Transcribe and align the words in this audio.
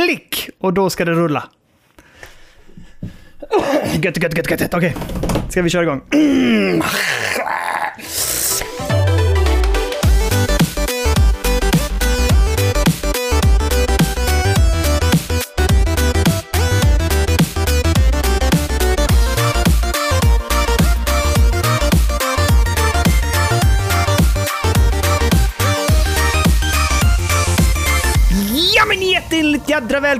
Klick! 0.00 0.50
Och 0.58 0.72
då 0.72 0.90
ska 0.90 1.04
det 1.04 1.12
rulla. 1.12 1.48
Gött, 4.02 4.22
gött, 4.22 4.36
gött, 4.36 4.60
gött. 4.60 4.74
Okej, 4.74 4.96
ska 5.48 5.62
vi 5.62 5.70
köra 5.70 5.82
igång? 5.82 6.02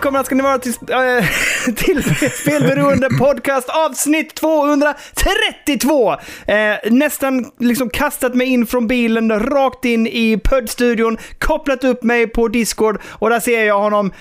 välkomna 0.01 0.25
ska 0.25 0.35
ni 0.35 0.43
vara 0.43 0.59
till, 0.59 0.73
äh, 0.89 1.75
till 1.75 2.02
Spelberoende 2.30 3.09
Podcast 3.19 3.69
avsnitt 3.69 4.34
232! 4.34 6.12
Eh, 6.47 6.91
nästan 6.91 7.47
liksom 7.59 7.91
kastat 7.91 8.34
mig 8.34 8.47
in 8.47 8.66
från 8.66 8.87
bilen, 8.87 9.30
rakt 9.41 9.84
in 9.84 10.06
i 10.06 10.41
poddstudion, 10.45 11.19
kopplat 11.39 11.84
upp 11.84 12.02
mig 12.02 12.27
på 12.27 12.48
Discord 12.48 13.01
och 13.05 13.30
där 13.30 13.41
ser 13.41 13.65
jag 13.65 13.80
honom. 13.80 14.12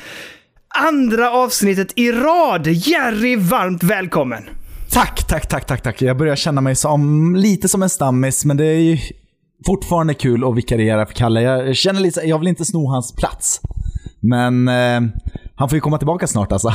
Andra 0.88 1.32
avsnittet 1.32 1.94
i 1.96 2.12
rad! 2.12 2.68
Jerry, 2.68 3.36
varmt 3.36 3.84
välkommen! 3.84 4.50
Tack, 4.92 5.28
tack, 5.28 5.50
tack, 5.50 5.66
tack, 5.66 5.84
tack. 5.84 6.02
Jag 6.02 6.18
börjar 6.18 6.36
känna 6.36 6.62
mig 6.62 6.76
som, 6.76 7.36
lite 7.36 7.68
som 7.68 7.84
en 7.84 7.90
stammis, 7.90 8.46
men 8.46 8.58
det 8.58 8.66
är 8.66 8.80
ju 8.80 8.98
fortfarande 9.66 10.14
kul 10.14 10.44
att 10.44 10.58
vikariera 10.58 11.06
för 11.06 11.14
Kalle. 11.14 11.42
Jag 11.42 11.76
känner 11.76 12.00
lite, 12.00 12.22
jag 12.22 12.40
vill 12.40 12.48
inte 12.48 12.66
sno 12.66 12.88
hans 12.88 13.16
plats. 13.16 13.62
Men 14.22 14.68
eh, 14.68 15.02
han 15.60 15.70
får 15.70 15.76
ju 15.76 15.82
komma 15.82 15.98
tillbaka 15.98 16.28
snart 16.28 16.52
alltså. 16.52 16.74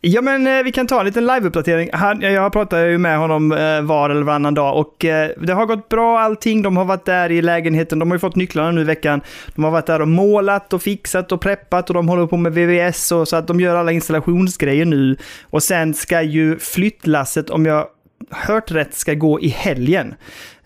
Ja, 0.00 0.22
men 0.22 0.46
eh, 0.46 0.62
vi 0.62 0.72
kan 0.72 0.86
ta 0.86 1.00
en 1.00 1.06
liten 1.06 1.26
liveuppdatering. 1.26 1.90
Jag 2.20 2.52
pratar 2.52 2.86
ju 2.86 2.98
med 2.98 3.18
honom 3.18 3.52
eh, 3.52 3.82
var 3.82 4.10
eller 4.10 4.22
varannan 4.22 4.54
dag 4.54 4.78
och 4.78 5.04
eh, 5.04 5.30
det 5.40 5.52
har 5.52 5.66
gått 5.66 5.88
bra 5.88 6.20
allting. 6.20 6.62
De 6.62 6.76
har 6.76 6.84
varit 6.84 7.04
där 7.04 7.30
i 7.30 7.42
lägenheten. 7.42 7.98
De 7.98 8.10
har 8.10 8.14
ju 8.14 8.18
fått 8.18 8.36
nycklarna 8.36 8.70
nu 8.70 8.80
i 8.80 8.84
veckan. 8.84 9.20
De 9.54 9.64
har 9.64 9.70
varit 9.70 9.86
där 9.86 10.00
och 10.00 10.08
målat 10.08 10.72
och 10.72 10.82
fixat 10.82 11.32
och 11.32 11.40
preppat 11.40 11.90
och 11.90 11.94
de 11.94 12.08
håller 12.08 12.26
på 12.26 12.36
med 12.36 12.54
VVS 12.54 13.12
och 13.12 13.28
så 13.28 13.36
att 13.36 13.46
de 13.46 13.60
gör 13.60 13.76
alla 13.76 13.92
installationsgrejer 13.92 14.84
nu. 14.84 15.16
Och 15.50 15.62
sen 15.62 15.94
ska 15.94 16.22
ju 16.22 16.58
flyttlasset, 16.58 17.50
om 17.50 17.66
jag 17.66 17.86
hört 18.30 18.70
rätt, 18.70 18.94
ska 18.94 19.14
gå 19.14 19.40
i 19.40 19.48
helgen. 19.48 20.14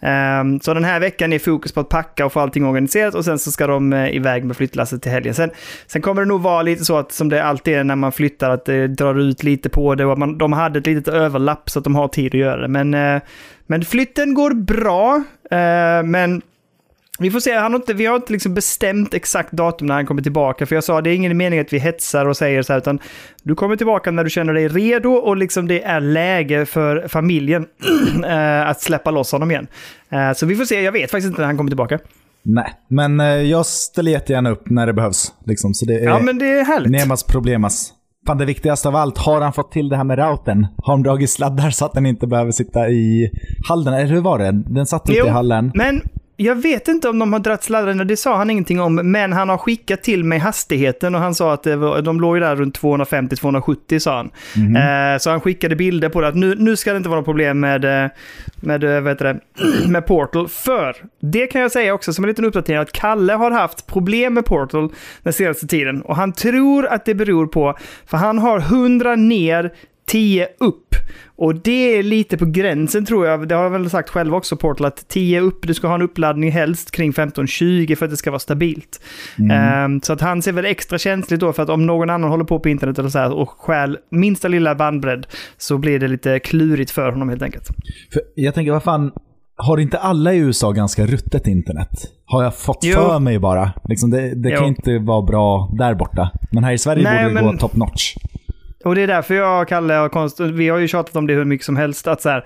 Um, 0.00 0.60
så 0.60 0.74
den 0.74 0.84
här 0.84 1.00
veckan 1.00 1.32
är 1.32 1.38
fokus 1.38 1.72
på 1.72 1.80
att 1.80 1.88
packa 1.88 2.26
och 2.26 2.32
få 2.32 2.40
allting 2.40 2.66
organiserat 2.66 3.14
och 3.14 3.24
sen 3.24 3.38
så 3.38 3.52
ska 3.52 3.66
de 3.66 3.92
uh, 3.92 4.16
iväg 4.16 4.44
med 4.44 4.56
flyttlasset 4.56 5.02
till 5.02 5.12
helgen. 5.12 5.34
Sen, 5.34 5.50
sen 5.86 6.02
kommer 6.02 6.22
det 6.22 6.28
nog 6.28 6.40
vara 6.40 6.62
lite 6.62 6.84
så 6.84 6.96
att 6.96 7.12
som 7.12 7.28
det 7.28 7.44
alltid 7.44 7.74
är 7.74 7.84
när 7.84 7.96
man 7.96 8.12
flyttar, 8.12 8.50
att 8.50 8.64
det 8.64 8.88
drar 8.88 9.14
ut 9.14 9.42
lite 9.42 9.68
på 9.68 9.94
det 9.94 10.04
och 10.04 10.12
att 10.12 10.18
man, 10.18 10.38
de 10.38 10.52
hade 10.52 10.78
ett 10.78 10.86
litet 10.86 11.08
överlapp 11.08 11.70
så 11.70 11.78
att 11.78 11.84
de 11.84 11.94
har 11.94 12.08
tid 12.08 12.34
att 12.34 12.40
göra 12.40 12.60
det. 12.60 12.68
Men, 12.68 12.94
uh, 12.94 13.20
men 13.66 13.84
flytten 13.84 14.34
går 14.34 14.50
bra, 14.50 15.16
uh, 15.52 16.06
men 16.06 16.42
vi 17.18 17.30
får 17.30 17.40
se, 17.40 17.54
han 17.54 17.72
har 17.72 17.80
inte, 17.80 17.94
vi 17.94 18.06
har 18.06 18.16
inte 18.16 18.32
liksom 18.32 18.54
bestämt 18.54 19.14
exakt 19.14 19.52
datum 19.52 19.86
när 19.86 19.94
han 19.94 20.06
kommer 20.06 20.22
tillbaka. 20.22 20.66
För 20.66 20.74
jag 20.74 20.84
sa, 20.84 21.00
det 21.00 21.10
är 21.10 21.14
ingen 21.14 21.36
mening 21.36 21.58
att 21.58 21.72
vi 21.72 21.78
hetsar 21.78 22.26
och 22.26 22.36
säger 22.36 22.62
så 22.62 22.72
här, 22.72 22.80
utan 22.80 22.98
du 23.42 23.54
kommer 23.54 23.76
tillbaka 23.76 24.10
när 24.10 24.24
du 24.24 24.30
känner 24.30 24.52
dig 24.52 24.68
redo 24.68 25.10
och 25.10 25.36
liksom 25.36 25.68
det 25.68 25.82
är 25.82 26.00
läge 26.00 26.66
för 26.66 27.08
familjen 27.08 27.66
att 28.66 28.80
släppa 28.80 29.10
loss 29.10 29.32
honom 29.32 29.50
igen. 29.50 29.66
Så 30.36 30.46
vi 30.46 30.56
får 30.56 30.64
se, 30.64 30.82
jag 30.82 30.92
vet 30.92 31.10
faktiskt 31.10 31.28
inte 31.28 31.40
när 31.40 31.46
han 31.46 31.56
kommer 31.56 31.70
tillbaka. 31.70 31.98
Nej, 32.48 32.72
men 32.88 33.20
eh, 33.20 33.26
jag 33.26 33.66
ställer 33.66 34.10
jättegärna 34.10 34.50
upp 34.50 34.70
när 34.70 34.86
det 34.86 34.92
behövs. 34.92 35.32
Liksom, 35.46 35.74
så 35.74 35.86
det 35.86 35.94
är 35.94 36.04
Ja, 36.04 36.18
men 36.18 36.38
det 36.38 36.46
är 36.46 36.64
härligt. 36.64 36.90
Nemas 36.90 37.24
problemas. 37.24 37.92
Fan, 38.26 38.38
det 38.38 38.44
viktigaste 38.44 38.88
av 38.88 38.96
allt, 38.96 39.18
har 39.18 39.40
han 39.40 39.52
fått 39.52 39.72
till 39.72 39.88
det 39.88 39.96
här 39.96 40.04
med 40.04 40.18
routern? 40.18 40.66
Har 40.78 40.94
de 40.94 41.02
dragit 41.02 41.30
sladdar 41.30 41.70
så 41.70 41.84
att 41.84 41.92
den 41.92 42.06
inte 42.06 42.26
behöver 42.26 42.50
sitta 42.50 42.88
i 42.88 43.30
hallen? 43.68 43.94
Eller 43.94 44.06
hur 44.06 44.20
var 44.20 44.38
det? 44.38 44.52
Den 44.52 44.86
satt 44.86 45.08
inte 45.08 45.18
Jo, 45.18 45.26
i 45.26 45.28
hallen. 45.28 45.72
Men 45.74 46.02
jag 46.36 46.54
vet 46.54 46.88
inte 46.88 47.08
om 47.08 47.18
de 47.18 47.32
har 47.32 47.40
dragit 47.40 47.62
sladdarna, 47.62 48.04
det 48.04 48.16
sa 48.16 48.36
han 48.36 48.50
ingenting 48.50 48.80
om, 48.80 48.94
men 48.94 49.32
han 49.32 49.48
har 49.48 49.58
skickat 49.58 50.02
till 50.02 50.24
mig 50.24 50.38
hastigheten 50.38 51.14
och 51.14 51.20
han 51.20 51.34
sa 51.34 51.52
att 51.52 51.62
det 51.62 51.76
var, 51.76 52.02
de 52.02 52.20
låg 52.20 52.40
där 52.40 52.56
runt 52.56 52.78
250-270 52.80 53.98
sa 53.98 54.16
han. 54.16 54.30
Mhm. 54.56 54.76
Eh, 54.76 55.18
så 55.18 55.30
han 55.30 55.40
skickade 55.40 55.76
bilder 55.76 56.08
på 56.08 56.20
det, 56.20 56.28
att 56.28 56.34
nu, 56.34 56.54
nu 56.58 56.76
ska 56.76 56.92
det 56.92 56.96
inte 56.96 57.08
vara 57.08 57.20
något 57.20 57.26
problem 57.26 57.60
med, 57.60 57.84
eh, 57.84 58.10
med, 58.56 58.84
eh, 58.84 59.04
heter 59.04 59.24
det, 59.24 59.40
med 59.88 60.06
Portal. 60.06 60.48
För, 60.48 60.96
det 61.20 61.46
kan 61.46 61.60
jag 61.60 61.72
säga 61.72 61.94
också 61.94 62.12
som 62.12 62.24
en 62.24 62.28
liten 62.28 62.44
uppdatering, 62.44 62.80
att 62.80 62.92
Kalle 62.92 63.32
har 63.32 63.50
haft 63.50 63.86
problem 63.86 64.34
med 64.34 64.44
Portal 64.44 64.92
den 65.22 65.32
senaste 65.32 65.66
tiden. 65.66 66.02
Och 66.02 66.16
han 66.16 66.32
tror 66.32 66.86
att 66.86 67.04
det 67.04 67.14
beror 67.14 67.46
på, 67.46 67.78
för 68.06 68.16
han 68.16 68.38
har 68.38 68.58
100 68.58 69.16
ner, 69.16 69.72
10 70.06 70.48
upp. 70.60 70.94
Och 71.38 71.54
det 71.54 71.98
är 71.98 72.02
lite 72.02 72.36
på 72.38 72.44
gränsen 72.46 73.06
tror 73.06 73.26
jag. 73.26 73.48
Det 73.48 73.54
har 73.54 73.62
jag 73.62 73.70
väl 73.70 73.90
sagt 73.90 74.10
själv 74.10 74.34
också, 74.34 74.56
Portal, 74.56 74.86
att 74.86 75.08
10 75.08 75.40
upp, 75.40 75.58
du 75.66 75.74
ska 75.74 75.86
ha 75.88 75.94
en 75.94 76.02
uppladdning 76.02 76.50
helst 76.52 76.90
kring 76.90 77.12
15-20 77.12 77.94
för 77.94 78.04
att 78.04 78.10
det 78.10 78.16
ska 78.16 78.30
vara 78.30 78.38
stabilt. 78.38 79.00
Ehm, 79.52 80.00
så 80.02 80.12
att 80.12 80.20
han 80.20 80.42
ser 80.42 80.52
väl 80.52 80.64
extra 80.64 80.98
känsligt 80.98 81.40
då 81.40 81.52
för 81.52 81.62
att 81.62 81.68
om 81.70 81.86
någon 81.86 82.10
annan 82.10 82.30
håller 82.30 82.44
på 82.44 82.60
på 82.60 82.68
internet 82.68 82.98
eller 82.98 83.08
så 83.08 83.18
här 83.18 83.32
och 83.32 83.48
stjäl 83.50 83.98
minsta 84.10 84.48
lilla 84.48 84.74
bandbredd 84.74 85.26
så 85.58 85.78
blir 85.78 85.98
det 85.98 86.08
lite 86.08 86.38
klurigt 86.38 86.90
för 86.90 87.10
honom 87.12 87.28
helt 87.28 87.42
enkelt. 87.42 87.68
För 88.12 88.22
jag 88.34 88.54
tänker, 88.54 88.72
vad 88.72 88.82
fan, 88.82 89.12
har 89.56 89.78
inte 89.78 89.98
alla 89.98 90.34
i 90.34 90.38
USA 90.38 90.70
ganska 90.72 91.06
ruttet 91.06 91.46
internet? 91.46 91.88
Har 92.24 92.42
jag 92.42 92.56
fått 92.56 92.78
Jo. 92.82 92.94
för 92.94 93.18
mig 93.18 93.38
bara? 93.38 93.72
Liksom 93.88 94.10
det 94.10 94.34
det 94.34 94.50
kan 94.50 94.66
inte 94.66 94.98
vara 94.98 95.22
bra 95.22 95.74
där 95.78 95.94
borta. 95.94 96.30
Men 96.52 96.64
här 96.64 96.72
i 96.72 96.78
Sverige 96.78 97.02
Nej, 97.02 97.24
borde 97.24 97.40
det 97.40 97.44
men- 97.46 97.52
gå 97.54 97.58
top 97.60 97.76
notch. 97.76 98.14
Och 98.86 98.94
det 98.94 99.02
är 99.02 99.06
därför 99.06 99.34
jag 99.34 99.62
och 99.62 99.68
Kalle 99.68 99.94
har 99.94 100.08
konst... 100.08 100.40
Vi 100.40 100.68
har 100.68 100.78
ju 100.78 100.88
tjatat 100.88 101.16
om 101.16 101.26
det 101.26 101.34
hur 101.34 101.44
mycket 101.44 101.66
som 101.66 101.76
helst. 101.76 102.06
Att 102.06 102.22
så 102.22 102.28
här, 102.28 102.44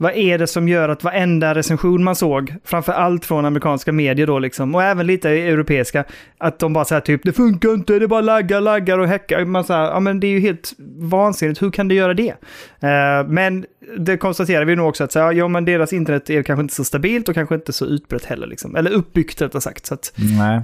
vad 0.00 0.12
är 0.12 0.38
det 0.38 0.46
som 0.46 0.68
gör 0.68 0.88
att 0.88 1.04
varenda 1.04 1.54
recension 1.54 2.04
man 2.04 2.16
såg, 2.16 2.54
framför 2.64 2.92
allt 2.92 3.24
från 3.24 3.44
amerikanska 3.44 3.92
medier 3.92 4.26
då 4.26 4.38
liksom, 4.38 4.74
och 4.74 4.82
även 4.82 5.06
lite 5.06 5.30
europeiska, 5.30 6.04
att 6.38 6.58
de 6.58 6.72
bara 6.72 6.84
säger 6.84 7.00
typ 7.00 7.20
det 7.24 7.32
funkar 7.32 7.74
inte, 7.74 7.98
det 7.98 8.08
bara 8.08 8.20
laggar, 8.20 8.60
laggar 8.60 8.98
och 8.98 9.08
häckar. 9.08 9.44
Man 9.44 9.64
säger, 9.64 9.80
ja 9.80 10.00
men 10.00 10.20
det 10.20 10.26
är 10.26 10.30
ju 10.30 10.40
helt 10.40 10.72
vansinnigt, 10.98 11.62
hur 11.62 11.70
kan 11.70 11.88
det 11.88 11.94
göra 11.94 12.14
det? 12.14 12.34
Eh, 12.80 13.28
men 13.28 13.64
det 13.96 14.16
konstaterar 14.16 14.64
vi 14.64 14.76
nog 14.76 14.88
också 14.88 15.04
att 15.04 15.12
så 15.12 15.20
här, 15.20 15.32
ja 15.32 15.48
men 15.48 15.64
deras 15.64 15.92
internet 15.92 16.30
är 16.30 16.42
kanske 16.42 16.62
inte 16.62 16.74
så 16.74 16.84
stabilt 16.84 17.28
och 17.28 17.34
kanske 17.34 17.54
inte 17.54 17.72
så 17.72 17.86
utbrett 17.86 18.24
heller 18.24 18.46
liksom. 18.46 18.76
Eller 18.76 18.90
uppbyggt 18.90 19.42
rättare 19.42 19.60
sagt. 19.60 19.86
Så 19.86 19.94
att. 19.94 20.12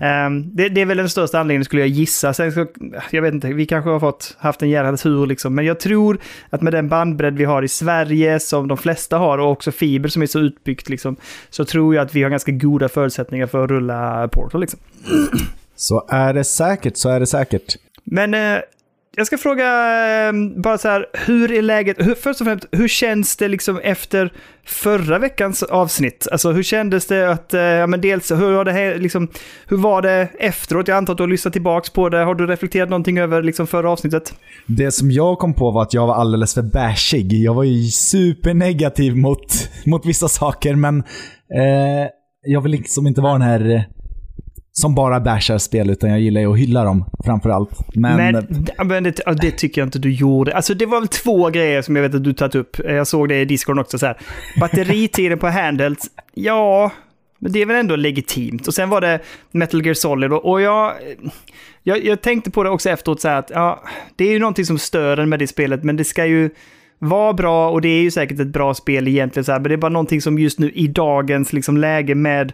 Ehm, 0.02 0.56
det, 0.56 0.68
det 0.68 0.80
är 0.80 0.86
väl 0.86 0.96
den 0.96 1.08
största 1.08 1.40
anledningen 1.40 1.64
skulle 1.64 1.82
jag 1.82 1.88
gissa. 1.88 2.32
Sen 2.34 2.52
ska, 2.52 2.66
jag 3.10 3.22
vet 3.22 3.34
inte, 3.34 3.52
vi 3.52 3.66
kanske 3.66 3.90
har 3.90 4.00
fått, 4.00 4.36
haft 4.38 4.62
en 4.62 4.70
jävla 4.70 4.96
tur 4.96 5.26
liksom. 5.26 5.54
Men 5.54 5.64
jag 5.64 5.80
tror 5.80 6.18
att 6.50 6.62
med 6.62 6.72
den 6.72 6.88
bandbredd 6.88 7.36
vi 7.36 7.44
har 7.44 7.62
i 7.62 7.68
Sverige, 7.68 8.40
som 8.40 8.68
de 8.68 8.76
flesta 8.78 9.18
har, 9.18 9.23
och 9.24 9.50
också 9.50 9.72
fiber 9.72 10.08
som 10.08 10.22
är 10.22 10.26
så 10.26 10.38
utbyggt 10.38 10.88
liksom, 10.88 11.16
så 11.50 11.64
tror 11.64 11.94
jag 11.94 12.06
att 12.06 12.14
vi 12.14 12.22
har 12.22 12.30
ganska 12.30 12.52
goda 12.52 12.88
förutsättningar 12.88 13.46
för 13.46 13.64
att 13.64 13.70
rulla 13.70 14.28
Portal 14.28 14.60
liksom. 14.60 14.80
Så 15.76 16.06
är 16.08 16.34
det 16.34 16.44
säkert, 16.44 16.96
så 16.96 17.08
är 17.08 17.20
det 17.20 17.26
säkert. 17.26 17.76
Men 18.04 18.34
eh, 18.34 18.62
jag 19.16 19.26
ska 19.26 19.38
fråga 19.38 19.66
ehm, 20.06 20.62
bara 20.62 20.78
så 20.78 20.88
här, 20.88 21.06
hur 21.12 21.52
är 21.52 21.62
läget? 21.62 21.96
Hur, 21.98 22.14
först 22.14 22.40
och 22.40 22.46
främst, 22.46 22.66
hur 22.72 22.88
känns 22.88 23.36
det 23.36 23.48
liksom 23.48 23.78
efter 23.78 24.32
förra 24.66 25.18
veckans 25.18 25.62
avsnitt? 25.62 26.28
Alltså 26.32 26.52
hur 26.52 26.62
kändes 26.62 27.06
det 27.06 27.30
att, 27.30 27.54
eh, 27.54 27.60
ja 27.60 27.86
men 27.86 28.00
dels 28.00 28.30
hur 28.30 28.52
var 28.52 28.64
det 28.64 28.98
liksom, 28.98 29.28
hur 29.66 29.76
var 29.76 30.02
det 30.02 30.28
efteråt? 30.38 30.88
Jag 30.88 30.96
antar 30.96 31.12
att 31.12 31.16
du 31.16 31.22
har 31.22 31.28
lyssnat 31.28 31.52
tillbaks 31.52 31.90
på 31.90 32.08
det. 32.08 32.18
Har 32.18 32.34
du 32.34 32.46
reflekterat 32.46 32.88
någonting 32.88 33.18
över 33.18 33.42
liksom 33.42 33.66
förra 33.66 33.90
avsnittet? 33.90 34.34
Det 34.66 34.92
som 34.92 35.10
jag 35.10 35.38
kom 35.38 35.54
på 35.54 35.70
var 35.70 35.82
att 35.82 35.94
jag 35.94 36.06
var 36.06 36.14
alldeles 36.14 36.54
för 36.54 36.62
bashig. 36.62 37.32
Jag 37.32 37.54
var 37.54 37.64
ju 37.64 37.82
supernegativ 37.88 39.16
mot, 39.16 39.70
mot 39.86 40.06
vissa 40.06 40.28
saker, 40.28 40.74
men 40.74 40.98
eh, 41.54 42.08
jag 42.42 42.60
vill 42.60 42.72
liksom 42.72 43.06
inte 43.06 43.20
vara 43.20 43.32
den 43.32 43.42
här 43.42 43.84
som 44.76 44.94
bara 44.94 45.20
bashar 45.20 45.58
spel, 45.58 45.90
utan 45.90 46.10
jag 46.10 46.20
gillar 46.20 46.40
ju 46.40 46.52
att 46.52 46.58
hylla 46.58 46.84
dem 46.84 47.04
framför 47.24 47.50
allt. 47.50 47.70
Men, 47.94 48.16
Men, 48.16 48.66
men 48.88 49.04
det, 49.04 49.20
det 49.40 49.50
tycker 49.50 49.80
jag 49.80 49.86
inte 49.86 49.98
du 49.98 50.12
gjorde. 50.12 50.56
Alltså 50.56 50.74
det 50.74 50.86
var 50.86 51.00
väl 51.00 51.08
två 51.08 51.50
grejer 51.50 51.82
som 51.82 51.96
jag 51.96 52.02
vet 52.02 52.14
att 52.14 52.24
du 52.24 52.32
tagit 52.32 52.54
upp. 52.54 52.76
Jag 52.84 53.06
såg 53.06 53.28
det 53.28 53.40
i 53.40 53.44
Discord 53.44 53.78
också 53.78 53.98
så 53.98 54.06
här. 54.06 54.18
Batteritiden 54.60 55.38
på 55.38 55.48
handhelds, 55.48 56.10
ja, 56.34 56.90
men 57.38 57.52
det 57.52 57.62
är 57.62 57.66
väl 57.66 57.76
ändå 57.76 57.96
legitimt. 57.96 58.66
Och 58.68 58.74
sen 58.74 58.90
var 58.90 59.00
det 59.00 59.20
Metal 59.50 59.84
Gear 59.84 59.94
Solid 59.94 60.32
och, 60.32 60.50
och 60.50 60.60
jag, 60.60 60.92
jag, 61.82 62.04
jag 62.04 62.20
tänkte 62.20 62.50
på 62.50 62.62
det 62.62 62.70
också 62.70 62.90
efteråt 62.90 63.20
så 63.20 63.28
här 63.28 63.38
att 63.38 63.50
ja, 63.54 63.84
det 64.16 64.24
är 64.24 64.32
ju 64.32 64.38
någonting 64.38 64.64
som 64.64 64.78
stör 64.78 65.16
en 65.16 65.28
med 65.28 65.38
det 65.38 65.46
spelet, 65.46 65.84
men 65.84 65.96
det 65.96 66.04
ska 66.04 66.26
ju 66.26 66.50
vara 66.98 67.32
bra 67.32 67.70
och 67.70 67.80
det 67.80 67.88
är 67.88 68.02
ju 68.02 68.10
säkert 68.10 68.40
ett 68.40 68.46
bra 68.46 68.74
spel 68.74 69.08
egentligen 69.08 69.44
så 69.44 69.52
här, 69.52 69.58
men 69.58 69.68
det 69.68 69.74
är 69.74 69.76
bara 69.76 69.88
någonting 69.88 70.20
som 70.20 70.38
just 70.38 70.58
nu 70.58 70.70
i 70.70 70.86
dagens 70.86 71.52
liksom 71.52 71.76
läge 71.76 72.14
med 72.14 72.52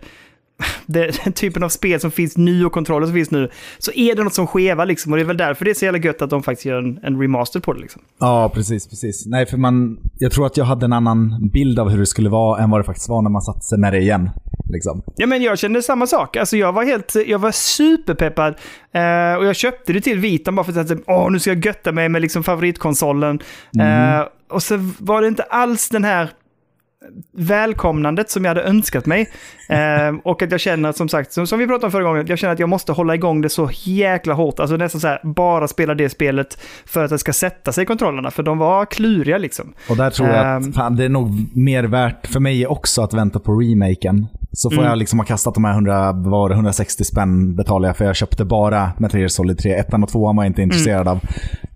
det, 0.86 1.24
den 1.24 1.32
typen 1.32 1.62
av 1.62 1.68
spel 1.68 2.00
som 2.00 2.10
finns 2.10 2.36
nu 2.36 2.66
och 2.66 2.72
kontroller 2.72 3.06
som 3.06 3.14
finns 3.14 3.30
nu, 3.30 3.50
så 3.78 3.92
är 3.92 4.14
det 4.14 4.24
något 4.24 4.34
som 4.34 4.46
skevar 4.46 4.86
liksom. 4.86 5.12
Och 5.12 5.18
det 5.18 5.22
är 5.22 5.26
väl 5.26 5.36
därför 5.36 5.64
det 5.64 5.70
är 5.70 5.74
så 5.74 5.84
jävla 5.84 5.98
gött 5.98 6.22
att 6.22 6.30
de 6.30 6.42
faktiskt 6.42 6.66
gör 6.66 6.78
en, 6.78 6.98
en 7.02 7.20
remaster 7.20 7.60
på 7.60 7.72
det 7.72 7.80
liksom. 7.80 8.02
Ja, 8.18 8.50
precis, 8.54 8.88
precis. 8.88 9.26
Nej, 9.26 9.46
för 9.46 9.56
man, 9.56 9.98
jag 10.18 10.32
tror 10.32 10.46
att 10.46 10.56
jag 10.56 10.64
hade 10.64 10.84
en 10.84 10.92
annan 10.92 11.48
bild 11.52 11.78
av 11.78 11.88
hur 11.88 11.98
det 11.98 12.06
skulle 12.06 12.28
vara 12.28 12.62
än 12.62 12.70
vad 12.70 12.80
det 12.80 12.84
faktiskt 12.84 13.08
var 13.08 13.22
när 13.22 13.30
man 13.30 13.42
satte 13.42 13.60
sig 13.60 13.78
med 13.78 13.92
det 13.92 13.98
igen. 13.98 14.30
Liksom. 14.72 15.02
Ja, 15.16 15.26
men 15.26 15.42
jag 15.42 15.58
kände 15.58 15.82
samma 15.82 16.06
sak. 16.06 16.36
Alltså, 16.36 16.56
jag 16.56 16.72
var 16.72 16.84
helt, 16.84 17.14
jag 17.26 17.38
var 17.38 17.50
superpeppad. 17.50 18.54
Eh, 18.92 19.34
och 19.38 19.44
jag 19.44 19.56
köpte 19.56 19.92
det 19.92 20.00
till 20.00 20.18
Vitan 20.18 20.54
bara 20.54 20.64
för 20.64 20.80
att 20.80 20.90
åh, 21.06 21.30
nu 21.30 21.38
ska 21.38 21.50
jag 21.50 21.66
götta 21.66 21.92
mig 21.92 22.08
med 22.08 22.22
liksom 22.22 22.44
favoritkonsolen. 22.44 23.40
Eh, 23.80 24.26
och 24.50 24.62
så 24.62 24.90
var 24.98 25.22
det 25.22 25.28
inte 25.28 25.42
alls 25.42 25.88
den 25.88 26.04
här 26.04 26.30
välkomnandet 27.32 28.30
som 28.30 28.44
jag 28.44 28.50
hade 28.50 28.62
önskat 28.62 29.06
mig. 29.06 29.28
Eh, 29.70 30.14
och 30.24 30.42
att 30.42 30.50
jag 30.50 30.60
känner, 30.60 30.92
som 30.92 31.08
sagt, 31.08 31.32
som, 31.32 31.46
som 31.46 31.58
vi 31.58 31.66
pratade 31.66 31.86
om 31.86 31.92
förra 31.92 32.02
gången, 32.02 32.26
jag 32.26 32.38
känner 32.38 32.52
att 32.54 32.58
jag 32.60 32.68
måste 32.68 32.92
hålla 32.92 33.14
igång 33.14 33.40
det 33.40 33.48
så 33.48 33.70
jäkla 33.72 34.34
hårt. 34.34 34.60
Alltså 34.60 34.76
nästan 34.76 35.00
så 35.00 35.06
här, 35.08 35.20
bara 35.24 35.68
spela 35.68 35.94
det 35.94 36.08
spelet 36.08 36.58
för 36.86 37.04
att 37.04 37.10
det 37.10 37.18
ska 37.18 37.32
sätta 37.32 37.72
sig 37.72 37.82
i 37.82 37.86
kontrollerna. 37.86 38.30
För 38.30 38.42
de 38.42 38.58
var 38.58 38.86
kluriga 38.86 39.38
liksom. 39.38 39.72
Och 39.90 39.96
där 39.96 40.10
tror 40.10 40.28
jag 40.28 40.56
Ehm. 40.56 40.68
att 40.68 40.74
fan, 40.74 40.96
det 40.96 41.04
är 41.04 41.08
nog 41.08 41.56
mer 41.56 41.84
värt 41.84 42.26
för 42.26 42.40
mig 42.40 42.66
också 42.66 43.02
att 43.02 43.14
vänta 43.14 43.38
på 43.40 43.52
remaken. 43.60 44.26
Så 44.52 44.70
får 44.70 44.76
Mm. 44.78 44.88
jag 44.88 44.98
liksom 44.98 45.18
ha 45.18 45.26
kastat 45.26 45.54
de 45.54 45.64
här 45.64 45.72
100, 45.74 46.12
vad 46.12 46.24
var 46.30 46.48
det, 46.48 46.54
160 46.54 47.04
spänn 47.04 47.56
betalar 47.56 47.88
jag 47.88 47.96
för 47.96 48.04
jag 48.04 48.16
köpte 48.16 48.44
bara 48.44 48.90
Metal 48.98 49.20
Gear 49.20 49.28
Solid 49.28 49.58
3. 49.58 49.74
Ettan 49.74 50.02
och 50.02 50.08
tvåan 50.08 50.36
var 50.36 50.44
jag 50.44 50.50
inte 50.50 50.62
intresserad 50.62 51.08
av. 51.08 51.20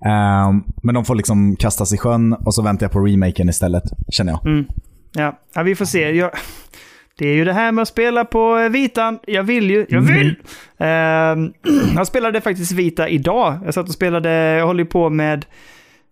Ehm, 0.07 0.65
men 0.83 0.95
de 0.95 1.05
får 1.05 1.15
liksom 1.15 1.57
kastas 1.57 1.93
i 1.93 1.99
sjön 1.99 2.33
och 2.33 2.55
så 2.55 2.63
väntar 2.63 2.85
jag 2.85 2.93
på 2.93 3.01
remaken 3.01 3.49
istället, 3.49 3.85
känner 4.13 4.33
jag. 4.33 4.47
Mm. 4.47 4.65
Ja. 5.15 5.39
ja, 5.55 5.63
vi 5.63 5.75
får 5.75 5.85
se. 5.85 6.11
Jag, 6.11 6.31
det 7.19 7.29
är 7.29 7.35
ju 7.35 7.45
det 7.45 7.53
här 7.53 7.73
med 7.73 7.83
att 7.83 7.89
spela 7.89 8.25
på 8.25 8.59
eh, 8.59 8.69
vitan. 8.69 9.19
Jag 9.27 9.43
vill 9.43 9.71
ju, 9.71 9.87
jag 9.89 10.01
vill! 10.01 10.35
Ehm, 10.79 11.53
jag 11.97 12.07
spelade 12.07 12.41
faktiskt 12.41 12.73
vita 12.73 13.09
idag. 13.09 13.59
Jag 13.65 13.75
satt 13.75 13.89
och 13.89 13.95
spelade, 13.95 14.31
jag 14.31 14.67
håller 14.67 14.85
ju 14.85 14.91
på 14.91 15.11
med 15.11 15.47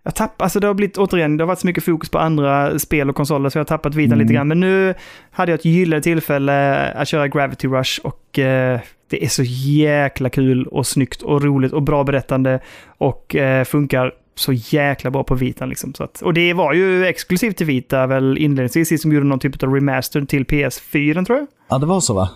jag 0.05 0.15
tapp, 0.15 0.43
alltså 0.43 0.61
det 0.61 0.67
har 0.67 0.75
blivit, 0.75 0.99
återigen, 0.99 1.37
det 1.37 1.45
har 1.45 1.47
varit 1.47 1.59
så 1.59 1.67
mycket 1.67 1.85
fokus 1.85 2.11
på 2.11 2.19
andra 2.19 2.79
spel 2.79 3.11
och 3.11 3.17
konsoler 3.17 3.51
så 3.51 3.59
jag 3.59 3.61
har 3.61 3.67
tappat 3.67 3.95
vitan 3.95 4.19
lite 4.19 4.35
grann. 4.35 4.49
Men 4.49 4.61
nu 4.61 4.95
hade 5.31 5.53
jag 5.53 5.59
ett 5.59 5.65
gyllene 5.65 6.03
tillfälle 6.03 6.89
att 6.93 7.09
köra 7.09 7.29
Gravity 7.29 7.69
Rush 7.69 8.01
och 8.05 8.39
eh, 8.39 8.81
det 9.11 9.25
är 9.25 9.29
så 9.29 9.43
jäkla 9.47 10.31
kul 10.31 10.67
och 10.67 10.87
snyggt 10.87 11.23
och 11.23 11.43
roligt 11.43 11.73
och 11.73 11.83
bra 11.83 12.05
berättande 12.05 12.61
och 12.87 13.37
eh, 13.37 13.65
funkar 13.65 14.13
så 14.35 14.53
jäkla 14.53 15.11
bra 15.11 15.25
på 15.25 15.35
vitan 15.35 15.69
liksom. 15.69 15.95
Så 15.95 16.05
att, 16.05 16.23
och 16.23 16.35
det 16.35 16.55
var 16.55 16.73
ju 16.73 17.07
exklusivt 17.07 17.57
till 17.57 17.67
vita 17.67 18.07
väl 18.07 18.39
inledningsvis, 18.39 19.03
som 19.03 19.13
gjorde 19.13 19.27
någon 19.27 19.39
typ 19.39 19.63
av 19.63 19.75
remaster 19.75 20.23
till 20.23 20.45
PS4 20.45 21.25
tror 21.25 21.39
jag. 21.39 21.47
Ja, 21.69 21.79
det 21.79 21.87
var 21.87 22.01
så 22.01 22.15
va? 22.15 22.31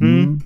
Mm. 0.00 0.40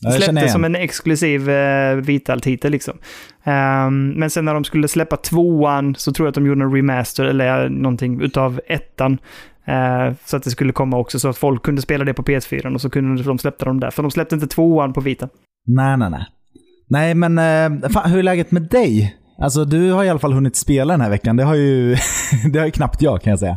Ja, 0.00 0.10
jag 0.10 0.12
känner 0.12 0.24
Släppte 0.24 0.40
igen. 0.40 0.52
som 0.52 0.64
en 0.64 0.74
exklusiv 0.76 1.50
eh, 1.50 1.96
Vital-titel 1.96 2.72
liksom. 2.72 2.98
Ehm, 3.44 4.08
men 4.10 4.30
sen 4.30 4.44
när 4.44 4.54
de 4.54 4.64
skulle 4.64 4.88
släppa 4.88 5.16
tvåan 5.16 5.94
så 5.94 6.12
tror 6.12 6.26
jag 6.26 6.30
att 6.30 6.34
de 6.34 6.46
gjorde 6.46 6.64
en 6.64 6.74
remaster 6.74 7.24
eller 7.24 7.68
någonting 7.68 8.20
utav 8.20 8.60
ettan. 8.66 9.18
Eh, 9.64 10.14
så 10.24 10.36
att 10.36 10.42
det 10.42 10.50
skulle 10.50 10.72
komma 10.72 10.96
också 10.98 11.18
så 11.18 11.28
att 11.28 11.36
folk 11.36 11.62
kunde 11.62 11.82
spela 11.82 12.04
det 12.04 12.14
på 12.14 12.22
PS4 12.22 12.74
och 12.74 12.80
så 12.80 12.90
kunde 12.90 13.22
de 13.22 13.38
släppa 13.38 13.64
dem 13.64 13.80
där. 13.80 13.90
För 13.90 14.02
de 14.02 14.10
släppte 14.10 14.34
inte 14.34 14.46
tvåan 14.46 14.92
på 14.92 15.00
Vita. 15.00 15.28
Nej, 15.66 15.96
nej, 15.96 16.10
nej. 16.10 16.26
Nej, 16.88 17.14
men 17.14 17.38
eh, 17.38 17.88
fan, 17.90 18.10
hur 18.10 18.18
är 18.18 18.22
läget 18.22 18.50
med 18.50 18.62
dig? 18.62 19.16
Alltså, 19.38 19.64
du 19.64 19.90
har 19.92 20.04
i 20.04 20.08
alla 20.08 20.18
fall 20.18 20.32
hunnit 20.32 20.56
spela 20.56 20.92
den 20.94 21.00
här 21.00 21.10
veckan. 21.10 21.36
Det 21.36 21.44
har 21.44 21.54
ju, 21.54 21.96
det 22.52 22.58
har 22.58 22.66
ju 22.66 22.72
knappt 22.72 23.02
jag, 23.02 23.22
kan 23.22 23.30
jag 23.30 23.38
säga. 23.38 23.56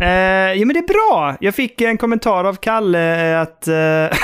Eh, 0.00 0.58
ja 0.58 0.66
men 0.66 0.68
det 0.74 0.78
är 0.80 0.86
bra. 1.12 1.36
Jag 1.40 1.54
fick 1.54 1.80
en 1.80 1.98
kommentar 1.98 2.44
av 2.44 2.54
Kalle 2.54 3.32
eh, 3.34 3.40
att, 3.40 3.68
eh, 3.68 4.18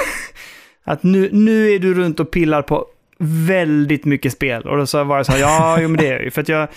att 0.84 1.02
nu, 1.02 1.28
nu 1.32 1.70
är 1.70 1.78
du 1.78 1.94
runt 1.94 2.20
och 2.20 2.30
pillar 2.30 2.62
på 2.62 2.84
väldigt 3.18 4.04
mycket 4.04 4.32
spel. 4.32 4.62
Och 4.62 4.76
då 4.76 4.86
så 4.86 5.04
var 5.04 5.16
jag 5.16 5.26
så 5.26 5.32
här, 5.32 5.38
ja, 5.38 5.78
jo 5.80 5.88
men 5.88 5.96
det 6.00 6.08
är 6.08 6.20
ju. 6.20 6.30
För 6.30 6.40
att 6.40 6.48
jag, 6.48 6.68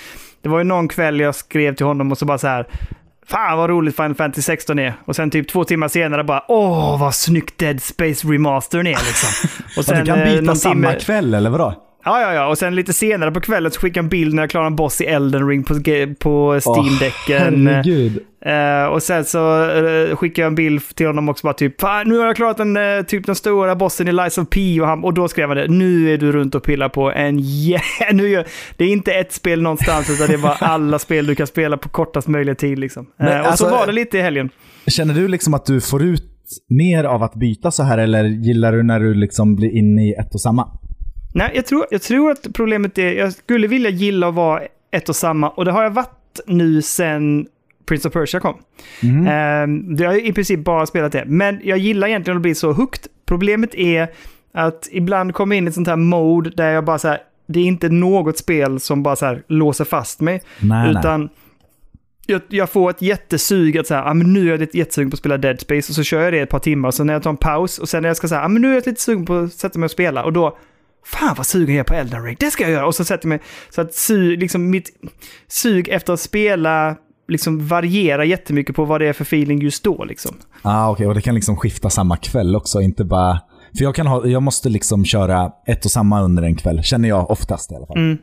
det 0.42 0.50
var 0.50 0.58
ju 0.58 0.64
någon 0.64 0.88
kväll 0.88 1.20
jag 1.20 1.36
skrev 1.36 1.76
till 1.76 1.86
honom 1.86 2.12
och 2.12 2.18
så 2.18 2.26
bara 2.26 2.38
så 2.38 2.48
här, 2.48 2.68
fan 3.28 3.58
vad 3.58 3.70
roligt 3.70 3.96
Final 3.96 4.16
Fantasy 4.16 4.42
16 4.42 4.80
är. 4.80 4.94
Och 5.06 5.16
sen 5.16 5.30
typ 5.32 5.48
två 5.50 5.64
timmar 5.64 5.88
senare 5.88 6.24
bara, 6.24 6.44
åh 6.48 7.00
vad 7.02 7.16
snyggt 7.16 7.58
Dead 7.58 7.82
Space 7.82 8.28
Remastern 8.28 8.88
är 8.88 8.92
liksom. 8.92 9.50
Och 9.78 9.90
Och 9.90 9.96
du 10.00 10.06
kan 10.06 10.20
eh, 10.20 10.26
byta 10.42 10.56
samma 10.56 10.74
timme- 10.90 11.00
kväll, 11.00 11.34
eller 11.34 11.50
vadå? 11.50 11.84
Ja, 12.08 12.22
ja, 12.22 12.34
ja. 12.34 12.48
Och 12.48 12.58
sen 12.58 12.76
lite 12.76 12.94
senare 12.94 13.32
på 13.32 13.42
kvällen 13.42 13.72
så 13.72 13.80
skickade 13.80 14.06
en 14.06 14.10
bild 14.10 14.34
när 14.34 14.44
jag 14.44 14.50
klarade 14.50 14.68
en 14.68 14.76
boss 14.76 15.02
i 15.02 15.06
Elden 15.06 15.48
Ring 15.48 15.64
på, 15.64 15.74
på 16.20 16.60
Steam-däcken. 16.60 17.68
herregud. 17.68 18.20
Eh, 18.46 18.86
och 18.86 19.04
sen 19.04 19.26
så 19.26 19.66
uh, 19.66 20.16
skickade 20.16 20.42
jag 20.42 20.48
en 20.48 20.56
bild 20.56 20.96
till 20.96 21.08
honom 21.08 21.30
också 21.30 21.48
bara 21.48 21.54
typ 21.54 21.82
Fan, 21.82 22.10
nu 22.10 22.18
har 22.18 22.26
jag 22.26 22.36
klarat 22.36 22.58
den, 22.58 22.78
eh, 22.78 23.02
typ 23.08 23.26
den 23.26 23.36
stora 23.36 23.76
bossen 23.76 24.08
i 24.08 24.12
Lies 24.12 24.38
of 24.38 24.50
P 24.50 24.82
och, 24.82 24.88
han, 24.88 25.04
och 25.04 25.14
då 25.14 25.28
skrev 25.28 25.48
han 25.48 25.58
det 25.58 25.68
Nu 25.68 26.14
är 26.14 26.18
du 26.18 26.32
runt 26.32 26.56
och 26.56 26.64
pillar 26.64 26.90
på 26.90 27.12
en 27.12 27.40
jä... 27.40 27.80
nu 28.14 28.30
gör, 28.30 28.46
Det 28.78 28.86
är 28.86 28.90
inte 28.90 29.14
ett 29.14 29.32
spel 29.32 29.62
någonstans 29.62 30.10
utan 30.10 30.28
det 30.28 30.34
är 30.34 30.38
bara 30.38 30.54
alla 30.54 31.00
spel 31.00 31.26
du 31.26 31.36
kan 31.36 31.48
spela 31.48 31.78
på 31.78 31.90
kortast 31.90 32.28
möjliga 32.28 32.56
tid 32.56 32.80
liksom. 32.80 33.06
Eh, 33.20 33.26
Men 33.26 33.42
och 33.42 33.48
alltså- 33.48 33.66
så 33.66 33.72
var 33.72 33.86
det 33.86 33.92
lite 33.94 34.18
i 34.18 34.22
helgen. 34.22 34.50
Känner 34.88 35.14
du 35.14 35.28
liksom 35.28 35.54
att 35.54 35.66
du 35.66 35.82
får 35.82 36.04
ut 36.04 36.24
mer 36.70 37.04
av 37.04 37.24
att 37.24 37.36
byta 37.36 37.72
så 37.72 37.84
här, 37.84 37.98
eller 37.98 38.24
gillar 38.24 38.72
du 38.72 38.84
när 38.84 39.00
du 39.00 39.14
liksom 39.14 39.56
blir 39.56 39.78
inne 39.78 40.10
i 40.10 40.14
ett 40.14 40.34
och 40.34 40.42
samma? 40.42 40.68
Nej, 41.34 41.52
jag 41.56 41.66
tror, 41.66 41.86
jag 41.92 42.02
tror 42.02 42.32
att 42.32 42.48
problemet 42.54 42.98
är, 42.98 43.14
jag 43.14 43.34
skulle 43.34 43.68
vilja 43.68 43.90
gilla 43.90 44.28
att 44.28 44.34
vara 44.34 44.62
ett 44.92 45.10
och 45.10 45.16
samma 45.16 45.50
och 45.50 45.66
det 45.66 45.72
har 45.72 45.84
jag 45.84 45.90
varit 45.90 46.40
nu 46.46 46.82
sen 46.82 47.48
Prince 47.86 48.08
of 48.08 48.14
Persia 48.14 48.40
kom. 48.40 48.58
Mhm. 49.04 49.28
Ehm, 49.28 49.96
det 49.96 50.06
har 50.06 50.14
jag 50.14 50.26
i 50.26 50.34
princip 50.34 50.60
bara 50.60 50.86
spelat 50.86 51.12
det. 51.12 51.24
Men 51.28 51.60
jag 51.64 51.78
gillar 51.78 52.08
egentligen 52.08 52.38
att 52.38 52.42
bli 52.42 52.56
så 52.56 52.72
hooked. 52.72 53.08
Problemet 53.26 53.76
är 53.76 54.08
att 54.54 54.88
ibland 54.92 55.34
kommer 55.34 55.56
jag 55.56 55.58
in 55.58 55.68
i 55.68 55.70
ett 55.70 55.74
sånt 55.74 55.88
här 55.88 55.96
mode 55.96 56.50
där 56.50 56.72
jag 56.72 56.86
bara 56.86 57.00
så 57.00 57.08
här, 57.08 57.20
det 57.48 57.60
är 57.60 57.64
inte 57.64 57.90
något 57.90 58.38
spel 58.38 58.80
som 58.80 59.04
bara 59.04 59.16
så 59.16 59.26
här 59.26 59.44
låser 59.48 59.86
fast 59.86 60.22
mig. 60.22 60.42
Nej, 60.60 60.92
nej. 60.92 61.00
utan 61.00 61.30
jag, 62.26 62.42
jag 62.50 62.70
får 62.70 62.90
ett 62.90 63.02
jättesug 63.02 63.78
att 63.78 63.88
säga, 63.88 64.04
ah, 64.04 64.14
men 64.14 64.34
nu 64.34 64.54
är 64.54 64.58
jag 64.58 64.76
jättesugen 64.76 65.12
på 65.12 65.16
att 65.16 65.20
spela 65.20 65.38
Dead 65.38 65.60
Space 65.60 65.92
och 65.92 65.96
så 65.96 66.04
kör 66.04 66.22
jag 66.22 66.34
det 66.34 66.40
ett 66.40 66.50
par 66.50 66.60
timmar. 66.60 66.92
Så 66.92 67.04
när 67.04 67.14
jag 67.14 67.24
tar 67.24 67.30
en 67.30 67.38
paus 67.38 67.78
och 67.80 67.90
sen 67.90 68.02
när 68.02 68.10
jag 68.10 68.18
ska 68.18 68.28
säga, 68.28 68.42
ah, 68.42 68.48
men 68.48 68.62
nu 68.62 68.70
är 68.70 68.74
jag 68.74 68.86
lite 68.88 69.02
sugen 69.02 69.26
på 69.26 69.38
att 69.38 69.54
sätta 69.54 69.80
mig 69.80 69.86
och 69.86 69.92
spela 69.92 70.24
och 70.24 70.34
då, 70.34 70.58
fan 71.08 71.36
vad 71.38 71.46
sugen 71.46 71.76
jag 71.76 71.80
är 71.80 71.84
på 71.88 71.94
Elden 71.94 72.24
Ring, 72.24 72.36
det 72.40 72.52
ska 72.52 72.64
jag 72.64 72.72
göra. 72.72 72.86
Och 72.88 72.96
så 72.96 73.04
sätter 73.06 73.26
jag 73.26 73.30
mig, 73.30 73.40
så 73.70 73.82
att 73.82 73.94
sug, 73.94 74.40
liksom 74.40 74.70
mitt 74.70 74.90
sug 75.48 75.88
efter 75.90 76.14
att 76.14 76.20
spela 76.20 76.96
liksom 77.28 77.68
varierar 77.68 78.24
jättemycket 78.24 78.76
på 78.76 78.86
vad 78.86 79.02
det 79.02 79.08
är 79.08 79.14
för 79.14 79.24
feeling 79.24 79.60
just 79.62 79.84
då 79.84 80.06
liksom. 80.06 80.36
Ah, 80.62 80.90
Okej, 80.90 81.08
och 81.08 81.16
det 81.16 81.22
kan 81.22 81.36
liksom 81.36 81.58
skifta 81.58 81.90
samma 81.90 82.18
kväll 82.18 82.56
också, 82.56 82.82
inte 82.82 83.04
bara... 83.06 83.40
För 83.78 83.84
jag, 83.84 83.96
kan 83.96 84.08
ha, 84.08 84.26
jag 84.28 84.44
måste 84.44 84.70
liksom 84.70 85.06
köra 85.06 85.52
ett 85.68 85.86
och 85.86 85.92
samma 85.92 86.22
under 86.22 86.44
en 86.44 86.56
kväll, 86.56 86.84
känner 86.84 87.10
jag 87.10 87.32
oftast 87.32 87.72
i 87.72 87.76
alla 87.76 87.86
fall. 87.86 87.98
Mm. 87.98 88.18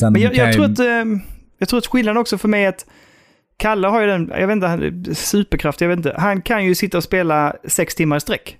Men 0.00 0.22
jag, 0.22 0.34
kan 0.34 0.44
jag, 0.46 0.54
tror 0.54 0.64
att, 0.64 0.78
eh, 0.78 1.04
jag 1.58 1.68
tror 1.68 1.78
att 1.78 1.86
skillnaden 1.86 2.20
också 2.20 2.38
för 2.38 2.48
mig 2.48 2.64
är 2.64 2.68
att 2.68 2.86
Kalle 3.56 3.88
har 3.88 4.00
ju 4.00 4.06
den, 4.06 4.32
jag 4.38 4.46
vet 4.46 4.54
inte, 4.54 4.66
han- 4.66 5.14
superkraft, 5.14 5.80
jag 5.80 5.88
vet 5.88 5.96
inte. 5.96 6.14
Han 6.18 6.42
kan 6.42 6.64
ju 6.64 6.74
sitta 6.74 6.96
och 6.96 7.04
spela 7.04 7.54
sex 7.64 7.94
timmar 7.94 8.16
i 8.16 8.20
sträck. 8.20 8.56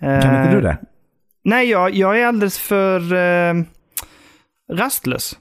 Kan 0.00 0.14
inte 0.16 0.50
du 0.50 0.56
Eh, 0.56 0.62
det? 0.62 0.78
Nej, 1.46 1.70
jag, 1.70 1.94
jag 1.94 2.20
är 2.20 2.26
alldeles 2.26 2.58
för 2.58 3.14
eh, 3.14 3.54
rastlös. 4.72 5.38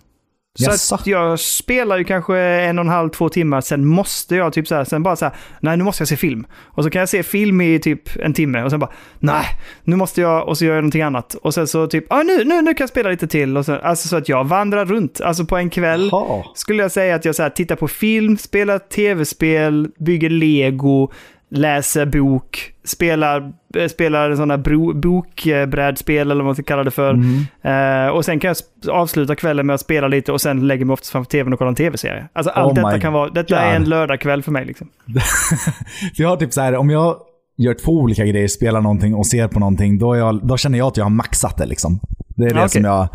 Så 0.59 0.71
Jaså? 0.71 0.95
att 0.95 1.07
jag 1.07 1.39
spelar 1.39 1.97
ju 1.97 2.03
kanske 2.03 2.37
en 2.37 2.79
och 2.79 2.85
en 2.85 2.89
halv, 2.91 3.09
två 3.09 3.29
timmar, 3.29 3.61
sen 3.61 3.85
måste 3.85 4.35
jag 4.35 4.53
typ 4.53 4.67
så 4.67 4.75
här, 4.75 4.83
sen 4.83 5.03
bara 5.03 5.15
så 5.15 5.25
här, 5.25 5.33
nej 5.59 5.77
nu 5.77 5.83
måste 5.83 6.01
jag 6.01 6.07
se 6.07 6.17
film. 6.17 6.47
Och 6.53 6.83
så 6.83 6.89
kan 6.89 6.99
jag 6.99 7.09
se 7.09 7.23
film 7.23 7.61
i 7.61 7.79
typ 7.79 8.17
en 8.19 8.33
timme 8.33 8.63
och 8.63 8.69
sen 8.69 8.79
bara, 8.79 8.91
nej, 9.19 9.45
nu 9.83 9.95
måste 9.95 10.21
jag, 10.21 10.47
och 10.47 10.57
så 10.57 10.65
gör 10.65 10.73
jag 10.73 10.81
någonting 10.81 11.01
annat. 11.01 11.33
Och 11.33 11.53
sen 11.53 11.67
så 11.67 11.87
typ, 11.87 12.05
ah, 12.09 12.23
nu, 12.23 12.43
nu, 12.43 12.61
nu 12.61 12.73
kan 12.73 12.83
jag 12.83 12.89
spela 12.89 13.09
lite 13.09 13.27
till. 13.27 13.57
Och 13.57 13.65
så, 13.65 13.75
alltså 13.75 14.07
så 14.07 14.15
att 14.15 14.29
jag 14.29 14.43
vandrar 14.43 14.85
runt, 14.85 15.21
alltså 15.21 15.45
på 15.45 15.57
en 15.57 15.69
kväll 15.69 16.09
Jaha. 16.11 16.43
skulle 16.55 16.81
jag 16.81 16.91
säga 16.91 17.15
att 17.15 17.25
jag 17.25 17.35
så 17.35 17.43
här, 17.43 17.49
tittar 17.49 17.75
på 17.75 17.87
film, 17.87 18.37
spelar 18.37 18.79
tv-spel, 18.79 19.89
bygger 19.99 20.29
lego, 20.29 21.11
läser 21.57 22.05
bok, 22.05 22.71
spelar, 22.83 23.53
eh, 23.77 23.87
spelar 23.87 24.35
sådana 24.35 24.57
bro, 24.57 24.93
bokbrädspel 24.93 26.21
eller 26.31 26.35
vad 26.35 26.45
man 26.45 26.55
ska 26.55 26.63
kalla 26.63 26.83
det 26.83 26.91
för. 26.91 27.13
Mm. 27.13 28.05
Eh, 28.07 28.11
och 28.11 28.25
sen 28.25 28.39
kan 28.39 28.47
jag 28.47 28.95
avsluta 28.95 29.35
kvällen 29.35 29.65
med 29.65 29.73
att 29.73 29.81
spela 29.81 30.07
lite 30.07 30.31
och 30.31 30.41
sen 30.41 30.67
lägger 30.67 30.85
mig 30.85 30.93
oftast 30.93 31.11
framför 31.11 31.29
tvn 31.31 31.53
och 31.53 31.59
kollar 31.59 31.69
en 31.69 31.75
tv-serie. 31.75 32.27
Alltså 32.33 32.51
allt 32.51 32.77
Oh 32.77 32.83
detta 32.85 32.99
kan 32.99 33.13
vara, 33.13 33.29
detta 33.29 33.59
är 33.59 33.67
God. 33.73 33.75
en 33.83 33.89
lördagkväll 33.89 34.43
för 34.43 34.51
mig 34.51 34.65
liksom. 34.65 34.87
För 36.15 36.23
jag 36.23 36.29
har 36.29 36.37
typ 36.37 36.53
så 36.53 36.61
här, 36.61 36.75
om 36.75 36.89
jag 36.89 37.17
gör 37.57 37.73
två 37.73 37.91
olika 37.91 38.25
grejer, 38.25 38.47
spelar 38.47 38.81
någonting 38.81 39.15
och 39.15 39.27
ser 39.27 39.47
på 39.47 39.59
någonting, 39.59 39.97
då, 39.99 40.13
är 40.13 40.17
jag, 40.19 40.47
då 40.47 40.57
känner 40.57 40.77
jag 40.77 40.87
att 40.87 40.97
jag 40.97 41.05
har 41.05 41.09
maxat 41.09 41.57
det 41.57 41.65
liksom. 41.65 41.99
Det 42.35 42.43
är 42.45 42.49
det 42.49 42.55
okej. 42.55 42.69
som 42.69 42.83
jag 42.83 43.07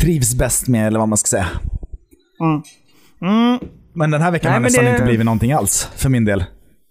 trivs 0.00 0.34
bäst 0.34 0.68
med, 0.68 0.86
eller 0.86 0.98
vad 0.98 1.08
man 1.08 1.18
ska 1.18 1.28
säga. 1.28 1.46
Mm. 3.20 3.58
Men 3.94 4.10
den 4.10 4.22
här 4.22 4.30
veckan 4.30 4.48
Nej, 4.50 4.54
har 4.56 4.60
nästan 4.60 4.84
det- 4.84 4.90
inte 4.90 5.02
blivit 5.04 5.24
någonting 5.24 5.52
alls, 5.52 5.90
för 5.96 6.08
min 6.08 6.24
del. 6.24 6.44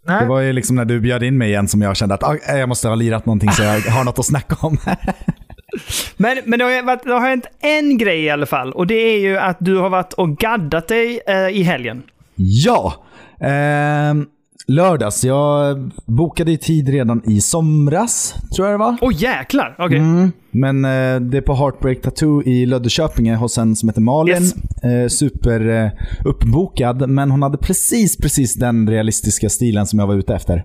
Det 0.07 0.25
var 0.25 0.39
ju 0.39 0.53
liksom 0.53 0.75
när 0.75 0.85
du 0.85 0.99
bjöd 0.99 1.23
in 1.23 1.37
mig 1.37 1.49
igen 1.49 1.67
som 1.67 1.81
jag 1.81 1.97
kände 1.97 2.15
att 2.15 2.23
ah, 2.23 2.35
jag 2.47 2.69
måste 2.69 2.87
ha 2.87 2.95
lirat 2.95 3.25
någonting 3.25 3.51
så 3.51 3.63
jag 3.63 3.81
har 3.81 4.03
något 4.03 4.19
att 4.19 4.25
snacka 4.25 4.55
om. 4.59 4.77
Men, 6.17 6.37
men 6.45 6.59
det, 6.59 6.65
har, 6.65 6.83
varit, 6.83 7.03
det 7.03 7.13
har 7.13 7.29
hänt 7.29 7.45
en 7.59 7.97
grej 7.97 8.23
i 8.23 8.29
alla 8.29 8.45
fall 8.45 8.73
och 8.73 8.87
det 8.87 8.95
är 8.95 9.19
ju 9.19 9.37
att 9.37 9.57
du 9.59 9.77
har 9.77 9.89
varit 9.89 10.13
och 10.13 10.37
gaddat 10.37 10.87
dig 10.87 11.19
eh, 11.27 11.47
i 11.47 11.63
helgen. 11.63 12.03
ja! 12.35 12.93
Ehm, 13.41 14.25
lördags. 14.67 15.23
Jag 15.23 15.91
bokade 16.05 16.51
i 16.51 16.57
tid 16.57 16.89
redan 16.89 17.21
i 17.25 17.41
somras, 17.41 18.35
tror 18.55 18.67
jag 18.67 18.73
det 18.73 18.83
var. 18.83 18.97
Åh 19.01 19.09
oh, 19.09 19.13
jäklar! 19.13 19.75
Okej. 19.79 19.97
Mm. 19.97 20.31
Men 20.51 20.85
eh, 20.85 21.29
det 21.29 21.37
är 21.37 21.41
på 21.41 21.53
Heartbreak 21.53 22.01
Tattoo 22.01 22.43
i 22.43 22.65
Löddeköpinge 22.65 23.35
hos 23.35 23.57
en 23.57 23.75
som 23.75 23.89
heter 23.89 24.01
Malin. 24.01 24.43
Yes. 24.43 24.83
Eh, 24.83 25.07
super 25.07 25.69
eh, 25.69 25.91
uppbokad, 26.25 27.09
men 27.09 27.31
hon 27.31 27.43
hade 27.43 27.57
precis, 27.57 28.17
precis 28.17 28.55
den 28.55 28.89
realistiska 28.89 29.49
stilen 29.49 29.87
som 29.87 29.99
jag 29.99 30.07
var 30.07 30.15
ute 30.15 30.35
efter. 30.35 30.63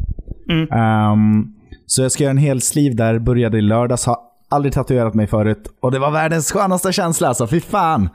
Mm. 0.50 0.68
Ehm, 0.72 1.46
så 1.86 2.02
jag 2.02 2.12
ska 2.12 2.24
göra 2.24 2.30
en 2.30 2.38
hel 2.38 2.60
sleeve 2.60 2.94
där, 2.94 3.18
började 3.18 3.58
i 3.58 3.62
lördags. 3.62 4.06
Har 4.06 4.16
aldrig 4.52 4.72
tatuerat 4.72 5.14
mig 5.14 5.26
förut. 5.26 5.76
Och 5.80 5.90
det 5.92 5.98
var 5.98 6.10
världens 6.10 6.52
skönaste 6.52 6.92
känsla 6.92 7.28
alltså, 7.28 7.46
fy 7.46 7.60
fan. 7.60 8.08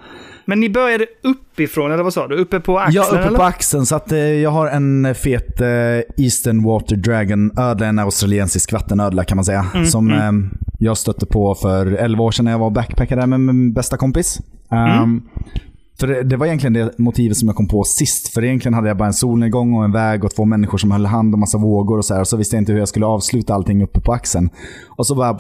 Men 0.46 0.60
ni 0.60 0.70
började 0.70 1.06
uppifrån, 1.24 1.91
eller 1.91 2.03
vad 2.03 2.13
sa 2.13 2.27
du? 2.27 2.36
Uppe 2.36 2.60
på 2.60 2.79
axeln? 2.79 2.96
Ja, 2.96 3.17
uppe 3.20 3.27
eller? 3.27 3.38
på 3.38 3.44
axeln. 3.44 3.86
Så 3.86 3.96
att, 3.96 4.12
eh, 4.12 4.20
jag 4.20 4.50
har 4.50 4.67
en 4.67 5.15
fet 5.15 5.62
eh, 5.62 5.67
Eastern 6.17 6.63
Water 6.63 6.96
Dragon 6.96 7.51
ödla, 7.58 7.86
en 7.88 8.00
australiensisk 8.00 8.74
vattenödla 8.74 9.24
kan 9.24 9.36
man 9.36 9.46
säga. 9.46 9.65
Mm, 9.74 9.86
som 9.86 10.12
eh, 10.12 10.32
jag 10.79 10.98
stötte 10.98 11.25
på 11.25 11.56
för 11.56 11.86
11 11.86 12.24
år 12.24 12.32
sedan 12.32 12.46
när 12.46 12.51
jag 12.51 12.60
var 12.60 12.65
och 12.65 12.72
backpackade 12.72 13.27
med 13.27 13.39
min 13.39 13.74
bästa 13.74 13.98
kompis. 13.98 14.39
Mm. 14.72 15.03
Um, 15.03 15.29
för 16.00 16.08
det, 16.08 16.24
det 16.24 16.38
var 16.38 16.46
egentligen 16.46 16.74
det 16.74 16.98
motivet 16.98 17.38
som 17.38 17.48
jag 17.48 17.56
kom 17.56 17.67
på 17.67 17.84
sist. 17.84 18.34
För 18.34 18.44
egentligen 18.44 18.74
hade 18.74 18.88
jag 18.88 18.98
bara 18.98 19.08
en 19.08 19.13
solnedgång 19.13 19.74
och 19.74 19.84
en 19.84 19.91
väg 19.91 20.24
och 20.24 20.36
två 20.36 20.46
människor 20.46 20.77
som 20.77 20.91
höll 20.91 21.06
hand 21.06 21.34
och 21.34 21.39
massa 21.39 21.58
vågor 21.58 21.98
och 21.98 22.06
så 22.06 22.13
här. 22.13 22.22
Och 22.22 22.27
så 22.27 22.38
visste 22.38 22.56
jag 22.56 22.62
inte 22.62 22.72
hur 22.72 22.79
jag 22.79 22.88
skulle 22.88 23.06
avsluta 23.06 23.53
allting 23.53 23.84
uppe 23.84 24.01
på 24.01 24.13
axeln. 24.13 24.50
Och 24.89 25.08
så 25.08 25.15
bara 25.15 25.38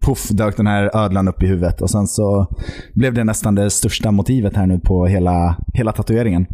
puff 0.00 0.28
dök 0.28 0.56
den 0.56 0.66
här 0.66 0.96
ödlan 0.96 1.28
upp 1.28 1.42
i 1.42 1.46
huvudet. 1.46 1.80
Och 1.80 1.90
sen 1.90 2.06
så 2.06 2.46
blev 2.94 3.14
det 3.14 3.24
nästan 3.24 3.54
det 3.54 3.70
största 3.70 4.10
motivet 4.10 4.56
här 4.56 4.66
nu 4.66 4.78
på 4.78 5.06
hela, 5.06 5.56
hela 5.74 5.92
tatueringen. 5.92 6.46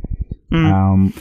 Um, 0.53 1.13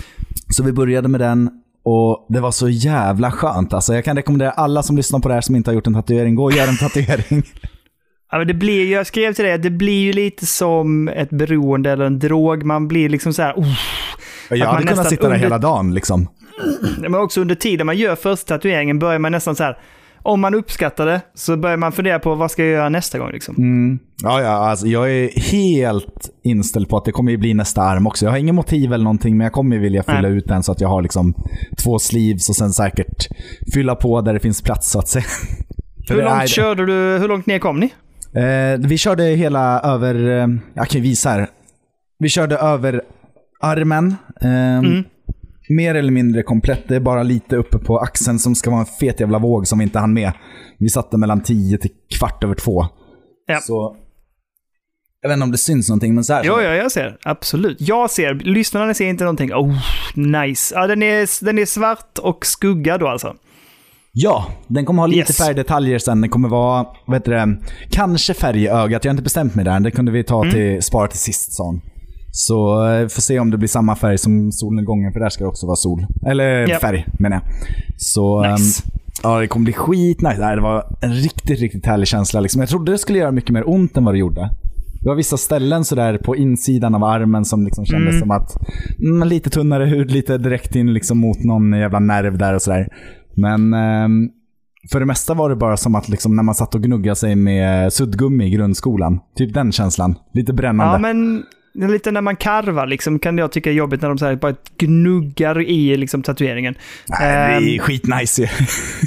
så 0.49 0.63
vi 0.63 0.71
började 0.71 1.07
med 1.07 1.21
den 1.21 1.49
och 1.83 2.25
det 2.29 2.39
var 2.39 2.51
så 2.51 2.69
jävla 2.69 3.31
skönt. 3.31 3.73
Alltså 3.73 3.93
jag 3.93 4.05
kan 4.05 4.15
rekommendera 4.15 4.51
alla 4.51 4.83
som 4.83 4.97
lyssnar 4.97 5.19
på 5.19 5.27
det 5.27 5.33
här 5.33 5.41
som 5.41 5.55
inte 5.55 5.69
har 5.69 5.75
gjort 5.75 5.87
en 5.87 5.93
tatuering, 5.93 6.35
gå 6.35 6.43
och 6.43 6.51
gör 6.51 6.67
en 6.67 6.77
tatuering. 6.77 7.43
Ja, 8.31 8.37
men 8.37 8.47
det 8.47 8.53
blir, 8.53 8.91
jag 8.91 9.07
skrev 9.07 9.33
till 9.33 9.45
dig 9.45 9.53
att 9.53 9.63
det 9.63 9.69
blir 9.69 10.01
ju 10.01 10.13
lite 10.13 10.45
som 10.45 11.07
ett 11.07 11.29
beroende 11.29 11.91
eller 11.91 12.05
en 12.05 12.19
drog. 12.19 12.63
Man 12.63 12.87
blir 12.87 13.09
liksom 13.09 13.33
så 13.33 13.41
här... 13.41 13.53
Oh, 13.53 13.67
jag 14.49 14.67
hade 14.67 14.87
kunnat 14.87 15.09
sitta 15.09 15.21
där 15.21 15.29
under- 15.29 15.39
hela 15.39 15.57
dagen 15.57 15.93
liksom. 15.93 16.27
men 16.97 17.15
också 17.15 17.41
under 17.41 17.55
tiden 17.55 17.85
man 17.85 17.97
gör 17.97 18.15
första 18.15 18.55
tatueringen 18.55 18.99
börjar 18.99 19.19
man 19.19 19.31
nästan 19.31 19.55
så 19.55 19.63
här... 19.63 19.77
Om 20.25 20.41
man 20.41 20.55
uppskattar 20.55 21.05
det 21.05 21.21
så 21.33 21.57
börjar 21.57 21.77
man 21.77 21.91
fundera 21.91 22.19
på 22.19 22.35
vad 22.35 22.51
ska 22.51 22.63
jag 22.63 22.71
göra 22.71 22.89
nästa 22.89 23.19
gång 23.19 23.31
liksom. 23.31 23.55
Mm. 23.57 23.99
Ja, 24.23 24.41
ja, 24.41 24.49
alltså 24.49 24.87
jag 24.87 25.11
är 25.11 25.39
helt 25.51 26.29
inställd 26.43 26.89
på 26.89 26.97
att 26.97 27.05
det 27.05 27.11
kommer 27.11 27.31
ju 27.31 27.37
bli 27.37 27.53
nästa 27.53 27.81
arm 27.81 28.07
också. 28.07 28.25
Jag 28.25 28.31
har 28.31 28.37
ingen 28.37 28.55
motiv 28.55 28.93
eller 28.93 29.03
någonting, 29.03 29.37
men 29.37 29.45
jag 29.45 29.53
kommer 29.53 29.75
ju 29.75 29.81
vilja 29.81 30.03
fylla 30.03 30.21
Nej. 30.21 30.31
ut 30.31 30.47
den 30.47 30.63
så 30.63 30.71
att 30.71 30.81
jag 30.81 30.89
har 30.89 31.01
liksom 31.01 31.33
två 31.83 31.99
sleeves 31.99 32.49
och 32.49 32.55
sen 32.55 32.73
säkert 32.73 33.27
fylla 33.73 33.95
på 33.95 34.21
där 34.21 34.33
det 34.33 34.39
finns 34.39 34.61
plats 34.61 34.91
så 34.91 34.99
att 34.99 35.07
säga. 35.07 35.25
Hur 36.09 36.21
långt 36.23 36.49
körde 36.49 36.85
du? 36.85 36.93
Hur 37.19 37.27
långt 37.27 37.45
ner 37.45 37.59
kom 37.59 37.79
ni? 37.79 37.93
Eh, 38.41 38.79
vi 38.87 38.97
körde 38.97 39.23
hela 39.23 39.79
över, 39.81 40.15
eh, 40.41 40.47
jag 40.73 40.87
kan 40.87 41.01
ju 41.01 41.09
visa 41.09 41.29
här. 41.29 41.47
Vi 42.19 42.29
körde 42.29 42.57
över 42.57 43.01
armen. 43.61 44.15
Eh, 44.41 44.77
Mm. 44.77 45.03
Mer 45.69 45.95
eller 45.95 46.11
mindre 46.11 46.43
komplett. 46.43 46.87
Det 46.87 46.95
är 46.95 46.99
bara 46.99 47.23
lite 47.23 47.55
uppe 47.55 47.77
på 47.77 47.97
axeln 47.99 48.39
som 48.39 48.55
ska 48.55 48.69
vara 48.69 48.79
en 48.79 48.85
fet 48.85 49.19
jävla 49.19 49.39
våg 49.39 49.67
som 49.67 49.79
vi 49.79 49.83
inte 49.83 49.99
hann 49.99 50.13
med. 50.13 50.31
Vi 50.77 50.89
satte 50.89 51.17
mellan 51.17 51.43
10 51.43 51.77
till 51.77 51.91
kvart 52.19 52.43
över 52.43 52.55
två. 52.55 52.85
Ja. 53.47 53.59
Så, 53.61 53.95
jag 55.21 55.29
vet 55.29 55.33
inte 55.35 55.43
om 55.43 55.51
det 55.51 55.57
syns 55.57 55.89
någonting, 55.89 56.15
men 56.15 56.23
så 56.23 56.33
här. 56.33 56.43
Jo, 56.43 56.53
ja, 56.61 56.73
jag 56.75 56.91
ser. 56.91 57.17
Absolut. 57.23 57.77
Jag 57.79 58.11
ser. 58.11 58.33
Lyssnarna 58.33 58.93
ser 58.93 59.05
inte 59.07 59.23
någonting. 59.23 59.53
Oh, 59.53 59.73
nice. 60.15 60.75
Ja, 60.75 60.87
den 60.87 61.03
är, 61.03 61.45
den 61.45 61.59
är 61.59 61.65
svart 61.65 62.17
och 62.21 62.45
skugga 62.45 62.97
då 62.97 63.07
alltså. 63.07 63.35
Ja, 64.11 64.47
den 64.67 64.85
kommer 64.85 65.01
ha 65.01 65.07
lite 65.07 65.19
Yes. 65.19 65.37
färgdetaljer 65.37 65.99
sen. 65.99 66.21
Den 66.21 66.29
kommer 66.29 66.49
vara, 66.49 66.85
vad 67.07 67.15
heter 67.17 67.31
det, 67.31 67.57
kanske 67.89 68.33
färg 68.33 68.63
i 68.63 68.67
ögat. 68.67 69.05
Jag 69.05 69.09
har 69.09 69.13
inte 69.13 69.23
bestämt 69.23 69.55
mig 69.55 69.65
där. 69.65 69.79
Det 69.79 69.91
kunde 69.91 70.11
vi 70.11 70.23
ta 70.23 70.41
Mm. 70.41 70.53
till, 70.53 70.81
spara 70.81 71.07
till 71.07 71.19
sist, 71.19 71.53
sa 71.53 71.63
hon. 71.63 71.81
Så 72.37 72.87
eh, 72.87 73.07
får 73.07 73.21
se 73.21 73.39
om 73.39 73.51
det 73.51 73.57
blir 73.57 73.67
samma 73.67 73.95
färg 73.95 74.17
som 74.17 74.51
solnedgången, 74.51 75.13
för 75.13 75.19
där 75.19 75.29
ska 75.29 75.43
det 75.43 75.47
också 75.49 75.65
vara 75.65 75.75
sol. 75.75 76.05
Eller 76.27 76.67
Japp. 76.67 76.81
färg, 76.81 77.05
menar 77.19 77.35
jag. 77.37 77.43
Så, 77.97 78.41
Nice. 78.51 78.83
ehm, 78.85 78.91
ja, 79.23 79.39
det 79.39 79.47
kommer 79.47 79.63
bli 79.63 79.73
skitnice. 79.73 80.39
Nej, 80.39 80.55
Det 80.55 80.61
var 80.61 80.83
en 81.01 81.13
riktigt, 81.13 81.59
riktigt 81.59 81.85
härlig 81.85 82.07
känsla. 82.07 82.39
Liksom. 82.39 82.59
Jag 82.61 82.69
trodde 82.69 82.91
det 82.91 82.97
skulle 82.97 83.19
göra 83.19 83.31
mycket 83.31 83.49
mer 83.51 83.69
ont 83.69 83.97
än 83.97 84.03
vad 84.05 84.13
det 84.13 84.17
gjorde. 84.19 84.49
Det 85.01 85.09
var 85.09 85.15
vissa 85.15 85.37
ställen 85.37 85.85
sådär 85.85 86.17
på 86.17 86.35
insidan 86.35 86.95
av 86.95 87.03
armen 87.03 87.45
som 87.45 87.65
liksom 87.65 87.85
kändes 87.85 88.09
Mm. 88.09 88.19
som 88.19 88.31
att 88.31 88.57
mm, 88.99 89.27
lite 89.27 89.49
tunnare 89.49 89.85
hud, 89.85 90.11
lite 90.11 90.37
direkt 90.37 90.75
in 90.75 90.93
liksom 90.93 91.17
mot 91.17 91.43
någon 91.43 91.73
jävla 91.73 91.99
nerv 91.99 92.37
där 92.37 92.53
och 92.53 92.61
sådär. 92.61 92.87
Men 93.35 93.73
ehm, 93.73 94.29
för 94.91 94.99
det 94.99 95.05
mesta 95.05 95.33
var 95.33 95.49
det 95.49 95.55
bara 95.55 95.77
som 95.77 95.95
att 95.95 96.09
liksom 96.09 96.35
när 96.35 96.43
man 96.43 96.55
satt 96.55 96.75
och 96.75 96.81
gnuggade 96.83 97.15
sig 97.15 97.35
med 97.35 97.93
suddgummi 97.93 98.45
i 98.45 98.49
grundskolan. 98.49 99.19
Typ 99.37 99.53
den 99.53 99.71
känslan. 99.71 100.15
Lite 100.33 100.53
brännande. 100.53 100.93
Ja, 100.93 101.13
men 101.13 101.43
lite 101.75 102.11
när 102.11 102.21
man 102.21 102.35
karvar 102.35 102.87
liksom, 102.87 103.19
kan 103.19 103.37
jag 103.37 103.51
tycka 103.51 103.69
är 103.69 103.73
jobbigt 103.73 104.01
när 104.01 104.09
de 104.09 104.17
så 104.17 104.25
här, 104.25 104.35
bara 104.35 104.55
gnuggar 104.77 105.61
i 105.61 105.97
liksom, 105.97 106.23
tatueringen. 106.23 106.75
Nej, 107.07 107.61
det 107.61 107.69
är 107.69 107.73
Ehm, 107.73 107.79
skitnice 107.79 108.41
ju. 108.41 108.47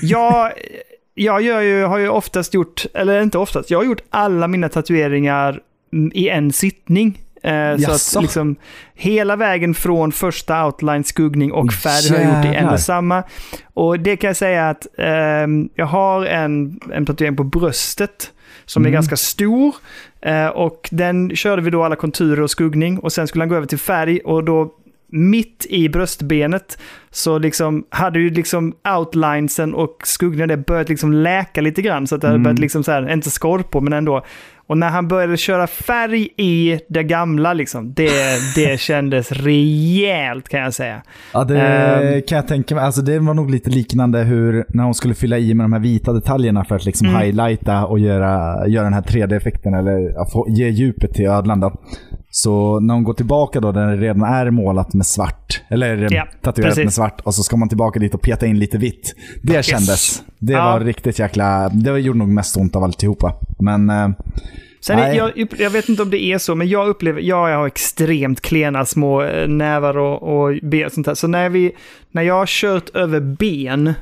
jag, 0.02 1.42
gör 1.42 1.60
ju, 1.60 1.82
har 1.84 1.98
ju 1.98 2.08
oftast 2.08 2.54
gjort, 2.54 2.86
eller 2.94 3.22
inte 3.22 3.38
oftast, 3.38 3.70
jag 3.70 3.78
har 3.78 3.84
gjort 3.84 4.00
alla 4.10 4.48
mina 4.48 4.68
tatueringar 4.68 5.60
i 6.12 6.28
en 6.28 6.52
sittning. 6.52 7.18
Eh, 7.42 7.76
så 7.76 8.16
att 8.16 8.22
liksom 8.22 8.56
hela 8.94 9.36
vägen 9.36 9.74
från 9.74 10.12
första 10.12 10.66
outline, 10.66 11.04
skuggning 11.04 11.52
och 11.52 11.72
färg 11.72 12.10
har 12.10 12.24
jag 12.24 12.36
gjort 12.36 12.54
i 12.54 12.56
en 12.56 12.68
och 12.68 12.80
samma. 12.80 13.22
Och 13.74 14.00
det 14.00 14.16
kan 14.16 14.28
jag 14.28 14.36
säga 14.36 14.68
att 14.68 14.86
ehm, 14.98 15.68
jag 15.74 15.86
har 15.86 16.26
en, 16.26 16.80
en 16.92 17.06
tatuering 17.06 17.36
på 17.36 17.44
bröstet 17.44 18.32
som 18.66 18.82
är 18.82 18.88
Mm. 18.88 18.94
ganska 18.94 19.16
stor. 19.16 19.74
Eh, 20.20 20.46
och 20.46 20.88
den 20.92 21.36
körde 21.36 21.62
vi 21.62 21.70
då 21.70 21.84
alla 21.84 21.96
konturer 21.96 22.40
och 22.42 22.50
skuggning 22.50 22.98
och 22.98 23.12
sen 23.12 23.28
skulle 23.28 23.42
han 23.42 23.48
gå 23.48 23.54
över 23.54 23.66
till 23.66 23.78
färg 23.78 24.18
och 24.18 24.44
då 24.44 24.74
mitt 25.10 25.66
i 25.68 25.88
bröstbenet 25.88 26.78
så 27.10 27.38
liksom 27.38 27.84
hade 27.90 28.18
ju 28.20 28.30
liksom 28.30 28.74
outlinesen 28.98 29.74
och 29.74 29.96
skuggningen 30.04 30.62
börjat 30.66 30.88
liksom 30.88 31.12
läka 31.12 31.60
lite 31.60 31.82
grann 31.82 32.06
så 32.06 32.14
att 32.14 32.20
det 32.20 32.26
hade 32.26 32.34
Mm. 32.36 32.42
börjat 32.42 32.58
liksom 32.58 32.84
så 32.84 32.92
här, 32.92 33.12
inte 33.12 33.30
skorpor 33.30 33.80
men 33.80 33.92
ändå. 33.92 34.24
Och 34.68 34.78
när 34.78 34.88
han 34.88 35.08
började 35.08 35.36
köra 35.36 35.66
färg 35.66 36.28
i 36.36 36.80
det 36.88 37.02
gamla 37.02 37.52
liksom, 37.52 37.92
det, 37.94 38.10
det 38.54 38.80
kändes 38.80 39.32
rejält 39.32 40.48
kan 40.48 40.60
jag 40.60 40.74
säga. 40.74 41.02
Ja, 41.32 41.44
det 41.44 41.60
Ehm. 41.60 42.22
kan 42.28 42.36
jag 42.36 42.48
tänka 42.48 42.74
mig. 42.74 42.84
Alltså, 42.84 43.02
det 43.02 43.18
var 43.18 43.34
nog 43.34 43.50
lite 43.50 43.70
liknande 43.70 44.18
hur 44.18 44.64
när 44.68 44.84
hon 44.84 44.94
skulle 44.94 45.14
fylla 45.14 45.38
i 45.38 45.54
med 45.54 45.64
de 45.64 45.72
här 45.72 45.80
vita 45.80 46.12
detaljerna 46.12 46.64
för 46.64 46.76
att 46.76 46.84
liksom 46.84 47.08
Mm. 47.08 47.20
highlighta 47.20 47.86
och 47.86 47.98
göra, 47.98 48.66
göra 48.68 48.84
den 48.84 48.92
här 48.94 49.02
3D-effekten 49.02 49.74
eller 49.74 50.24
få, 50.32 50.46
ge 50.48 50.68
djupet 50.68 51.14
till 51.14 51.26
ödlan. 51.26 51.60
Då. 51.60 51.72
Så 52.40 52.80
när 52.80 52.94
hon 52.94 53.04
går 53.04 53.14
tillbaka 53.14 53.60
då, 53.60 53.72
där 53.72 53.86
det 53.86 53.96
redan 53.96 54.22
är 54.22 54.50
målat 54.50 54.94
med 54.94 55.06
svart, 55.06 55.60
eller 55.68 56.08
Ja, 56.14 56.26
tatuerat 56.42 56.70
precis. 56.70 56.84
med 56.84 56.92
svart, 56.92 57.20
och 57.20 57.34
så 57.34 57.42
ska 57.42 57.56
man 57.56 57.68
tillbaka 57.68 57.98
dit 58.00 58.14
och 58.14 58.20
peta 58.22 58.46
in 58.46 58.58
lite 58.58 58.78
vitt. 58.78 59.14
Det 59.42 59.64
kändes. 59.64 60.22
Det 60.38 60.52
Ja. 60.52 60.64
var 60.72 60.80
riktigt 60.80 61.18
jäkla... 61.18 61.68
Det 61.68 61.98
gjorde 61.98 62.18
nog 62.18 62.28
mest 62.28 62.56
ont 62.56 62.76
av 62.76 62.84
alltihopa. 62.84 63.34
Men... 63.58 63.90
eh, 63.90 64.08
Sen 64.80 64.98
är, 64.98 65.12
jag, 65.14 65.32
jag 65.58 65.70
vet 65.70 65.88
inte 65.88 66.02
om 66.02 66.10
det 66.10 66.22
är 66.22 66.38
så, 66.38 66.54
men 66.54 66.68
jag 66.68 66.88
upplever, 66.88 67.20
ja, 67.20 67.50
jag 67.50 67.58
har 67.58 67.66
extremt 67.66 68.40
klena 68.40 68.84
små 68.84 69.22
eh, 69.22 69.48
nävar 69.48 69.98
och, 69.98 70.22
och 70.46 70.58
ben 70.62 70.90
sånt 70.90 71.06
där. 71.06 71.14
Så 71.14 71.26
när, 71.26 71.48
vi, 71.48 71.72
när 72.12 72.22
jag 72.22 72.34
har 72.34 72.46
kört 72.46 72.88
över 72.88 73.20
ben, 73.20 73.94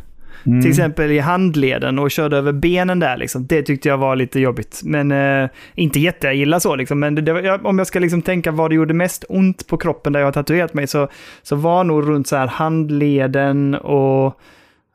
Mm. 0.47 0.61
till 0.63 0.71
exempel 0.71 1.11
i 1.11 1.19
handleden 1.19 1.99
och 1.99 2.11
körde 2.11 2.37
över 2.37 2.53
benen 2.53 2.99
där, 2.99 3.17
liksom, 3.17 3.47
det 3.47 3.63
tyckte 3.63 3.89
jag 3.89 3.99
var 3.99 4.17
lite 4.17 4.41
jobbigt. 4.41 4.81
Men 4.85 5.13
eh, 5.13 5.49
inte 5.75 6.01
jätteilla 6.01 6.61
så, 6.61 6.77
liksom, 6.77 7.01
men 7.01 7.15
det, 7.15 7.23
det, 7.23 7.59
om 7.65 7.79
jag 7.79 7.87
ska 7.87 7.99
liksom 7.99 8.23
tänka 8.23 8.51
vad 8.53 8.71
det 8.71 8.75
gjorde 8.75 8.95
mest 8.95 9.25
ont 9.29 9.67
på 9.67 9.77
kroppen 9.77 10.13
där 10.13 10.21
jag 10.21 10.27
har 10.27 10.33
tatuerat 10.33 10.75
mig, 10.75 10.87
så, 10.87 11.09
så 11.43 11.57
var 11.57 11.85
nog 11.85 12.09
runt 12.09 12.27
så 12.29 12.37
här 12.37 12.47
handleden 12.47 13.75
och 13.75 14.41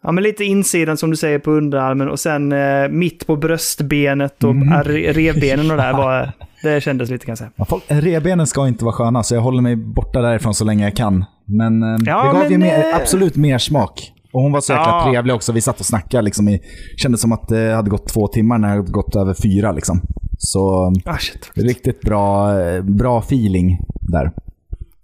Ja, 0.04 0.12
men 0.12 0.24
lite 0.24 0.44
insidan 0.44 0.98
som 0.98 1.10
du 1.12 1.18
säger 1.18 1.40
på 1.40 1.52
underarmen 1.52 2.10
och 2.10 2.20
sen 2.20 2.52
eh, 2.52 2.90
mitt 2.90 3.28
på 3.28 3.36
bröstbenet 3.36 4.44
och 4.44 4.52
Mm. 4.52 4.84
revbenen 4.84 5.72
och 5.72 5.78
där 5.78 5.94
var, 5.98 6.32
det 6.64 6.82
kändes 6.84 7.10
lite 7.10 7.26
kan 7.26 7.32
jag 7.32 7.38
säga. 7.38 7.52
Ja, 7.56 7.66
folk, 7.66 7.84
revbenen 7.88 8.48
ska 8.48 8.68
inte 8.68 8.86
vara 8.86 8.96
sköna, 8.96 9.24
så 9.24 9.36
jag 9.36 9.42
håller 9.42 9.62
mig 9.62 9.76
borta 9.76 10.22
därifrån 10.22 10.54
så 10.54 10.66
länge 10.66 10.84
jag 10.84 10.96
kan. 10.96 11.26
Men 11.46 11.84
eh, 11.84 11.90
Ja, 12.06 12.24
det 12.24 12.34
gav 12.34 12.44
men, 12.44 12.52
ju 12.52 12.58
mer, 12.58 12.80
eh, 12.80 12.96
absolut 12.96 13.36
mer 13.36 13.58
smak. 13.58 14.12
Och 14.32 14.42
hon 14.42 14.52
var 14.52 14.62
så 14.62 14.74
jäkla 14.74 14.86
Ja. 14.88 15.10
trevlig 15.12 15.36
också. 15.36 15.52
Vi 15.52 15.62
satt 15.62 15.80
och 15.80 15.86
snackade. 15.86 16.24
Liksom, 16.24 16.50
i, 16.50 16.60
kändes 16.98 17.22
som 17.22 17.32
att 17.32 17.48
det 17.48 17.74
hade 17.76 17.90
gått 17.90 18.08
två 18.08 18.28
timmar 18.28 18.58
när 18.58 18.68
det 18.68 18.76
hade 18.76 18.92
gått 18.92 19.16
över 19.16 19.34
fyra. 19.44 19.72
Liksom. 19.72 20.02
Så 20.38 20.94
Ah, 21.06 21.18
shit. 21.18 21.52
riktigt 21.56 22.02
bra, 22.02 22.60
eh, 22.62 22.82
bra 22.84 23.20
feeling 23.20 23.78
där. 24.02 24.32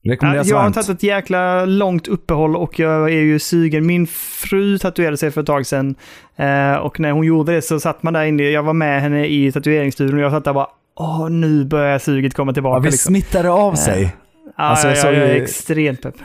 Ja, 0.01 0.11
Rekommenderas 0.13 0.47
jag 0.47 0.57
har 0.57 0.71
tagit 0.71 0.89
ett 0.89 1.03
jäkla 1.03 1.65
långt 1.65 2.07
uppehåll 2.07 2.55
och 2.55 2.79
jag 2.79 3.03
är 3.13 3.21
ju 3.21 3.39
sugen. 3.39 3.85
Min 3.85 4.07
fru 4.49 4.77
tatuerade 4.77 5.17
sig 5.17 5.31
för 5.31 5.41
ett 5.41 5.47
tag 5.47 5.65
sedan 5.65 5.95
eh, 6.35 6.73
och 6.75 6.99
när 6.99 7.11
hon 7.11 7.25
gjorde 7.25 7.53
det 7.55 7.61
så 7.61 7.79
satt 7.79 8.03
man 8.03 8.13
där 8.13 8.23
inne. 8.25 8.43
Jag 8.43 8.63
var 8.63 8.73
med 8.73 9.01
henne 9.01 9.25
i 9.27 9.51
tatueringsstudion 9.51 10.17
och 10.17 10.23
jag 10.25 10.31
satt 10.31 10.43
där 10.43 10.51
och 10.51 10.55
bara 10.55 10.67
Åh, 10.99 11.29
nu 11.29 11.65
börjar 11.65 11.99
suget 11.99 12.33
komma 12.33 12.49
Ja, 12.49 12.53
tillbaka. 12.53 12.79
vi 12.79 12.89
liksom. 12.91 13.13
smittar 13.13 13.45
av 13.45 13.73
sig. 13.75 14.15
Ja, 14.45 14.51
Alltså, 14.63 14.87
ja, 14.87 14.95
jag 14.95 15.05
ja, 15.15 15.19
jag 15.19 15.29
är 15.29 15.41
extremt 15.41 16.01
pepp. 16.01 16.15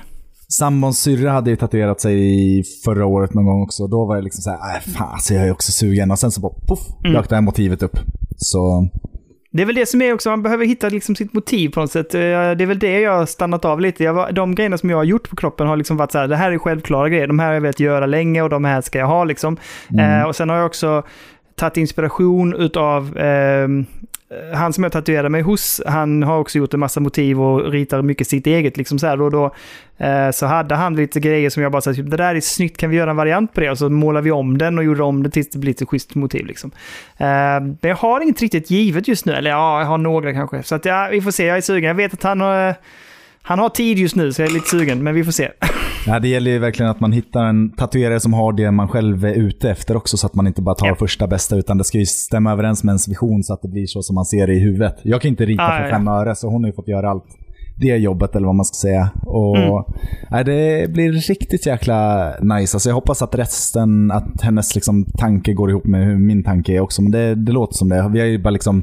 Sambons 0.59 0.99
syrra 1.03 1.31
hade 1.31 1.51
ju 1.51 1.57
tatuerat 1.57 2.01
sig 2.01 2.63
förra 2.85 3.07
året 3.07 3.35
någon 3.35 3.47
gång 3.47 3.63
också. 3.63 3.87
Då 3.87 4.05
var 4.07 4.15
jag 4.15 4.25
liksom 4.25 4.43
såhär, 4.43 4.59
nej 4.59 4.81
fan 4.95 5.13
alltså 5.13 5.35
jag 5.35 5.47
är 5.47 5.53
också 5.53 5.73
sugen. 5.73 6.11
Och 6.11 6.19
sen 6.19 6.31
så 6.31 6.41
bara 6.41 6.53
poff, 6.69 6.81
Mm. 7.05 7.13
dök 7.13 7.29
det 7.29 7.35
här 7.35 7.43
motivet 7.43 7.83
upp. 7.83 7.99
Så 8.37 8.89
Det 9.53 9.63
är 9.63 9.67
väl 9.67 9.75
det 9.75 9.87
som 9.89 10.03
är 10.03 10.15
också, 10.15 10.31
man 10.31 10.43
behöver 10.43 10.67
hitta 10.67 10.89
liksom 10.89 11.17
sitt 11.17 11.33
motiv 11.33 11.69
på 11.69 11.81
något 11.81 11.93
sätt. 11.93 12.15
Eh, 12.15 12.21
Det 12.21 12.63
är 12.63 12.67
väl 12.67 12.79
det 12.79 13.01
jag 13.01 13.19
har 13.19 13.27
stannat 13.27 13.65
av 13.65 13.81
lite. 13.81 14.05
Jag 14.05 14.35
de 14.35 14.55
grejerna 14.55 14.79
som 14.79 14.91
jag 14.91 14.97
har 14.97 15.05
gjort 15.05 15.31
på 15.31 15.37
kroppen 15.37 15.67
har 15.67 15.77
liksom 15.77 15.97
varit 15.97 16.13
så 16.13 16.19
här, 16.19 16.29
det 16.29 16.37
här 16.37 16.53
är 16.53 16.59
självklara 16.59 17.09
grejer. 17.09 17.27
De 17.27 17.39
här 17.39 17.47
har 17.47 17.55
jag 17.55 17.61
velat 17.61 17.81
göra 17.81 18.07
länge 18.07 18.43
och 18.43 18.51
de 18.51 18.65
här 18.65 18.81
ska 18.81 18.99
jag 18.99 19.07
ha 19.07 19.25
liksom. 19.25 19.57
Eh, 19.99 20.23
och 20.29 20.37
sen 20.37 20.49
har 20.49 20.57
jag 20.57 20.67
också 20.67 21.03
tagit 21.63 21.77
inspiration 21.77 22.55
utav 22.55 23.19
eh, 23.19 23.69
han 24.55 24.73
som 24.73 24.85
jag 24.85 24.93
tatuerade 24.93 25.29
mig 25.29 25.43
hos, 25.43 25.81
han 25.87 26.23
har 26.23 26.39
också 26.39 26.59
gjort 26.59 26.75
en 26.75 26.81
massa 26.81 27.01
motiv 27.01 27.41
och 27.41 27.73
ritar 27.73 28.03
mycket 28.03 28.29
sitt 28.29 28.47
eget. 28.47 28.77
Liksom 28.77 28.99
så, 28.99 29.07
här. 29.07 29.17
Då, 29.17 29.31
då, 29.31 29.55
eh, 29.99 30.31
så 30.31 30.47
hade 30.47 30.75
han 30.75 30.97
lite 30.97 31.21
grejer 31.21 31.51
som 31.51 31.63
jag 31.63 31.73
bara 31.73 31.83
sa, 31.83 31.95
typ, 31.95 32.11
det 32.11 32.17
där 32.17 32.35
är 32.35 32.41
snyggt, 32.41 32.77
kan 32.77 32.91
vi 32.91 32.97
göra 32.97 33.11
en 33.11 33.17
variant 33.17 33.53
på 33.53 33.61
det? 33.61 33.71
Och 33.71 33.79
så 33.79 33.89
målade 33.89 34.25
vi 34.25 34.31
om 34.31 34.59
den 34.59 34.79
och 34.79 34.85
gjorde 34.85 35.03
om 35.03 35.23
det 35.23 35.31
tills 35.31 35.51
det 35.51 35.59
blir 35.59 35.83
ett 35.83 35.89
schysst 35.89 36.15
motiv. 36.15 36.47
Liksom. 36.47 36.71
Eh, 37.17 37.27
men 37.61 37.79
jag 37.81 37.97
har 37.97 38.21
inget 38.21 38.41
riktigt 38.41 38.71
givet 38.71 39.09
just 39.09 39.27
nu, 39.27 39.33
eller 39.33 39.51
ja, 39.51 39.81
jag 39.81 39.87
har 39.87 39.99
några 39.99 40.33
kanske. 40.33 40.63
Så 40.63 40.75
att, 40.75 40.85
ja, 40.85 41.09
vi 41.11 41.21
får 41.21 41.31
se, 41.31 41.45
jag 41.45 41.57
är 41.57 41.61
sugen. 41.61 41.89
Jag 41.89 41.95
vet 41.95 42.13
att 42.15 42.23
han 42.23 42.41
har, 42.41 42.69
eh, 42.69 42.75
han 43.43 43.59
har 43.59 43.69
tid 43.69 43.99
just 43.99 44.17
nu, 44.17 44.33
så 44.33 44.43
jag 44.43 44.49
är 44.51 44.55
lite 44.55 44.69
sugen, 44.69 45.03
men 45.03 45.15
vi 45.15 45.25
får 45.25 45.33
se. 45.33 45.49
ja, 46.07 46.19
det 46.19 46.29
gäller 46.29 46.51
ju 46.51 46.59
verkligen 46.59 46.91
att 46.91 47.01
man 47.01 47.13
hittar 47.13 47.45
en 47.45 47.71
tatuerare 47.71 48.21
som 48.21 48.33
har 48.33 48.53
det 48.53 48.71
man 48.71 48.89
själv 48.89 49.25
är 49.25 49.35
ute 49.35 49.71
efter 49.71 49.97
också. 49.97 50.17
Så 50.17 50.27
att 50.27 50.35
man 50.35 50.47
inte 50.47 50.63
bara 50.63 50.75
tar 50.75 50.87
Ja. 50.87 50.95
första 50.95 51.27
bästa, 51.27 51.57
utan 51.57 51.79
det 51.79 51.85
ska 51.85 51.99
ju 51.99 52.07
stämma 52.07 52.53
överens 52.53 52.85
med 52.85 52.91
ens 52.91 53.09
vision 53.09 53.43
så 53.43 53.55
att 53.55 53.63
det 53.63 53.69
blir 53.69 53.87
så 53.87 54.03
som 54.03 54.15
man 54.15 54.25
ser 54.25 54.47
det 54.47 54.55
i 54.55 54.59
huvudet. 54.61 54.97
Jag 55.03 55.21
kan 55.23 55.29
inte 55.29 55.45
rita 55.45 55.63
Ah, 55.63 55.79
för 55.79 55.85
ja, 55.85 55.91
fem 55.91 56.09
öre, 56.09 56.35
så 56.35 56.49
hon 56.51 56.63
har 56.63 56.69
ju 56.69 56.75
fått 56.75 56.89
göra 56.89 57.11
allt 57.11 57.25
det 57.81 57.97
jobbet, 57.97 58.37
eller 58.37 58.47
vad 58.47 58.55
man 58.55 58.65
ska 58.65 58.75
säga. 58.89 59.11
Och, 59.27 59.57
Mm. 59.57 59.83
nej, 60.31 60.45
det 60.45 60.91
blir 60.93 61.13
riktigt 61.13 61.67
jäkla 61.67 62.31
nice. 62.41 62.77
Alltså 62.77 62.89
jag 62.89 62.95
hoppas 62.95 63.23
att 63.23 63.35
resten, 63.35 64.11
att 64.11 64.43
hennes 64.43 64.75
liksom, 64.75 65.05
tanke 65.05 65.53
går 65.53 65.71
ihop 65.71 65.85
med 65.85 66.05
hur 66.07 66.19
min 66.19 66.45
tanke 66.45 66.73
är 66.73 66.81
också. 66.81 67.03
Men 67.03 67.13
det, 67.13 67.35
det 67.35 67.53
låter 67.53 67.75
som 67.75 67.89
det. 67.89 68.09
Vi 68.13 68.25
ju 68.25 68.39
bara 68.43 68.51
liksom, 68.51 68.83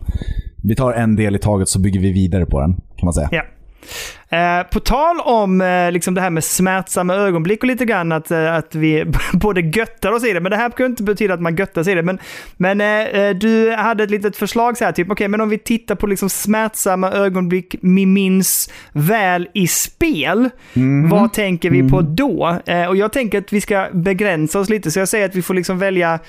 vi 0.64 0.76
tar 0.76 0.94
en 0.94 1.16
del 1.16 1.36
i 1.36 1.40
taget 1.40 1.70
så 1.70 1.80
bygger 1.80 2.00
vi 2.00 2.12
vidare 2.12 2.46
på 2.46 2.62
den, 2.62 2.74
kan 2.74 3.06
man 3.06 3.14
säga. 3.14 3.30
Ja. 3.32 3.42
Eh, 4.30 4.64
på 4.72 4.80
tal 4.80 5.20
om 5.20 5.62
eh, 5.62 5.92
liksom 5.92 6.14
det 6.14 6.22
här 6.22 6.30
med 6.30 6.44
smärtsamma 6.44 7.16
ögonblick 7.16 7.64
och 7.64 7.68
lite 7.68 7.86
grann 7.86 8.12
att, 8.12 8.32
eh, 8.32 8.54
att 8.54 8.76
vi 8.76 9.06
både 9.34 9.62
göttar 9.62 10.12
oss 10.12 10.26
i 10.26 10.34
det, 10.34 10.40
men 10.40 10.52
det 10.52 10.58
här 10.58 10.70
kan 10.70 10.86
inte 10.86 11.04
betyda 11.04 11.34
att 11.34 11.42
man 11.42 11.56
göttar 11.56 11.84
sig 11.84 11.94
i 11.94 11.96
det. 11.96 12.04
Men, 12.04 12.20
men 12.58 12.82
eh, 12.82 13.22
eh, 13.22 13.36
du 13.36 13.72
hade 13.72 14.04
ett 14.04 14.12
litet 14.12 14.36
förslag 14.36 14.78
så 14.78 14.86
här, 14.86 14.92
typ, 14.92 15.12
okej, 15.12 15.28
men 15.28 15.42
om 15.42 15.50
vi 15.50 15.58
tittar 15.58 15.96
på 15.96 16.08
liksom 16.08 16.30
smärtsamma 16.30 17.12
ögonblick 17.12 17.76
vi 17.82 18.06
minns 18.06 18.72
väl 18.92 19.48
i 19.54 19.68
spel, 19.68 20.50
vad 21.10 21.34
tänker 21.34 21.70
vi 21.70 21.90
på 21.90 22.02
då? 22.02 22.60
Eh, 22.66 22.86
och 22.86 22.96
jag 22.96 23.14
tänker 23.14 23.38
att 23.38 23.54
vi 23.54 23.62
ska 23.62 23.88
begränsa 23.94 24.60
oss 24.60 24.70
lite, 24.70 24.92
så 24.92 25.00
jag 25.00 25.08
säger 25.08 25.26
att 25.26 25.36
vi 25.36 25.42
får 25.42 25.54
liksom 25.54 25.80
välja 25.80 26.20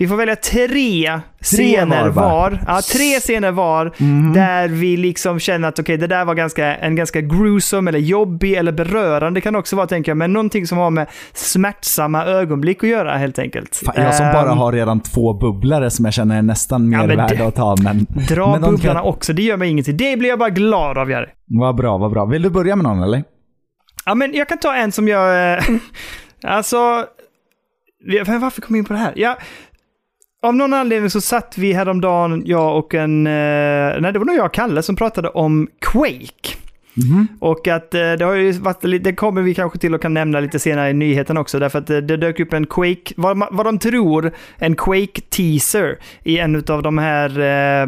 vi 0.00 0.08
får 0.08 0.16
välja 0.16 0.36
tre 0.36 1.20
scener 1.40 2.02
var, 2.02 2.08
va? 2.10 2.22
var. 2.22 2.60
Ja, 2.66 2.80
tre 2.92 3.20
scener 3.20 3.50
var 3.52 3.92
där 4.34 4.68
vi 4.68 4.96
liksom 4.96 5.38
känner 5.38 5.68
att 5.68 5.78
okej, 5.78 5.96
det 5.96 6.06
där 6.06 6.24
var 6.24 6.34
ganska, 6.34 6.76
en 6.76 6.96
ganska 6.96 7.20
gruesome 7.20 7.90
eller 7.90 7.98
jobbig 7.98 8.54
eller 8.54 8.72
berörande 8.72 9.40
kan 9.40 9.52
det 9.52 9.58
också 9.58 9.76
vara 9.76 9.86
tänker 9.86 10.10
jag, 10.10 10.16
men 10.16 10.32
någonting 10.32 10.66
som 10.66 10.78
har 10.78 10.90
med 10.90 11.06
smärtsamma 11.34 12.24
ögonblick 12.24 12.84
att 12.84 12.90
göra 12.90 13.16
helt 13.16 13.38
enkelt. 13.38 13.76
Fan, 13.86 13.94
jag 14.04 14.14
som 14.14 14.26
Ehm, 14.26 14.32
bara 14.32 14.50
har 14.50 14.72
redan 14.72 15.00
två 15.00 15.34
bubblare 15.34 15.90
som 15.90 16.04
jag 16.04 16.14
känner 16.14 16.38
är 16.38 16.42
nästan 16.42 16.88
mer 16.88 16.98
Ja, 16.98 17.06
värda 17.06 17.46
att 17.46 17.54
ta. 17.56 17.76
Men, 17.82 18.06
Dra 18.28 18.52
men 18.52 18.60
bubblarna 18.60 19.00
kan- 19.00 19.08
också, 19.08 19.32
det 19.32 19.42
gör 19.42 19.56
mig 19.56 19.70
ingenting. 19.70 19.96
Det 19.96 20.16
blir 20.18 20.28
jag 20.28 20.38
bara 20.38 20.50
glad 20.50 20.98
av, 20.98 21.10
Jerry. 21.10 21.26
Vad 21.46 21.76
bra, 21.76 21.98
vad 21.98 22.10
bra. 22.12 22.24
Vill 22.24 22.42
du 22.42 22.50
börja 22.50 22.76
med 22.76 22.82
någon 22.84 23.02
eller? 23.02 23.22
Ja, 24.04 24.14
men 24.14 24.34
jag 24.34 24.48
kan 24.48 24.58
ta 24.58 24.74
en 24.74 24.92
som 24.92 25.08
jag... 25.08 25.54
eh, 25.58 25.64
alltså... 26.44 27.04
Varför 28.40 28.62
kom 28.62 28.76
jag 28.76 28.78
in 28.80 28.84
på 28.84 28.92
det 28.92 28.98
här? 28.98 29.12
Ja, 29.16 29.38
av 30.42 30.54
någon 30.54 30.74
anledning 30.74 31.10
så 31.10 31.20
satt 31.20 31.58
vi 31.58 31.72
häromdagen, 31.72 32.42
jag 32.46 32.78
och 32.78 32.94
en... 32.94 33.26
eh, 33.26 33.32
Nej, 34.00 34.12
det 34.12 34.18
var 34.18 34.24
nog 34.24 34.36
jag 34.36 34.46
och 34.46 34.54
Kalle 34.54 34.82
som 34.82 34.96
pratade 34.96 35.28
om 35.28 35.68
Quake. 35.80 36.56
Och 37.40 37.68
att 37.68 37.94
eh, 37.94 38.12
det 38.12 38.24
har 38.24 38.34
ju 38.34 38.52
varit 38.52 39.04
det 39.04 39.12
kommer 39.12 39.42
vi 39.42 39.54
kanske 39.54 39.78
till 39.78 39.94
och 39.94 40.02
kan 40.02 40.14
nämna 40.14 40.40
lite 40.40 40.58
senare 40.58 40.90
i 40.90 40.92
nyheten 40.92 41.36
också, 41.36 41.58
därför 41.58 41.78
att 41.78 41.86
det, 41.86 42.00
det 42.00 42.16
dök 42.16 42.40
upp 42.40 42.52
en 42.52 42.66
Quake, 42.66 43.14
vad, 43.16 43.46
vad 43.50 43.66
de 43.66 43.78
tror, 43.78 44.32
en 44.58 44.76
Quake-teaser 44.76 45.98
i 46.24 46.38
en 46.38 46.56
av 46.68 46.82
de 46.82 46.98
här, 46.98 47.40
eh, 47.40 47.82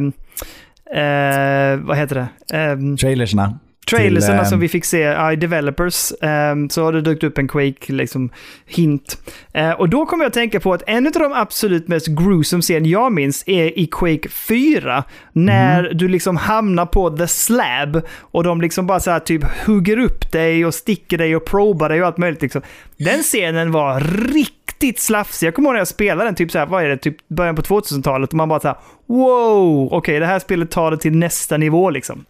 eh, 1.03 1.81
vad 1.81 1.97
heter 1.97 2.15
det? 2.49 2.57
Eh, 2.59 2.97
Trailersna. 2.97 3.59
Trailerserna 3.91 4.39
Till, 4.39 4.49
som 4.49 4.57
ehm, 4.57 4.61
vi 4.61 4.69
fick 4.69 4.85
se 4.85 4.99
ja, 5.01 5.33
i 5.33 5.37
Developers 5.37 6.13
ehm, 6.21 6.71
så 6.71 6.85
har 6.85 6.93
det 6.93 7.01
dykt 7.01 7.25
upp 7.25 7.39
en 7.39 7.49
Quake 7.49 7.93
liksom, 7.93 8.31
hint. 8.67 9.19
Eh, 9.53 9.71
och 9.71 9.89
då 9.89 10.07
kommer 10.07 10.25
jag 10.25 10.29
att 10.29 10.35
tänka 10.35 10.61
på 10.61 10.73
att 10.75 10.83
en 10.87 11.07
av 11.07 11.13
de 11.13 11.33
absolut 11.33 11.89
mest 11.89 12.07
gruesome 12.07 12.63
scen 12.63 12.87
jag 12.87 13.13
minns 13.13 13.45
är 13.47 13.79
i 13.79 13.87
Quake 13.87 14.29
4. 14.29 15.05
När 15.33 15.83
Mhm. 15.83 15.99
du 15.99 16.09
liksom 16.09 16.37
hamnar 16.37 16.87
på 16.87 17.11
the 17.17 17.27
slab 17.27 18.03
och 18.21 18.45
de 18.45 18.61
liksom 18.61 18.87
bara 18.87 19.01
så 19.01 19.11
här 19.11 19.21
typ 19.21 19.45
hugger 19.67 19.99
upp 19.99 20.33
dig 20.33 20.67
och 20.67 20.75
sticker 20.75 21.19
dig 21.19 21.37
och 21.37 21.45
probar 21.45 21.89
dig 21.89 22.01
och 22.01 22.07
allt 22.07 22.19
möjligt. 22.19 22.43
Liksom. 22.43 22.63
Den 22.97 23.23
scenen 23.23 23.73
var 23.73 24.01
riktigt 24.35 25.01
slafsig. 25.01 25.47
Jag 25.47 25.55
kommer 25.55 25.69
ihåg 25.69 25.75
när 25.75 25.81
jag 25.81 25.89
spelade 25.89 26.25
den, 26.25 26.35
typ 26.35 26.51
så 26.51 26.59
här, 26.59 26.67
vad 26.67 26.85
är 26.85 26.89
det, 26.89 26.97
typ 26.97 27.29
början 27.29 27.57
på 27.57 27.63
2000-talet 27.63 28.31
och 28.31 28.35
man 28.35 28.49
bara 28.49 28.61
så 28.61 28.69
här, 28.69 28.77
wow, 29.07 29.89
okej 29.93 30.21
det 30.21 30.27
här 30.27 30.39
spelet 30.39 30.71
tar 30.71 30.91
det 30.91 30.97
till 30.97 31.17
nästa 31.17 31.57
nivå 31.57 31.91
liksom. 31.91 32.25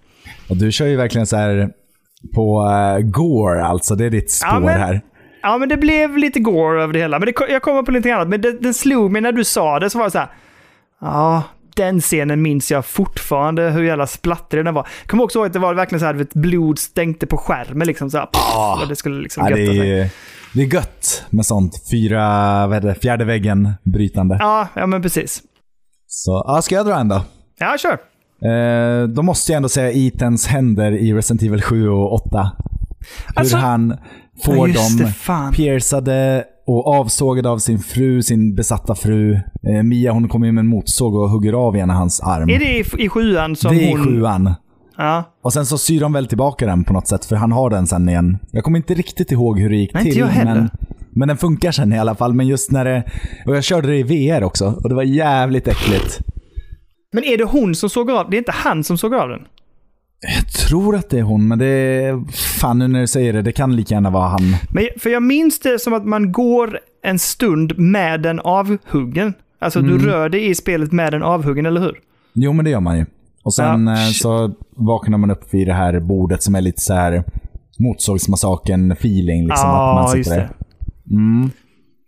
Och 0.48 0.56
du 0.56 0.72
kör 0.72 0.86
ju 0.86 0.96
verkligen 0.96 1.26
så 1.26 1.36
här 1.36 1.70
på 2.34 2.62
uh, 2.68 2.98
Gore 3.10 3.64
alltså. 3.64 3.94
Det 3.94 4.04
är 4.04 4.10
ditt 4.10 4.30
spår 4.30 4.50
Ja, 4.52 4.60
men- 4.60 4.80
här. 4.80 5.00
Ja, 5.42 5.58
men 5.58 5.68
det 5.68 5.76
blev 5.76 6.16
lite 6.16 6.40
gore 6.40 6.82
över 6.82 6.92
det 6.92 6.98
hela. 6.98 7.18
Men 7.18 7.26
det, 7.26 7.34
jag 7.52 7.62
kommer 7.62 7.82
på 7.82 7.90
lite 7.90 8.14
annat. 8.14 8.28
Men 8.28 8.40
det, 8.40 8.52
den 8.60 8.74
slog 8.74 9.12
mig 9.12 9.22
när 9.22 9.32
du 9.32 9.44
sa 9.44 9.78
det, 9.78 9.90
så 9.90 9.98
var 9.98 10.04
det 10.04 10.10
så 10.10 10.18
här. 10.18 10.28
Ja, 11.00 11.42
den 11.76 12.00
scenen 12.00 12.42
minns 12.42 12.70
jag 12.70 12.84
fortfarande 12.84 13.70
hur 13.70 13.82
jävla 13.82 14.06
splattrig 14.06 14.64
den 14.64 14.74
var. 14.74 14.86
Jag 15.02 15.10
kommer 15.10 15.24
också 15.24 15.38
ihåg 15.38 15.46
att 15.46 15.52
det 15.52 15.58
var 15.58 15.74
verkligen 15.74 16.00
så 16.00 16.06
här, 16.06 16.14
vet, 16.14 16.34
blod 16.34 16.78
stänkte 16.78 17.26
på 17.26 17.36
skärmen 17.36 17.86
liksom 17.86 18.10
så 18.10 18.18
här. 18.18 18.28
och 18.82 18.88
det 18.88 18.96
skulle 18.96 19.22
liksom 19.22 19.46
Ja, 19.48 19.56
det, 19.56 19.62
är, 19.62 20.08
det 20.54 20.62
är 20.62 20.74
gött 20.74 21.24
med 21.30 21.46
sånt. 21.46 21.72
Fyra, 21.90 22.18
vad 22.66 22.76
är 22.76 22.80
det, 22.80 22.94
fjärde 22.94 23.24
väggen 23.24 23.72
brytande. 23.82 24.36
Ja, 24.40 24.68
ja, 24.74 24.86
men 24.86 25.02
precis. 25.02 25.42
Så, 26.06 26.44
ja, 26.46 26.62
ska 26.62 26.74
jag 26.74 26.86
dra 26.86 26.96
en 26.96 27.08
då? 27.08 27.22
Ja, 27.58 27.76
kör. 27.78 27.98
Eh, 28.44 29.08
då 29.08 29.22
måste 29.22 29.52
jag 29.52 29.56
ändå 29.56 29.68
säga 29.68 29.90
Ethans 29.92 30.46
händer 30.46 30.92
i 30.92 31.12
Resident 31.14 31.42
Evil 31.42 31.62
7 31.62 31.88
och 31.88 32.12
8. 32.14 32.50
Hur 33.26 33.38
Alltså- 33.40 33.56
han 33.56 33.94
Ja, 34.44 34.54
får 34.54 34.68
just 34.68 34.98
dem 34.98 35.06
det, 35.06 35.56
piercade 35.56 36.44
och 36.66 36.86
avsågade 36.94 37.48
av 37.50 37.58
sin 37.58 37.78
fru, 37.78 38.22
sin 38.22 38.54
besatta 38.54 38.94
fru. 38.94 39.34
Eh, 39.68 39.82
Mia 39.82 40.12
hon 40.12 40.28
kommer 40.28 40.46
ju 40.46 40.52
med 40.52 40.62
en 40.62 40.66
motorsåg 40.68 41.14
och 41.14 41.30
hugger 41.30 41.52
av 41.52 41.76
ena 41.76 41.94
hans 41.94 42.20
arm. 42.20 42.48
Är 42.50 42.58
det 42.58 42.78
i, 42.78 42.84
i 43.04 43.08
sjuan 43.08 43.56
som 43.56 43.74
det 43.76 43.84
är 43.84 43.88
i 43.88 43.92
hon... 43.92 44.04
sjuan. 44.04 44.54
Ja. 44.96 45.24
Och 45.42 45.52
sen 45.52 45.66
så 45.66 45.78
syr 45.78 46.00
de 46.00 46.12
väl 46.12 46.26
tillbaka 46.26 46.66
den 46.66 46.84
på 46.84 46.92
något 46.92 47.08
sätt, 47.08 47.24
för 47.24 47.36
han 47.36 47.52
har 47.52 47.70
den 47.70 47.86
sen 47.86 48.08
igen. 48.08 48.38
Jag 48.50 48.64
kommer 48.64 48.78
inte 48.78 48.94
riktigt 48.94 49.32
ihåg 49.32 49.60
hur 49.60 49.70
det 49.70 49.76
gick 49.76 49.94
Nej, 49.94 50.00
inte 50.00 50.12
till. 50.12 50.20
jag 50.20 50.26
heller. 50.28 50.54
Men, 50.54 50.70
men 51.10 51.28
den 51.28 51.36
funkar 51.36 51.72
sen 51.72 51.92
i 51.92 51.98
alla 51.98 52.14
fall. 52.14 52.32
Men 52.34 52.46
just 52.46 52.70
när 52.70 52.84
det... 52.84 53.02
Och 53.46 53.56
jag 53.56 53.64
körde 53.64 53.88
det 53.88 53.96
i 53.98 54.02
VR 54.02 54.44
också, 54.44 54.66
och 54.82 54.88
det 54.88 54.94
var 54.94 55.02
jävligt 55.02 55.68
äckligt. 55.68 56.20
Men 57.12 57.24
är 57.24 57.38
det 57.38 57.44
hon 57.44 57.74
som 57.74 57.90
såg 57.90 58.10
av 58.10 58.30
Det 58.30 58.36
är 58.36 58.38
inte 58.38 58.52
han 58.52 58.84
som 58.84 58.98
såg 58.98 59.14
av 59.14 59.28
den? 59.28 59.42
Jag 60.36 60.48
tror 60.52 60.96
att 60.96 61.10
det 61.10 61.18
är 61.18 61.22
hon, 61.22 61.48
men 61.48 61.58
det 61.58 61.66
är... 61.66 62.32
Fan, 62.60 62.78
nu 62.78 62.88
när 62.88 63.00
du 63.00 63.06
säger 63.06 63.32
det, 63.32 63.42
det 63.42 63.52
kan 63.52 63.76
lika 63.76 63.94
gärna 63.94 64.10
vara 64.10 64.28
han. 64.28 64.56
Men, 64.72 64.86
för 64.98 65.10
jag 65.10 65.22
minns 65.22 65.58
det 65.60 65.78
som 65.78 65.92
att 65.92 66.04
man 66.04 66.32
går 66.32 66.78
en 67.02 67.18
stund 67.18 67.78
med 67.78 68.20
den 68.22 68.40
avhuggen. 68.40 69.34
Alltså 69.58 69.78
Mm. 69.78 69.90
du 69.98 70.04
rör 70.06 70.28
dig 70.28 70.50
i 70.50 70.54
spelet 70.54 70.92
med 70.92 71.12
den 71.12 71.22
avhuggen, 71.22 71.66
eller 71.66 71.80
hur? 71.80 71.98
Jo, 72.32 72.52
men 72.52 72.64
det 72.64 72.70
gör 72.70 72.80
man 72.80 72.98
ju. 72.98 73.06
Och 73.42 73.54
sen 73.54 73.86
Ja, 73.86 73.92
eh, 73.92 74.10
så 74.10 74.52
vaknar 74.76 75.18
man 75.18 75.30
upp 75.30 75.54
vid 75.54 75.66
det 75.66 75.72
här 75.74 76.00
bordet 76.00 76.42
som 76.42 76.54
är 76.54 76.60
lite 76.60 76.80
så 76.80 76.94
här 76.94 77.24
motorsågsmassakern-feeling. 77.78 79.46
Liksom, 79.48 79.68
att 79.70 79.94
man 79.94 80.02
Ja, 80.04 80.08
sitter 80.08 80.18
just 80.18 80.30
det. 80.30 80.50
Mm. 81.10 81.50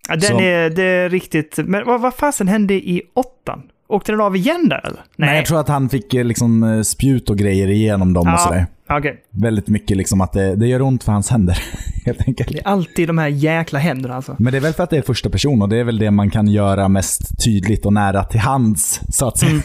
Ja, 0.08 0.14
den 0.16 0.20
Så- 0.22 0.40
är, 0.40 0.70
det 0.70 0.82
är 0.82 1.08
riktigt... 1.10 1.58
Men 1.64 1.86
vad, 1.86 2.00
vad 2.00 2.14
fasen 2.14 2.48
hände 2.48 2.74
i 2.74 3.02
åttan? 3.14 3.62
Åkte 3.88 4.12
den 4.12 4.20
av 4.20 4.36
igen 4.36 4.68
där 4.68 4.86
eller? 4.86 5.00
Nej. 5.16 5.36
jag 5.36 5.46
tror 5.46 5.60
att 5.60 5.68
han 5.68 5.88
fick 5.88 6.14
eh, 6.14 6.24
liksom 6.24 6.62
eh, 6.62 6.82
spjut 6.82 7.30
och 7.30 7.38
grejer 7.38 7.70
igenom 7.70 8.12
dem 8.12 8.34
och 8.34 8.40
sådär. 8.40 8.66
Ja, 8.86 8.98
okej. 8.98 9.22
Väldigt 9.30 9.68
mycket 9.68 9.96
liksom 9.96 10.20
att 10.20 10.32
det, 10.32 10.56
det 10.56 10.66
gör 10.66 10.82
ont 10.82 11.04
för 11.04 11.12
hans 11.12 11.30
händer. 11.30 11.58
Helt 12.04 12.28
enkelt. 12.28 12.52
Det 12.52 12.58
är 12.58 12.68
alltid 12.68 13.08
de 13.08 13.18
här 13.18 13.28
jäkla 13.28 13.78
händerna 13.78 14.14
alltså. 14.14 14.36
Men 14.38 14.52
det 14.52 14.58
är 14.58 14.60
väl 14.60 14.72
för 14.72 14.82
att 14.82 14.90
det 14.90 14.96
är 14.96 15.02
första 15.02 15.30
person 15.30 15.62
och 15.62 15.68
det 15.68 15.76
är 15.76 15.84
väl 15.84 15.98
det 15.98 16.10
man 16.10 16.30
kan 16.30 16.48
göra 16.48 16.88
mest 16.88 17.44
tydligt 17.44 17.86
och 17.86 17.92
nära 17.92 18.24
till 18.24 18.40
hands, 18.40 19.00
så 19.08 19.28
att 19.28 19.38
säga. 19.38 19.50
Mm. 19.50 19.62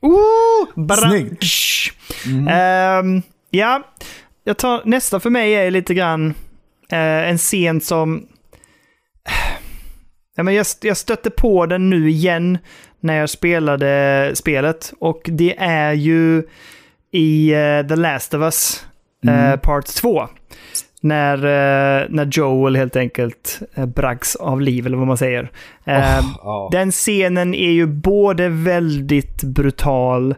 Ooh, 0.00 0.86
bara, 0.86 1.08
Snyggt. 1.10 1.44
Ehm, 2.50 3.22
ja, 3.50 3.82
jag 4.44 4.58
tar, 4.58 4.82
nästa 4.84 5.20
för 5.20 5.30
mig 5.30 5.54
är 5.54 5.70
lite 5.70 5.94
grann 5.94 6.34
eh, 6.92 7.28
en 7.28 7.38
scen 7.38 7.80
som... 7.80 8.26
Ja, 10.36 10.42
men 10.42 10.54
jag, 10.54 10.66
jag 10.82 10.96
stötte 10.96 11.30
på 11.30 11.66
den 11.66 11.90
nu 11.90 12.10
igen 12.10 12.58
när 13.02 13.16
jag 13.16 13.30
spelade 13.30 14.30
spelet. 14.34 14.92
Och 14.98 15.20
det 15.24 15.58
är 15.58 15.92
ju 15.92 16.42
i 17.10 17.52
eh, 17.52 17.86
The 17.88 17.96
Last 17.96 18.34
of 18.34 18.40
Us 18.40 18.86
eh, 19.26 19.56
Part 19.60 19.86
2. 19.86 20.28
När, 21.00 21.36
eh, 21.36 22.06
när 22.08 22.28
Joel 22.32 22.76
helt 22.76 22.96
enkelt 22.96 23.60
eh, 23.74 23.86
braggs 23.86 24.36
av 24.36 24.60
liv, 24.60 24.86
eller 24.86 24.96
vad 24.96 25.06
man 25.06 25.16
säger. 25.16 25.42
Oh, 25.86 26.22
ja. 26.42 26.68
Den 26.72 26.90
scenen 26.90 27.54
är 27.54 27.70
ju 27.70 27.86
både 27.86 28.48
väldigt 28.48 29.42
brutal, 29.42 30.34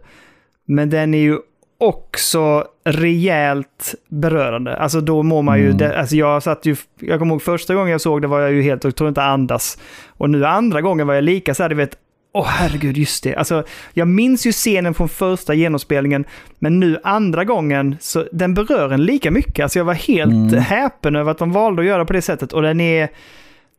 men 0.66 0.90
den 0.90 1.14
är 1.14 1.18
ju 1.18 1.38
också 1.78 2.64
rejält 2.84 3.94
berörande. 4.08 4.76
Alltså 4.76 5.00
då 5.00 5.22
mår 5.22 5.42
man 5.42 5.58
ju... 5.58 5.64
Mm. 5.64 5.76
Det, 5.76 5.98
alltså 5.98 6.16
jag 6.16 6.42
satt 6.42 6.66
ju... 6.66 6.76
Jag 7.00 7.18
kommer 7.18 7.32
ihåg 7.32 7.42
första 7.42 7.74
gången 7.74 7.90
jag 7.90 8.00
såg 8.00 8.22
det 8.22 8.28
var 8.28 8.40
jag 8.40 8.52
ju 8.52 8.62
helt... 8.62 8.84
Jag 8.84 8.96
tror 8.96 9.08
inte 9.08 9.22
andas. 9.22 9.78
Och 10.08 10.30
nu 10.30 10.46
andra 10.46 10.80
gången 10.80 11.06
var 11.06 11.14
jag 11.14 11.24
lika 11.24 11.54
så 11.54 11.62
här, 11.62 11.70
du 11.70 11.76
vet... 11.76 11.98
Åh 12.34 12.46
herregud, 12.46 12.96
just 12.96 13.24
det. 13.24 13.34
Alltså, 13.36 13.64
jag 13.92 14.08
minns 14.08 14.46
ju 14.46 14.52
scenen 14.52 14.94
från 14.94 15.08
första 15.08 15.54
genomspelningen, 15.54 16.24
men 16.58 16.80
nu 16.80 16.98
andra 17.04 17.44
gången, 17.44 17.96
så 18.00 18.24
den 18.32 18.54
berör 18.54 18.90
en 18.92 19.04
lika 19.04 19.30
mycket. 19.30 19.62
Alltså 19.62 19.78
jag 19.78 19.84
var 19.84 19.94
helt 19.94 20.32
Mm. 20.52 20.62
häpen 20.62 21.16
över 21.16 21.30
att 21.30 21.38
de 21.38 21.52
valde 21.52 21.82
att 21.82 21.88
göra 21.88 22.04
på 22.04 22.12
det 22.12 22.22
sättet. 22.22 22.52
Och 22.52 22.62
den 22.62 22.80
är... 22.80 23.08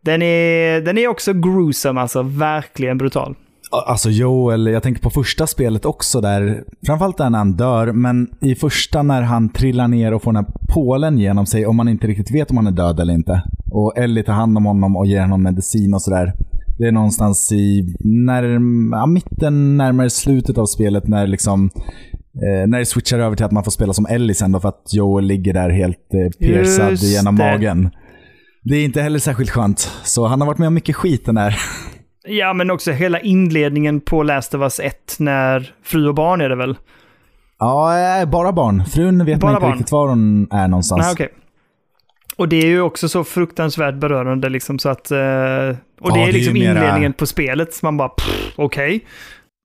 Den 0.02 0.22
är, 0.22 0.82
den 0.82 0.98
är 0.98 1.08
också 1.08 1.34
gruesome, 1.34 2.02
alltså 2.02 2.22
verkligen 2.24 2.98
brutal. 2.98 3.36
Alltså 3.88 4.10
Joel, 4.10 4.68
jag 4.68 4.84
tänker 4.84 5.02
på 5.02 5.10
första 5.10 5.48
spelet 5.48 5.86
också 5.86 6.22
där, 6.22 6.64
framförallt 6.86 7.18
där 7.18 7.30
när 7.30 7.38
han 7.38 7.52
dör, 7.54 7.92
men 7.92 8.28
i 8.42 8.56
första 8.56 9.04
när 9.04 9.22
han 9.22 9.50
trillar 9.50 9.88
ner 9.88 10.14
och 10.14 10.24
får 10.24 10.34
den 10.34 10.46
här 10.46 10.54
pålen 10.74 11.18
genom 11.20 11.46
sig 11.46 11.66
och 11.68 11.76
man 11.76 11.88
inte 11.88 12.08
riktigt 12.08 12.36
vet 12.36 12.52
om 12.52 12.58
han 12.58 12.68
är 12.68 12.72
död 12.72 13.00
eller 13.00 13.14
inte. 13.14 13.42
Och 13.72 13.98
Ellie 13.98 14.24
tar 14.24 14.34
hand 14.34 14.58
om 14.58 14.66
honom 14.66 14.96
och 14.96 15.06
ger 15.08 15.22
honom 15.22 15.44
medicin 15.44 15.94
och 15.94 16.02
sådär. 16.02 16.34
Det 16.78 16.88
är 16.88 16.92
någonstans 16.92 17.52
i 17.52 17.96
närm 18.00 18.90
ja, 18.94 19.06
mitten, 19.06 19.78
närmare 19.78 20.10
slutet 20.10 20.58
av 20.58 20.66
spelet 20.66 21.08
när 21.08 21.28
liksom 21.28 21.70
eh, 22.16 22.68
när 22.68 22.80
det 22.80 22.86
switchar 22.86 23.20
över 23.20 23.36
till 23.36 23.46
att 23.46 23.52
man 23.52 23.64
får 23.64 23.72
spela 23.72 23.94
som 23.94 24.06
Ellie 24.06 24.34
sen 24.34 24.52
då 24.52 24.60
för 24.60 24.70
att 24.70 24.94
Joel 24.94 25.26
ligger 25.26 25.54
där 25.54 25.70
helt 25.70 25.98
eh, 26.14 26.40
piercad 26.40 26.92
Just 26.92 27.04
genom 27.04 27.36
det. 27.36 27.44
magen. 27.52 27.90
Det 28.64 28.76
är 28.76 28.86
inte 28.86 29.02
heller 29.02 29.20
särskilt 29.20 29.50
skönt. 29.50 29.80
Så 30.04 30.28
han 30.28 30.42
har 30.42 30.48
varit 30.48 30.58
med 30.58 30.68
om 30.68 30.74
mycket 30.74 30.96
skit 30.96 31.26
den 31.26 31.38
här. 31.38 31.56
Ja, 32.28 32.54
men 32.54 32.72
också 32.72 32.92
hela 32.92 33.20
inledningen 33.20 34.02
på 34.02 34.24
Last 34.24 34.54
of 34.54 34.62
Us 34.62 34.80
1 34.80 35.16
när 35.20 35.74
fru 35.84 36.08
och 36.08 36.16
barn 36.16 36.42
är 36.42 36.50
det 36.50 36.56
väl? 36.56 36.76
Ja, 37.60 38.00
eh, 38.22 38.30
bara 38.30 38.52
barn. 38.52 38.86
Frun 38.86 39.26
vet 39.26 39.40
Bara 39.40 39.52
man 39.52 39.56
inte 39.56 39.62
barn. 39.68 39.72
riktigt 39.78 39.92
var 39.92 40.08
hon 40.08 40.48
är 40.52 40.68
någonstans. 40.68 41.02
Nej, 41.06 41.12
okej. 41.14 41.30
Och 42.38 42.50
det 42.50 42.56
är 42.56 42.66
ju 42.68 42.82
också 42.82 43.10
så 43.10 43.24
fruktansvärt 43.24 43.96
berörande 43.96 44.50
liksom 44.50 44.80
så 44.80 44.90
att... 44.90 45.12
eh, 45.12 45.18
och 45.18 46.14
det 46.14 46.20
det 46.20 46.24
är 46.24 46.28
är 46.28 46.32
liksom 46.32 46.56
ju 46.56 46.64
mera- 46.64 46.78
inledningen 46.80 47.14
på 47.14 47.26
spelet, 47.26 47.74
så 47.74 47.86
man 47.86 47.98
bara 47.98 48.12
okej. 48.56 49.06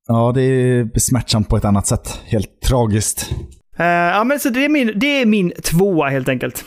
Ja, 0.08 0.32
det 0.34 0.42
är 0.42 0.98
smärtsamt 0.98 1.48
på 1.48 1.56
ett 1.56 1.64
annat 1.64 1.86
sätt. 1.86 2.20
Helt 2.26 2.60
tragiskt. 2.60 3.30
Eh, 3.78 3.86
ja, 3.86 4.24
men 4.24 4.40
så 4.40 4.48
det 4.48 4.64
är, 4.64 4.68
min, 4.68 4.92
det 4.96 5.06
är 5.22 5.26
min 5.26 5.52
tvåa 5.62 6.08
helt 6.08 6.28
enkelt. 6.28 6.64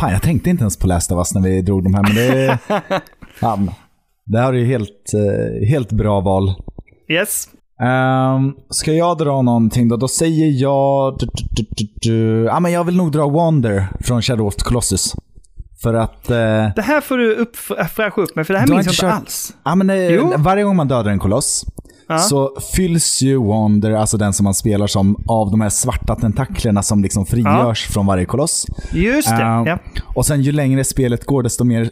Fan, 0.00 0.12
jag 0.12 0.22
tänkte 0.22 0.50
inte 0.50 0.62
ens 0.62 0.76
på 0.78 0.86
Last 0.86 1.12
of 1.12 1.18
Us 1.18 1.34
när 1.34 1.42
vi 1.42 1.62
drog 1.62 1.84
de 1.84 1.94
här, 1.94 2.02
men 2.02 2.14
det... 2.14 2.58
Fan. 3.40 3.70
Det 4.26 4.38
här 4.38 4.52
är 4.52 4.58
ju 4.58 4.66
helt, 4.66 5.12
eh, 5.14 5.68
helt 5.68 5.92
bra 5.92 6.20
val. 6.20 6.54
Yes. 7.08 7.48
Um, 7.82 8.56
ska 8.70 8.92
jag 8.92 9.18
dra 9.18 9.42
någonting 9.42 9.88
då? 9.88 9.96
Då 9.96 10.08
säger 10.08 10.62
jag... 10.62 11.16
Du, 11.18 11.26
du, 11.76 11.86
du. 12.10 12.44
Ja, 12.44 12.60
men 12.60 12.72
jag 12.72 12.84
vill 12.84 12.96
nog 12.96 13.12
dra 13.12 13.28
Wander 13.28 13.86
från 14.00 14.22
Shadow 14.22 14.46
of 14.46 14.54
the 14.56 14.62
Colossus. 14.64 15.14
För 15.86 15.94
att... 15.94 16.30
eh, 16.30 16.36
Det 16.76 16.82
här 16.82 17.00
får 17.00 17.18
du 17.18 17.34
upp, 17.34 17.56
fräscha 17.96 18.20
upp 18.22 18.36
med, 18.36 18.46
för 18.46 18.54
det 18.54 18.60
här 18.60 18.66
minns 18.66 18.86
jag 18.86 18.92
inte 18.92 19.02
kört- 19.02 19.12
alls. 19.12 19.54
Ja, 19.64 19.74
men 19.74 19.90
eh, 19.90 20.38
varje 20.38 20.64
gång 20.64 20.76
man 20.76 20.88
dödar 20.88 21.10
en 21.10 21.18
koloss 21.18 21.64
Ja. 22.08 22.18
så 22.18 22.50
fylls 22.74 23.22
ju 23.22 23.36
Wander, 23.44 23.92
alltså 23.92 24.16
den 24.16 24.32
som 24.32 24.44
man 24.44 24.54
spelar 24.54 24.86
som, 24.86 25.16
av 25.28 25.50
de 25.50 25.60
här 25.60 25.68
svarta 25.68 26.14
tentaklerna 26.14 26.82
som 26.82 27.02
liksom 27.02 27.26
frigörs 27.26 27.86
från 27.86 28.06
varje 28.06 28.24
koloss. 28.24 28.66
Just 28.92 29.28
det, 29.30 29.40
Ja. 29.42 29.66
ja. 29.66 29.78
Och 30.14 30.26
sen 30.26 30.42
ju 30.42 30.52
längre 30.52 30.84
spelet 30.84 31.24
går, 31.24 31.42
desto 31.42 31.64
mer 31.64 31.90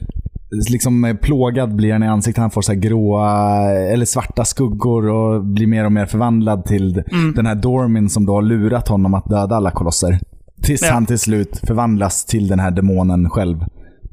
liksom 0.70 1.04
eh, 1.04 1.14
plågad 1.16 1.74
blir 1.76 1.92
han 1.92 2.02
i 2.02 2.07
ansiktet. 2.09 2.40
Han 2.40 2.50
får 2.50 2.62
så 2.62 2.72
gråa 2.74 3.61
eller 3.70 4.04
svarta 4.07 4.44
skuggor 4.44 5.09
och 5.09 5.44
blir 5.44 5.66
mer 5.66 5.85
och 5.85 5.92
mer 5.92 6.07
förvandlad 6.07 6.64
till 6.64 7.02
Mm. 7.12 7.33
den 7.35 7.46
här 7.46 7.54
Dormin 7.54 8.09
som 8.11 8.26
då 8.26 8.35
har 8.35 8.42
lurat 8.42 8.88
honom 8.88 9.14
att 9.14 9.24
döda 9.30 9.57
alla 9.57 9.70
kolosser. 9.70 10.18
Tills 10.62 10.83
Ja. 10.83 10.92
han 10.92 11.07
till 11.07 11.18
slut 11.18 11.61
förvandlas 11.66 12.24
till 12.24 12.48
den 12.48 12.59
här 12.61 12.70
demonen 12.70 13.30
själv. 13.30 13.64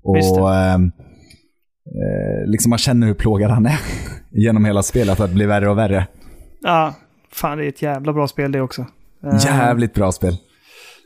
Och 0.03 0.53
ehm, 0.55 0.91
eh, 1.85 2.49
liksom 2.49 2.69
man 2.69 2.79
känner 2.79 3.07
hur 3.07 3.13
plågad 3.13 3.51
han 3.51 3.65
är 3.65 3.79
genom 4.31 4.65
hela 4.65 4.83
spelet. 4.83 5.19
Att 5.19 5.29
det 5.29 5.35
blir 5.35 5.47
värre 5.47 5.69
och 5.69 5.77
värre. 5.77 6.07
ja. 6.61 6.93
Fan, 7.33 7.57
det 7.57 7.65
är 7.65 7.69
ett 7.69 7.81
jävla 7.81 8.13
bra 8.13 8.27
spel 8.27 8.51
det 8.51 8.61
också. 8.61 8.85
Eh, 9.23 9.45
Jävligt 9.45 9.93
bra 9.93 10.11
spel. 10.11 10.37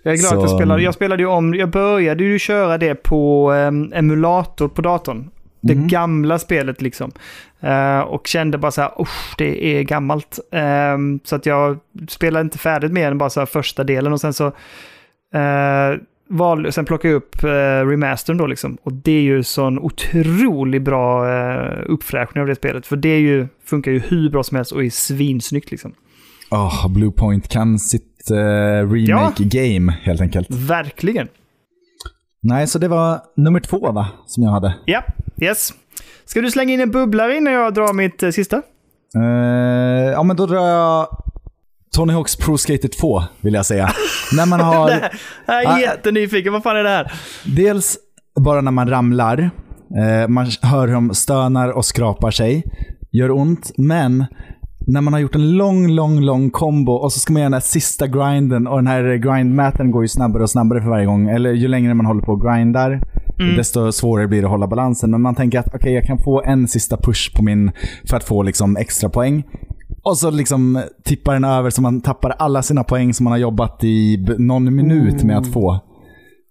Jag 0.03 0.13
är 0.13 0.17
glad 0.17 0.33
att 0.33 0.39
jag 0.41 0.49
Så- 0.49 0.57
spelade. 0.57 0.83
Jag 0.83 0.93
spelade 0.93 1.23
ju 1.23 1.27
om, 1.29 1.53
jag 1.53 1.69
började 1.69 2.23
ju 2.23 2.39
köra 2.39 2.77
det 2.77 2.95
på 2.95 3.51
em, 3.51 3.93
emulator 3.93 4.67
på 4.67 4.81
datorn. 4.81 5.29
Det 5.61 5.75
Mhm. 5.75 5.87
gamla 5.87 6.39
spelet 6.39 6.81
liksom. 6.81 7.11
Eh, 7.59 7.99
och 7.99 8.27
kände 8.27 8.57
bara 8.57 8.71
så 8.71 8.81
här, 8.81 9.01
usch, 9.01 9.35
det 9.37 9.65
är 9.65 9.83
gammalt. 9.83 10.39
Ehm, 10.51 11.19
så 11.23 11.35
att 11.35 11.45
jag 11.45 11.77
spelade 12.09 12.43
inte 12.43 12.57
färdigt 12.57 12.91
mer 12.91 13.11
än 13.11 13.17
bara 13.17 13.29
så 13.29 13.39
här 13.41 13.45
första 13.45 13.83
delen 13.83 14.13
och 14.13 14.21
sen 14.21 14.33
så 14.33 14.45
uh, 14.47 15.97
val, 16.29 16.71
sen 16.71 16.85
plockade 16.85 17.13
jag 17.13 17.17
upp 17.17 17.43
uh, 17.43 17.89
remastern 17.89 18.37
då 18.37 18.47
liksom. 18.47 18.77
Och 18.83 18.93
det 18.93 19.11
är 19.11 19.21
ju 19.21 19.43
sån 19.43 19.79
otroligt 19.79 20.81
bra 20.81 21.25
uh, 21.25 21.83
uppfräschning 21.85 22.41
av 22.41 22.47
det 22.47 22.55
spelet. 22.55 22.87
För 22.87 22.95
det 22.95 23.19
ju, 23.19 23.47
funkar 23.65 23.91
ju 23.91 23.99
hur 23.99 24.29
bra 24.29 24.43
som 24.43 24.55
helst 24.55 24.71
och 24.71 24.83
är 24.83 24.89
svinsnyggt 24.89 25.71
liksom. 25.71 25.93
Oh, 26.51 26.87
Blue 26.93 27.11
Point 27.11 27.47
kan 27.47 27.79
sitt 27.79 28.31
eh, 28.31 28.89
remake-game 28.91 29.91
helt 29.91 30.21
enkelt. 30.21 30.47
Verkligen. 30.49 31.27
Nej, 32.41 32.67
så 32.67 32.79
det 32.79 32.87
var 32.87 33.19
nummer 33.35 33.59
två 33.59 33.91
va? 33.91 34.07
Som 34.27 34.43
jag 34.43 34.51
hade. 34.51 34.73
Ja, 34.85 35.03
yes. 35.41 35.73
Ska 36.25 36.41
du 36.41 36.51
slänga 36.51 36.73
in 36.73 36.79
en 36.79 36.91
bubblare 36.91 37.37
innan 37.37 37.53
jag 37.53 37.73
drar 37.73 37.93
mitt 37.93 38.23
eh, 38.23 38.29
sista? 38.29 38.61
Eh, 39.17 40.11
ja, 40.11 40.23
men 40.23 40.35
då 40.35 40.45
drar 40.45 40.67
jag 40.67 41.07
Tony 41.95 42.13
Hawks 42.13 42.35
Pro 42.35 42.57
Skater 42.57 42.87
2, 42.87 43.23
vill 43.41 43.53
jag 43.53 43.65
säga. 43.65 43.89
när 44.37 44.45
man 44.45 44.59
har... 44.59 44.89
Jag 45.47 45.63
är 45.63 45.67
Ah. 45.75 45.79
jättenyfiken, 45.79 46.53
vad 46.53 46.63
fan 46.63 46.77
är 46.77 46.83
det 46.83 46.89
här? 46.89 47.11
Dels 47.45 47.97
bara 48.39 48.61
när 48.61 48.71
man 48.71 48.89
ramlar, 48.89 49.39
eh, 49.97 50.27
man 50.27 50.47
hör 50.61 50.87
hur 50.87 50.93
de 50.93 51.13
stönar 51.13 51.69
och 51.69 51.85
skrapar 51.85 52.31
sig, 52.31 52.63
gör 53.11 53.31
ont, 53.31 53.71
men 53.77 54.25
när 54.87 55.01
man 55.01 55.13
har 55.13 55.19
gjort 55.19 55.35
en 55.35 55.51
lång, 55.57 55.87
lång, 55.87 56.19
lång 56.21 56.49
kombo 56.49 56.91
och 56.91 57.13
så 57.13 57.19
ska 57.19 57.33
man 57.33 57.39
göra 57.41 57.45
den 57.49 57.53
här 57.53 57.59
sista 57.59 58.07
grinden 58.07 58.67
och 58.67 58.77
den 58.77 58.87
här 58.87 59.15
grindmätaren 59.15 59.91
går 59.91 60.03
ju 60.03 60.07
snabbare 60.07 60.43
och 60.43 60.49
snabbare 60.49 60.81
för 60.81 60.89
varje 60.89 61.05
gång. 61.05 61.29
Eller 61.29 61.53
ju 61.53 61.67
längre 61.67 61.93
man 61.93 62.05
håller 62.05 62.21
på 62.21 62.31
och 62.31 62.41
grindar, 62.41 63.01
desto 63.57 63.91
svårare 63.91 64.27
blir 64.27 64.41
det 64.41 64.47
att 64.47 64.51
hålla 64.51 64.67
balansen. 64.67 65.11
Men 65.11 65.21
man 65.21 65.35
tänker 65.35 65.59
att 65.59 65.75
okej, 65.75 65.93
jag 65.93 66.03
kan 66.03 66.17
få 66.19 66.43
en 66.43 66.67
sista 66.67 66.97
push 66.97 67.35
på 67.35 67.43
min 67.43 67.71
för 68.09 68.17
att 68.17 68.23
få 68.23 68.43
liksom 68.43 68.77
extra 68.77 69.09
poäng. 69.09 69.43
Och 70.05 70.17
så 70.17 70.31
liksom 70.31 70.83
tippar 71.03 71.33
den 71.33 71.43
över 71.43 71.69
så 71.69 71.81
man 71.81 72.01
tappar 72.01 72.29
alla 72.29 72.61
sina 72.61 72.83
poäng 72.83 73.13
som 73.13 73.23
man 73.23 73.31
har 73.31 73.37
jobbat 73.37 73.83
i 73.83 74.25
någon 74.37 74.75
minut 74.75 75.23
med 75.23 75.37
att 75.37 75.53
få. 75.53 75.79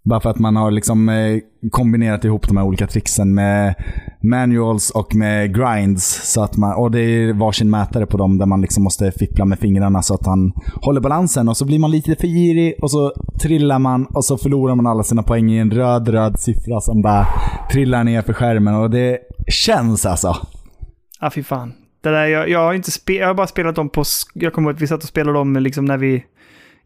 Bara 0.05 0.21
för 0.21 0.31
att 0.31 0.39
man 0.39 0.57
har 0.57 0.71
liksom 0.71 1.09
eh, 1.09 1.39
kombinerat 1.71 2.25
ihop 2.25 2.49
de 2.49 2.57
här 2.57 2.65
olika 2.65 2.87
tricksen 2.87 3.35
med 3.35 3.75
manuals 4.23 4.91
och 4.91 5.15
med 5.15 5.55
grinds. 5.55 6.33
Så 6.33 6.43
att 6.43 6.57
man, 6.57 6.75
och 6.75 6.91
det 6.91 7.01
är 7.01 7.33
varsin 7.33 7.71
mätare 7.71 8.07
på 8.07 8.17
dem 8.17 8.39
där 8.39 8.47
man 8.47 8.61
liksom 8.61 8.85
måste 8.85 9.13
fippla 9.13 9.45
med 9.45 9.59
fingrarna 9.59 10.03
så 10.03 10.15
att 10.15 10.27
han 10.27 10.53
håller 10.83 11.01
balansen. 11.01 11.49
Och 11.49 11.57
så 11.57 11.65
blir 11.65 11.79
man 11.79 11.91
lite 11.91 12.17
för 12.17 12.27
girig 12.27 12.75
och 12.83 12.91
så 12.91 13.13
trillar 13.43 13.79
man 13.79 14.07
och 14.07 14.25
så 14.25 14.39
förlorar 14.39 14.75
man 14.75 14.87
alla 14.87 15.03
sina 15.03 15.23
poäng 15.23 15.51
i 15.51 15.59
en 15.59 15.71
röd, 15.71 16.09
röd 16.09 16.41
siffra 16.41 16.81
som 16.81 17.03
bara 17.03 17.27
trillar 17.73 18.05
ner 18.05 18.23
för 18.23 18.33
skärmen. 18.33 18.75
Och 18.75 18.91
det 18.91 19.19
känns 19.49 20.07
alltså. 20.07 20.37
Ja, 21.21 21.31
fy 21.31 21.43
fan. 21.43 21.73
Det 22.05 22.11
där, 22.11 22.27
jag, 22.27 22.49
jag, 22.49 22.59
har 22.59 22.75
inte 22.75 22.91
spe, 22.91 23.13
jag 23.13 23.27
har 23.27 23.35
bara 23.35 23.47
spelat 23.47 23.75
dem 23.75 23.89
på... 23.89 24.05
Jag 24.35 24.53
kommer 24.53 24.69
ihåg 24.69 24.77
att 24.77 24.83
vi 24.83 24.87
satt 24.87 25.03
och 25.03 25.09
spelade 25.09 25.39
dem 25.39 25.57
liksom 25.57 25.85
när 25.85 25.97
vi... 25.97 26.25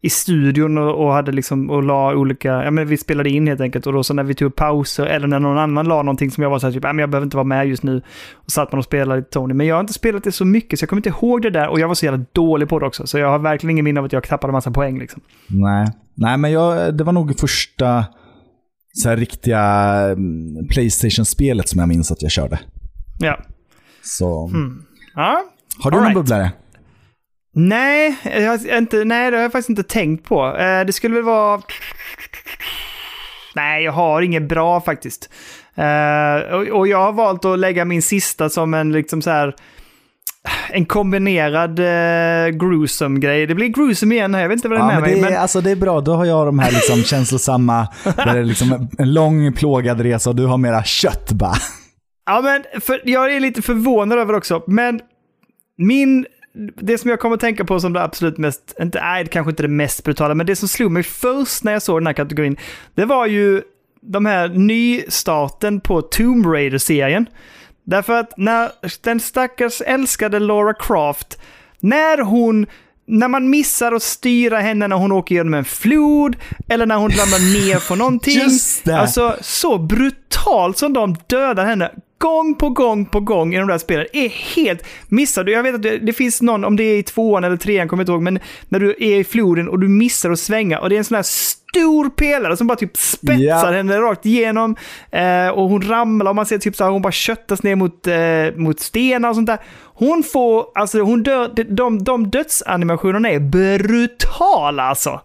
I 0.01 0.09
studion 0.09 0.77
och, 0.77 1.05
och 1.05 1.13
hade 1.13 1.31
liksom 1.31 1.69
och 1.69 1.83
la 1.83 2.15
olika... 2.15 2.63
Ja 2.63 2.71
men 2.71 2.87
vi 2.87 2.97
spelade 2.97 3.29
in 3.29 3.47
helt 3.47 3.61
enkelt 3.61 3.87
och 3.87 3.93
då 3.93 4.03
så 4.03 4.13
när 4.13 4.23
vi 4.23 4.33
tog 4.33 4.55
pauser 4.55 5.05
eller 5.05 5.27
när 5.27 5.39
någon 5.39 5.57
annan 5.57 5.87
la 5.87 6.01
någonting 6.03 6.31
som 6.31 6.43
jag 6.43 6.49
var 6.49 6.59
så 6.59 6.67
här 6.67 6.73
typ, 6.73 6.83
men 6.83 6.99
jag 6.99 7.09
behöver 7.09 7.25
inte 7.25 7.37
vara 7.37 7.43
med 7.45 7.67
just 7.67 7.83
nu. 7.83 8.01
Och 8.33 8.51
satt 8.51 8.71
man 8.71 8.79
och 8.79 8.85
spelade 8.85 9.21
Tony. 9.21 9.53
Men 9.53 9.67
jag 9.67 9.75
har 9.75 9.79
inte 9.79 9.93
spelat 9.93 10.23
det 10.23 10.31
så 10.31 10.45
mycket 10.45 10.79
så 10.79 10.83
jag 10.83 10.89
kommer 10.89 10.99
inte 10.99 11.09
ihåg 11.09 11.41
det 11.41 11.49
där 11.49 11.67
och 11.67 11.79
jag 11.79 11.87
var 11.87 11.95
så 11.95 12.05
jävla 12.05 12.25
dålig 12.31 12.69
på 12.69 12.79
det 12.79 12.85
också. 12.85 13.07
Så 13.07 13.17
jag 13.17 13.29
har 13.29 13.39
verkligen 13.39 13.71
ingen 13.71 13.85
minne 13.85 13.99
av 13.99 14.05
att 14.05 14.13
jag 14.13 14.23
tappade 14.23 14.53
massa 14.53 14.71
poäng 14.71 14.99
liksom. 14.99 15.21
Nej, 15.47 15.87
Nej 16.15 16.37
men 16.37 16.51
jag, 16.51 16.97
det 16.97 17.03
var 17.03 17.13
nog 17.13 17.39
första 17.39 18.05
så 18.91 19.09
här, 19.09 19.17
riktiga 19.17 19.61
mm, 20.11 20.67
Playstation-spelet 20.67 21.69
som 21.69 21.79
jag 21.79 21.87
minns 21.89 22.11
att 22.11 22.21
jag 22.21 22.31
körde. 22.31 22.59
Ja. 23.19 23.39
Så, 24.03 24.51
Ja, 25.15 25.43
Har 25.83 25.91
du 25.91 25.97
All 25.97 26.03
någon 26.03 26.09
right. 26.11 26.15
bubblare? 26.15 26.51
Nej, 27.55 28.17
jag 28.23 28.77
inte, 28.77 29.03
nej, 29.05 29.31
det 29.31 29.37
har 29.37 29.41
jag 29.41 29.51
faktiskt 29.51 29.69
inte 29.69 29.83
tänkt 29.83 30.25
på. 30.25 30.57
Eh, 30.57 30.85
det 30.85 30.93
skulle 30.93 31.15
väl 31.15 31.23
vara... 31.23 31.61
Nej, 33.55 33.83
jag 33.83 33.91
har 33.91 34.21
inget 34.21 34.49
bra 34.49 34.81
faktiskt. 34.81 35.29
Eh, 35.75 36.55
och, 36.73 36.87
jag 36.87 36.97
har 36.97 37.11
valt 37.11 37.45
att 37.45 37.59
lägga 37.59 37.85
min 37.85 38.01
sista 38.01 38.49
som 38.49 38.73
en 38.73 38.91
liksom 38.91 39.21
så 39.21 39.29
här... 39.29 39.55
en 40.69 40.85
kombinerad 40.85 41.79
eh, 41.79 42.49
gruesome 42.49 43.19
grej. 43.19 43.47
Det 43.47 43.55
blir 43.55 43.67
gruesome 43.67 44.15
igen 44.15 44.33
här, 44.33 44.41
jag 44.41 44.49
vet 44.49 44.55
inte 44.55 44.67
vad 44.67 44.77
det 44.79 44.83
är 44.83 44.87
Ja, 44.87 44.87
med 44.87 45.01
men 45.01 45.11
mig. 45.11 45.21
det, 45.21 45.27
är, 45.27 45.31
Men, 45.31 45.41
alltså, 45.41 45.61
det 45.61 45.71
är 45.71 45.75
bra, 45.75 46.01
då 46.01 46.13
har 46.15 46.25
jag 46.25 46.45
de 46.47 46.59
här 46.59 46.71
liksom 46.71 47.03
känslosamma, 47.03 47.87
där 48.03 48.33
det 48.33 48.39
är 48.39 48.43
liksom 48.43 48.87
en 48.97 49.13
lång 49.13 49.53
plågad 49.53 50.01
resa 50.01 50.29
och 50.29 50.35
du 50.35 50.45
har 50.45 50.57
mera 50.57 50.83
kött 50.83 51.31
bara. 51.31 51.55
Ja, 52.29 52.41
men 52.41 52.81
för, 52.81 53.01
jag 53.05 53.35
är 53.35 53.39
lite 53.39 53.61
förvånad 53.61 54.19
över 54.19 54.33
också, 54.33 54.63
men 54.67 55.01
min... 55.77 56.25
Det 56.75 56.97
som 56.97 57.09
jag 57.09 57.19
kommer 57.19 57.35
att 57.35 57.41
tänka 57.41 57.65
på 57.65 57.79
som 57.79 57.93
det 57.93 58.03
absolut 58.03 58.37
mest, 58.37 58.75
inte, 58.81 59.01
nej, 59.01 59.27
kanske 59.27 59.49
inte 59.49 59.63
det 59.63 59.69
mest 59.69 60.03
brutala, 60.03 60.35
men 60.35 60.45
det 60.45 60.55
som 60.55 60.67
slog 60.67 60.91
mig 60.91 61.03
först 61.03 61.63
när 61.63 61.71
jag 61.71 61.81
såg 61.81 61.99
den 61.99 62.07
här 62.07 62.13
kategorin, 62.13 62.57
det 62.95 63.05
var 63.05 63.25
ju 63.25 63.61
de 64.01 64.25
här 64.25 64.49
nystarten 64.49 65.79
på 65.79 66.01
Tomb 66.01 66.45
Raider-serien. 66.45 67.25
Därför 67.83 68.19
att 68.19 68.37
när 68.37 68.71
den 69.01 69.19
stackars 69.19 69.81
älskade 69.81 70.39
Laura 70.39 70.73
Croft, 70.73 71.41
när 71.79 72.21
hon 72.21 72.65
när 73.05 73.27
man 73.27 73.49
missar 73.49 73.91
att 73.91 74.03
styra 74.03 74.59
henne 74.59 74.87
när 74.87 74.95
hon 74.95 75.11
åker 75.11 75.35
genom 75.35 75.53
en 75.53 75.65
flod 75.65 76.35
eller 76.67 76.85
när 76.85 76.95
hon 76.95 77.09
ramlar 77.09 77.53
ner 77.53 77.87
på 77.87 77.95
någonting. 77.95 78.39
Just 78.39 78.85
det. 78.85 78.99
Alltså 78.99 79.37
så 79.41 79.77
brutalt 79.77 80.77
som 80.77 80.93
de 80.93 81.15
dödar 81.27 81.65
henne 81.65 81.91
gång 82.19 82.55
på 82.55 82.69
gång 82.69 83.05
på 83.05 83.19
gång 83.19 83.53
i 83.53 83.57
de 83.57 83.67
där 83.67 83.77
spelen 83.77 84.05
är 84.13 84.29
helt 84.55 84.83
missade. 85.07 85.51
Jag 85.51 85.63
vet 85.63 85.75
att 85.75 85.81
det, 85.81 85.97
det 85.97 86.13
finns 86.13 86.41
någon, 86.41 86.65
om 86.65 86.75
det 86.75 86.83
är 86.83 86.97
i 86.97 87.03
tvåan 87.03 87.43
eller 87.43 87.57
trean, 87.57 87.87
kommer 87.87 88.01
jag 88.01 88.03
inte 88.03 88.11
ihåg, 88.11 88.21
men 88.21 88.39
när 88.69 88.79
du 88.79 88.89
är 88.99 89.19
i 89.19 89.23
floden 89.23 89.69
och 89.69 89.79
du 89.79 89.87
missar 89.87 90.31
att 90.31 90.39
svänga 90.39 90.79
och 90.79 90.89
det 90.89 90.95
är 90.95 90.97
en 90.97 91.03
sån 91.03 91.15
här 91.15 91.23
stor 91.23 92.09
pelare 92.09 92.57
som 92.57 92.67
bara 92.67 92.75
typ 92.77 92.97
spetsar 92.97 93.37
Ja. 93.43 93.71
henne 93.71 93.97
rakt 93.97 94.25
igenom 94.25 94.75
eh, 95.11 95.47
och 95.47 95.69
hon 95.69 95.81
ramlar 95.81 96.29
och 96.29 96.35
man 96.35 96.45
ser 96.45 96.57
typ 96.57 96.75
så 96.75 96.83
här, 96.83 96.91
hon 96.91 97.01
bara 97.01 97.11
köttas 97.11 97.63
ner 97.63 97.75
mot, 97.75 98.07
eh, 98.07 98.55
mot 98.55 98.79
stenar 98.79 99.29
och 99.29 99.35
sånt 99.35 99.47
där. 99.47 99.57
Hon 99.93 100.23
får, 100.23 100.65
alltså 100.75 100.99
hon 100.99 101.23
dör, 101.23 101.51
de, 101.55 101.63
de, 101.63 102.03
de 102.03 102.29
dödsanimationerna 102.29 103.29
är 103.29 103.39
brutala 103.39 104.83
alltså. 104.83 105.21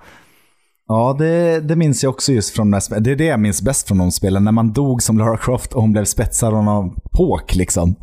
Ja, 0.88 1.16
det, 1.18 1.61
det 1.61 1.77
minns 1.77 2.03
jag 2.03 2.11
också 2.11 2.33
just 2.33 2.57
från 2.57 2.70
de 2.70 2.81
spelen. 2.81 3.03
Det 3.03 3.11
är 3.11 3.16
det 3.16 3.25
jag 3.25 3.40
minns 3.40 3.62
bäst 3.62 3.88
från 3.88 3.99
de 3.99 4.11
spelen. 4.11 4.44
När 4.44 4.53
man 4.53 4.73
dog 4.73 5.03
som 5.03 5.18
Lara 5.18 5.37
Croft 5.37 5.73
och 5.73 5.83
hon 5.83 5.92
blev 5.92 6.05
spetsad 6.05 6.55
av 6.55 6.64
någon 6.64 6.94
påk 7.12 7.55
liksom. 7.55 7.97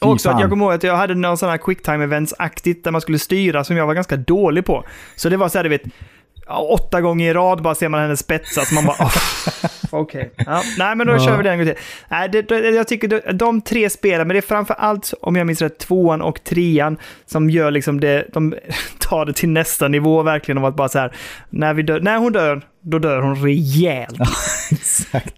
Och 0.00 0.10
också 0.10 0.30
att 0.30 0.40
jag 0.40 0.50
kommer 0.50 0.64
ihåg 0.64 0.74
att 0.74 0.82
jag 0.82 0.96
hade 0.96 1.14
någon 1.14 1.38
sån 1.38 1.48
här 1.48 1.58
quicktime 1.58 2.04
events-aktigt 2.04 2.84
där 2.84 2.90
man 2.90 3.00
skulle 3.00 3.18
styra 3.18 3.64
som 3.64 3.76
jag 3.76 3.86
var 3.86 3.94
ganska 3.94 4.16
dålig 4.16 4.64
på. 4.64 4.84
Så 5.16 5.28
det 5.28 5.36
var 5.36 5.48
så 5.48 5.58
här, 5.58 5.62
du 5.62 5.68
vet, 5.68 5.82
åtta 6.48 7.00
gånger 7.00 7.30
i 7.30 7.32
rad 7.32 7.62
bara 7.62 7.74
ser 7.74 7.88
man 7.88 8.00
henne 8.00 8.16
spetsa 8.16 8.64
så 8.64 8.74
man 8.74 8.84
bara 8.86 8.96
oh, 9.06 9.16
okej. 9.90 10.32
Ja, 10.36 10.62
nej 10.78 10.96
men 10.96 11.06
då 11.06 11.12
Ja. 11.12 11.18
kör 11.26 11.36
vi 11.36 11.42
den 11.42 11.52
en 11.52 11.58
gång 11.58 11.66
till. 11.66 11.82
Nej, 12.08 12.28
det, 12.28 12.42
det, 12.42 12.70
jag 12.70 12.88
tycker 12.88 13.08
de, 13.08 13.20
de 13.32 13.60
tre 13.60 13.90
spelen, 13.90 14.26
men 14.26 14.34
det 14.34 14.38
är 14.38 14.48
framför 14.48 14.74
allt, 14.74 15.14
om 15.20 15.36
jag 15.36 15.46
minns 15.46 15.62
rätt, 15.62 15.78
tvåan 15.78 16.22
och 16.22 16.44
trean 16.44 16.98
som 17.26 17.50
gör 17.50 17.70
liksom 17.70 18.00
det, 18.00 18.26
de 18.32 18.54
tar 18.98 19.26
det 19.26 19.32
till 19.32 19.48
nästa 19.48 19.88
nivå 19.88 20.22
verkligen 20.22 20.58
av 20.58 20.64
att 20.64 20.76
bara 20.76 20.88
så 20.88 20.98
här, 20.98 21.12
när, 21.50 21.74
vi 21.74 21.82
dör, 21.82 22.00
när 22.00 22.16
hon 22.18 22.32
dör, 22.32 22.62
då 22.82 22.98
dör 22.98 23.20
hon 23.20 23.36
rejält. 23.44 24.18
Exakt. 24.70 25.34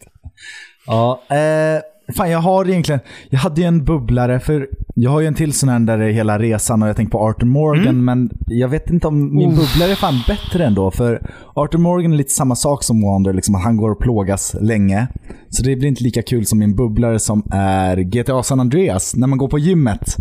Ja, 0.87 1.23
eh, 1.31 1.81
fan 2.17 2.31
jag 2.31 2.39
har 2.39 2.69
egentligen, 2.69 3.01
jag 3.31 3.39
hade 3.39 3.61
ju 3.61 3.67
en 3.67 3.85
bubblare 3.85 4.41
för 4.41 4.69
jag 4.95 5.11
har 5.11 5.21
ju 5.21 5.27
en 5.27 5.35
till 5.35 5.53
sån 5.53 5.69
här 5.69 5.79
där 5.79 5.99
det 5.99 6.05
är 6.05 6.11
hela 6.13 6.39
resan 6.39 6.83
och 6.83 6.89
jag 6.89 6.97
tänker 6.97 7.11
på 7.11 7.21
Arthur 7.29 7.47
Morgan 7.47 8.05
men 8.05 8.31
jag 8.47 8.69
vet 8.69 8.91
inte 8.91 9.07
om 9.09 9.37
min 9.37 9.51
Uff. 9.53 9.57
bubblare 9.75 9.91
är 9.91 9.95
fan 9.97 10.15
bättre 10.29 10.65
ändå 10.65 10.91
för 10.91 11.31
Arthur 11.55 11.79
Morgan 11.79 12.13
är 12.13 12.17
lite 12.17 12.31
samma 12.33 12.57
sak 12.57 12.85
som 12.85 13.03
Wander, 13.03 13.33
liksom 13.33 13.55
att 13.55 13.63
han 13.63 13.77
går 13.77 13.91
och 13.91 14.01
plågas 14.01 14.57
länge. 14.61 15.07
Så 15.51 15.63
det 15.63 15.77
blir 15.77 15.89
inte 15.89 16.03
lika 16.05 16.23
kul 16.23 16.47
som 16.47 16.59
min 16.59 16.77
bubblare 16.77 17.19
som 17.19 17.43
är 17.53 17.97
GTA 17.97 18.43
San 18.43 18.61
Andreas, 18.61 19.17
när 19.17 19.27
man 19.27 19.39
går 19.39 19.49
på 19.49 19.59
gymmet. 19.59 20.17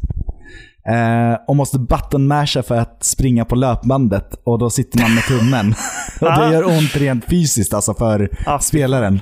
Eh, 0.87 1.37
och 1.47 1.55
måste 1.55 1.79
buttonmasha 1.79 2.63
för 2.63 2.75
att 2.77 3.03
springa 3.03 3.45
på 3.45 3.55
löpbandet 3.55 4.41
och 4.43 4.59
då 4.59 4.69
sitter 4.69 5.01
man 5.01 5.15
med 5.15 5.23
tummen. 5.23 5.73
och 6.21 6.25
det 6.27 6.45
Ah. 6.47 6.51
gör 6.53 6.67
ont 6.67 6.95
rent 6.95 7.25
fysiskt 7.25 7.73
alltså 7.73 7.93
för 7.93 8.29
Ah, 8.45 8.59
spelaren. 8.59 9.21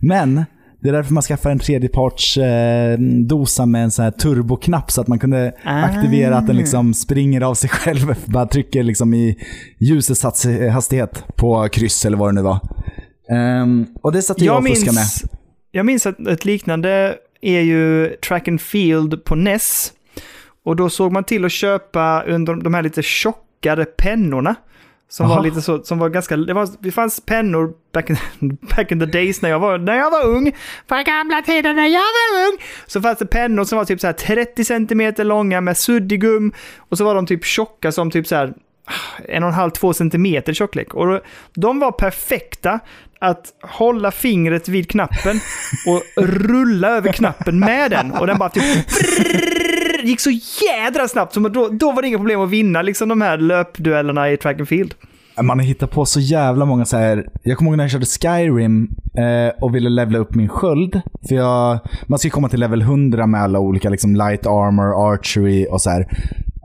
Men 0.00 0.44
det 0.80 0.88
är 0.88 0.92
därför 0.92 1.12
man 1.12 1.22
skaffar 1.22 1.50
en 1.50 1.58
tredjeparts 1.58 2.36
eh, 2.36 2.98
dosa 2.98 3.66
med 3.66 3.84
en 3.84 3.90
sån 3.90 4.02
här 4.04 4.10
turboknapp 4.12 4.90
så 4.90 5.00
att 5.00 5.08
man 5.08 5.18
kunde 5.18 5.52
Ah. 5.64 5.82
aktivera 5.82 6.36
att 6.38 6.46
den 6.46 6.56
liksom 6.56 6.94
springer 6.94 7.40
av 7.40 7.54
sig 7.54 7.70
själv. 7.72 8.14
Bara 8.24 8.46
trycker 8.46 8.82
liksom 8.82 9.14
i 9.14 9.38
ljusets 9.78 10.22
hastighet 10.72 11.24
på 11.36 11.68
kryss 11.68 12.04
eller 12.04 12.16
vad 12.16 12.28
det 12.28 12.32
nu 12.34 12.42
var. 12.42 12.58
Ehm, 13.30 13.86
och 14.02 14.12
det 14.12 14.22
satt 14.22 14.40
jag, 14.40 14.54
Jag 14.54 14.62
och 14.62 14.68
fuskade 14.68 14.92
med. 14.94 15.04
jag 15.70 15.86
minns 15.86 16.06
att 16.06 16.26
ett 16.26 16.44
liknande 16.44 17.14
är 17.40 17.60
ju 17.60 18.08
Track 18.28 18.48
and 18.48 18.60
Field 18.60 19.24
på 19.24 19.34
NES. 19.34 19.92
Och 20.64 20.76
då 20.76 20.90
såg 20.90 21.12
man 21.12 21.24
till 21.24 21.44
att 21.44 21.52
köpa 21.52 22.22
under 22.26 22.54
de 22.54 22.74
här 22.74 22.82
lite 22.82 23.02
tjockare 23.02 23.84
pennorna. 23.84 24.54
Som 25.10 25.26
Aha. 25.26 25.36
var 25.36 25.42
lite 25.42 25.62
så, 25.62 25.82
som 25.82 25.98
var 25.98 26.08
ganska, 26.08 26.36
det, 26.36 26.54
var, 26.54 26.68
det 26.80 26.92
fanns 26.92 27.20
pennor 27.20 27.72
back 27.92 28.10
in, 28.10 28.16
back 28.76 28.92
in 28.92 29.00
the 29.00 29.06
days 29.06 29.42
när 29.42 29.50
jag 29.50 29.60
var, 29.60 29.78
när 29.78 29.96
jag 29.96 30.10
var 30.10 30.26
ung. 30.26 30.52
På 30.86 31.02
gamla 31.06 31.42
tider 31.42 31.74
när 31.74 31.86
jag 31.86 32.00
var 32.00 32.48
ung. 32.48 32.58
Så 32.86 33.00
fanns 33.00 33.18
det 33.18 33.26
pennor 33.26 33.64
som 33.64 33.78
var 33.78 33.84
typ 33.84 34.00
så 34.00 34.06
här 34.06 34.14
30 34.14 34.64
centimeter 34.64 35.24
långa 35.24 35.60
med 35.60 35.76
suddigum. 35.76 36.52
Och 36.78 36.98
så 36.98 37.04
var 37.04 37.14
de 37.14 37.26
typ 37.26 37.44
tjocka 37.44 37.92
som 37.92 38.10
typ 38.10 38.26
så 38.26 38.36
här 38.36 38.54
en 39.28 39.42
och 39.42 39.48
en 39.48 39.54
halv, 39.54 39.70
två 39.70 39.92
centimeter 39.92 40.52
tjocklek. 40.52 40.94
Och 40.94 41.20
de 41.54 41.78
var 41.78 41.92
perfekta 41.92 42.80
att 43.18 43.44
hålla 43.62 44.10
fingret 44.10 44.68
vid 44.68 44.90
knappen 44.90 45.40
och 45.86 46.24
rulla 46.24 46.88
över 46.88 47.12
knappen 47.12 47.58
med 47.58 47.90
den. 47.90 48.12
Och 48.12 48.26
den 48.26 48.38
bara 48.38 48.48
typ 48.50 48.64
gick 50.08 50.20
så 50.20 50.30
jädra 50.30 51.08
snabbt. 51.08 51.34
Så 51.34 51.40
då, 51.40 51.68
då 51.68 51.92
var 51.92 52.02
det 52.02 52.08
inga 52.08 52.18
problem 52.18 52.40
att 52.40 52.50
vinna 52.50 52.82
liksom 52.82 53.08
de 53.08 53.20
här 53.20 53.38
löpduellerna 53.38 54.30
i 54.30 54.36
track 54.36 54.58
and 54.58 54.68
field. 54.68 54.94
Man 55.42 55.58
har 55.58 55.66
hittat 55.66 55.90
på 55.90 56.06
så 56.06 56.20
jävla 56.20 56.64
många 56.64 56.84
så 56.84 56.96
här. 56.96 57.28
Jag 57.42 57.58
kommer 57.58 57.70
ihåg 57.70 57.76
när 57.76 57.84
jag 57.84 57.90
körde 57.90 58.06
Skyrim 58.06 58.90
eh, 59.14 59.62
och 59.62 59.74
ville 59.74 59.88
levela 59.88 60.18
upp 60.18 60.34
min 60.34 60.48
sköld. 60.48 61.00
För 61.28 61.34
jag, 61.34 61.78
man 62.06 62.18
ska 62.18 62.26
ju 62.26 62.30
komma 62.30 62.48
till 62.48 62.60
level 62.60 62.80
100 62.82 63.26
med 63.26 63.42
alla 63.42 63.58
olika 63.58 63.90
liksom 63.90 64.16
light 64.16 64.46
armor, 64.46 65.12
archery 65.12 65.66
och 65.70 65.82
så 65.82 65.90
här. 65.90 66.06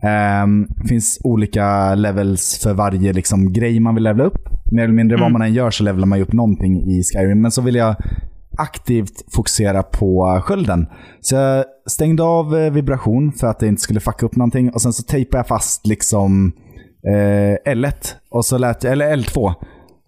Ehm, 0.04 0.68
finns 0.88 1.20
olika 1.24 1.96
levels 1.96 2.60
för 2.64 2.74
varje 2.74 3.14
liksom, 3.14 3.54
grej 3.54 3.80
man 3.80 3.96
vill 3.96 4.04
levela 4.04 4.24
upp. 4.24 4.50
Mer 4.72 4.84
eller 4.84 4.94
mindre 4.94 5.18
vad 5.18 5.32
man 5.32 5.42
än 5.42 5.54
gör 5.54 5.72
så 5.72 5.84
levelar 5.84 6.08
man 6.08 6.18
ju 6.18 6.24
upp 6.24 6.34
någonting 6.34 6.82
i 6.82 7.04
Skyrim. 7.04 7.42
Men 7.42 7.52
så 7.52 7.62
vill 7.62 7.76
jag 7.76 7.96
aktivt 8.58 9.34
fokusera 9.34 9.84
på 9.84 10.42
skölden. 10.44 10.88
Så 11.22 11.36
jag 11.36 11.66
stängde 11.86 12.24
av 12.24 12.58
eh, 12.58 12.72
vibration 12.72 13.32
för 13.32 13.48
att 13.48 13.60
det 13.60 13.68
inte 13.68 13.82
skulle 13.82 14.00
fucka 14.00 14.26
upp 14.26 14.36
någonting. 14.36 14.70
Och 14.70 14.82
sen 14.82 14.94
så 14.94 15.04
tejpade 15.04 15.40
jag 15.40 15.48
fast 15.48 15.88
liksom 15.88 16.52
eh, 17.08 17.74
L1, 17.74 17.94
och 18.30 18.46
så 18.46 18.58
lät, 18.58 18.84
eller 18.86 19.16
L2. 19.16 19.54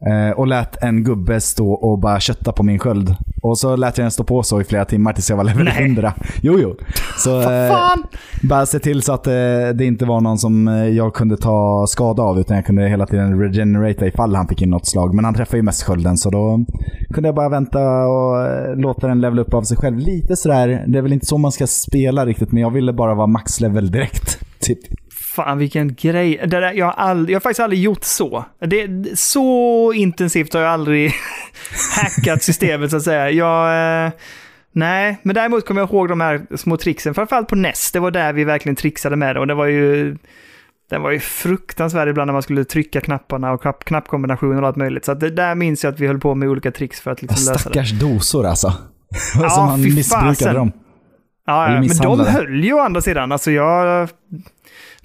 Eh, 0.06 0.38
och 0.38 0.48
lät 0.48 0.84
en 0.84 1.04
gubbe 1.04 1.42
stå 1.42 1.72
och 1.72 2.00
bara 2.00 2.20
kötta 2.20 2.52
på 2.52 2.64
min 2.64 2.80
sköld. 2.80 3.16
Och 3.42 3.58
så 3.58 3.76
lät 3.76 3.98
jag 3.98 4.06
den 4.06 4.12
stå 4.12 4.24
på 4.24 4.44
så 4.44 4.62
i 4.62 4.64
flera 4.64 4.86
timmar 4.86 5.14
tills 5.14 5.30
jag 5.30 5.38
var 5.38 5.44
level 5.44 5.66
Nej. 5.66 5.84
100. 5.86 6.14
Jo, 6.42 6.60
jo. 6.60 6.76
Så 7.18 7.42
eh, 7.42 7.70
Fan! 7.70 8.04
bara 8.44 8.66
se 8.66 8.80
till 8.80 9.02
så 9.02 9.14
att 9.14 9.28
eh, 9.28 9.34
det 9.76 9.86
inte 9.86 10.06
var 10.06 10.22
någon 10.22 10.38
som 10.38 10.68
jag 10.94 11.14
kunde 11.14 11.38
ta 11.38 11.86
skada 11.88 12.24
av, 12.24 12.40
utan 12.40 12.56
jag 12.56 12.66
kunde 12.66 12.88
hela 12.88 13.06
tiden 13.06 13.40
regenerata 13.40 14.08
ifall 14.08 14.36
han 14.36 14.48
fick 14.48 14.62
in 14.62 14.70
något 14.70 14.88
slag. 14.88 15.14
Men 15.14 15.26
han 15.26 15.34
träffade 15.34 15.58
ju 15.58 15.64
mest 15.64 15.84
skölden, 15.84 16.18
så 16.18 16.30
då 16.30 16.66
kunde 17.14 17.28
jag 17.28 17.36
bara 17.36 17.50
vänta 17.50 17.80
och 18.08 18.78
låta 18.78 19.08
den 19.08 19.22
levela 19.22 19.42
upp 19.42 19.54
av 19.54 19.62
sig 19.62 19.78
själv. 19.78 19.98
Lite 19.98 20.36
sådär, 20.36 20.84
det 20.88 20.98
är 20.98 21.02
väl 21.02 21.14
inte 21.14 21.26
så 21.26 21.38
man 21.38 21.52
ska 21.52 21.68
spela 21.68 22.26
riktigt, 22.26 22.52
men 22.52 22.62
jag 22.62 22.72
ville 22.72 22.94
bara 22.94 23.16
vara 23.16 23.28
maxlevel 23.28 23.92
direkt. 23.92 24.40
Typ. 24.60 24.80
Fan 25.38 25.58
vilken 25.58 25.96
grej. 25.96 26.38
Det 26.42 26.48
där, 26.48 26.74
jag, 26.74 26.86
har 26.86 26.94
all, 26.94 27.30
jag 27.30 27.36
har 27.36 27.40
faktiskt 27.40 27.60
aldrig 27.60 27.82
gjort 27.82 28.04
så. 28.04 28.46
Det, 28.60 28.90
så 29.20 29.94
intensivt 29.94 30.54
har 30.54 30.62
jag 30.62 30.72
aldrig 30.72 31.14
hackat 31.96 32.44
systemet 32.44 32.92
så 32.92 32.98
att 32.98 33.04
säga. 33.04 33.32
Jag... 33.32 34.06
Eh, 34.06 34.12
nej, 34.72 35.18
men 35.24 35.36
däremot 35.36 35.66
kommer 35.66 35.82
jag 35.82 35.90
ihåg 35.90 36.10
de 36.10 36.22
här 36.22 36.42
små 36.56 36.78
tricksen. 36.78 37.14
Framförallt 37.14 37.48
på 37.48 37.56
NES. 37.56 37.92
Det 37.92 38.00
var 38.00 38.12
där 38.12 38.34
vi 38.34 38.44
verkligen 38.44 38.76
trixade 38.76 39.16
med 39.16 39.36
det. 39.36 39.40
Och 39.40 39.48
det 39.48 39.54
var 39.54 39.66
ju... 39.66 40.18
Den 40.90 41.02
var 41.02 41.12
ju 41.12 41.20
fruktansvärd 41.20 42.08
ibland 42.08 42.28
när 42.28 42.34
man 42.34 42.42
skulle 42.42 42.66
trycka 42.66 43.02
knapparna 43.02 43.52
och 43.52 43.62
knapp, 43.62 43.86
knappkombinationer 43.86 44.62
och 44.62 44.68
allt 44.68 44.76
möjligt. 44.76 45.06
Så 45.06 45.14
det 45.14 45.30
där 45.30 45.56
minns 45.56 45.84
jag 45.84 45.94
att 45.94 46.00
vi 46.00 46.08
höll 46.08 46.20
på 46.20 46.36
med 46.36 46.50
olika 46.50 46.72
tricks 46.72 47.02
för 47.02 47.12
att 47.12 47.22
liksom 47.22 47.54
lösa 47.54 47.54
det. 47.54 47.60
Stackars 47.60 47.92
dosor 47.92 48.46
alltså. 48.46 48.74
Ja, 49.42 49.50
som 49.50 49.68
han 49.68 49.84
fy 49.84 49.96
missbrukade 49.96 50.36
fasen. 50.36 50.56
dem. 50.56 50.72
Ja, 51.46 51.72
ja, 51.72 51.82
men 51.82 51.98
de 51.98 52.26
höll 52.26 52.64
ju 52.64 52.74
å 52.74 52.80
andra 52.80 53.02
sidan. 53.02 53.32
Alltså 53.32 53.52
jag... 53.52 54.10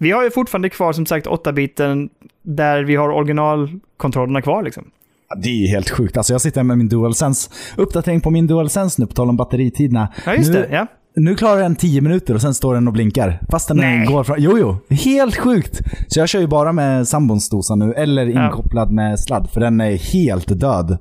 Vi 0.03 0.11
har 0.11 0.23
ju 0.25 0.31
fortfarande 0.31 0.71
kvar 0.71 0.93
som 0.93 1.07
sagt 1.07 1.27
8-biten 1.27 2.09
där 2.43 2.85
vi 2.85 2.97
har 2.97 3.09
originalkontrollerna 3.09 4.43
kvar 4.43 4.63
liksom. 4.63 4.85
Ja, 5.29 5.37
Det 5.43 5.49
är 5.49 5.69
helt 5.69 5.91
sjukt. 5.91 6.17
Alltså 6.17 6.33
jag 6.35 6.41
sitter 6.41 6.63
med 6.63 6.79
min 6.79 6.89
DualSense. 6.89 7.51
Uppdatering 7.77 8.21
på 8.21 8.31
min 8.31 8.47
DualSense 8.47 9.03
nu, 9.03 9.07
på 9.07 9.13
tal 9.15 9.29
om 9.29 9.37
batteritiderna. 9.37 10.09
Ja, 10.27 10.35
just 10.35 10.53
nu, 10.53 10.59
det. 10.61 10.69
Ja. 10.75 10.87
Nu 11.17 11.35
klarar 11.35 11.61
den 11.63 11.77
10 11.77 12.01
minuter 12.01 12.35
och 12.35 12.41
sen 12.41 12.55
står 12.55 12.75
den 12.75 12.87
och 12.87 12.93
blinkar. 12.93 13.41
Fast 13.51 13.69
den 13.69 13.77
Nej. 13.77 14.07
går 14.07 14.25
från... 14.25 14.37
Jo, 14.39 14.59
jo. 14.59 14.77
Helt 14.97 15.37
sjukt. 15.37 15.81
Så 16.09 16.21
jag 16.21 16.29
kör 16.29 16.41
ju 16.41 16.47
bara 16.47 16.73
med 16.73 17.09
sambons 17.09 17.49
dosa 17.51 17.75
nu, 17.75 17.93
eller 17.93 18.27
Ja. 18.27 18.45
inkopplad 18.47 18.91
med 18.93 19.21
sladd, 19.21 19.51
för 19.51 19.61
den 19.61 19.81
är 19.81 19.97
helt 19.97 20.61
död. 20.61 20.99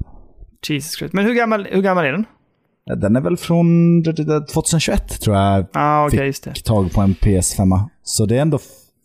Jesus 0.67 0.97
Christ. 0.97 1.13
Men 1.13 1.25
hur 1.25 1.33
gammal, 1.33 1.67
hur 1.71 1.81
gammal 1.81 2.05
är 2.05 2.11
den? 2.11 2.25
Den 3.01 3.15
är 3.15 3.21
väl 3.21 3.37
från 3.37 4.03
2021 4.53 5.21
tror 5.21 5.35
jag 5.35 5.59
Ja, 5.59 5.65
ah, 5.73 6.09
det. 6.09 6.33
fick 6.53 6.63
tag 6.63 6.91
på 6.93 7.01
en 7.01 7.13
PS5. 7.15 7.79
Så 8.03 8.25
det 8.25 8.37
är 8.37 8.41
ändå 8.41 8.59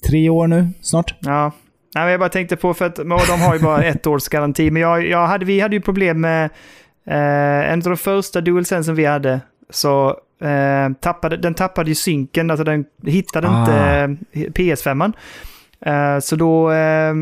tre 0.09 0.28
år 0.28 0.46
nu 0.46 0.68
snart. 0.80 1.14
Ja. 1.20 1.52
Nej, 1.94 2.04
men 2.04 2.11
jag 2.11 2.20
bara 2.20 2.28
tänkte 2.28 2.56
på, 2.56 2.74
för 2.74 2.85
att 2.85 2.96
de 2.96 3.11
har 3.11 3.54
ju 3.54 3.61
bara 3.61 3.85
ett 3.85 4.06
års 4.06 4.28
garanti, 4.28 4.70
men 4.70 4.82
jag, 4.82 5.06
jag 5.06 5.26
hade, 5.26 5.44
vi 5.44 5.61
hade 5.61 5.76
ju 5.76 5.82
problem 5.82 6.20
med 6.20 6.44
eh, 7.06 7.72
en 7.72 7.78
av 7.78 7.82
de 7.85 7.96
första 7.96 8.40
DualSense 8.40 8.92
vi 8.92 9.04
hade, 9.04 9.40
så 9.70 10.09
eh, 10.42 10.92
tappade, 11.00 11.37
den 11.37 11.54
tappade 11.54 11.88
ju 11.88 11.94
synken, 11.94 12.50
alltså 12.50 12.64
den 12.64 12.85
hittade 13.06 13.48
Ah. 13.48 13.61
inte 13.61 13.74
eh, 14.32 14.40
PS5. 14.50 15.12
Eh, 15.80 16.20
så 16.20 16.37
då 16.37 16.70
eh, 16.72 17.14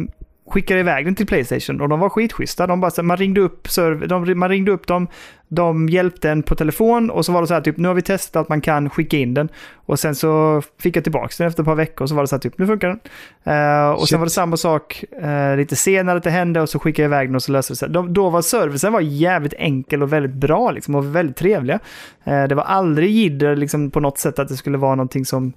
skickade 0.46 0.80
iväg 0.80 1.04
den 1.04 1.14
till 1.14 1.26
Playstation 1.26 1.80
och 1.80 1.88
de 1.88 2.00
var 2.00 2.08
skitschyssta. 2.08 2.66
De 2.66 2.80
bara, 2.80 2.90
så, 2.90 3.02
man 3.02 3.16
ringde 3.16 3.40
upp, 3.40 3.66
serv- 3.66 4.06
de, 4.06 4.38
man 4.38 4.48
ringde 4.48 4.72
upp 4.72 4.86
dem, 4.86 5.08
de 5.48 5.88
hjälpte 5.88 6.30
en 6.30 6.42
på 6.42 6.54
telefon 6.54 7.10
och 7.10 7.24
så 7.24 7.32
var 7.32 7.40
det 7.40 7.46
så 7.46 7.54
här 7.54 7.60
typ, 7.60 7.76
nu 7.76 7.88
har 7.88 7.94
vi 7.94 8.02
testat 8.02 8.40
att 8.40 8.48
man 8.48 8.60
kan 8.60 8.90
skicka 8.90 9.16
in 9.16 9.34
den. 9.34 9.48
Och 9.74 9.98
sen 9.98 10.14
så 10.14 10.62
fick 10.80 10.96
jag 10.96 11.04
tillbaka 11.04 11.34
den 11.38 11.46
efter 11.46 11.62
ett 11.62 11.66
par 11.66 11.74
veckor 11.74 12.02
och 12.02 12.08
så 12.08 12.14
var 12.14 12.22
det 12.22 12.26
så 12.26 12.34
här 12.36 12.40
typ, 12.40 12.58
nu 12.58 12.66
funkar 12.66 12.88
den. 12.88 13.00
Eh, 13.44 13.90
och 13.90 13.98
Shit. 14.00 14.08
sen 14.08 14.20
var 14.20 14.26
det 14.26 14.30
samma 14.30 14.56
sak 14.56 15.04
eh, 15.22 15.56
lite 15.56 15.76
senare 15.76 16.16
att 16.16 16.24
det 16.24 16.30
hände 16.30 16.60
och 16.60 16.68
så 16.68 16.78
skickade 16.78 17.02
jag 17.02 17.08
iväg 17.08 17.28
den 17.28 17.34
och 17.34 17.42
så 17.42 17.52
löste 17.52 17.72
det 17.72 17.76
sig. 17.76 17.88
De, 17.88 18.12
då 18.12 18.30
var 18.30 18.42
servicen 18.42 18.92
var 18.92 19.00
jävligt 19.00 19.54
enkel 19.58 20.02
och 20.02 20.12
väldigt 20.12 20.34
bra 20.34 20.70
liksom 20.70 20.94
och 20.94 21.16
väldigt 21.16 21.36
trevliga. 21.36 21.78
Eh, 22.24 22.44
det 22.44 22.54
var 22.54 22.64
aldrig 22.64 23.10
jidder 23.10 23.56
liksom 23.56 23.90
på 23.90 24.00
något 24.00 24.18
sätt 24.18 24.38
att 24.38 24.48
det 24.48 24.56
skulle 24.56 24.78
vara 24.78 24.94
någonting 24.94 25.24
som 25.24 25.52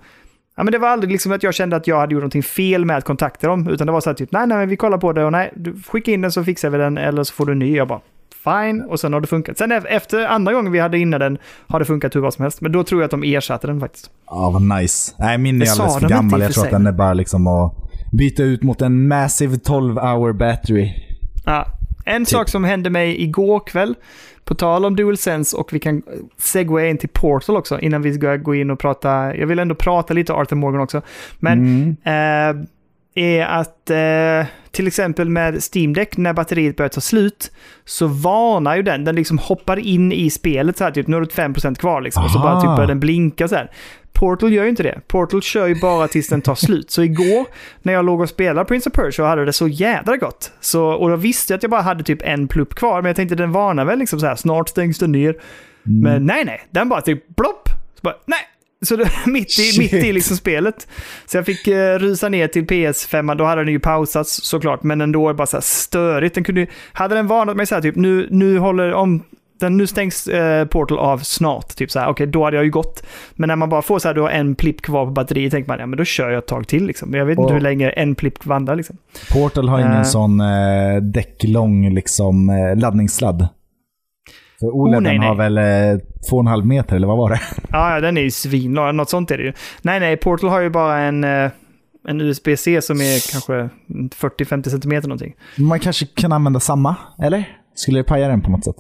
Ja, 0.58 0.64
men 0.64 0.72
det 0.72 0.78
var 0.78 0.88
aldrig 0.88 1.12
liksom 1.12 1.32
att 1.32 1.44
jag 1.44 1.54
kände 1.54 1.76
att 1.76 1.88
jag 1.88 2.00
hade 2.00 2.14
gjort 2.14 2.22
någonting 2.22 2.44
fel 2.44 2.86
med 2.86 2.98
att 2.98 3.04
kontakta 3.04 3.48
dem, 3.48 3.68
utan 3.70 3.88
det 3.88 3.94
var 3.94 4.02
så 4.02 4.10
här 4.10 4.16
typ, 4.16 4.32
nej, 4.32 4.48
nej, 4.48 4.58
men 4.58 4.70
vi 4.70 4.76
kollar 4.76 4.98
på 4.98 5.14
det 5.14 5.26
och 5.26 5.32
nej, 5.32 5.52
du 5.56 5.82
skicka 5.88 6.12
in 6.12 6.22
den 6.22 6.32
så 6.32 6.44
fixar 6.44 6.70
vi 6.70 6.78
den 6.78 6.98
eller 6.98 7.24
så 7.24 7.34
får 7.34 7.46
du 7.46 7.52
en 7.52 7.60
ny. 7.60 7.76
Jag 7.76 7.88
bara, 7.88 8.00
fine, 8.44 8.82
och 8.82 9.00
sen 9.00 9.14
har 9.14 9.22
det 9.22 9.28
funkat. 9.28 9.58
Sen 9.58 9.72
efter 9.72 10.26
andra 10.26 10.54
gången 10.54 10.72
vi 10.72 10.80
hade 10.80 10.98
inne 10.98 11.18
den 11.18 11.38
har 11.68 11.80
det 11.80 11.86
funkat 11.86 12.16
hur 12.16 12.22
bra 12.22 12.32
som 12.32 12.44
helst, 12.44 12.62
men 12.62 12.72
då 12.72 12.84
tror 12.84 13.02
jag 13.02 13.06
att 13.06 13.12
de 13.12 13.24
ersatte 13.24 13.68
den 13.68 13.80
faktiskt. 13.80 14.10
Ja, 14.26 14.50
vad 14.50 14.62
nice. 14.62 15.14
Nej, 15.20 15.38
min 15.38 15.62
är 15.62 15.66
Det 15.66 15.72
alldeles 15.72 16.00
för 16.00 16.10
gammal. 16.10 16.42
Jag 16.42 16.54
tror 16.54 16.66
att 16.66 16.72
den 16.72 16.88
är 16.88 16.92
bara 16.92 17.14
liksom 17.14 17.48
att 17.48 17.74
byta 18.12 18.44
ut 18.44 18.64
mot 18.64 18.82
en 18.82 19.08
massive 19.08 19.58
12 19.58 19.98
hour 19.98 20.34
battery. 20.34 20.92
Ja. 21.46 21.66
En 22.08 22.26
Typ. 22.26 22.28
sak 22.32 22.50
som 22.50 22.64
hände 22.64 22.90
mig 22.90 23.24
igår 23.24 23.60
kväll, 23.60 23.96
på 24.46 24.56
tal 24.56 24.86
om 24.86 24.96
DualSense 24.96 25.58
och 25.58 25.74
vi 25.74 25.80
kan 25.80 26.02
segwaya 26.38 26.90
in 26.90 26.98
till 26.98 27.10
Portal 27.10 27.58
också 27.58 27.80
innan 27.80 28.02
vi 28.02 28.14
ska 28.14 28.36
gå 28.36 28.56
in 28.56 28.70
och 28.72 28.80
prata. 28.80 29.36
Jag 29.36 29.48
vill 29.48 29.60
ändå 29.60 29.76
prata 29.76 30.14
lite 30.14 30.34
Arthur 30.34 30.56
Morgan 30.56 30.82
också. 30.82 31.02
Men 31.40 31.60
Mm. 32.04 32.58
eh, 32.58 32.68
är 33.20 33.46
att 33.46 33.90
eh, 33.90 34.48
till 34.72 34.88
exempel 34.88 35.30
med 35.30 35.60
Steam 35.76 35.94
Deck 35.94 36.18
när 36.18 36.34
batteriet 36.34 36.76
börjar 36.78 36.90
ta 36.90 37.02
slut 37.02 37.52
så 37.86 38.08
varnar 38.08 38.76
ju 38.76 38.82
den. 38.84 39.04
Den 39.06 39.16
liksom 39.16 39.38
hoppar 39.38 39.78
in 39.80 40.12
i 40.12 40.30
spelet 40.30 40.78
så 40.78 40.84
här 40.84 40.92
typ 40.92 41.08
nu 41.08 41.16
har 41.16 41.22
du 41.22 41.28
5% 41.28 41.76
kvar 41.76 42.02
liksom. 42.02 42.24
Och 42.24 42.32
så 42.32 42.40
bara 42.40 42.62
typ 42.62 42.76
börjar 42.76 42.88
den 42.88 43.00
blinka 43.00 43.48
så 43.48 43.56
här. 43.56 43.72
Portal 44.14 44.54
gör 44.54 44.64
ju 44.64 44.70
inte 44.70 44.84
det. 44.84 45.02
Portal 45.08 45.42
kör 45.42 45.68
ju 45.68 45.80
bara 45.82 46.08
tills 46.08 46.28
den 46.28 46.42
tar 46.42 46.56
slut. 46.56 46.92
Så 46.92 47.04
igår 47.04 47.46
när 47.82 47.94
jag 47.94 48.06
låg 48.06 48.22
och 48.22 48.30
spelade 48.30 48.68
Prince 48.68 48.90
of 48.90 48.94
Persia 48.94 49.26
hade 49.26 49.46
det 49.46 49.54
så 49.54 49.68
jädra 49.68 50.18
gott. 50.18 50.52
Så, 50.60 50.86
och 50.86 51.12
jag 51.12 51.18
visste 51.18 51.56
att 51.56 51.64
jag 51.64 51.70
bara 51.70 51.82
hade 51.82 52.04
typ 52.04 52.22
en 52.22 52.48
plupp 52.48 52.76
kvar. 52.76 53.02
Men 53.02 53.10
jag 53.10 53.16
tänkte 53.16 53.36
den 53.36 53.52
varnar 53.52 53.86
väl 53.86 54.00
liksom 54.00 54.20
så 54.20 54.26
här 54.26 54.36
snart 54.36 54.70
stängs 54.70 55.00
den 55.00 55.12
ner. 55.12 55.30
Mm. 55.30 55.40
Men 56.02 56.26
nej, 56.26 56.46
nej. 56.46 56.62
Den 56.70 56.90
bara 56.90 57.02
typ 57.02 57.36
plopp. 57.36 57.70
Så 57.96 58.02
bara, 58.02 58.16
nej. 58.26 58.40
Så 58.82 58.96
det, 58.96 59.12
mitt, 59.26 59.60
i, 59.60 59.80
mitt 59.80 59.94
i 59.94 60.14
liksom 60.14 60.38
spelet. 60.38 60.88
Så 61.26 61.38
jag 61.38 61.46
fick 61.46 61.68
uh, 61.68 61.74
rusa 61.76 62.30
ner 62.30 62.48
till 62.48 62.66
PS5, 62.66 63.36
då 63.36 63.44
hade 63.44 63.64
den 63.64 63.74
ju 63.74 63.80
pausats 63.80 64.44
såklart, 64.44 64.84
men 64.84 65.02
ändå 65.02 65.34
bara 65.34 65.48
så 65.48 65.58
här 65.58 65.62
störigt. 65.62 66.36
Den 66.36 66.44
kunde, 66.44 66.68
hade 66.94 67.16
den 67.16 67.28
varnat 67.28 67.58
mig 67.58 67.66
så 67.66 67.76
här 67.76 67.82
typ, 67.82 67.96
nu, 67.96 68.28
nu 68.32 68.58
håller 68.58 68.94
om 68.94 69.24
den, 69.60 69.78
nu 69.78 69.88
stängs 69.88 70.28
eh, 70.28 70.66
Portal 70.66 70.98
av 71.00 71.18
snart. 71.18 71.68
Typ 71.76 71.92
så 71.92 72.00
här, 72.00 72.08
okej, 72.10 72.28
då 72.28 72.44
hade 72.46 72.58
jag 72.58 72.64
ju 72.66 72.72
gått. 72.72 73.04
Men 73.34 73.48
när 73.48 73.56
man 73.56 73.70
bara 73.70 73.82
får 73.82 74.00
så 74.00 74.08
här, 74.08 74.16
du 74.16 74.22
har 74.22 74.30
en 74.30 74.56
plipp 74.56 74.82
kvar 74.82 75.06
på 75.06 75.12
batteriet, 75.12 75.52
tänker 75.52 75.68
man, 75.72 75.80
ja 75.80 75.86
men 75.86 75.98
då 75.98 76.04
kör 76.06 76.30
jag 76.30 76.38
ett 76.38 76.48
tag 76.48 76.68
till 76.68 76.86
liksom. 76.88 77.14
Jag 77.14 77.26
vet 77.26 77.40
inte 77.40 77.54
hur 77.54 77.62
länge 77.62 77.90
en 77.90 78.16
plipp 78.16 78.46
vandrar 78.46 78.76
liksom. 78.76 78.98
Portal 79.34 79.70
har 79.70 79.80
ingen 79.80 79.92
Eh. 79.92 80.04
sån 80.04 80.40
eh, 80.42 80.96
däcklång 81.02 81.94
liksom, 81.94 82.50
eh, 82.50 82.76
laddningssladd. 82.80 83.48
För 84.60 84.68
OLEDen 84.68 85.00
Oh, 85.00 85.04
nej, 85.04 85.20
nej. 85.20 85.28
har 85.28 85.36
väl 85.36 85.58
eh, 85.58 86.00
två 86.30 86.36
och 86.36 86.44
en 86.44 86.48
halv 86.48 86.66
meter, 86.66 86.96
eller 86.96 87.08
vad 87.08 87.18
var 87.18 87.30
det? 87.30 87.40
Ja, 87.72 87.94
ja, 87.94 88.00
den 88.02 88.18
är 88.18 88.22
ju 88.22 88.32
svinlång, 88.32 88.96
något 88.96 89.10
sånt 89.10 89.32
är 89.32 89.38
det 89.38 89.44
ju. 89.44 89.54
Nej, 89.82 90.00
nej, 90.00 90.18
Portal 90.18 90.50
har 90.50 90.60
ju 90.62 90.70
bara 90.70 90.98
en, 91.00 91.24
eh, 91.24 91.52
en 92.08 92.22
USB-C 92.22 92.82
som 92.82 93.02
är 93.02 93.32
kanske 93.32 93.70
40-50 94.16 94.70
cm 94.82 95.02
någonting. 95.04 95.34
Man 95.58 95.80
kanske 95.80 96.06
kan 96.06 96.32
använda 96.32 96.60
samma, 96.60 96.96
eller? 97.24 97.58
Skulle 97.76 98.00
det 98.00 98.04
paja 98.04 98.28
den 98.28 98.42
på 98.42 98.52
något 98.52 98.64
sätt? 98.66 98.76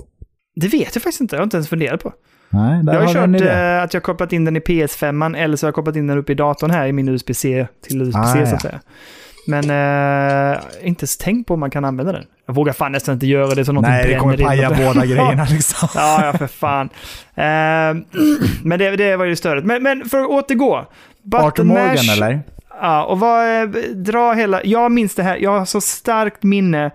Det 0.61 0.67
vet 0.67 0.95
jag 0.95 1.03
faktiskt 1.03 1.21
inte, 1.21 1.35
jag 1.35 1.39
har 1.39 1.43
inte 1.43 1.57
ens 1.57 1.69
funderat 1.69 2.03
på. 2.03 2.13
Nej, 2.49 2.83
Jag 2.85 2.93
har 2.93 3.01
har 3.01 3.13
kört 3.13 3.41
eh, 3.41 3.83
att 3.83 3.93
jag 3.93 4.01
har 4.01 4.03
kopplat 4.03 4.33
in 4.33 4.45
den 4.45 4.55
i 4.55 4.59
PS5 4.59 5.37
eller 5.37 5.57
så 5.57 5.65
har 5.65 5.67
jag 5.67 5.75
kopplat 5.75 5.95
in 5.95 6.07
den 6.07 6.17
uppe 6.17 6.31
i 6.31 6.35
datorn 6.35 6.71
här 6.71 6.87
i 6.87 6.93
min 6.93 7.09
USB-C 7.09 7.67
till 7.87 8.01
USB-C 8.01 8.39
Ah, 8.41 8.45
så 8.45 8.55
att 8.55 8.61
säga. 8.61 8.79
Men 9.47 9.63
eh, 9.63 10.59
inte 10.81 11.03
ens 11.03 11.17
tänkt 11.17 11.47
på 11.47 11.53
om 11.53 11.59
man 11.59 11.69
kan 11.69 11.85
använda 11.85 12.11
den. 12.11 12.23
Jag 12.45 12.53
vågar 12.53 12.73
fan 12.73 12.91
nästan 12.91 13.13
inte 13.13 13.27
göra 13.27 13.55
det 13.55 13.65
så 13.65 13.71
någonting 13.71 13.93
Nej, 13.93 14.07
det 14.07 14.15
kommer 14.15 14.37
paja 14.37 14.69
båda 14.69 15.05
grejerna 15.05 15.47
liksom. 15.49 15.89
Ja, 15.95 16.25
ja 16.25 16.37
för 16.37 16.47
fan. 16.47 16.89
Eh, 17.35 18.03
men 18.63 18.79
det, 18.79 18.95
det 18.95 19.15
var 19.15 19.25
ju 19.25 19.35
störigt. 19.35 19.67
Men, 19.67 19.83
men 19.83 20.09
för 20.09 20.21
att 20.21 20.27
återgå. 20.27 20.85
Arthur 21.33 21.63
Morgan 21.63 22.09
eller? 22.13 22.41
Ja, 22.81 23.03
och 23.03 23.19
vad, 23.19 23.61
eh, 23.61 23.69
dra 23.95 24.33
hela, 24.33 24.63
jag 24.63 24.91
minns 24.91 25.15
det 25.15 25.23
här, 25.23 25.37
jag 25.37 25.59
har 25.59 25.65
så 25.65 25.81
starkt 25.81 26.43
minne 26.43 26.91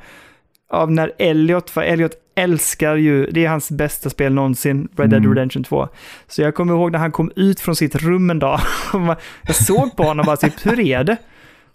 av 0.73 0.91
när 0.91 1.13
Elliot, 1.19 1.71
för 1.71 1.83
Elliot 1.83 2.13
älskar 2.37 2.97
ju, 2.97 3.27
det 3.27 3.45
är 3.45 3.49
hans 3.49 3.71
bästa 3.71 4.11
spel 4.11 4.33
någonsin, 4.35 4.89
Red 4.97 5.11
Dead 5.11 5.23
Mm. 5.23 5.35
Redemption 5.35 5.65
2. 5.65 5.89
Så 6.29 6.43
jag 6.43 6.55
kommer 6.55 6.73
ihåg 6.75 6.93
när 6.93 6.99
han 6.99 7.13
kom 7.13 7.31
ut 7.37 7.61
från 7.61 7.77
sitt 7.77 7.95
rum 7.95 8.31
en 8.31 8.39
dag, 8.39 8.61
jag 9.43 9.57
såg 9.57 9.97
på 9.97 10.03
honom 10.03 10.21
och 10.21 10.27
bara 10.27 10.37
typ, 10.37 10.67
hur 10.67 10.81
är 10.81 11.05
det? 11.05 11.17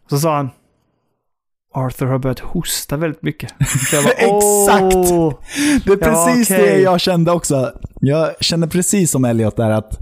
Och 0.04 0.10
så 0.10 0.18
sa 0.20 0.36
han, 0.36 0.50
Arthur 1.76 2.06
har 2.06 2.18
börjat 2.20 2.40
hosta 2.40 2.98
väldigt 2.98 3.22
mycket. 3.22 3.50
Så 3.90 3.96
jag 3.96 4.04
bara, 4.04 4.14
Exakt! 4.18 5.10
Det 5.86 5.92
är 5.94 5.98
Ja, 5.98 6.14
precis 6.26 6.52
okej. 6.52 6.70
det 6.70 6.82
jag 6.82 7.00
kände 7.02 7.32
också. 7.32 7.72
Jag 8.02 8.30
kände 8.40 8.68
precis 8.68 9.12
som 9.12 9.26
Elliot 9.26 9.56
där 9.58 9.70
att 9.70 9.98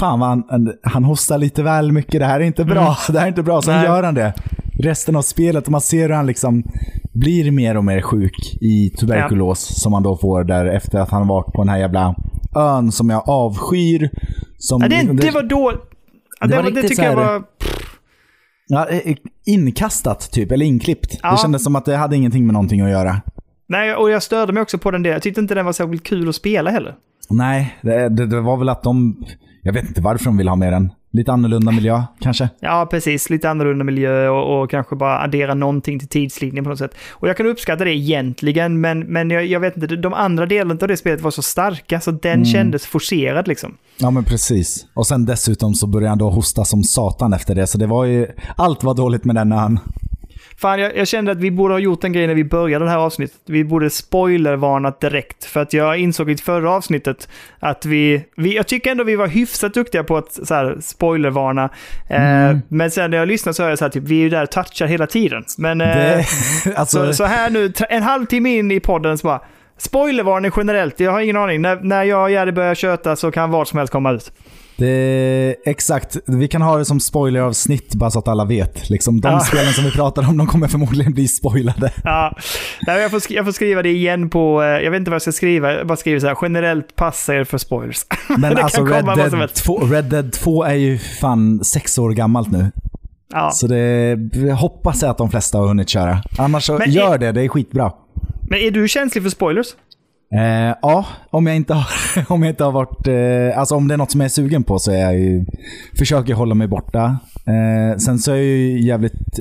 fan 0.00 0.20
vad 0.20 0.28
han, 0.28 0.72
han 0.82 1.04
hostar 1.04 1.38
lite 1.38 1.62
väl 1.62 1.92
mycket. 1.92 2.20
Det 2.20 2.26
här 2.26 2.40
är 2.40 2.44
inte 2.44 2.64
bra. 2.64 2.96
Det 3.08 3.18
här 3.18 3.24
är 3.26 3.28
inte 3.28 3.42
bra. 3.42 3.60
Nej. 3.66 3.84
gör 3.84 4.02
han 4.02 4.14
det. 4.14 4.34
Resten 4.78 5.16
av 5.16 5.22
spelet 5.22 5.64
och 5.66 5.70
man 5.72 5.80
ser 5.80 6.02
hur 6.08 6.14
han 6.14 6.26
liksom 6.26 6.62
blir 7.12 7.50
mer 7.50 7.76
och 7.76 7.84
mer 7.84 8.00
sjuk 8.00 8.56
i 8.60 8.90
tuberkulos 8.90 9.80
som 9.82 9.92
han 9.92 10.02
då 10.02 10.16
får 10.16 10.44
där 10.44 10.66
efter 10.66 10.98
att 10.98 11.10
han 11.10 11.26
varit 11.28 11.52
på 11.52 11.62
den 11.62 11.68
här 11.68 11.78
jävla 11.78 12.14
ön 12.56 12.92
som 12.92 13.10
jag 13.10 13.28
avskyr. 13.28 14.10
Som, 14.58 14.82
Ja, 14.82 14.88
det, 14.88 15.12
det 15.12 15.30
var 15.30 15.42
då, 15.42 15.72
ja, 16.40 16.46
Det 16.46 16.56
det, 16.56 16.62
var 16.62 16.70
det 16.70 16.82
tycker 16.82 17.02
jag 17.04 17.16
här- 17.16 17.26
var, 17.26 17.42
ja, 18.66 18.86
inkastat 19.46 20.30
typ, 20.32 20.52
eller 20.52 20.66
inklippt. 20.66 21.18
Ja. 21.22 21.30
Det 21.30 21.36
kändes 21.38 21.64
som 21.64 21.76
att 21.76 21.84
det 21.84 21.96
hade 21.96 22.16
ingenting 22.16 22.46
med 22.46 22.52
någonting 22.52 22.80
att 22.80 22.90
göra. 22.90 23.20
nej, 23.66 23.94
och 23.94 24.10
jag 24.10 24.22
störde 24.22 24.52
mig 24.52 24.62
också 24.62 24.78
på 24.78 24.90
den 24.90 25.02
där, 25.02 25.10
jag 25.10 25.22
tyckte 25.22 25.40
inte 25.40 25.54
den 25.54 25.64
var 25.66 25.72
särskilt 25.72 26.04
kul 26.04 26.28
att 26.28 26.34
spela 26.34 26.70
heller. 26.70 26.94
Nej, 27.30 27.76
det, 27.82 28.08
det, 28.08 28.26
det 28.26 28.40
var 28.40 28.56
väl 28.56 28.68
att 28.68 28.82
de... 28.82 29.24
Jag 29.62 29.72
vet 29.72 29.88
inte 29.88 30.00
varför 30.00 30.24
de 30.24 30.36
vill 30.36 30.48
ha 30.48 30.56
med 30.56 30.72
den. 30.72 30.92
Lite 31.10 31.32
annorlunda 31.32 31.72
miljö, 31.72 32.02
kanske. 32.20 32.48
Ja, 32.60 32.88
precis. 32.90 33.30
Lite 33.30 33.50
annorlunda 33.50 33.84
miljö 33.84 34.28
och, 34.28 34.62
och 34.62 34.70
kanske 34.70 34.96
bara 34.96 35.20
addera 35.20 35.54
någonting 35.54 35.98
till 35.98 36.08
tidslinjen 36.08 36.64
på 36.64 36.70
något 36.70 36.78
sätt. 36.78 36.94
Och 37.10 37.28
jag 37.28 37.36
kan 37.36 37.46
uppskatta 37.46 37.84
det 37.84 37.94
egentligen, 37.94 38.80
men, 38.80 39.00
men 39.00 39.30
jag, 39.30 39.46
jag 39.46 39.60
vet 39.60 39.76
inte, 39.76 39.96
de 39.96 40.14
andra 40.14 40.46
delarna 40.46 40.78
av 40.82 40.88
det 40.88 40.96
spelet 40.96 41.20
var 41.20 41.30
så 41.30 41.42
starka 41.42 42.00
så 42.00 42.10
den 42.10 42.44
kändes 42.44 42.86
forcerad 42.86 43.48
liksom. 43.48 43.74
Ja, 43.96 44.10
men 44.10 44.24
precis. 44.24 44.86
Och 44.94 45.06
sen 45.06 45.24
dessutom 45.24 45.74
så 45.74 45.86
började 45.86 46.08
han 46.08 46.18
då 46.18 46.30
hosta 46.30 46.64
som 46.64 46.82
satan 46.82 47.32
efter 47.32 47.54
det. 47.54 47.66
Så 47.66 47.78
det 47.78 47.86
var 47.86 48.04
ju... 48.04 48.26
Allt 48.56 48.84
var 48.84 48.94
dåligt 48.94 49.24
med 49.24 49.34
den 49.34 49.52
ön. 49.52 49.80
Fan, 50.60 50.80
jag, 50.80 50.96
jag 50.96 51.08
kände 51.08 51.32
att 51.32 51.38
vi 51.38 51.50
borde 51.50 51.74
ha 51.74 51.78
gjort 51.78 52.04
en 52.04 52.12
grej 52.12 52.26
när 52.26 52.34
vi 52.34 52.44
började 52.44 52.84
det 52.84 52.90
här 52.90 52.98
avsnittet. 52.98 53.40
Vi 53.46 53.64
borde 53.64 53.90
spoilervarnat 53.90 55.00
direkt. 55.00 55.44
För 55.44 55.60
att 55.60 55.72
jag 55.72 55.98
insåg 55.98 56.30
i 56.30 56.36
förra 56.36 56.70
avsnittet 56.70 57.28
att 57.58 57.86
vi, 57.86 58.24
vi... 58.36 58.56
Jag 58.56 58.66
tycker 58.66 58.90
ändå 58.90 59.04
vi 59.04 59.16
var 59.16 59.26
hyfsat 59.26 59.74
duktiga 59.74 60.04
på 60.04 60.16
att 60.16 60.32
så 60.32 60.54
här, 60.54 60.76
spoilervarna. 60.80 61.70
Mm. 62.08 62.50
Eh, 62.50 62.58
men 62.68 62.90
sen 62.90 63.10
när 63.10 63.18
jag 63.18 63.28
lyssnar 63.28 63.52
så 63.52 63.62
är 63.62 63.68
jag 63.68 63.78
så 63.78 63.84
här, 63.84 63.90
typ, 63.90 64.04
vi 64.04 64.18
är 64.18 64.22
ju 64.22 64.28
där 64.28 64.42
och 64.42 64.50
touchar 64.50 64.86
hela 64.86 65.06
tiden. 65.06 65.44
Men... 65.58 65.80
Eh, 65.80 65.86
Det, 65.86 66.24
alltså, 66.76 67.06
Så, 67.06 67.12
så 67.12 67.24
här 67.24 67.50
nu, 67.50 67.72
en 67.88 68.02
halvtimme 68.02 68.58
in 68.58 68.70
i 68.70 68.80
podden 68.80 69.18
så 69.18 69.26
bara, 69.26 69.40
spoilervarning 69.76 70.52
generellt, 70.56 71.00
jag 71.00 71.12
har 71.12 71.20
ingen 71.20 71.36
aning. 71.36 71.62
När, 71.62 71.76
när 71.76 72.04
jag 72.04 72.22
och 72.22 72.30
Jerry 72.30 72.52
börjar 72.52 72.74
köta 72.74 73.16
så 73.16 73.30
kan 73.30 73.50
vad 73.50 73.68
som 73.68 73.78
helst 73.78 73.92
komma 73.92 74.12
ut. 74.12 74.32
Det, 74.78 75.56
exakt. 75.64 76.16
Vi 76.26 76.48
kan 76.48 76.62
ha 76.62 76.76
det 76.78 76.84
som 76.84 77.00
spoileravsnitt 77.00 77.94
bara 77.94 78.10
så 78.10 78.18
att 78.18 78.28
alla 78.28 78.44
vet. 78.44 78.90
Liksom, 78.90 79.20
de 79.20 79.28
Ja. 79.32 79.40
spelen 79.40 79.72
som 79.72 79.84
vi 79.84 79.90
pratar 79.90 80.28
om, 80.28 80.36
de 80.36 80.46
kommer 80.46 80.68
förmodligen 80.68 81.14
bli 81.14 81.28
spoilade. 81.28 81.92
Ja, 82.04 82.36
nej, 82.86 83.00
jag, 83.00 83.10
får 83.10 83.20
jag 83.28 83.44
får 83.44 83.52
skriva 83.52 83.82
det 83.82 83.88
igen 83.90 84.30
på, 84.30 84.62
eh, 84.62 84.68
jag 84.68 84.90
vet 84.90 84.98
inte 84.98 85.10
vad 85.10 85.14
jag 85.14 85.22
ska 85.22 85.32
skriva, 85.32 85.72
jag 85.72 85.86
bara 85.86 85.96
skriver 85.96 86.20
så 86.20 86.26
här, 86.26 86.36
generellt 86.42 86.96
passa 86.96 87.34
er 87.34 87.44
för 87.44 87.58
spoilers. 87.58 88.00
Men 88.38 88.54
Det 88.54 88.62
alltså 88.62 88.84
Red 88.84 89.04
Dead, 89.04 89.34
helst. 89.34 89.54
2, 89.64 89.78
Red 89.78 90.04
Dead 90.04 90.32
2 90.32 90.64
är 90.64 90.74
ju 90.74 90.98
fan 90.98 91.64
sex 91.64 91.98
år 91.98 92.10
gammalt 92.10 92.50
nu. 92.50 92.70
Ja. 93.32 93.50
Så 93.50 93.66
det 93.66 94.18
jag 94.32 94.56
hoppas 94.56 95.02
jag 95.02 95.10
att 95.10 95.18
de 95.18 95.30
flesta 95.30 95.58
har 95.58 95.66
hunnit 95.68 95.88
köra. 95.88 96.22
Annars 96.38 96.64
så 96.64 96.78
Men 96.78 96.90
gör 96.90 97.14
är- 97.14 97.18
det, 97.18 97.32
det 97.32 97.42
är 97.42 97.48
skitbra. 97.48 97.92
Men 98.50 98.58
är 98.58 98.70
du 98.70 98.88
känslig 98.88 99.22
för 99.24 99.30
spoilers? 99.30 99.66
Eh, 100.34 100.74
ja, 100.82 101.06
om 101.30 101.46
jag 101.46 101.56
inte 101.56 101.74
har, 101.74 101.86
om 102.32 102.42
jag 102.42 102.52
inte 102.52 102.64
har 102.64 102.72
varit... 102.72 103.06
Eh, 103.06 103.58
alltså 103.58 103.74
om 103.74 103.88
det 103.88 103.94
är 103.94 103.98
något 103.98 104.10
som 104.10 104.20
jag 104.20 104.24
är 104.24 104.30
sugen 104.30 104.64
på 104.64 104.78
så 104.78 104.90
är 104.92 104.98
jag 104.98 105.18
ju, 105.18 105.44
försöker 105.98 106.30
jag 106.30 106.36
hålla 106.36 106.54
mig 106.54 106.68
borta. 106.68 107.18
Eh, 107.46 107.96
sen 107.98 108.18
så 108.18 108.30
är 108.32 108.36
jag 108.36 108.44
ju 108.44 108.80
jävligt 108.86 109.40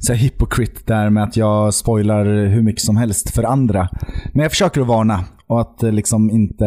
så 0.00 0.12
här, 0.12 0.20
hypokrit 0.20 0.86
där 0.86 1.10
med 1.10 1.22
att 1.22 1.36
jag 1.36 1.74
spoilar 1.74 2.24
hur 2.48 2.62
mycket 2.62 2.82
som 2.82 2.96
helst 2.96 3.30
för 3.34 3.42
andra. 3.42 3.88
Men 4.32 4.42
jag 4.42 4.50
försöker 4.50 4.80
att 4.80 4.86
varna. 4.86 5.24
Och 5.46 5.60
att 5.60 5.82
eh, 5.82 5.92
liksom 5.92 6.30
inte, 6.30 6.64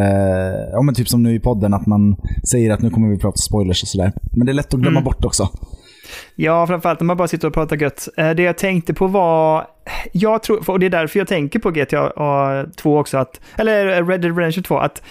ja 0.71 0.81
men 0.81 0.95
typ 0.95 1.09
som 1.09 1.23
nu 1.23 1.35
i 1.35 1.39
podden, 1.39 1.73
att 1.73 1.85
man 1.85 2.15
säger 2.49 2.71
att 2.73 2.81
nu 2.81 2.89
kommer 2.89 3.09
vi 3.09 3.17
prata 3.17 3.37
spoilers 3.37 3.83
och 3.83 3.87
sådär. 3.89 4.13
Men 4.31 4.45
det 4.45 4.51
är 4.51 4.53
lätt 4.53 4.73
att 4.73 4.79
glömma 4.79 4.99
Mm. 4.99 5.03
bort 5.03 5.25
också. 5.25 5.49
Ja, 6.35 6.67
framförallt 6.67 6.99
när 6.99 7.05
man 7.05 7.17
bara 7.17 7.27
sitter 7.27 7.47
och 7.47 7.53
pratar 7.53 7.77
gött. 7.77 8.07
Eh, 8.17 8.29
Det 8.31 8.43
jag 8.43 8.57
tänkte 8.57 8.93
på 8.93 9.07
var, 9.07 9.67
jag 10.11 10.43
tror, 10.43 10.69
och 10.69 10.79
det 10.79 10.85
är 10.85 10.89
därför 10.89 11.19
jag 11.19 11.27
tänker 11.27 11.59
på 11.59 11.71
GTA 11.71 12.65
2 12.75 12.97
också, 12.99 13.17
att, 13.17 13.41
eller 13.57 14.03
Red 14.03 14.21
Dead 14.21 14.37
Redemption 14.37 14.63
2, 14.63 14.77
att 14.79 15.01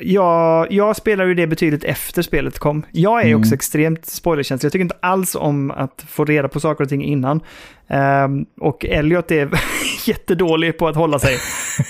jag, 0.00 0.72
jag 0.72 0.96
spelar 0.96 1.24
ju 1.26 1.34
det 1.34 1.46
betydligt 1.46 1.84
efter 1.84 2.22
spelet 2.22 2.58
kom. 2.58 2.86
Jag 2.92 3.20
är 3.22 3.26
Mm. 3.26 3.40
också 3.40 3.54
extremt 3.54 4.06
spoilerkänslig. 4.06 4.66
Jag 4.66 4.72
tycker 4.72 4.82
inte 4.82 4.96
alls 5.00 5.34
om 5.34 5.70
att 5.70 6.04
få 6.08 6.24
reda 6.24 6.48
på 6.48 6.60
saker 6.60 6.84
och 6.84 6.88
ting 6.90 7.04
innan. 7.04 7.40
Ehm, 7.88 8.46
och 8.60 8.84
Elliot 8.84 9.30
är 9.30 9.48
jättedålig 10.06 10.78
på 10.78 10.88
att 10.88 10.96
hålla 10.96 11.18
sig. 11.18 11.36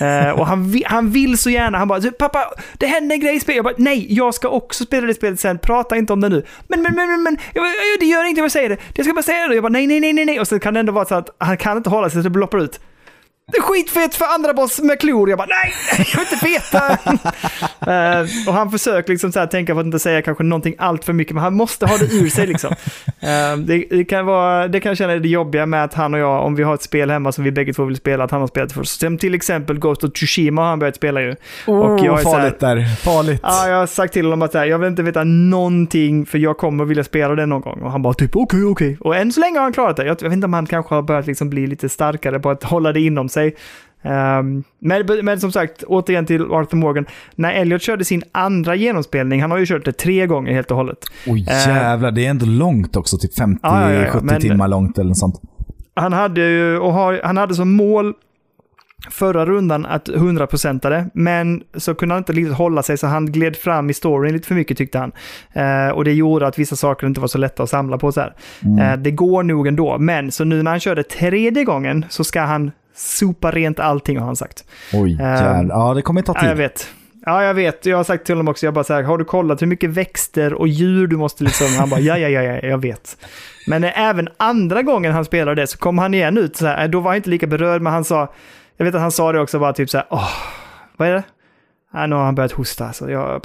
Eh, 0.00 0.30
och 0.30 0.46
han, 0.46 0.70
vi- 0.70 0.84
han 0.86 1.10
vill 1.10 1.38
så 1.38 1.50
gärna, 1.50 1.78
han 1.78 1.88
bara 1.88 1.98
"Du, 1.98 2.10
“Pappa, 2.10 2.44
det 2.78 2.86
händer 2.86 3.14
en 3.14 3.20
grej 3.20 3.36
i 3.36 3.40
spelet”. 3.40 3.56
Jag 3.56 3.64
bara 3.64 3.74
“Nej, 3.78 4.06
jag 4.14 4.34
ska 4.34 4.48
också 4.48 4.84
spela 4.84 5.06
det 5.06 5.14
spelet 5.14 5.40
sen, 5.40 5.58
prata 5.58 5.96
inte 5.96 6.12
om 6.12 6.20
det 6.20 6.28
nu”. 6.28 6.44
“Men, 6.68 6.82
men, 6.82 6.94
men, 6.94 7.08
men, 7.10 7.22
men 7.22 7.38
jag 7.54 7.62
bara, 7.64 7.70
det 8.00 8.06
gör 8.06 8.24
inget 8.24 8.38
om 8.38 8.44
jag 8.44 8.52
säger 8.52 8.68
det. 8.68 8.76
Jag 8.94 9.06
ska 9.06 9.14
bara 9.14 9.22
säga 9.22 9.48
det”. 9.48 9.54
Jag 9.54 9.62
bara 9.62 9.68
“Nej, 9.68 9.86
nej, 9.86 10.00
nej, 10.00 10.12
nej, 10.12 10.24
nej”. 10.24 10.40
Och 10.40 10.48
så 10.48 10.58
kan 10.58 10.74
det 10.74 10.80
ändå 10.80 10.92
vara 10.92 11.04
så 11.04 11.14
att 11.14 11.30
han 11.38 11.56
kan 11.56 11.76
inte 11.76 11.90
hålla 11.90 12.10
sig 12.10 12.22
så 12.22 12.24
det 12.24 12.30
bloppar 12.30 12.58
ut. 12.58 12.80
Det 13.52 13.58
är 13.58 13.62
skitfett 13.62 14.14
för 14.14 14.24
andra 14.34 14.54
boss 14.54 14.80
med 14.80 15.00
klor. 15.00 15.28
Jag 15.30 15.38
bara 15.38 15.48
nej, 15.48 15.74
jag 15.98 16.20
vill 16.20 16.26
inte 16.32 16.46
veta. 16.46 16.98
Eh, 17.86 18.20
och 18.48 18.54
han 18.54 18.70
försöker 18.70 19.12
liksom 19.12 19.32
så 19.32 19.38
här 19.38 19.46
tänka 19.46 19.74
på 19.74 19.80
att 19.80 19.86
inte 19.86 19.98
säga 19.98 20.22
kanske 20.22 20.44
någonting 20.44 20.74
allt 20.78 21.04
för 21.04 21.12
mycket, 21.12 21.34
men 21.34 21.42
han 21.44 21.54
måste 21.54 21.86
ha 21.86 21.96
det 21.96 22.04
ur 22.04 22.28
sig 22.28 22.46
liksom. 22.46 22.74
Eh, 23.20 23.56
det, 23.56 23.84
det, 23.90 24.04
kan 24.04 24.26
vara, 24.26 24.68
det 24.68 24.80
kan 24.80 24.90
jag 24.90 24.96
känna 24.98 25.12
är 25.12 25.20
det 25.20 25.28
jobbiga 25.28 25.66
med 25.66 25.84
att 25.84 25.94
han 25.94 26.14
och 26.14 26.20
jag, 26.20 26.44
om 26.44 26.54
vi 26.54 26.62
har 26.62 26.74
ett 26.74 26.82
spel 26.82 27.10
hemma 27.10 27.32
som 27.32 27.44
vi 27.44 27.50
bägge 27.50 27.72
två 27.72 27.84
vill 27.84 27.96
spela, 27.96 28.24
att 28.24 28.30
han 28.30 28.40
har 28.40 28.48
spelat 28.48 28.72
först. 28.72 29.00
Som 29.00 29.18
till 29.18 29.34
exempel 29.34 29.78
Ghost 29.78 30.04
of 30.04 30.12
Tsushima 30.12 30.62
har 30.62 30.68
han 30.68 30.78
börjat 30.78 30.96
spela 30.96 31.20
ju. 31.20 31.36
Oh, 31.66 32.04
jag 32.04 32.18
är 32.18 32.22
så 32.22 32.30
här- 32.30 32.38
farligt 32.38 32.60
där. 32.60 32.96
Farligt. 32.96 33.40
Ja, 33.42 33.68
jag 33.68 33.76
har 33.76 33.86
sagt 33.86 34.12
till 34.12 34.24
honom 34.24 34.42
att 34.42 34.54
här, 34.54 34.64
jag 34.66 34.78
vill 34.78 34.88
inte 34.88 35.02
veta 35.02 35.24
någonting 35.24 36.26
för 36.26 36.38
jag 36.38 36.58
kommer 36.58 36.84
vilja 36.84 37.04
spela 37.04 37.34
det 37.34 37.46
någon 37.46 37.60
gång. 37.60 37.80
Och 37.82 37.90
han 37.92 38.02
bara 38.02 38.14
typ 38.14 38.36
okej, 38.36 38.64
okej. 38.64 38.96
Och 39.00 39.16
än 39.16 39.32
så 39.32 39.40
länge 39.40 39.58
har 39.58 39.62
han 39.62 39.72
klarat 39.72 39.96
det. 39.96 40.06
Jag, 40.06 40.16
jag 40.22 40.28
vet 40.28 40.32
inte 40.36 40.44
om 40.46 40.52
han 40.52 40.66
kanske 40.66 40.94
har 40.94 41.02
börjat 41.02 41.26
liksom 41.26 41.50
bli 41.50 41.66
lite 41.66 41.88
starkare 41.88 42.40
på 42.40 42.50
att 42.50 42.64
hålla 42.64 42.92
det 42.92 43.00
inom 43.00 43.28
sig. 43.28 43.37
Ehm, 44.02 44.64
men, 44.78 45.06
men 45.22 45.40
som 45.40 45.52
sagt, 45.52 45.82
återigen 45.82 46.26
till 46.26 46.42
Arthur 46.42 46.76
Morgan. 46.76 47.06
När 47.34 47.52
Elliot 47.52 47.82
körde 47.82 48.04
sin 48.04 48.22
andra 48.32 48.74
genomspelning, 48.74 49.40
han 49.40 49.50
har 49.50 49.58
ju 49.58 49.66
kört 49.66 49.84
det 49.84 49.92
tre 49.92 50.26
gånger 50.26 50.52
helt 50.54 50.70
och 50.70 50.76
hållet. 50.76 50.98
Oj 51.26 51.46
Eh, 51.50 51.68
jävlar, 51.68 52.10
det 52.10 52.26
är 52.26 52.30
ändå 52.30 52.46
långt 52.46 52.96
också. 52.96 53.18
Typ 53.18 53.38
50-70 53.38 53.58
Ja, 53.62 53.92
ja, 53.92 54.00
ja, 54.14 54.20
men- 54.22 54.40
timmar 54.40 54.68
långt 54.68 54.98
eller 54.98 55.08
något 55.08 55.18
sånt. 55.18 55.40
Han 55.94 56.12
hade 56.12 56.40
ju, 56.40 56.78
och 56.78 56.92
har, 56.92 57.20
han 57.24 57.36
hade 57.36 57.54
som 57.54 57.72
mål 57.72 58.14
förra 59.10 59.46
rundan 59.46 59.86
att 59.86 60.08
100% 60.08 60.90
det, 60.90 61.10
men 61.14 61.62
så 61.74 61.94
kunde 61.94 62.14
han 62.14 62.20
inte 62.20 62.32
riktigt 62.32 62.54
hålla 62.54 62.82
sig 62.82 62.98
så 62.98 63.06
han 63.06 63.32
gled 63.32 63.56
fram 63.56 63.90
i 63.90 63.94
storyn 63.94 64.32
lite 64.32 64.48
för 64.48 64.54
mycket 64.54 64.78
tyckte 64.78 64.98
han. 64.98 65.12
Eh, 65.52 65.88
och 65.94 66.04
det 66.04 66.12
gjorde 66.12 66.46
att 66.46 66.58
vissa 66.58 66.76
saker 66.76 67.06
inte 67.06 67.20
var 67.20 67.28
så 67.28 67.38
lätta 67.38 67.62
att 67.62 67.68
samla 67.70 67.98
på 67.98 68.12
så 68.12 68.20
här. 68.20 68.34
Eh, 68.80 68.96
det 68.98 69.10
går 69.10 69.42
nog 69.42 69.66
ändå, 69.66 69.98
men 69.98 70.32
så 70.32 70.44
nu 70.44 70.62
när 70.62 70.70
han 70.70 70.80
körde 70.80 71.02
tredje 71.02 71.64
gången 71.64 72.04
så 72.08 72.24
ska 72.24 72.40
han 72.40 72.70
sopa 72.98 73.50
rent 73.50 73.80
allting 73.80 74.18
har 74.18 74.26
han 74.26 74.36
sagt. 74.36 74.64
Oj 74.92 75.12
jävlar. 75.12 75.76
Ja, 75.76 75.94
det 75.94 76.02
kommer 76.02 76.22
ta 76.22 76.32
Ja, 76.36 76.40
jag 76.42 76.50
tid. 76.50 76.58
vet. 76.58 76.88
Ja, 77.26 77.44
jag 77.44 77.54
vet. 77.54 77.86
Jag 77.86 77.96
har 77.96 78.04
sagt 78.04 78.24
till 78.26 78.34
honom 78.34 78.48
också, 78.48 78.66
jag 78.66 78.74
bara 78.74 78.84
så 78.84 78.94
här, 78.94 79.02
har 79.02 79.18
du 79.18 79.24
kollat 79.24 79.62
hur 79.62 79.66
mycket 79.66 79.90
växter 79.90 80.54
och 80.54 80.68
djur 80.68 81.06
du 81.06 81.16
måste 81.16 81.44
liksom... 81.44 81.66
Han 81.78 81.90
bara, 81.90 82.00
ja, 82.00 82.18
ja, 82.18 82.28
ja, 82.28 82.42
ja, 82.42 82.68
jag 82.68 82.78
vet. 82.82 83.16
Men 83.66 83.84
eh, 83.84 84.00
även 84.00 84.28
andra 84.36 84.82
gången 84.82 85.12
han 85.12 85.24
spelade 85.24 85.62
det 85.62 85.66
så 85.66 85.78
kom 85.78 85.98
han 85.98 86.14
igen 86.14 86.38
ut 86.38 86.56
så 86.56 86.66
här, 86.66 86.84
eh, 86.84 86.90
då 86.90 87.00
var 87.00 87.10
han 87.10 87.16
inte 87.16 87.30
lika 87.30 87.46
berörd, 87.46 87.82
men 87.82 87.92
han 87.92 88.04
sa, 88.04 88.32
jag 88.76 88.84
vet 88.84 88.94
att 88.94 89.00
han 89.00 89.12
sa 89.12 89.32
det 89.32 89.40
också 89.40 89.58
bara 89.58 89.72
typ 89.72 89.90
så 89.90 89.98
här, 89.98 90.06
åh, 90.10 90.30
vad 90.96 91.08
är 91.08 91.12
det? 91.12 91.22
Ja, 91.92 92.06
nu 92.06 92.14
har 92.16 92.24
han 92.24 92.34
börjat 92.34 92.52
hosta, 92.52 92.92
så 92.92 93.10
jag, 93.10 93.40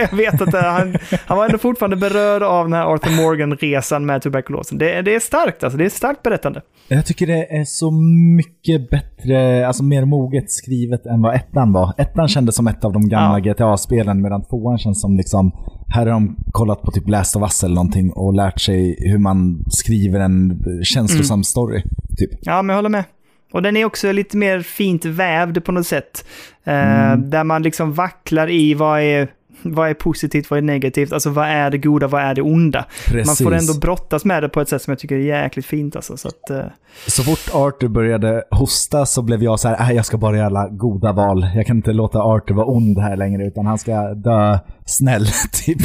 jag 0.00 0.16
vet 0.16 0.42
att 0.42 0.54
han, 0.54 0.96
han 1.26 1.38
var 1.38 1.44
ändå 1.46 1.58
fortfarande 1.58 1.96
berörd 1.96 2.42
av 2.42 2.64
den 2.64 2.72
här 2.72 2.84
Arthur 2.94 3.16
Morgan-resan 3.22 4.06
med 4.06 4.22
tuberkulosen. 4.22 4.78
Det, 4.78 5.02
det 5.02 5.14
är 5.14 5.20
starkt 5.20 5.64
alltså, 5.64 5.78
det 5.78 5.84
är 5.84 5.88
starkt 5.88 6.22
berättande. 6.22 6.62
Jag 6.88 7.06
tycker 7.06 7.26
det 7.26 7.56
är 7.56 7.64
så 7.64 7.90
mycket 8.36 8.90
bättre, 8.90 9.66
alltså 9.66 9.82
mer 9.82 10.04
moget 10.04 10.50
skrivet 10.50 11.06
än 11.06 11.22
vad 11.22 11.34
ettan 11.34 11.72
var. 11.72 11.94
Ettan 11.98 12.28
kändes 12.28 12.54
som 12.56 12.66
ett 12.66 12.84
av 12.84 12.92
de 12.92 13.08
gamla 13.08 13.40
GTA-spelen 13.40 14.22
medan 14.22 14.44
tvåan 14.44 14.78
känns 14.78 15.00
som 15.00 15.16
liksom, 15.16 15.52
här 15.88 16.06
har 16.06 16.12
de 16.12 16.36
kollat 16.52 16.82
på 16.82 16.90
typ 16.90 17.08
Last 17.08 17.36
of 17.36 17.42
Us 17.42 17.64
eller 17.64 17.74
någonting 17.74 18.12
och 18.12 18.34
lärt 18.34 18.60
sig 18.60 18.96
hur 18.98 19.18
man 19.18 19.64
skriver 19.68 20.20
en 20.20 20.64
känslosam 20.82 21.34
Mm. 21.34 21.44
story. 21.44 21.82
Typ. 22.18 22.30
Ja, 22.42 22.62
men 22.62 22.68
jag 22.74 22.78
håller 22.78 22.88
med. 22.88 23.04
Och 23.52 23.62
den 23.62 23.76
är 23.76 23.84
också 23.84 24.12
lite 24.12 24.36
mer 24.36 24.60
fint 24.60 25.04
vävd 25.04 25.64
på 25.64 25.72
något 25.72 25.86
sätt. 25.86 26.26
Eh, 26.64 27.16
Där 27.16 27.44
man 27.44 27.62
liksom 27.62 27.92
vacklar 27.92 28.50
i 28.50 28.74
vad 28.74 29.00
är, 29.00 29.28
vad 29.62 29.88
är 29.88 29.94
positivt, 29.94 30.50
vad 30.50 30.58
är 30.58 30.62
negativt, 30.62 31.12
alltså 31.12 31.30
vad 31.30 31.46
är 31.48 31.70
det 31.70 31.78
goda, 31.78 32.06
vad 32.06 32.22
är 32.22 32.34
det 32.34 32.42
onda. 32.42 32.84
Precis. 33.08 33.26
Man 33.40 33.50
får 33.50 33.56
ändå 33.56 33.74
brottas 33.80 34.24
med 34.24 34.42
det 34.42 34.48
på 34.48 34.60
ett 34.60 34.68
sätt 34.68 34.82
som 34.82 34.90
jag 34.90 34.98
tycker 34.98 35.14
är 35.16 35.20
jäkligt 35.42 35.66
fint 35.66 35.96
alltså. 35.96 36.16
Så 36.16 36.28
att, 36.28 36.50
eh, 36.50 36.60
Så 37.06 37.22
fort 37.22 37.54
Arthur 37.54 37.88
började 37.88 38.44
hosta 38.50 39.06
så 39.06 39.22
blev 39.22 39.42
jag 39.42 39.60
så 39.60 39.68
här, 39.68 39.90
"Äh, 39.90 39.96
jag 39.96 40.06
ska 40.06 40.16
bara 40.16 40.36
göra 40.36 40.68
goda 40.68 41.12
val. 41.12 41.46
Jag 41.54 41.66
kan 41.66 41.76
inte 41.76 41.92
låta 41.92 42.18
Arthur 42.18 42.54
vara 42.54 42.66
ond 42.66 42.98
här 42.98 43.16
längre, 43.16 43.46
utan 43.46 43.66
han 43.66 43.78
ska 43.78 44.14
dö 44.14 44.58
snäll, 44.86 45.26
typ. 45.52 45.78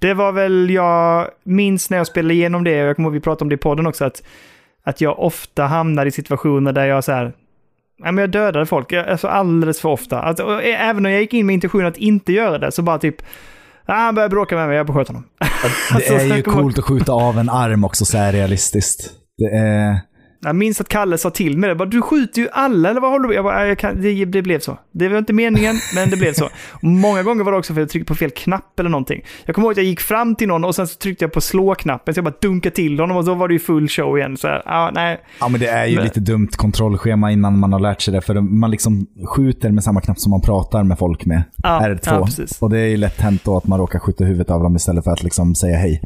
det 0.00 0.14
var 0.14 0.32
väl, 0.32 0.70
jag 0.70 1.26
minns 1.44 1.90
när 1.90 1.96
jag 1.98 2.06
spelade 2.06 2.34
igenom 2.34 2.64
det, 2.64 2.82
och 2.82 2.88
jag 2.88 2.96
kommer 2.96 3.08
ihåg 3.08 3.14
vi 3.14 3.20
pratade 3.20 3.44
om 3.44 3.48
det 3.48 3.54
i 3.54 3.58
podden 3.58 3.86
också, 3.86 4.04
att, 4.04 4.22
att 4.84 5.00
jag 5.00 5.18
ofta 5.18 5.66
hamnar 5.66 6.06
i 6.06 6.10
situationer 6.10 6.72
där 6.72 6.84
jag 6.84 7.04
så 7.04 7.12
här, 7.12 7.32
Nej, 7.98 8.12
men 8.12 8.22
jag 8.22 8.30
dödade 8.30 8.66
folk, 8.66 8.92
alltså 8.92 9.28
alldeles 9.28 9.80
för 9.80 9.88
ofta. 9.88 10.22
Alltså, 10.22 10.44
och 10.44 10.62
även 10.62 11.02
när 11.02 11.10
jag 11.10 11.20
gick 11.20 11.34
in 11.34 11.46
med 11.46 11.54
intentionen 11.54 11.86
att 11.86 11.96
inte 11.96 12.32
göra 12.32 12.58
det, 12.58 12.72
så 12.72 12.82
bara 12.82 12.98
typ, 12.98 13.22
ah, 13.86 13.94
han 13.94 14.14
började 14.14 14.30
bråka 14.30 14.56
med 14.56 14.68
mig, 14.68 14.76
jag 14.76 14.86
beskjöt 14.86 15.08
honom. 15.08 15.24
Det 15.38 15.94
Alltså, 15.94 16.12
är 16.12 16.36
ju 16.36 16.42
coolt 16.42 16.78
att 16.78 16.84
skjuta 16.84 17.12
av 17.12 17.38
en 17.38 17.48
arm 17.50 17.84
också 17.84 18.04
så 18.04 18.18
här 18.18 18.32
realistiskt. 18.32 19.10
Det 19.38 19.56
är... 19.56 20.00
Jag 20.44 20.56
minns 20.56 20.80
att 20.80 20.88
Kalle 20.88 21.18
sa 21.18 21.30
till 21.30 21.58
mig 21.58 21.68
det. 21.68 21.74
Bara, 21.76 21.88
du 21.88 22.02
skjuter 22.02 22.42
ju 22.42 22.48
alla, 22.52 22.90
eller 22.90 23.00
vad 23.00 23.10
håller 23.10 23.22
du 23.22 23.28
på 23.28 23.34
Jag 23.34 23.44
bara, 23.44 23.58
"Nej, 23.58 23.68
jag 23.68 23.78
kan, 23.78 24.02
det, 24.02 24.24
det 24.24 24.42
blev 24.42 24.58
så. 24.60 24.78
Det 24.92 25.08
var 25.08 25.18
inte 25.18 25.32
meningen, 25.32 25.76
men 25.94 26.10
det 26.10 26.16
blev 26.16 26.32
så. 26.32 26.44
Och 26.70 26.84
många 26.84 27.22
gånger 27.22 27.44
var 27.44 27.52
det 27.52 27.58
också 27.58 27.74
för 27.74 27.80
att 27.80 27.84
jag 27.84 27.90
tryckte 27.90 28.08
på 28.08 28.14
fel 28.14 28.30
knapp 28.30 28.80
eller 28.80 28.90
någonting. 28.90 29.24
Jag 29.44 29.54
kommer 29.54 29.66
ihåg 29.66 29.72
att 29.72 29.76
jag 29.76 29.86
gick 29.86 30.00
fram 30.00 30.34
till 30.34 30.48
någon 30.48 30.64
och 30.64 30.74
sen 30.74 30.86
så 30.88 30.98
tryckte 30.98 31.24
jag 31.24 31.32
på 31.32 31.40
slå-knappen, 31.40 32.14
så 32.14 32.18
jag 32.18 32.24
bara 32.24 32.34
dunkade 32.40 32.74
till 32.74 33.00
honom 33.00 33.16
och 33.16 33.24
så 33.24 33.34
var 33.34 33.48
det 33.48 33.54
ju 33.54 33.60
full 33.60 33.88
show 33.88 34.18
igen. 34.18 34.36
Så 34.36 34.48
här, 34.48 34.62
ja, 34.64 34.90
nej. 34.94 35.20
Ja, 35.40 35.48
men 35.48 35.60
det 35.60 35.66
är 35.66 35.86
ju 35.86 35.94
Men- 35.94 36.04
lite 36.04 36.20
dumt 36.20 36.48
kontrollschema 36.56 37.32
innan 37.32 37.58
man 37.58 37.72
har 37.72 37.80
lärt 37.80 38.00
sig 38.02 38.14
det. 38.14 38.20
För 38.20 38.34
man 38.40 38.70
liksom 38.70 39.06
skjuter 39.36 39.70
med 39.70 39.84
samma 39.84 40.00
knapp 40.00 40.18
som 40.18 40.30
man 40.30 40.40
pratar 40.40 40.82
med 40.84 40.98
folk 40.98 41.24
med. 41.26 41.42
Ja, 41.62 41.80
R2. 41.82 41.98
ja, 42.04 42.28
och 42.60 42.70
det 42.70 42.78
är 42.78 42.86
ju 42.88 42.96
lätt 42.96 43.20
hänt 43.20 43.44
då 43.44 43.56
att 43.56 43.66
man 43.66 43.78
råkar 43.78 43.98
skjuta 43.98 44.24
huvudet 44.24 44.50
av 44.50 44.62
dem 44.62 44.76
istället 44.76 45.04
för 45.04 45.10
att 45.10 45.22
liksom 45.22 45.54
säga 45.54 45.76
hej. 45.76 46.02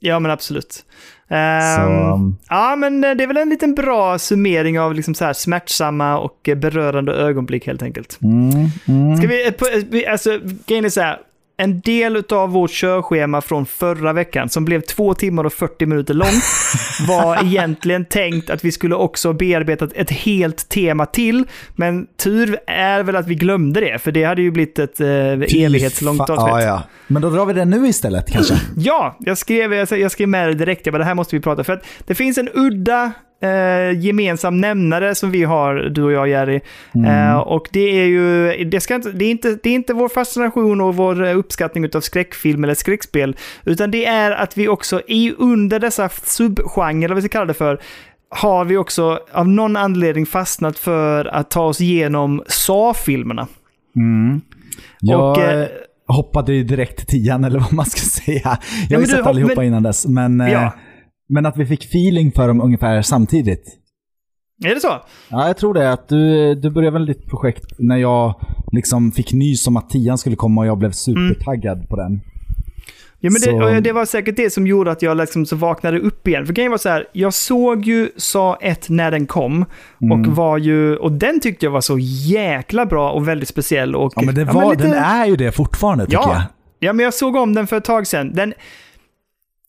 Ja, 0.00 0.18
men 0.18 0.30
absolut. 0.30 0.84
Ehm, 1.30 1.76
Så, 1.76 2.32
Ja, 2.54 2.76
men 2.76 3.04
eh, 3.04 3.10
det 3.14 3.24
är 3.24 3.26
väl 3.28 3.36
en 3.36 3.48
liten 3.50 3.74
bra 3.74 4.18
summering 4.18 4.80
av 4.80 4.94
liksom 4.94 5.14
så 5.14 5.24
här 5.24 5.32
smärtsamma 5.32 6.18
och 6.18 6.48
eh, 6.48 6.54
berörande 6.54 7.12
ögonblick 7.12 7.66
helt 7.66 7.82
enkelt. 7.82 8.18
mm, 8.22 8.50
mm. 8.88 9.16
Ska 9.16 9.26
vi, 9.28 9.46
eh, 9.46 9.54
vi- 9.90 10.06
alltså, 10.06 10.38
grejen 10.66 10.84
är 10.84 10.88
så 10.88 11.00
här. 11.00 11.18
En 11.60 11.80
del 11.80 12.22
av 12.30 12.50
vårt 12.50 12.70
körschema 12.70 13.40
från 13.40 13.66
förra 13.66 14.12
veckan, 14.12 14.48
som 14.48 14.64
blev 14.64 14.80
två 14.80 15.14
timmar 15.14 15.44
och 15.44 15.52
40 15.52 15.86
minuter 15.86 16.14
långt, 16.14 16.44
var 17.08 17.44
egentligen 17.44 18.04
tänkt 18.04 18.50
att 18.50 18.64
vi 18.64 18.72
skulle 18.72 18.94
också 18.94 19.32
bearbeta 19.32 19.88
ett 19.94 20.10
helt 20.10 20.68
tema 20.68 21.06
till. 21.06 21.46
Men 21.76 22.06
tur 22.16 22.58
är 22.66 23.02
väl 23.02 23.16
att 23.16 23.26
vi 23.26 23.34
glömde 23.34 23.80
det, 23.80 23.98
för 23.98 24.12
det 24.12 24.24
hade 24.24 24.42
ju 24.42 24.50
blivit 24.50 24.78
ett 24.78 25.00
eh, 25.00 25.08
evighetslångt 25.08 26.20
avsnitt. 26.20 26.48
Ja, 26.48 26.62
ja. 26.62 26.82
Men 27.06 27.22
då 27.22 27.30
drar 27.30 27.46
vi 27.46 27.52
det 27.52 27.64
nu 27.64 27.88
istället 27.88 28.30
kanske. 28.30 28.54
Ja, 28.76 29.16
jag 29.20 29.38
skrev, 29.38 29.74
jag 29.74 30.10
skrev 30.10 30.28
med 30.28 30.48
det 30.48 30.54
direkt. 30.54 30.86
Jag 30.86 30.92
bara, 30.92 30.98
det 30.98 31.04
här 31.04 31.14
måste 31.14 31.36
vi 31.36 31.42
prata 31.42 31.64
för 31.64 31.72
att 31.72 31.84
det 32.06 32.14
finns 32.14 32.38
en 32.38 32.48
udda 32.54 33.12
eh, 33.42 34.00
gemensam 34.00 34.60
nämnare 34.60 35.14
som 35.14 35.30
vi 35.30 35.44
har, 35.44 35.74
du 35.74 36.02
och 36.02 36.12
jag 36.12 36.28
Jerry. 36.28 36.60
Eh, 37.06 37.36
och 37.36 37.68
det 37.72 38.00
är 38.00 38.04
ju, 38.04 38.64
det, 38.64 38.80
ska 38.80 38.94
inte, 38.94 39.10
det, 39.12 39.24
är 39.24 39.30
inte, 39.30 39.58
det 39.62 39.70
är 39.70 39.74
inte 39.74 39.94
vår 39.94 40.08
fascination 40.08 40.80
och 40.80 40.96
vår 40.96 41.22
uppskattning 41.22 41.88
av 41.94 42.00
skräckfilm 42.00 42.64
eller 42.64 42.74
skräckspel, 42.74 43.36
utan 43.64 43.90
det 43.90 44.06
är 44.06 44.30
att 44.30 44.56
vi 44.58 44.68
också 44.68 45.00
i, 45.06 45.32
under 45.38 45.80
dessa 45.80 46.08
subgenrer, 46.08 47.04
eller 47.04 47.08
vad 47.08 47.22
vi 47.22 47.28
ska 47.28 47.38
kalla 47.38 47.46
det 47.46 47.54
för, 47.54 47.80
har 48.30 48.64
vi 48.64 48.76
också 48.76 49.20
av 49.32 49.48
någon 49.48 49.76
anledning 49.76 50.26
fastnat 50.26 50.78
för 50.78 51.24
att 51.24 51.50
ta 51.50 51.62
oss 51.62 51.80
igenom 51.80 52.42
Saw-filmerna. 52.46 53.46
Jag 55.00 55.30
Och, 55.30 55.38
eh, 55.42 55.68
hoppade 56.06 56.54
ju 56.54 56.64
direkt 56.64 56.96
till 56.98 57.06
tian, 57.06 57.44
eller 57.44 57.58
vad 57.58 57.72
man 57.72 57.86
ska 57.86 58.00
säga. 58.00 58.58
Jag 58.88 58.98
har 58.98 59.00
ju 59.00 59.06
sett 59.06 59.26
allihopa 59.26 59.54
men- 59.56 59.64
innan 59.66 59.82
dess, 59.82 60.06
men, 60.06 60.40
eh, 60.40 60.52
Ja. 60.52 60.72
Men 61.28 61.46
att 61.46 61.56
vi 61.56 61.66
fick 61.66 61.84
feeling 61.84 62.32
för 62.32 62.48
dem 62.48 62.60
ungefär 62.60 63.02
samtidigt. 63.02 63.64
Är 64.64 64.74
det 64.74 64.80
så? 64.80 64.92
Ja, 65.30 65.46
jag 65.46 65.56
tror 65.56 65.74
det. 65.74 65.92
Att 65.92 66.08
du, 66.08 66.54
du 66.54 66.70
började 66.70 66.92
väl 66.98 67.06
ditt 67.06 67.26
projekt 67.26 67.64
när 67.78 67.96
jag 67.96 68.40
liksom 68.72 69.12
fick 69.12 69.32
nys 69.32 69.66
om 69.66 69.76
att 69.76 69.90
tian 69.90 70.18
skulle 70.18 70.36
komma 70.36 70.60
och 70.60 70.66
jag 70.66 70.78
blev 70.78 70.90
supertaggad 70.92 71.88
på 71.88 71.96
den. 71.96 72.20
Ja, 73.20 73.30
men 73.30 73.40
Så- 73.40 73.58
det, 73.68 73.80
det 73.80 73.92
var 73.92 74.04
säkert 74.04 74.36
det 74.36 74.50
som 74.52 74.66
gjorde 74.66 74.90
att 74.90 75.02
jag 75.02 75.16
liksom 75.16 75.46
så 75.46 75.56
vaknade 75.56 75.98
upp 76.00 76.28
igen. 76.28 76.46
För 76.46 76.52
grejen 76.54 76.70
var 76.70 76.78
så 76.78 76.88
här, 76.88 77.04
jag 77.12 77.34
såg 77.34 77.84
ju 77.84 78.08
Sa 78.16 78.58
1 78.60 78.88
när 78.88 79.10
den 79.10 79.26
kom. 79.26 79.64
Mm. 80.02 80.20
Och 80.20 80.26
var 80.36 80.58
ju, 80.58 80.96
och 80.96 81.12
den 81.12 81.40
tyckte 81.40 81.66
jag 81.66 81.70
var 81.70 81.80
så 81.80 81.98
jäkla 82.28 82.86
bra 82.86 83.10
och 83.10 83.28
väldigt 83.28 83.48
speciell. 83.48 83.94
Och, 83.96 84.12
Ja, 84.16 84.22
men, 84.26 84.34
det 84.34 84.44
var, 84.44 84.70
lite- 84.70 84.82
den 84.82 84.92
är 84.92 85.26
ju 85.26 85.36
det 85.36 85.52
fortfarande 85.52 86.04
tycker 86.04 86.16
jag. 86.16 86.28
Ja, 86.30 86.42
ja, 86.78 86.92
men 86.92 87.04
jag 87.04 87.14
såg 87.14 87.36
om 87.36 87.54
den 87.54 87.66
för 87.66 87.76
ett 87.76 87.84
tag 87.84 88.06
sedan. 88.06 88.32
Den, 88.34 88.54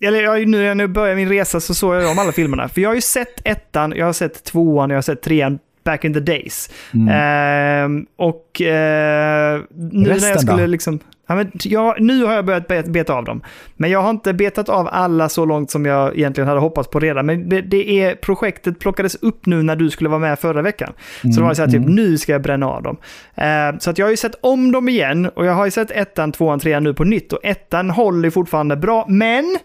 eller 0.04 0.24
jag, 0.24 0.48
nu 0.48 0.58
när 0.58 0.66
jag 0.66 0.78
nu 0.78 0.88
börjar 0.88 1.16
min 1.16 1.30
resa 1.30 1.60
så 1.60 1.74
såg 1.74 1.96
jag 1.96 2.12
om 2.12 2.20
alla 2.20 2.32
filmerna. 2.32 2.70
För 2.70 2.82
jag 2.82 2.90
har 2.90 2.96
ju 2.96 3.02
sett 3.02 3.42
ettan, 3.48 3.94
jag 3.96 4.06
har 4.06 4.14
sett 4.14 4.44
tvåan, 4.44 4.90
jag 4.90 4.98
har 4.98 5.02
sett 5.02 5.22
trean 5.22 5.60
back 5.84 6.06
in 6.06 6.14
the 6.14 6.20
days. 6.20 6.70
Mm. 6.94 7.08
Ehm, 7.12 8.06
och 8.16 8.62
eh, 8.62 9.62
nu 9.70 10.00
när 10.00 10.10
Resten 10.10 10.30
jag 10.30 10.42
skulle 10.42 10.62
då? 10.62 10.68
liksom... 10.68 11.00
Ja, 11.30 11.36
men 11.36 11.52
jag, 11.64 12.02
nu 12.02 12.24
har 12.24 12.34
jag 12.34 12.46
börjat 12.46 12.68
bet, 12.68 12.88
beta 12.88 13.14
av 13.14 13.24
dem. 13.24 13.42
Men 13.76 13.90
jag 13.90 14.02
har 14.02 14.10
inte 14.10 14.34
betat 14.34 14.70
av 14.70 14.90
alla 14.92 15.30
så 15.30 15.46
långt 15.46 15.72
som 15.72 15.86
jag 15.86 16.18
egentligen 16.18 16.48
hade 16.48 16.60
hoppats 16.60 16.90
på 16.90 17.00
redan. 17.00 17.26
Men 17.26 17.50
det, 17.50 17.62
det 17.62 18.02
är, 18.02 18.16
projektet 18.16 18.80
plockades 18.80 19.16
upp 19.16 19.46
nu 19.46 19.64
när 19.64 19.76
du 19.76 19.90
skulle 19.90 20.10
vara 20.10 20.20
med 20.20 20.40
förra 20.40 20.62
veckan. 20.62 20.94
Så 21.22 21.28
det 21.28 21.42
var 21.42 21.54
så 21.54 21.62
här, 21.62 21.70
typ, 21.70 21.88
nu 21.88 22.18
ska 22.18 22.32
jag 22.32 22.42
bränna 22.42 22.68
av 22.68 22.84
dem. 22.84 22.98
Eh, 23.36 23.80
så 23.80 23.90
att 23.90 23.98
jag 23.98 24.06
har 24.06 24.12
ju 24.12 24.18
sett 24.18 24.36
om 24.42 24.72
dem 24.72 24.90
igen 24.90 25.26
och 25.26 25.46
jag 25.46 25.54
har 25.54 25.66
ju 25.66 25.72
sett 25.72 25.92
ettan, 25.92 26.32
tvåan, 26.32 26.60
trean 26.60 26.84
nu 26.84 26.94
på 26.94 27.04
nytt. 27.04 27.34
Och 27.34 27.46
ettan 27.46 27.90
håller 27.90 28.30
fortfarande 28.30 28.76
bra, 28.76 29.06
men 29.08 29.58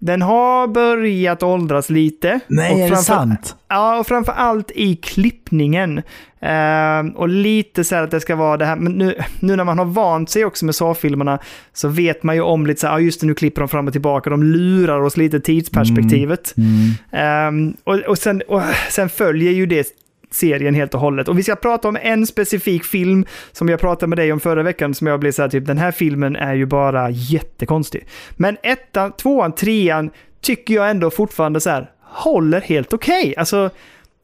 den 0.00 0.22
har 0.22 0.66
börjat 0.66 1.42
åldras 1.42 1.90
lite. 1.90 2.40
Nej, 2.46 2.74
och 2.74 2.80
är 2.80 2.90
det 2.90 2.96
sant? 2.96 3.56
Ja, 3.68 3.98
och 3.98 4.06
framför 4.06 4.32
allt 4.32 4.70
i 4.74 4.96
klippningen. 4.96 6.02
Ehm, 6.40 7.10
och 7.10 7.28
lite 7.28 7.84
så 7.84 7.94
här 7.94 8.02
att 8.02 8.10
det 8.10 8.20
ska 8.20 8.36
vara 8.36 8.56
det 8.56 8.64
här, 8.64 8.76
men 8.76 8.92
nu, 8.92 9.14
nu 9.40 9.56
när 9.56 9.64
man 9.64 9.78
har 9.78 9.84
vant 9.84 10.30
sig 10.30 10.44
också 10.44 10.64
med 10.64 10.74
Saw-filmerna 10.74 11.38
så 11.72 11.88
vet 11.88 12.22
man 12.22 12.34
ju 12.34 12.42
om 12.42 12.66
lite 12.66 12.80
så 12.80 12.86
här, 12.86 12.94
ja 12.94 13.00
just 13.00 13.20
det, 13.20 13.26
nu 13.26 13.34
klipper 13.34 13.60
de 13.60 13.68
fram 13.68 13.86
och 13.86 13.92
tillbaka, 13.92 14.30
de 14.30 14.42
lurar 14.42 15.00
oss 15.00 15.16
lite 15.16 15.40
tidsperspektivet. 15.40 16.54
Mm. 16.56 16.90
Ehm, 17.12 17.76
och, 17.84 17.94
och, 17.94 18.18
sen, 18.18 18.42
och 18.48 18.62
sen 18.90 19.08
följer 19.08 19.52
ju 19.52 19.66
det 19.66 19.86
serien 20.30 20.74
helt 20.74 20.94
och 20.94 21.00
hållet. 21.00 21.28
Och 21.28 21.38
vi 21.38 21.42
ska 21.42 21.56
prata 21.56 21.88
om 21.88 21.96
en 22.02 22.26
specifik 22.26 22.84
film 22.84 23.24
som 23.52 23.68
jag 23.68 23.80
pratade 23.80 24.06
med 24.06 24.18
dig 24.18 24.32
om 24.32 24.40
förra 24.40 24.62
veckan 24.62 24.94
som 24.94 25.06
jag 25.06 25.20
blev 25.20 25.32
så 25.32 25.42
här 25.42 25.48
typ, 25.48 25.66
den 25.66 25.78
här 25.78 25.92
filmen 25.92 26.36
är 26.36 26.54
ju 26.54 26.66
bara 26.66 27.10
jättekonstig. 27.10 28.06
Men 28.36 28.56
ettan, 28.62 29.12
tvåan, 29.12 29.52
trean 29.54 30.10
tycker 30.42 30.74
jag 30.74 30.90
ändå 30.90 31.10
fortfarande 31.10 31.60
så 31.60 31.70
här 31.70 31.90
håller 32.02 32.60
helt 32.60 32.92
okej. 32.92 33.34
Alltså, 33.36 33.70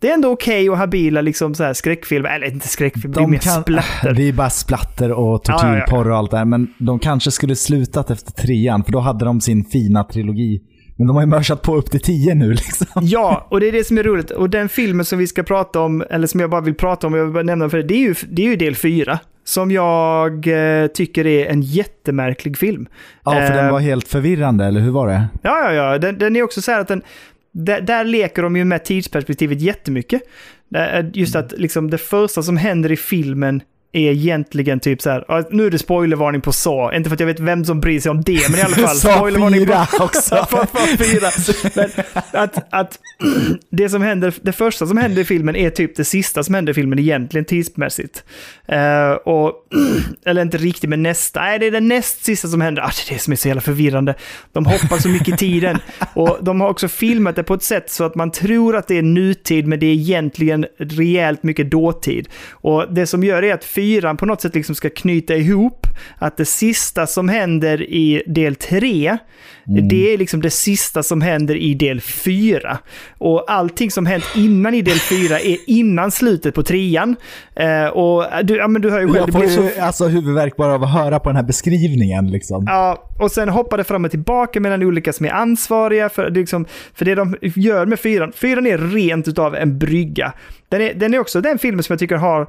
det 0.00 0.10
är 0.10 0.14
ändå 0.14 0.28
okej 0.30 0.70
och 0.70 0.76
habila 0.78 1.20
liksom 1.20 1.54
så 1.54 1.64
här 1.64 1.72
skräckfilmer, 1.72 2.30
eller 2.30 2.46
inte 2.46 2.68
skräckfilmer, 2.68 3.14
det 3.14 3.20
är 3.20 3.22
De 3.22 3.30
mer 3.30 3.38
kan, 3.38 3.62
splatter. 3.62 4.12
det 4.14 4.28
är 4.28 4.32
bara 4.32 4.50
splatter 4.50 5.12
och 5.12 5.40
Ja, 5.44 5.58
ja, 5.62 5.76
ja. 5.76 5.80
tortyrporr 5.86 6.10
och 6.10 6.16
allt 6.16 6.30
det 6.30 6.36
här. 6.38 6.44
Men 6.44 6.74
de 6.78 6.98
kanske 6.98 7.30
skulle 7.30 7.56
slutat 7.56 8.10
efter 8.10 8.32
trean, 8.32 8.84
för 8.84 8.92
då 8.92 8.98
hade 9.00 9.24
de 9.24 9.40
sin 9.40 9.64
fina 9.64 10.04
trilogi. 10.04 10.60
Men 10.96 11.06
de 11.06 11.16
har 11.16 11.22
ju 11.22 11.26
mörsat 11.26 11.62
på 11.62 11.76
upp 11.76 11.90
till 11.90 12.00
tio 12.00 12.34
nu 12.34 12.50
liksom. 12.52 12.86
Ja, 13.02 13.46
och 13.50 13.60
det 13.60 13.68
är 13.68 13.72
det 13.72 13.84
som 13.84 13.98
är 13.98 14.02
roligt. 14.02 14.30
Och 14.30 14.50
den 14.50 14.68
filmen 14.68 15.04
som 15.04 15.18
vi 15.18 15.26
ska 15.26 15.42
prata 15.42 15.80
om, 15.80 16.04
eller 16.10 16.26
som 16.26 16.40
jag 16.40 16.50
bara 16.50 16.60
vill 16.60 16.74
prata 16.74 17.06
om, 17.06 17.14
jag 17.14 17.24
vill 17.24 17.32
bara 17.34 17.42
nämna 17.42 17.68
för 17.70 17.76
det, 17.78 17.82
det 17.82 17.94
är 17.94 17.98
ju, 17.98 18.14
det 18.28 18.42
är 18.42 18.46
ju 18.46 18.56
del 18.56 18.74
fyra. 18.76 19.18
Som 19.44 19.70
jag 19.70 20.46
eh, 20.46 20.86
tycker 20.86 21.26
är 21.26 21.46
en 21.46 21.62
jättemärklig 21.62 22.58
film. 22.58 22.86
Ja, 23.24 23.30
för 23.32 23.40
Eh, 23.40 23.54
den 23.54 23.72
var 23.72 23.80
helt 23.80 24.08
förvirrande, 24.08 24.64
eller 24.64 24.80
hur 24.80 24.90
var 24.90 25.08
det? 25.08 25.24
Ja, 25.42 25.72
ja, 25.72 25.72
ja. 25.92 25.98
Den, 25.98 26.18
den 26.18 26.36
är 26.36 26.42
också 26.42 26.62
så 26.62 26.72
här 26.72 26.80
att 26.80 26.88
den... 26.88 27.02
Där, 27.52 27.80
där 27.80 28.04
leker 28.04 28.42
de 28.42 28.56
ju 28.56 28.64
med 28.64 28.84
tidsperspektivet 28.84 29.60
jättemycket. 29.60 30.22
Där- 30.68 31.10
Just 31.14 31.36
att 31.36 31.52
liksom 31.56 31.90
det 31.90 31.98
första 31.98 32.42
som 32.42 32.56
händer 32.56 32.92
i 32.92 32.96
filmen 32.96 33.60
är 33.96 34.10
egentligen 34.10 34.80
typ 34.80 35.02
så 35.02 35.10
här, 35.10 35.44
nu 35.50 35.66
är 35.66 35.70
det 35.70 35.78
spoilervarning 35.78 36.40
på 36.40 36.52
så, 36.52 36.92
inte 36.92 37.10
för 37.10 37.14
att 37.14 37.20
jag 37.20 37.26
vet 37.26 37.40
vem 37.40 37.64
som 37.64 37.80
bryr 37.80 38.00
sig 38.00 38.10
om 38.10 38.22
det, 38.22 38.50
men 38.50 38.60
i 38.60 38.62
alla 38.62 38.76
fall. 38.76 38.96
Spoilervarning 39.16 39.66
på- 39.66 40.04
också. 40.04 40.46
För, 40.50 40.66
för 40.66 41.04
fyra. 41.04 41.30
Men 41.74 42.04
att, 42.42 42.66
att 42.70 42.98
det 43.70 43.88
som 43.88 44.02
händer, 44.02 44.34
det 44.42 44.52
första 44.52 44.86
som 44.86 44.96
händer 44.96 45.22
i 45.22 45.24
filmen 45.24 45.56
är 45.56 45.70
typ 45.70 45.96
det 45.96 46.04
sista 46.04 46.42
som 46.42 46.54
händer 46.54 46.70
i 46.70 46.74
filmen 46.74 46.98
egentligen 46.98 47.44
tidsmässigt. 47.44 48.24
Eh, 48.68 49.10
och, 49.10 49.52
eller 50.26 50.42
inte 50.42 50.58
riktigt, 50.58 50.90
men 50.90 51.02
nästa. 51.02 51.40
Nej, 51.40 51.58
det 51.58 51.66
är 51.66 51.70
det 51.70 51.80
näst 51.80 52.24
sista 52.24 52.48
som 52.48 52.60
händer. 52.60 52.82
Ah, 52.82 52.86
det 52.86 53.12
är 53.12 53.14
det 53.14 53.20
som 53.20 53.32
är 53.32 53.36
så 53.36 53.48
jävla 53.48 53.60
förvirrande. 53.60 54.14
De 54.52 54.66
hoppar 54.66 54.98
så 54.98 55.08
mycket 55.08 55.28
i 55.28 55.36
tiden. 55.36 55.78
Och 56.14 56.38
de 56.42 56.60
har 56.60 56.68
också 56.68 56.88
filmat 56.88 57.36
det 57.36 57.42
på 57.42 57.54
ett 57.54 57.62
sätt 57.62 57.90
så 57.90 58.04
att 58.04 58.14
man 58.14 58.30
tror 58.30 58.76
att 58.76 58.88
det 58.88 58.98
är 58.98 59.02
nutid, 59.02 59.66
men 59.66 59.80
det 59.80 59.86
är 59.86 59.92
egentligen 59.92 60.66
rejält 60.78 61.42
mycket 61.42 61.70
dåtid. 61.70 62.28
Och 62.50 62.94
det 62.94 63.06
som 63.06 63.24
gör 63.24 63.42
är 63.42 63.54
att 63.54 63.64
fyran 63.86 64.16
på 64.16 64.26
något 64.26 64.40
sätt 64.40 64.54
liksom 64.54 64.74
ska 64.74 64.90
knyta 64.90 65.34
ihop 65.34 65.86
att 66.18 66.36
det 66.36 66.44
sista 66.44 67.06
som 67.06 67.28
händer 67.28 67.82
i 67.82 68.22
del 68.26 68.54
tre, 68.54 69.18
det 69.90 70.14
är 70.14 70.18
liksom 70.18 70.40
det 70.42 70.50
sista 70.50 71.02
som 71.02 71.20
händer 71.20 71.54
i 71.56 71.74
del 71.74 72.00
fyra. 72.00 72.78
Och 73.18 73.50
allting 73.50 73.90
som 73.90 74.06
hänt 74.06 74.24
innan 74.34 74.74
i 74.74 74.82
del 74.82 74.98
fyra 74.98 75.40
är 75.40 75.56
innan 75.66 76.10
slutet 76.10 76.54
på 76.54 76.62
trean. 76.62 77.16
Eh, 77.56 77.86
och 77.86 78.24
du, 78.44 78.56
ja, 78.56 78.68
men 78.68 78.82
du 78.82 78.90
hör 78.90 79.00
ju 79.00 79.06
själv, 79.06 79.16
Jag 79.16 79.28
det 79.28 79.32
får 79.32 79.38
blir 79.38 79.48
så 79.48 79.82
alltså 79.82 80.08
huvudvärk 80.08 80.56
bara 80.56 80.74
av 80.74 80.84
att 80.84 80.92
höra 80.92 81.18
på 81.18 81.28
den 81.28 81.36
här 81.36 81.42
beskrivningen 81.42 82.30
liksom. 82.30 82.64
Ja, 82.66 83.10
och 83.18 83.30
sen 83.30 83.48
hoppar 83.48 83.76
det 83.76 83.84
fram 83.84 84.04
och 84.04 84.10
tillbaka 84.10 84.60
mellan 84.60 84.82
olika 84.82 85.12
som 85.12 85.26
är 85.26 85.30
ansvariga 85.30 86.08
för, 86.08 86.30
det 86.30 86.40
liksom, 86.40 86.66
för 86.94 87.04
det 87.04 87.14
de 87.14 87.36
gör 87.42 87.86
med 87.86 88.00
fyran. 88.00 88.32
Fyran 88.32 88.66
är 88.66 88.78
rent 88.78 89.28
utav 89.28 89.54
en 89.54 89.78
brygga. 89.78 90.32
Den 90.68 90.80
är, 90.80 90.94
den 90.94 91.14
är 91.14 91.18
också 91.18 91.40
den 91.40 91.58
filmen 91.58 91.82
som 91.82 91.92
jag 91.92 92.00
tycker 92.00 92.16
har 92.16 92.46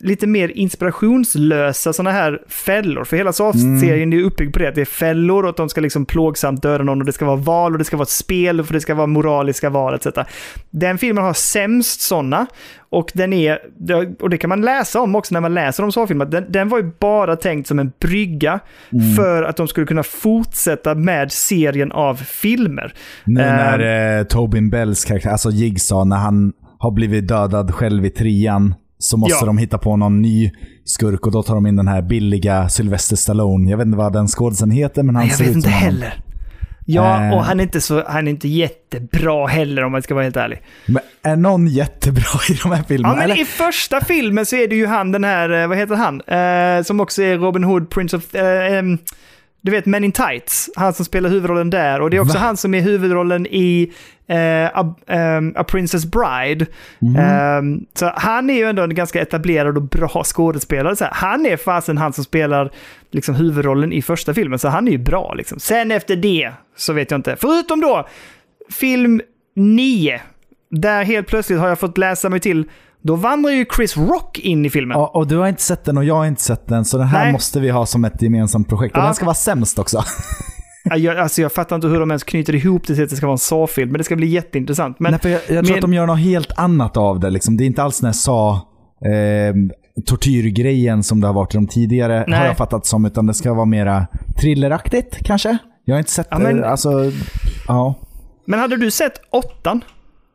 lite 0.00 0.26
mer 0.26 0.48
inspirationslösa 0.48 1.92
sådana 1.92 2.10
här 2.10 2.42
fällor. 2.48 3.04
För 3.04 3.16
hela 3.16 3.32
Saw-serien 3.32 4.12
är 4.12 4.22
uppbyggd 4.22 4.52
på 4.52 4.58
det, 4.58 4.68
att 4.68 4.74
det 4.74 4.80
är 4.80 4.84
fällor 4.84 5.42
och 5.42 5.50
att 5.50 5.56
de 5.56 5.68
ska 5.68 5.80
liksom 5.80 6.06
plågsamt 6.06 6.62
döda 6.62 6.84
någon 6.84 7.00
och 7.00 7.06
det 7.06 7.12
ska 7.12 7.24
vara 7.24 7.36
val 7.36 7.72
och 7.72 7.78
det 7.78 7.84
ska 7.84 7.96
vara 7.96 8.02
ett 8.02 8.08
spel 8.08 8.60
och 8.60 8.66
det 8.70 8.80
ska 8.80 8.94
vara 8.94 9.06
moraliska 9.06 9.70
val 9.70 9.94
etc. 9.94 10.06
Den 10.70 10.98
filmen 10.98 11.24
har 11.24 11.32
sämst 11.32 12.00
sådana 12.00 12.46
och 12.90 13.10
den 13.14 13.32
är, 13.32 13.58
och 14.20 14.30
det 14.30 14.38
kan 14.38 14.48
man 14.48 14.60
läsa 14.60 15.00
om 15.00 15.16
också 15.16 15.34
när 15.34 15.40
man 15.40 15.54
läser 15.54 15.84
om 15.84 15.92
Saw-filmer, 15.92 16.24
den, 16.24 16.44
den 16.48 16.68
var 16.68 16.78
ju 16.78 16.90
bara 17.00 17.36
tänkt 17.36 17.66
som 17.66 17.78
en 17.78 17.92
brygga 18.00 18.60
för 19.16 19.42
att 19.42 19.56
de 19.56 19.68
skulle 19.68 19.86
kunna 19.86 20.02
fortsätta 20.02 20.94
med 20.94 21.32
serien 21.32 21.92
av 21.92 22.14
filmer. 22.14 22.94
Nu 23.24 23.34
när 23.40 24.18
eh, 24.18 24.24
Tobin 24.24 24.70
Bells 24.70 25.04
karaktär, 25.04 25.30
alltså 25.30 25.50
Jigsaw, 25.50 26.08
när 26.08 26.16
han 26.16 26.52
har 26.78 26.90
blivit 26.90 27.28
dödad 27.28 27.74
själv 27.74 28.04
i 28.04 28.10
trean, 28.10 28.74
så 28.98 29.16
måste 29.16 29.36
Ja. 29.40 29.46
de 29.46 29.58
hitta 29.58 29.78
på 29.78 29.96
någon 29.96 30.22
ny 30.22 30.50
skurk 30.84 31.26
och 31.26 31.32
då 31.32 31.42
tar 31.42 31.54
de 31.54 31.66
in 31.66 31.76
den 31.76 31.88
här 31.88 32.02
billiga 32.02 32.68
Sylvester 32.68 33.16
Stallone. 33.16 33.70
Jag 33.70 33.78
vet 33.78 33.86
inte 33.86 33.98
vad 33.98 34.12
den 34.12 34.26
skådisen 34.28 34.70
heter, 34.70 35.02
men 35.02 35.16
han 35.16 35.26
Jag 35.26 35.36
ser 35.36 35.44
vet 35.44 35.50
ut 35.50 35.56
inte 35.56 35.68
som 35.68 35.78
honom. 35.78 35.94
heller. 35.94 36.20
Ja, 36.90 37.24
Eh. 37.24 37.34
och 37.34 37.44
han 37.44 37.60
är, 37.60 37.64
inte 37.64 37.80
så, 37.80 38.04
han 38.08 38.26
är 38.26 38.30
inte 38.30 38.48
jättebra 38.48 39.46
heller 39.46 39.84
om 39.84 39.92
man 39.92 40.02
ska 40.02 40.14
vara 40.14 40.24
helt 40.24 40.36
ärlig. 40.36 40.62
Men 40.86 41.02
är 41.22 41.36
någon 41.36 41.66
jättebra 41.66 42.22
i 42.50 42.52
de 42.62 42.68
här 42.70 42.78
Ja, 42.78 42.84
filmerna? 42.88 43.14
men 43.14 43.24
eller? 43.24 43.40
i 43.40 43.44
första 43.44 44.00
filmen 44.04 44.46
så 44.46 44.56
är 44.56 44.68
det 44.68 44.76
ju 44.76 44.86
han 44.86 45.12
den 45.12 45.24
här, 45.24 45.62
eh, 45.62 45.66
vad 45.68 45.78
heter 45.78 45.94
han? 45.94 46.20
Eh, 46.20 46.82
som 46.84 47.00
också 47.00 47.22
är 47.22 47.38
Robin 47.38 47.64
Hood, 47.64 47.90
Prince 47.90 48.16
of... 48.16 48.34
Eh, 48.34 48.82
du 49.62 49.70
vet 49.70 49.86
Men 49.86 50.04
in 50.04 50.12
Tights, 50.12 50.70
han 50.76 50.92
som 50.94 51.04
spelar 51.04 51.30
huvudrollen 51.30 51.70
där. 51.70 52.00
Och 52.00 52.10
det 52.10 52.16
är 52.16 52.20
också 52.20 52.38
Va? 52.38 52.44
han 52.44 52.56
som 52.56 52.74
är 52.74 52.80
huvudrollen 52.80 53.46
i 53.46 53.92
eh, 54.28 54.78
A, 54.78 54.94
em, 55.06 55.52
A 55.56 55.64
Princess 55.64 56.06
Bride. 56.06 56.66
Mhm. 56.98 57.16
Em, 57.16 57.86
så 57.94 58.12
han 58.16 58.50
är 58.50 58.54
ju 58.54 58.64
ändå 58.64 58.82
en 58.82 58.94
ganska 58.94 59.22
etablerad 59.22 59.76
och 59.76 59.82
bra 59.82 60.22
skådespelare. 60.24 60.96
Så 60.96 61.04
här, 61.04 61.12
han 61.14 61.46
är 61.46 61.56
fasen 61.56 61.98
han 61.98 62.12
som 62.12 62.24
spelar 62.24 62.70
liksom, 63.10 63.34
huvudrollen 63.34 63.92
i 63.92 64.02
första 64.02 64.34
filmen, 64.34 64.58
så 64.58 64.68
han 64.68 64.88
är 64.88 64.92
ju 64.92 64.98
bra. 64.98 65.34
Liksom. 65.34 65.58
Sen 65.58 65.90
efter 65.90 66.16
det 66.16 66.52
så 66.76 66.92
vet 66.92 67.10
jag 67.10 67.18
inte. 67.18 67.36
Förutom 67.40 67.80
då 67.80 68.08
film 68.72 69.20
9, 69.56 70.20
där 70.70 71.04
helt 71.04 71.26
plötsligt 71.26 71.58
har 71.58 71.68
jag 71.68 71.78
fått 71.78 71.98
läsa 71.98 72.28
mig 72.28 72.40
till 72.40 72.64
då 73.02 73.14
vandrar 73.14 73.50
ju 73.50 73.66
Chris 73.76 73.96
Rock 73.96 74.38
in 74.38 74.66
i 74.66 74.70
filmen. 74.70 74.98
Ja, 74.98 75.10
och 75.14 75.26
du 75.26 75.36
har 75.36 75.48
inte 75.48 75.62
sett 75.62 75.84
den 75.84 75.98
och 75.98 76.04
jag 76.04 76.14
har 76.14 76.26
inte 76.26 76.42
sett 76.42 76.66
den, 76.68 76.84
så 76.84 76.98
den 76.98 77.06
här 77.06 77.24
Nej. 77.24 77.32
måste 77.32 77.60
vi 77.60 77.70
ha 77.70 77.86
som 77.86 78.04
ett 78.04 78.22
gemensamt 78.22 78.68
projekt. 78.68 78.96
Och 78.96 79.02
Ja. 79.02 79.04
den 79.04 79.14
ska 79.14 79.24
vara 79.24 79.34
sämst 79.34 79.78
också. 79.78 79.98
Ja, 80.84 80.96
Jag, 80.96 81.16
alltså 81.18 81.42
jag 81.42 81.52
fattar 81.52 81.76
inte 81.76 81.88
hur 81.88 82.00
de 82.00 82.10
ens 82.10 82.24
knyter 82.24 82.54
ihop 82.54 82.86
det 82.86 82.94
till 82.94 83.04
att 83.04 83.10
det 83.10 83.16
ska 83.16 83.26
vara 83.26 83.32
en 83.34 83.38
Saw-film, 83.38 83.90
men 83.90 83.98
det 83.98 84.04
ska 84.04 84.16
bli 84.16 84.26
jätteintressant. 84.26 85.00
Men 85.00 85.10
Nej, 85.12 85.20
för 85.20 85.28
jag, 85.28 85.40
jag 85.40 85.46
tror 85.48 85.62
men- 85.62 85.74
att 85.74 85.80
de 85.80 85.94
gör 85.94 86.06
något 86.06 86.18
helt 86.18 86.52
annat 86.56 86.96
av 86.96 87.20
det. 87.20 87.30
Liksom. 87.30 87.56
Det 87.56 87.64
är 87.64 87.66
inte 87.66 87.82
alls 87.82 88.00
den 88.00 88.06
här 88.06 88.12
sa 88.12 88.52
eh, 89.04 89.54
tortyrgrejen 90.06 91.02
som 91.02 91.20
det 91.20 91.26
har 91.26 91.34
varit 91.34 91.54
i 91.54 91.56
de 91.56 91.66
tidigare, 91.66 92.24
Nej. 92.28 92.38
har 92.38 92.46
jag 92.46 92.56
fattat 92.56 92.86
som, 92.86 93.04
utan 93.04 93.26
det 93.26 93.34
ska 93.34 93.54
vara 93.54 93.66
mera 93.66 94.06
thrilleraktigt 94.40 95.16
kanske. 95.24 95.58
Jag 95.84 95.94
har 95.94 95.98
inte 95.98 96.10
sett 96.10 96.26
Ja, 96.30 96.38
men- 96.38 96.56
det. 96.56 96.68
Alltså, 96.68 97.12
ja. 97.68 97.94
Men 98.46 98.60
hade 98.60 98.76
du 98.76 98.90
sett 98.90 99.12
åttan? 99.30 99.84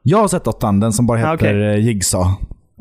Jag 0.04 0.18
har 0.18 0.28
sett 0.28 0.48
åttan, 0.48 0.80
den 0.80 0.94
som 0.94 1.06
bara 1.08 1.18
heter 1.18 1.34
okej. 1.36 1.50
okay. 1.72 1.80
Jigsaw. 1.80 2.32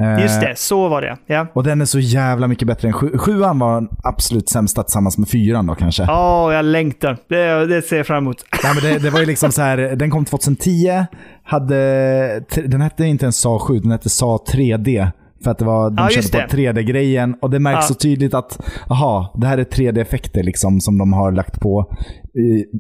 Eh, 0.01 0.23
Just 0.23 0.41
det, 0.41 0.59
så 0.59 0.89
var 0.89 1.03
det. 1.03 1.17
Ja. 1.27 1.47
Och 1.53 1.65
den 1.65 1.81
är 1.81 1.85
så 1.85 1.99
jävla 1.99 2.49
mycket 2.49 2.69
bättre 2.69 2.89
än 2.89 2.95
sju. 2.95 3.19
Sjuan 3.19 3.59
var 3.59 3.75
den 3.75 3.89
absolut 4.03 4.49
sämsta 4.49 4.83
tillsammans 4.83 5.19
med 5.19 5.29
fyran 5.29 5.67
då 5.67 5.75
kanske. 5.75 6.03
Åh, 6.11 6.55
jag 6.55 6.65
längtar. 6.65 7.17
Det, 7.29 7.67
det 7.67 7.83
ser 7.83 7.97
jag 7.97 8.07
fram 8.07 8.19
emot. 8.25 8.45
Nej, 8.65 8.73
men 8.75 8.93
det, 8.93 8.99
det 8.99 9.11
var 9.11 9.21
ju 9.21 9.27
liksom 9.27 9.53
så 9.53 9.63
här, 9.63 9.77
den 9.77 10.11
kom 10.11 10.25
2010, 10.25 11.05
hade, 11.45 12.45
den 12.67 12.81
hette 12.81 13.05
inte 13.05 13.25
ens 13.25 13.37
SA 13.41 13.59
7, 13.59 13.79
den 13.79 13.91
hette 13.91 14.09
SA 14.09 14.39
3D. 14.53 15.09
För 15.45 15.51
att 15.51 15.59
det 15.59 15.65
var, 15.65 15.91
de 15.91 15.97
Ja, 16.03 16.09
körde 16.09 16.29
på 16.49 16.57
det. 16.57 16.57
3D-grejen 16.73 17.35
och 17.43 17.51
det 17.51 17.59
märks 17.59 17.77
Ja. 17.77 17.83
så 17.83 17.95
tydligt 17.95 18.35
att, 18.35 18.59
aha, 18.91 19.35
det 19.41 19.47
här 19.47 19.59
är 19.59 19.65
3D-effekter 19.65 20.43
liksom 20.43 20.81
som 20.81 20.99
de 20.99 21.13
har 21.13 21.33
lagt 21.33 21.61
på. 21.61 21.97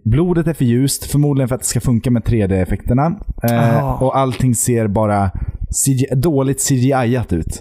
Blodet 0.05 0.47
är 0.47 0.53
för 0.55 0.65
ljust, 0.65 1.05
förmodligen 1.05 1.49
för 1.49 1.55
att 1.55 1.61
det 1.61 1.67
ska 1.67 1.81
funka 1.81 2.11
med 2.11 2.23
3D-effekterna. 2.23 3.13
Eh, 3.51 4.03
och 4.03 4.19
allting 4.19 4.55
ser 4.55 4.87
bara 4.89 5.31
CGI, 5.85 6.07
dåligt 6.17 6.61
CGI-at 6.69 7.33
ut. 7.33 7.61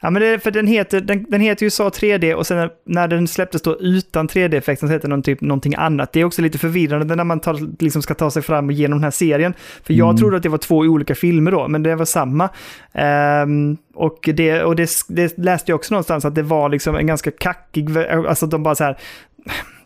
Ja, 0.00 0.10
men 0.10 0.22
det 0.22 0.28
är 0.28 0.38
för 0.38 0.50
den 0.50 0.66
heter, 0.66 1.00
den, 1.00 1.26
den 1.28 1.40
heter 1.40 1.66
ju 1.66 1.70
SA 1.70 1.88
3D 1.88 2.34
och 2.34 2.46
sen 2.46 2.70
när, 2.84 3.08
den 3.08 3.28
släpptes 3.28 3.62
då 3.62 3.80
utan 3.80 4.28
3D-effekten 4.28 4.88
så 4.88 4.92
heter 4.92 5.08
den 5.08 5.22
typ 5.22 5.40
någonting 5.40 5.74
annat. 5.74 6.12
Det 6.12 6.20
är 6.20 6.24
också 6.24 6.42
lite 6.42 6.58
förvirrande 6.58 7.16
när 7.16 7.24
man 7.24 7.40
tar, 7.40 7.82
liksom 7.82 8.02
ska 8.02 8.14
ta 8.14 8.30
sig 8.30 8.42
fram 8.42 8.70
genom 8.70 8.98
den 8.98 9.04
här 9.04 9.10
serien. 9.10 9.54
För 9.82 9.94
jag 9.94 10.18
trodde 10.18 10.36
att 10.36 10.42
det 10.42 10.48
var 10.48 10.58
två 10.58 10.76
olika 10.76 11.14
filmer 11.14 11.50
då, 11.50 11.68
men 11.68 11.82
det 11.82 11.96
var 11.96 12.04
samma. 12.04 12.48
Ehm, 12.92 13.76
och 13.94 14.28
det, 14.34 14.62
och 14.62 14.76
det, 14.76 14.90
det 15.08 15.38
läste 15.38 15.70
jag 15.70 15.76
också 15.76 15.94
någonstans 15.94 16.24
att 16.24 16.34
det 16.34 16.42
var 16.42 16.68
liksom 16.68 16.96
en 16.96 17.06
ganska 17.06 17.30
kackig, 17.30 17.98
alltså 17.98 18.46
de 18.46 18.62
bara 18.62 18.74
så 18.74 18.84
här, 18.84 18.98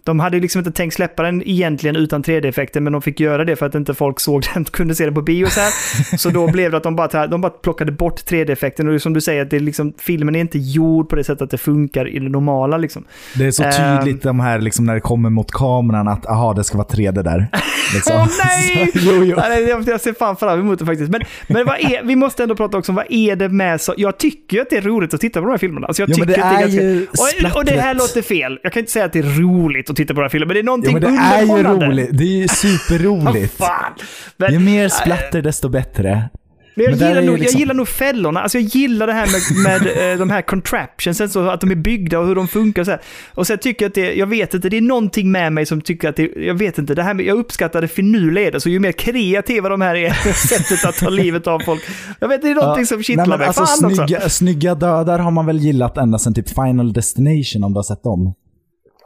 de 0.04 0.20
hade 0.20 0.40
liksom 0.40 0.58
inte 0.58 0.72
tänkt 0.72 0.94
släppa 0.94 1.22
den 1.22 1.42
egentligen 1.48 1.96
utan 1.96 2.22
3D-effekter, 2.22 2.80
men 2.80 2.92
de 2.92 3.02
fick 3.02 3.20
göra 3.20 3.44
det 3.44 3.56
för 3.56 3.66
att 3.66 3.74
inte 3.74 3.94
folk 3.94 4.20
såg 4.20 4.42
den, 4.54 4.64
kunde 4.64 4.94
se 4.94 5.04
den 5.04 5.14
på 5.14 5.22
bio 5.22 5.46
så 5.46 5.60
här. 5.60 5.70
Så 6.16 6.30
då 6.30 6.50
blev 6.52 6.70
det 6.70 6.76
att 6.76 6.82
de 6.82 6.96
bara, 6.96 7.26
de 7.26 7.40
bara 7.40 7.52
plockade 7.52 7.92
bort 7.92 8.20
3D-effekten 8.20 8.94
och 8.94 9.02
som 9.02 9.12
du 9.12 9.20
säger, 9.20 9.42
att 9.42 9.50
det 9.50 9.56
är 9.56 9.60
liksom, 9.60 9.92
filmen 9.98 10.36
är 10.36 10.40
inte 10.40 10.58
gjord 10.58 11.08
på 11.08 11.16
det 11.16 11.24
sättet 11.24 11.42
att 11.42 11.50
det 11.50 11.58
funkar 11.58 12.08
i 12.08 12.18
det 12.18 12.28
normala. 12.28 12.76
Liksom. 12.76 13.04
Det 13.34 13.46
är 13.46 13.50
så 13.50 13.62
Ehm. 13.62 13.98
tydligt 13.98 14.22
de 14.22 14.40
här 14.40 14.60
liksom, 14.60 14.84
när 14.86 14.94
det 14.94 15.00
kommer 15.00 15.30
mot 15.30 15.50
kameran 15.52 16.08
att 16.08 16.26
aha, 16.26 16.52
det 16.54 16.64
ska 16.64 16.78
vara 16.78 16.88
3D 16.88 17.22
där. 17.22 17.48
Liksom. 17.94 18.16
Åh 18.20 18.26
nej! 18.44 18.90
Så, 18.92 18.98
jo, 19.02 19.24
jo. 19.24 19.36
Nej, 19.36 19.68
Jag, 19.86 20.00
ser 20.00 20.12
fan 20.12 20.36
fram 20.36 20.60
emot 20.60 20.78
det 20.78 20.86
faktiskt. 20.86 21.10
Men, 21.12 21.20
men 21.48 21.66
vad 21.66 21.80
är, 21.80 22.02
vi 22.04 22.16
måste 22.16 22.42
ändå 22.42 22.56
prata 22.56 22.78
också 22.78 22.92
om 22.92 22.96
vad 22.96 23.06
är 23.08 23.36
det 23.36 23.48
med 23.48 23.80
så... 23.80 23.94
Jag 23.96 24.18
tycker 24.18 24.56
ju 24.56 24.62
att 24.62 24.70
det 24.70 24.76
är 24.76 24.82
roligt 24.82 25.14
att 25.14 25.20
titta 25.20 25.40
på 25.40 25.46
de 25.46 25.50
här 25.50 25.58
filmerna. 25.58 25.86
Alltså 25.86 26.02
jag 26.02 26.08
Jo, 26.10 26.14
tycker 26.14 26.26
det 26.26 26.44
att 26.44 26.52
är 26.52 26.60
ganska, 26.60 27.48
och, 27.48 27.56
och 27.56 27.64
det 27.64 27.80
här 27.80 27.94
låter 27.94 28.22
fel. 28.22 28.58
Jag 28.62 28.72
kan 28.72 28.80
inte 28.80 28.92
säga 28.92 29.04
att 29.04 29.12
det 29.12 29.18
är 29.18 29.40
roligt 29.40 29.90
att 29.92 29.96
titta 29.96 30.14
på 30.14 30.20
de 30.20 30.24
här 30.24 30.28
filmerna, 30.28 30.48
men 30.48 30.54
det 30.54 30.60
är 30.60 30.64
någonting 30.64 30.92
men 30.92 31.02
det 31.02 31.08
är 31.52 31.56
ju 31.58 31.62
roligt. 31.88 32.08
Det 32.12 32.24
är 32.24 32.28
ju 32.42 32.48
superroligt. 32.88 33.56
Fan! 33.58 33.92
Men, 34.36 34.52
Ju 34.52 34.58
mer 34.58 34.88
splatter 34.88 35.42
desto 35.42 35.68
bättre. 35.68 36.28
Men 36.74 36.84
jag, 36.84 36.90
Men 36.98 37.08
gillar 37.08 37.22
nog, 37.22 37.38
liksom- 37.38 37.52
jag 37.56 37.60
gillar 37.60 37.74
nog 37.74 37.88
fällorna. 37.88 38.40
Alltså 38.42 38.58
jag 38.58 38.64
gillar 38.68 39.06
det 39.06 39.12
här 39.12 39.26
med, 39.26 39.82
med 39.82 40.12
eh, 40.12 40.18
de 40.18 40.30
här 40.30 40.42
contraptionsen, 40.42 41.28
så 41.28 41.48
att 41.48 41.60
de 41.60 41.70
är 41.70 41.74
byggda 41.74 42.18
och 42.18 42.26
hur 42.26 42.34
de 42.34 42.48
funkar 42.48 42.82
och 42.82 42.86
så 42.86 42.90
här. 42.90 43.00
Och 43.34 43.46
sen 43.46 43.58
tycker 43.58 43.84
jag 43.84 43.88
att 43.90 43.94
det, 43.94 44.14
jag 44.14 44.26
vet 44.26 44.54
inte, 44.54 44.68
det 44.68 44.76
är 44.76 44.80
någonting 44.80 45.32
med 45.32 45.52
mig 45.52 45.66
som 45.66 45.80
tycker 45.80 46.08
att 46.08 46.16
det, 46.16 46.30
jag 46.36 46.54
vet 46.54 46.78
inte, 46.78 46.94
det 46.94 47.02
här 47.02 47.14
med, 47.14 47.26
jag 47.26 47.38
uppskattar 47.38 47.80
det 47.80 47.88
finurliga 47.88 48.60
så 48.60 48.68
ju 48.68 48.78
mer 48.78 48.92
kreativa 48.92 49.68
de 49.68 49.80
här 49.80 49.94
är, 49.94 50.32
sättet 50.48 50.84
att 50.84 50.96
ta 50.96 51.08
livet 51.08 51.46
av 51.46 51.58
folk. 51.60 51.82
Jag 52.20 52.28
vet, 52.28 52.42
det 52.42 52.50
är 52.50 52.54
någonting 52.54 52.86
som 52.86 52.96
Nej, 52.96 53.04
kittlar 53.04 53.26
men 53.26 53.38
mig. 53.38 53.46
alltså, 53.46 53.66
Fan 53.66 53.94
snygga, 53.94 54.28
snygga 54.28 54.74
dödar 54.74 55.18
har 55.18 55.30
man 55.30 55.46
väl 55.46 55.58
gillat 55.58 55.98
ända 55.98 56.18
sedan 56.18 56.34
typ 56.34 56.48
Final 56.48 56.92
Destination 56.92 57.64
om 57.64 57.72
du 57.72 57.78
har 57.78 57.82
sett 57.82 58.02
dem. 58.02 58.34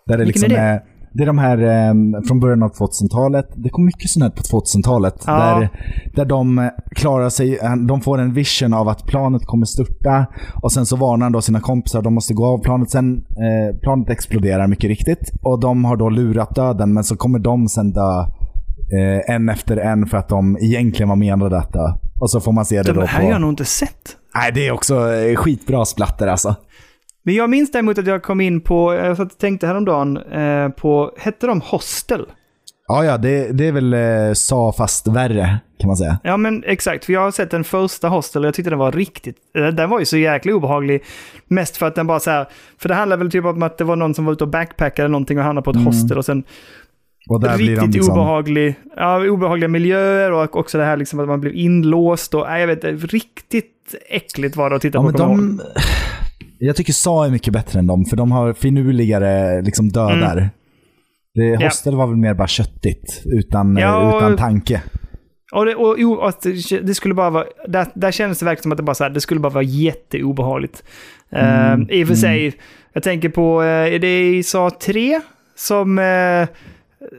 Där 0.06 0.18
det 0.18 0.24
Vilken 0.24 0.42
liksom 0.42 0.58
är 0.58 0.62
det? 0.62 0.70
är 0.70 0.82
det 1.16 1.22
är 1.22 1.26
de 1.26 1.38
här 1.38 1.58
ehm, 1.58 2.22
från 2.26 2.40
början 2.40 2.62
av 2.62 2.72
2000-talet. 2.72 3.46
Det 3.54 3.68
kom 3.68 3.84
mycket 3.84 4.10
sånt 4.10 4.22
här 4.22 4.30
på 4.30 4.60
2000-talet. 4.60 5.14
Ja. 5.26 5.32
Där, 5.32 5.68
där 6.14 6.24
de 6.24 6.58
eh, 6.58 6.68
klarar 6.96 7.28
sig, 7.28 7.58
eh, 7.58 7.76
de 7.76 8.00
får 8.00 8.18
en 8.18 8.32
vision 8.32 8.74
av 8.74 8.88
att 8.88 9.06
planet 9.06 9.46
kommer 9.46 9.66
störta. 9.66 10.26
Och 10.62 10.72
sen 10.72 10.86
så 10.86 10.96
varnar 10.96 11.24
han 11.24 11.32
då 11.32 11.42
sina 11.42 11.60
kompisar, 11.60 12.02
de 12.02 12.14
måste 12.14 12.34
gå 12.34 12.46
av 12.46 12.58
planet. 12.58 12.90
Sen, 12.90 13.16
eh, 13.16 13.76
planet 13.82 14.10
exploderar 14.10 14.66
mycket 14.66 14.88
riktigt. 14.88 15.32
Och 15.42 15.60
de 15.60 15.84
har 15.84 15.96
då 15.96 16.08
lurat 16.08 16.54
döden, 16.54 16.94
men 16.94 17.04
så 17.04 17.16
kommer 17.16 17.38
de 17.38 17.68
sen 17.68 17.92
dö 17.92 18.20
eh, 18.92 19.34
en 19.34 19.48
efter 19.48 19.76
en 19.76 20.06
för 20.06 20.18
att 20.18 20.28
de 20.28 20.58
egentligen 20.60 21.08
var 21.08 21.16
menade 21.16 21.58
att 21.58 21.72
dö. 21.72 21.92
Och 22.20 22.30
så 22.30 22.40
får 22.40 22.52
man 22.52 22.64
se 22.64 22.82
det 22.82 22.92
då 22.92 23.00
De 23.00 23.06
här 23.06 23.18
på... 23.18 23.24
har 23.24 23.32
jag 23.32 23.40
nog 23.40 23.50
inte 23.50 23.64
sett. 23.64 24.16
Nej, 24.34 24.52
det 24.52 24.66
är 24.66 24.72
också 24.72 25.12
eh, 25.14 25.36
skitbra 25.36 25.84
splatter 25.84 26.26
alltså. 26.26 26.54
Men 27.26 27.34
jag 27.34 27.50
minns 27.50 27.70
däremot 27.70 27.98
att 27.98 28.06
jag 28.06 28.22
kom 28.22 28.40
in 28.40 28.60
på, 28.60 28.94
jag 28.94 29.16
satt 29.16 29.32
och 29.32 29.38
tänkte 29.38 29.66
häromdagen, 29.66 30.16
eh, 30.16 30.68
på, 30.68 31.12
hette 31.18 31.46
de 31.46 31.60
Hostel? 31.60 32.26
Ja, 32.88 33.04
ja, 33.04 33.18
det, 33.18 33.52
det 33.52 33.66
är 33.66 33.72
väl 33.72 33.94
eh, 33.94 34.32
SA 34.34 34.72
fast 34.72 35.08
värre 35.08 35.58
kan 35.78 35.88
man 35.88 35.96
säga. 35.96 36.18
Ja 36.22 36.36
men 36.36 36.64
exakt, 36.66 37.04
för 37.04 37.12
jag 37.12 37.20
har 37.20 37.30
sett 37.30 37.50
den 37.50 37.64
första 37.64 38.08
Hostel 38.08 38.42
och 38.42 38.46
jag 38.46 38.54
tyckte 38.54 38.70
den 38.70 38.78
var 38.78 38.92
riktigt, 38.92 39.36
eh, 39.58 39.66
den 39.66 39.90
var 39.90 39.98
ju 39.98 40.04
så 40.04 40.16
jäkla 40.16 40.52
obehaglig. 40.52 41.04
Mest 41.48 41.76
för 41.76 41.86
att 41.86 41.94
den 41.94 42.06
bara 42.06 42.20
så 42.20 42.30
här, 42.30 42.46
för 42.78 42.88
det 42.88 42.94
handlar 42.94 43.16
väl 43.16 43.30
typ 43.30 43.44
om 43.44 43.62
att 43.62 43.78
det 43.78 43.84
var 43.84 43.96
någon 43.96 44.14
som 44.14 44.24
var 44.24 44.32
ute 44.32 44.44
och 44.44 44.50
backpackade 44.50 45.08
någonting 45.08 45.38
och 45.38 45.44
hamnade 45.44 45.64
på 45.64 45.70
ett 45.70 45.84
hostel 45.84 46.18
och 46.18 46.24
sen 46.24 46.44
Och 47.28 47.40
där 47.40 47.56
blir 47.56 47.66
riktigt 47.68 47.92
de 47.92 47.98
liksom, 47.98 48.14
obehaglig, 48.14 48.74
ja, 48.96 49.28
obehagliga 49.28 49.68
miljöer 49.68 50.32
och 50.32 50.56
också 50.56 50.78
det 50.78 50.84
här 50.84 50.96
liksom 50.96 51.20
att 51.20 51.28
man 51.28 51.40
blev 51.40 51.54
inlåst 51.54 52.34
och, 52.34 52.46
nej, 52.48 52.60
jag 52.60 52.66
vet 52.66 52.84
riktigt 53.12 53.72
äckligt 54.08 54.56
var 54.56 54.70
det 54.70 54.76
att 54.76 54.82
titta 54.82 54.98
Ja, 54.98 55.02
på. 55.02 55.10
men 55.10 55.56
de, 55.56 55.60
jag 56.58 56.76
tycker 56.76 56.92
SA 56.92 57.26
är 57.26 57.30
mycket 57.30 57.52
bättre 57.52 57.78
än 57.78 57.86
dem, 57.86 58.04
för 58.04 58.16
de 58.16 58.32
har 58.32 58.52
finurligare 58.52 59.62
liksom, 59.62 59.88
dödar. 59.88 60.36
Det, 60.36 60.50
Mm. 61.42 61.60
Ja. 61.60 61.66
Hostel 61.66 61.96
var 61.96 62.06
väl 62.06 62.16
mer 62.16 62.34
bara 62.34 62.48
köttigt, 62.48 63.22
utan, 63.24 63.76
eh, 63.76 63.82
Ja, 63.82 63.96
och- 64.12 64.16
utan 64.16 64.36
tanke. 64.36 64.82
Och 65.52 65.66
det, 65.66 65.74
och, 65.74 66.28
att 66.28 66.42
det- 66.42 66.80
det 66.86 66.94
skulle 66.94 67.14
bara 67.14 67.30
vara, 67.30 67.44
där, 67.68 67.86
där 67.94 68.10
kändes 68.10 68.38
det 68.38 68.44
verkligen 68.44 68.62
som 68.62 68.72
att 68.72 68.76
det 68.78 68.82
bara 68.82 68.94
så 68.94 69.04
här, 69.04 69.10
det 69.10 69.20
skulle 69.20 69.40
bara 69.40 69.52
vara 69.52 69.64
jätteobehagligt. 69.64 70.84
Mm, 71.32 71.82
Eh, 71.90 71.98
I 71.98 72.04
och 72.04 72.08
för 72.08 72.14
sig, 72.14 72.54
jag 72.92 73.02
tänker 73.02 73.28
på, 73.28 73.62
eh, 73.62 73.68
är 73.94 73.98
det 73.98 74.28
i 74.36 74.42
SA 74.42 74.70
3 74.70 75.20
som 75.56 75.98
eh, 75.98 76.48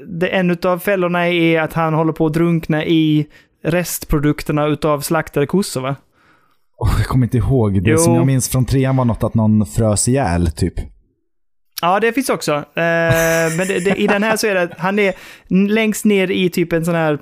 det, 0.07 0.27
en 0.27 0.57
av 0.65 0.79
fällorna 0.79 1.27
är 1.27 1.61
att 1.61 1.73
han 1.73 1.93
håller 1.93 2.13
på 2.13 2.25
att 2.25 2.33
drunkna 2.33 2.85
i 2.85 3.25
restprodukterna 3.63 4.65
utav 4.67 4.99
slaktade 5.01 5.45
kossor 5.45 5.81
va? 5.81 5.95
Oh, 6.77 6.95
jag 6.97 7.07
kommer 7.07 7.25
inte 7.25 7.37
ihåg. 7.37 7.83
Det 7.83 7.89
Jo. 7.89 7.97
som 7.97 8.15
jag 8.15 8.25
minns 8.25 8.49
från 8.49 8.65
trean 8.65 8.97
var 8.97 9.05
något 9.05 9.23
att 9.23 9.33
någon 9.33 9.65
frös 9.65 10.07
ihjäl, 10.07 10.51
typ. 10.51 10.73
Ja, 11.81 11.99
det 11.99 12.13
finns 12.13 12.29
också. 12.29 12.53
Eh, 12.53 12.63
men 12.75 13.57
det, 13.67 13.79
det, 13.85 13.95
i 13.95 14.07
den 14.07 14.23
här 14.23 14.37
så 14.37 14.47
är 14.47 14.55
det 14.55 14.61
att 14.61 14.79
han 14.79 14.99
är 14.99 15.13
längst 15.49 16.05
ner 16.05 16.31
i 16.31 16.49
typ 16.49 16.73
en 16.73 16.85
sån 16.85 16.95
här 16.95 17.19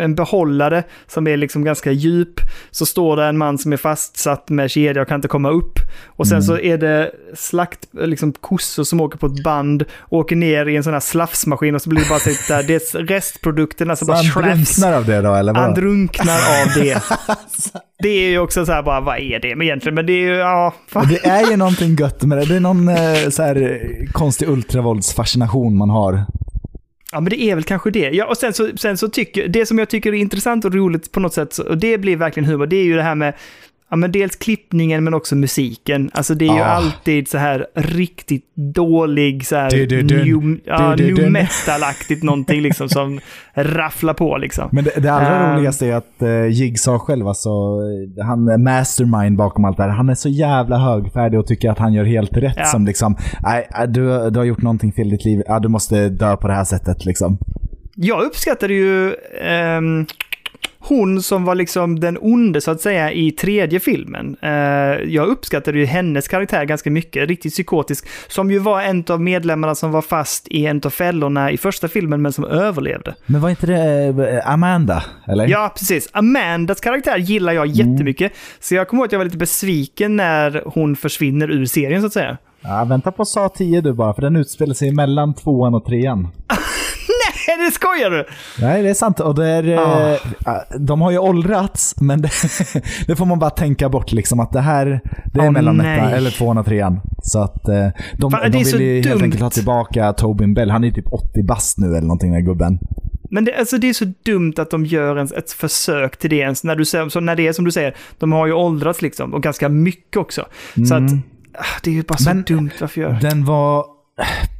en 0.00 0.14
behållare 0.14 0.84
som 1.06 1.26
är 1.26 1.36
liksom 1.36 1.64
ganska 1.64 1.92
djup. 1.92 2.40
Så 2.70 2.86
står 2.86 3.16
det 3.16 3.24
en 3.24 3.38
man 3.38 3.58
som 3.58 3.72
är 3.72 3.76
fastsatt 3.76 4.48
med 4.50 4.70
kedja 4.70 5.02
och 5.02 5.08
kan 5.08 5.14
inte 5.16 5.28
komma 5.28 5.50
upp. 5.50 5.78
Och 6.06 6.28
sen 6.28 6.42
så 6.42 6.58
är 6.58 6.78
det 6.78 7.10
slakt, 7.34 7.78
liksom 7.92 8.32
kossor 8.32 8.84
som 8.84 9.00
åker 9.00 9.18
på 9.18 9.26
ett 9.26 9.42
band, 9.44 9.84
åker 10.08 10.36
ner 10.36 10.66
i 10.66 10.76
en 10.76 10.84
sån 10.84 10.92
här 10.92 11.00
slafsmaskin 11.00 11.74
och 11.74 11.82
så 11.82 11.90
blir 11.90 12.00
det 12.02 12.08
bara 12.08 12.18
typ 12.18 12.48
där, 12.48 12.62
det 12.62 12.74
är 12.74 13.04
restprodukterna 13.06 13.96
som 13.96 14.06
Så 14.06 14.12
bara 14.12 14.18
han 14.18 14.54
drunknar 14.54 14.92
av 14.92 15.04
det 15.06 15.20
då, 15.20 15.34
eller 15.34 15.54
Han 15.54 15.62
vadå? 15.62 15.80
drunknar 15.80 16.34
av 16.36 16.82
det. 16.82 17.02
Det 17.98 18.08
är 18.08 18.28
ju 18.30 18.38
också 18.38 18.66
så 18.66 18.72
här 18.72 18.82
bara, 18.82 19.00
vad 19.00 19.18
är 19.18 19.40
det 19.40 19.48
egentligen? 19.48 19.94
Men 19.94 20.06
det 20.06 20.12
är 20.12 20.20
ju, 20.20 20.34
ja, 20.36 20.74
fan. 20.88 21.08
Det 21.08 21.26
är 21.26 21.50
ju 21.50 21.56
någonting 21.56 21.94
gött 21.94 22.22
med 22.22 22.38
det. 22.38 22.44
Det 22.44 22.56
är 22.56 22.60
någon 22.60 22.88
eh, 22.88 23.28
så 23.30 23.42
här, 23.42 23.56
eh, 23.62 24.10
konstig 24.12 24.48
ultravåldsfascination 24.48 25.76
man 25.76 25.90
har. 25.90 26.24
Ja, 27.12 27.20
men 27.20 27.30
det 27.30 27.40
är 27.40 27.54
väl 27.54 27.64
kanske 27.64 27.90
det. 27.90 28.10
Ja, 28.10 28.26
och 28.26 28.36
sen 28.36 28.52
så, 28.52 28.76
sen 28.76 28.98
så 28.98 29.08
tycker, 29.08 29.48
det 29.48 29.66
som 29.66 29.78
jag 29.78 29.88
tycker 29.88 30.14
är 30.14 30.18
intressant 30.18 30.64
och 30.64 30.74
roligt 30.74 31.12
på 31.12 31.20
något 31.20 31.34
sätt, 31.34 31.58
och 31.58 31.78
det 31.78 31.98
blir 31.98 32.16
verkligen 32.16 32.48
humor, 32.48 32.66
det 32.66 32.76
är 32.76 32.84
ju 32.84 32.96
det 32.96 33.02
här 33.02 33.14
med 33.14 33.34
Ja, 33.90 33.96
men 33.96 34.12
dels 34.12 34.36
klippningen 34.36 35.04
men 35.04 35.14
också 35.14 35.36
musiken. 35.36 36.10
Alltså 36.14 36.34
det 36.34 36.44
är 36.48 36.54
ju 36.54 36.60
Ah. 36.60 36.64
alltid 36.64 37.28
så 37.28 37.38
här 37.38 37.66
riktigt 37.74 38.44
dålig 38.74 39.46
så 39.46 39.56
här 39.56 39.70
Du-du-dun. 39.70 40.18
new, 40.50 40.60
ja, 40.64 40.94
new 40.94 41.30
metal-aktigt 41.30 42.22
någonting 42.22 42.62
liksom 42.62 42.88
som 42.88 43.20
rafflar 43.54 44.14
på 44.14 44.36
liksom. 44.36 44.68
Men 44.72 44.84
det, 44.84 44.90
det 45.00 45.12
allra 45.12 45.36
Ehm. 45.50 45.56
roligaste 45.56 45.86
är 45.86 45.94
att 45.94 46.22
uh, 46.22 46.46
Jigsaw 46.48 46.98
själv, 46.98 47.28
alltså, 47.28 47.48
eh, 48.18 48.24
han 48.26 48.48
är 48.48 48.58
mastermind 48.58 49.36
bakom 49.36 49.64
allt 49.64 49.76
det 49.76 49.82
här. 49.82 49.90
Han 49.90 50.08
är 50.08 50.14
så 50.14 50.28
jävla 50.28 50.78
högfärdig 50.78 51.40
och 51.40 51.46
tycker 51.46 51.70
att 51.70 51.78
han 51.78 51.92
gör 51.92 52.04
helt 52.04 52.36
rätt 52.36 52.54
Ja. 52.56 52.64
som 52.64 52.86
liksom, 52.86 53.16
nej, 53.42 53.68
äh, 53.80 53.82
du, 53.88 54.30
du 54.30 54.38
har 54.38 54.44
gjort 54.44 54.62
någonting 54.62 54.92
fel 54.92 55.06
i 55.06 55.10
ditt 55.10 55.24
liv, 55.24 55.42
ja, 55.46 55.58
du 55.58 55.68
måste 55.68 56.08
dö 56.08 56.36
på 56.36 56.48
det 56.48 56.54
här 56.54 56.64
sättet 56.64 57.04
liksom. 57.04 57.38
Jag 57.98 58.22
uppskattade 58.24 58.74
ju 58.74 59.14
ehm, 59.42 60.06
hon 60.88 61.22
som 61.22 61.44
var 61.44 61.54
liksom 61.54 62.00
den 62.00 62.18
onde 62.20 62.60
så 62.60 62.70
att 62.70 62.80
säga 62.80 63.12
i 63.12 63.30
tredje 63.30 63.80
filmen. 63.80 64.36
Eh, 64.42 64.50
jag 65.04 65.28
uppskattade 65.28 65.78
ju 65.78 65.84
hennes 65.84 66.28
karaktär 66.28 66.64
ganska 66.64 66.90
mycket, 66.90 67.28
riktigt 67.28 67.52
psykotisk, 67.52 68.08
som 68.28 68.50
ju 68.50 68.58
var 68.58 68.82
en 68.82 69.04
av 69.08 69.20
medlemmarna 69.20 69.74
som 69.74 69.92
var 69.92 70.02
fast 70.02 70.48
i 70.48 70.66
en 70.66 70.80
av 70.84 70.90
fällorna 70.90 71.50
i 71.50 71.56
första 71.56 71.88
filmen 71.88 72.22
men 72.22 72.32
som 72.32 72.44
överlevde. 72.44 73.14
Men 73.26 73.40
var 73.40 73.50
inte 73.50 73.66
det 73.66 74.06
eh, 74.34 74.52
Amanda? 74.52 75.04
Eller? 75.26 75.48
Ja, 75.48 75.72
precis. 75.78 76.08
Amandas 76.12 76.80
karaktär 76.80 77.16
gillar 77.16 77.52
jag 77.52 77.66
jättemycket, 77.66 78.32
så 78.60 78.74
jag 78.74 78.88
kommer 78.88 79.00
ihåg 79.00 79.06
att 79.06 79.12
jag 79.12 79.18
var 79.18 79.24
lite 79.24 79.36
besviken 79.36 80.16
när 80.16 80.62
hon 80.66 80.96
försvinner 80.96 81.50
ur 81.50 81.66
serien 81.66 82.00
så 82.00 82.06
att 82.06 82.12
säga. 82.12 82.36
Ja, 82.60 82.84
vänta 82.84 83.12
på 83.12 83.24
SA 83.24 83.48
10 83.48 83.80
du 83.80 83.92
bara, 83.92 84.14
för 84.14 84.22
den 84.22 84.36
utspelar 84.36 84.74
sig 84.74 84.92
mellan 84.92 85.34
tvåan 85.34 85.74
och 85.74 85.84
trean. 85.84 86.28
det 87.66 87.70
skojar 87.74 88.10
du? 88.10 88.24
Nej, 88.60 88.82
det 88.82 88.90
är 88.90 88.94
sant. 88.94 89.20
Och 89.20 89.34
det 89.34 89.46
är, 89.46 89.78
Ah. 89.78 90.12
eh, 90.46 90.78
de 90.78 91.00
har 91.00 91.10
ju 91.10 91.18
åldrats, 91.18 91.94
men 92.00 92.22
det, 92.22 92.30
det 93.06 93.16
får 93.16 93.26
man 93.26 93.38
bara 93.38 93.50
tänka 93.50 93.88
bort. 93.88 94.12
Liksom, 94.12 94.40
att 94.40 94.52
det 94.52 94.60
här 94.60 95.00
det 95.34 95.40
är 95.40 95.44
Åh, 95.46 95.50
mellan 95.50 95.80
ettan 95.80 96.08
eller 96.12 96.30
203 96.30 96.96
Så 97.22 97.42
att 97.42 97.68
eh, 97.68 97.88
de, 98.18 98.30
Fan, 98.30 98.50
de 98.50 98.58
är 98.58 98.64
vill 98.72 98.80
ju 98.80 99.02
helt 99.08 99.22
enkelt 99.22 99.42
ha 99.42 99.50
tillbaka 99.50 100.12
Tobin 100.12 100.54
Bell. 100.54 100.70
Han 100.70 100.84
är 100.84 100.88
ju 100.88 100.94
typ 100.94 101.12
80 101.12 101.42
bast 101.42 101.78
nu 101.78 101.86
eller 101.86 102.00
någonting, 102.00 102.32
den 102.32 102.44
gubben. 102.44 102.78
Men 103.30 103.44
det, 103.44 103.54
alltså, 103.54 103.78
det 103.78 103.88
är 103.88 103.92
så 103.92 104.12
dumt 104.24 104.54
att 104.58 104.70
de 104.70 104.86
gör 104.86 105.16
ens 105.16 105.32
ett 105.32 105.52
försök 105.52 106.16
till 106.16 106.30
det 106.30 106.36
ens. 106.36 106.64
När, 106.64 106.76
du, 106.76 106.84
så 106.84 107.20
när 107.20 107.36
det 107.36 107.46
är 107.48 107.52
som 107.52 107.64
du 107.64 107.70
säger, 107.72 107.94
de 108.18 108.32
har 108.32 108.46
ju 108.46 108.52
åldrats 108.52 109.02
liksom, 109.02 109.34
och 109.34 109.42
ganska 109.42 109.68
mycket 109.68 110.16
också. 110.16 110.44
Så 110.88 110.94
att, 110.94 111.02
ah, 111.58 111.64
det 111.82 111.90
är 111.90 111.94
ju 111.94 112.02
bara 112.02 112.18
så 112.18 112.28
Men- 112.34 112.42
dumt, 112.42 112.70
varför 112.80 113.00
gör 113.00 113.18
Den 113.22 113.44
var, 113.44 113.84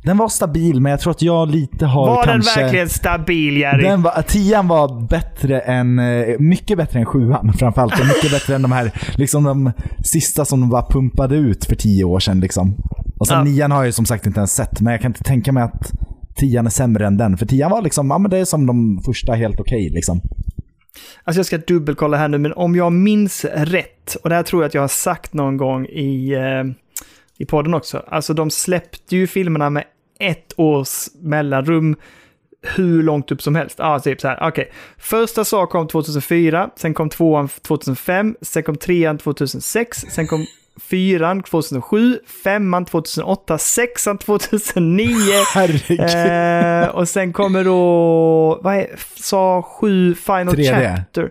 den 0.04 0.16
var 0.16 0.28
stabil, 0.28 0.80
men 0.80 0.90
jag 0.90 1.00
tror 1.00 1.10
att 1.10 1.22
jag 1.22 1.50
lite 1.50 1.86
har 1.86 2.06
Var 2.06 2.24
kanske... 2.24 2.54
den 2.54 2.64
verkligen 2.64 2.88
stabil, 2.88 3.56
Jerry? 3.56 3.82
Den 3.82 4.02
var, 4.02 4.22
tian 4.22 4.68
var 4.68 5.08
bättre 5.08 5.60
än, 5.60 5.98
eh, 5.98 6.38
mycket 6.38 6.78
bättre 6.78 6.98
än 6.98 7.06
sjuan 7.06 7.52
framförallt. 7.58 8.00
Och 8.00 8.06
mycket 8.06 8.30
bättre 8.30 8.54
än 8.54 8.62
de 8.62 8.72
här, 8.72 8.92
liksom 9.16 9.44
de 9.44 9.72
sista 10.04 10.44
som 10.44 10.60
de 10.60 10.70
bara 10.70 10.86
pumpade 10.90 11.36
ut 11.36 11.64
för 11.64 11.74
tio 11.76 12.04
år 12.04 12.20
sedan. 12.20 12.40
Liksom. 12.40 12.76
Och 13.18 13.26
sen 13.26 13.36
Ja. 13.38 13.44
nian 13.44 13.70
har 13.70 13.78
jag 13.78 13.86
ju 13.86 13.92
som 13.92 14.06
sagt 14.06 14.26
inte 14.26 14.40
ens 14.40 14.54
sett, 14.54 14.80
men 14.80 14.90
jag 14.92 15.00
kan 15.02 15.10
inte 15.10 15.24
tänka 15.24 15.52
mig 15.52 15.62
att 15.62 15.92
tian 16.36 16.66
är 16.66 16.70
sämre 16.70 17.06
än 17.06 17.16
den. 17.16 17.36
För 17.36 17.46
tian 17.46 17.70
var 17.70 17.82
liksom, 17.82 18.10
ja 18.10 18.18
men 18.18 18.30
det 18.30 18.38
är 18.38 18.44
som 18.44 18.66
de 18.66 19.00
första, 19.04 19.32
helt 19.32 19.60
okej 19.60 19.90
liksom. 19.90 20.20
Alltså 21.24 21.38
jag 21.38 21.46
ska 21.46 21.58
dubbelkolla 21.58 22.16
här 22.16 22.28
nu, 22.28 22.38
men 22.38 22.52
om 22.52 22.76
jag 22.76 22.92
minns 22.92 23.44
rätt, 23.54 24.16
och 24.22 24.28
det 24.28 24.34
här 24.36 24.42
tror 24.42 24.62
jag 24.62 24.68
att 24.68 24.74
jag 24.74 24.82
har 24.82 24.88
sagt 24.88 25.34
någon 25.34 25.56
gång 25.56 25.86
i, 25.86 26.32
eh, 26.32 26.64
i 27.38 27.46
podden 27.46 27.74
också. 27.74 28.04
Alltså 28.08 28.34
de 28.34 28.50
släppte 28.50 29.16
ju 29.16 29.26
filmerna 29.26 29.70
med 29.70 29.84
ett 30.18 30.52
års 30.56 31.08
mellanrum 31.20 31.96
hur 32.62 33.02
långt 33.02 33.32
upp 33.32 33.42
som 33.42 33.54
helst. 33.54 33.78
Ja, 33.78 34.00
typ 34.00 34.20
så 34.20 34.28
här. 34.28 34.48
Okej. 34.48 34.72
Första 34.98 35.44
Saw 35.44 35.70
kom 35.70 35.88
2004, 35.88 36.70
sen 36.76 36.94
kom 36.94 37.08
tvåan 37.08 37.48
2005, 37.48 38.36
sen 38.40 38.62
kom 38.62 38.76
trean 38.76 39.18
2006, 39.18 39.98
sen 39.98 40.26
kom 40.26 40.46
fyran 40.80 41.42
2007, 41.42 42.18
femman 42.44 42.84
2008, 42.84 43.58
sexan 43.58 44.18
2009. 44.18 45.14
Herregud. 45.54 46.84
Eh, 46.84 46.88
och 46.88 47.08
sen 47.08 47.32
kommer 47.32 47.64
då, 47.64 48.60
vad 48.62 48.74
är, 48.74 48.86
sa 49.14 49.62
7 49.62 50.14
Final 50.14 50.54
3D. 50.54 50.96
Chapter. 50.96 51.30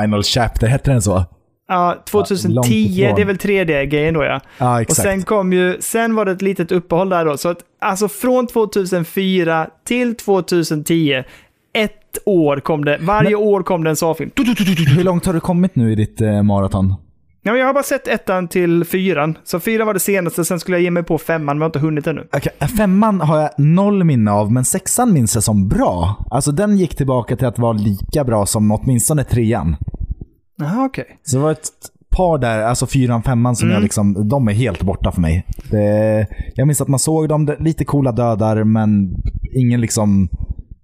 Final 0.00 0.22
Chapter, 0.22 0.66
hette 0.66 0.90
den 0.90 1.02
så? 1.02 1.24
Ja, 1.68 1.88
långt 1.94 2.06
2010, 2.06 2.74
ifrån. 2.74 3.16
det 3.16 3.22
är 3.22 3.26
väl 3.26 3.36
3D-grejen 3.36 4.14
då 4.14 4.24
ja. 4.24 4.40
Ja, 4.58 4.74
Och 4.74 4.80
exakt. 4.80 5.02
sen 5.08 5.22
kom 5.22 5.52
ju, 5.52 5.76
sen 5.80 6.14
var 6.14 6.24
det 6.24 6.32
ett 6.32 6.42
litet 6.42 6.72
uppehåll 6.72 7.08
där 7.08 7.24
då. 7.24 7.36
Så 7.36 7.48
att, 7.48 7.58
alltså 7.80 8.08
från 8.08 8.46
2004 8.46 9.66
till 9.84 10.14
2010, 10.16 11.22
ett 11.72 12.18
år 12.26 12.56
kom 12.60 12.84
det, 12.84 12.98
varje 13.00 13.34
år 13.34 13.62
kom 13.62 13.84
det 13.84 13.90
en 13.90 13.96
Saw-film. 13.96 14.30
Hur 14.96 15.04
långt 15.04 15.26
har 15.26 15.32
du 15.32 15.40
kommit 15.40 15.76
nu 15.76 15.92
i 15.92 15.94
ditt 15.94 16.20
eh, 16.20 16.42
maraton? 16.42 16.94
Ja, 17.46 17.52
men 17.52 17.60
jag 17.60 17.66
har 17.66 17.74
bara 17.74 17.84
sett 17.84 18.08
ettan 18.08 18.48
till 18.48 18.84
fyran. 18.84 19.38
Så 19.44 19.60
fyran 19.60 19.86
var 19.86 19.94
det 19.94 20.00
senaste, 20.00 20.44
sen 20.44 20.60
skulle 20.60 20.76
jag 20.76 20.82
ge 20.82 20.90
mig 20.90 21.02
på 21.02 21.18
femman, 21.18 21.46
men 21.46 21.60
jag 21.60 21.64
har 21.64 21.68
inte 21.68 21.78
hunnit 21.78 22.06
ännu. 22.06 22.26
Okej, 22.32 22.68
femman 22.76 23.20
har 23.20 23.40
jag 23.40 23.50
noll 23.58 24.04
minne 24.04 24.30
av, 24.30 24.52
men 24.52 24.64
sexan 24.64 25.12
minns 25.12 25.34
jag 25.34 25.44
som 25.44 25.68
bra. 25.68 26.24
Alltså 26.30 26.52
den 26.52 26.78
gick 26.78 26.96
tillbaka 26.96 27.36
till 27.36 27.46
att 27.46 27.58
vara 27.58 27.72
lika 27.72 28.24
bra 28.24 28.46
som 28.46 28.72
åtminstone 28.72 29.24
trean. 29.24 29.76
Jaha, 30.56 30.84
okej. 30.86 31.18
Så 31.22 31.36
det 31.36 31.42
var 31.42 31.50
ett 31.52 31.68
par 32.16 32.38
där, 32.38 32.62
alltså 32.62 32.86
fyran, 32.86 33.22
femman, 33.22 33.56
som 33.56 33.68
Mm. 33.68 33.74
jag 33.74 33.82
liksom, 33.82 34.28
de 34.28 34.48
är 34.48 34.52
helt 34.52 34.82
borta 34.82 35.12
för 35.12 35.20
mig. 35.20 35.46
Det, 35.70 36.26
jag 36.54 36.66
minns 36.66 36.80
att 36.80 36.88
man 36.88 36.98
såg 36.98 37.28
dem, 37.28 37.56
lite 37.58 37.84
coola 37.84 38.12
dödar, 38.12 38.64
men 38.64 39.10
ingen 39.54 39.80
liksom 39.80 40.28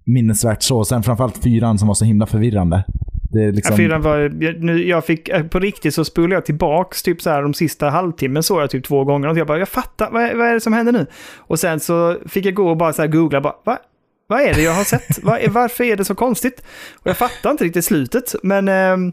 minnesvärt 0.05 0.63
så. 0.63 0.85
Sen 0.85 1.03
framförallt 1.03 1.39
fyran 1.43 1.79
som 1.79 1.89
var 1.89 1.95
så 1.95 2.05
himla 2.05 2.27
förvirrande. 2.27 2.85
Det 3.33 3.51
liksom, 3.53 3.73
Ja, 3.73 3.77
fyran 3.77 4.03
var, 4.03 4.19
jag, 4.41 4.63
nu, 4.63 4.89
jag 4.89 5.05
fick, 5.05 5.29
eh, 5.29 5.43
på 5.43 5.59
riktigt 5.59 5.95
så 5.95 6.05
spolade 6.05 6.35
jag 6.35 6.45
tillbaks 6.47 7.03
typ 7.03 7.23
så 7.23 7.31
här 7.31 7.43
de 7.43 7.55
sista 7.55 7.89
halvtimmen 7.91 8.43
såg 8.43 8.63
jag 8.63 8.71
typ 8.71 8.85
två 8.85 9.05
gånger 9.05 9.29
och 9.29 9.39
jag 9.39 9.47
bara, 9.47 9.59
jag 9.59 9.69
fattar, 9.69 10.11
vad, 10.11 10.23
är- 10.23 10.35
vad 10.35 10.47
är 10.49 10.55
det 10.55 10.61
som 10.61 10.73
händer 10.73 10.93
nu? 10.93 11.07
Och 11.37 11.59
sen 11.59 11.81
så 11.81 12.17
fick 12.27 12.47
jag 12.47 12.55
gå 12.55 12.71
och 12.71 12.77
bara 12.77 12.93
så 12.93 13.03
här 13.03 13.09
googla, 13.09 13.41
bara, 13.41 13.55
va? 13.65 13.79
Vad 14.27 14.41
är 14.41 14.55
det 14.55 14.63
jag 14.63 14.73
har 14.75 14.85
sett? 14.85 15.25
Vad 15.25 15.41
är, 15.41 15.49
varför 15.49 15.85
är 15.85 15.97
det 15.97 16.05
så 16.05 16.15
konstigt? 16.15 16.63
Och 17.01 17.07
jag 17.07 17.17
fattar 17.17 17.51
inte 17.51 17.65
riktigt 17.65 17.85
slutet, 17.85 18.35
men... 18.43 18.69
ehm, 18.69 19.13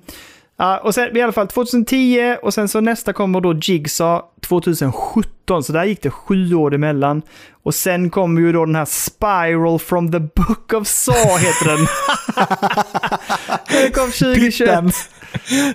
Ja, 0.60 0.78
och 0.78 0.93
sen 0.95 1.18
i 1.18 1.22
alla 1.22 1.32
fall 1.32 1.47
2010 1.47 2.36
och 2.41 2.53
sen 2.53 2.68
så 2.68 2.82
nästa 2.82 3.14
kommer 3.14 3.41
då 3.41 3.53
Jigsaw 3.53 4.22
2017, 4.47 5.64
så 5.64 5.74
där 5.74 5.84
gick 5.86 6.01
det 6.03 6.10
sju 6.12 6.53
år 6.53 6.74
emellan. 6.74 7.22
Och 7.64 7.76
sen 7.76 8.10
kommer 8.10 8.41
ju 8.41 8.51
då 8.51 8.66
den 8.66 8.76
här 8.76 8.86
Spiral 8.86 9.80
from 9.80 10.12
the 10.12 10.20
Book 10.20 10.74
of 10.74 10.88
Saw 10.88 11.38
heter 11.39 11.66
den. 11.66 11.88
den 13.82 13.91
kom 13.91 14.12
2021. 14.12 14.51
Titeln. 14.53 14.91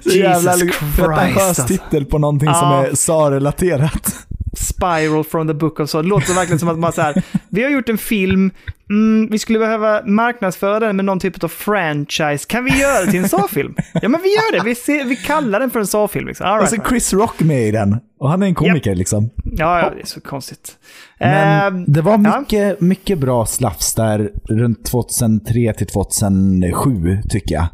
Så 0.02 0.08
jävla 0.18 0.56
Jesus 0.56 0.78
pretentiös 0.96 1.32
Christ, 1.34 1.48
alltså. 1.48 1.66
titel 1.66 2.04
på 2.04 2.18
någonting 2.18 2.48
som 2.54 2.70
Ja. 2.70 2.86
är 2.86 2.94
SA-relaterat. 2.94 4.14
Spiral 4.62 5.24
from 5.24 5.46
the 5.48 5.54
Book 5.54 5.80
of. 5.80 5.92
Det 5.92 6.02
låter 6.02 6.34
verkligen 6.34 6.58
som 6.58 6.68
att 6.68 6.78
man 6.78 6.92
så 6.92 7.02
här, 7.02 7.22
vi 7.48 7.62
har 7.62 7.70
gjort 7.70 7.88
en 7.88 7.98
film, 7.98 8.50
mm, 8.90 9.28
vi 9.30 9.38
skulle 9.38 9.58
behöva 9.58 10.02
marknadsföra 10.06 10.80
den 10.80 10.96
med 10.96 11.04
någon 11.04 11.20
typ 11.20 11.44
av 11.44 11.48
franchise. 11.48 12.44
Kan 12.48 12.64
vi 12.64 12.80
göra 12.80 13.04
det 13.04 13.10
till 13.10 13.20
en 13.22 13.28
Saw-film? 13.28 13.74
Ja, 14.02 14.08
men 14.08 14.20
vi 14.22 14.28
gör 14.28 14.52
det. 14.58 14.64
Vi, 14.64 14.74
ser, 14.74 15.04
vi 15.04 15.16
kallar 15.16 15.60
den 15.60 15.70
för 15.70 15.80
en 15.80 15.86
Saw-film. 15.86 16.26
Liksom. 16.26 16.46
All 16.46 16.58
Och 16.58 16.70
right. 16.70 16.82
så 16.82 16.88
Chris 16.88 17.12
Rock 17.12 17.40
med 17.40 17.68
i 17.68 17.70
den. 17.70 17.96
Och 18.20 18.30
han 18.30 18.42
är 18.42 18.46
en 18.46 18.54
komiker 18.54 18.94
liksom. 18.94 19.30
Ja, 19.44 19.80
ja, 19.80 19.90
det 19.96 20.00
är 20.02 20.06
så 20.06 20.20
konstigt. 20.20 20.72
Men 21.18 21.74
Ehm, 21.74 21.84
det 21.88 22.00
var 22.02 22.12
ja. 22.24 22.40
mycket, 22.40 22.80
mycket 22.80 23.18
bra 23.18 23.46
slafs 23.46 23.94
där 23.94 24.30
runt 24.48 24.84
2003 24.86 25.72
till 25.78 25.86
2007 25.86 27.18
tycker 27.30 27.54
jag. 27.54 27.66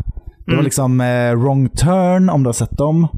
Det 0.46 0.52
Mm. 0.52 0.56
var 0.56 0.64
liksom 0.64 1.00
eh, 1.00 1.34
Wrong 1.34 1.68
Turn, 1.68 2.28
om 2.30 2.42
du 2.42 2.48
har 2.48 2.52
sett 2.52 2.78
dem. 2.78 3.08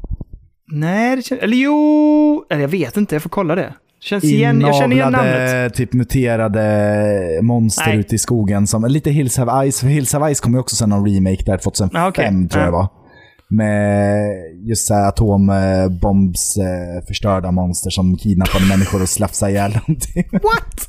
Nej, 0.71 1.15
det 1.15 1.21
känns, 1.21 1.41
eller 1.41 1.57
jo, 1.57 2.45
eller 2.49 2.61
jag 2.61 2.67
vet 2.69 2.97
inte, 2.97 3.15
jag 3.15 3.21
får 3.21 3.29
kolla 3.29 3.55
det. 3.55 3.73
Känns 3.99 4.23
igen, 4.23 4.61
jag 4.61 4.75
känner 4.75 4.95
igen 4.95 5.11
namnet. 5.11 5.73
Typ 5.73 5.93
muterade 5.93 7.39
monster 7.41 7.87
Nej. 7.87 7.97
ute 7.97 8.15
i 8.15 8.17
skogen. 8.17 8.67
Som, 8.67 8.85
lite 8.85 9.11
Hills 9.11 9.37
Have 9.37 9.71
Ice, 9.71 9.79
för 9.79 9.87
Hills 9.87 10.13
Have 10.13 10.35
Ice 10.35 10.39
kom 10.39 10.53
ju 10.53 10.59
också 10.59 10.75
sen 10.75 10.89
någon 10.89 11.05
remake 11.13 11.43
där 11.45 11.57
2005 11.57 12.01
Ah, 12.03 12.07
okej. 12.07 12.25
tror 12.25 12.49
jag 12.51 12.61
Ja. 12.61 12.65
det 12.65 12.71
var. 12.71 12.87
Med 13.53 14.25
just 14.67 14.87
så 14.87 14.93
här 14.93 15.07
atombombs 15.07 16.57
eh, 16.57 17.05
förstörda 17.07 17.51
monster 17.51 17.89
som 17.89 18.17
kidnappade 18.17 18.65
människor 18.65 19.01
och 19.01 19.09
slafsade 19.09 19.51
ihjäl 19.51 19.71
någonting. 19.71 20.23
What? 20.31 20.87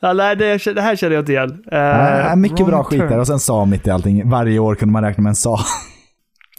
Ja, 0.00 0.14
det, 0.34 0.74
det 0.74 0.80
här 0.82 0.96
känner 0.96 1.14
jag 1.14 1.22
inte 1.22 1.32
igen. 1.32 1.50
Eh, 1.72 1.78
Nej, 1.78 2.36
mycket 2.36 2.66
bra 2.66 2.82
skit 2.84 2.98
där. 3.00 3.18
Och 3.18 3.26
sen 3.26 3.38
sa 3.38 3.64
mitt 3.64 3.86
i 3.86 3.90
allting. 3.90 4.30
Varje 4.30 4.58
år 4.58 4.74
kunde 4.74 4.92
man 4.92 5.02
räkna 5.02 5.22
med 5.22 5.30
en 5.30 5.36
sa. 5.36 5.58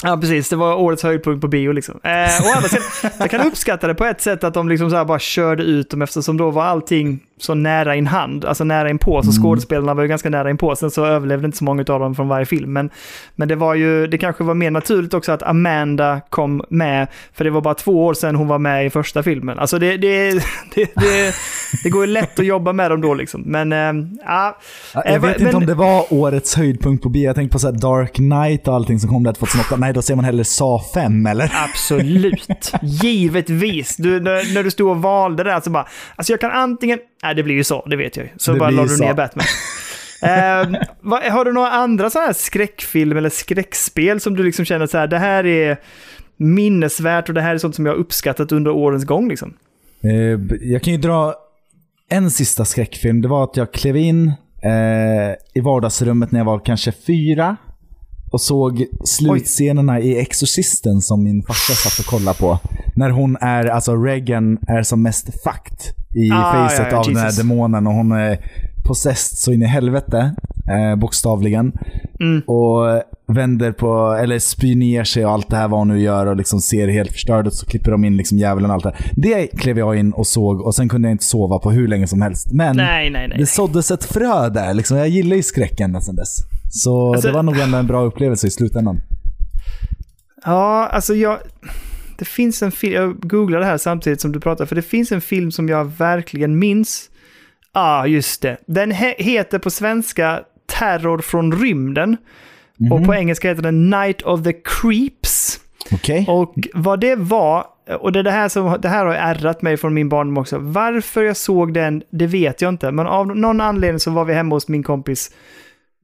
Ja, 0.03 0.17
precis. 0.17 0.49
Det 0.49 0.55
var 0.55 0.75
årets 0.75 1.03
höjdpunkt 1.03 1.41
på 1.41 1.47
bio 1.47 1.71
liksom. 1.71 1.99
Eh, 2.03 2.47
å 2.47 2.55
andra 2.55 2.69
sidan, 2.69 3.11
jag 3.17 3.31
kan 3.31 3.47
uppskatta 3.47 3.87
det 3.87 3.95
på 3.95 4.05
ett 4.05 4.21
sätt 4.21 4.43
att 4.43 4.53
de 4.53 4.69
liksom 4.69 4.89
så 4.89 4.95
här 4.95 5.05
bara 5.05 5.19
körde 5.19 5.63
ut 5.63 5.89
dem 5.89 6.01
eftersom 6.01 6.37
då 6.37 6.51
var 6.51 6.63
allting 6.63 7.19
så 7.39 7.53
nära 7.53 7.95
in 7.95 8.07
hand, 8.07 8.45
alltså 8.45 8.63
nära 8.63 8.89
in 8.89 8.97
på. 8.97 9.23
Så 9.23 9.41
skådespelarna 9.41 9.93
var 9.93 10.01
ju 10.03 10.07
ganska 10.09 10.29
nära 10.29 10.49
in 10.49 10.57
på. 10.57 10.75
Sen 10.75 10.91
så 10.91 11.05
överlevde 11.05 11.45
inte 11.45 11.57
så 11.57 11.63
många 11.63 11.81
av 11.89 11.99
dem 11.99 12.15
från 12.15 12.27
varje 12.27 12.45
film. 12.45 12.73
Men, 12.73 12.89
men 13.35 13.47
det 13.47 13.55
var 13.55 13.75
ju, 13.75 14.07
det 14.07 14.17
kanske 14.17 14.43
var 14.43 14.53
mer 14.53 14.71
naturligt 14.71 15.13
också 15.13 15.31
att 15.31 15.43
Amanda 15.43 16.21
kom 16.29 16.61
med, 16.69 17.07
för 17.33 17.43
det 17.43 17.49
var 17.49 17.61
bara 17.61 17.73
två 17.73 18.05
år 18.05 18.13
sedan 18.13 18.35
hon 18.35 18.47
var 18.47 18.59
med 18.59 18.85
i 18.85 18.89
första 18.89 19.23
filmen. 19.23 19.59
Alltså 19.59 19.79
det, 19.79 19.97
det, 19.97 20.31
det, 20.75 20.95
det, 20.95 21.33
det 21.83 21.89
går 21.89 22.05
ju 22.05 22.11
lätt 22.11 22.39
att 22.39 22.45
jobba 22.45 22.73
med 22.73 22.91
dem 22.91 23.01
då 23.01 23.13
liksom. 23.13 23.41
Men, 23.45 23.71
eh, 23.73 24.05
ja. 24.25 24.57
Jag 24.93 25.07
Eh, 25.07 25.21
vet 25.21 25.37
men- 25.37 25.41
inte 25.47 25.57
om 25.57 25.65
det 25.65 25.73
var 25.75 26.05
årets 26.13 26.55
höjdpunkt 26.55 27.03
på 27.03 27.09
bio. 27.09 27.23
Jag 27.25 27.35
tänkte 27.35 27.53
på 27.53 27.59
så 27.59 27.67
här 27.71 27.77
Dark 27.79 28.13
Knight 28.13 28.67
och 28.67 28.75
allting 28.75 28.99
som 28.99 29.09
kom 29.09 29.23
där 29.23 29.33
2008. 29.33 29.75
Nej, 29.77 29.93
då 29.93 30.01
ser 30.01 30.15
man 30.15 30.25
hellre 30.25 30.43
Sa 30.43 30.81
5 30.93 31.25
eller? 31.25 31.51
Absolut. 31.69 32.71
Givetvis. 32.81 33.95
Du, 33.97 34.19
när, 34.19 34.53
när 34.53 34.63
du 34.63 34.71
stod 34.71 34.89
och 34.89 35.01
valde 35.01 35.43
det, 35.43 35.61
så 35.63 35.69
bara, 35.69 35.87
alltså 36.15 36.33
jag 36.33 36.39
kan 36.41 36.51
antingen, 36.51 36.99
nej 37.23 37.35
det 37.35 37.43
blir 37.43 37.55
ju 37.55 37.63
så, 37.63 37.85
det 37.85 37.95
vet 37.95 38.17
jag 38.17 38.25
ju. 38.25 38.31
Så 38.37 38.53
Det 38.53 38.59
bara 38.59 38.69
la 38.69 38.85
du 38.85 38.97
ner 38.97 39.13
Batman. 39.13 39.45
Eh, 40.23 40.81
vad, 41.01 41.23
har 41.23 41.45
du 41.45 41.53
några 41.53 41.69
andra 41.69 42.09
sådana 42.09 42.25
här 42.25 42.33
skräckfilm 42.33 43.17
eller 43.17 43.29
skräckspel 43.29 44.19
som 44.19 44.35
du 44.35 44.43
liksom 44.43 44.65
känner 44.65 44.87
så 44.87 44.97
här, 44.97 45.07
det 45.07 45.17
här 45.17 45.45
är 45.45 45.77
minnesvärt 46.37 47.29
och 47.29 47.35
det 47.35 47.41
här 47.41 47.53
är 47.53 47.57
sånt 47.57 47.75
som 47.75 47.85
jag 47.85 47.93
har 47.93 47.99
uppskattat 47.99 48.51
under 48.51 48.71
årens 48.71 49.05
gång 49.05 49.29
liksom? 49.29 49.53
Eh, 50.03 50.57
jag 50.61 50.83
kan 50.83 50.93
ju 50.93 50.99
dra 50.99 51.35
en 52.09 52.31
sista 52.31 52.65
skräckfilm. 52.65 53.21
Det 53.21 53.27
var 53.27 53.43
att 53.43 53.57
jag 53.57 53.71
klev 53.71 53.97
in 53.97 54.27
eh, 54.63 55.35
i 55.53 55.59
vardagsrummet 55.61 56.31
när 56.31 56.39
jag 56.39 56.45
var 56.45 56.59
kanske 56.65 56.91
fyra 56.91 57.57
och 58.31 58.41
såg 58.41 58.85
slutscenerna 59.05 59.99
i 59.99 60.19
Exorcisten 60.19 61.01
som 61.01 61.23
min 61.23 61.43
farsa 61.43 61.73
satt 61.73 62.05
och 62.05 62.11
kollade 62.11 62.37
på. 62.37 62.59
När 62.95 63.09
hon 63.09 63.37
är, 63.41 63.65
alltså 63.65 63.95
Regan 63.95 64.57
är 64.67 64.83
som 64.83 65.01
mest 65.01 65.25
fucked 65.25 65.77
i 66.15 66.31
Ah, 66.31 66.51
facet 66.51 66.79
ja, 66.79 66.87
ja, 66.91 66.97
av 66.97 67.05
den 67.05 67.15
här 67.15 67.25
Jesus. 67.25 67.37
demonen 67.37 67.87
och 67.87 67.93
hon 67.93 68.11
är 68.11 68.39
possessed 68.87 69.37
så 69.37 69.51
in 69.51 69.61
i 69.61 69.65
helvete, 69.65 70.35
eh, 70.69 70.95
bokstavligen. 70.95 71.71
Mm. 72.19 72.41
Och 72.41 73.03
vänder 73.27 73.71
på, 73.71 74.17
eller 74.21 74.39
spyr 74.39 74.75
ner 74.75 75.03
sig 75.03 75.25
och 75.25 75.31
allt 75.31 75.49
det 75.49 75.55
här 75.55 75.67
vad 75.67 75.79
hon 75.79 75.87
nu 75.87 75.99
gör 76.01 76.25
och 76.25 76.35
liksom 76.35 76.61
ser 76.61 76.87
helt 76.87 77.11
förstörd 77.11 77.47
ut. 77.47 77.53
Så 77.53 77.65
klipper 77.65 77.91
de 77.91 78.05
in 78.05 78.17
liksom 78.17 78.37
djävulen 78.37 78.69
och 78.69 78.73
allt 78.73 78.83
det 78.83 78.89
här. 78.89 79.11
Det 79.15 79.47
klev 79.47 79.77
jag 79.77 79.95
in 79.95 80.11
och 80.13 80.27
såg 80.27 80.61
och 80.61 80.75
sen 80.75 80.89
kunde 80.89 81.07
jag 81.07 81.13
inte 81.13 81.23
sova 81.25 81.59
på 81.59 81.71
hur 81.71 81.87
länge 81.87 82.07
som 82.07 82.21
helst. 82.21 82.51
Men 82.51 82.77
Nej, 82.77 83.09
nej, 83.09 83.27
nej. 83.27 83.37
det 83.37 83.45
såddes 83.45 83.91
ett 83.91 84.03
frö 84.03 84.49
där. 84.49 84.73
Liksom. 84.73 84.97
Jag 84.97 85.09
gillar 85.09 85.35
ju 85.35 85.43
skräcken 85.43 86.01
sen 86.01 86.15
dess. 86.15 86.37
Så 86.69 87.13
Alltså- 87.13 87.27
det 87.27 87.33
var 87.33 87.43
nog 87.43 87.59
ändå 87.59 87.77
en 87.77 87.87
bra 87.87 88.03
upplevelse 88.03 88.47
i 88.47 88.49
slutändan. 88.49 89.01
Ja, 90.45 90.87
alltså 90.87 91.15
jag... 91.15 91.37
Det 92.17 92.25
finns 92.25 92.63
en 92.63 92.71
film, 92.71 92.93
jag 92.93 93.19
googlade 93.29 93.63
det 93.63 93.69
här 93.69 93.77
samtidigt 93.77 94.21
som 94.21 94.31
du 94.31 94.39
pratar, 94.39 94.65
för 94.65 94.75
det 94.75 94.81
finns 94.81 95.11
en 95.11 95.21
film 95.21 95.51
som 95.51 95.69
jag 95.69 95.85
verkligen 95.85 96.59
minns. 96.59 97.09
Ja, 97.73 97.81
ah, 97.81 98.05
just 98.05 98.41
det. 98.41 98.57
Den 98.67 98.91
he 98.91 99.15
heter 99.17 99.59
på 99.59 99.69
svenska 99.69 100.41
Terror 100.79 101.17
från 101.19 101.61
rymden. 101.61 102.17
Och 102.91 103.05
på 103.05 103.15
engelska 103.15 103.49
heter 103.49 103.61
den 103.61 103.89
Night 103.89 104.21
of 104.21 104.43
the 104.43 104.53
Creeps. 104.53 105.59
Okej? 105.91 106.25
Och 106.27 106.53
vad 106.73 106.99
det 106.99 107.15
var, 107.15 107.65
och 107.99 108.11
det, 108.11 108.19
är 108.19 108.23
det, 108.23 108.31
här 108.31 108.49
som, 108.49 108.77
det 108.81 108.89
här 108.89 109.05
har 109.05 109.13
ärrat 109.13 109.61
mig 109.61 109.77
från 109.77 109.93
min 109.93 110.09
barndom 110.09 110.37
också. 110.37 110.57
Varför 110.57 111.23
jag 111.23 111.37
såg 111.37 111.73
den, 111.73 112.03
det 112.09 112.27
vet 112.27 112.61
jag 112.61 112.69
inte. 112.69 112.91
Men 112.91 113.07
av 113.07 113.27
någon 113.37 113.61
anledning 113.61 113.99
så 113.99 114.11
var 114.11 114.25
vi 114.25 114.33
hemma 114.33 114.55
hos 114.55 114.67
min 114.67 114.83
kompis 114.83 115.31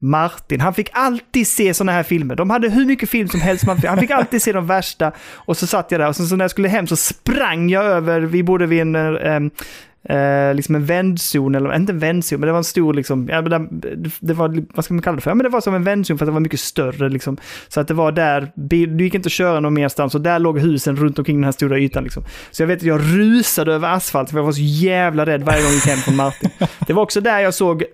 Martin. 0.04 0.60
Han 0.60 0.74
fick 0.74 0.90
alltid 0.92 1.46
se 1.48 1.74
sådana 1.74 1.92
här 1.92 2.02
filmer. 2.02 2.36
De 2.36 2.50
hade 2.50 2.68
hur 2.68 2.86
mycket 2.86 3.10
film 3.10 3.28
som 3.28 3.40
helst. 3.40 3.66
Man 3.66 3.76
fick, 3.76 3.90
han 3.90 3.98
fick 3.98 4.10
alltid 4.10 4.42
se 4.42 4.52
de 4.52 4.66
värsta. 4.66 5.12
Och 5.34 5.56
så 5.56 5.66
satt 5.66 5.90
jag 5.90 6.00
där 6.00 6.08
och 6.08 6.16
så, 6.16 6.26
så 6.26 6.36
när 6.36 6.44
jag 6.44 6.50
skulle 6.50 6.68
hem 6.68 6.86
så 6.86 6.96
sprang 6.96 7.68
jag 7.70 7.84
över, 7.84 8.20
vi 8.20 8.42
bodde 8.42 8.66
vid 8.66 8.80
en, 8.80 8.94
eh, 8.96 10.16
eh, 10.16 10.54
liksom 10.54 10.74
en 10.74 10.84
vändzon, 10.84 11.54
eller 11.54 11.76
inte 11.76 11.92
en 11.92 11.98
vändzon, 11.98 12.40
men 12.40 12.46
det 12.46 12.52
var 12.52 12.58
en 12.58 12.64
stor, 12.64 12.94
liksom, 12.94 13.28
ja, 13.30 13.42
men 13.42 13.68
det 14.20 14.34
var, 14.34 14.64
vad 14.74 14.84
ska 14.84 14.94
man 14.94 15.02
kalla 15.02 15.14
det 15.16 15.22
för? 15.22 15.30
Ja, 15.30 15.34
men 15.34 15.44
det 15.44 15.50
var 15.50 15.60
som 15.60 15.74
en 15.74 15.84
vändzon 15.84 16.18
för 16.18 16.24
att 16.24 16.28
det 16.28 16.32
var 16.32 16.40
mycket 16.40 16.60
större. 16.60 17.08
Liksom. 17.08 17.36
Så 17.68 17.80
att 17.80 17.88
det 17.88 17.94
var 17.94 18.12
där, 18.12 18.52
bil- 18.56 18.96
du 18.96 19.04
gick 19.04 19.14
inte 19.14 19.26
att 19.26 19.32
köra 19.32 19.60
någon 19.60 19.74
merstans 19.74 20.14
och 20.14 20.20
där 20.20 20.38
låg 20.38 20.58
husen 20.58 20.96
runt 20.96 21.18
omkring 21.18 21.36
den 21.36 21.44
här 21.44 21.52
stora 21.52 21.78
ytan. 21.78 22.04
Liksom. 22.04 22.22
Så 22.50 22.62
jag 22.62 22.66
vet 22.66 22.78
att 22.78 22.82
jag 22.82 23.00
rusade 23.00 23.74
över 23.74 23.88
asfalt 23.88 24.30
för 24.30 24.36
jag 24.36 24.44
var 24.44 24.52
så 24.52 24.62
jävla 24.62 25.26
rädd 25.26 25.42
varje 25.42 25.58
gång 25.62 25.70
jag 25.70 25.74
gick 25.74 25.86
hem 25.86 25.98
från 25.98 26.16
Martin. 26.16 26.50
Det 26.86 26.92
var 26.92 27.02
också 27.02 27.20
där 27.20 27.40
jag 27.40 27.54
såg 27.54 27.84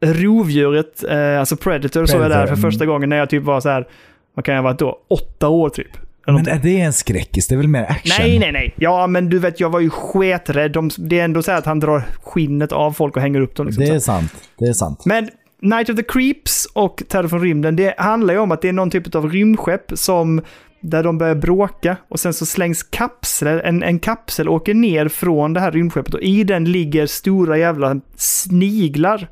rovdjuret, 0.00 1.04
eh, 1.04 1.40
alltså 1.40 1.56
Predator, 1.56 2.06
såg 2.06 2.20
jag 2.20 2.22
där 2.22 2.28
Predator, 2.28 2.46
för 2.46 2.58
mm. 2.58 2.70
första 2.70 2.86
gången 2.86 3.08
när 3.08 3.16
jag 3.16 3.30
typ 3.30 3.42
var 3.42 3.60
så 3.60 3.68
här, 3.68 3.88
vad 4.34 4.44
kan 4.44 4.54
jag 4.54 4.62
vara 4.62 4.74
då? 4.74 4.98
Åtta 5.08 5.48
år 5.48 5.68
typ. 5.68 5.96
Men 6.26 6.48
är 6.48 6.60
det 6.62 6.80
en 6.80 6.92
skräckis? 6.92 7.48
Det 7.48 7.54
är 7.54 7.56
väl 7.56 7.68
mer 7.68 7.82
action? 7.82 8.16
Nej, 8.18 8.38
nej, 8.38 8.52
nej. 8.52 8.74
Ja, 8.76 9.06
men 9.06 9.28
du 9.28 9.38
vet, 9.38 9.60
jag 9.60 9.70
var 9.70 9.80
ju 9.80 9.90
sketrädd. 9.90 10.72
De, 10.72 10.90
det 10.98 11.20
är 11.20 11.24
ändå 11.24 11.42
så 11.42 11.50
här 11.50 11.58
att 11.58 11.66
han 11.66 11.80
drar 11.80 12.02
skinnet 12.22 12.72
av 12.72 12.92
folk 12.92 13.16
och 13.16 13.22
hänger 13.22 13.40
upp 13.40 13.54
dem. 13.54 13.66
Liksom, 13.66 13.84
Det 13.84 13.90
är 13.90 13.98
sant. 13.98 14.32
Det 14.58 14.64
är 14.64 14.72
sant. 14.72 15.04
Men 15.04 15.28
Night 15.62 15.90
of 15.90 15.96
the 15.96 16.02
Creeps 16.02 16.66
och 16.72 17.02
Terror 17.08 17.28
från 17.28 17.40
rymden, 17.40 17.76
det 17.76 17.94
handlar 17.98 18.34
ju 18.34 18.40
om 18.40 18.52
att 18.52 18.62
det 18.62 18.68
är 18.68 18.72
någon 18.72 18.90
typ 18.90 19.14
av 19.14 19.30
rymdskepp 19.30 19.92
som 19.94 20.42
där 20.80 21.02
de 21.02 21.18
börjar 21.18 21.34
bråka 21.34 21.96
och 22.08 22.20
sen 22.20 22.32
så 22.34 22.46
slängs 22.46 22.82
kapslar, 22.82 23.58
en, 23.58 23.82
en 23.82 23.98
kapsel 23.98 24.48
åker 24.48 24.74
ner 24.74 25.08
från 25.08 25.52
det 25.52 25.60
här 25.60 25.72
rymdskeppet 25.72 26.14
och 26.14 26.20
i 26.20 26.44
den 26.44 26.64
ligger 26.64 27.06
stora 27.06 27.58
jävla 27.58 28.00
sniglar 28.16 29.28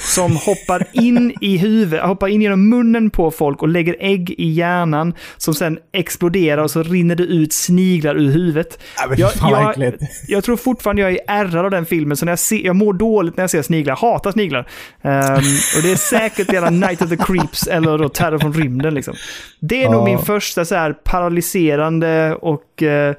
som 0.00 0.36
hoppar 0.46 0.86
in 0.92 1.34
i 1.40 1.56
huvudet, 1.56 2.04
hoppar 2.04 2.28
in 2.28 2.42
genom 2.42 2.68
munnen 2.68 3.10
på 3.10 3.30
folk 3.30 3.62
och 3.62 3.68
lägger 3.68 3.96
ägg 4.00 4.30
i 4.38 4.50
hjärnan 4.50 5.14
som 5.36 5.54
sen 5.54 5.78
exploderar 5.92 6.62
och 6.62 6.70
så 6.70 6.82
rinner 6.82 7.14
det 7.14 7.22
ut 7.22 7.52
sniglar 7.52 8.14
ur 8.16 8.30
huvudet. 8.30 8.78
Ja, 8.96 9.30
Jag, 9.50 9.76
jag, 9.78 9.94
jag 10.28 10.44
tror 10.44 10.56
fortfarande 10.56 11.02
jag 11.02 11.12
är 11.12 11.18
ärrad 11.28 11.64
av 11.64 11.70
den 11.70 11.86
filmen, 11.86 12.16
så 12.16 12.24
när 12.24 12.32
jag, 12.32 12.38
ser, 12.38 12.66
jag 12.66 12.76
mår 12.76 12.92
dåligt 12.92 13.36
när 13.36 13.42
jag 13.42 13.50
ser 13.50 13.62
sniglar. 13.62 13.90
Jag 13.90 13.96
hatar 14.10 14.32
sniglar. 14.32 14.68
Ehm, 15.02 15.34
och 15.76 15.82
det 15.82 15.92
är 15.92 15.96
säkert 15.96 16.50
hela 16.52 16.70
Night 16.70 17.02
of 17.02 17.08
the 17.10 17.16
Creeps 17.16 17.66
eller 17.66 17.98
då 17.98 18.08
Terror 18.08 18.38
från 18.38 18.52
rymden. 18.52 18.94
Liksom. 18.94 19.14
Det 19.60 19.78
är 19.80 19.82
Ja. 19.86 19.90
nog 19.90 20.04
min 20.04 20.18
första 20.18 20.64
så 20.64 20.74
här 20.74 20.85
paralyserande 20.92 22.34
och... 22.34 22.82
eh, 22.82 23.14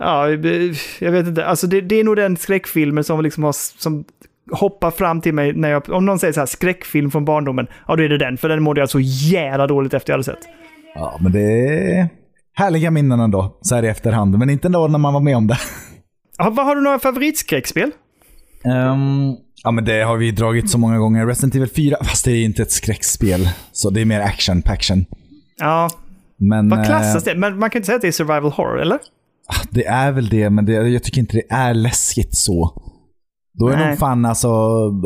ja, 0.00 0.30
jag 0.98 1.12
vet 1.12 1.26
inte. 1.26 1.46
Alltså 1.46 1.66
det, 1.66 1.80
det 1.80 2.00
är 2.00 2.04
nog 2.04 2.16
den 2.16 2.36
skräckfilmen 2.36 3.04
som 3.04 3.22
liksom 3.22 3.44
har... 3.44 3.52
Som, 3.52 4.04
hoppar 4.50 4.90
fram 4.90 5.20
till 5.20 5.34
mig 5.34 5.52
när 5.52 5.70
jag, 5.70 5.90
om 5.90 6.06
någon 6.06 6.18
säger 6.18 6.32
så 6.32 6.40
här 6.40 6.46
skräckfilm 6.46 7.10
från 7.10 7.24
barndomen, 7.24 7.66
ja 7.88 7.96
då 7.96 8.02
är 8.02 8.08
det 8.08 8.18
den, 8.18 8.36
för 8.36 8.48
den 8.48 8.62
mådde 8.62 8.80
jag 8.80 8.90
så 8.90 9.00
jävla 9.00 9.66
dåligt 9.66 9.94
efter 9.94 10.12
jag 10.12 10.14
hade 10.14 10.24
sett. 10.24 10.48
Ja, 10.94 11.18
men 11.20 11.32
det 11.32 11.40
är 11.40 12.08
härliga 12.54 12.90
minnen 12.90 13.20
ändå, 13.20 13.58
så 13.60 13.74
här 13.74 13.82
i 13.82 13.88
efterhand. 13.88 14.38
Men 14.38 14.50
inte 14.50 14.68
ändå 14.68 14.88
när 14.88 14.98
man 14.98 15.14
var 15.14 15.20
med 15.20 15.36
om 15.36 15.46
det. 15.46 15.58
Ja, 16.38 16.50
vad 16.50 16.66
har 16.66 16.76
du 16.76 16.82
några 16.82 16.98
favoritskräckspel? 16.98 17.90
Ehm, 18.64 19.36
ja, 19.64 19.70
men 19.70 19.84
det 19.84 20.02
har 20.02 20.16
vi 20.16 20.30
dragit 20.30 20.70
så 20.70 20.78
många 20.78 20.98
gånger. 20.98 21.26
Resident 21.26 21.54
Evil 21.54 21.68
4, 21.68 21.96
fast 22.00 22.24
det 22.24 22.32
är 22.32 22.44
inte 22.44 22.62
ett 22.62 22.72
skräckspel. 22.72 23.48
Så 23.72 23.90
det 23.90 24.00
är 24.00 24.04
mer 24.04 24.20
action, 24.20 24.62
paction. 24.62 25.04
Ja, 25.56 25.90
Men 26.36 26.68
vad 26.68 26.78
eh, 26.78 26.84
klassas 26.84 27.24
det? 27.24 27.34
Men 27.34 27.58
man 27.58 27.70
kan 27.70 27.78
inte 27.78 27.86
säga 27.86 27.96
att 27.96 28.02
det 28.02 28.08
är 28.08 28.12
survival 28.12 28.52
horror, 28.52 28.80
eller? 28.80 28.98
det 29.70 29.86
är 29.86 30.12
väl 30.12 30.28
det, 30.28 30.50
men 30.50 30.66
det, 30.66 30.72
jag 30.72 31.02
tycker 31.02 31.20
inte 31.20 31.36
det 31.36 31.54
är 31.54 31.74
läskigt 31.74 32.36
så. 32.36 32.82
Då 33.58 33.68
är 33.68 33.76
Nej. 33.76 33.88
nog 33.88 33.98
fan 33.98 34.24
alltså 34.24 34.48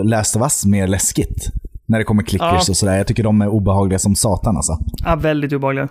Last 0.05 0.37
of 0.37 0.43
Us 0.43 0.65
mer 0.67 0.87
läskigt. 0.87 1.51
När 1.87 1.99
det 1.99 2.05
kommer 2.05 2.23
clickers 2.23 2.69
Ja. 2.69 2.73
och 2.73 2.77
sådär. 2.77 2.97
Jag 2.97 3.07
tycker 3.07 3.23
de 3.23 3.41
är 3.41 3.49
obehagliga 3.49 3.99
som 3.99 4.15
satan 4.15 4.57
alltså. 4.57 4.73
Ja, 5.05 5.17
väldigt 5.17 5.53
obehagliga. 5.53 5.89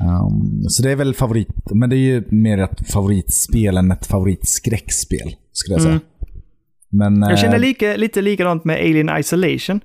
Ehm, 0.00 0.62
så 0.68 0.82
det 0.82 0.90
är 0.90 0.96
väl 0.96 1.14
favorit, 1.14 1.48
men 1.70 1.90
det 1.90 1.96
är 1.96 1.98
ju 1.98 2.24
mer 2.28 2.58
ett 2.58 2.90
favoritspel 2.92 3.76
än 3.76 3.90
ett 3.90 4.06
favoritskräckspel, 4.06 5.36
skulle 5.52 5.74
jag 5.74 5.82
säga. 5.82 5.92
Mm. 5.94 6.04
Men, 6.90 7.30
Jag 7.30 7.38
känner 7.38 7.54
eh, 7.54 7.60
lite, 7.60 7.96
lite 7.96 8.20
likadant 8.22 8.64
med 8.64 8.76
Alien 8.76 9.18
Isolation. 9.18 9.80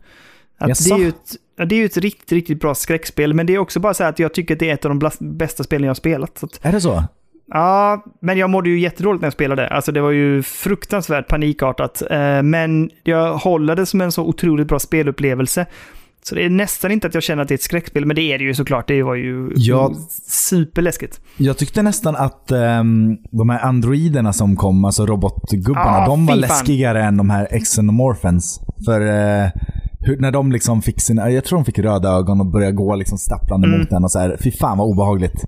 Att 0.59 0.85
det, 0.85 0.91
är 0.91 0.97
ju 0.97 1.07
ett, 1.07 1.69
det 1.69 1.75
är 1.75 1.85
ett 1.85 1.97
riktigt, 1.97 2.31
riktigt 2.31 2.59
bra 2.59 2.75
skräckspel, 2.75 3.33
men 3.33 3.45
det 3.45 3.53
är 3.53 3.57
också 3.57 3.79
bara 3.79 3.93
så 3.93 4.03
här 4.03 4.09
att 4.09 4.19
jag 4.19 4.33
tycker 4.33 4.53
att 4.55 4.59
det 4.59 4.69
är 4.69 4.73
ett 4.73 4.85
av 4.85 4.95
de 4.99 5.09
bästa 5.19 5.63
spelen 5.63 5.83
jag 5.83 5.89
har 5.89 5.95
spelat. 5.95 6.43
Att, 6.43 6.59
Är 6.65 6.71
det 6.71 6.81
så? 6.81 7.03
ja, 7.47 8.05
men 8.21 8.37
jag 8.37 8.49
mådde 8.49 8.69
ju 8.69 8.79
jättedåligt 8.79 9.21
när 9.21 9.25
jag 9.25 9.33
spelade. 9.33 9.67
Alltså 9.67 9.91
det 9.91 10.01
var 10.01 10.11
ju 10.11 10.43
fruktansvärt 10.43 11.27
panikartat. 11.27 12.01
Eh, 12.11 12.41
men 12.43 12.89
jag 13.03 13.37
håller 13.37 13.75
det 13.75 13.85
som 13.85 14.01
en 14.01 14.11
så 14.11 14.23
otroligt 14.23 14.67
bra 14.67 14.79
spelupplevelse. 14.79 15.65
Så 16.23 16.35
det 16.35 16.45
är 16.45 16.49
nästan 16.49 16.91
inte 16.91 17.07
att 17.07 17.13
jag 17.13 17.23
känner 17.23 17.41
att 17.41 17.47
det 17.47 17.51
är 17.53 17.57
ett 17.57 17.61
skräckspel, 17.61 18.05
men 18.05 18.15
det 18.15 18.21
är 18.21 18.37
det 18.37 18.43
ju 18.43 18.53
såklart. 18.53 18.87
Det 18.87 19.03
var 19.03 19.15
ju 19.15 19.51
Ja. 19.55 19.91
superläskigt. 20.27 21.21
Jag 21.37 21.57
tyckte 21.57 21.81
nästan 21.81 22.15
att 22.15 22.51
ehm, 22.51 23.17
de 23.31 23.49
här 23.49 23.59
androiderna 23.65 24.33
som 24.33 24.55
kom, 24.55 24.85
alltså 24.85 25.05
robotgubbarna, 25.05 25.97
Ah, 25.97 26.05
de 26.05 26.25
var 26.25 26.33
fan. 26.33 26.39
läskigare 26.41 27.03
än 27.03 27.17
de 27.17 27.29
här 27.29 27.59
xenomorphens. 27.65 28.61
För 28.85 29.01
eh, 29.01 29.49
hur, 29.99 30.17
när 30.17 30.31
de 30.31 30.51
liksom 30.51 30.81
fick 30.81 31.01
sina, 31.01 31.31
jag 31.31 31.43
tror 31.45 31.59
de 31.59 31.65
fick 31.65 31.79
röda 31.79 32.09
ögon 32.09 32.39
och 32.39 32.45
började 32.45 32.71
gå 32.73 32.95
liksom 32.95 33.17
stapplande 33.17 33.67
Mm. 33.67 33.79
mot 33.79 33.89
den 33.89 34.03
och 34.03 34.11
så 34.11 34.19
här. 34.19 34.37
Fy 34.43 34.51
fan 34.51 34.77
vad 34.77 34.87
obehagligt. 34.87 35.45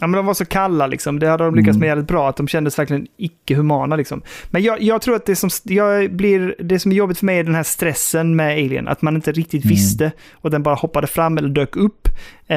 Ja, 0.00 0.06
men 0.06 0.16
de 0.16 0.26
var 0.26 0.34
så 0.34 0.44
kalla 0.44 0.86
liksom. 0.86 1.18
Det 1.18 1.28
hade 1.28 1.44
de 1.44 1.54
lyckats 1.54 1.68
Mm. 1.76 1.80
med 1.80 1.86
jävligt 1.86 2.06
bra. 2.08 2.28
Att 2.28 2.36
de 2.36 2.48
kändes 2.48 2.78
verkligen 2.78 3.06
icke-humana 3.16 3.96
liksom. 3.96 4.22
Men 4.50 4.62
jag, 4.62 4.82
jag 4.82 5.02
tror 5.02 5.14
att 5.16 5.26
det 5.26 5.36
som, 5.36 5.50
jag 5.64 6.12
blir, 6.16 6.54
det 6.58 6.78
som 6.78 6.92
är 6.92 6.96
jobbigt 6.96 7.18
för 7.18 7.26
mig 7.26 7.38
är 7.38 7.44
den 7.44 7.54
här 7.54 7.62
stressen 7.62 8.36
med 8.36 8.52
Alien. 8.52 8.88
Att 8.88 9.02
man 9.02 9.14
inte 9.16 9.32
riktigt 9.32 9.64
Mm. 9.64 9.74
visste 9.74 10.12
och 10.34 10.50
den 10.50 10.62
bara 10.62 10.74
hoppade 10.74 11.06
fram 11.06 11.38
eller 11.38 11.48
dök 11.48 11.76
upp. 11.76 12.08
Eh, 12.46 12.56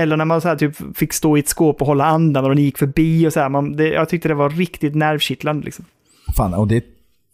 eller 0.00 0.16
när 0.16 0.24
man 0.24 0.40
så 0.40 0.48
här 0.48 0.56
typ 0.56 0.96
fick 0.96 1.12
stå 1.12 1.36
i 1.36 1.40
ett 1.40 1.48
skåp 1.48 1.80
och 1.80 1.86
hålla 1.86 2.04
andan 2.04 2.44
och 2.44 2.50
den 2.54 2.64
gick 2.64 2.78
förbi 2.78 3.26
och 3.28 3.32
så 3.32 3.40
här. 3.40 3.48
Man, 3.48 3.76
det, 3.76 3.88
jag 3.88 4.08
tyckte 4.08 4.28
det 4.28 4.34
var 4.34 4.50
riktigt 4.50 4.94
nervkittlande 4.94 5.64
liksom. 5.64 5.84
Fan, 6.36 6.54
och 6.54 6.68
det 6.68 6.84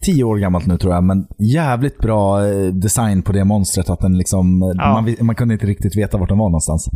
tio 0.05 0.23
år 0.23 0.37
gammalt 0.37 0.65
nu 0.67 0.77
tror 0.77 0.93
jag, 0.93 1.03
men 1.03 1.27
jävligt 1.37 1.97
bra 1.97 2.47
eh, 2.47 2.67
design 2.67 3.21
på 3.21 3.31
det 3.31 3.45
monstret. 3.45 3.89
Att 3.89 3.99
den 3.99 4.17
liksom, 4.17 4.63
eh, 4.63 4.69
Ja. 4.75 5.01
man, 5.01 5.15
man 5.25 5.35
kunde 5.35 5.53
inte 5.53 5.65
riktigt 5.65 5.97
veta 5.97 6.17
vart 6.17 6.29
den 6.29 6.37
var 6.37 6.49
någonstans. 6.49 6.89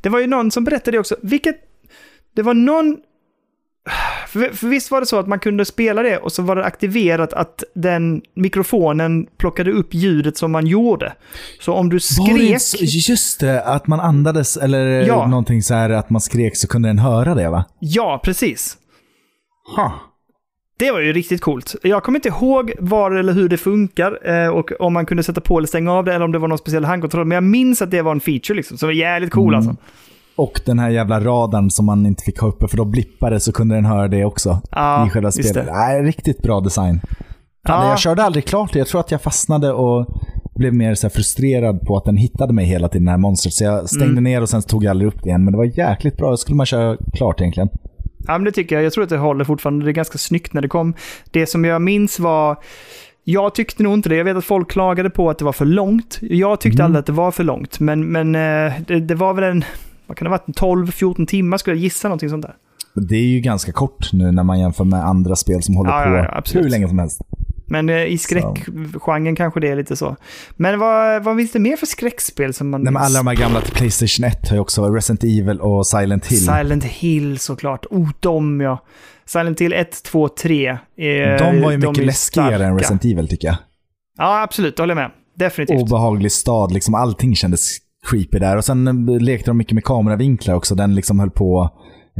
Det 0.00 0.08
var 0.08 0.20
ju 0.20 0.26
någon 0.26 0.50
som 0.50 0.64
berättade 0.64 0.98
också. 0.98 1.16
Vilket... 1.22 1.56
Det 2.34 2.42
var 2.42 2.54
någon... 2.54 2.96
För, 4.28 4.48
för 4.56 4.66
visst 4.68 4.90
var 4.90 5.00
det 5.00 5.06
så 5.06 5.18
att 5.18 5.26
man 5.28 5.38
kunde 5.38 5.64
spela 5.64 6.02
det 6.02 6.18
och 6.18 6.32
så 6.32 6.42
var 6.42 6.56
det 6.56 6.64
aktiverat 6.64 7.32
att 7.32 7.64
den 7.74 8.22
mikrofonen 8.34 9.26
plockade 9.38 9.72
upp 9.72 9.94
ljudet 9.94 10.36
som 10.36 10.52
man 10.52 10.66
gjorde. 10.66 11.12
Så 11.60 11.72
om 11.72 11.88
du 11.88 12.00
skrek... 12.00 12.60
Just 13.08 13.40
det, 13.40 13.62
att 13.62 13.86
man 13.86 14.00
andades 14.00 14.56
eller 14.56 14.86
Ja. 14.86 15.26
någonting 15.26 15.62
så 15.62 15.74
här 15.74 15.90
att 15.90 16.10
man 16.10 16.20
skrek 16.20 16.56
så 16.56 16.68
kunde 16.68 16.88
den 16.88 16.98
höra 16.98 17.34
det 17.34 17.48
va? 17.50 17.64
Ja, 17.80 18.20
precis. 18.24 18.76
Ha. 19.76 19.92
Det 20.78 20.90
var 20.90 21.00
ju 21.00 21.12
riktigt 21.12 21.40
coolt. 21.40 21.74
Jag 21.82 22.02
kommer 22.02 22.18
inte 22.18 22.28
ihåg 22.28 22.72
var 22.78 23.10
eller 23.10 23.32
hur 23.32 23.48
det 23.48 23.56
funkar 23.56 24.18
eh, 24.44 24.48
och 24.48 24.70
om 24.80 24.92
man 24.92 25.06
kunde 25.06 25.22
sätta 25.22 25.40
på 25.40 25.58
eller 25.58 25.68
stänga 25.68 25.92
av 25.92 26.04
det 26.04 26.14
eller 26.14 26.24
om 26.24 26.32
det 26.32 26.38
var 26.38 26.48
någon 26.48 26.58
speciell 26.58 26.84
handkontroll. 26.84 27.24
Men 27.26 27.34
jag 27.34 27.44
minns 27.44 27.82
att 27.82 27.90
det 27.90 28.02
var 28.02 28.12
en 28.12 28.20
feature 28.20 28.56
liksom, 28.56 28.78
som 28.78 28.86
var 28.86 28.92
jävligt 28.94 29.30
cool 29.32 29.54
Mm. 29.54 29.68
alltså. 29.68 29.82
Och 30.36 30.60
den 30.66 30.78
här 30.78 30.90
jävla 30.90 31.20
radarn 31.20 31.70
som 31.70 31.86
man 31.86 32.06
inte 32.06 32.22
fick 32.24 32.38
ha 32.40 32.48
uppe 32.48 32.68
för 32.68 32.76
då 32.76 32.84
blippade 32.84 33.40
så 33.40 33.52
kunde 33.52 33.74
den 33.74 33.84
höra 33.84 34.08
det 34.08 34.24
också. 34.24 34.60
Ja, 34.70 35.06
I 35.06 35.10
själva 35.10 35.30
spelet. 35.32 35.66
Nej, 35.72 36.02
riktigt 36.02 36.42
bra 36.42 36.60
design. 36.60 37.00
Fan, 37.66 37.84
Ja. 37.84 37.88
Jag 37.90 37.98
körde 37.98 38.22
aldrig 38.22 38.44
klart 38.44 38.72
det. 38.72 38.78
Jag 38.78 38.88
tror 38.88 39.00
att 39.00 39.10
jag 39.10 39.22
fastnade 39.22 39.72
och 39.72 40.06
blev 40.54 40.74
mer 40.74 40.94
så 40.94 41.10
frustrerad 41.10 41.80
på 41.86 41.96
att 41.96 42.04
den 42.04 42.16
hittade 42.16 42.52
mig 42.52 42.64
hela 42.64 42.88
tiden, 42.88 43.04
det 43.04 43.10
här 43.10 43.18
monstret. 43.18 43.54
Så 43.54 43.64
jag 43.64 43.88
stängde 43.88 44.06
Mm. 44.12 44.24
ner 44.24 44.42
och 44.42 44.48
sen 44.48 44.62
tog 44.62 44.84
jag 44.84 44.90
aldrig 44.90 45.08
upp 45.08 45.22
det 45.22 45.28
igen. 45.28 45.44
Men 45.44 45.52
det 45.52 45.58
var 45.58 45.78
jäkligt 45.78 46.16
bra. 46.16 46.30
Det 46.30 46.38
skulle 46.38 46.56
man 46.56 46.66
köra 46.66 46.96
klart 47.12 47.40
egentligen. 47.40 47.68
Ja, 48.26 48.38
men 48.38 48.44
det 48.44 48.52
tycker 48.52 48.74
jag. 48.76 48.84
Jag 48.84 48.92
tror 48.92 49.04
att 49.04 49.10
det 49.10 49.16
håller 49.18 49.44
fortfarande. 49.44 49.84
Det 49.84 49.90
är 49.90 49.92
ganska 49.92 50.18
snyggt 50.18 50.52
när 50.52 50.62
det 50.62 50.68
kom. 50.68 50.94
Det 51.30 51.46
som 51.46 51.64
jag 51.64 51.82
minns 51.82 52.18
var... 52.20 52.56
Jag 53.28 53.54
tyckte 53.54 53.82
nog 53.82 53.94
inte 53.94 54.08
det. 54.08 54.16
Jag 54.16 54.24
vet 54.24 54.36
att 54.36 54.44
folk 54.44 54.70
klagade 54.70 55.10
på 55.10 55.30
att 55.30 55.38
det 55.38 55.44
var 55.44 55.52
för 55.52 55.64
långt. 55.64 56.18
Jag 56.22 56.60
tyckte 56.60 56.82
Mm. 56.82 56.84
aldrig 56.86 57.00
att 57.00 57.06
det 57.06 57.12
var 57.12 57.30
för 57.30 57.44
långt, 57.44 57.80
men, 57.80 58.12
men 58.12 58.34
eh, 58.34 58.72
det, 58.86 59.00
det 59.00 59.14
var 59.14 59.34
väl 59.34 59.44
en, 59.44 59.64
vad 60.06 60.16
kan 60.16 60.24
det 60.24 60.30
ha 60.30 60.38
varit, 60.46 60.58
12-14 60.90 61.26
timmar 61.26 61.58
skulle 61.58 61.76
jag 61.76 61.82
gissa, 61.82 62.08
någonting 62.08 62.30
sånt 62.30 62.42
där. 62.42 62.54
Det 62.94 63.14
är 63.16 63.22
ju 63.26 63.40
ganska 63.40 63.72
kort 63.72 64.12
nu 64.12 64.32
när 64.32 64.42
man 64.44 64.58
jämför 64.60 64.84
med 64.84 65.04
andra 65.04 65.36
spel 65.36 65.62
som 65.62 65.76
håller 65.76 65.90
Ja, 65.90 66.04
på 66.04 66.10
ja, 66.10 66.42
ja, 66.54 66.60
hur 66.60 66.68
länge 66.70 66.88
som 66.88 66.98
helst. 66.98 67.20
Men 67.66 67.88
eh, 67.88 68.04
i 68.04 68.18
skräckgenren 68.18 69.36
kanske 69.36 69.60
det 69.60 69.68
är 69.68 69.76
lite 69.76 69.96
så. 69.96 70.16
Men 70.56 70.78
vad, 70.78 71.24
vad 71.24 71.36
finns 71.36 71.52
det 71.52 71.58
mer 71.58 71.76
för 71.76 71.86
skräckspel 71.86 72.54
som 72.54 72.70
man 72.70 72.82
Nej, 72.82 72.92
men 72.92 73.02
alla 73.02 73.18
de 73.18 73.26
här 73.26 73.34
gamla 73.34 73.60
till 73.60 73.74
Playstation 73.74 74.24
1 74.24 74.48
har 74.48 74.56
ju 74.56 74.60
också 74.60 74.88
Resident 74.88 75.24
Evil 75.24 75.60
och 75.60 75.86
Silent 75.86 76.26
Hill. 76.26 76.38
Silent 76.38 76.84
Hill 76.84 77.38
såklart. 77.38 77.86
Oh, 77.90 78.08
de 78.20 78.60
ja. 78.60 78.84
Silent 79.26 79.60
Hill 79.60 79.72
1, 79.72 80.02
2, 80.02 80.28
3. 80.28 80.68
Eh, 80.68 80.76
de 80.96 81.62
var 81.62 81.70
ju 81.70 81.76
de 81.76 81.76
mycket 81.76 81.98
är 81.98 82.06
läskigare 82.06 82.66
än. 82.66 82.78
Resident 82.78 83.04
Evil 83.04 83.28
tycker 83.28 83.48
jag. 83.48 83.56
Ja, 84.18 84.42
absolut. 84.42 84.76
Det 84.76 84.82
håller 84.82 84.94
jag 84.94 85.02
med. 85.02 85.10
Definitivt. 85.38 85.82
Obehaglig 85.82 86.32
stad, 86.32 86.72
liksom 86.72 86.94
allting 86.94 87.36
kändes 87.36 87.78
creepy 88.10 88.38
där. 88.38 88.56
Och 88.56 88.64
sen 88.64 89.08
eh, 89.08 89.20
lekte 89.20 89.50
de 89.50 89.56
mycket 89.56 89.72
med 89.72 89.84
kameravinklar 89.84 90.54
också. 90.54 90.74
Den 90.74 90.94
liksom 90.94 91.20
höll 91.20 91.30
på... 91.30 91.70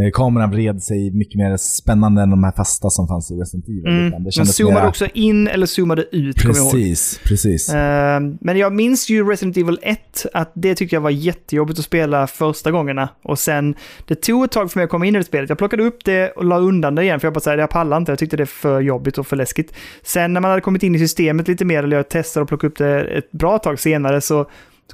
Eh, 0.01 0.11
kameran 0.13 0.51
vred 0.51 0.83
sig 0.83 1.11
mycket 1.11 1.35
mer 1.39 1.57
spännande 1.57 2.23
än 2.23 2.31
de 2.31 2.45
här 2.45 2.53
fasta 2.53 2.91
som 2.91 3.09
fanns 3.09 3.31
i 3.31 3.35
Resident 3.35 3.69
Evil. 3.69 3.87
Mm. 3.87 4.25
Det 4.25 4.31
Den 4.37 4.47
zoomade 4.47 4.75
mera- 4.81 4.89
också 4.89 5.07
in 5.15 5.49
eller 5.49 5.67
zoomade 5.67 6.03
ut, 6.17 6.43
kommer 6.43 6.55
jag. 6.57 6.71
Precis, 6.73 7.21
precis. 7.25 7.69
Eh, 7.75 8.21
Men 8.41 8.59
jag 8.59 8.73
minns 8.73 9.09
ju 9.11 9.31
Resident 9.31 9.57
Evil 9.57 9.79
1, 9.83 10.27
att 10.33 10.53
det 10.55 10.75
tyckte 10.75 10.97
jag 10.97 11.01
var 11.01 11.11
jättejobbigt 11.11 11.79
att 11.79 11.85
spela 11.85 12.27
första 12.27 12.71
gångerna. 12.71 13.09
Och 13.23 13.39
sen, 13.39 13.75
det 14.07 14.15
tog 14.15 14.45
ett 14.45 14.51
tag 14.53 14.73
för 14.73 14.79
mig 14.79 14.85
att 14.85 14.91
komma 14.91 15.07
in 15.07 15.15
i 15.15 15.19
det 15.19 15.25
spelet. 15.25 15.49
Jag 15.49 15.59
plockade 15.59 15.83
upp 15.83 16.05
det 16.05 16.31
och 16.31 16.45
la 16.45 16.59
undan 16.59 16.95
det 16.95 17.03
igen, 17.03 17.21
för 17.21 17.27
jag 17.27 17.35
bara 17.35 17.41
säger 17.41 17.59
jag 17.59 17.71
pallar 17.71 17.97
inte. 17.97 18.13
Jag 18.13 18.19
tyckte 18.19 18.37
det 18.37 18.43
är 18.43 18.47
för 18.47 18.81
jobbigt 18.81 19.19
och 19.19 19.27
för 19.27 19.37
läskigt. 19.37 19.73
Sen 20.03 20.33
när 20.33 20.41
man 20.41 20.51
hade 20.51 20.61
kommit 20.61 20.83
in 20.83 20.95
i 20.95 20.99
systemet 20.99 21.49
lite 21.49 21.65
mer, 21.65 21.83
eller 21.83 21.97
jag 21.97 22.09
testade 22.09 22.43
och 22.43 22.49
plockade 22.49 22.69
upp 22.71 22.79
det 22.79 23.01
ett 23.05 23.33
bra 23.33 23.59
tag 23.59 23.79
senare, 23.79 24.21
så 24.21 24.47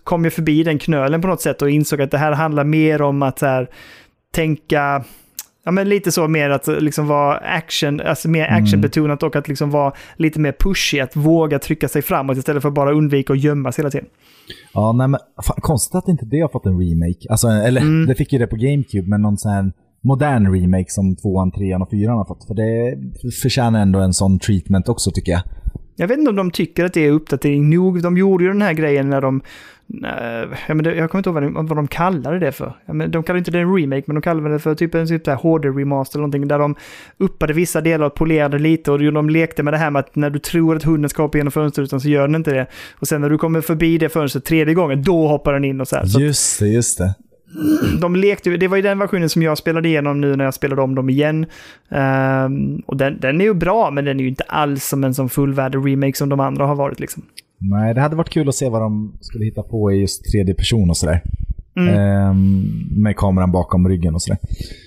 kom 0.04 0.24
jag 0.24 0.32
förbi 0.32 0.62
den 0.62 0.78
knölen 0.78 1.20
på 1.20 1.28
något 1.28 1.40
sätt 1.40 1.62
och 1.62 1.70
insåg 1.70 2.02
att 2.02 2.10
det 2.10 2.18
här 2.18 2.32
handlar 2.32 2.64
mer 2.64 3.02
om 3.02 3.22
att 3.22 3.38
så 3.38 3.46
här, 3.46 3.68
tänka 4.32 5.04
Ja, 5.64 5.70
men 5.70 5.88
lite 5.88 6.12
så 6.12 6.28
mer 6.28 6.50
att 6.50 6.66
liksom 6.66 7.06
vara 7.06 7.36
action, 7.36 8.00
alltså 8.00 8.28
mer 8.28 8.46
Mm. 8.46 8.62
actionbetonat 8.64 9.22
och 9.22 9.36
att 9.36 9.48
liksom 9.48 9.70
vara 9.70 9.92
lite 10.16 10.40
mer 10.40 10.54
pushy, 10.60 11.00
att 11.00 11.16
våga 11.16 11.58
trycka 11.58 11.88
sig 11.88 12.02
framåt 12.02 12.36
istället 12.36 12.62
för 12.62 12.68
att 12.68 12.74
bara 12.74 12.92
undvika 12.92 13.32
att 13.32 13.40
gömmas 13.40 13.78
hela 13.78 13.90
tiden. 13.90 14.06
Ja, 14.74 14.92
nej 14.92 15.08
men 15.08 15.20
fan, 15.46 15.56
konstigt 15.60 15.94
att 15.94 16.08
inte 16.08 16.24
det 16.24 16.40
har 16.40 16.48
fått 16.48 16.66
en 16.66 16.78
remake. 16.80 17.26
Alltså, 17.30 17.48
eller 17.48 17.80
Mm. 17.80 18.06
det 18.06 18.14
fick 18.14 18.32
ju 18.32 18.38
det 18.38 18.46
på 18.46 18.56
GameCube, 18.56 19.08
men 19.08 19.22
någon 19.22 19.38
sån 19.38 19.52
här 19.52 19.72
modern 20.04 20.54
remake 20.54 20.86
som 20.90 21.16
tvåan, 21.16 21.50
trean 21.52 21.82
och 21.82 21.90
fyran 21.90 22.16
har 22.18 22.24
fått. 22.24 22.46
För 22.46 22.54
det 22.54 22.98
förtjänar 23.42 23.80
ändå 23.82 23.98
en 24.00 24.12
sån 24.12 24.38
treatment 24.38 24.88
också 24.88 25.10
tycker 25.10 25.32
jag. 25.32 25.42
Jag 25.96 26.08
vet 26.08 26.18
inte 26.18 26.30
om 26.30 26.36
de 26.36 26.50
tycker 26.50 26.84
att 26.84 26.92
det 26.92 27.06
är 27.06 27.10
uppdatering 27.10 27.70
nog. 27.70 28.02
De 28.02 28.16
gjorde 28.16 28.44
ju 28.44 28.50
den 28.50 28.62
här 28.62 28.72
grejen 28.72 29.10
när 29.10 29.20
de... 29.20 29.42
Eh, 30.04 30.58
ja, 30.68 30.74
men 30.74 30.84
det, 30.84 30.94
jag 30.94 31.10
kommer 31.10 31.20
inte 31.20 31.30
ihåg 31.30 31.34
vad 31.34 31.42
de, 31.42 31.66
vad 31.66 31.78
de 31.78 31.88
kallade 31.88 32.38
det 32.38 32.52
för. 32.52 32.76
Ja, 32.86 32.92
men 32.92 33.10
de 33.10 33.22
kallade 33.22 33.38
inte 33.38 33.50
det 33.50 33.58
en 33.58 33.74
remake, 33.76 34.02
men 34.06 34.14
de 34.14 34.22
kallade 34.22 34.52
det 34.52 34.58
för 34.58 34.74
typ 34.74 34.94
en 34.94 35.08
typ 35.08 35.24
där 35.24 35.34
HD-remaster 35.34 36.18
eller 36.18 36.22
någonting. 36.22 36.48
Där 36.48 36.58
de 36.58 36.74
uppade 37.18 37.52
vissa 37.52 37.80
delar 37.80 38.06
och 38.06 38.14
polerade 38.14 38.58
lite 38.58 38.92
och 38.92 39.12
de 39.12 39.30
lekte 39.30 39.62
med 39.62 39.74
det 39.74 39.78
här 39.78 39.90
med 39.90 40.00
att 40.00 40.16
när 40.16 40.30
du 40.30 40.38
tror 40.38 40.76
att 40.76 40.82
hunden 40.82 41.08
ska 41.08 41.22
hoppa 41.22 41.38
genom 41.38 41.52
fönsterrutan 41.52 42.00
så 42.00 42.08
gör 42.08 42.28
den 42.28 42.34
inte 42.34 42.50
det. 42.54 42.66
Och 42.94 43.08
sen 43.08 43.20
när 43.20 43.30
du 43.30 43.38
kommer 43.38 43.60
förbi 43.60 43.98
det 43.98 44.08
fönstret 44.08 44.44
tredje 44.44 44.74
gången, 44.74 45.02
då 45.02 45.28
hoppar 45.28 45.52
den 45.52 45.64
in 45.64 45.80
och 45.80 45.88
så 45.88 45.96
här. 45.96 46.06
Så 46.06 46.20
Just 46.20 46.60
det, 46.60 46.68
just 46.68 46.98
det. 46.98 47.14
de 48.00 48.16
lekte, 48.16 48.50
det 48.56 48.68
var 48.68 48.76
ju 48.76 48.82
den 48.82 48.98
versionen 48.98 49.28
som 49.28 49.42
jag 49.42 49.58
spelade 49.58 49.88
igenom 49.88 50.20
nu 50.20 50.36
när 50.36 50.44
jag 50.44 50.54
spelade 50.54 50.82
om 50.82 50.94
dem 50.94 51.10
igen. 51.10 51.46
Ehm, 51.90 52.76
och 52.86 52.96
den, 52.96 53.20
den 53.20 53.40
är 53.40 53.44
ju 53.44 53.54
bra, 53.54 53.90
men 53.90 54.04
den 54.04 54.18
är 54.20 54.22
ju 54.22 54.28
inte 54.28 54.44
alls 54.44 54.84
som 54.84 55.04
en 55.04 55.14
sån 55.14 55.28
fullvärdig 55.28 55.78
remake 55.86 56.16
som 56.16 56.28
de 56.28 56.40
andra 56.40 56.66
har 56.66 56.74
varit 56.74 57.00
liksom. 57.00 57.22
Nej, 57.58 57.94
det 57.94 58.00
hade 58.00 58.16
varit 58.16 58.30
kul 58.30 58.48
att 58.48 58.54
se 58.54 58.68
vad 58.68 58.80
de 58.80 59.12
skulle 59.20 59.44
hitta 59.44 59.62
på 59.62 59.92
i 59.92 60.00
just 60.00 60.24
tredje 60.32 60.54
person 60.54 60.90
och 60.90 60.96
sådär. 60.96 61.22
Mm. 61.76 61.94
Ehm, 61.98 62.62
med 63.02 63.16
kameran 63.16 63.52
bakom 63.52 63.88
ryggen 63.88 64.14
och 64.14 64.22
sådär. 64.22 64.38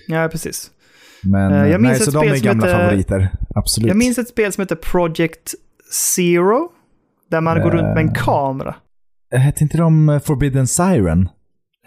Ja, 0.08 0.28
precis. 0.32 0.72
Men 1.24 1.52
Eh, 1.54 1.58
jag 1.68 1.82
minns 1.82 1.92
nej, 1.92 1.98
ett 1.98 2.04
så 2.04 2.12
de 2.12 2.20
spel 2.20 2.32
är 2.32 2.36
som 2.38 2.46
gamla 2.48 2.68
heter- 2.68 2.80
favoriter. 2.80 3.30
Absolut. 3.56 3.88
Jag 3.88 3.98
minns 3.98 4.18
ett 4.18 4.28
spel 4.30 4.52
som 4.54 4.62
heter 4.62 4.76
Project 4.76 5.54
Zero. 6.16 6.70
Där 7.32 7.42
man 7.42 7.62
går 7.62 7.72
runt 7.72 7.84
med 7.96 7.98
en 7.98 8.14
kamera. 8.14 8.76
Hette 9.32 9.64
inte 9.64 9.78
de 9.78 10.10
eh, 10.10 10.20
Forbidden 10.20 10.68
Siren? 10.68 11.30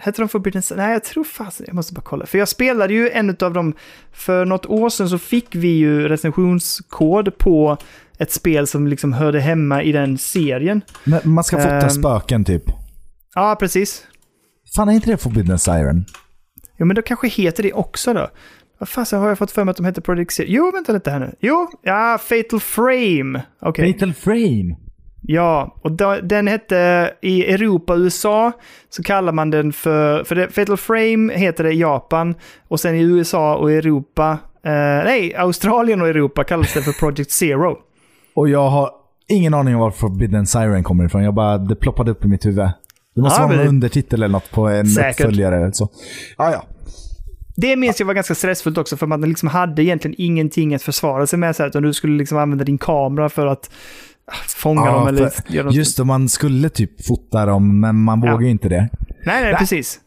Hette 0.01 0.23
de 0.23 0.29
Forbidden 0.29 0.63
Siren? 0.63 0.79
Nej, 0.83 0.93
jag 0.93 1.05
tror 1.05 1.25
fasen, 1.25 1.65
jag 1.69 1.75
måste 1.75 1.95
bara 1.95 2.01
kolla. 2.01 2.27
För 2.27 2.39
jag 2.39 2.49
spelade 2.49 2.95
ju 2.95 3.11
en 3.11 3.37
av 3.41 3.53
dem, 3.53 3.75
för 4.13 4.45
något 4.45 4.67
år 4.67 4.89
sedan 4.89 5.09
så 5.09 5.19
fick 5.19 5.55
vi 5.55 5.69
ju 5.69 6.09
recensionskod 6.09 7.39
på 7.39 7.77
ett 8.19 8.33
spel 8.33 8.67
som 8.67 8.87
liksom 8.87 9.13
hörde 9.13 9.41
hemma 9.41 9.83
i 9.83 9.93
den 9.93 10.19
serien. 10.19 10.83
Men 11.05 11.21
man 11.25 11.45
ska 11.45 11.57
fota 11.57 11.71
Ehm. 11.81 11.91
spöken 11.91 12.45
typ. 12.45 12.63
Ja, 13.35 13.57
precis. 13.61 14.05
Fan, 14.77 14.89
är 14.89 14.93
inte 14.93 15.11
det 15.11 15.17
Forbidden 15.17 15.59
Siren? 15.59 16.05
Jo, 16.79 16.87
men 16.87 16.97
då 16.97 17.03
kanske 17.03 17.29
heter 17.29 17.63
det 17.63 17.73
också 17.73 18.15
då. 18.15 18.29
Vad 18.79 18.89
fasen 18.89 19.21
har 19.21 19.29
jag 19.29 19.39
fått 19.39 19.51
för 19.51 19.65
mig 19.65 19.71
att 19.71 19.77
de 19.77 19.87
heter 19.87 20.03
Project 20.03 20.33
Zero? 20.33 20.47
Jo, 20.49 20.71
vänta 20.75 20.93
lite 20.93 21.11
här 21.11 21.19
nu. 21.21 21.35
Jo, 21.41 21.69
ja, 21.83 22.19
Fatal 22.23 22.61
Frame. 22.61 23.43
Okej. 23.61 23.93
Fatal 23.93 24.15
Frame? 24.15 24.77
Ja, 25.21 25.77
och 25.83 25.93
då, 25.93 26.17
den 26.23 26.47
hette 26.47 27.11
i 27.23 27.45
Europa 27.55 27.93
och 27.93 27.99
USA 27.99 28.53
så 28.91 29.03
kallar 29.03 29.33
man 29.33 29.51
den 29.51 29.73
för, 29.73 30.25
för 30.25 30.35
det, 30.35 30.49
Fatal 30.49 30.77
Frame 30.77 31.33
heter 31.35 31.65
det 31.65 31.73
i 31.73 31.81
Japan 31.81 32.35
och 32.69 32.81
sen 32.81 32.95
i 32.95 33.01
USA 33.03 33.57
och 33.57 33.73
Europa, 33.73 34.31
eh, 34.65 34.71
nej, 35.05 35.35
Australien 35.37 36.03
och 36.03 36.09
Europa 36.09 36.45
kallas 36.45 36.75
det 36.75 36.83
för 36.83 36.93
Project 36.93 37.31
Zero. 37.31 37.77
Och 38.35 38.49
jag 38.49 38.69
har 38.71 38.91
ingen 39.29 39.55
aning 39.55 39.75
om 39.75 39.81
var 39.81 39.91
Forbidden 39.91 40.47
Siren 40.47 40.85
kommer 40.85 41.05
ifrån. 41.05 41.23
Jag 41.25 41.35
bara, 41.35 41.59
det 41.59 41.77
ploppade 41.77 42.11
upp 42.11 42.25
i 42.25 42.29
mitt 42.29 42.47
huvud. 42.47 42.69
Det 43.15 43.21
måste 43.21 43.41
Ja, 43.41 43.47
vara 43.47 43.57
någon 43.57 43.65
det- 43.65 43.69
undertitel 43.69 44.23
eller 44.23 44.33
något 44.33 44.51
på 44.51 44.69
en 44.69 44.87
Säkert. 44.87 45.21
uppföljare. 45.21 45.57
eller 45.57 45.71
Så. 45.73 45.89
Ah, 46.37 46.51
ja. 46.51 46.65
Det 47.57 47.77
minns 47.77 48.01
jag 48.01 48.07
var 48.07 48.15
ganska 48.15 48.35
stressfullt 48.35 48.79
också 48.79 48.97
för 48.97 49.07
man 49.07 49.21
liksom 49.21 49.49
hade 49.49 49.83
egentligen 49.85 50.15
ingenting 50.19 50.75
att 50.75 50.83
försvara 50.83 51.27
sig 51.27 51.39
med 51.39 51.57
så 51.57 51.63
här, 51.63 51.69
utan 51.71 51.83
du 51.83 51.93
skulle 51.93 52.19
liksom 52.19 52.39
använda 52.39 52.65
din 52.65 52.79
kamera 52.79 53.29
för 53.29 53.47
att 53.47 53.71
fånga 54.57 54.87
Ja, 54.87 54.93
dem 54.93 55.09
eller 55.09 55.31
göra 55.49 55.67
något. 55.67 55.75
Just 55.75 55.97
det, 55.97 56.05
man 56.05 56.29
skulle 56.29 56.69
typ 56.69 57.07
fota 57.07 57.47
dem, 57.47 57.81
men 57.81 57.97
man 57.97 58.23
Ja. 58.25 58.33
vågar 58.33 58.45
ju 58.45 58.51
inte 58.51 58.69
det. 58.69 58.89
Nej, 59.27 59.43
nej, 59.45 59.55
precis. 59.55 60.01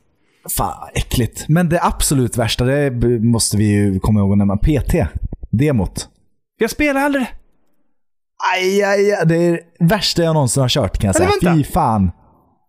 Fan, 0.58 0.90
äckligt. 0.94 1.46
Men 1.50 1.70
det 1.70 1.80
absolut 1.84 2.38
värsta, 2.38 2.66
det 2.66 2.92
måste 3.20 3.58
vi 3.58 3.64
ju 3.72 4.00
komma 4.00 4.20
ihåg 4.20 4.32
att 4.32 4.38
nämna. 4.38 4.58
PT. 4.58 4.96
Demot. 5.52 6.08
Jag 6.60 6.70
spelar 6.70 7.02
aldrig. 7.02 7.26
Aj, 8.56 8.84
aj, 8.84 9.12
aj. 9.14 9.26
Det 9.26 9.36
är 9.36 9.52
det 9.52 9.60
värsta 9.86 10.24
jag 10.24 10.34
någonsin 10.34 10.62
har 10.62 10.70
kört 10.70 10.98
kan 10.98 11.08
jag 11.08 11.16
säga. 11.16 11.30
vänta. 11.30 11.56
Fy 11.56 11.64
fan. 11.64 12.12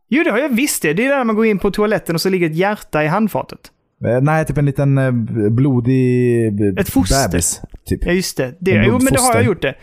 Jo, 0.08 0.22
det 0.24 0.30
har 0.30 0.38
jag 0.38 0.48
visst 0.48 0.82
det. 0.82 0.92
Det 0.92 1.04
är 1.06 1.08
där 1.08 1.24
man 1.24 1.36
går 1.36 1.46
in 1.46 1.58
på 1.58 1.70
toaletten 1.70 2.14
och 2.14 2.20
så 2.20 2.28
ligger 2.28 2.50
ett 2.50 2.56
hjärta 2.56 3.04
i 3.04 3.06
handfatet. 3.06 3.58
Eh, 4.06 4.20
Nej, 4.20 4.44
typ 4.46 4.58
en 4.58 4.66
liten 4.66 4.98
eh, 4.98 5.10
blodig 5.50 6.78
Ett 6.78 6.88
foster. 6.90 7.28
bebis. 7.28 7.60
Typ. 7.86 8.00
Ja, 8.06 8.12
just 8.12 8.36
det. 8.36 8.54
det 8.60 8.70
jo, 8.86 8.98
men 8.98 9.12
det 9.12 9.20
har 9.20 9.34
jag 9.34 9.44
gjort 9.44 9.62
det. 9.62 9.74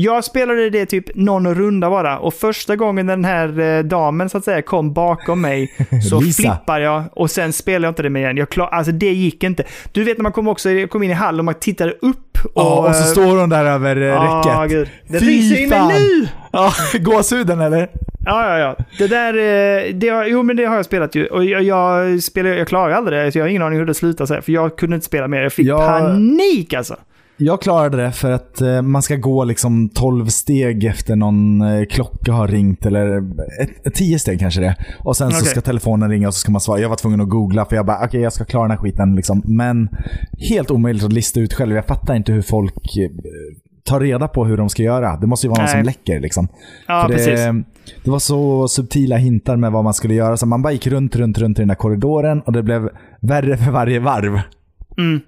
Jag 0.00 0.24
spelade 0.24 0.70
det 0.70 0.86
typ 0.86 1.04
någon 1.14 1.54
runda 1.54 1.90
bara 1.90 2.18
och 2.18 2.34
första 2.34 2.76
gången 2.76 3.06
den 3.06 3.24
här 3.24 3.60
eh, 3.60 3.82
damen 3.82 4.28
så 4.28 4.38
att 4.38 4.44
säga 4.44 4.62
kom 4.62 4.92
bakom 4.92 5.40
mig 5.40 5.72
så 6.10 6.20
flippar 6.20 6.80
jag 6.80 7.02
och 7.12 7.30
sen 7.30 7.52
spelar 7.52 7.86
jag 7.86 7.90
inte 7.90 8.02
det 8.02 8.10
med 8.10 8.22
igen. 8.22 8.36
Jag 8.36 8.48
klar, 8.48 8.66
alltså 8.68 8.92
det 8.92 9.12
gick 9.12 9.44
inte. 9.44 9.64
Du 9.92 10.04
vet 10.04 10.18
när 10.18 10.22
man 10.22 10.32
kom 10.32 10.48
också 10.48 10.68
kom 10.90 11.02
in 11.02 11.10
i 11.10 11.14
hallen 11.14 11.38
och 11.38 11.44
man 11.44 11.54
tittade 11.54 11.92
upp 11.92 12.38
och... 12.54 12.62
Ja, 12.62 12.88
och 12.88 12.94
så 12.94 13.00
eh, 13.02 13.06
står 13.06 13.40
hon 13.40 13.48
där 13.48 13.64
över 13.64 13.96
eh, 13.96 14.06
ja, 14.06 14.42
räcket. 14.64 14.70
gud. 14.76 14.88
Det 15.08 15.18
ryser 15.18 15.56
i 15.56 15.66
mig 15.66 15.80
nu! 15.88 16.28
Ja, 16.52 16.72
gåshuden 17.00 17.60
eller? 17.60 17.88
Ja, 18.24 18.48
ja, 18.48 18.58
ja. 18.58 18.76
Det 18.98 19.06
där, 19.06 19.34
eh, 19.34 19.94
det 19.94 20.08
har, 20.08 20.24
jo 20.26 20.42
men 20.42 20.56
det 20.56 20.64
har 20.64 20.76
jag 20.76 20.84
spelat 20.84 21.14
ju. 21.14 21.26
Och 21.26 21.44
jag, 21.44 21.62
jag, 21.62 22.22
spelar, 22.22 22.50
jag 22.50 22.68
klarar 22.68 22.92
aldrig 22.94 23.18
det, 23.24 23.32
så 23.32 23.38
jag 23.38 23.44
har 23.44 23.48
ingen 23.48 23.62
aning 23.62 23.78
hur 23.78 23.86
det 23.86 23.94
slutar 23.94 24.26
sig. 24.26 24.42
För 24.42 24.52
jag 24.52 24.76
kunde 24.76 24.94
inte 24.94 25.06
spela 25.06 25.28
mer. 25.28 25.42
Jag 25.42 25.52
fick 25.52 25.66
Jag- 25.66 25.88
panik 25.88 26.74
alltså. 26.74 26.96
Jag 27.40 27.62
klarade 27.62 27.96
det 27.96 28.12
för 28.12 28.30
att 28.30 28.60
eh, 28.60 28.82
man 28.82 29.02
ska 29.02 29.16
gå 29.16 29.44
liksom 29.44 29.88
12 29.88 30.26
steg 30.26 30.84
efter 30.84 31.16
någon 31.16 31.60
eh, 31.60 31.84
klocka 31.84 32.32
har 32.32 32.48
ringt, 32.48 32.86
eller 32.86 33.18
ett, 33.62 33.86
ett, 33.86 33.94
10 33.94 34.18
steg 34.18 34.38
kanske 34.38 34.60
det 34.60 34.76
Och 34.98 35.16
sen 35.16 35.30
så 35.30 35.36
Okej. 35.36 35.48
ska 35.48 35.60
telefonen 35.60 36.10
ringa 36.10 36.28
och 36.28 36.34
så 36.34 36.40
ska 36.40 36.52
man 36.52 36.60
svara. 36.60 36.80
Jag 36.80 36.88
var 36.88 36.96
tvungen 36.96 37.20
att 37.20 37.28
googla 37.28 37.64
för 37.64 37.76
jag 37.76 37.86
bara, 37.86 38.04
okej 38.04 38.20
jag 38.20 38.32
ska 38.32 38.44
klara 38.44 38.64
den 38.64 38.70
här 38.70 38.78
skiten 38.78 39.14
liksom. 39.14 39.42
Men 39.44 39.88
helt 40.50 40.70
omöjligt 40.70 41.04
att 41.04 41.12
lista 41.12 41.40
ut 41.40 41.54
själv. 41.54 41.74
Jag 41.74 41.86
fattar 41.86 42.14
inte 42.14 42.32
hur 42.32 42.42
folk 42.42 42.96
eh, 42.96 43.10
tar 43.84 44.00
reda 44.00 44.28
på 44.28 44.44
hur 44.44 44.56
de 44.56 44.68
ska 44.68 44.82
göra. 44.82 45.16
Det 45.16 45.26
måste 45.26 45.46
ju 45.46 45.50
vara 45.50 45.60
någon 45.60 45.64
Nej. 45.64 45.74
som 45.74 45.82
läcker 45.82 46.20
liksom. 46.20 46.48
Ja, 46.86 47.08
För 47.08 47.16
det, 47.16 47.64
det 48.04 48.10
var 48.10 48.18
så 48.18 48.68
subtila 48.68 49.16
hintar 49.16 49.56
med 49.56 49.72
vad 49.72 49.84
man 49.84 49.94
skulle 49.94 50.14
göra. 50.14 50.36
Så 50.36 50.46
man 50.46 50.62
bara 50.62 50.72
gick 50.72 50.86
runt, 50.86 51.16
runt, 51.16 51.38
runt 51.38 51.58
i 51.58 51.62
den 51.62 51.70
här 51.70 51.76
korridoren 51.76 52.40
och 52.40 52.52
det 52.52 52.62
blev 52.62 52.88
värre 53.20 53.56
för 53.56 53.70
varje 53.70 54.00
varv. 54.00 54.40
Mm. 54.98 55.20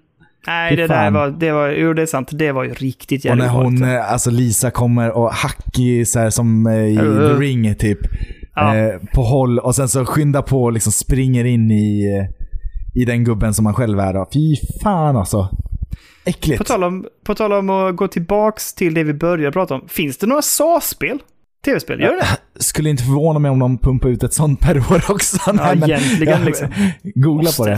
Nej, 0.47 0.71
Fy 0.71 0.77
det 0.77 0.87
där 0.87 1.11
var, 1.11 1.29
det 1.29 1.53
var, 1.53 1.69
jo 1.69 1.93
det 1.93 2.03
är 2.03 2.07
sant, 2.07 2.29
det 2.33 2.53
var 2.53 2.65
ju 2.65 2.75
riktigt 2.75 3.21
Och 3.21 3.25
jävligt 3.25 3.45
när 3.47 3.53
hon, 3.53 3.67
obehagligt. 3.67 3.83
eh, 3.99 4.13
alltså 4.13 4.31
Lisa 4.31 4.71
kommer 4.71 5.11
och 5.11 5.33
hackig 5.33 6.09
så 6.09 6.19
här, 6.19 6.31
som 6.31 6.67
eh, 6.67 6.75
i 6.75 6.99
Uh. 6.99 7.29
The 7.29 7.35
Ring 7.43 7.75
typ. 7.75 7.99
Ja. 8.55 8.77
Eh, 8.77 8.95
på 9.15 9.23
håll 9.23 9.59
och 9.59 9.75
sen 9.75 9.89
så 9.89 10.07
skyndar 10.07 10.43
på 10.43 10.63
och 10.65 10.73
liksom 10.73 10.93
springer 10.93 11.45
in 11.45 11.71
i, 11.71 12.17
eh, 12.19 12.27
i 13.03 13.05
den 13.05 13.25
gubben 13.25 13.55
som 13.55 13.65
man 13.65 13.75
själv 13.75 14.01
är. 14.01 14.15
Då. 14.15 14.29
Fy 14.33 14.57
fan 14.83 15.17
alltså. 15.17 15.49
Äckligt. 16.25 16.59
På 16.59 16.65
tal, 16.65 16.85
om, 16.85 17.07
på 17.25 17.35
tal 17.35 17.53
om 17.53 17.71
att 17.71 17.97
gå 17.97 18.09
tillbaks 18.09 18.75
till 18.75 18.95
det 18.95 19.05
vi 19.05 19.15
började 19.15 19.53
prata 19.53 19.75
om. 19.75 19.89
Finns 19.89 20.19
det 20.19 20.27
några 20.27 20.43
SAS-spel? 20.43 21.19
Tv-spel, 21.65 22.01
gör 22.01 22.13
det 22.17 22.27
Skulle 22.63 22.91
inte 22.91 23.03
förvåna 23.03 23.39
mig 23.39 23.51
om 23.51 23.59
de 23.59 23.79
pumpar 23.79 24.09
ut 24.09 24.23
ett 24.23 24.33
sånt 24.35 24.61
per 24.61 24.77
år 24.79 25.03
också. 25.11 25.37
Ja, 25.47 25.53
Nej, 25.53 25.77
men- 25.77 25.91
egentligen 25.91 26.45
liksom. 26.45 26.69
Googla 27.15 27.43
Måste 27.43 27.63
på 27.63 27.69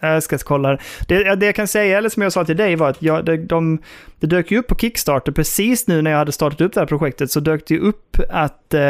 det. 0.00 0.08
Jag 0.08 0.22
ska 0.22 0.38
kolla 0.38 0.68
det. 1.08 1.34
det. 1.36 1.46
Jag 1.46 1.54
kan 1.54 1.68
säga, 1.68 1.98
eller 1.98 2.08
som 2.08 2.22
jag 2.22 2.32
sa 2.32 2.44
till 2.44 2.56
dig, 2.56 2.76
var 2.76 2.90
att 2.90 3.02
jag, 3.02 3.24
det, 3.24 3.36
de, 3.36 3.78
det 4.20 4.26
dök 4.26 4.50
ju 4.50 4.58
upp 4.58 4.66
på 4.66 4.74
Kickstarter 4.74 5.32
precis 5.32 5.86
nu 5.86 6.02
när 6.02 6.10
jag 6.10 6.18
hade 6.18 6.32
startat 6.32 6.60
upp 6.60 6.72
det 6.74 6.80
här 6.80 6.86
projektet, 6.86 7.30
så 7.30 7.40
dök 7.40 7.66
det 7.66 7.74
ju 7.74 7.80
upp 7.80 8.16
att 8.30 8.74
eh, 8.74 8.82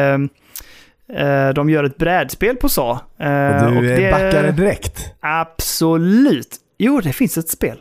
eh, 1.26 1.49
de 1.55 1.70
gör 1.70 1.84
ett 1.84 1.97
brädspel 1.97 2.57
på 2.57 2.68
SA. 2.68 3.01
Eh, 3.18 3.66
Och 3.76 3.82
du 3.82 3.88
det- 3.88 3.97
det... 3.97 4.11
backade 4.11 4.53
direkt. 4.53 5.12
Absolut. 5.20 6.57
Jo, 6.78 7.01
det 7.01 7.12
finns 7.12 7.38
ett 7.38 7.49
spel. 7.49 7.78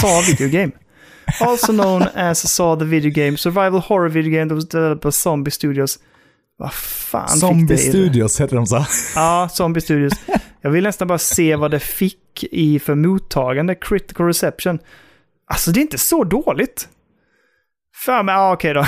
SA 0.00 0.06
Video 0.28 0.48
Game. 0.60 0.72
Also 1.40 1.72
known 1.72 2.02
as 2.14 2.52
SA 2.52 2.76
the 2.76 2.84
Video 2.84 3.10
Game, 3.10 3.36
survival 3.36 3.80
horror 3.80 4.08
video 4.08 4.32
game 4.32 4.48
that 4.48 4.54
was 4.54 4.68
developed 4.68 5.02
by 5.02 5.10
Zombie 5.12 5.50
Studios. 5.50 5.98
Vad 6.58 6.72
fan 6.72 7.28
fick 7.28 7.40
Zombie 7.40 7.74
det 7.74 7.82
i 7.82 7.86
det? 7.86 7.92
Studios 7.92 8.40
heter 8.40 8.56
de 8.56 8.66
så. 8.66 8.86
Ja, 9.14 9.48
Zombie 9.52 9.80
Studios. 9.80 10.12
Jag 10.60 10.70
vill 10.70 10.84
nästan 10.84 11.08
bara 11.08 11.18
se 11.18 11.56
vad 11.56 11.70
det 11.70 11.80
fick 11.80 12.44
i 12.50 12.78
för 12.78 12.94
mottagande, 12.94 13.74
critical 13.74 14.26
reception. 14.26 14.78
Alltså 15.46 15.70
det 15.70 15.80
är 15.80 15.82
inte 15.82 15.98
så 15.98 16.24
dåligt. 16.24 16.88
För 18.04 18.22
mig, 18.22 18.34
ja 18.34 18.52
okej 18.52 18.74
då. 18.74 18.80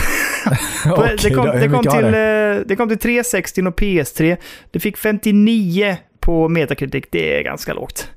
Okej 0.87 1.17
det, 1.23 1.31
kom, 1.31 1.47
då, 1.47 1.53
hur 1.53 1.61
det, 1.61 1.69
kom 1.69 1.83
till, 1.83 2.13
det? 2.13 2.57
eh, 2.59 2.67
det 2.67 2.77
kom 2.77 2.89
till 2.89 2.99
360 2.99 3.63
och 3.63 3.81
PS3. 3.81 4.37
Det 4.71 4.81
fick 4.81 4.97
59 4.97 5.97
på 6.21 6.49
Metacritic, 6.49 7.05
det 7.11 7.39
är 7.39 7.43
ganska 7.43 7.73
lågt. 7.73 8.11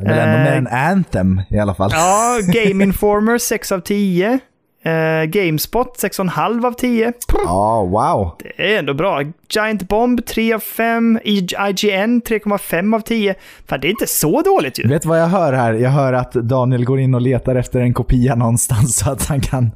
Väl 0.00 0.18
ändå 0.18 0.38
eh, 0.38 0.44
mer 0.44 0.52
än 0.52 0.66
Anthem 0.66 1.40
i 1.48 1.58
alla 1.58 1.74
fall. 1.74 1.90
Ja, 1.92 2.38
Game 2.52 2.84
Informer 2.84 3.38
6 3.38 3.72
av 3.72 3.80
10. 3.80 4.38
Eh, 4.86 5.24
Gamespot 5.24 5.98
6,5 5.98 6.66
av 6.66 6.72
10. 6.72 7.12
Ja, 7.44 7.82
wow. 7.82 8.32
Det 8.38 8.74
är 8.74 8.78
ändå 8.78 8.94
bra. 8.94 9.22
Giant 9.48 9.88
Bomb 9.88 10.26
3 10.26 10.54
av 10.54 10.58
5. 10.60 11.18
IGN 11.24 12.22
3,5 12.22 12.94
av 12.94 13.00
10. 13.00 13.34
Fan, 13.68 13.80
det 13.80 13.88
är 13.88 13.90
inte 13.90 14.06
så 14.06 14.42
dåligt 14.42 14.78
ju. 14.78 14.88
Vet 14.88 15.04
vad 15.04 15.20
jag 15.20 15.26
hör 15.26 15.52
här? 15.52 15.72
Jag 15.72 15.90
hör 15.90 16.12
att 16.12 16.32
Daniel 16.32 16.84
går 16.84 17.00
in 17.00 17.14
och 17.14 17.20
letar 17.20 17.54
efter 17.54 17.80
en 17.80 17.94
kopia 17.94 18.34
någonstans 18.34 18.96
så 18.96 19.10
att 19.10 19.26
han 19.26 19.40
kan 19.40 19.70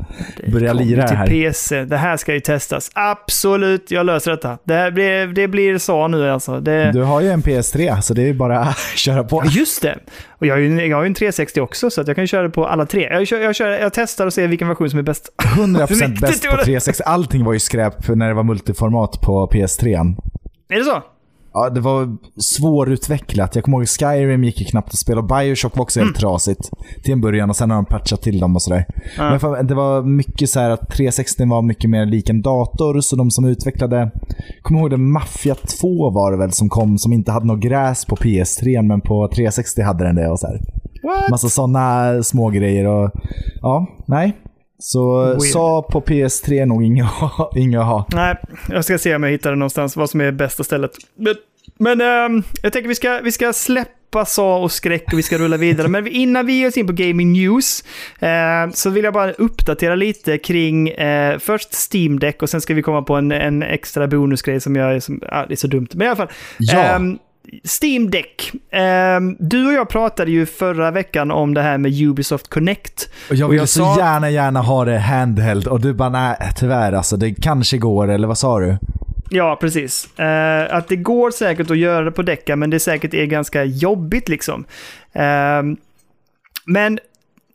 börja 0.52 0.70
Kommer 0.72 0.84
lira 0.84 1.02
det 1.02 1.08
till 1.08 1.16
här. 1.16 1.26
PC. 1.26 1.84
Det 1.84 1.96
här 1.96 2.16
ska 2.16 2.34
ju 2.34 2.40
testas. 2.40 2.90
Absolut, 2.94 3.90
jag 3.90 4.06
löser 4.06 4.30
detta. 4.30 4.58
Det, 4.64 4.74
här 4.74 4.90
blir, 4.90 5.26
det 5.26 5.48
blir 5.48 5.78
så 5.78 6.08
nu 6.08 6.30
alltså. 6.30 6.61
Det... 6.61 6.92
Du 6.92 7.02
har 7.02 7.20
ju 7.20 7.28
en 7.28 7.42
PS3 7.42 8.00
så 8.00 8.14
det 8.14 8.28
är 8.28 8.32
bara 8.34 8.61
att 8.61 8.78
köra 8.96 9.24
på. 9.24 9.42
Just 9.46 9.82
det. 9.82 9.98
Och 10.28 10.46
jag 10.46 10.54
har, 10.54 10.61
ju, 10.61 10.86
jag 10.86 10.96
har 10.96 11.02
ju 11.02 11.06
en 11.06 11.14
360 11.14 11.61
också, 11.61 11.90
så 11.90 12.00
att 12.00 12.06
jag 12.06 12.16
kan 12.16 12.26
köra 12.26 12.42
det 12.42 12.50
på 12.50 12.66
alla 12.66 12.86
tre. 12.86 13.08
Jag, 13.12 13.26
kör, 13.26 13.40
jag, 13.40 13.56
kör, 13.56 13.70
jag 13.70 13.92
testar 13.92 14.26
och 14.26 14.32
ser 14.32 14.48
vilken 14.48 14.68
version 14.68 14.90
som 14.90 14.99
är 15.01 15.05
bäst. 15.05 15.32
100% 15.38 15.88
Riktigt 15.88 16.20
bäst 16.20 16.44
på 16.44 16.51
dåligt. 16.51 16.64
360. 16.64 17.03
Allting 17.07 17.44
var 17.44 17.53
ju 17.53 17.59
skräp 17.59 18.09
när 18.09 18.28
det 18.28 18.34
var 18.34 18.44
multiformat 18.44 19.20
på 19.20 19.51
PS3. 19.53 20.16
Är 20.68 20.78
det 20.78 20.84
så? 20.84 21.03
Ja, 21.53 21.70
det 21.70 21.80
var 21.80 22.16
svårutvecklat. 22.36 23.55
Jag 23.55 23.64
kommer 23.64 23.78
ihåg 23.78 23.88
Skyrim 23.88 24.44
gick 24.44 24.61
ju 24.61 24.66
knappt 24.66 24.88
att 24.88 24.98
spela 24.98 25.22
Bioshock 25.22 25.76
var 25.76 25.82
också 25.82 26.01
helt 26.01 26.16
trasigt 26.16 26.70
till 27.03 27.12
en 27.12 27.20
början 27.20 27.51
och 27.51 27.57
sen 27.57 27.70
har 27.70 27.76
de 27.76 27.84
patchat 27.84 28.22
till 28.22 28.40
dem 28.40 28.57
och 28.57 28.62
sådär. 28.62 28.86
Ja. 29.16 29.38
Men 29.42 29.66
det 29.66 29.74
var 29.74 30.03
mycket 30.03 30.51
så 30.51 30.61
här 30.61 30.70
att 30.70 30.90
360 30.90 31.44
var 31.46 31.62
mycket 31.62 31.90
mer 31.90 32.07
lik 32.07 32.30
en 32.30 32.42
dator 32.42 33.01
så 33.01 33.16
de 33.16 33.30
som 33.30 33.44
utvecklade, 33.44 34.11
kommer 34.62 34.80
ihåg 34.80 34.90
det 34.90 34.96
Mafia 34.96 35.55
2 35.55 36.11
var 36.11 36.32
det 36.32 36.38
väl 36.38 36.53
som 36.53 36.68
kom 36.68 36.98
som 36.98 37.12
inte 37.12 37.32
hade 37.32 37.46
något 37.46 37.61
gräs 37.61 38.05
på 38.05 38.16
PS3 38.16 38.82
men 38.82 39.01
på 39.01 39.28
360 39.28 39.82
hade 39.82 40.05
den 40.05 40.16
det 40.16 40.28
och 40.28 40.40
så 40.40 40.46
här. 40.46 40.61
What? 41.03 41.30
Massa 41.30 41.48
sådana 41.48 42.22
små 42.22 42.51
grejer 42.51 42.86
och 42.86 43.11
ja, 43.61 43.86
nej. 44.07 44.36
Så 44.81 45.24
Weird. 45.24 45.41
sa 45.41 45.83
på 45.83 46.01
PS3 46.01 46.62
är 46.62 46.66
nog 46.66 46.85
inget 46.85 47.05
att 47.05 47.87
ha-. 47.87 48.07
Nej, 48.12 48.37
jag 48.68 48.85
ska 48.85 48.99
se 48.99 49.14
om 49.14 49.22
jag 49.22 49.31
hittar 49.31 49.51
det 49.51 49.57
någonstans, 49.57 49.97
vad 49.97 50.11
som 50.11 50.20
är 50.20 50.33
bästa 50.33 50.64
stället. 50.64 50.91
Men, 51.16 51.35
men 51.78 52.01
ehm, 52.01 52.43
jag 52.62 52.72
tänker 52.72 52.89
vi 52.89 52.95
ska, 52.95 53.20
vi 53.24 53.33
ska 53.33 53.53
släppa 53.53 54.24
SA 54.24 54.57
och 54.57 54.72
skräck 54.72 55.12
och 55.12 55.18
vi 55.18 55.22
ska 55.22 55.39
rulla 55.39 55.57
vidare. 55.57 55.89
Men 55.89 56.07
innan 56.07 56.47
vi 56.47 56.53
ger 56.53 56.68
oss 56.68 56.76
in 56.76 56.87
på 56.87 56.93
Gaming 56.93 57.33
News 57.33 57.85
eh, 58.20 58.70
så 58.74 58.91
vill 58.91 59.05
jag 59.05 59.14
bara 59.14 59.33
uppdatera 59.33 59.95
lite 59.95 60.39
kring 60.39 60.89
eh, 60.89 61.39
först 61.39 61.93
Steam 61.93 62.18
Deck 62.18 62.43
och 62.43 62.51
sen 62.51 62.61
ska 62.61 62.74
vi 62.74 62.83
komma 62.83 63.03
på 63.03 63.14
en, 63.14 63.33
en 63.33 63.62
extra 63.62 64.09
bonusgrej 64.09 64.61
som 64.61 64.76
jag 64.76 64.95
är, 64.95 65.01
som, 65.01 65.22
ah, 65.28 65.47
det 65.47 65.55
är 65.55 65.57
så 65.57 65.66
dumt. 65.66 65.89
Men 65.93 66.07
i 66.07 66.09
alla 66.09 66.16
fall. 66.16 66.31
Ja. 66.59 66.78
ehm, 66.78 67.18
Steam 67.82 68.11
Deck. 68.11 68.53
Ehm, 68.70 69.36
du 69.41 69.66
och 69.66 69.72
jag 69.72 69.88
pratade 69.88 70.30
ju 70.30 70.47
förra 70.47 70.91
veckan 70.91 71.30
om 71.30 71.55
det 71.55 71.62
här 71.62 71.78
med 71.78 71.93
Ubisoft 72.03 72.49
Connect. 72.49 73.11
Och 73.30 73.34
jag 73.36 73.47
Och 73.47 73.53
vill 73.53 73.59
jag 73.59 73.68
så 73.68 73.84
sa- 73.95 73.99
gärna, 73.99 74.30
gärna 74.30 74.61
ha 74.61 74.84
det 74.84 74.99
handheld 74.99 75.66
och 75.66 75.80
du 75.80 75.93
bara 75.93 76.09
nej, 76.09 76.36
tyvärr 76.57 76.93
alltså. 76.93 77.16
Det 77.16 77.34
kanske 77.34 77.78
går, 77.78 78.11
eller 78.11 78.28
vad 78.28 78.38
sa 78.38 78.59
du? 78.61 78.76
Ja, 79.30 79.57
precis. 79.61 80.18
Eh, 80.18 80.74
att 80.76 80.88
det 80.88 80.97
går 80.97 81.30
säkert 81.30 81.70
att 81.70 81.78
göra 81.78 82.05
det 82.05 82.12
på 82.12 82.22
däcka, 82.22 82.57
men 82.57 82.70
det 82.70 82.80
säkert 82.80 83.14
är 83.14 83.26
ganska 83.26 83.64
jobbigt 83.64 84.28
liksom. 84.28 84.64
Ehm, 85.12 85.76
men 86.66 86.99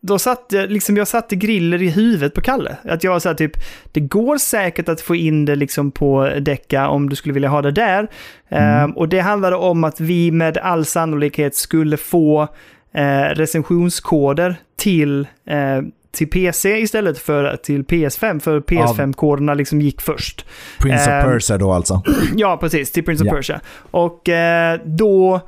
då 0.07 0.19
satte 0.19 0.67
liksom, 0.67 0.97
jag 0.97 1.07
satte 1.07 1.35
griller 1.35 1.81
i 1.81 1.89
huvudet 1.89 2.33
på 2.33 2.41
Kalle. 2.41 2.77
Att 2.83 3.03
jag 3.03 3.21
sa 3.21 3.33
typ, 3.33 3.51
det 3.91 3.99
går 3.99 4.37
säkert 4.37 4.89
att 4.89 5.01
få 5.01 5.15
in 5.15 5.45
det 5.45 5.55
liksom 5.55 5.91
på 5.91 6.29
däcka 6.41 6.87
om 6.87 7.09
du 7.09 7.15
skulle 7.15 7.33
vilja 7.33 7.49
ha 7.49 7.61
det 7.61 7.71
där. 7.71 8.07
Ehm, 8.49 8.91
och 8.91 9.09
det 9.09 9.19
handlade 9.19 9.55
om 9.55 9.83
att 9.83 9.99
vi 9.99 10.31
med 10.31 10.57
all 10.57 10.85
sannolikhet 10.85 11.55
skulle 11.55 11.97
få 11.97 12.47
eh, 12.93 13.21
recensionskoder 13.21 14.55
till, 14.77 15.27
eh, 15.47 15.81
till 16.11 16.29
PC 16.29 16.77
istället 16.79 17.17
för 17.19 17.55
till 17.55 17.83
PS5, 17.83 18.39
för 18.39 18.59
PS5-koderna 18.59 19.53
liksom 19.53 19.81
gick 19.81 20.01
först. 20.01 20.45
Prince 20.79 21.03
of 21.03 21.07
Ehm, 21.09 21.23
Persia 21.31 21.57
då 21.57 21.71
alltså. 21.71 22.01
Ja, 22.35 22.57
precis. 22.57 22.91
Till 22.91 23.03
Prince 23.03 23.23
of 23.23 23.27
Ja. 23.27 23.33
Persia. 23.33 23.59
Och 23.91 24.29
eh, 24.29 24.79
då 24.85 25.41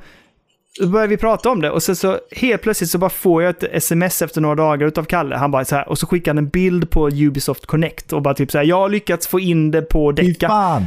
började 0.86 1.08
vi 1.08 1.16
prata 1.16 1.50
om 1.50 1.60
det 1.60 1.70
och 1.70 1.82
sen 1.82 1.96
så 1.96 2.18
helt 2.36 2.62
plötsligt 2.62 2.90
så 2.90 2.98
bara 2.98 3.10
får 3.10 3.42
jag 3.42 3.50
ett 3.50 3.62
sms 3.62 4.22
efter 4.22 4.40
några 4.40 4.54
dagar 4.54 4.86
utav 4.86 5.04
Kalle. 5.04 5.36
Han 5.36 5.50
bara 5.50 5.64
så 5.64 5.76
här, 5.76 5.88
och 5.88 5.98
så 5.98 6.06
skickar 6.06 6.30
han 6.30 6.38
en 6.38 6.48
bild 6.48 6.90
på 6.90 7.08
Ubisoft 7.08 7.66
Connect 7.66 8.12
och 8.12 8.22
bara 8.22 8.34
typ 8.34 8.50
så 8.50 8.58
här, 8.58 8.64
jag 8.64 8.76
har 8.76 8.88
lyckats 8.88 9.26
få 9.26 9.40
in 9.40 9.70
det 9.70 9.82
på 9.82 10.12
däcka. 10.12 10.48
fan! 10.48 10.86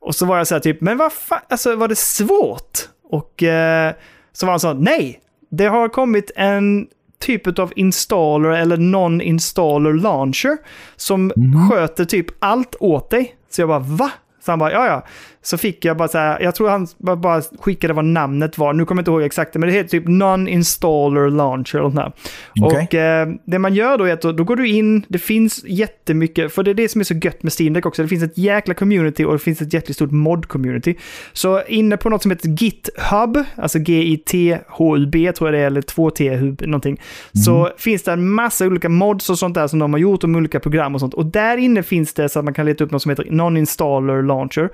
Och 0.00 0.14
så 0.14 0.26
var 0.26 0.36
jag 0.36 0.46
så 0.46 0.54
här 0.54 0.60
typ, 0.60 0.80
men 0.80 0.98
vad 0.98 1.12
fan, 1.12 1.40
alltså 1.48 1.76
var 1.76 1.88
det 1.88 1.98
svårt? 1.98 2.78
Och 3.10 3.42
eh, 3.42 3.94
så 4.32 4.46
var 4.46 4.52
han 4.52 4.60
så, 4.60 4.72
nej, 4.72 5.20
det 5.50 5.66
har 5.66 5.88
kommit 5.88 6.30
en 6.36 6.86
typ 7.20 7.58
av 7.58 7.72
installer 7.76 8.50
eller 8.50 8.76
non-installer 8.76 9.92
launcher 9.92 10.56
som 10.96 11.32
sköter 11.70 12.04
typ 12.04 12.26
allt 12.38 12.76
åt 12.80 13.10
dig. 13.10 13.34
Så 13.50 13.60
jag 13.60 13.68
bara, 13.68 13.78
va? 13.78 14.10
Så 14.44 14.52
han 14.52 14.58
bara, 14.58 14.72
ja 14.72 14.86
ja. 14.86 15.06
Så 15.48 15.58
fick 15.58 15.84
jag 15.84 15.96
bara 15.96 16.08
så 16.08 16.18
här, 16.18 16.40
jag 16.40 16.54
tror 16.54 16.68
han 16.68 16.88
bara, 16.98 17.42
skickade 17.58 17.94
vad 17.94 18.04
namnet 18.04 18.58
var. 18.58 18.72
Nu 18.72 18.84
kommer 18.84 18.98
jag 18.98 19.02
inte 19.02 19.10
ihåg 19.10 19.22
exakt, 19.22 19.54
men 19.54 19.68
det 19.68 19.74
heter 19.74 19.90
typ 19.90 20.08
non-installer 20.08 21.30
launcher. 21.30 21.80
Och, 21.80 21.92
sånt. 21.92 22.14
Okej. 22.60 22.86
och 22.86 22.94
eh, 22.94 23.28
det 23.44 23.58
man 23.58 23.74
gör 23.74 23.98
då 23.98 24.04
är 24.04 24.12
att 24.12 24.22
då, 24.22 24.32
då 24.32 24.44
går 24.44 24.56
du 24.56 24.68
in, 24.68 25.04
det 25.08 25.18
finns 25.18 25.64
jättemycket, 25.64 26.52
för 26.52 26.62
det 26.62 26.70
är 26.70 26.74
det 26.74 26.88
som 26.88 27.00
är 27.00 27.04
så 27.04 27.14
gött 27.14 27.42
med 27.42 27.52
Steam 27.60 27.72
Deck 27.72 27.86
också. 27.86 28.02
Det 28.02 28.08
finns 28.08 28.22
ett 28.22 28.38
jäkla 28.38 28.74
community 28.74 29.24
och 29.24 29.32
det 29.32 29.38
finns 29.38 29.62
ett 29.62 29.72
jättestort 29.72 30.10
mod-community. 30.10 30.94
Så 31.32 31.62
inne 31.62 31.96
på 31.96 32.08
något 32.08 32.22
som 32.22 32.30
heter 32.30 32.48
GitHub, 32.48 33.44
alltså 33.56 33.78
G-I-T-H-U-B 33.78 35.32
tror 35.32 35.48
jag 35.50 35.54
det 35.54 35.62
är, 35.62 35.66
eller 35.66 35.82
2T-hub 35.82 36.66
någonting, 36.66 37.00
så 37.44 37.70
finns 37.78 38.02
det 38.02 38.12
en 38.12 38.30
massa 38.30 38.66
olika 38.66 38.88
mods 38.88 39.30
och 39.30 39.38
sånt 39.38 39.54
där 39.54 39.66
som 39.66 39.78
de 39.78 39.92
har 39.92 40.00
gjort 40.00 40.24
om 40.24 40.36
olika 40.36 40.60
program 40.60 40.94
och 40.94 41.00
sånt. 41.00 41.14
Och 41.14 41.26
där 41.26 41.56
inne 41.56 41.82
finns 41.82 42.14
det 42.14 42.28
så 42.28 42.38
att 42.38 42.44
man 42.44 42.54
kan 42.54 42.66
leta 42.66 42.84
upp 42.84 42.90
något 42.90 43.02
som 43.02 43.10
heter 43.10 43.24
non-installer 43.30 44.22
launcher. 44.22 44.70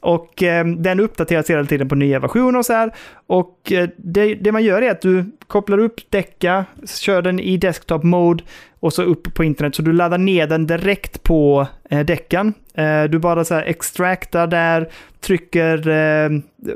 Och 0.00 0.42
eh, 0.42 0.66
den 0.66 1.00
uppdateras 1.00 1.50
hela 1.50 1.64
tiden 1.64 1.88
på 1.88 1.94
nya 1.94 2.18
versioner 2.18 2.58
och 2.58 2.66
så 2.66 2.72
här. 2.72 2.92
Och 3.26 3.72
eh, 3.72 3.88
det, 3.96 4.34
det 4.34 4.52
man 4.52 4.64
gör 4.64 4.82
är 4.82 4.90
att 4.90 5.00
du 5.00 5.24
kopplar 5.46 5.78
upp 5.78 6.10
Deca, 6.10 6.64
kör 6.86 7.22
den 7.22 7.40
i 7.40 7.56
desktop 7.56 8.02
mode 8.02 8.44
och 8.80 8.92
så 8.92 9.02
upp 9.02 9.34
på 9.34 9.44
internet. 9.44 9.74
Så 9.74 9.82
du 9.82 9.92
laddar 9.92 10.18
ner 10.18 10.46
den 10.46 10.66
direkt 10.66 11.22
på 11.22 11.66
eh, 11.90 12.00
Decan. 12.00 12.54
Eh, 12.74 13.04
du 13.04 13.18
bara 13.18 13.44
så 13.44 13.54
här 13.54 13.62
extractar 13.62 14.46
där, 14.46 14.88
trycker 15.20 15.88
eh, 15.88 16.30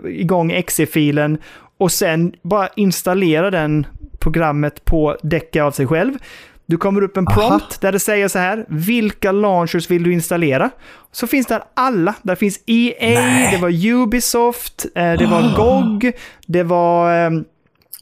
igång 0.04 0.52
exe-filen 0.52 1.38
och 1.76 1.92
sen 1.92 2.32
bara 2.42 2.68
installera 2.76 3.50
den 3.50 3.86
programmet 4.18 4.84
på 4.84 5.16
Deca 5.22 5.64
av 5.64 5.70
sig 5.70 5.86
själv. 5.86 6.14
Du 6.66 6.76
kommer 6.76 7.02
upp 7.02 7.16
en 7.16 7.28
Aha. 7.28 7.48
prompt 7.48 7.80
där 7.80 7.92
det 7.92 7.98
säger 7.98 8.28
så 8.28 8.38
här, 8.38 8.64
vilka 8.68 9.32
launchers 9.32 9.90
vill 9.90 10.02
du 10.02 10.12
installera? 10.12 10.70
Så 11.12 11.26
finns 11.26 11.46
där 11.46 11.62
alla. 11.74 12.14
Där 12.22 12.34
finns 12.34 12.60
EA, 12.66 13.20
Nej. 13.20 13.50
det 13.52 13.62
var 13.62 13.86
Ubisoft, 13.86 14.86
eh, 14.94 15.12
det 15.12 15.26
var 15.26 15.56
GOG, 15.56 16.12
det 16.46 16.62
var 16.62 17.12
ehm. 17.12 17.44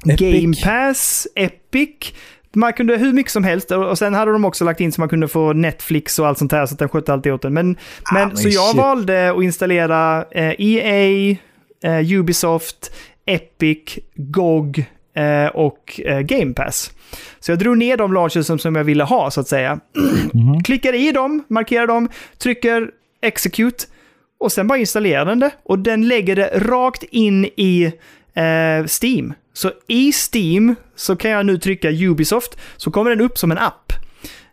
Game 0.04 0.54
Pass, 0.64 1.26
Epic. 1.34 2.12
Man 2.54 2.72
kunde 2.72 2.96
hur 2.96 3.12
mycket 3.12 3.32
som 3.32 3.44
helst 3.44 3.70
och 3.70 3.98
sen 3.98 4.14
hade 4.14 4.32
de 4.32 4.44
också 4.44 4.64
lagt 4.64 4.80
in 4.80 4.92
så 4.92 5.00
man 5.00 5.08
kunde 5.08 5.28
få 5.28 5.52
Netflix 5.52 6.18
och 6.18 6.26
allt 6.26 6.38
sånt 6.38 6.52
här 6.52 6.66
så 6.66 6.74
att 6.74 6.78
den 6.78 6.88
skötte 6.88 7.12
allt 7.12 7.26
åt 7.26 7.42
den. 7.42 7.52
Men, 7.54 7.66
men, 8.12 8.22
Ah, 8.22 8.26
men 8.26 8.36
så 8.36 8.48
jag 8.48 8.68
shit. 8.70 8.76
valde 8.76 9.30
att 9.30 9.42
installera 9.42 10.24
eh, 10.30 10.54
EA, 10.58 11.36
eh, 11.84 12.12
Ubisoft, 12.12 12.92
Epic, 13.26 13.98
GOG, 14.14 14.84
och 15.52 16.00
eh, 16.04 16.20
Game 16.20 16.54
Pass. 16.54 16.92
Så 17.40 17.52
jag 17.52 17.58
drog 17.58 17.78
ner 17.78 17.96
de 17.96 18.12
launches 18.12 18.62
som, 18.62 18.76
jag 18.76 18.84
ville 18.84 19.04
ha, 19.04 19.30
så 19.30 19.40
att 19.40 19.48
säga. 19.48 19.80
Mhm. 20.32 20.62
Klickar 20.62 20.92
i 20.92 21.12
dem, 21.12 21.44
markerar 21.48 21.86
dem, 21.86 22.08
trycker 22.38 22.90
execute 23.22 23.84
och 24.38 24.52
sen 24.52 24.66
bara 24.66 24.78
installerar 24.78 25.24
den 25.24 25.38
det. 25.38 25.50
Och 25.62 25.78
den 25.78 26.08
lägger 26.08 26.36
det 26.36 26.50
rakt 26.54 27.02
in 27.02 27.44
i 27.44 27.92
eh, 28.34 28.86
Steam. 29.02 29.34
Så 29.52 29.72
i 29.86 30.12
Steam 30.12 30.74
så 30.96 31.16
kan 31.16 31.30
jag 31.30 31.46
nu 31.46 31.58
trycka 31.58 31.90
Ubisoft, 31.90 32.58
så 32.76 32.90
kommer 32.90 33.10
den 33.10 33.20
upp 33.20 33.38
som 33.38 33.50
en 33.50 33.58
app. 33.58 33.92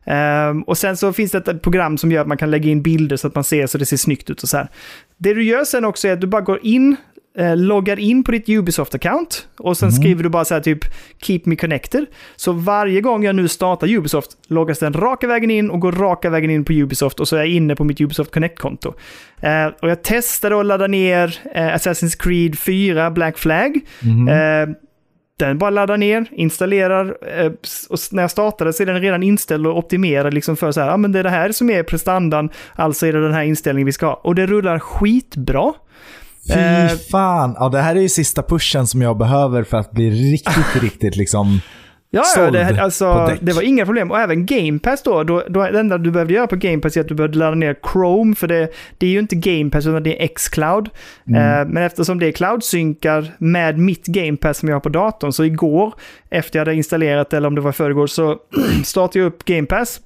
Ehm, 0.06 0.64
och 0.64 0.78
sen 0.78 0.98
så 0.98 1.14
finns 1.14 1.32
det 1.32 1.48
ett 1.48 1.62
program 1.62 1.98
som 1.98 2.12
gör 2.12 2.22
att 2.22 2.28
man 2.28 2.38
kan 2.38 2.52
lägga 2.52 2.70
in 2.70 2.82
bilder 2.82 3.18
så 3.18 3.28
att 3.28 3.36
man 3.36 3.44
ser 3.44 3.68
så 3.68 3.78
det 3.78 3.86
ser 3.86 3.98
snyggt 3.98 4.30
ut 4.30 4.44
och 4.44 4.50
så 4.50 4.58
här. 4.58 4.68
Det 5.18 5.34
du 5.34 5.44
gör 5.44 5.64
sen 5.64 5.86
också 5.86 6.08
är 6.08 6.14
att 6.14 6.22
du 6.22 6.28
bara 6.28 6.42
går 6.42 6.60
in, 6.64 6.92
eh, 6.92 6.98
loggar 7.56 8.00
in 8.00 8.24
på 8.24 8.32
ditt 8.32 8.48
Ubisoft-account 8.48 9.46
och 9.58 9.78
sen 9.78 9.92
skriver 9.92 10.24
du 10.24 10.30
bara 10.30 10.46
så 10.46 10.54
här 10.54 10.62
typ 10.62 10.80
“Keep 11.22 11.42
me 11.44 11.56
connected”. 11.56 12.06
Så 12.36 12.52
varje 12.52 13.02
gång 13.02 13.24
jag 13.24 13.36
nu 13.36 13.48
startar 13.48 13.88
Ubisoft 13.88 14.32
loggas 14.48 14.80
den 14.80 14.94
raka 14.94 15.28
vägen 15.28 15.52
in 15.52 15.70
och 15.70 15.80
går 15.80 15.92
raka 15.92 16.30
vägen 16.30 16.50
in 16.50 16.66
på 16.66 16.74
Ubisoft 16.74 17.20
och 17.20 17.28
så 17.28 17.36
är 17.36 17.40
jag 17.40 17.50
inne 17.50 17.76
på 17.76 17.84
mitt 17.84 18.02
Ubisoft 18.02 18.32
Connect-konto. 18.32 18.94
Eh, 19.42 19.66
och 19.82 19.90
jag 19.90 20.04
testade 20.04 20.60
att 20.60 20.66
ladda 20.66 20.88
ner 20.88 21.40
eh, 21.54 21.76
Assassin's 21.76 22.18
Creed 22.20 22.60
4 22.60 23.12
Black 23.12 23.38
Flag. 23.38 23.80
Mhm. 24.02 24.28
Eh, 24.28 24.76
den 25.40 25.58
bara 25.58 25.70
laddar 25.70 25.98
ner, 25.98 26.26
installerar 26.32 27.18
eh, 27.40 27.52
och 27.90 28.00
när 28.12 28.24
jag 28.24 28.32
startade 28.32 28.74
så 28.74 28.84
är 28.84 28.88
den 28.88 29.02
redan 29.02 29.24
inställd 29.24 29.68
och 29.68 29.78
optimerad 29.78 30.34
liksom 30.34 30.58
för 30.58 30.72
så 30.72 30.82
här, 30.82 30.88
ja 30.88 30.98
men 30.98 31.12
det 31.12 31.20
är 31.20 31.24
det 31.24 31.30
här 31.30 31.52
som 31.52 31.70
är 31.70 31.84
prestandan, 31.84 32.50
alltså 32.76 33.08
är 33.08 33.14
det 33.14 33.22
den 33.22 33.34
här 33.34 33.44
inställningen 33.44 33.86
vi 33.86 33.92
ska 33.92 34.06
ha. 34.06 34.14
Och 34.14 34.36
det 34.36 34.46
rullar 34.46 34.80
skitbra. 34.80 35.74
Fy 36.48 36.60
Eh, 36.60 36.90
fan. 37.12 37.56
Ja, 37.60 37.70
det 37.70 37.82
här 37.82 37.96
är 37.96 38.00
ju 38.00 38.10
sista 38.10 38.44
pushen 38.44 38.88
som 38.88 39.02
jag 39.02 39.18
behöver 39.18 39.64
för 39.64 39.78
att 39.78 39.92
bli 39.92 40.10
riktigt, 40.10 40.82
riktigt 40.82 41.16
liksom... 41.16 41.60
Ja, 42.10 42.24
ja 42.36 42.52
det, 42.52 42.76
på 42.76 42.84
alltså, 42.84 43.38
det 43.42 43.54
var 43.54 43.62
inga 43.62 43.86
problem. 43.86 44.12
Och 44.12 44.20
även 44.20 44.46
Game 44.46 44.80
Pass 44.80 45.04
då, 45.04 45.24
då, 45.24 45.44
då, 45.50 45.64
det 45.64 45.80
enda 45.80 45.98
du 45.98 46.12
behövde 46.12 46.34
göra 46.34 46.48
på 46.48 46.56
Game 46.56 46.78
Pass 46.78 46.98
är 46.98 47.02
att 47.02 47.08
du 47.08 47.16
behövde 47.16 47.38
ladda 47.38 47.56
ner 47.56 47.76
Chrome, 47.92 48.36
för 48.36 48.48
det, 48.48 48.70
det 48.98 49.06
är 49.06 49.10
ju 49.10 49.20
inte 49.20 49.36
Game 49.36 49.70
Pass 49.70 49.86
utan 49.86 50.04
det 50.04 50.24
är 50.24 50.28
Xcloud. 50.28 50.90
Mm. 51.28 51.60
Eh, 51.60 51.74
men 51.74 51.84
eftersom 51.84 52.20
det 52.20 52.28
är 52.28 52.32
cloud-synkar 52.32 53.32
med 53.38 53.80
mitt 53.80 54.06
Game 54.06 54.38
Pass 54.38 54.58
som 54.58 54.70
jag 54.70 54.76
har 54.76 54.80
på 54.80 54.90
datorn, 54.90 55.34
så 55.34 55.44
igår, 55.44 55.94
efter 56.30 56.60
jag 56.60 56.66
hade 56.66 56.76
installerat, 56.76 57.34
eller 57.34 57.48
om 57.48 57.56
det 57.56 57.62
var 57.62 57.72
förrgår, 57.72 58.08
så 58.08 58.38
startade 58.86 59.20
jag 59.20 59.26
upp 59.26 59.46
Game 59.46 59.68
Pass. 59.68 60.02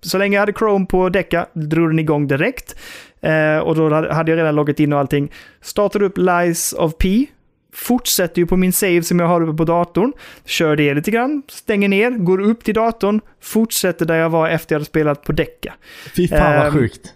Så 0.00 0.18
länge 0.18 0.34
jag 0.34 0.42
hade 0.42 0.52
Chrome 0.52 0.86
på 0.86 1.08
däcka 1.08 1.46
drog 1.52 1.90
den 1.90 1.98
igång 1.98 2.26
direkt. 2.26 2.76
Eh, 3.20 3.58
och 3.58 3.74
då 3.74 3.94
hade 3.94 4.30
jag 4.30 4.38
redan 4.38 4.54
loggat 4.54 4.80
in 4.80 4.92
och 4.92 4.98
allting. 4.98 5.32
Startade 5.60 6.04
upp 6.04 6.18
Lies 6.18 6.72
of 6.72 6.96
P. 6.98 7.26
Fortsätter 7.74 8.40
ju 8.40 8.46
på 8.46 8.56
min 8.56 8.72
save 8.72 9.02
som 9.02 9.20
jag 9.20 9.26
har 9.26 9.40
uppe 9.42 9.56
på 9.56 9.64
datorn. 9.64 10.12
Kör 10.44 10.76
det 10.76 10.94
lite 10.94 11.10
grann, 11.10 11.42
stänger 11.48 11.88
ner, 11.88 12.10
går 12.10 12.40
upp 12.40 12.64
till 12.64 12.74
datorn, 12.74 13.20
fortsätter 13.42 14.06
där 14.06 14.16
jag 14.16 14.30
var 14.30 14.48
efter 14.48 14.74
jag 14.74 14.78
hade 14.78 14.84
spelat 14.86 15.24
på 15.24 15.32
däcka. 15.32 15.74
Fy 16.16 16.28
fan 16.28 16.56
vad 16.56 16.66
Ehm, 16.66 16.72
sjukt. 16.72 17.12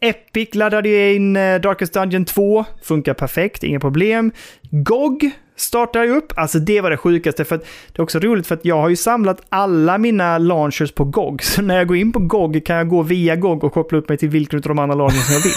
Epic 0.00 0.54
laddade 0.54 1.12
in 1.14 1.36
eh, 1.36 1.60
Darkest 1.60 1.92
Dungeon 1.92 2.24
2, 2.24 2.64
funkar 2.82 3.14
perfekt, 3.14 3.64
inga 3.64 3.80
problem. 3.80 4.32
GOG 4.70 5.30
startar 5.56 6.04
jag 6.04 6.16
upp, 6.16 6.32
alltså 6.36 6.58
det 6.58 6.80
var 6.80 6.90
det 6.90 6.96
sjukaste 6.96 7.44
för 7.44 7.54
att 7.56 7.62
det 7.92 7.98
är 7.98 8.02
också 8.02 8.18
roligt 8.18 8.46
för 8.46 8.54
att 8.54 8.64
jag 8.64 8.80
har 8.80 8.88
ju 8.88 8.96
samlat 8.96 9.42
alla 9.48 9.98
mina 9.98 10.38
launchers 10.38 10.92
på 10.92 11.04
GOG. 11.04 11.42
Så 11.42 11.62
när 11.62 11.76
jag 11.76 11.86
går 11.88 11.96
in 11.96 12.12
på 12.12 12.18
GOG 12.18 12.64
kan 12.66 12.76
jag 12.76 12.88
gå 12.88 13.02
via 13.02 13.36
GOG 13.36 13.64
och 13.64 13.72
koppla 13.72 13.98
upp 13.98 14.08
mig 14.08 14.18
till 14.18 14.28
vilken 14.28 14.56
av 14.58 14.62
de 14.62 14.78
andra 14.78 14.94
launchers 14.96 15.30
jag 15.30 15.40
vill. 15.40 15.52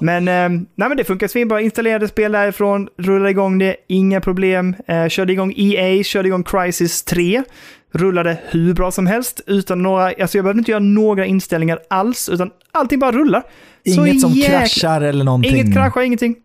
Men, 0.06 0.28
eh, 0.28 0.60
nej, 0.74 0.88
men 0.88 0.96
det 0.96 1.04
funkar 1.04 1.28
svinbra. 1.28 1.60
Installerade 1.60 2.08
spel 2.08 2.32
därifrån, 2.32 2.88
rullade 2.98 3.30
igång 3.30 3.58
det, 3.58 3.76
inga 3.88 4.20
problem. 4.20 4.74
Eh, 4.88 5.08
körde 5.08 5.32
igång 5.32 5.54
EA, 5.56 6.02
körde 6.04 6.28
igång 6.28 6.42
Crisis 6.44 7.02
3. 7.02 7.42
Rullade 7.94 8.38
hur 8.50 8.74
bra 8.74 8.90
som 8.90 9.06
helst 9.06 9.40
utan 9.46 9.82
några, 9.82 10.04
alltså 10.06 10.38
jag 10.38 10.44
behövde 10.44 10.58
inte 10.58 10.70
göra 10.70 10.80
några 10.82 11.26
inställningar 11.26 11.78
alls, 11.90 12.28
utan 12.28 12.50
allting 12.72 12.98
bara 12.98 13.12
rullar. 13.12 13.42
Inget 13.84 14.20
som 14.20 14.30
jäkla- 14.32 14.58
kraschar 14.58 15.00
eller 15.00 15.24
någonting. 15.24 15.54
Inget 15.56 15.74
kraschar, 15.74 16.00
ingenting. 16.02 16.36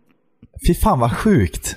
Fy 0.66 0.74
fan 0.74 1.00
vad 1.00 1.16
sjukt. 1.16 1.76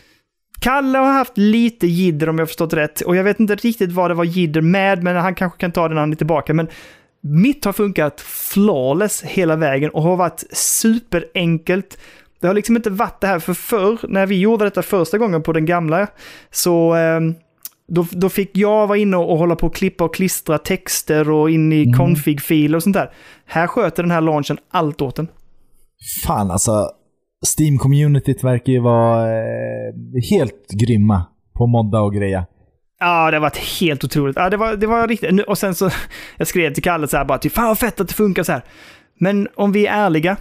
Kalle 0.59 0.97
har 0.97 1.11
haft 1.13 1.37
lite 1.37 1.87
jidder 1.87 2.29
om 2.29 2.39
jag 2.39 2.47
förstått 2.47 2.73
rätt. 2.73 3.01
Och 3.01 3.15
jag 3.15 3.23
vet 3.23 3.39
inte 3.39 3.55
riktigt 3.55 3.91
vad 3.91 4.11
det 4.11 4.13
var 4.13 4.23
jidder 4.23 4.61
med, 4.61 5.03
men 5.03 5.15
han 5.15 5.35
kanske 5.35 5.59
kan 5.59 5.71
ta 5.71 5.87
det 5.87 5.93
när 5.93 6.01
han 6.01 6.11
är 6.11 6.15
tillbaka. 6.15 6.53
Men 6.53 6.67
mitt 7.21 7.65
har 7.65 7.73
funkat 7.73 8.21
flawless 8.21 9.21
hela 9.23 9.55
vägen 9.55 9.89
och 9.89 10.03
har 10.03 10.15
varit 10.15 10.43
superenkelt. 10.51 11.97
Det 12.39 12.47
har 12.47 12.53
liksom 12.53 12.75
inte 12.75 12.89
varit 12.89 13.21
det 13.21 13.27
här, 13.27 13.39
för 13.39 13.53
förr, 13.53 13.97
när 14.03 14.25
vi 14.25 14.39
gjorde 14.39 14.65
detta 14.65 14.81
första 14.81 15.17
gången 15.17 15.43
på 15.43 15.53
den 15.53 15.65
gamla, 15.65 16.07
så 16.51 16.93
ehm, 16.93 17.35
då, 17.87 18.07
då 18.11 18.29
fick 18.29 18.57
jag 18.57 18.87
vara 18.87 18.97
inne 18.97 19.17
och 19.17 19.37
hålla 19.37 19.55
på 19.55 19.67
och 19.67 19.75
klippa 19.75 20.03
och 20.03 20.15
klistra 20.15 20.57
texter 20.57 21.29
och 21.29 21.49
in 21.49 21.73
i 21.73 21.83
Mm. 21.83 21.93
config-filer 21.99 22.75
och 22.75 22.83
sånt 22.83 22.93
där. 22.93 23.11
Här 23.45 23.67
sköter 23.67 24.03
den 24.03 24.11
här 24.11 24.21
launchen 24.21 24.57
allt 24.71 25.01
åt 25.01 25.19
en. 25.19 25.27
Fan 26.25 26.51
alltså. 26.51 26.89
Steam-communityt 27.45 28.43
verkar 28.43 28.73
ju 28.73 28.79
vara 28.79 29.27
eh, 29.27 29.93
helt 30.29 30.71
grymma 30.71 31.25
på 31.53 31.67
modda 31.67 32.01
och 32.01 32.13
greja. 32.13 32.45
Ja, 32.99 33.31
det 33.31 33.37
har 33.37 33.41
varit 33.41 33.79
helt 33.79 34.03
otroligt. 34.03 34.35
Ja, 34.35 34.49
det 34.49 34.57
var, 34.57 34.75
det 34.75 34.87
var 34.87 35.07
riktigt. 35.07 35.41
Och 35.47 35.57
sen 35.57 35.75
så, 35.75 35.89
jag 36.37 36.47
skrev 36.47 36.73
till 36.73 36.83
Kalle 36.83 37.07
så 37.07 37.17
här 37.17 37.25
bara, 37.25 37.49
fan 37.49 37.67
vad 37.67 37.79
fett 37.79 38.01
att 38.01 38.07
det 38.07 38.13
funkar 38.13 38.43
så 38.43 38.51
här. 38.51 38.63
Men 39.19 39.47
om 39.55 39.71
vi 39.71 39.87
är 39.87 40.05
ärliga, 40.05 40.37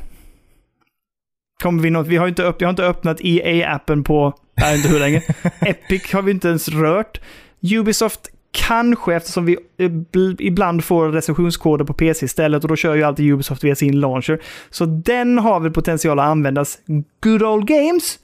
kommer 1.62 1.82
vi 1.82 1.90
något, 1.90 2.06
vi 2.06 2.16
har 2.16 2.28
inte, 2.28 2.42
upp, 2.42 2.60
jag 2.60 2.68
har 2.68 2.72
inte 2.72 2.84
öppnat 2.84 3.20
EA-appen 3.20 4.04
på, 4.04 4.34
jag 4.54 4.66
vet 4.66 4.76
inte 4.76 4.88
hur 4.88 5.00
länge. 5.00 5.22
Epic 5.60 6.12
har 6.12 6.22
vi 6.22 6.30
inte 6.30 6.48
ens 6.48 6.68
rört. 6.68 7.20
Ubisoft 7.62 8.30
kanske, 8.56 9.14
eftersom 9.14 9.44
vi 9.44 9.56
eh, 9.78 9.90
ibland 10.38 10.84
får 10.84 11.08
recensionskoder 11.08 11.84
på 11.84 11.92
PC 11.92 12.24
istället 12.24 12.62
och 12.62 12.68
då 12.68 12.76
kör 12.76 12.94
ju 12.94 13.02
alltid 13.02 13.32
Ubisoft 13.32 13.64
via 13.64 13.74
sin 13.74 14.00
launcher. 14.00 14.42
Så 14.70 14.84
den 14.84 15.38
har 15.38 15.60
väl 15.60 15.72
potential 15.72 16.18
att 16.18 16.26
användas. 16.26 16.78
Good 17.20 17.42
old 17.42 17.66
games? 17.66 18.18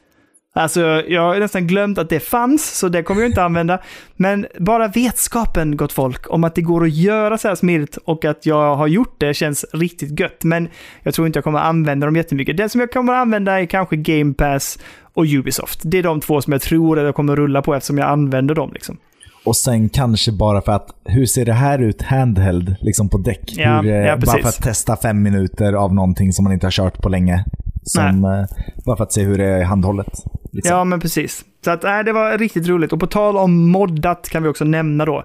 Alltså, 0.54 0.80
jag 1.08 1.22
har 1.22 1.38
nästan 1.38 1.66
glömt 1.66 1.98
att 1.98 2.08
det 2.08 2.20
fanns, 2.20 2.78
så 2.78 2.88
det 2.88 3.02
kommer 3.02 3.20
jag 3.20 3.30
inte 3.30 3.42
använda. 3.42 3.78
Men 4.16 4.46
bara 4.58 4.88
vetskapen, 4.88 5.76
gott 5.76 5.92
folk, 5.92 6.30
om 6.30 6.44
att 6.44 6.54
det 6.54 6.62
går 6.62 6.84
att 6.84 6.94
göra 6.94 7.38
så 7.38 7.48
här 7.48 7.54
smidigt 7.54 7.96
och 7.96 8.24
att 8.24 8.46
jag 8.46 8.76
har 8.76 8.86
gjort 8.86 9.14
det 9.18 9.34
känns 9.34 9.64
riktigt 9.72 10.20
gött. 10.20 10.44
Men 10.44 10.68
jag 11.02 11.14
tror 11.14 11.26
inte 11.26 11.36
jag 11.36 11.44
kommer 11.44 11.58
använda 11.58 12.06
dem 12.06 12.16
jättemycket. 12.16 12.56
Det 12.56 12.68
som 12.68 12.80
jag 12.80 12.92
kommer 12.92 13.12
använda 13.12 13.60
är 13.60 13.66
kanske 13.66 13.96
Game 13.96 14.34
Pass 14.34 14.78
och 15.14 15.24
Ubisoft. 15.24 15.80
Det 15.84 15.98
är 15.98 16.02
de 16.02 16.20
två 16.20 16.42
som 16.42 16.52
jag 16.52 16.62
tror 16.62 16.98
att 16.98 17.04
jag 17.04 17.14
kommer 17.14 17.36
rulla 17.36 17.62
på 17.62 17.74
eftersom 17.74 17.98
jag 17.98 18.08
använder 18.08 18.54
dem. 18.54 18.70
Liksom. 18.72 18.98
Och 19.44 19.56
sen 19.56 19.88
kanske 19.88 20.32
bara 20.32 20.62
för 20.62 20.72
att, 20.72 20.88
hur 21.04 21.26
ser 21.26 21.44
det 21.44 21.52
här 21.52 21.78
ut 21.78 22.02
handheld, 22.02 22.76
liksom 22.80 23.08
på 23.08 23.18
däck? 23.18 23.52
Ja, 23.56 23.80
hur, 23.80 23.90
eh, 23.90 23.96
ja, 23.96 24.16
bara 24.16 24.38
för 24.38 24.48
att 24.48 24.62
testa 24.62 24.96
fem 24.96 25.22
minuter 25.22 25.72
av 25.72 25.94
någonting 25.94 26.32
som 26.32 26.44
man 26.44 26.52
inte 26.52 26.66
har 26.66 26.70
kört 26.70 27.02
på 27.02 27.08
länge. 27.08 27.44
Som, 27.82 28.24
eh, 28.24 28.56
bara 28.86 28.96
för 28.96 29.04
att 29.04 29.12
se 29.12 29.22
hur 29.22 29.38
det 29.38 29.44
är 29.44 29.64
handhållet. 29.64 30.24
Liksom. 30.52 30.76
Ja, 30.76 30.84
men 30.84 31.00
precis. 31.00 31.44
Så 31.64 31.70
att, 31.70 31.82
nej, 31.82 32.04
det 32.04 32.12
var 32.12 32.38
riktigt 32.38 32.68
roligt. 32.68 32.92
Och 32.92 33.00
på 33.00 33.06
tal 33.06 33.36
om 33.36 33.70
moddat 33.70 34.28
kan 34.28 34.42
vi 34.42 34.48
också 34.48 34.64
nämna 34.64 35.04
då 35.04 35.24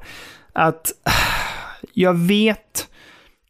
att 0.53 0.91
jag 1.93 2.13
vet 2.13 2.87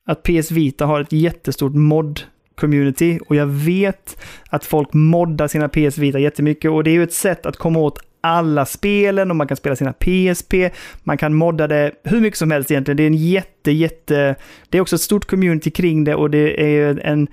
att 0.05 0.23
PS 0.23 0.51
Vita 0.51 0.85
har 0.85 1.01
ett 1.01 1.11
jättestort 1.11 1.73
mod-community 1.73 3.19
och 3.29 3.35
jag 3.35 3.45
vet 3.45 4.17
att 4.49 4.65
folk 4.65 4.93
moddar 4.93 5.47
sina 5.47 5.69
PS 5.69 5.97
Vita 5.97 6.19
jättemycket 6.19 6.71
och 6.71 6.83
det 6.83 6.89
är 6.89 6.93
ju 6.93 7.03
ett 7.03 7.13
sätt 7.13 7.45
att 7.45 7.57
komma 7.57 7.79
åt 7.79 7.99
alla 8.27 8.65
spelen 8.65 9.29
och 9.29 9.35
man 9.35 9.47
kan 9.47 9.57
spela 9.57 9.75
sina 9.75 9.93
PSP, 9.93 10.53
man 11.03 11.17
kan 11.17 11.33
modda 11.33 11.67
det 11.67 11.91
hur 12.03 12.21
mycket 12.21 12.39
som 12.39 12.51
helst 12.51 12.71
egentligen. 12.71 12.97
Det 12.97 13.03
är 13.03 13.07
en 13.07 13.13
jätte, 13.13 13.71
jätte... 13.71 14.35
Det 14.69 14.77
är 14.77 14.81
också 14.81 14.95
ett 14.95 15.01
stort 15.01 15.25
community 15.25 15.71
kring 15.71 16.03
det 16.03 16.15
och 16.15 16.29
det 16.29 16.63
är 16.79 16.99
en, 17.03 17.27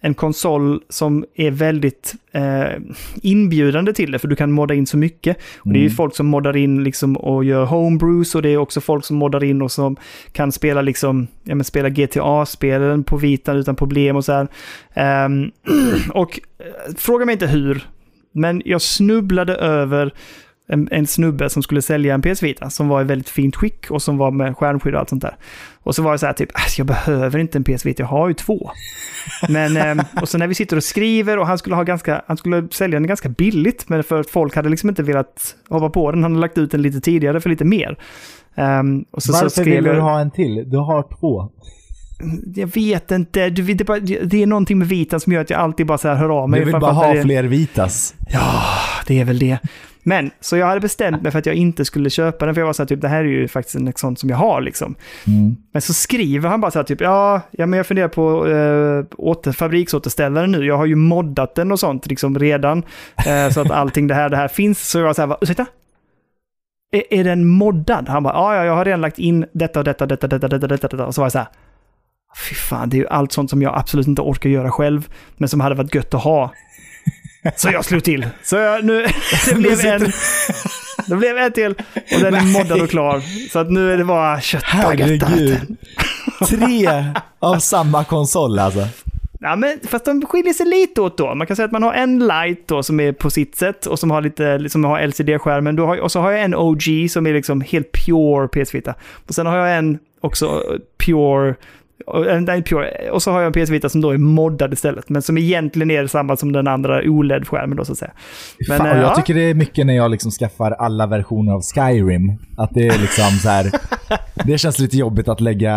en 0.00 0.14
konsol 0.14 0.82
som 0.88 1.24
är 1.34 1.50
väldigt 1.50 2.14
eh, 2.32 2.80
inbjudande 3.22 3.92
till 3.92 4.12
det, 4.12 4.18
för 4.18 4.28
du 4.28 4.36
kan 4.36 4.52
modda 4.52 4.74
in 4.74 4.86
så 4.86 4.96
mycket. 4.96 5.36
Och 5.58 5.72
det 5.72 5.78
är 5.78 5.80
ju 5.80 5.86
Mm. 5.86 5.96
folk 5.96 6.16
som 6.16 6.26
moddar 6.26 6.56
in 6.56 6.84
liksom 6.84 7.16
och 7.16 7.44
gör 7.44 7.64
homebrews 7.64 8.34
och 8.34 8.42
det 8.42 8.48
är 8.48 8.56
också 8.56 8.80
folk 8.80 9.04
som 9.04 9.16
moddar 9.16 9.44
in 9.44 9.62
och 9.62 9.72
som 9.72 9.96
kan 10.32 10.52
spela 10.52 10.82
liksom, 10.82 11.26
ja 11.44 11.54
men 11.54 11.64
spela 11.64 11.88
GTA-spelen 11.88 13.04
på 13.04 13.16
vitan 13.16 13.56
utan 13.56 13.76
problem 13.76 14.16
och 14.16 14.24
så 14.24 14.32
här. 14.32 14.48
Ehm, 14.94 15.50
och 16.14 16.40
eh, 16.58 16.94
fråga 16.96 17.24
mig 17.26 17.32
inte 17.32 17.46
hur, 17.46 17.86
men 18.32 18.62
jag 18.64 18.82
snubblade 18.82 19.54
över 19.54 20.12
en, 20.72 20.88
en 20.90 21.06
snubbe 21.06 21.50
som 21.50 21.62
skulle 21.62 21.82
sälja 21.82 22.14
en 22.14 22.22
PS 22.22 22.42
Vita 22.42 22.70
som 22.70 22.88
var 22.88 23.00
i 23.00 23.04
väldigt 23.04 23.28
fint 23.28 23.56
skick 23.56 23.90
och 23.90 24.02
som 24.02 24.18
var 24.18 24.30
med 24.30 24.56
skärmskydd 24.56 24.94
och 24.94 25.00
allt 25.00 25.08
sånt 25.08 25.22
där. 25.22 25.36
Och 25.82 25.94
så 25.94 26.02
var 26.02 26.12
det 26.12 26.18
så 26.18 26.26
här 26.26 26.32
typ, 26.32 26.50
alltså 26.54 26.80
jag 26.80 26.86
behöver 26.86 27.38
inte 27.38 27.58
en 27.58 27.64
PS 27.64 27.86
Vita, 27.86 28.02
jag 28.02 28.08
har 28.08 28.28
ju 28.28 28.34
två. 28.34 28.70
Men, 29.48 29.76
ehm, 29.76 30.00
och 30.20 30.28
så 30.28 30.38
när 30.38 30.46
vi 30.46 30.54
sitter 30.54 30.76
och 30.76 30.84
skriver 30.84 31.38
och 31.38 31.46
han 31.46 31.58
skulle, 31.58 31.76
ha 31.76 31.82
ganska, 31.82 32.22
han 32.26 32.36
skulle 32.36 32.68
sälja 32.70 32.98
den 32.98 33.06
ganska 33.06 33.28
billigt, 33.28 33.88
men 33.88 34.02
för 34.02 34.20
att 34.20 34.30
folk 34.30 34.56
hade 34.56 34.68
liksom 34.68 34.88
inte 34.88 35.02
velat 35.02 35.56
hoppa 35.68 35.90
på 35.90 36.10
den. 36.12 36.22
Han 36.22 36.32
hade 36.32 36.40
lagt 36.40 36.58
ut 36.58 36.70
den 36.70 36.82
lite 36.82 37.00
tidigare 37.00 37.40
för 37.40 37.50
lite 37.50 37.64
mer. 37.64 37.98
Ehm, 38.54 39.04
och 39.10 39.22
så, 39.22 39.32
Varför 39.32 39.48
så 39.48 39.62
vill 39.62 39.84
jag, 39.84 39.94
du 39.94 40.00
ha 40.00 40.20
en 40.20 40.30
till? 40.30 40.70
Du 40.70 40.76
har 40.76 41.20
två. 41.20 41.50
Jag 42.54 42.66
vet 42.66 43.10
inte, 43.10 43.50
du, 43.50 43.74
det, 43.74 43.88
är 43.88 44.24
det 44.24 44.42
är 44.42 44.46
någonting 44.46 44.78
med 44.78 44.88
vitan 44.88 45.20
som 45.20 45.32
gör 45.32 45.40
att 45.40 45.50
jag 45.50 45.60
alltid 45.60 45.86
bara 45.86 45.98
så 45.98 46.08
här 46.08 46.14
hör 46.14 46.28
av 46.42 46.50
mig. 46.50 46.60
Du 46.60 46.66
vill 46.66 46.80
bara 46.80 46.92
ha 46.92 47.22
fler 47.22 47.44
Vitas. 47.44 48.14
Ja, 48.28 48.62
det 49.06 49.20
är 49.20 49.24
väl 49.24 49.38
det. 49.38 49.58
Men, 50.02 50.30
så 50.40 50.56
jag 50.56 50.66
hade 50.66 50.80
bestämt 50.80 51.22
mig 51.22 51.32
för 51.32 51.38
att 51.38 51.46
jag 51.46 51.54
inte 51.54 51.84
skulle 51.84 52.10
köpa 52.10 52.46
den, 52.46 52.54
för 52.54 52.60
jag 52.60 52.66
var 52.66 52.72
så 52.72 52.82
här, 52.82 52.86
typ, 52.86 53.00
det 53.00 53.08
här 53.08 53.18
är 53.18 53.28
ju 53.28 53.48
faktiskt 53.48 53.76
en 53.76 53.92
sån 53.96 54.16
som 54.16 54.28
jag 54.28 54.36
har 54.36 54.60
liksom. 54.60 54.94
Mm. 55.26 55.56
Men 55.72 55.82
så 55.82 55.94
skriver 55.94 56.48
han 56.48 56.60
bara 56.60 56.70
så 56.70 56.78
här, 56.78 56.84
typ, 56.84 57.00
ja, 57.00 57.40
ja 57.50 57.66
men 57.66 57.76
jag 57.76 57.86
funderar 57.86 58.08
på 58.08 58.48
äh, 58.48 59.04
åter, 59.18 59.52
fabriksåterställaren 59.52 60.50
nu, 60.50 60.64
jag 60.66 60.76
har 60.76 60.86
ju 60.86 60.94
moddat 60.94 61.54
den 61.54 61.72
och 61.72 61.80
sånt 61.80 62.06
liksom 62.06 62.38
redan, 62.38 62.82
eh, 63.26 63.52
så 63.52 63.60
att 63.60 63.70
allting 63.70 64.06
det 64.06 64.14
här, 64.14 64.28
det 64.28 64.36
här 64.36 64.48
finns. 64.48 64.88
Så 64.88 64.98
jag 64.98 65.04
var 65.04 65.14
så 65.14 65.26
här, 65.26 65.36
ursäkta? 65.40 65.66
Är, 66.92 67.02
är 67.10 67.24
den 67.24 67.48
moddad? 67.48 68.08
Han 68.08 68.22
bara, 68.22 68.34
ja, 68.34 68.56
ja, 68.56 68.64
jag 68.64 68.74
har 68.74 68.84
redan 68.84 69.00
lagt 69.00 69.18
in 69.18 69.46
detta 69.52 69.78
och 69.78 69.84
detta, 69.84 70.06
detta, 70.06 70.26
detta, 70.26 70.48
detta, 70.48 70.66
detta, 70.66 70.88
detta. 70.88 71.06
Och 71.06 71.14
så 71.14 71.20
var 71.20 71.26
jag 71.26 71.32
så 71.32 71.38
här, 71.38 71.48
fy 72.36 72.54
fan, 72.54 72.88
det 72.88 72.96
är 72.96 72.98
ju 72.98 73.08
allt 73.08 73.32
sånt 73.32 73.50
som 73.50 73.62
jag 73.62 73.78
absolut 73.78 74.06
inte 74.06 74.22
orkar 74.22 74.50
göra 74.50 74.70
själv, 74.70 75.08
men 75.36 75.48
som 75.48 75.60
hade 75.60 75.74
varit 75.74 75.94
gött 75.94 76.14
att 76.14 76.22
ha. 76.22 76.52
Så 77.56 77.70
jag 77.70 77.84
slog 77.84 78.04
till. 78.04 78.26
Så 78.42 78.56
jag, 78.56 78.84
nu, 78.84 79.06
det 79.46 79.54
blev 79.54 79.80
en, 79.86 80.12
det 81.06 81.16
blev 81.16 81.38
en 81.38 81.52
till 81.52 81.74
och 82.14 82.20
den 82.20 82.34
är 82.34 82.58
moddad 82.58 82.80
och 82.80 82.90
klar. 82.90 83.22
Så 83.50 83.58
att 83.58 83.70
nu 83.70 83.92
är 83.92 83.98
det 83.98 84.04
bara 84.04 84.40
kött 84.40 84.64
och 84.86 84.94
gött. 84.94 85.22
Herregud. 85.22 85.76
Tre 86.48 86.88
av 87.38 87.58
samma 87.58 88.04
konsol 88.04 88.58
alltså. 88.58 88.88
Ja, 89.42 89.56
men 89.56 89.80
fast 89.88 90.04
de 90.04 90.26
skiljer 90.26 90.52
sig 90.52 90.66
lite 90.66 91.00
åt 91.00 91.18
då. 91.18 91.34
Man 91.34 91.46
kan 91.46 91.56
säga 91.56 91.66
att 91.66 91.72
man 91.72 91.82
har 91.82 91.92
en 91.92 92.18
light 92.18 92.68
då 92.68 92.82
som 92.82 93.00
är 93.00 93.12
på 93.12 93.30
sitt 93.30 93.56
sätt 93.56 93.86
och 93.86 93.98
som 93.98 94.10
har 94.10 94.22
lite, 94.22 94.68
som 94.68 94.84
har 94.84 95.06
LCD-skärmen. 95.06 95.78
Och 95.78 96.12
så 96.12 96.20
har 96.20 96.30
jag 96.30 96.42
en 96.42 96.54
OG 96.54 96.82
som 97.10 97.26
är 97.26 97.32
liksom 97.32 97.60
helt 97.60 97.92
pure 97.92 98.48
PS-Vita. 98.48 98.94
Och 99.26 99.34
sen 99.34 99.46
har 99.46 99.56
jag 99.56 99.78
en 99.78 99.98
också 100.20 100.62
pure 100.98 101.54
nej, 102.40 102.62
pure. 102.62 103.10
och 103.10 103.22
så 103.22 103.30
har 103.32 103.40
jag 103.40 103.56
en 103.56 103.64
PS 103.64 103.70
Vita 103.70 103.88
som 103.88 104.00
då 104.00 104.10
är 104.10 104.18
moddad 104.18 104.72
istället, 104.72 105.08
men 105.08 105.22
som 105.22 105.38
egentligen 105.38 105.90
är 105.90 106.06
samma 106.06 106.36
som 106.36 106.52
den 106.52 106.68
andra 106.68 107.02
OLED-skärmen 107.02 107.76
då 107.76 107.84
så 107.84 107.92
att 107.92 107.98
säga. 107.98 108.10
Men, 108.68 108.78
Fan, 108.78 108.86
eh, 108.86 108.96
jag 108.96 109.04
ja. 109.04 109.14
tycker 109.16 109.34
det 109.34 109.50
är 109.50 109.54
mycket 109.54 109.86
när 109.86 109.94
jag 109.96 110.10
liksom 110.10 110.30
skaffar 110.30 110.70
alla 110.70 111.06
versioner 111.06 111.52
av 111.52 111.60
Skyrim. 111.62 112.38
Att 112.56 112.70
det 112.74 112.86
är 112.86 112.98
liksom 112.98 113.30
så 113.42 113.48
här. 113.48 113.70
Det 114.44 114.58
känns 114.58 114.78
lite 114.78 114.96
jobbigt 114.96 115.28
att 115.28 115.40
lägga 115.40 115.74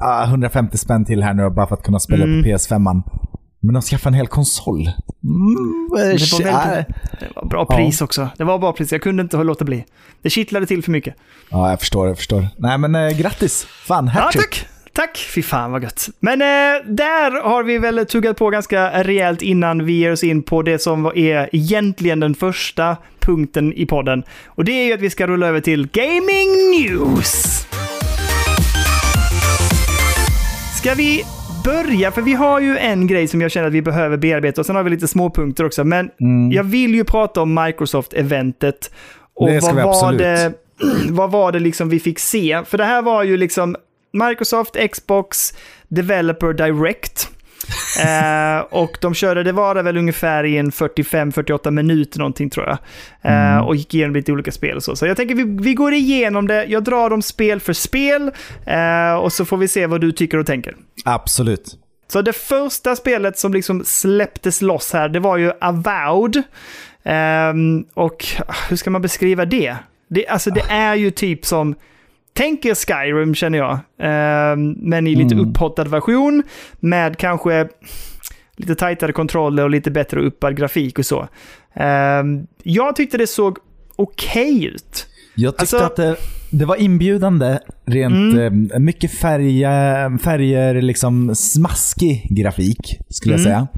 ah, 0.00 0.24
150 0.24 0.78
spänn 0.78 1.04
till 1.04 1.22
här 1.22 1.34
nu 1.34 1.50
bara 1.50 1.66
för 1.66 1.74
att 1.74 1.82
kunna 1.82 2.00
spela 2.00 2.24
Mm. 2.24 2.42
på 2.42 2.48
PS5. 2.48 3.02
Men 3.60 3.76
att 3.76 3.84
skaffa 3.84 4.08
en 4.08 4.14
hel 4.14 4.26
konsol. 4.26 4.80
Mm, 4.80 4.90
Det 5.90 5.94
var, 5.94 6.00
äh, 6.00 6.06
väldigt, 6.06 6.88
det 7.20 7.26
var 7.36 7.44
bra 7.48 7.64
pris 7.66 8.02
också. 8.02 8.28
Det 8.38 8.44
var 8.44 8.58
bra 8.58 8.72
pris, 8.72 8.92
jag 8.92 9.02
kunde 9.02 9.22
inte 9.22 9.36
låta 9.36 9.64
bli. 9.64 9.84
Det 10.22 10.30
kittlade 10.30 10.66
till 10.66 10.82
för 10.84 10.90
mycket. 10.90 11.14
Ja, 11.50 11.70
jag 11.70 11.80
förstår, 11.80 12.06
jag 12.08 12.16
förstår. 12.16 12.46
Nej 12.58 12.78
men 12.78 12.94
eh, 12.94 13.10
grattis. 13.18 13.64
Fan, 13.86 14.10
Ja, 14.14 14.20
hattrick. 14.20 14.42
tack! 14.50 14.66
Tack! 14.94 15.18
Fy 15.34 15.42
fan 15.42 15.72
vad 15.72 15.82
gött. 15.82 16.08
Men 16.20 16.42
eh, 16.42 16.46
där 16.86 17.42
har 17.42 17.62
vi 17.62 17.78
väl 17.78 18.06
tuggat 18.06 18.36
på 18.36 18.50
ganska 18.50 19.02
rejält 19.02 19.42
innan 19.42 19.84
vi 19.84 19.92
ger 19.92 20.12
oss 20.12 20.24
in 20.24 20.42
på 20.42 20.62
det 20.62 20.78
som 20.78 21.06
är 21.06 21.48
egentligen 21.52 22.20
den 22.20 22.34
första 22.34 22.96
punkten 23.20 23.72
i 23.72 23.86
podden. 23.86 24.22
Och 24.46 24.64
det 24.64 24.72
är 24.72 24.86
ju 24.86 24.92
att 24.92 25.00
vi 25.00 25.10
ska 25.10 25.26
rulla 25.26 25.46
över 25.46 25.60
till 25.60 25.88
Gaming 25.92 26.70
News. 26.70 27.66
Ska 30.78 30.94
vi 30.94 31.22
börja? 31.64 32.10
För 32.10 32.22
vi 32.22 32.32
har 32.32 32.60
ju 32.60 32.78
en 32.78 33.06
grej 33.06 33.28
som 33.28 33.40
jag 33.40 33.50
känner 33.50 33.66
att 33.66 33.74
vi 33.74 33.82
behöver 33.82 34.16
bearbeta 34.16 34.60
och 34.60 34.66
sen 34.66 34.76
har 34.76 34.82
vi 34.82 34.90
lite 34.90 35.08
småpunkter 35.08 35.64
också. 35.64 35.84
Men 35.84 36.10
jag 36.52 36.64
vill 36.64 36.94
ju 36.94 37.04
prata 37.04 37.42
om 37.42 37.58
Microsoft-eventet. 37.58 38.90
Och 39.34 39.48
Det 39.48 39.60
ska 39.60 39.66
vad 39.66 39.76
vi 39.76 39.82
var 39.82 39.90
absolut. 39.90 40.18
det 40.18 40.52
vad 41.10 41.30
var 41.30 41.52
det 41.52 41.58
liksom 41.58 41.88
vi 41.88 42.00
fick 42.00 42.18
se? 42.18 42.62
För 42.66 42.78
det 42.78 42.84
här 42.84 43.02
var 43.02 43.22
ju 43.22 43.36
liksom 43.36 43.76
Microsoft, 44.14 44.76
Xbox, 44.92 45.54
Developer 45.88 46.52
Direct. 46.52 47.28
eh, 48.04 48.58
och 48.70 48.98
de 49.00 49.14
körde, 49.14 49.42
det 49.42 49.52
var 49.52 49.74
det 49.74 49.82
väl 49.82 49.96
ungefär 49.96 50.44
i 50.44 50.56
en 50.56 50.70
45-48 50.70 51.70
minuter 51.70 52.18
någonting 52.18 52.50
tror 52.50 52.66
jag. 52.66 52.78
Eh, 53.22 53.58
och 53.58 53.76
gick 53.76 53.94
igenom 53.94 54.14
lite 54.14 54.32
olika 54.32 54.52
spel 54.52 54.76
och 54.76 54.82
så. 54.82 54.96
Så 54.96 55.06
jag 55.06 55.16
tänker 55.16 55.34
vi, 55.34 55.44
vi 55.62 55.74
går 55.74 55.92
igenom 55.92 56.48
det, 56.48 56.64
jag 56.64 56.84
drar 56.84 57.10
dem 57.10 57.22
spel 57.22 57.60
för 57.60 57.72
spel 57.72 58.30
eh, 58.66 59.14
och 59.14 59.32
så 59.32 59.44
får 59.44 59.56
vi 59.56 59.68
se 59.68 59.86
vad 59.86 60.00
du 60.00 60.12
tycker 60.12 60.38
och 60.38 60.46
tänker. 60.46 60.76
Absolut. 61.04 61.78
Så 62.08 62.22
det 62.22 62.32
första 62.32 62.96
spelet 62.96 63.38
som 63.38 63.54
liksom 63.54 63.84
släpptes 63.84 64.62
loss 64.62 64.92
här, 64.92 65.08
det 65.08 65.20
var 65.20 65.36
ju 65.36 65.52
Avowed. 65.60 66.42
Ehm, 67.04 67.84
och 67.94 68.26
hur 68.68 68.76
ska 68.76 68.90
man 68.90 69.02
beskriva 69.02 69.44
det? 69.44 69.76
det? 70.08 70.26
Alltså 70.26 70.50
det 70.50 70.64
är 70.68 70.94
ju 70.94 71.10
typ 71.10 71.46
som, 71.46 71.74
tänk 72.34 72.64
er 72.64 72.74
Skyrim 72.74 73.34
känner 73.34 73.58
jag. 73.58 73.78
Ehm, 74.02 74.70
men 74.72 75.06
i 75.06 75.14
lite 75.14 75.34
Mm. 75.34 75.48
upphottad 75.48 75.84
version 75.84 76.42
med 76.80 77.16
kanske 77.16 77.68
lite 78.56 78.74
tajtare 78.74 79.12
kontroller 79.12 79.62
och 79.62 79.70
lite 79.70 79.90
bättre 79.90 80.20
uppad 80.20 80.56
grafik 80.56 80.98
och 80.98 81.06
så. 81.06 81.28
Ehm, 81.74 82.46
jag 82.62 82.96
tyckte 82.96 83.18
det 83.18 83.26
såg 83.26 83.58
okej 83.96 84.64
ut. 84.64 85.06
Jag 85.36 85.58
tyckte 85.58 85.76
Alltså- 85.76 85.86
att 85.86 85.96
det, 85.96 86.16
det 86.50 86.64
var 86.64 86.76
inbjudande. 86.76 87.58
Rent 87.86 88.38
eh, 88.38 88.78
mycket 88.80 89.10
färger, 89.10 90.18
färger, 90.18 90.82
liksom 90.82 91.34
smaskig 91.34 92.26
grafik 92.30 92.98
skulle 93.08 93.34
jag 93.34 93.40
Mm. 93.40 93.52
säga. 93.52 93.68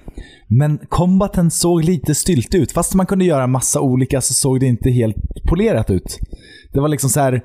Men 0.49 0.79
combaten 0.89 1.51
såg 1.51 1.85
lite 1.85 2.15
stylt 2.15 2.55
ut. 2.55 2.73
Fast 2.73 2.95
man 2.95 3.07
kunde 3.07 3.25
göra 3.25 3.47
massa 3.47 3.81
olika 3.81 4.21
så 4.21 4.35
såg 4.35 4.61
det 4.61 4.67
inte 4.67 4.91
helt 4.91 5.17
polerat 5.49 5.91
ut. 5.91 6.19
Det 6.73 6.81
var 6.81 6.89
liksom 6.89 7.11
så 7.11 7.21
här 7.21 7.43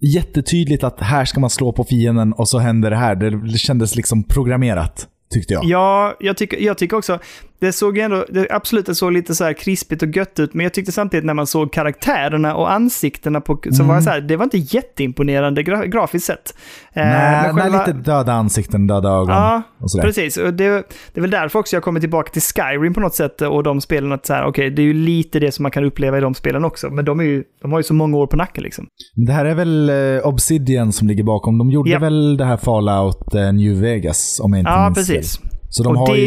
jättetydligt 0.00 0.84
att 0.84 1.00
här 1.00 1.24
ska 1.24 1.40
man 1.40 1.50
slå 1.50 1.72
på 1.72 1.84
fienden 1.84 2.32
och 2.32 2.48
så 2.48 2.58
händer 2.58 2.90
det 2.90 2.96
här. 2.96 3.14
Det, 3.14 3.58
kändes 3.58 3.96
liksom 3.96 4.24
programmerat, 4.24 5.08
tyckte 5.32 5.54
jag. 5.54 5.64
Ja, 5.64 6.16
jag 6.20 6.36
tycker, 6.36 6.58
jag 6.58 6.78
tycker 6.78 6.96
också, 6.96 7.18
det 7.60 7.72
såg 7.72 7.98
ändå, 7.98 8.24
det, 8.28 8.46
absolut 8.50 8.86
det 8.86 8.94
såg 8.94 9.12
lite 9.12 9.34
så 9.34 9.44
här 9.44 9.52
krispigt 9.52 10.02
och 10.02 10.16
gött 10.16 10.38
ut, 10.40 10.54
men 10.54 10.64
jag 10.64 10.74
tyckte 10.74 10.92
samtidigt 10.92 11.24
när 11.26 11.34
man 11.34 11.46
såg 11.46 11.72
karaktärerna 11.72 12.54
och 12.54 12.72
ansiktena 12.72 13.40
på, 13.40 13.58
så 13.72 13.84
var 13.84 13.96
det 13.96 14.02
så 14.02 14.10
här, 14.10 14.20
det 14.20 14.36
var 14.36 14.44
inte 14.44 14.58
jätteimponerande 14.58 15.62
gra, 15.62 15.86
grafiskt 15.86 16.26
sett. 16.26 16.54
Eh, 16.92 17.04
nej, 17.06 17.52
själva- 17.54 17.78
lite 17.86 17.92
döda 17.92 18.32
ansikten, 18.32 18.86
döda 18.86 19.08
ögon 19.08 19.28
Ja, 19.28 19.62
och 19.78 19.90
sådär. 19.90 20.04
precis. 20.06 20.36
Och 20.36 20.54
det, 20.54 20.68
det 20.68 20.84
är 21.14 21.20
väl 21.20 21.30
därför 21.30 21.58
också 21.58 21.76
jag 21.76 21.82
kommer 21.82 22.00
tillbaka 22.00 22.30
till 22.32 22.42
Skyrim 22.42 22.94
på 22.94 23.00
något 23.00 23.14
sätt 23.14 23.42
och 23.42 23.62
de 23.62 23.80
spelen. 23.80 24.12
Att 24.12 24.26
så 24.26 24.34
här, 24.34 24.46
okej, 24.46 24.70
det 24.70 24.82
är 24.82 24.86
ju 24.86 24.94
lite 24.94 25.38
det 25.40 25.52
som 25.52 25.62
man 25.62 25.72
kan 25.72 25.84
uppleva 25.84 26.18
i 26.18 26.20
de 26.20 26.34
spelen 26.34 26.64
också, 26.64 26.90
men 26.90 27.04
de, 27.04 27.20
är 27.20 27.24
ju, 27.24 27.44
de 27.62 27.72
har 27.72 27.78
ju 27.78 27.82
så 27.82 27.94
många 27.94 28.16
år 28.16 28.26
på 28.26 28.36
nacken 28.36 28.64
liksom. 28.64 28.86
Det 29.26 29.32
här 29.32 29.44
är 29.44 29.54
väl 29.54 29.90
eh, 29.90 30.26
Obsidian 30.26 30.92
som 30.92 31.08
ligger 31.08 31.24
bakom. 31.24 31.58
De 31.58 31.70
gjorde 31.70 31.90
Ja. 31.90 31.98
väl 31.98 32.36
det 32.36 32.44
här 32.44 32.56
Fallout 32.56 33.34
eh, 33.34 33.52
New 33.52 33.80
Vegas, 33.80 34.40
om 34.42 34.52
jag 34.52 34.60
inte 34.60 34.70
Ja, 34.70 34.84
minns 34.84 34.98
precis. 35.08 35.38
fel. 35.38 35.49
Så 35.70 35.82
de 35.82 35.92
och 35.96 35.98
har 36.08 36.14
det 36.14 36.20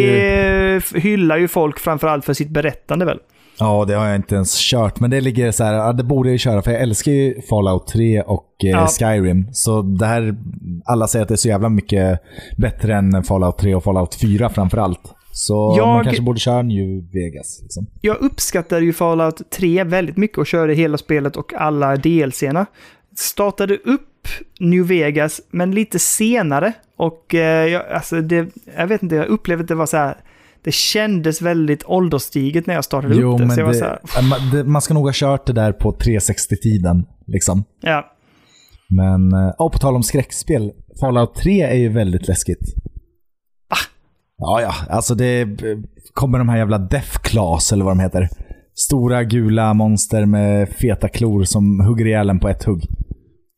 ju... 0.94 1.00
hyllar 1.00 1.38
ju 1.38 1.48
folk 1.48 1.80
framförallt 1.80 2.26
för 2.26 2.34
sitt 2.34 2.50
berättande 2.50 3.06
väl? 3.06 3.20
Ja, 3.60 3.86
det 3.88 3.94
har 3.94 4.06
jag 4.08 4.16
inte 4.16 4.36
ens 4.36 4.56
kört. 4.72 5.00
Men 5.00 5.10
det 5.10 5.22
ligger 5.22 5.52
så 5.52 5.64
här, 5.64 5.94
det 5.94 6.04
borde 6.04 6.32
jag 6.32 6.40
köra 6.40 6.62
för 6.62 6.72
jag 6.72 6.82
älskar 6.82 7.12
ju 7.12 7.42
Fallout 7.42 7.88
3 7.88 8.22
och 8.22 8.48
eh, 8.64 8.70
Ja. 8.70 8.88
Skyrim. 8.88 9.48
Så 9.52 9.82
det 9.82 10.06
här, 10.06 10.36
alla 10.86 11.08
säger 11.08 11.24
att 11.24 11.30
det 11.30 11.36
är 11.36 11.38
så 11.38 11.48
jävla 11.48 11.70
mycket 11.70 12.20
bättre 12.58 12.96
än 12.96 13.24
Fallout 13.24 13.58
3 13.58 13.76
och 13.76 13.84
Fallout 13.84 14.16
4 14.16 14.50
framför 14.50 14.78
allt. 14.78 15.00
Så 15.32 15.76
Jag- 15.78 15.88
man 15.88 16.04
kanske 16.04 16.22
borde 16.24 16.40
köra 16.40 16.62
New 16.62 17.12
Vegas. 17.14 17.60
Liksom. 17.62 17.88
Jag 18.02 18.18
uppskattade 18.22 18.86
ju 18.86 18.94
Fallout 18.94 19.52
3 19.52 19.84
väldigt 19.84 20.18
mycket 20.18 20.38
och 20.38 20.48
körde 20.48 20.74
hela 20.74 20.98
spelet 20.98 21.36
och 21.36 21.54
alla 21.54 21.96
DLCerna. 21.96 22.66
Startade 23.18 23.74
upp 23.78 24.28
New 24.60 24.88
Vegas, 24.88 25.42
men 25.52 25.72
lite 25.72 26.00
senare. 26.00 26.74
Och 27.06 27.36
eh, 27.36 27.68
jag, 27.68 27.88
alltså 27.88 28.22
det, 28.22 28.50
jag 28.78 28.88
vet 28.88 29.04
inte, 29.04 29.16
jag 29.16 29.28
upplevde 29.28 29.62
att 29.62 29.68
det 29.68 29.76
var 29.76 29.86
så 29.86 29.98
här. 29.98 30.16
Det 30.64 30.74
kändes 30.74 31.42
väldigt 31.42 31.84
ålderstiget 31.86 32.68
när 32.68 32.74
jag 32.74 32.84
startade 32.84 33.16
Jo, 33.16 33.32
upp 33.34 33.38
det. 33.38 33.46
men 33.46 33.56
Så 33.56 33.62
jag 33.62 33.66
var 33.66 33.74
det, 33.74 33.80
så 33.80 33.86
här, 33.86 34.30
man, 34.30 34.40
det, 34.52 34.64
man 34.64 34.82
ska 34.82 34.94
nog 34.94 35.06
ha 35.06 35.12
kört 35.14 35.46
det 35.46 35.54
där 35.54 35.72
på 35.72 35.92
360-tiden. 35.92 37.06
Liksom. 37.28 37.64
ja. 37.82 38.06
Men, 38.90 39.34
eh, 39.34 39.54
ja, 39.58 39.70
på 39.70 39.78
tal 39.80 39.96
om 39.96 40.04
skräckspel. 40.04 40.72
Fallout 41.00 41.36
3 41.36 41.62
är 41.62 41.76
ju 41.76 41.90
väldigt 41.90 42.28
läskigt. 42.28 42.60
Ah. 43.70 43.76
Ja, 44.38 44.62
ja. 44.62 44.74
Alltså 44.90 45.16
det 45.16 45.42
eh, 45.42 45.48
kommer 46.14 46.38
de 46.38 46.50
här 46.50 46.58
jävla 46.58 46.78
Death 46.78 47.20
Claws, 47.24 47.72
eller 47.72 47.86
vad 47.86 47.98
de 47.98 48.00
heter. 48.00 48.30
Stora 48.76 49.24
gula 49.24 49.74
monster 49.74 50.26
med 50.26 50.70
feta 50.70 51.08
klor 51.08 51.44
som 51.44 51.80
hugger 51.80 52.06
ihjäl 52.06 52.30
en 52.30 52.40
på 52.40 52.50
ett 52.50 52.64
hugg. 52.64 52.84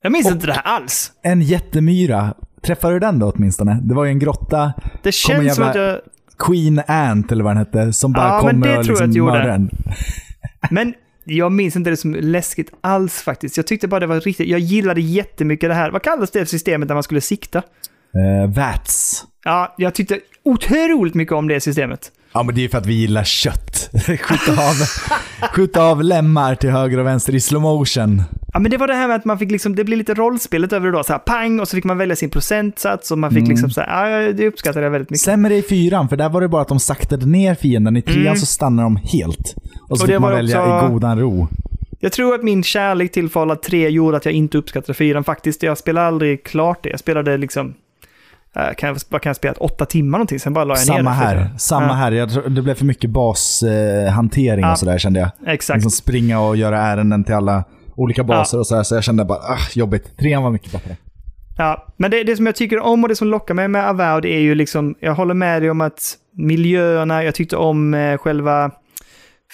Jag 0.01 0.11
minns 0.11 0.31
inte 0.31 0.47
det 0.47 0.53
här 0.53 0.61
alls. 0.61 1.11
En 1.23 1.41
jättemyra. 1.41 2.33
Träffade 2.65 2.93
du 2.93 2.99
den 2.99 3.19
då 3.19 3.31
åtminstone? 3.35 3.79
Det 3.83 3.93
var 3.93 4.05
ju 4.05 4.11
en 4.11 4.19
grotta. 4.19 4.73
Det 5.03 5.11
känns 5.11 5.55
som 5.55 5.63
att 5.63 5.75
jag... 5.75 5.99
Queen 6.37 6.81
Ant, 6.87 7.31
eller 7.31 7.43
vad 7.43 7.51
den 7.51 7.57
hette, 7.57 7.93
som 7.93 8.11
bara 8.13 8.27
Ja, 8.27 8.39
kommer 8.39 8.77
och 8.77 8.85
liksom 8.85 9.25
mördar 9.25 9.49
en. 9.49 9.69
Men 10.71 10.93
jag 11.23 11.51
minns 11.51 11.75
inte 11.75 11.89
det 11.89 11.97
som 11.97 12.15
läskigt 12.15 12.71
alls 12.81 13.21
faktiskt. 13.21 13.57
Jag 13.57 13.67
tyckte 13.67 13.87
bara 13.87 13.99
det 13.99 14.07
var 14.07 14.19
riktigt... 14.19 14.47
Jag 14.47 14.59
gillade 14.59 15.01
jättemycket 15.01 15.69
det 15.69 15.73
här. 15.73 15.91
Vad 15.91 16.01
kallas 16.01 16.31
det 16.31 16.45
systemet 16.45 16.87
när 16.87 16.93
man 16.95 17.03
skulle 17.03 17.21
sikta? 17.21 17.57
Eh, 17.57 18.49
Vats. 18.55 19.25
Ja, 19.43 19.75
jag 19.77 19.93
tyckte 19.93 20.19
otroligt 20.43 21.13
mycket 21.13 21.33
om 21.33 21.47
det 21.47 21.59
systemet. 21.59 22.11
Ja, 22.35 22.43
men 22.43 22.55
det 22.55 22.63
är 22.65 22.69
för 22.69 22.77
att 22.77 22.85
vi 22.85 22.93
gillar 22.93 23.23
kött. 23.23 23.89
skjuta, 24.07 24.51
av, 24.51 24.75
skjuta 25.53 25.83
av 25.83 26.03
lemmar 26.03 26.55
till 26.55 26.69
höger 26.69 26.97
och 26.97 27.05
vänster 27.05 27.35
i 27.35 27.39
slow 27.39 27.61
motion. 27.61 28.21
Ja, 28.53 28.59
men 28.59 28.71
det 28.71 28.77
var 28.77 28.87
det 28.87 28.93
här 28.93 29.07
med 29.07 29.15
att 29.15 29.25
man 29.25 29.39
fick 29.39 29.51
liksom, 29.51 29.75
det 29.75 29.83
blir 29.83 29.97
lite 29.97 30.13
rollspelet 30.13 30.73
över 30.73 30.85
det 30.85 30.97
då, 30.97 31.03
så 31.03 31.13
här 31.13 31.19
pang, 31.19 31.59
och 31.59 31.67
så 31.67 31.75
fick 31.75 31.83
man 31.83 31.97
välja 31.97 32.15
sin 32.15 32.29
procentsats 32.29 33.11
och 33.11 33.17
man 33.17 33.31
fick 33.31 33.47
liksom 33.47 33.69
så 33.69 33.81
här, 33.81 34.09
ja, 34.09 34.33
det 34.33 34.47
uppskattade 34.47 34.85
jag 34.85 34.91
väldigt 34.91 35.09
mycket. 35.09 35.23
Sämre 35.23 35.55
i 35.55 35.61
fyran, 35.61 36.09
för 36.09 36.17
där 36.17 36.29
var 36.29 36.41
det 36.41 36.47
bara 36.47 36.61
att 36.61 36.67
de 36.67 36.79
saktade 36.79 37.25
ner 37.25 37.55
fienden. 37.55 37.97
I 37.97 38.01
trean 38.01 38.21
Mm. 38.25 38.35
så 38.35 38.45
stannar 38.45 38.83
de 38.83 38.95
helt. 38.95 39.55
Och 39.89 39.97
så 39.97 40.03
Och 40.03 40.09
fick 40.09 40.19
man 40.19 40.31
välja 40.31 40.63
också- 40.75 40.87
i 40.87 40.89
godan 40.91 41.19
ro. 41.19 41.47
Jag 41.99 42.11
tror 42.11 42.35
att 42.35 42.43
min 42.43 42.63
kärlek 42.63 43.11
till 43.11 43.29
Fallout 43.29 43.63
3 43.63 43.89
gjorde 43.89 44.17
att 44.17 44.25
jag 44.25 44.33
inte 44.33 44.57
uppskattade 44.57 44.93
4 44.93 45.23
faktiskt. 45.23 45.63
Jag 45.63 45.77
spelade 45.77 46.07
aldrig 46.07 46.43
klart 46.43 46.83
det. 46.83 46.89
Jag 46.89 46.99
spelade 46.99 47.37
liksom... 47.37 47.73
Äh, 48.55 48.73
kan 48.77 48.87
jag, 48.89 48.97
vad 49.09 49.21
kan 49.21 49.29
jag 49.29 49.35
spela? 49.35 49.53
Åtta 49.59 49.85
timmar 49.85 50.17
någonting, 50.17 50.39
sen 50.39 50.53
bara 50.53 50.65
la 50.65 50.73
jag 50.73 50.79
Samma 50.79 50.97
ner 50.97 51.35
det. 51.35 51.41
här. 51.41 51.49
Samma 51.57 51.87
Ja. 51.87 51.93
här. 51.93 52.11
Jag 52.11 52.29
det 52.55 52.61
blev 52.61 52.75
för 52.75 52.85
mycket 52.85 53.09
bashantering 53.09 54.05
eh, 54.05 54.11
hantering 54.11 54.61
Ja. 54.65 54.71
och 54.71 54.79
sådär 54.79 54.97
kände 54.97 55.19
jag. 55.19 55.29
Exakt. 55.53 55.77
Liksom 55.77 55.91
springa 55.91 56.39
och 56.39 56.55
göra 56.57 56.79
ärenden 56.79 57.23
till 57.23 57.33
alla 57.35 57.63
olika 57.95 58.23
baser 58.23 58.59
och 58.59 58.67
sådär. 58.67 58.83
Så 58.83 58.95
jag 58.95 59.03
kände 59.03 59.25
bara, 59.25 59.37
ah, 59.39 59.57
jobbigt. 59.73 60.17
Trean 60.17 60.43
var 60.43 60.51
mycket 60.51 60.71
bättre. 60.71 60.95
Ja, 61.57 61.87
men 61.97 62.11
det, 62.11 62.23
det 62.23 62.35
som 62.35 62.45
jag 62.45 62.55
tycker 62.55 62.79
om 62.79 63.03
och 63.03 63.09
det 63.09 63.15
som 63.15 63.27
lockar 63.27 63.53
mig 63.53 63.67
med 63.67 63.89
Avowed 63.89 64.25
är 64.25 64.39
ju 64.39 64.55
liksom, 64.55 64.95
jag 64.99 65.15
håller 65.15 65.33
med 65.33 65.61
dig 65.61 65.71
om 65.71 65.81
att 65.81 66.13
miljöerna, 66.37 67.23
jag 67.23 67.35
tyckte 67.35 67.57
om 67.57 67.93
eh, 67.93 68.17
själva 68.17 68.71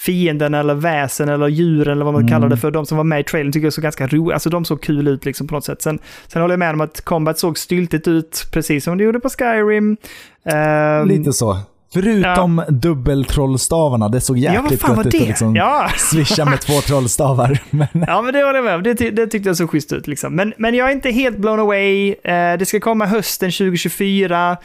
fienden 0.06 0.54
eller 0.54 0.74
väsen 0.74 1.30
eller 1.30 1.48
djuren 1.48 1.92
eller 1.94 2.06
vad 2.06 2.14
man 2.14 2.22
Mm. 2.22 2.32
kallar 2.34 2.50
det 2.50 2.58
för. 2.58 2.72
De 2.72 2.86
som 2.86 2.98
var 2.98 3.04
med 3.04 3.20
i 3.20 3.24
trailern 3.24 3.52
tycker 3.52 3.66
jag 3.66 3.74
såg 3.74 3.84
ganska 3.84 4.08
roliga, 4.08 4.34
alltså 4.34 4.50
de 4.50 4.66
såg 4.66 4.82
kul 4.82 5.08
ut 5.08 5.26
liksom 5.26 5.48
på 5.48 5.54
något 5.56 5.66
sätt. 5.66 5.82
Sen, 5.82 6.00
sen 6.28 6.42
håller 6.42 6.54
jag 6.54 6.60
med 6.60 6.74
om 6.74 6.82
att 6.82 7.02
combat 7.02 7.40
såg 7.40 7.58
styltigt 7.58 8.08
ut, 8.08 8.48
precis 8.52 8.84
som 8.84 8.98
det 8.98 9.04
gjorde 9.04 9.20
på 9.20 9.30
Skyrim. 9.30 9.98
Ehm, 10.46 11.08
Lite 11.08 11.34
så. 11.34 11.58
Förutom 11.94 12.64
dubbeltrollstavarna, 12.70 14.10
det 14.10 14.22
såg 14.22 14.38
Ja, 14.38 14.54
jäkligt 14.54 14.84
var 14.88 14.96
gött 14.96 15.06
ut 15.06 15.22
att 15.22 15.28
liksom 15.28 15.56
Ja. 15.56 15.90
swisha 15.98 16.46
med 16.46 16.62
två 16.62 16.74
trollstavar. 16.88 17.60
Men, 17.70 17.88
Ja, 18.08 18.22
men 18.22 18.34
det 18.34 18.44
håller 18.44 18.56
jag 18.56 18.66
med 18.66 18.76
om. 18.76 18.84
Det, 18.84 18.94
det 18.94 19.28
tyckte 19.28 19.50
jag 19.50 19.58
såg 19.58 19.70
schysst 19.70 19.94
ut. 19.94 20.08
Liksom. 20.08 20.36
Men, 20.36 20.54
men 20.58 20.76
jag 20.76 20.88
är 20.90 20.92
inte 20.94 21.10
helt 21.12 21.38
blown 21.38 21.60
away. 21.60 22.10
Eh, 22.24 22.58
det 22.60 22.66
ska 22.68 22.80
komma 22.80 23.06
hösten 23.06 23.52
2024. 23.52 24.58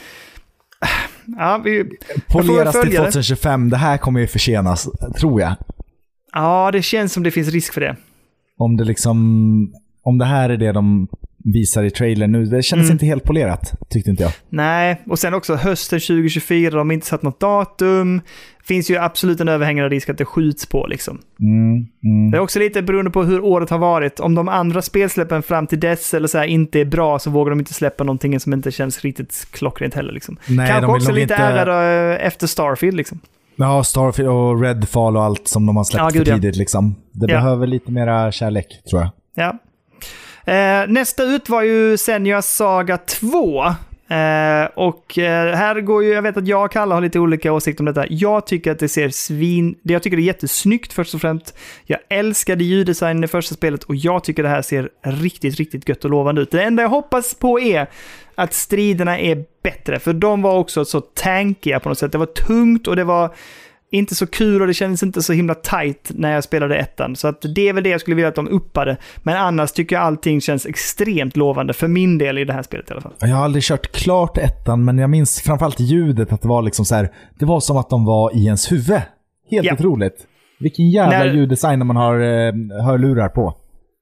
Ja, 1.39 1.61
vi, 1.65 1.85
poleras 2.29 2.73
till 2.73 2.81
följa 2.81 3.01
det. 3.01 3.07
2025. 3.07 3.71
Det 3.71 3.77
här 3.77 3.99
kommer 3.99 4.21
ju 4.21 4.27
försenas, 4.27 4.89
tror 5.19 5.41
jag. 5.41 5.55
ja, 6.33 6.71
det 6.73 6.83
känns 6.83 7.13
som 7.13 7.23
det 7.23 7.31
finns 7.31 7.49
risk 7.49 7.73
för 7.73 7.81
det. 7.81 7.97
Om 8.59 8.77
det 8.77 8.85
liksom... 8.85 9.73
Om 10.03 10.19
det 10.19 10.25
här 10.25 10.51
är 10.51 10.57
det 10.57 10.73
de 10.73 11.09
visar 11.55 11.85
i 11.85 11.91
trailern 11.91 12.33
nu. 12.33 12.45
Det 12.45 12.63
kändes 12.63 12.85
Mm. 12.87 12.95
inte 12.95 13.07
helt 13.07 13.25
polerat, 13.25 13.73
tyckte 13.91 14.11
inte 14.11 14.23
jag. 14.23 14.33
Nej, 14.49 15.03
och 15.07 15.19
sen 15.19 15.35
också 15.35 15.55
hösten 15.55 16.01
2024, 16.01 16.71
de 16.71 16.89
har 16.89 16.95
inte 16.95 17.07
satt 17.07 17.23
något 17.23 17.41
datum. 17.41 18.21
Finns 18.65 18.91
ju 18.91 18.97
absolut 18.97 19.41
en 19.41 19.49
överhängande 19.49 19.89
risk 19.89 20.09
att 20.09 20.19
det 20.19 20.25
skjuts 20.25 20.67
på 20.67 20.87
liksom. 20.87 21.19
Mm, 21.41 21.87
mm. 22.05 22.31
Det 22.31 22.37
är 22.37 22.41
också 22.41 22.59
lite 22.59 22.83
beroende 22.83 23.11
på 23.11 23.23
hur 23.23 23.45
året 23.45 23.71
har 23.71 23.79
varit. 23.79 24.21
Om 24.21 24.35
de 24.35 24.49
andra 24.49 24.83
spelsläppen 24.83 25.43
fram 25.43 25.67
till 25.67 25.81
dess 25.81 26.15
eller 26.15 26.29
så 26.29 26.39
här 26.39 26.45
inte 26.45 26.81
är 26.81 26.85
bra 26.85 27.19
så 27.19 27.31
vågar 27.31 27.51
de 27.51 27.59
inte 27.59 27.75
släppa 27.75 28.05
någonting 28.05 28.41
som 28.41 28.53
inte 28.53 28.71
känns 28.73 29.01
riktigt 29.05 29.47
klockrent 29.51 29.95
heller. 29.95 30.13
Liksom. 30.13 30.37
Nej, 30.49 30.69
Kanske 30.71 30.93
också 30.93 31.11
lite 31.13 31.23
inte- 31.23 31.35
ärrade 31.35 32.15
eh, 32.21 32.27
efter 32.27 32.47
Starfield 32.47 32.97
liksom. 32.97 33.21
Ja, 33.57 33.85
Starfield 33.85 34.29
och 34.31 34.63
Redfall 34.63 35.17
och 35.17 35.23
allt 35.25 35.49
som 35.49 35.67
de 35.67 35.77
har 35.77 35.85
släppt 35.85 36.03
Ja, 36.03 36.11
för 36.11 36.19
gud, 36.19 36.29
ja. 36.29 36.35
tidigt. 36.35 36.57
Liksom. 36.57 36.95
Det 37.13 37.33
Ja. 37.33 37.39
behöver 37.39 37.67
lite 37.67 37.91
mera 37.93 38.33
kärlek, 38.33 38.67
tror 38.91 39.03
jag. 39.03 39.11
Ja. 39.35 39.59
Eh, 40.47 40.89
nästa 40.89 41.23
ut 41.23 41.49
var 41.49 41.63
ju 41.63 41.97
Senja 41.97 42.43
Saga 42.43 42.99
2. 42.99 43.65
Eh, 44.09 44.65
och 44.75 45.19
eh, 45.19 45.57
här 45.57 45.81
går 45.81 46.05
ju, 46.05 46.11
jag 46.11 46.23
vet 46.23 46.37
att 46.37 46.49
jag 46.49 46.65
och 46.65 46.73
Kalle 46.73 46.95
har 46.95 47.01
lite 47.01 47.19
olika 47.19 47.53
åsikter 47.53 47.83
om 47.83 47.87
detta. 47.87 48.05
Jag 48.09 48.47
tycker 48.47 48.73
att 48.73 48.79
det 48.79 48.89
ser 48.89 49.09
svin... 49.09 49.75
Jag 49.83 50.03
tycker 50.03 50.17
det 50.17 50.23
är 50.23 50.25
jättesnyggt 50.25 50.93
först 50.93 51.15
och 51.15 51.21
främst. 51.21 51.59
Jag 51.85 51.99
älskade 52.09 52.65
ljuddesignen 52.65 53.25
i 53.25 53.27
första 53.27 53.55
spelet 53.55 53.85
och 53.85 53.95
jag 53.95 54.25
tycker 54.25 54.43
det 54.43 54.49
här 54.49 54.63
ser 54.63 54.91
riktigt, 55.03 55.57
riktigt 55.57 55.89
gött 55.89 56.05
och 56.05 56.11
lovande 56.11 56.43
ut. 56.43 56.51
Det 56.51 56.63
enda 56.63 56.83
jag 56.83 56.91
hoppas 56.91 57.35
på 57.35 57.61
är 57.61 57.87
att 58.35 58.55
striderna 58.55 59.19
är 59.19 59.45
bättre, 59.63 59.99
för 59.99 60.13
de 60.13 60.43
var 60.43 60.59
också 60.59 60.85
så 60.85 61.01
tankiga 61.01 61.81
på 61.81 61.89
något 61.89 61.99
sätt. 61.99 62.13
Det 62.13 62.19
var 62.19 62.27
tungt 62.27 62.89
och 62.89 62.97
det 62.97 63.05
var 63.05 63.35
inte 63.91 64.15
så 64.15 64.27
kul 64.27 64.61
och 64.61 64.67
det 64.67 64.75
kändes 64.75 65.03
inte 65.03 65.23
så 65.23 65.33
himla 65.33 65.55
tight 65.55 66.11
när 66.15 66.33
jag 66.33 66.45
spelade 66.45 66.77
ettan. 66.77 67.17
Så 67.17 67.29
att 67.29 67.43
det 67.55 67.69
är 67.69 67.73
väl 67.73 67.85
det 67.85 67.91
jag 67.91 68.01
skulle 68.01 68.15
vilja 68.15 68.29
att 68.29 68.35
de 68.35 68.49
uppade. 68.49 68.97
Men 69.23 69.37
annars 69.37 69.73
tycker 69.73 69.97
jag 69.97 70.03
allting 70.05 70.41
känns 70.41 70.67
extremt 70.67 71.37
lovande, 71.37 71.73
för 71.73 71.89
min 71.89 72.19
del 72.19 72.39
i 72.39 72.45
det 72.45 72.53
här 72.53 72.63
spelet 72.63 72.91
i 72.91 72.93
alla 72.93 73.01
fall. 73.01 73.13
Jag 73.21 73.29
har 73.29 73.45
aldrig 73.45 73.63
kört 73.65 73.93
klart 73.93 74.39
ettan, 74.39 74.85
men 74.85 74.99
jag 74.99 75.11
minns 75.11 75.41
framförallt 75.41 75.81
ljudet. 75.81 76.33
Att 76.33 76.43
det 76.43 76.49
var 76.49 76.63
liksom 76.63 76.85
så 76.85 76.95
här, 76.95 77.13
det 77.39 77.45
var 77.45 77.61
som 77.61 77.77
att 77.77 77.91
de 77.91 78.05
var 78.05 78.37
i 78.37 78.45
ens 78.47 78.73
huvud. 78.73 79.01
Helt 79.51 79.67
Ja. 79.67 79.75
otroligt. 79.75 80.17
Vilken 80.61 80.91
jävla 80.91 81.19
När- 81.19 81.35
ljuddesign 81.35 81.87
man 81.87 81.97
har 81.97 82.15
eh, 82.21 82.53
hörlurar 82.85 83.29
på. 83.29 83.55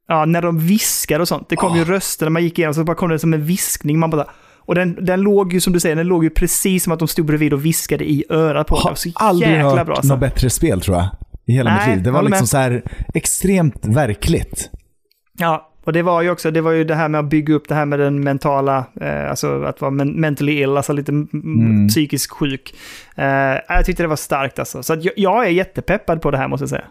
Ja, 0.09 0.25
när 0.25 0.43
de 0.43 0.59
viskar 0.59 1.21
och 1.21 1.29
sånt. 1.29 1.49
Det 1.49 1.57
kom 1.57 1.77
ju 1.77 1.85
röster 1.85 2.27
när 2.27 2.31
man 2.31 2.43
gick 2.43 2.59
igenom, 2.59 2.75
så 2.75 2.85
bara 2.85 2.97
kom 2.97 3.09
det 3.11 3.19
som 3.19 3.35
en 3.35 3.45
viskning. 3.45 3.99
Man 3.99 4.11
bara... 4.11 4.27
Och 4.67 4.75
den, 4.75 5.05
den 5.05 5.21
låg 5.21 5.53
ju, 5.53 5.61
som 5.61 5.73
du 5.73 5.81
säger, 5.81 5.97
den 5.97 6.07
låg 6.07 6.25
ju 6.25 6.31
precis 6.31 6.85
som 6.85 6.93
att 6.93 6.99
de 6.99 7.09
stod 7.09 7.27
bredvid 7.27 7.53
och 7.53 7.65
viskade 7.65 8.05
i 8.05 8.25
örat 8.31 8.67
på. 8.67 8.75
Var 8.75 8.83
Har 8.83 8.95
så 8.95 9.11
aldrig 9.15 9.51
jäkla 9.51 9.71
hört 9.71 9.87
bra. 9.87 9.97
Alltså. 9.97 10.13
något 10.13 10.21
bättre 10.21 10.51
spel 10.51 10.81
tror 10.81 10.97
jag. 10.97 11.09
I 11.47 11.53
hela 11.53 11.71
Nej, 11.71 11.89
mitt 11.89 11.97
liv. 11.97 12.05
Det 12.05 12.11
var 12.11 12.23
liksom 12.23 12.43
med. 12.43 12.49
så 12.49 12.57
här 12.57 12.83
extremt 13.15 13.87
verkligt. 13.87 14.71
Ja, 15.39 15.71
och 15.85 15.93
det 15.93 16.03
var 16.03 16.23
ju 16.23 16.31
också, 16.31 16.51
det 16.51 16.61
var 16.61 16.71
ju 16.71 16.85
det 16.85 16.95
här 16.95 17.09
med 17.09 17.19
att 17.19 17.31
bygga 17.31 17.55
upp 17.55 17.69
det 17.69 17.75
här 17.75 17.87
med 17.87 17.99
den 17.99 18.25
mentala, 18.25 18.85
eh, 19.01 19.31
alltså 19.31 19.63
att 19.63 19.81
vara 19.81 19.91
men 19.91 20.21
mentally 20.21 20.53
ill, 20.53 20.77
alltså 20.77 20.93
lite 20.93 21.13
mm. 21.13 21.89
Psykiskt 21.89 22.33
sjuk. 22.33 22.75
Eh, 23.17 23.25
jag 23.69 23.85
tyckte 23.85 24.03
det 24.03 24.07
var 24.07 24.17
starkt 24.17 24.59
alltså. 24.59 24.83
Så 24.83 24.93
att 24.93 25.05
jag, 25.05 25.15
jag 25.17 25.47
är 25.47 25.51
jättepeppad 25.51 26.23
på 26.23 26.31
det 26.31 26.39
här 26.39 26.49
måste 26.49 26.63
jag 26.63 26.71
säga. 26.71 26.85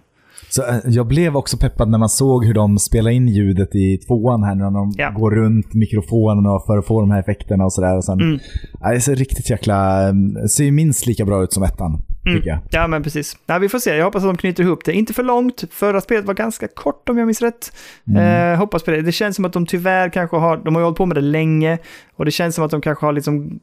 Så 0.56 0.62
eh, 0.68 0.76
jag 0.86 1.08
blev 1.08 1.36
också 1.38 1.58
peppad 1.58 1.90
när 1.90 1.98
man 1.98 2.10
såg 2.10 2.46
hur 2.46 2.54
de 2.54 2.80
spelar 2.80 3.12
in 3.12 3.28
ljudet 3.28 3.76
i 3.76 3.98
tvåan 3.98 4.44
här 4.44 4.56
när 4.56 4.72
de 4.72 4.94
Ja. 4.98 5.10
går 5.10 5.32
runt 5.32 5.74
mikrofonen 5.74 6.44
för 6.68 6.78
att 6.78 6.86
få 6.88 7.00
de 7.02 7.12
här 7.12 7.20
effekterna 7.20 7.66
och 7.66 7.74
sådär. 7.74 8.14
Mm. 8.22 8.40
ja, 8.82 8.92
det 8.92 9.02
ser 9.02 9.16
riktigt 9.16 9.50
jäkla... 9.50 10.08
eh, 10.08 10.14
ser 10.50 10.64
ju 10.64 10.72
minst 10.72 11.06
lika 11.06 11.26
bra 11.26 11.44
ut 11.44 11.54
som 11.54 11.64
ettan, 11.64 12.02
Mm. 12.28 12.60
Ja, 12.72 12.88
men 12.88 13.04
precis. 13.04 13.38
Ja, 13.46 13.58
vi 13.58 13.70
får 13.70 13.80
se. 13.80 13.96
Jag 13.96 14.06
hoppas 14.06 14.24
att 14.24 14.30
de 14.30 14.38
knyter 14.38 14.64
ihop 14.64 14.80
det. 14.86 14.94
Inte 14.94 15.14
för 15.14 15.24
långt. 15.24 15.64
Förra 15.72 16.02
spelet 16.02 16.26
var 16.26 16.34
ganska 16.34 16.68
kort 16.68 17.10
om 17.10 17.18
jag 17.18 17.26
minns 17.26 17.42
rätt. 17.42 17.72
Eh, 18.18 18.58
hoppas 18.60 18.84
på 18.84 18.92
det. 18.92 19.02
Det 19.02 19.12
känns 19.12 19.36
som 19.36 19.46
att 19.46 19.54
de 19.54 19.66
tyvärr 19.66 20.10
kanske 20.10 20.38
har, 20.38 20.58
de 20.58 20.76
har 20.76 20.82
ju 20.82 20.86
hållit 20.86 20.98
på 20.98 21.06
med 21.06 21.18
det 21.18 21.22
länge. 21.22 21.78
Och 22.16 22.26
det 22.26 22.32
känns 22.32 22.56
som 22.56 22.66
att 22.66 22.72
de 22.72 22.82
kanske 22.82 23.06
har 23.06 23.14
liksom, 23.14 23.60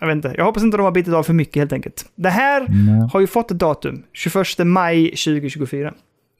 jag 0.00 0.06
vet 0.06 0.16
inte. 0.16 0.34
Jag 0.36 0.44
hoppas 0.44 0.62
inte 0.62 0.76
de 0.76 0.82
har 0.82 0.90
bitit 0.92 1.14
av 1.14 1.22
för 1.22 1.32
mycket 1.32 1.56
helt 1.56 1.72
enkelt. 1.72 2.04
Det 2.16 2.28
här 2.30 2.60
Mm. 2.60 3.08
har 3.12 3.20
ju 3.20 3.26
fått 3.26 3.50
ett 3.50 3.58
datum. 3.58 4.02
21 4.12 4.66
maj 4.66 5.04
2024. 5.10 5.92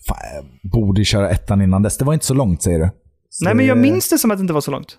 Fan, 0.09 0.17
jag 0.63 0.71
borde 0.71 1.05
köra 1.05 1.31
ettan 1.31 1.63
innan 1.63 1.83
dess. 1.83 1.99
Det 1.99 2.05
var 2.05 2.13
inte 2.13 2.27
så 2.27 2.35
långt 2.35 2.63
säger 2.63 2.79
du. 2.79 2.91
Så 3.31 3.45
Nej, 3.45 3.55
men 3.55 3.67
jag 3.67 3.77
det- 3.77 3.81
minns 3.81 4.09
det 4.09 4.19
som 4.19 4.31
att 4.31 4.39
det 4.39 4.41
inte 4.43 4.53
var 4.55 4.61
så 4.61 4.71
långt. 4.71 4.99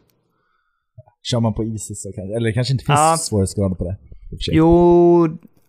Kör 1.32 1.40
man 1.40 1.54
på 1.54 1.64
Easy 1.64 1.96
så 1.96 2.12
kanske... 2.16 2.36
Eller 2.36 2.48
det 2.50 2.54
kanske 2.54 2.74
inte 2.74 2.86
finns 2.86 3.00
Ja. 3.00 3.16
svårighetsgrader 3.20 3.76
på 3.76 3.84
det. 3.84 3.98
för. 4.46 4.54
Jo, 4.54 5.26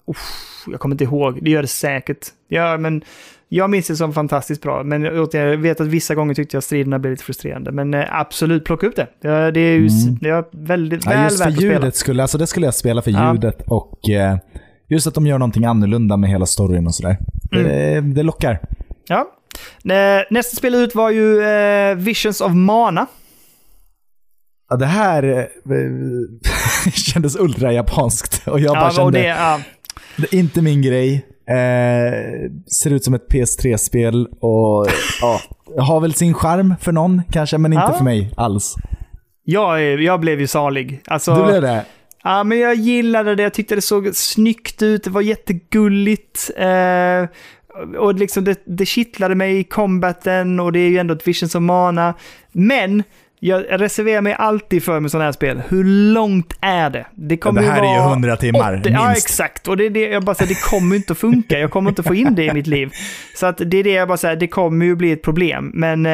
uff, 0.06 0.64
jag 0.70 0.80
kommer 0.80 0.94
inte 0.94 1.04
ihåg. 1.04 1.38
Det 1.44 1.50
gör 1.50 1.62
det 1.62 1.68
säkert. 1.68 2.26
Ja, 2.48 2.76
men 2.78 3.02
jag 3.48 3.70
minns 3.70 3.86
det 3.86 3.96
som 3.96 4.12
fantastiskt 4.12 4.62
bra. 4.62 4.82
Men 4.84 5.02
jag 5.32 5.56
vet 5.56 5.80
att 5.80 5.86
vissa 5.86 6.14
gånger 6.14 6.34
tyckte 6.34 6.56
jag 6.56 6.64
striderna 6.64 6.98
blev 6.98 7.10
lite 7.10 7.24
frustrerande. 7.24 7.72
Men 7.72 7.94
eh, 7.94 8.04
absolut, 8.20 8.64
plocka 8.64 8.86
upp 8.86 8.96
det. 8.96 9.08
Det 9.20 9.60
är 9.60 9.72
ju 9.78 9.88
Mm. 9.88 10.18
det 10.20 10.28
är 10.28 10.44
väldigt 10.50 11.04
Ja, 11.04 11.10
väl 11.10 11.22
just 11.24 11.38
för 11.42 11.50
värt 11.50 11.54
att 11.58 11.58
spela. 11.78 11.90
skulle, 11.92 12.22
alltså 12.22 12.38
det 12.38 12.46
skulle 12.46 12.66
jag 12.66 12.74
spela 12.74 13.02
för 13.02 13.10
Ja. 13.10 13.32
ljudet 13.32 13.62
och 13.66 14.10
eh, 14.10 14.38
just 14.88 15.06
att 15.06 15.14
de 15.14 15.26
gör 15.26 15.38
någonting 15.38 15.64
annorlunda 15.64 16.16
med 16.16 16.30
hela 16.30 16.46
storyn 16.46 16.86
och 16.86 16.94
sådär. 16.94 17.16
Det, 17.50 17.58
Mm. 17.98 18.14
det 18.14 18.22
lockar. 18.22 18.60
Ja. 19.08 19.26
Nä- 19.82 20.24
Nästa 20.30 20.56
spel 20.56 20.74
ut 20.74 20.94
var 20.94 21.10
ju 21.10 21.42
eh, 21.42 21.94
Visions 21.96 22.40
of 22.40 22.52
Mana. 22.52 23.06
Ja, 24.70 24.76
det 24.76 24.86
här 24.86 25.22
eh, 25.22 25.44
kändes 26.94 27.36
ultra-japanskt 27.36 28.42
och 28.48 28.60
jag 28.60 28.74
bara 28.74 28.84
Ja, 28.84 28.90
kände, 28.90 29.18
det, 29.18 29.26
ja, 29.26 29.60
det 30.16 30.32
är 30.34 30.38
inte 30.38 30.62
min 30.62 30.82
grej. 30.82 31.26
Eh, 31.48 32.50
ser 32.82 32.90
ut 32.92 33.04
som 33.04 33.14
ett 33.14 33.28
PS3-spel 33.28 34.26
och 34.40 34.86
ja, 35.20 35.40
har 35.78 36.00
väl 36.00 36.14
sin 36.14 36.34
charm 36.34 36.74
för 36.80 36.92
någon 36.92 37.22
kanske, 37.32 37.58
men 37.58 37.72
inte 37.72 37.84
Ja. 37.88 37.96
för 37.96 38.04
mig 38.04 38.32
alls. 38.36 38.74
jag, 39.44 39.82
jag 40.02 40.20
blev 40.20 40.40
ju 40.40 40.46
salig. 40.46 41.00
Alltså, 41.06 41.34
Du 41.34 41.44
blev 41.44 41.62
det? 41.62 41.84
Ja, 42.24 42.44
men 42.44 42.58
jag 42.58 42.74
gillade 42.74 43.34
det. 43.34 43.42
Jag 43.42 43.54
tyckte 43.54 43.74
det 43.74 43.80
såg 43.82 44.16
snyggt 44.16 44.82
ut. 44.82 45.04
Det 45.04 45.10
var 45.10 45.20
jättegulligt. 45.20 46.50
Eh, 46.56 46.66
och 47.98 48.14
liksom 48.14 48.44
det, 48.44 48.62
det 48.66 48.86
kittlade 48.86 49.34
mig 49.34 49.58
i 49.58 49.64
combaten 49.64 50.60
och 50.60 50.72
det 50.72 50.78
är 50.78 50.88
ju 50.88 50.98
ändå 50.98 51.14
ett 51.14 51.28
Visions 51.28 51.54
of 51.54 51.60
Mana. 51.62 52.14
Men 52.52 53.02
jag 53.40 53.64
reserverar 53.68 54.20
mig 54.20 54.32
alltid 54.38 54.82
för 54.82 55.00
med 55.00 55.10
sådana 55.10 55.24
här 55.24 55.32
spel. 55.32 55.62
Hur 55.68 55.84
långt 55.84 56.56
är 56.60 56.90
det? 56.90 57.06
Det 57.14 57.36
kommer 57.36 57.62
det 57.62 57.68
här 57.68 57.82
ju 57.82 57.88
är 57.88 57.92
ju 57.94 57.98
vara 57.98 58.10
100 58.10 58.36
timmar, 58.36 58.80
80 58.80 58.90
Ja, 58.92 59.06
minst. 59.06 59.26
exakt. 59.26 59.68
Och 59.68 59.76
det 59.76 59.84
är 59.86 59.90
det 59.90 60.00
jag 60.08 60.24
bara 60.24 60.34
säger, 60.34 60.48
det 60.48 60.60
kommer 60.60 60.96
inte 60.96 61.12
att 61.12 61.18
funka. 61.18 61.58
Jag 61.58 61.70
kommer 61.70 61.90
inte 61.90 62.02
få 62.02 62.14
in 62.14 62.34
det 62.34 62.44
i 62.44 62.52
mitt 62.52 62.66
liv. 62.66 62.90
Så 63.36 63.46
att 63.46 63.58
det 63.66 63.76
är 63.76 63.84
det 63.84 63.90
jag 63.92 64.08
bara 64.08 64.16
säger, 64.18 64.36
det 64.36 64.46
kommer 64.46 64.86
ju 64.86 64.96
bli 64.96 65.12
ett 65.12 65.22
problem. 65.22 65.70
Men 65.74 66.06
eh, 66.06 66.12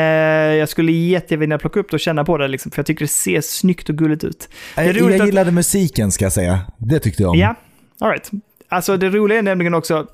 jag 0.58 0.68
skulle 0.68 0.92
jättegärna 0.92 1.58
plocka 1.58 1.80
upp 1.80 1.90
det 1.90 1.96
och 1.96 2.00
känna 2.00 2.24
på 2.24 2.38
det, 2.38 2.48
liksom, 2.48 2.70
för 2.72 2.78
jag 2.78 2.86
tycker 2.86 3.04
det 3.04 3.08
ser 3.08 3.40
snyggt 3.40 3.88
och 3.88 3.96
gulligt 3.98 4.24
ut. 4.24 4.48
Jag, 4.76 4.96
jag 4.96 5.12
att- 5.20 5.26
gillade 5.26 5.50
musiken 5.50 6.12
ska 6.12 6.24
jag 6.24 6.32
säga. 6.32 6.60
Det 6.78 6.98
tyckte 6.98 7.22
jag 7.22 7.30
om. 7.30 7.38
Ja, 7.38 7.54
alright. 8.00 8.30
Alltså 8.68 8.96
det 8.96 9.08
roliga 9.08 9.38
är 9.38 9.42
nämligen 9.42 9.74
också, 9.74 10.06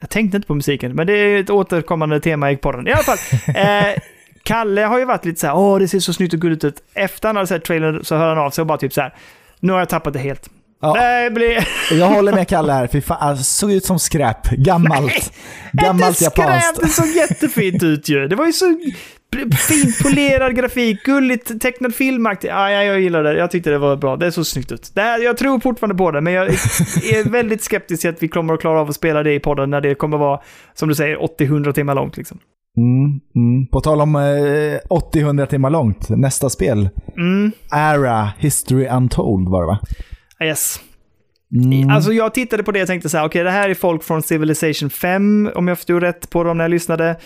jag 0.00 0.10
tänkte 0.10 0.36
inte 0.36 0.48
på 0.48 0.54
musiken, 0.54 0.94
men 0.94 1.06
det 1.06 1.12
är 1.12 1.40
ett 1.40 1.50
återkommande 1.50 2.20
tema 2.20 2.50
i 2.50 2.56
podden. 2.56 2.88
I 2.88 2.92
alla 2.92 3.02
fall, 3.02 3.18
eh, 3.56 4.02
Kalle 4.42 4.80
har 4.82 4.98
ju 4.98 5.04
varit 5.04 5.24
lite 5.24 5.40
så 5.40 5.46
här, 5.46 5.56
åh 5.56 5.78
det 5.78 5.88
ser 5.88 6.00
så 6.00 6.12
snyggt 6.12 6.34
och 6.34 6.40
gulligt 6.40 6.64
ut. 6.64 6.82
Efter 6.94 7.28
han 7.28 7.36
hade 7.36 7.46
sett 7.48 7.64
trailern 7.64 8.04
så 8.04 8.16
hör 8.16 8.28
han 8.28 8.38
av 8.38 8.50
sig 8.50 8.62
och 8.62 8.66
bara 8.66 8.78
typ 8.78 8.92
så 8.92 9.00
här, 9.00 9.14
nu 9.60 9.72
har 9.72 9.78
jag 9.78 9.88
tappat 9.88 10.12
det 10.12 10.18
helt. 10.18 10.50
Ja. 10.80 10.94
Det 10.94 11.30
blir... 11.30 11.68
Jag 11.90 12.06
håller 12.06 12.32
med 12.32 12.48
Kalle 12.48 12.72
här. 12.72 12.86
Fy 12.86 13.00
fan, 13.00 13.18
alltså, 13.20 13.44
såg 13.44 13.72
ut 13.72 13.84
som 13.84 13.98
skräp. 13.98 14.50
Gammalt. 14.50 15.32
Gammalt 15.72 16.08
inte 16.20 16.30
skräp, 16.30 16.38
japanskt. 16.38 16.80
det 16.80 16.88
såg 16.88 17.06
jättefint 17.06 17.82
ut 17.82 18.08
ju. 18.08 18.28
Det 18.28 18.36
var 18.36 18.46
ju 18.46 18.52
så 18.52 18.78
fint 19.68 20.02
polerad 20.02 20.56
grafik, 20.56 21.02
gulligt 21.04 21.60
tecknad 21.60 21.94
filmaktigt. 21.94 22.50
Ja, 22.50 22.70
ja, 22.70 22.82
jag 22.82 23.00
gillar 23.00 23.22
det. 23.22 23.38
Jag 23.38 23.50
tyckte 23.50 23.70
det 23.70 23.78
var 23.78 23.96
bra. 23.96 24.16
Det 24.16 24.32
såg 24.32 24.46
snyggt 24.46 24.72
ut. 24.72 24.90
Det 24.94 25.00
här, 25.00 25.18
jag 25.18 25.36
tror 25.36 25.60
fortfarande 25.60 25.94
på 25.94 26.10
det, 26.10 26.20
men 26.20 26.32
jag 26.32 26.46
är 26.46 27.30
väldigt 27.30 27.62
skeptisk 27.62 28.00
till 28.00 28.10
att 28.10 28.22
vi 28.22 28.28
kommer 28.28 28.54
att 28.54 28.60
klara 28.60 28.80
av 28.80 28.88
att 28.88 28.96
spela 28.96 29.22
det 29.22 29.34
i 29.34 29.40
podden 29.40 29.70
när 29.70 29.80
det 29.80 29.94
kommer 29.94 30.18
vara, 30.18 30.40
som 30.74 30.88
du 30.88 30.94
säger, 30.94 31.16
80-100 31.16 31.72
timmar 31.72 31.94
långt. 31.94 32.16
Liksom. 32.16 32.38
Mm, 32.76 33.20
mm. 33.34 33.66
På 33.66 33.80
tal 33.80 34.00
om 34.00 34.16
eh, 34.16 34.20
80-100 34.20 35.46
timmar 35.46 35.70
långt, 35.70 36.08
nästa 36.08 36.50
spel. 36.50 36.88
Mm. 37.16 37.52
Ara 37.70 38.30
History 38.38 38.86
Untold 38.88 39.48
var 39.48 39.62
det 39.62 39.66
va? 39.66 39.78
Yes. 40.44 40.80
Mm. 41.54 41.90
Alltså 41.90 42.12
jag 42.12 42.34
tittade 42.34 42.62
på 42.62 42.72
det 42.72 42.82
och 42.82 42.86
tänkte 42.86 43.08
så 43.08 43.18
här, 43.18 43.26
okej 43.26 43.44
det 43.44 43.50
här 43.50 43.68
är 43.68 43.74
folk 43.74 44.02
från 44.02 44.22
Civilization 44.22 44.90
5, 44.90 45.50
om 45.54 45.68
jag 45.68 45.78
förstod 45.78 46.02
rätt 46.02 46.30
på 46.30 46.44
dem 46.44 46.58
när 46.58 46.64
jag 46.64 46.70
lyssnade. 46.70 47.16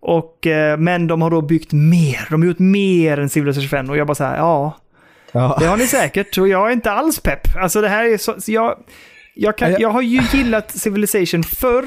Och, 0.00 0.46
eh, 0.46 0.78
men 0.78 1.06
de 1.06 1.22
har 1.22 1.30
då 1.30 1.40
byggt 1.42 1.72
mer, 1.72 2.26
de 2.30 2.42
har 2.42 2.46
gjort 2.48 2.58
mer 2.58 3.18
än 3.18 3.28
Civilization 3.28 3.68
5 3.68 3.90
och 3.90 3.96
jag 3.96 4.06
bara 4.06 4.14
så 4.14 4.24
här, 4.24 4.36
ja, 4.36 4.76
ja. 5.32 5.56
det 5.60 5.66
har 5.66 5.76
ni 5.76 5.86
säkert. 5.86 6.38
Och 6.38 6.48
jag 6.48 6.68
är 6.68 6.72
inte 6.72 6.90
alls 6.90 7.20
pepp. 7.20 7.56
Alltså 7.56 7.80
det 7.80 7.88
här 7.88 8.04
är 8.04 8.16
så, 8.18 8.34
jag, 8.46 8.78
jag, 9.34 9.58
kan, 9.58 9.76
Jag- 9.78 9.90
har 9.90 10.02
ju 10.02 10.20
gillat 10.32 10.70
Civilization 10.70 11.42
förr 11.42 11.84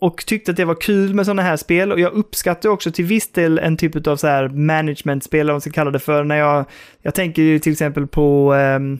och 0.00 0.26
tyckte 0.26 0.50
att 0.50 0.56
det 0.56 0.64
var 0.64 0.74
kul 0.80 1.14
med 1.14 1.26
sådana 1.26 1.42
här 1.42 1.56
spel. 1.56 1.92
Och 1.92 2.00
jag 2.00 2.12
uppskattar 2.12 2.68
också 2.68 2.90
till 2.90 3.04
viss 3.04 3.32
del 3.32 3.58
en 3.58 3.76
typ 3.76 4.06
av 4.06 4.16
så 4.16 4.26
här 4.26 4.48
management-spel, 4.48 5.46
vad 5.46 5.54
man 5.54 5.60
ska 5.60 5.70
kalla 5.70 5.90
det 5.90 5.98
för, 5.98 6.24
när 6.24 6.36
jag, 6.36 6.64
jag 7.02 7.14
tänker 7.14 7.42
ju 7.42 7.58
till 7.58 7.72
exempel 7.72 8.06
på 8.06 8.54
ehm, 8.54 8.98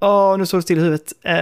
Åh, 0.00 0.38
nu 0.38 0.46
står 0.46 0.58
det 0.58 0.62
still 0.62 0.78
i 0.78 0.82
huvudet. 0.82 1.12
Eh, 1.22 1.32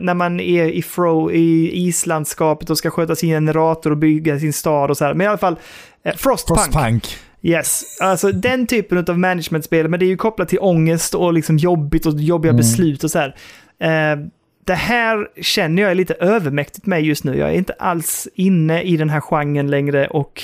när 0.00 0.14
man 0.14 0.40
är 0.40 0.64
i, 0.64 0.82
Fro, 0.82 1.30
i 1.30 1.70
islandskapet 1.88 2.70
och 2.70 2.78
ska 2.78 2.90
sköta 2.90 3.16
sin 3.16 3.28
generator 3.30 3.90
och 3.90 3.96
bygga 3.96 4.38
sin 4.38 4.52
stad 4.52 4.90
och 4.90 4.96
så 4.96 5.04
här. 5.04 5.14
Men 5.14 5.24
i 5.24 5.28
alla 5.28 5.38
fall, 5.38 5.56
eh, 6.04 6.16
Frostpunk. 6.16 6.58
Frostpunk. 6.60 7.16
Yes, 7.42 7.82
alltså 8.00 8.32
den 8.32 8.66
typen 8.66 9.04
av 9.08 9.18
managementspel, 9.18 9.88
men 9.88 10.00
det 10.00 10.06
är 10.06 10.08
ju 10.08 10.16
kopplat 10.16 10.48
till 10.48 10.58
ångest 10.60 11.14
och 11.14 11.32
liksom 11.32 11.56
jobbigt 11.56 12.06
och 12.06 12.12
jobbiga 12.20 12.50
Mm. 12.50 12.56
beslut 12.56 13.04
och 13.04 13.10
så 13.10 13.18
här. 13.18 13.36
Eh, 13.80 14.18
det 14.66 14.74
här 14.74 15.28
känner 15.42 15.82
jag 15.82 15.90
är 15.90 15.94
lite 15.94 16.14
övermäktigt 16.14 16.86
med 16.86 17.02
just 17.02 17.24
nu. 17.24 17.38
Jag 17.38 17.48
är 17.48 17.54
inte 17.54 17.72
alls 17.78 18.28
inne 18.34 18.82
i 18.82 18.96
den 18.96 19.10
här 19.10 19.20
genren 19.20 19.70
längre 19.70 20.06
och 20.06 20.42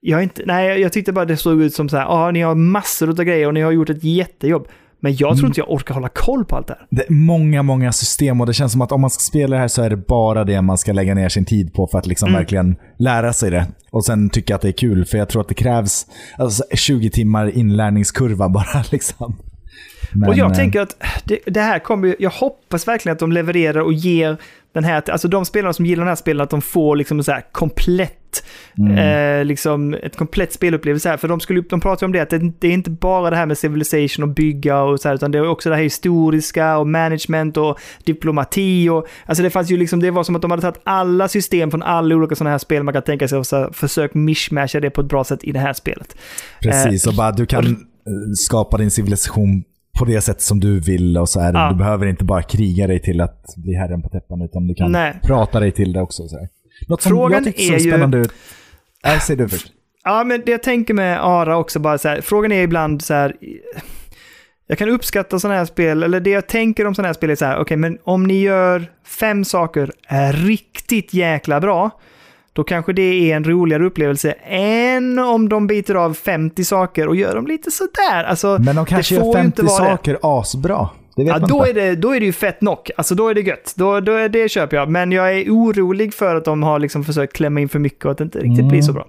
jag 0.00 0.18
är 0.18 0.22
inte, 0.22 0.42
nej, 0.46 0.80
jag 0.80 0.92
tyckte 0.92 1.12
bara 1.12 1.24
det 1.24 1.36
såg 1.36 1.62
ut 1.62 1.74
som 1.74 1.88
så 1.88 1.96
här, 1.96 2.04
ja, 2.04 2.30
ni 2.30 2.40
har 2.40 2.54
massor 2.54 3.08
av 3.08 3.24
grejer 3.24 3.46
och 3.46 3.54
ni 3.54 3.60
har 3.60 3.72
gjort 3.72 3.90
ett 3.90 4.04
jättejobb. 4.04 4.68
Men 5.04 5.16
jag 5.16 5.28
Mm. 5.28 5.38
tror 5.38 5.46
inte 5.48 5.60
jag 5.60 5.70
orkar 5.70 5.94
hålla 5.94 6.08
koll 6.08 6.44
på 6.44 6.56
allt 6.56 6.66
det 6.66 6.74
här. 6.78 6.86
Det 6.90 7.02
är 7.08 7.12
många, 7.12 7.62
många 7.62 7.92
system 7.92 8.40
och 8.40 8.46
det 8.46 8.52
känns 8.54 8.72
som 8.72 8.80
att 8.80 8.92
om 8.92 9.00
man 9.00 9.10
ska 9.10 9.20
spela 9.20 9.56
det 9.56 9.60
här 9.60 9.68
så 9.68 9.82
är 9.82 9.90
det 9.90 9.96
bara 9.96 10.44
det 10.44 10.62
man 10.62 10.78
ska 10.78 10.92
lägga 10.92 11.14
ner 11.14 11.28
sin 11.28 11.44
tid 11.44 11.74
på 11.74 11.86
för 11.86 11.98
att 11.98 12.06
liksom 12.06 12.28
Mm. 12.28 12.38
verkligen 12.40 12.76
lära 12.98 13.32
sig 13.32 13.50
det. 13.50 13.66
Och 13.90 14.04
sen 14.04 14.30
tycka 14.30 14.54
att 14.54 14.60
det 14.60 14.68
är 14.68 14.72
kul, 14.72 15.04
för 15.04 15.18
jag 15.18 15.28
tror 15.28 15.42
att 15.42 15.48
det 15.48 15.54
krävs 15.54 16.06
alltså, 16.38 16.62
20 16.74 17.10
timmar 17.10 17.56
inlärningskurva 17.58 18.48
bara. 18.58 18.84
liksom. 18.90 19.36
Men, 20.14 20.28
och 20.28 20.34
jag 20.34 20.50
eh, 20.50 20.56
tänker 20.56 20.80
att 20.80 20.96
det, 21.24 21.38
det 21.46 21.60
här 21.60 21.78
kommer 21.78 22.08
ju, 22.08 22.16
jag 22.18 22.30
hoppas 22.30 22.88
verkligen 22.88 23.12
att 23.12 23.18
de 23.18 23.32
levererar 23.32 23.80
och 23.80 23.92
ger 23.92 24.36
den 24.72 24.84
här, 24.84 25.10
alltså 25.10 25.28
de 25.28 25.44
spelarna 25.44 25.72
som 25.72 25.86
gillar 25.86 26.00
den 26.00 26.08
här 26.08 26.14
spelen, 26.16 26.40
att 26.40 26.50
de 26.50 26.62
får 26.62 26.96
liksom 26.96 27.22
så 27.22 27.32
här 27.32 27.44
komplett, 27.52 28.18
Mm. 28.78 28.98
eh, 28.98 29.44
liksom 29.44 29.94
ett 29.94 30.16
komplett 30.16 30.52
spelupplevelse 30.52 31.08
här. 31.08 31.16
För 31.16 31.28
de, 31.28 31.40
skulle, 31.40 31.60
de 31.60 31.80
pratar 31.80 32.04
ju 32.04 32.06
om 32.06 32.12
det, 32.12 32.20
att 32.20 32.30
det, 32.30 32.52
det 32.58 32.68
är 32.68 32.72
inte 32.72 32.90
bara 32.90 33.30
det 33.30 33.36
här 33.36 33.46
med 33.46 33.58
civilization 33.58 34.22
och 34.22 34.28
bygga 34.28 34.82
och 34.82 35.00
så 35.00 35.08
här, 35.08 35.14
utan 35.14 35.30
det 35.30 35.38
är 35.38 35.48
också 35.48 35.68
det 35.70 35.76
här 35.76 35.82
historiska 35.82 36.78
och 36.78 36.86
management 36.86 37.56
och 37.56 37.78
diplomati 38.04 38.88
och, 38.88 39.06
alltså 39.26 39.42
det 39.42 39.50
fanns 39.50 39.70
ju 39.70 39.76
liksom, 39.76 40.00
det 40.00 40.10
var 40.10 40.24
som 40.24 40.36
att 40.36 40.42
de 40.42 40.50
hade 40.50 40.62
tagit 40.62 40.80
alla 40.84 41.28
system 41.28 41.70
från 41.70 41.82
alla 41.82 42.14
olika 42.14 42.34
sådana 42.34 42.50
här 42.50 42.58
spel 42.58 42.82
man 42.82 42.94
kan 42.94 43.02
tänka 43.02 43.28
sig 43.28 43.38
och 43.38 43.46
så 43.46 43.56
här, 43.56 43.70
försökt 43.72 44.14
mishmasha 44.14 44.80
det 44.80 44.90
på 44.90 45.00
ett 45.00 45.08
bra 45.08 45.24
sätt 45.24 45.44
i 45.44 45.52
det 45.52 45.60
här 45.60 45.72
spelet. 45.72 46.16
Precis, 46.62 47.06
och 47.06 47.14
bara 47.14 47.32
du 47.32 47.46
kan 47.46 47.66
eh, 47.66 47.72
skapa 48.34 48.76
din 48.78 48.90
civilisation 48.90 49.64
på 49.98 50.04
det 50.04 50.20
sätt 50.20 50.40
som 50.40 50.60
du 50.60 50.80
vill 50.80 51.18
och 51.18 51.28
så 51.28 51.40
är 51.40 51.52
det. 51.52 51.58
Ja. 51.58 51.68
Du 51.70 51.76
behöver 51.76 52.06
inte 52.06 52.24
bara 52.24 52.42
kriga 52.42 52.86
dig 52.86 53.00
till 53.00 53.20
att 53.20 53.54
bli 53.56 53.74
herren 53.74 54.02
på 54.02 54.08
täppan 54.08 54.42
utan 54.42 54.66
du 54.66 54.74
kan 54.74 54.92
Nej. 54.92 55.14
prata 55.22 55.60
dig 55.60 55.72
till 55.72 55.92
det 55.92 56.00
också. 56.00 56.28
Så 56.28 56.38
här. 56.38 56.48
Något 56.88 57.02
som 57.02 57.10
Frågan 57.10 57.32
jag 57.32 57.44
tyckte 57.44 57.62
är 57.74 57.78
så 57.78 57.84
ju- 57.84 57.90
spännande 57.90 58.18
ut. 58.18 58.32
Nej, 59.04 59.20
säg 59.20 59.36
du 59.36 59.48
först. 59.48 59.72
Ja, 60.04 60.24
men 60.24 60.42
det 60.46 60.52
jag 60.52 60.62
tänker 60.62 60.94
med 60.94 61.24
ARA 61.26 61.56
också 61.56 61.78
bara 61.78 61.98
så 61.98 62.08
här, 62.08 62.20
frågan 62.20 62.52
är 62.52 62.62
ibland 62.62 63.02
så 63.02 63.14
här, 63.14 63.36
jag 64.66 64.78
kan 64.78 64.88
uppskatta 64.88 65.38
sådana 65.38 65.58
här 65.58 65.64
spel, 65.64 66.02
eller 66.02 66.20
det 66.20 66.30
jag 66.30 66.46
tänker 66.46 66.86
om 66.86 66.94
sådana 66.94 67.08
här 67.08 67.14
spel 67.14 67.30
är 67.30 67.34
så 67.34 67.44
här, 67.44 67.58
okej, 67.58 67.76
men 67.76 67.98
om 68.04 68.24
ni 68.24 68.40
gör 68.40 68.86
fem 69.06 69.44
saker 69.44 69.90
är 70.08 70.32
riktigt 70.32 71.14
jäkla 71.14 71.60
bra, 71.60 71.90
då 72.52 72.64
kanske 72.64 72.92
det 72.92 73.02
är 73.32 73.36
en 73.36 73.44
roligare 73.44 73.84
upplevelse 73.86 74.34
än 74.46 75.18
om 75.18 75.48
de 75.48 75.66
biter 75.66 75.94
av 75.94 76.14
50 76.14 76.64
saker 76.64 77.08
och 77.08 77.16
gör 77.16 77.34
dem 77.34 77.46
lite 77.46 77.70
sådär. 77.70 78.24
Alltså, 78.24 78.58
Men 78.60 78.76
de 78.76 78.86
kanske 78.86 79.14
gör 79.14 79.22
får 79.22 79.28
ju 79.36 79.42
50 79.42 79.46
inte 79.46 79.62
vara 79.62 79.84
det. 79.84 79.90
saker 79.90 80.18
asbra. 80.22 80.88
Det 81.16 81.22
Ja, 81.22 81.38
då 81.38 81.66
inte. 81.66 81.70
är, 81.70 81.74
det, 81.74 81.94
då 81.96 82.10
är 82.14 82.20
det 82.20 82.26
ju 82.26 82.32
fett 82.32 82.58
knock. 82.58 82.90
Alltså 82.96 83.14
då 83.14 83.28
är 83.28 83.34
det 83.34 83.40
gött. 83.40 83.72
Då, 83.76 84.00
då 84.00 84.12
är 84.12 84.28
det 84.28 84.48
köper 84.48 84.76
jag. 84.76 84.88
Men 84.90 85.12
jag 85.12 85.38
är 85.38 85.50
orolig 85.50 86.14
för 86.14 86.36
att 86.36 86.44
de 86.44 86.62
har 86.62 86.78
liksom 86.78 87.04
försökt 87.04 87.32
klämma 87.32 87.60
in 87.60 87.68
för 87.68 87.78
mycket 87.78 88.04
och 88.04 88.10
att 88.10 88.18
det 88.18 88.24
inte 88.24 88.38
riktigt 88.38 88.58
Mm. 88.58 88.68
blir 88.68 88.82
så 88.82 88.92
bra. 88.92 89.06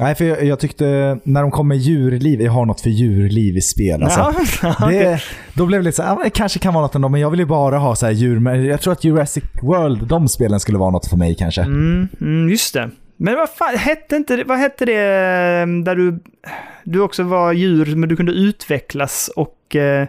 Nej, 0.00 0.14
för 0.14 0.24
jag, 0.24 0.44
jag 0.44 0.58
tyckte 0.60 1.18
när 1.24 1.42
de 1.42 1.50
kom 1.50 1.68
med 1.68 1.76
djurliv, 1.78 2.42
jag 2.42 2.52
har 2.52 2.66
något 2.66 2.80
för 2.80 2.90
djurliv 2.90 3.56
i 3.56 3.60
spel. 3.60 4.02
Alltså. 4.02 4.34
Ja. 4.62 4.88
Det, 4.88 5.22
då 5.54 5.66
blev 5.66 5.80
det 5.80 5.84
lite 5.84 5.96
så 5.96 6.02
här, 6.02 6.24
det 6.24 6.30
kanske 6.30 6.58
kan 6.58 6.74
vara 6.74 6.82
något 6.84 6.94
ändå, 6.94 7.08
men 7.08 7.20
jag 7.20 7.30
vill 7.30 7.40
ju 7.40 7.46
bara 7.46 7.78
ha 7.78 7.96
så 7.96 8.06
här 8.06 8.12
djur. 8.12 8.38
Men 8.38 8.64
jag 8.64 8.80
tror 8.80 8.92
att 8.92 9.04
Jurassic 9.04 9.44
World, 9.62 10.06
de 10.06 10.28
spelen 10.28 10.60
skulle 10.60 10.78
vara 10.78 10.90
något 10.90 11.06
för 11.06 11.16
mig 11.16 11.34
kanske. 11.34 11.60
Mm, 11.62 12.08
mm, 12.20 12.48
just 12.48 12.74
det. 12.74 12.90
Men 13.16 13.36
vad 13.36 13.50
fan, 13.50 13.76
hette 13.76 14.16
inte 14.16 14.44
vad 14.46 14.58
hette 14.58 14.84
det 14.84 14.92
eh, 14.92 15.66
där 15.84 15.94
du, 15.96 16.18
du 16.84 17.00
också 17.00 17.22
var 17.22 17.52
djur, 17.52 17.96
men 17.96 18.08
du 18.08 18.16
kunde 18.16 18.32
utvecklas 18.32 19.30
och... 19.36 19.76
eh, 19.76 20.06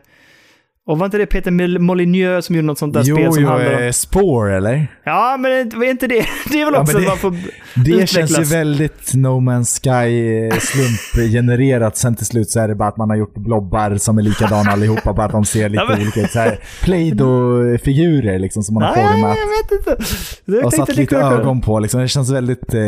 Och 0.86 0.98
var 1.00 1.06
inte 1.06 1.18
det 1.18 1.26
Peter 1.26 1.52
Mol- 1.52 1.80
Molyneux 1.80 2.46
som 2.46 2.56
gjorde 2.56 2.66
något 2.66 2.78
sånt 2.78 2.94
där 2.94 3.04
jo, 3.06 3.16
spel 3.16 3.34
som 3.34 3.44
jo, 3.44 3.50
handlar 3.50 3.78
om... 3.78 3.84
eh, 3.84 3.92
Spore 3.92 4.58
eller? 4.58 4.88
Ja, 5.04 5.38
men 5.40 5.70
var 5.80 5.86
inte 5.86 6.08
det. 6.08 6.26
Det 6.52 6.62
är 6.62 6.66
väl 6.66 6.74
Ja, 6.74 6.82
också 6.82 6.94
men 6.94 7.02
det- 7.02 7.08
man 7.10 7.18
får 7.18 7.32
Det 7.32 7.92
utvecklas. 7.92 8.10
känns 8.10 8.40
ju 8.40 8.44
väldigt 8.44 9.14
No 9.14 9.28
Man's 9.40 9.80
Sky 9.84 10.48
eh, 10.48 10.60
slumpgenererat. 10.60 11.98
Sen 11.98 12.16
till 12.16 12.26
slut 12.26 12.50
så 12.50 12.60
är 12.60 12.68
det 12.68 12.76
bara 12.76 12.90
att 12.90 12.98
man 12.98 13.10
har 13.10 13.18
gjort 13.18 13.34
blobbar 13.36 13.98
som 13.98 14.18
är 14.18 14.22
likadana 14.22 14.72
allihopa, 14.72 15.14
bara 15.14 15.26
att 15.26 15.32
de 15.32 15.46
ser 15.46 15.70
lite 15.70 15.84
Ja, 15.90 15.90
men- 15.90 16.02
olika 16.02 16.22
ut. 16.22 16.60
Play-Doh-figurer 16.82 18.40
liksom 18.40 18.64
som 18.64 18.74
man 18.74 18.84
har 18.84 18.94
format. 18.94 19.38
jag 19.38 19.78
vet 19.78 19.88
inte. 19.88 20.04
Jag 20.46 20.66
Och 20.66 20.74
satt 20.74 20.96
lite 20.96 21.18
ögon 21.18 21.62
på 21.62 21.80
liksom. 21.80 22.02
Det 22.02 22.08
känns 22.08 22.30
väldigt 22.32 22.74
eh, 22.74 22.82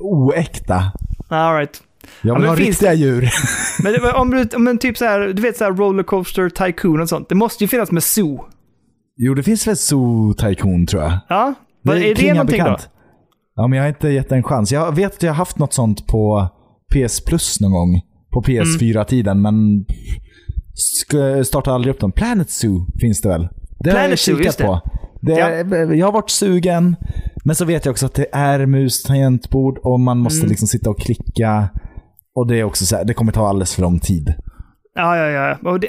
oäkta. 0.00 0.92
All 1.28 1.56
right. 1.56 1.80
Jag 2.22 2.30
Ja, 2.30 2.34
vill 2.34 2.40
men 2.40 2.48
ha 2.50 2.56
finns 2.56 2.68
riktiga 2.68 2.94
djur. 2.94 3.30
Men 3.82 3.92
det 3.92 4.12
om 4.12 4.30
du, 4.30 4.56
om 4.56 4.68
en 4.68 4.78
typ 4.78 4.96
så 4.98 5.04
här, 5.04 5.20
du 5.20 5.42
vet 5.42 5.56
så 5.56 5.64
här 5.64 5.72
Rollercoaster 5.72 6.48
Tycoon 6.48 7.00
och 7.00 7.08
sånt. 7.08 7.28
Det 7.28 7.34
måste 7.34 7.64
ju 7.64 7.68
finnas 7.68 7.90
med 7.90 8.02
Zoo. 8.02 8.44
Jo, 9.16 9.34
det 9.34 9.42
finns 9.42 9.66
väl 9.66 9.76
Zoo 9.76 10.34
Tycoon 10.34 10.86
tror 10.86 11.02
jag. 11.02 11.18
Ja, 11.28 11.54
Vad- 11.82 11.96
är 11.96 12.00
det 12.00 12.14
klingar 12.14 12.34
någonting 12.34 12.64
då? 12.64 12.76
Ja, 13.56 13.66
men 13.66 13.76
jag 13.76 13.84
har 13.84 13.88
inte 13.88 14.08
gett 14.08 14.28
det 14.28 14.34
en 14.36 14.42
chans. 14.42 14.72
Jag 14.72 14.94
vet 14.96 15.14
att 15.14 15.22
jag 15.22 15.30
har 15.30 15.36
haft 15.36 15.58
något 15.58 15.72
sånt 15.72 16.06
på 16.06 16.48
PS 16.94 17.20
Plus 17.24 17.60
någon 17.60 17.72
gång. 17.72 18.00
På 18.32 18.42
PS4-tiden, 18.42 19.42
men 19.42 19.84
sk- 20.74 21.42
startade 21.42 21.74
aldrig 21.74 21.94
upp 21.94 22.00
dem. 22.00 22.12
Planet 22.12 22.50
Zoo 22.50 22.86
finns 23.00 23.20
det 23.20 23.28
väl? 23.28 23.48
Det 23.78 23.90
har 23.90 23.96
jag 23.98 24.04
Planet 24.04 24.18
kikat 24.18 24.44
just 24.44 24.58
det. 24.58 24.64
på. 24.64 24.80
Det 25.22 25.32
är, 25.40 25.92
Jag 25.94 26.06
har 26.06 26.12
varit 26.12 26.30
sugen, 26.30 26.96
men 27.44 27.56
så 27.56 27.64
vet 27.64 27.84
jag 27.84 27.92
också 27.92 28.06
att 28.06 28.14
det 28.14 28.26
är 28.32 28.66
mus 28.66 29.02
tangentbord 29.02 29.78
och 29.78 30.00
man 30.00 30.18
måste 30.18 30.40
Mm. 30.40 30.48
liksom 30.50 30.68
sitta 30.68 30.90
och 30.90 30.98
klicka. 31.00 31.68
Och 32.40 32.46
det 32.46 32.56
är 32.60 32.64
också 32.64 32.86
så 32.86 32.96
här, 32.96 33.04
det 33.04 33.14
kommer 33.14 33.32
ta 33.32 33.48
alldeles 33.48 33.74
för 33.74 33.82
lång 33.82 33.98
tid. 34.00 34.34
Ja, 34.94 35.16
ja, 35.16 35.26
ja. 35.28 35.70
Och, 35.70 35.80
det, 35.80 35.88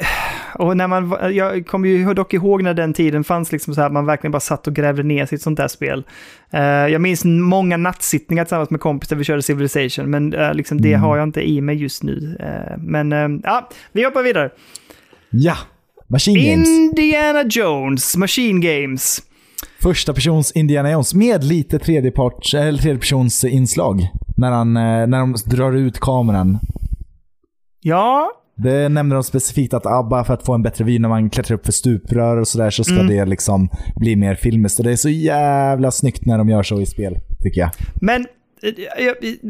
och 0.56 0.78
när 0.78 0.88
man, 0.88 1.36
jag 1.36 1.68
kommer 1.68 1.90
ju 1.90 2.14
dock 2.14 2.34
ihåg 2.34 2.64
när 2.64 2.74
den 2.74 2.94
tiden 2.94 3.24
fanns, 3.24 3.52
liksom 3.52 3.76
så 3.76 3.82
här, 3.82 3.90
man 3.90 4.06
verkligen 4.06 4.32
bara 4.32 4.40
satt 4.40 4.68
och 4.68 4.74
grävde 4.74 5.04
ner 5.04 5.34
ett 5.34 5.42
sånt 5.42 5.58
där 5.58 5.68
spel. 5.68 6.04
Eh, 6.54 6.62
jag 6.62 7.02
minns 7.02 7.26
många 7.26 7.78
nattsittningar 7.78 8.44
tillsammans 8.44 8.70
med 8.70 8.80
kompisar 8.80 9.16
vi 9.16 9.24
körde 9.24 9.42
Civilization, 9.42 10.10
men 10.10 10.34
eh, 10.34 10.54
liksom, 10.54 10.82
det 10.82 10.90
Mm. 10.94 11.02
har 11.02 11.18
jag 11.18 11.24
inte 11.24 11.50
i 11.50 11.62
mig 11.62 11.76
just 11.76 12.04
nu. 12.04 12.38
Eh, 12.40 12.78
men 12.78 13.42
ja, 13.44 13.70
vi 13.92 14.04
hoppar 14.04 14.24
vidare. 14.24 14.50
Ja! 15.30 15.56
Machine 16.10 16.52
Games. 16.52 16.70
Indiana 16.70 17.44
Jones, 17.50 18.18
Machine 18.18 18.62
Games. 18.62 19.22
Första 19.82 20.14
persons 20.14 20.52
Indiana 20.52 20.92
Jones 20.92 21.14
med 21.14 21.44
lite 21.44 21.80
tredjeparts, 21.80 22.54
eller 22.54 22.80
tredjepersons 22.80 23.44
inslag. 23.44 24.08
När, 24.42 24.52
han, 24.52 24.78
eh, 24.78 25.08
när 25.08 25.20
de 25.20 25.36
drar 25.46 25.74
ut 25.74 26.00
kameran. 26.00 26.60
Ja, 27.82 28.32
Det 28.56 28.90
nämner 28.90 29.16
de 29.16 29.24
specifikt 29.24 29.74
att 29.74 29.84
bara 29.84 30.24
för 30.24 30.34
att 30.34 30.46
få 30.46 30.54
en 30.54 30.64
bättre 30.64 30.84
vy 30.84 31.00
när 31.00 31.10
man 31.10 31.30
klättrar 31.30 31.56
upp 31.58 31.66
för 31.66 31.72
stuprör 31.72 32.38
och 32.38 32.48
sådär 32.48 32.70
så 32.70 32.84
ska 32.84 32.94
Mm. 32.94 33.08
det 33.08 33.26
liksom 33.26 33.70
bli 33.96 34.16
mer 34.16 34.36
filmiskt. 34.36 34.80
Och 34.80 34.86
det 34.86 34.92
är 34.92 34.96
så 34.96 35.10
jävla 35.10 35.92
snyggt 35.92 36.26
när 36.26 36.38
de 36.38 36.50
gör 36.50 36.64
så 36.64 36.82
i 36.82 36.86
spel, 36.86 37.18
tycker 37.44 37.62
jag. 37.62 37.70
Men 38.02 38.26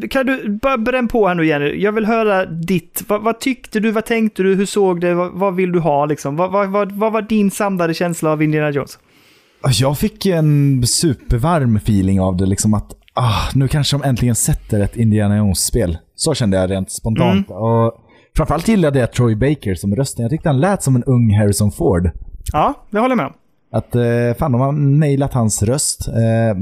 kan 0.09 0.25
du 0.25 0.59
bara 0.61 0.77
bränn 0.77 1.07
på 1.07 1.27
här 1.27 1.35
nu 1.35 1.45
Jenny? 1.45 1.81
Jag 1.83 1.91
vill 1.91 2.05
höra 2.05 2.45
ditt. 2.45 3.03
Vad, 3.07 3.21
vad, 3.23 3.39
tyckte 3.39 3.79
du? 3.79 3.91
Vad 3.91 4.05
tänkte 4.05 4.43
du? 4.43 4.55
Hur 4.55 4.65
såg 4.65 5.01
det? 5.01 5.13
Vad, 5.13 5.31
vad 5.33 5.55
vill 5.55 5.71
du 5.71 5.79
ha 5.79 6.05
liksom? 6.05 6.35
Vad, 6.35 6.51
vad, 6.51 6.69
vad, 6.69 6.91
vad 6.91 7.13
var 7.13 7.21
din 7.21 7.51
samlade 7.51 7.93
känsla 7.93 8.31
av 8.31 8.43
Indiana 8.43 8.69
Jones? 8.69 8.99
Jag 9.71 9.97
fick 9.97 10.25
en 10.25 10.83
supervarm 10.87 11.75
feeling 11.75 12.21
av 12.21 12.37
det. 12.37 12.45
Liksom 12.45 12.73
att 12.73 12.91
ah, 13.13 13.49
nu 13.53 13.67
kanske 13.67 13.97
de 13.97 14.03
äntligen 14.03 14.35
sätter 14.35 14.79
ett 14.79 14.97
Indiana 14.97 15.37
Jones-spel. 15.37 15.97
Så 16.15 16.33
kände 16.33 16.57
jag 16.57 16.71
rent 16.71 16.91
spontant. 16.91 17.49
Mm. 17.49 17.61
Och 17.61 17.93
framförallt 18.37 18.67
gillade 18.67 18.99
jag 18.99 19.11
Troy 19.13 19.35
Baker 19.35 19.75
som 19.75 19.95
rösten. 19.95 20.23
Jag 20.23 20.31
tyckte 20.31 20.49
han 20.49 20.59
lät 20.59 20.83
som 20.83 20.95
en 20.95 21.03
ung 21.03 21.37
Harrison 21.37 21.71
Ford. 21.71 22.11
Ja, 22.53 22.73
det 22.89 22.99
håller 22.99 23.11
jag 23.11 23.17
med 23.17 23.25
om. 23.25 23.33
Att 23.73 23.95
eh, 23.95 24.37
fan, 24.39 24.51
de 24.51 24.61
har 24.61 24.71
nailat 24.71 25.33
hans 25.33 25.63
röst. 25.63 26.07
Eh, 26.07 26.61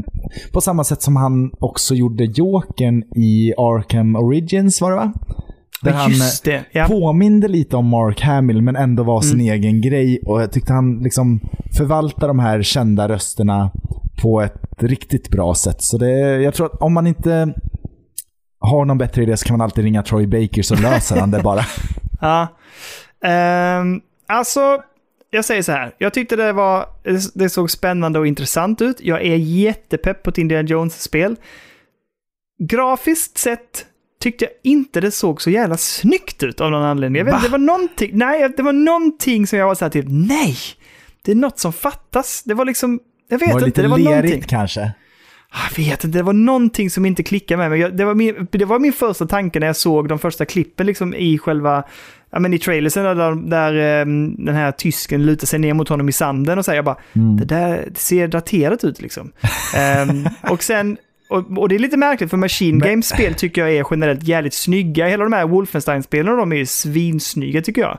på 0.51 0.61
samma 0.61 0.83
sätt 0.83 1.01
som 1.01 1.15
han 1.15 1.51
också 1.59 1.95
gjorde 1.95 2.23
Jokern 2.23 3.03
i 3.15 3.53
Arkham 3.57 4.15
Origins, 4.15 4.81
var 4.81 4.89
det 4.89 4.97
va? 4.97 5.13
Där 5.81 5.91
han 5.91 6.11
det, 6.43 6.65
ja. 6.71 6.87
påminde 6.87 7.47
lite 7.47 7.75
om 7.75 7.87
Mark 7.87 8.21
Hamill 8.21 8.61
men 8.61 8.75
ändå 8.75 9.03
var 9.03 9.21
sin 9.21 9.41
mm. 9.41 9.53
egen 9.53 9.81
grej. 9.81 10.19
Och 10.25 10.41
jag 10.41 10.51
tyckte 10.51 10.73
han 10.73 10.99
liksom 10.99 11.39
förvaltade 11.77 12.27
de 12.27 12.39
här 12.39 12.61
kända 12.61 13.09
rösterna 13.09 13.71
på 14.21 14.41
ett 14.41 14.61
riktigt 14.79 15.29
bra 15.29 15.55
sätt. 15.55 15.81
Så 15.81 15.97
det, 15.97 16.41
jag 16.41 16.53
tror 16.53 16.65
att 16.65 16.81
om 16.81 16.93
man 16.93 17.07
inte 17.07 17.53
har 18.59 18.85
någon 18.85 18.97
bättre 18.97 19.23
idé 19.23 19.37
så 19.37 19.45
kan 19.45 19.57
man 19.57 19.63
alltid 19.63 19.83
ringa 19.83 20.03
Troy 20.03 20.27
Baker 20.27 20.61
så 20.61 20.75
löser 20.75 21.19
han 21.19 21.31
det 21.31 21.43
bara. 21.43 21.61
Ja. 22.21 22.47
Um, 23.79 24.01
alltså, 24.27 24.81
jag 25.29 25.45
säger 25.45 25.61
så 25.61 25.71
här. 25.71 25.95
Jag 25.97 26.13
tyckte 26.13 26.35
det, 26.35 26.53
var, 26.53 26.85
det 27.33 27.49
såg 27.49 27.71
spännande 27.71 28.19
och 28.19 28.27
intressant 28.27 28.81
ut. 28.81 29.01
Jag 29.01 29.21
är 29.21 29.35
jättepepp 29.35 30.23
på 30.23 30.29
ett 30.29 30.37
Indiana 30.37 30.67
Jones-spel. 30.67 31.35
Grafiskt 32.63 33.37
sett 33.37 33.85
tyckte 34.19 34.45
jag 34.45 34.53
inte 34.63 35.01
det 35.01 35.11
såg 35.11 35.41
så 35.41 35.49
jävla 35.49 35.77
snyggt 35.77 36.43
ut 36.43 36.61
av 36.61 36.71
någon 36.71 36.83
anledning. 36.83 37.19
Jag 37.19 37.25
vet, 37.25 37.43
det 37.43 37.49
var 37.49 37.57
någonting, 37.57 38.11
nej, 38.13 38.49
det 38.57 38.63
var 38.63 38.73
någonting 38.73 39.47
som 39.47 39.59
jag 39.59 39.67
var 39.67 39.75
såhär 39.75 39.89
typ, 39.89 40.05
nej! 40.07 40.57
Det 41.21 41.31
är 41.31 41.35
något 41.35 41.59
som 41.59 41.73
fattas. 41.73 42.43
Det 42.43 42.53
var 42.53 42.65
liksom, 42.65 42.99
jag 43.27 43.39
vet 43.39 43.53
var 43.53 43.65
inte. 43.65 43.81
Det 43.81 43.87
var 43.87 43.97
lerigt 43.97 44.47
kanske? 44.47 44.91
Jag 45.51 45.83
vet 45.83 46.03
inte, 46.03 46.17
det 46.17 46.23
var 46.23 46.33
någonting 46.33 46.89
som 46.89 47.05
inte 47.05 47.23
klickade 47.23 47.57
med 47.57 47.69
mig. 47.69 47.91
Det 47.91 48.05
var 48.05 48.15
min, 48.15 48.47
det 48.51 48.65
var 48.65 48.79
min 48.79 48.93
första 48.93 49.27
tanke 49.27 49.59
när 49.59 49.67
jag 49.67 49.75
såg 49.75 50.07
de 50.07 50.19
första 50.19 50.45
klippen 50.45 50.85
liksom 50.85 51.13
i 51.13 51.37
själva 51.37 51.83
ja, 52.29 52.39
men 52.39 52.53
i 52.53 52.59
trailersen 52.59 53.03
där, 53.03 53.49
där 53.49 54.01
um, 54.01 54.45
den 54.45 54.55
här 54.55 54.71
tysken 54.71 55.25
lutar 55.25 55.47
sig 55.47 55.59
ner 55.59 55.73
mot 55.73 55.89
honom 55.89 56.09
i 56.09 56.11
sanden 56.11 56.57
och 56.57 56.65
säger 56.65 56.81
bara 56.81 56.97
mm. 57.13 57.37
det 57.37 57.45
där 57.45 57.89
ser 57.95 58.27
daterat 58.27 58.83
ut 58.83 59.01
liksom. 59.01 59.31
um, 60.07 60.29
och 60.51 60.63
sen 60.63 60.97
och, 61.29 61.57
och, 61.57 61.69
det 61.69 61.75
är 61.75 61.79
lite 61.79 61.97
märkligt 61.97 62.29
för 62.29 62.37
Machine 62.37 62.79
Games 62.79 63.07
spel 63.07 63.33
tycker 63.33 63.61
jag 63.61 63.71
är 63.71 63.85
generellt 63.91 64.23
jävligt 64.23 64.53
snygga. 64.53 65.07
Hela 65.07 65.23
de 65.23 65.33
här 65.33 65.47
Wolfenstein-spelen 65.47 66.37
de 66.37 66.51
är 66.51 66.55
ju 66.55 66.65
svinsnygga 66.65 67.61
tycker 67.61 67.81
jag. 67.81 67.97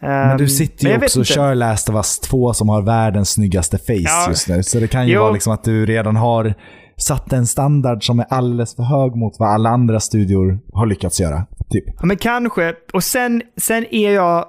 Men 0.00 0.36
du 0.36 0.44
ehm, 0.44 0.48
sitter 0.48 0.88
ju 0.88 0.96
också 0.96 1.20
och 1.20 1.26
kör 1.26 1.54
Last 1.54 1.88
of 1.88 1.94
Us 1.94 2.18
2 2.18 2.54
som 2.54 2.68
har 2.68 2.82
världens 2.82 3.30
snyggaste 3.30 3.78
face 3.78 3.94
ja. 3.94 4.26
just 4.28 4.48
nu. 4.48 4.62
Så 4.62 4.80
det 4.80 4.88
kan 4.88 5.06
ju 5.06 5.14
jo. 5.14 5.20
vara 5.20 5.32
liksom 5.32 5.52
att 5.52 5.64
du 5.64 5.86
redan 5.86 6.16
har 6.16 6.54
satt 6.96 7.32
en 7.32 7.46
standard 7.46 8.06
som 8.06 8.20
är 8.20 8.26
alldeles 8.30 8.76
för 8.76 8.82
hög 8.82 9.16
mot 9.16 9.38
vad 9.38 9.48
alla 9.48 9.70
andra 9.70 10.00
studior 10.00 10.58
har 10.72 10.86
lyckats 10.86 11.20
göra. 11.20 11.46
Typ. 11.70 11.84
Ja, 11.86 12.06
men 12.06 12.16
kanske. 12.16 12.74
Och 12.92 13.04
sen, 13.04 13.42
sen 13.56 13.86
är 13.90 14.10
jag... 14.10 14.46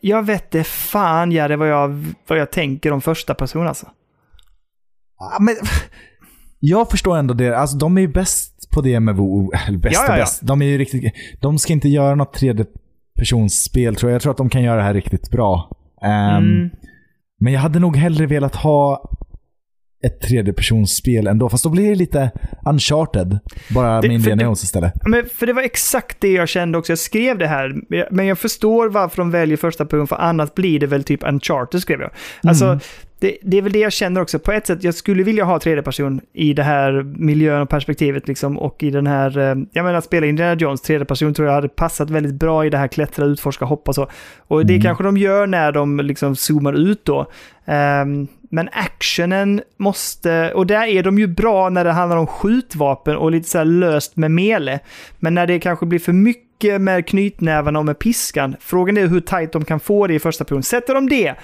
Jag 0.00 0.22
vet 0.26 0.50
det 0.50 0.64
fan 0.64 1.30
det 1.30 1.56
vad 1.56 1.68
jag, 1.68 2.04
vad 2.26 2.38
jag 2.38 2.50
tänker 2.50 2.92
om 2.92 3.00
första 3.00 3.34
person 3.34 3.68
alltså. 3.68 3.86
Ja, 5.18 5.36
men, 5.40 5.54
jag 6.60 6.90
förstår 6.90 7.16
ändå 7.16 7.34
det. 7.34 7.58
Alltså, 7.58 7.76
de 7.76 7.96
är 7.96 8.00
ju 8.00 8.08
bäst 8.08 8.70
på 8.70 8.80
det 8.80 9.00
med 9.00 9.16
WoW. 9.16 9.50
Bäst 9.78 9.94
ja, 9.94 10.04
ja, 10.06 10.12
och 10.12 10.18
bäst. 10.18 10.40
De 10.42 10.62
är 10.62 10.66
ju 10.66 10.78
riktigt... 10.78 11.12
De 11.40 11.58
ska 11.58 11.72
inte 11.72 11.88
göra 11.88 12.14
något 12.14 12.32
tredje 12.32 12.64
personsspel 13.18 13.96
tror 13.96 14.10
jag. 14.10 14.14
Jag 14.14 14.22
tror 14.22 14.30
att 14.30 14.38
de 14.38 14.48
kan 14.48 14.62
göra 14.62 14.76
det 14.76 14.82
här 14.82 14.94
riktigt 14.94 15.30
bra. 15.30 15.70
Um, 16.02 16.10
mm. 16.10 16.70
Men 17.40 17.52
jag 17.52 17.60
hade 17.60 17.78
nog 17.78 17.96
hellre 17.96 18.26
velat 18.26 18.54
ha 18.56 19.12
ett 20.06 20.20
tredjepersonsspel 20.20 21.26
ändå. 21.26 21.48
Fast 21.48 21.64
då 21.64 21.70
blir 21.70 21.88
det 21.88 21.94
lite 21.94 22.30
uncharted. 22.66 23.38
Bara 23.74 24.00
det, 24.00 24.08
med 24.08 24.14
Indiana 24.14 24.42
Jones 24.42 24.64
istället. 24.64 24.92
Men 25.06 25.24
för 25.34 25.46
det 25.46 25.52
var 25.52 25.62
exakt 25.62 26.20
det 26.20 26.32
jag 26.32 26.48
kände 26.48 26.78
också. 26.78 26.92
Jag 26.92 26.98
skrev 26.98 27.38
det 27.38 27.46
här. 27.46 27.74
Men 28.10 28.26
jag 28.26 28.38
förstår 28.38 28.88
varför 28.88 29.16
de 29.16 29.30
väljer 29.30 29.56
första 29.56 29.84
person. 29.86 30.06
För 30.06 30.16
annars 30.16 30.54
blir 30.54 30.80
det 30.80 30.86
väl 30.86 31.04
typ 31.04 31.28
uncharted 31.28 31.80
skrev 31.80 32.00
jag. 32.00 32.10
Alltså, 32.42 32.64
mm. 32.64 32.80
Det, 33.18 33.36
det, 33.42 33.58
är 33.58 33.62
väl 33.62 33.72
det 33.72 33.78
jag 33.78 33.92
känner 33.92 34.20
också. 34.20 34.38
På 34.38 34.52
ett 34.52 34.66
sätt, 34.66 34.84
jag 34.84 34.94
skulle 34.94 35.22
vilja 35.22 35.44
ha 35.44 35.58
tredje 35.58 35.82
person 35.82 36.20
i 36.32 36.52
det 36.52 36.62
här 36.62 37.02
miljön 37.02 37.62
och 37.62 37.68
perspektivet 37.68 38.28
liksom. 38.28 38.58
Och 38.58 38.82
i 38.82 38.90
den 38.90 39.06
här, 39.06 39.38
eh, 39.38 39.54
jag 39.72 39.84
menar 39.84 39.94
att 39.94 40.04
spela 40.04 40.26
Indiana 40.26 40.54
Jones 40.54 40.80
tredje 40.80 41.04
person 41.04 41.34
tror 41.34 41.48
jag 41.48 41.54
hade 41.54 41.68
passat 41.68 42.10
väldigt 42.10 42.34
bra 42.34 42.66
i 42.66 42.70
det 42.70 42.78
här 42.78 42.88
klättra, 42.88 43.24
utforska, 43.24 43.64
hoppa 43.64 43.90
och 43.90 43.94
så. 43.94 44.10
Och 44.38 44.66
det 44.66 44.74
mm. 44.74 44.82
kanske 44.82 45.04
de 45.04 45.16
gör 45.16 45.46
när 45.46 45.72
de 45.72 45.96
liksom 46.00 46.36
zoomar 46.36 46.72
ut 46.72 47.04
då. 47.04 47.26
Um, 47.64 48.28
men 48.50 48.68
actionen 48.72 49.62
måste, 49.76 50.52
och 50.52 50.66
där 50.66 50.86
är 50.86 51.02
de 51.02 51.18
ju 51.18 51.26
bra 51.26 51.68
när 51.68 51.84
det 51.84 51.92
handlar 51.92 52.16
om 52.16 52.26
skjutvapen 52.26 53.16
och 53.16 53.30
lite 53.30 53.48
så 53.48 53.64
löst 53.64 54.16
med 54.16 54.30
mele. 54.30 54.80
Men 55.18 55.34
när 55.34 55.46
det 55.46 55.58
kanske 55.58 55.86
blir 55.86 55.98
för 55.98 56.12
mycket 56.12 56.80
med 56.80 57.06
knytnävarna 57.06 57.78
och 57.78 57.84
med 57.84 57.98
piskan, 57.98 58.56
frågan 58.60 58.96
är 58.96 59.06
hur 59.06 59.20
tight 59.20 59.52
de 59.52 59.64
kan 59.64 59.80
få 59.80 60.06
det 60.06 60.14
i 60.14 60.18
första 60.18 60.44
person. 60.44 60.62
Sätter 60.62 60.94
de 60.94 61.08
det, 61.08 61.34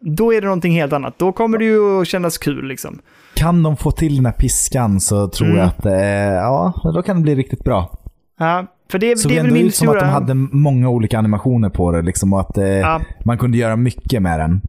då 0.00 0.34
är 0.34 0.40
det 0.40 0.46
någonting 0.46 0.72
helt 0.72 0.92
annat. 0.92 1.18
Då 1.18 1.32
kommer 1.32 1.58
det 1.58 1.64
ju 1.64 2.00
att 2.00 2.08
kännas 2.08 2.38
kul 2.38 2.68
liksom. 2.68 2.98
Kan 3.34 3.62
de 3.62 3.76
få 3.76 3.90
till 3.90 4.16
den 4.16 4.26
här 4.26 4.32
piskan 4.32 5.00
så 5.00 5.28
tror 5.28 5.46
mm. 5.46 5.58
jag 5.58 5.66
att, 5.66 5.86
eh, 5.86 5.92
ja, 6.34 6.72
då 6.94 7.02
kan 7.02 7.16
det 7.16 7.22
bli 7.22 7.34
riktigt 7.34 7.64
bra. 7.64 7.98
Ja, 8.38 8.66
för 8.90 8.98
det, 8.98 9.18
så 9.18 9.28
det 9.28 9.38
är 9.38 9.42
väl 9.42 9.52
min 9.52 9.66
ut 9.66 9.74
som 9.74 9.88
att 9.88 10.00
de 10.00 10.08
hade 10.08 10.34
många 10.34 10.88
olika 10.88 11.18
animationer 11.18 11.68
på 11.68 11.92
det 11.92 12.02
liksom 12.02 12.32
och 12.32 12.40
att 12.40 12.58
eh, 12.58 12.66
ja. 12.66 13.00
man 13.24 13.38
kunde 13.38 13.58
göra 13.58 13.76
mycket 13.76 14.22
med 14.22 14.40
den. 14.40 14.60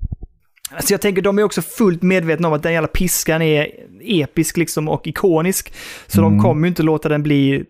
Alltså 0.71 0.93
jag 0.93 1.01
tänker, 1.01 1.21
de 1.21 1.39
är 1.39 1.43
också 1.43 1.61
fullt 1.61 2.01
medvetna 2.01 2.47
om 2.47 2.53
att 2.53 2.63
den 2.63 2.73
jävla 2.73 2.87
piskan 2.87 3.41
är 3.41 3.67
episk 4.01 4.57
liksom 4.57 4.89
och 4.89 5.07
ikonisk. 5.07 5.73
Så 6.07 6.21
mm. 6.21 6.37
de 6.37 6.43
kommer 6.43 6.61
ju 6.61 6.67
inte 6.67 6.83
låta 6.83 7.09
den 7.09 7.23
bli 7.23 7.63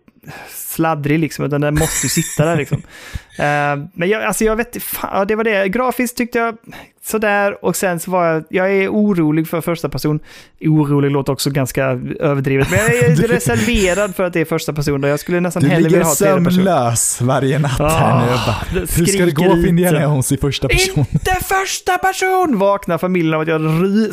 sladdrig 0.48 1.18
liksom, 1.18 1.44
utan 1.44 1.60
den 1.60 1.74
måste 1.74 2.06
ju 2.06 2.10
sitta 2.10 2.44
där 2.44 2.56
liksom. 2.56 2.78
uh, 2.78 3.88
men 3.94 4.08
jag, 4.08 4.22
alltså 4.22 4.44
jag 4.44 4.56
vet 4.56 4.82
fan, 4.82 5.26
det 5.26 5.36
var 5.36 5.44
det. 5.44 5.68
Grafiskt 5.68 6.16
tyckte 6.16 6.38
jag 6.38 6.56
sådär 7.04 7.64
och 7.64 7.76
sen 7.76 8.00
så 8.00 8.10
var 8.10 8.26
jag, 8.26 8.44
jag 8.48 8.72
är 8.72 8.88
orolig 8.88 9.48
för 9.48 9.60
första 9.60 9.88
person. 9.88 10.20
Orolig 10.60 11.10
låter 11.10 11.32
också 11.32 11.50
ganska 11.50 11.84
överdrivet, 12.20 12.70
men 12.70 12.78
jag 12.78 12.94
är 12.94 13.16
reserverad 13.28 14.16
för 14.16 14.24
att 14.24 14.32
det 14.32 14.40
är 14.40 14.44
första 14.44 14.72
person. 14.72 15.02
Jag 15.02 15.20
skulle 15.20 15.40
nästan 15.40 15.62
hellre 15.62 15.88
vilja 15.88 16.04
ha 16.04 16.14
tredje 16.14 16.44
person. 16.44 16.44
Du 16.44 16.50
ligger 16.50 16.64
sömnlös 16.64 17.20
varje 17.20 17.58
natt 17.58 17.80
oh, 17.80 17.88
här 17.88 18.20
nu. 18.20 18.26
Bara, 18.26 18.86
hur 18.96 19.06
ska 19.06 19.24
det 19.24 19.32
gå 19.32 19.44
för 19.44 19.66
Indiana 19.66 20.02
Jones 20.02 20.32
i 20.32 20.36
första 20.36 20.68
person? 20.68 21.04
Inte 21.12 21.38
första 21.42 21.98
person! 21.98 22.58
Vaknar 22.58 22.98
familjen 22.98 23.34
av 23.34 23.40
att 23.40 23.48
jag 23.48 23.60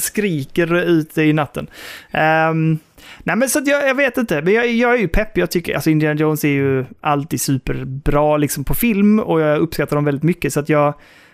skriker 0.01 0.75
ut 0.75 1.17
i 1.17 1.34
natten. 1.34 1.67
Um, 2.13 2.79
Nej 3.27 3.35
men 3.35 3.49
så 3.49 3.59
jag, 3.65 3.89
jag 3.89 3.95
vet 3.95 4.17
inte, 4.17 4.41
men 4.41 4.53
jag, 4.53 4.67
jag 4.67 4.93
är 4.93 4.97
ju 4.97 5.07
pepp. 5.07 5.37
Jag 5.37 5.51
tycker, 5.51 5.75
alltså 5.75 5.89
Indiana 5.89 6.19
Jones 6.19 6.43
är 6.43 6.49
ju 6.49 6.85
alltid 7.01 7.41
superbra 7.41 8.37
liksom 8.37 8.63
på 8.63 8.73
film 8.73 9.19
och 9.19 9.41
jag 9.41 9.59
uppskattar 9.59 9.95
dem 9.95 10.05
väldigt 10.05 10.23
mycket. 10.23 10.53
Så 10.53 10.59
att 10.59 10.69
jag, 10.69 10.93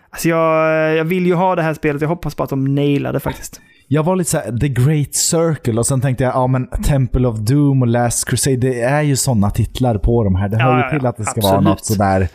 alltså 0.10 0.30
jag, 0.30 0.96
jag 0.96 1.06
vill 1.06 1.26
ju 1.26 1.34
ha 1.34 1.56
det 1.56 1.62
här 1.62 1.74
spelet. 1.74 2.02
Jag 2.02 2.10
hoppas 2.10 2.36
på 2.36 2.44
att 2.44 2.50
de 2.50 2.76
nailar 2.76 3.14
det 3.14 3.20
faktiskt. 3.20 3.62
Jag 3.88 4.04
var 4.04 4.16
lite 4.16 4.30
såhär, 4.30 4.58
The 4.58 4.68
Great 4.68 5.16
Circle 5.16 5.80
och 5.80 5.86
sen 5.86 6.02
tänkte 6.02 6.24
jag, 6.24 6.34
ja 6.34 6.48
men 6.48 6.68
Temple 6.68 7.28
of 7.28 7.40
Doom 7.40 7.82
och 7.82 7.88
Last 7.88 8.30
Crusade, 8.30 8.58
det 8.58 8.82
är 8.82 9.02
ju 9.02 9.16
sådana 9.16 9.50
titlar 9.50 9.98
på 9.98 10.24
de 10.24 10.36
här. 10.36 10.50
Det 10.50 10.58
hör 10.58 10.80
ja, 10.80 10.92
ju 10.94 11.00
till 11.00 11.08
att 11.08 11.18
det 11.18 11.24
ska 11.24 11.32
absolut. 11.32 11.52
vara 11.52 11.62
något 11.62 11.86
sådär 11.86 12.28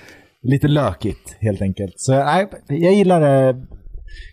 lite 0.42 0.68
lökigt 0.68 1.36
helt 1.40 1.62
enkelt. 1.62 1.94
Så 1.96 2.12
nej, 2.12 2.50
jag 2.68 2.94
gillar 2.94 3.20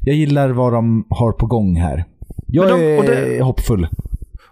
Jag 0.02 0.16
gillar 0.16 0.50
vad 0.50 0.74
de 0.74 1.06
har 1.10 1.32
på 1.32 1.46
gång 1.46 1.76
här. 1.76 2.06
Jag 2.48 2.70
de, 2.70 2.82
är 2.82 3.04
det, 3.04 3.44
hoppfull. 3.44 3.88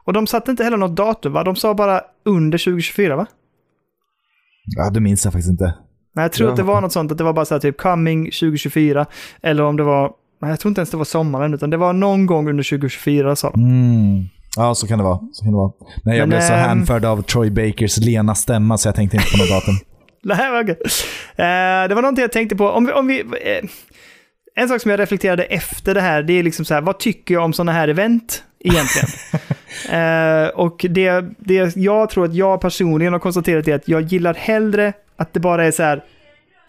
Och 0.04 0.14
de 0.14 0.28
satte 0.28 0.52
inte 0.52 0.64
heller 0.64 0.78
något 0.78 0.96
datum 0.96 1.34
va? 1.34 1.44
De 1.44 1.56
sa 1.56 1.74
bara 1.74 2.02
under 2.26 2.58
2024 2.58 3.16
va? 3.16 3.26
Ja, 4.66 4.90
det 4.90 5.00
minns 5.00 5.26
jag 5.26 5.34
faktiskt 5.34 5.52
inte. 5.52 5.74
Nej, 6.16 6.24
jag 6.24 6.32
tror 6.32 6.48
ja. 6.48 6.52
att 6.52 6.58
det 6.58 6.64
var 6.64 6.82
något 6.82 6.92
sånt, 6.92 7.12
att 7.12 7.18
det 7.18 7.24
var 7.24 7.34
bara 7.34 7.46
så 7.46 7.56
här 7.56 7.60
typ 7.60 7.78
coming 7.78 8.26
2024. 8.26 9.06
Eller 9.42 9.64
om 9.64 9.78
det 9.78 9.84
var, 9.84 10.12
nej 10.42 10.52
jag 10.52 10.60
tror 10.60 10.70
inte 10.70 10.82
ens 10.82 10.90
det 10.90 10.98
var 10.98 11.06
sommaren, 11.06 11.54
utan 11.54 11.70
det 11.70 11.78
var 11.78 11.94
någon 11.94 12.26
gång 12.26 12.50
under 12.50 12.64
2024 12.64 13.36
sa 13.36 13.50
de. 13.50 13.62
Mm. 13.64 14.26
Ja, 14.56 14.76
så 14.76 14.88
kan 14.88 14.98
det 14.98 15.04
vara. 15.04 15.20
Så 15.32 15.44
kan 15.44 15.52
det 15.52 15.58
vara. 15.58 15.72
Nej, 16.04 16.18
jag 16.18 16.22
Men, 16.22 16.30
blev 16.30 16.42
så 16.42 16.54
äh, 16.54 16.60
hänförd 16.60 17.06
av 17.06 17.22
Troy 17.22 17.50
Bakers 17.50 17.98
lena 17.98 18.36
stämma 18.36 18.78
så 18.78 18.88
jag 18.88 18.96
tänkte 18.96 19.18
inte 19.18 19.32
på 19.32 19.38
något 19.38 19.50
datum. 19.50 19.76
Nej, 20.24 20.62
okay. 20.62 20.76
Uh, 20.76 21.90
det 21.90 21.96
var 21.96 22.02
någonting 22.02 22.22
jag 22.22 22.32
tänkte 22.32 22.56
på. 22.56 22.70
Om 22.70 22.86
vi, 22.86 22.92
om 22.92 23.08
vi, 23.08 23.24
uh, 23.24 23.70
en 24.56 24.70
sak 24.70 24.82
som 24.82 24.92
jag 24.92 25.00
reflekterade 25.00 25.44
efter 25.44 25.94
det 25.94 26.02
här, 26.02 26.24
det 26.24 26.34
är 26.34 26.44
liksom 26.44 26.66
så 26.66 26.74
här, 26.74 26.82
vad 26.82 27.00
tycker 27.00 27.34
jag 27.34 27.44
om 27.44 27.54
sådana 27.54 27.72
här 27.72 27.88
event 27.88 28.44
egentligen? 28.64 29.10
uh, 29.94 30.50
och 30.56 30.86
det, 30.90 31.26
det 31.38 31.76
jag 31.76 32.10
tror 32.10 32.26
att 32.26 32.36
jag 32.36 32.62
personligen 32.62 33.14
har 33.14 33.20
konstaterat 33.20 33.68
är 33.68 33.76
att 33.76 33.88
jag 33.88 34.02
gillar 34.02 34.34
hellre 34.34 34.94
att 35.16 35.34
det 35.34 35.40
bara 35.40 35.66
är 35.66 35.72
så 35.72 35.84
här 35.84 36.04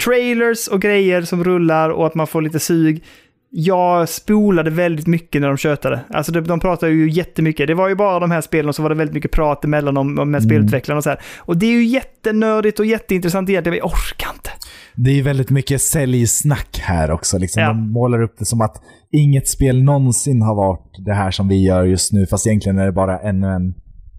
trailers 0.05 0.69
och 0.69 0.81
grejer 0.83 1.23
som 1.23 1.45
rullar 1.45 1.91
och 1.91 2.07
att 2.07 2.15
man 2.15 2.27
får 2.27 2.43
lite 2.43 2.61
sug. 2.61 3.05
jag 3.51 4.09
spolade 4.09 4.71
väldigt 4.71 5.07
mycket 5.07 5.41
när 5.41 5.49
de 5.49 5.57
tjötade. 5.57 6.01
Alltså 6.11 6.33
de, 6.33 6.41
de 6.41 6.61
pratade 6.61 6.93
ju 6.93 7.11
jättemycket. 7.11 7.67
Det 7.67 7.75
var 7.75 7.89
ju 7.89 7.95
bara 7.95 8.19
de 8.21 8.31
här 8.31 8.41
spelen 8.41 8.69
och 8.69 8.75
så 8.75 8.83
var 8.83 8.89
det 8.89 8.95
väldigt 8.95 9.15
mycket 9.15 9.31
prat 9.31 9.65
emellan 9.65 9.97
om, 9.97 10.19
om 10.19 10.31
med 10.31 10.39
Mm. 10.39 10.49
spelutvecklarna 10.49 10.97
och 10.97 11.05
så 11.05 11.11
här. 11.11 11.21
Och 11.39 11.57
det 11.57 11.67
är 11.67 11.71
ju 11.71 11.85
jättenördigt 11.85 12.79
och 12.81 12.87
jätteintressant 12.87 13.49
egentligen. 13.49 13.79
Jag 13.79 13.87
orkar 13.87 14.31
inte. 14.35 14.51
Det 14.97 15.11
är 15.19 15.23
väldigt 15.23 15.51
mycket 15.51 15.81
säljsnack 15.81 16.79
här 16.83 17.11
också. 17.11 17.39
Liksom. 17.39 17.63
Ja. 17.63 17.69
De 17.69 17.93
målar 17.93 18.23
upp 18.23 18.35
det 18.39 18.45
som 18.45 18.61
att 18.61 18.83
inget 19.13 19.49
spel 19.49 19.83
någonsin 19.83 20.43
har 20.43 20.55
varit 20.55 21.05
det 21.05 21.15
här 21.15 21.31
som 21.31 21.49
vi 21.49 21.65
gör 21.67 21.85
just 21.85 22.13
nu, 22.13 22.27
fast 22.27 22.47
egentligen 22.47 22.79
är 22.79 22.87
det 22.87 22.93
bara 22.93 23.19
ännu 23.19 23.47
en 23.47 23.75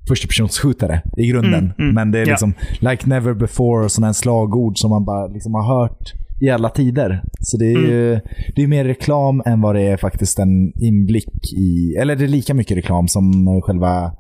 förstapersonsskjutare 0.08 1.02
i 1.18 1.28
grunden. 1.28 1.64
Mm, 1.64 1.74
mm, 1.80 1.96
Men 1.96 2.12
det 2.12 2.20
är 2.20 2.26
ja. 2.26 2.32
liksom 2.32 2.54
like 2.80 3.10
never 3.10 3.34
before 3.34 3.84
och 3.86 3.92
sådana 3.92 4.14
slagord 4.14 4.78
som 4.78 4.90
man 4.90 5.06
bara 5.06 5.28
liksom 5.28 5.54
har 5.54 5.80
hört 5.80 6.14
i 6.42 6.50
alla 6.50 6.70
tider. 6.70 7.22
Så 7.40 7.58
det 7.58 7.66
är 7.66 7.78
Mm. 7.78 7.90
ju 7.92 8.20
det 8.56 8.64
är 8.64 8.68
mer 8.68 8.86
reklam 8.86 9.42
än 9.46 9.62
vad 9.62 9.76
det 9.76 9.82
är 9.82 9.98
faktiskt 9.98 10.40
en 10.40 10.74
inblick 10.82 11.54
i, 11.58 11.96
eller 12.02 12.16
det 12.16 12.24
är 12.24 12.28
lika 12.28 12.54
mycket 12.54 12.78
reklam 12.78 13.08
som 13.08 13.46
själva 13.64 14.12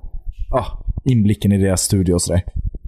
ah, 0.51 0.65
inblicken 1.05 1.51
i 1.51 1.57
deras 1.57 1.81
studio 1.81 2.13
och 2.13 2.21
sådär. 2.21 2.43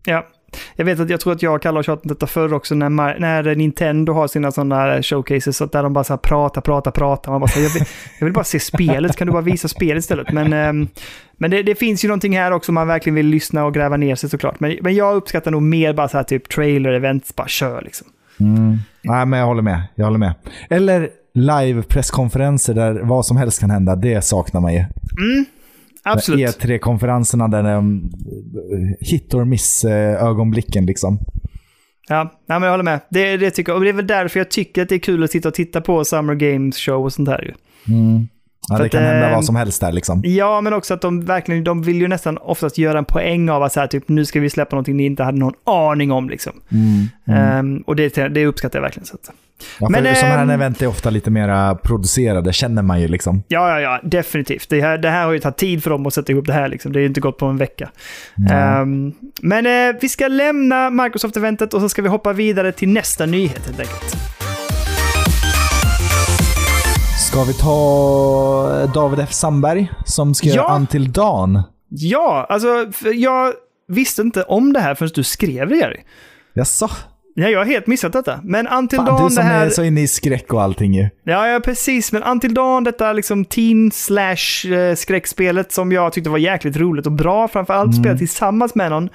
Ja. 0.05 0.25
Jag 0.75 0.85
vet 0.85 0.99
att 0.99 1.09
jag 1.09 1.19
tror 1.19 1.33
att 1.33 1.41
jag 1.41 1.55
och 1.55 1.61
Kalle 1.61 1.77
har 1.77 1.83
tjatat 1.83 2.05
om 2.05 2.09
detta 2.09 2.27
förr 2.27 2.53
också 2.53 2.75
när, 2.75 2.89
när 3.19 3.55
Nintendo 3.55 4.13
har 4.13 4.27
sina 4.27 4.51
sådana 4.51 5.03
showcases 5.03 5.57
så 5.57 5.65
där 5.65 5.83
de 5.83 5.93
bara 5.93 6.03
så 6.03 6.13
här 6.13 6.17
pratar, 6.17 6.61
pratar, 6.61 6.91
pratar. 6.91 7.31
Man 7.31 7.41
bara 7.41 7.47
så 7.47 7.59
här, 7.59 7.63
jag, 7.63 7.73
vill, 7.73 7.83
jag 8.19 8.25
vill 8.25 8.33
bara 8.33 8.43
se 8.43 8.59
spelet, 8.59 9.15
kan 9.15 9.27
du 9.27 9.33
bara 9.33 9.41
visa 9.41 9.67
spelet 9.67 10.03
istället? 10.03 10.31
Men, 10.31 10.53
ehm, 10.53 10.87
men 11.37 11.51
det, 11.51 11.63
det 11.63 11.75
finns 11.75 12.03
ju 12.03 12.07
någonting 12.07 12.37
här 12.37 12.51
också 12.51 12.71
om 12.71 12.73
man 12.73 12.87
verkligen 12.87 13.15
vill 13.15 13.27
lyssna 13.27 13.65
och 13.65 13.73
gräva 13.73 13.97
ner 13.97 14.15
sig 14.15 14.29
såklart. 14.29 14.59
Men, 14.59 14.77
men 14.81 14.95
jag 14.95 15.15
uppskattar 15.15 15.51
nog 15.51 15.61
mer 15.61 15.93
bara 15.93 16.07
så 16.07 16.17
här 16.17 16.23
typ 16.23 16.47
trailer-events, 16.51 17.35
bara 17.35 17.47
kör 17.47 17.81
liksom. 17.81 18.07
Mm. 18.39 18.77
Nej, 19.01 19.25
men 19.25 19.39
jag 19.39 19.45
håller 19.45 19.61
med. 19.61 19.83
Jag 19.95 20.05
håller 20.05 20.19
med. 20.19 20.33
Eller 20.69 21.09
live-presskonferenser 21.33 22.73
där 22.73 22.99
vad 23.03 23.25
som 23.25 23.37
helst 23.37 23.59
kan 23.59 23.69
hända. 23.69 23.95
Det 23.95 24.21
saknar 24.21 24.61
man 24.61 24.73
ju. 24.73 24.79
Absolut. 24.79 25.47
E3-konferenserna 26.15 27.47
där 27.47 27.63
de 27.63 28.11
hit 28.99 29.33
or 29.33 29.45
miss-ögonblicken 29.45 30.85
liksom. 30.85 31.19
Ja, 32.07 32.35
men 32.47 32.61
jag 32.61 32.71
håller 32.71 32.83
med. 32.83 32.99
Det, 33.09 33.37
det 33.37 33.51
tycker 33.51 33.71
jag. 33.71 33.77
Och 33.77 33.83
det 33.83 33.89
är 33.89 33.93
väl 33.93 34.07
därför 34.07 34.39
jag 34.39 34.51
tycker 34.51 34.81
att 34.81 34.89
det 34.89 34.95
är 34.95 34.99
kul 34.99 35.23
att 35.23 35.31
sitta 35.31 35.47
och 35.47 35.53
titta 35.53 35.81
på 35.81 36.05
Summer 36.05 36.35
Games 36.35 36.77
Show 36.77 37.05
och 37.05 37.13
sånt 37.13 37.29
här 37.29 37.41
ju. 37.41 37.53
Mm. 37.93 38.27
Ja, 38.69 38.77
det 38.77 38.85
att, 38.85 38.91
kan 38.91 39.03
hända 39.03 39.29
vad 39.31 39.45
som 39.45 39.55
helst 39.55 39.81
där 39.81 39.91
liksom. 39.91 40.21
Ja, 40.25 40.61
men 40.61 40.73
också 40.73 40.93
att 40.93 41.01
de 41.01 41.25
verkligen, 41.25 41.63
de 41.63 41.81
vill 41.81 42.01
ju 42.01 42.07
nästan 42.07 42.37
oftast 42.37 42.77
göra 42.77 42.97
en 42.97 43.05
poäng 43.05 43.49
av 43.49 43.63
att 43.63 43.73
så 43.73 43.79
här, 43.79 43.87
typ, 43.87 44.09
nu 44.09 44.25
ska 44.25 44.39
vi 44.39 44.49
släppa 44.49 44.75
någonting 44.75 44.97
ni 44.97 45.05
inte 45.05 45.23
hade 45.23 45.37
någon 45.37 45.53
aning 45.63 46.11
om 46.11 46.29
liksom. 46.29 46.53
Mm. 46.71 47.07
Ehm, 47.39 47.83
och 47.87 47.95
det, 47.95 48.27
det 48.27 48.45
uppskattar 48.45 48.79
jag 48.79 48.83
verkligen. 48.83 49.05
Så 49.05 49.15
att, 49.15 49.31
Ja, 49.79 49.89
men, 49.89 50.15
Sådana 50.15 50.41
ehm, 50.41 50.49
här 50.49 50.55
event 50.55 50.81
är 50.81 50.87
ofta 50.87 51.09
lite 51.09 51.31
mera 51.31 51.75
producerade, 51.75 52.53
känner 52.53 52.81
man 52.81 53.01
ju 53.01 53.07
liksom. 53.07 53.43
ja, 53.47 53.69
ja, 53.69 53.79
ja, 53.79 53.99
definitivt. 54.03 54.69
Det 54.69 54.81
här, 54.81 54.97
det 54.97 55.09
här 55.09 55.25
har 55.25 55.31
ju 55.31 55.39
tagit 55.39 55.57
tid 55.57 55.83
för 55.83 55.89
dem 55.89 56.05
att 56.05 56.13
sätta 56.13 56.31
ihop 56.31 56.45
det 56.45 56.53
här 56.53 56.67
liksom. 56.67 56.91
Det 56.91 56.99
är 56.99 57.01
ju 57.01 57.07
inte 57.07 57.21
gått 57.21 57.37
på 57.37 57.45
en 57.45 57.57
vecka. 57.57 57.89
Ehm, 58.51 59.13
men 59.41 59.65
eh, 59.65 59.95
vi 60.01 60.09
ska 60.09 60.27
lämna 60.27 60.89
Microsoft-eventet 60.89 61.73
och 61.73 61.81
så 61.81 61.89
ska 61.89 62.01
vi 62.01 62.09
hoppa 62.09 62.33
vidare 62.33 62.71
till 62.71 62.89
nästa 62.89 63.25
nyhet 63.25 63.65
helt 63.65 63.79
enkelt. 63.79 64.36
Ska 67.37 67.43
vi 67.45 67.53
ta 67.53 68.87
David 68.93 69.19
F. 69.19 69.33
Sandberg 69.33 69.91
som 70.05 70.33
ska 70.33 70.47
Ja. 70.49 70.75
Until 70.75 71.11
Dawn? 71.11 71.61
Ja, 71.89 72.45
alltså 72.49 72.67
jag 73.13 73.53
visste 73.87 74.21
inte 74.21 74.43
om 74.43 74.73
det 74.73 74.79
här 74.79 74.95
förrän 74.95 75.11
du 75.15 75.23
skrev 75.23 75.69
det, 75.69 75.75
Jerry. 75.75 75.99
Jaså? 76.53 76.89
Ja, 77.35 77.49
jag 77.49 77.59
har 77.59 77.65
helt 77.65 77.87
missat 77.87 78.13
detta. 78.13 78.39
Men 78.43 78.67
Until 78.67 78.97
Fan, 78.97 79.05
Dawn, 79.05 79.21
du 79.21 79.27
det 79.27 79.35
som 79.35 79.43
här... 79.43 79.65
är 79.65 79.69
så 79.69 79.83
inne 79.83 80.01
i 80.01 80.07
skräck 80.07 80.53
och 80.53 80.61
allting 80.61 80.93
ju. 80.93 81.09
Ja, 81.23 81.47
ja, 81.47 81.59
precis. 81.59 82.11
Men 82.11 82.23
Until 82.23 82.53
Dawn, 82.53 82.83
detta 82.83 83.13
liksom 83.13 83.45
teen 83.45 83.91
slash 83.91 84.73
eh, 84.73 84.95
skräckspelet 84.95 85.71
som 85.71 85.91
jag 85.91 86.13
tyckte 86.13 86.29
var 86.29 86.37
jäkligt 86.37 86.77
roligt 86.77 87.05
och 87.05 87.11
bra, 87.11 87.47
framförallt 87.47 87.95
spela 87.95 88.17
tillsammans 88.17 88.75
med 88.75 88.91
någon, 88.91 89.09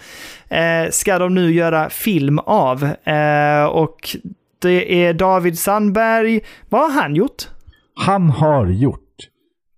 eh, 0.49 0.90
ska 0.90 1.19
de 1.19 1.35
nu 1.35 1.53
göra 1.53 1.90
film 1.90 2.39
av. 2.39 2.85
Eh, 2.85 3.65
och 3.65 4.16
det 4.59 5.05
är 5.05 5.15
David 5.15 5.59
Sandberg. 5.59 6.40
Vad 6.69 6.93
har 6.93 7.03
han 7.03 7.15
gjort? 7.15 7.47
Han 8.03 8.31
har 8.31 8.66
gjort 8.66 8.99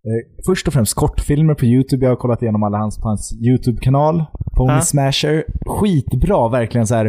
eh, 0.04 0.42
först 0.46 0.66
och 0.68 0.72
främst 0.74 0.94
kortfilmer 0.94 1.54
på 1.54 1.64
YouTube. 1.64 2.04
Jag 2.06 2.10
har 2.10 2.16
kollat 2.16 2.42
igenom 2.42 2.62
alla 2.62 2.78
hans 2.78 2.98
på 2.98 3.08
hans 3.08 3.38
YouTube-kanal. 3.46 4.24
Pony 4.56 4.72
Ja. 4.72 4.80
Smasher. 4.80 5.44
Skitbra, 5.66 6.48
verkligen 6.48 6.86
så 6.86 6.94
här 6.94 7.06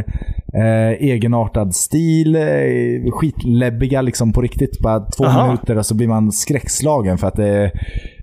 eh, 0.53 0.91
egenartad 1.09 1.75
stil. 1.75 2.35
Eh, 2.35 3.11
skitläbbiga 3.11 4.01
liksom 4.01 4.33
på 4.33 4.41
riktigt. 4.41 4.79
Bara 4.79 4.99
två 4.99 5.25
Aha. 5.25 5.45
minuter 5.45 5.77
och 5.77 5.85
så 5.85 5.95
blir 5.95 6.07
man 6.07 6.31
skräckslagen 6.31 7.17
för 7.17 7.27
att 7.27 7.37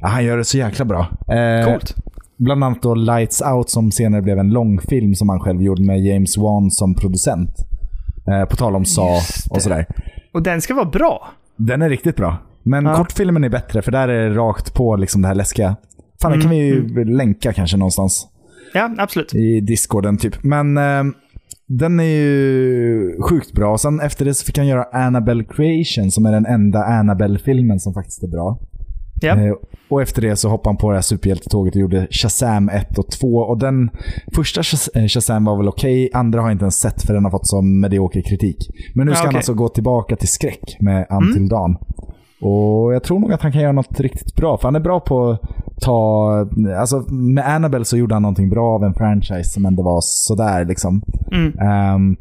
ja, 0.00 0.08
han 0.08 0.24
gör 0.24 0.36
det 0.36 0.44
så 0.44 0.58
jäkla 0.58 0.84
bra. 0.84 1.06
Eh, 1.28 1.64
Coolt. 1.66 1.94
Bland 2.38 2.64
annat 2.64 2.82
då 2.82 2.94
Lights 2.94 3.42
Out 3.42 3.70
som 3.70 3.92
senare 3.92 4.22
blev 4.22 4.38
en 4.38 4.50
långfilm 4.50 5.14
som 5.14 5.28
han 5.28 5.40
själv 5.40 5.62
gjorde 5.62 5.82
med 5.82 6.00
James 6.00 6.38
Wan 6.38 6.70
som 6.70 6.94
producent. 6.94 7.50
Eh, 8.30 8.48
på 8.48 8.56
tal 8.56 8.76
om 8.76 8.82
det. 8.82 9.20
och 9.50 9.62
sådär. 9.62 9.86
Och 10.32 10.42
den 10.42 10.60
ska 10.60 10.74
vara 10.74 10.90
bra. 10.90 11.28
Den 11.56 11.82
är 11.82 11.88
riktigt 11.88 12.16
bra. 12.16 12.36
Men 12.62 12.84
Ja. 12.84 12.94
kortfilmen 12.96 13.44
är 13.44 13.48
bättre, 13.48 13.82
för 13.82 13.92
där 13.92 14.08
är 14.08 14.28
det 14.30 14.36
rakt 14.36 14.74
på 14.74 14.96
liksom 14.96 15.22
det 15.22 15.28
här 15.28 15.34
läskiga. 15.34 15.76
Fan, 16.22 16.32
den 16.32 16.40
kan 16.40 16.50
vi 16.50 16.56
ju 16.56 17.04
länka 17.04 17.52
kanske 17.52 17.76
någonstans 17.76 18.28
Ja, 18.74 18.90
absolut. 18.98 19.34
i 19.34 19.60
discorden 19.60 20.16
typ. 20.18 20.42
Men 20.44 20.76
eh, 20.76 21.02
den 21.68 22.00
är 22.00 22.04
ju 22.04 23.22
sjukt 23.28 23.52
bra. 23.52 23.78
Sen 23.78 24.00
efter 24.00 24.24
det 24.24 24.34
så 24.34 24.44
fick 24.44 24.58
han 24.58 24.66
göra 24.66 24.84
Annabelle 24.92 25.44
Creation, 25.44 26.10
som 26.10 26.26
är 26.26 26.32
den 26.32 26.46
enda 26.46 26.84
Annabelle-filmen 26.84 27.80
som 27.80 27.94
faktiskt 27.94 28.22
är 28.22 28.28
bra. 28.28 28.58
Ja. 29.22 29.36
Eh, 29.40 29.52
och 29.90 30.02
efter 30.02 30.22
det 30.22 30.36
så 30.36 30.48
hoppade 30.48 30.68
han 30.72 30.76
på 30.76 30.90
det 30.90 30.96
här 30.96 31.02
superhjältetåget 31.02 31.74
och 31.74 31.80
gjorde 31.80 32.06
Shazam 32.10 32.68
1 32.68 32.98
och 32.98 33.10
2. 33.10 33.28
Och 33.36 33.58
den 33.58 33.90
första 34.34 34.60
eh, 35.00 35.06
Shazam 35.06 35.44
var 35.44 35.56
väl 35.56 35.68
okej, 35.68 36.10
andra 36.14 36.40
har 36.40 36.48
jag 36.48 36.54
inte 36.54 36.64
ens 36.64 36.80
sett 36.80 37.02
för 37.02 37.14
den 37.14 37.24
har 37.24 37.30
fått 37.30 37.46
så 37.46 37.62
medioker 37.62 38.22
kritik. 38.22 38.56
Men 38.94 39.06
nu 39.06 39.12
Ja, 39.12 39.16
ska 39.16 39.26
han 39.26 39.36
alltså 39.36 39.54
gå 39.54 39.68
tillbaka 39.68 40.16
till 40.16 40.28
skräck 40.28 40.76
med 40.80 41.06
Until 41.10 41.36
Mm. 41.36 41.48
Dawn. 41.48 41.76
Och 42.42 42.94
jag 42.94 43.02
tror 43.02 43.18
nog 43.18 43.32
att 43.32 43.42
han 43.42 43.52
kan 43.52 43.60
göra 43.60 43.72
något 43.72 44.00
riktigt 44.00 44.34
bra, 44.36 44.58
för 44.58 44.68
han 44.68 44.76
är 44.76 44.80
bra 44.80 45.00
på 45.00 45.30
att 45.30 45.40
ta... 45.82 46.30
Alltså 46.78 46.98
med 47.10 47.48
Annabelle 47.48 47.84
så 47.84 47.96
gjorde 47.96 48.14
han 48.14 48.22
någonting 48.22 48.50
bra 48.50 48.74
av 48.74 48.84
en 48.84 48.94
franchise, 48.94 49.60
men 49.60 49.76
det 49.76 49.82
var 49.82 50.00
sådär 50.00 50.64
liksom. 50.64 51.02
Mm. 51.32 51.58
Ehm, 51.58 52.16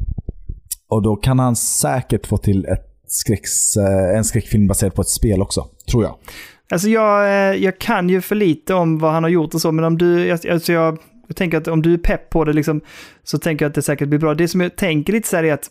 och 0.88 1.02
då 1.02 1.16
kan 1.16 1.38
han 1.38 1.56
säkert 1.56 2.26
få 2.26 2.36
till 2.36 2.64
ett 2.64 2.86
skräcks, 3.06 3.76
eh, 3.76 4.16
en 4.16 4.24
skräckfilm 4.24 4.66
baserad 4.66 4.94
på 4.94 5.02
ett 5.02 5.08
spel 5.08 5.42
också, 5.42 5.66
tror 5.90 6.04
jag. 6.04 6.14
Alltså 6.70 6.88
jag, 6.88 7.24
eh, 7.26 7.62
jag 7.62 7.78
kan 7.78 8.08
ju 8.08 8.20
för 8.20 8.34
lite 8.34 8.74
om 8.74 8.98
vad 8.98 9.12
han 9.12 9.22
har 9.22 9.30
gjort 9.30 9.54
och 9.54 9.60
så, 9.60 9.72
men 9.72 9.84
om 9.84 9.98
du, 9.98 10.30
alltså 10.30 10.72
jag, 10.72 10.98
jag 11.26 11.36
tänker 11.36 11.58
att 11.58 11.68
om 11.68 11.82
du 11.82 11.94
är 11.94 11.98
pepp 11.98 12.30
på 12.30 12.44
det 12.44 12.52
liksom, 12.52 12.80
så 13.22 13.38
tänker 13.38 13.64
jag 13.64 13.70
att 13.70 13.74
det 13.74 13.82
säkert 13.82 14.08
blir 14.08 14.18
bra. 14.18 14.34
Det 14.34 14.48
som 14.48 14.60
jag 14.60 14.76
tänker 14.76 15.12
lite 15.12 15.28
så 15.28 15.36
här 15.36 15.44
är 15.44 15.52
att 15.52 15.70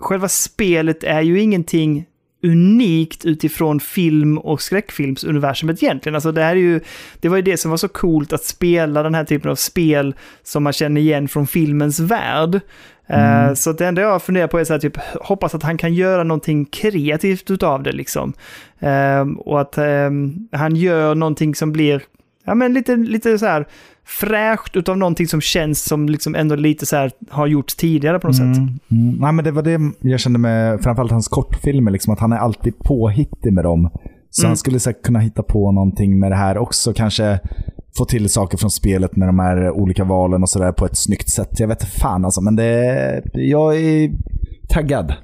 själva 0.00 0.28
spelet 0.28 1.04
är 1.04 1.20
ju 1.20 1.40
ingenting 1.40 2.06
unikt 2.42 3.24
utifrån 3.24 3.80
film 3.80 4.38
och 4.38 4.62
skräckfilmsuniversumet 4.62 5.82
egentligen. 5.82 6.14
Alltså 6.14 6.32
det 6.32 6.42
här 6.42 6.50
är 6.50 6.60
ju, 6.60 6.80
det 7.20 7.28
var 7.28 7.36
ju 7.36 7.42
det 7.42 7.56
som 7.56 7.70
var 7.70 7.78
så 7.78 7.88
coolt 7.88 8.32
att 8.32 8.44
spela 8.44 9.02
den 9.02 9.14
här 9.14 9.24
typen 9.24 9.50
av 9.50 9.54
spel 9.54 10.14
som 10.42 10.62
man 10.62 10.72
känner 10.72 11.00
igen 11.00 11.28
från 11.28 11.46
filmens 11.46 12.00
värld. 12.00 12.60
Eh, 13.06 13.54
Så 13.54 13.70
att 13.70 13.78
det 13.78 13.86
enda 13.86 14.02
jag 14.02 14.22
funderar 14.22 14.46
på 14.46 14.58
är 14.58 14.64
så 14.64 14.72
här, 14.72 14.80
typ, 14.80 14.96
hoppas 15.20 15.54
att 15.54 15.62
han 15.62 15.78
kan 15.78 15.94
göra 15.94 16.24
någonting 16.24 16.64
kreativt 16.64 17.50
utav 17.50 17.82
det 17.82 17.92
liksom. 17.92 18.32
Ehm, 18.80 19.34
och 19.38 19.60
att 19.60 19.78
ehm, 19.78 20.48
han 20.52 20.76
gör 20.76 21.14
någonting 21.14 21.54
som 21.54 21.72
blir 21.72 22.02
ja, 22.44 22.54
men 22.54 22.74
lite, 22.74 22.96
lite 22.96 23.38
så 23.38 23.46
här 23.46 23.66
fräscht 24.06 24.76
utav 24.76 24.96
någonting 24.98 25.26
som 25.26 25.40
känns 25.40 25.84
som 25.84 26.08
liksom 26.08 26.34
ändå 26.34 26.54
lite 26.54 26.86
så 26.86 26.96
här 26.96 27.10
har 27.30 27.46
gjorts 27.46 27.74
tidigare 27.74 28.18
på 28.18 28.26
något 28.26 28.36
sätt. 28.36 28.44
Mm, 28.56 28.78
mm. 28.90 29.14
Nej, 29.20 29.32
men 29.32 29.44
det 29.44 29.50
var 29.50 29.62
det 29.62 29.80
jag 30.00 30.20
kände 30.20 30.38
med 30.38 30.80
framförallt 30.82 31.12
hans 31.12 31.28
kortfilmer, 31.28 31.90
liksom, 31.90 32.12
att 32.12 32.20
han 32.20 32.32
är 32.32 32.36
alltid 32.36 32.78
påhittig 32.78 33.52
med 33.52 33.64
dem. 33.64 33.90
Så 34.30 34.42
Mm. 34.42 34.50
han 34.50 34.56
skulle 34.56 34.80
säkert 34.80 35.02
kunna 35.04 35.18
hitta 35.18 35.42
på 35.42 35.72
någonting 35.72 36.18
med 36.18 36.30
det 36.32 36.36
här 36.36 36.58
också. 36.58 36.92
Kanske 36.92 37.40
få 37.96 38.04
till 38.04 38.28
saker 38.28 38.58
från 38.58 38.70
spelet 38.70 39.16
med 39.16 39.28
de 39.28 39.38
här 39.38 39.70
olika 39.70 40.04
valen 40.04 40.42
och 40.42 40.48
sådär 40.48 40.72
på 40.72 40.86
ett 40.86 40.96
snyggt 40.96 41.28
sätt. 41.30 41.60
Jag 41.60 41.68
vet 41.68 41.82
inte 41.82 41.92
fan 42.00 42.24
alltså, 42.24 42.40
men 42.40 42.56
det, 42.56 43.22
jag 43.34 43.76
är 43.80 44.10
taggad. 44.68 45.14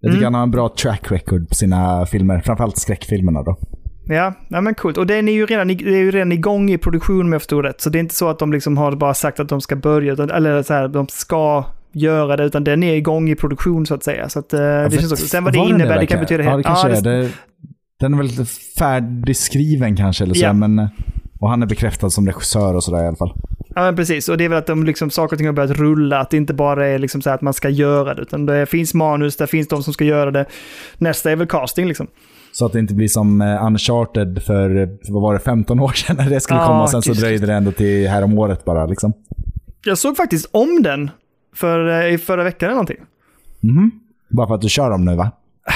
Jag 0.00 0.12
tycker 0.12 0.22
Mm. 0.22 0.24
han 0.24 0.34
har 0.34 0.42
en 0.42 0.50
bra 0.50 0.68
track 0.82 1.12
record 1.12 1.48
på 1.48 1.54
sina 1.54 2.06
filmer. 2.06 2.40
Framförallt 2.44 2.76
skräckfilmerna 2.78 3.42
då. 3.42 3.56
Ja, 4.14 4.34
ja 4.48 4.60
men 4.60 4.74
coolt. 4.74 4.98
Och 4.98 5.06
den 5.06 5.28
är 5.28 5.32
ju 5.32 5.46
redan, 5.46 5.68
det 5.68 5.74
är 5.74 5.96
ju 5.96 6.10
redan 6.10 6.32
igång 6.32 6.70
i 6.70 6.78
produktion 6.78 7.20
om 7.20 7.32
jag 7.32 7.42
förstår 7.42 7.62
rätt. 7.62 7.80
Så 7.80 7.90
det 7.90 7.98
är 7.98 8.00
inte 8.00 8.14
så 8.14 8.28
att 8.28 8.38
de 8.38 8.52
liksom 8.52 8.76
har 8.78 8.92
bara 8.92 9.14
sagt 9.14 9.40
att 9.40 9.48
de 9.48 9.60
ska 9.60 9.76
börja, 9.76 10.12
eller 10.12 10.62
så 10.62 10.74
här, 10.74 10.88
de 10.88 11.08
ska 11.08 11.64
göra 11.92 12.36
det, 12.36 12.44
utan 12.44 12.64
den 12.64 12.82
är 12.82 12.94
igång 12.94 13.30
i 13.30 13.34
produktion 13.34 13.86
så 13.86 13.94
att 13.94 14.04
säga. 14.04 14.28
Så 14.28 14.38
att, 14.38 14.52
eh, 14.52 14.60
det 14.60 14.90
känns 14.90 15.12
också. 15.12 15.26
Sen 15.26 15.44
vad 15.44 15.52
det 15.52 15.58
innebär, 15.58 15.98
det 16.00 16.06
kan 16.06 16.20
betyda 16.20 16.42
Ja, 16.42 16.50
det 16.50 16.54
helt... 16.54 16.66
kanske 16.66 16.88
Ja, 16.88 16.96
är. 16.96 17.02
Det, 17.02 17.28
den 18.00 18.12
är 18.14 18.18
väl 18.18 18.26
lite 18.26 18.44
färdigskriven 18.78 19.96
kanske, 19.96 20.24
eller 20.24 20.34
så, 20.34 20.44
Ja. 20.44 20.52
men... 20.52 20.88
Och 21.40 21.50
han 21.50 21.62
är 21.62 21.66
bekräftad 21.66 22.10
som 22.10 22.26
regissör 22.26 22.74
och 22.74 22.84
sådär 22.84 23.04
i 23.04 23.06
alla 23.06 23.16
fall. 23.16 23.32
Ja, 23.74 23.82
men 23.82 23.96
precis. 23.96 24.28
Och 24.28 24.38
det 24.38 24.44
är 24.44 24.48
väl 24.48 24.58
att 24.58 24.66
de 24.66 24.84
liksom, 24.84 25.10
saker 25.10 25.34
och 25.34 25.38
ting 25.38 25.46
har 25.46 25.54
börjat 25.54 25.70
rulla. 25.76 26.20
Att 26.20 26.30
det 26.30 26.36
inte 26.36 26.54
bara 26.54 26.86
är 26.86 26.98
liksom 26.98 27.22
så 27.22 27.30
här 27.30 27.34
att 27.34 27.42
man 27.42 27.54
ska 27.54 27.68
göra 27.68 28.14
det. 28.14 28.22
Utan 28.22 28.46
det 28.46 28.66
finns 28.66 28.94
manus, 28.94 29.36
där 29.36 29.46
finns 29.46 29.68
de 29.68 29.82
som 29.82 29.92
ska 29.92 30.04
göra 30.04 30.30
det. 30.30 30.46
Nästa 30.98 31.30
är 31.30 31.36
väl 31.36 31.46
casting 31.46 31.88
liksom. 31.88 32.06
Så 32.52 32.66
att 32.66 32.72
det 32.72 32.78
inte 32.78 32.94
blir 32.94 33.08
som 33.08 33.40
eh, 33.40 33.66
Uncharted 33.66 34.42
för, 34.42 34.88
vad 35.12 35.22
var 35.22 35.34
det, 35.34 35.40
15 35.40 35.80
år 35.80 35.92
sedan 35.92 36.16
när 36.16 36.30
det 36.30 36.40
skulle 36.40 36.60
Ja, 36.60 36.66
komma. 36.66 36.82
Och 36.82 36.90
sen 36.90 37.02
så 37.02 37.12
dröjde 37.12 37.46
det 37.46 37.54
ändå 37.54 37.72
till 37.72 38.08
här 38.08 38.22
om 38.22 38.38
året 38.38 38.64
bara. 38.64 38.86
Liksom. 38.86 39.12
Jag 39.84 39.98
såg 39.98 40.16
faktiskt 40.16 40.48
om 40.50 40.82
den 40.82 41.10
för, 41.54 41.88
eh, 42.06 42.14
i 42.14 42.18
förra 42.18 42.44
veckan 42.44 42.66
eller 42.66 42.74
någonting. 42.74 43.00
Mhm. 43.60 43.90
Bara 44.28 44.46
för 44.46 44.54
att 44.54 44.60
du 44.60 44.68
kör 44.68 44.90
dem 44.90 45.04
nu 45.04 45.16
va? 45.16 45.30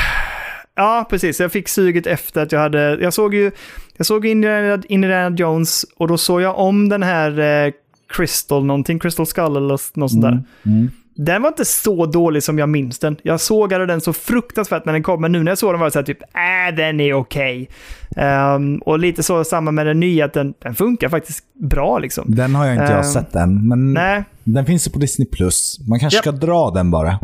Ja, 0.77 1.07
precis. 1.11 1.41
Jag 1.41 1.53
fick 1.53 1.69
suget 1.69 2.07
efter 2.07 2.43
att 2.43 2.53
jag 2.53 2.61
hade... 2.61 2.99
Jag 3.01 3.13
såg 3.15 3.35
ju 3.35 3.51
jag 3.97 4.07
såg 4.07 4.27
Indiana, 4.27 4.83
Indiana 4.89 5.37
Jones 5.37 5.85
och 5.97 6.09
då 6.09 6.19
såg 6.19 6.41
jag 6.43 6.59
om 6.59 6.89
den 6.89 7.03
här 7.03 7.39
eh, 7.67 7.73
Crystal 8.09 8.65
någonting, 8.65 8.99
Crystal 8.99 9.27
Skull 9.27 9.57
eller 9.57 9.99
något 9.99 10.11
sånt 10.11 10.23
där. 10.23 10.43
Mm. 10.67 10.91
Den 11.16 11.43
var 11.43 11.49
inte 11.49 11.65
så 11.65 12.07
dålig 12.07 12.43
som 12.43 12.59
jag 12.59 12.69
minns 12.69 12.99
den. 12.99 13.16
Jag 13.23 13.41
sågade 13.41 13.86
den 13.86 14.01
så 14.01 14.12
fruktansvärt 14.12 14.85
när 14.85 14.93
den 14.93 15.03
kom, 15.03 15.20
men 15.20 15.32
nu 15.32 15.43
när 15.43 15.51
jag 15.51 15.59
såg 15.59 15.73
den 15.73 15.81
var 15.81 15.86
det 15.86 15.91
så 15.93 15.99
här 15.99 16.07
typ, 16.07 16.23
äh, 16.23 16.77
den 16.77 17.01
är 17.01 17.15
okej. 17.15 17.69
Ehm, 18.16 18.78
och 18.78 18.99
lite 18.99 19.23
så 19.23 19.45
samma 19.45 19.70
med 19.70 19.86
den 19.86 20.01
nya, 20.01 20.24
att 20.24 20.32
den, 20.32 20.55
den 20.62 20.74
funkar 20.74 21.09
faktiskt 21.09 21.45
bra 21.55 21.99
liksom. 21.99 22.24
Den 22.28 22.55
har 22.55 22.66
jag 22.66 22.74
inte 22.74 22.85
jag 22.85 22.97
Ehm, 22.99 23.05
sett 23.05 23.35
än, 23.35 23.69
men 23.69 23.93
Nej, 23.93 24.24
den 24.45 24.66
finns 24.66 24.86
ju 24.86 24.91
på 24.91 24.99
Disney+. 24.99 25.27
Plus. 25.32 25.81
Man 25.89 26.01
kanske 26.01 26.16
Japp. 26.16 26.23
ska 26.23 26.32
dra 26.32 26.70
den 26.70 26.91
bara. 26.91 27.19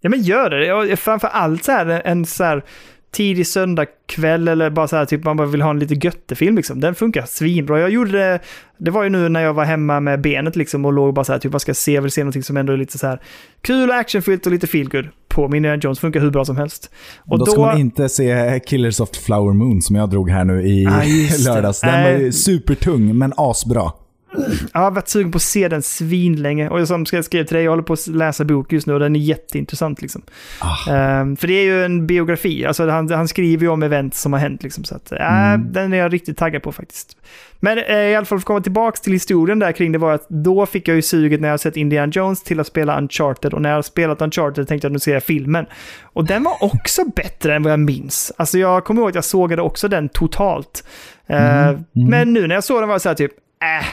Ja 0.00 0.10
men 0.10 0.22
gör 0.22 0.50
det. 0.86 0.96
Framför 0.96 1.28
allt 1.28 1.64
så 1.64 1.72
här 1.72 2.02
en 2.04 2.26
så 2.26 2.44
här 2.44 2.64
tidig 3.14 3.46
söndagkväll 3.46 4.48
eller 4.48 4.70
bara 4.70 4.88
så 4.88 4.96
här 4.96 5.04
typ 5.04 5.24
man 5.24 5.36
bara 5.36 5.46
vill 5.46 5.62
ha 5.62 5.70
en 5.70 5.78
lite 5.78 5.94
göttefilm 5.94 6.56
liksom. 6.56 6.80
Den 6.80 6.94
funkar 6.94 7.24
svinbra. 7.26 7.80
Jag 7.80 7.90
gjorde 7.90 8.12
det, 8.12 8.40
det 8.78 8.90
var 8.90 9.02
ju 9.02 9.10
nu 9.10 9.28
när 9.28 9.40
jag 9.40 9.54
var 9.54 9.64
hemma 9.64 10.00
med 10.00 10.20
benet 10.20 10.56
liksom 10.56 10.84
och 10.84 10.92
låg 10.92 11.14
bara 11.14 11.24
så 11.24 11.32
här 11.32 11.38
typ 11.38 11.52
vad 11.52 11.62
ska 11.62 11.74
se, 11.74 12.00
vill 12.00 12.10
se 12.10 12.20
någonting 12.20 12.42
som 12.42 12.56
ändå 12.56 12.72
är 12.72 12.76
lite 12.76 12.98
så 12.98 13.06
här 13.06 13.20
kul 13.60 13.90
och 13.90 13.96
actionfyllt 13.96 14.46
och 14.46 14.52
lite 14.52 14.66
feelgood. 14.66 15.08
På 15.28 15.48
min 15.48 15.56
Indiana 15.56 15.80
Jones 15.82 16.00
funkar 16.00 16.20
hur 16.20 16.30
bra 16.30 16.44
som 16.44 16.56
helst. 16.56 16.90
Och 17.18 17.38
då, 17.38 17.46
ska 17.46 17.60
man 17.60 17.78
inte 17.78 18.08
se 18.08 18.60
Killers 18.66 19.00
of 19.00 19.08
Flower 19.16 19.52
Moon 19.52 19.82
som 19.82 19.96
jag 19.96 20.10
drog 20.10 20.30
här 20.30 20.44
nu 20.44 20.62
i 20.62 20.86
Ah, 20.86 21.02
lördags. 21.52 21.80
Den 21.80 22.02
var 22.02 22.10
ju 22.10 22.32
supertung, 22.32 23.18
men 23.18 23.32
asbra. 23.36 23.92
Jag 24.72 24.80
har 24.80 24.90
varit 24.90 25.08
sugen 25.08 25.32
på 25.32 25.36
att 25.36 25.42
se 25.42 25.68
den 25.68 25.82
svinlänge. 25.82 26.68
Och 26.68 26.88
som 26.88 27.06
jag 27.12 27.24
skrev 27.24 27.44
till 27.44 27.54
dig, 27.54 27.64
jag 27.64 27.72
håller 27.72 27.82
på 27.82 27.92
att 27.92 28.06
läsa 28.06 28.44
bok 28.44 28.72
just 28.72 28.86
nu 28.86 28.92
och 28.92 29.00
den 29.00 29.16
är 29.16 29.20
jätteintressant. 29.20 30.02
Liksom. 30.02 30.22
Ah. 30.58 30.92
Ehm, 30.94 31.36
för 31.36 31.46
det 31.46 31.54
är 31.54 31.64
ju 31.64 31.84
en 31.84 32.06
biografi, 32.06 32.66
alltså 32.66 32.88
han, 32.88 33.10
han 33.10 33.28
skriver 33.28 33.62
ju 33.62 33.68
om 33.68 33.82
event 33.82 34.14
som 34.14 34.32
har 34.32 34.40
hänt. 34.40 34.62
Liksom, 34.62 34.84
så 34.84 34.94
att, 34.94 35.12
äh, 35.12 35.44
Mm. 35.54 35.72
Den 35.72 35.92
är 35.92 35.96
jag 35.96 36.12
riktigt 36.12 36.38
taggad 36.38 36.62
på 36.62 36.72
faktiskt. 36.72 37.16
Men 37.60 37.78
eh, 37.78 37.96
i 37.96 38.14
alla 38.14 38.24
fall 38.24 38.38
för 38.38 38.42
att 38.42 38.44
komma 38.44 38.60
tillbaka 38.60 38.96
till 38.96 39.12
historien 39.12 39.58
där 39.58 39.72
kring 39.72 39.92
det 39.92 39.98
var 39.98 40.12
att 40.12 40.26
då 40.28 40.66
fick 40.66 40.88
jag 40.88 40.94
ju 40.94 41.02
suget 41.02 41.40
när 41.40 41.48
jag 41.48 41.60
sett 41.60 41.76
Indiana 41.76 42.12
Jones 42.14 42.42
till 42.42 42.60
att 42.60 42.66
spela 42.66 42.98
Uncharted 42.98 43.54
och 43.54 43.62
när 43.62 43.70
jag 43.70 43.84
spelat 43.84 44.22
Uncharted 44.22 44.68
tänkte 44.68 44.86
jag 44.86 44.92
nu 44.92 44.98
ser 44.98 45.12
jag 45.12 45.22
filmen. 45.22 45.66
Och 46.02 46.24
den 46.24 46.42
var 46.42 46.64
också 46.64 47.04
bättre 47.16 47.54
än 47.54 47.62
vad 47.62 47.72
jag 47.72 47.80
minns. 47.80 48.32
Alltså 48.36 48.58
jag 48.58 48.84
kommer 48.84 49.00
ihåg 49.00 49.08
att 49.08 49.14
jag 49.14 49.24
sågade 49.24 49.62
också 49.62 49.88
den 49.88 50.08
totalt. 50.08 50.84
Mm, 51.26 51.68
mm. 51.68 51.84
Men 51.92 52.32
nu 52.32 52.46
när 52.46 52.54
jag 52.54 52.64
såg 52.64 52.80
den 52.80 52.88
var 52.88 52.94
jag 52.94 53.02
så 53.02 53.08
här 53.08 53.16
typ, 53.16 53.32
äh, 53.80 53.86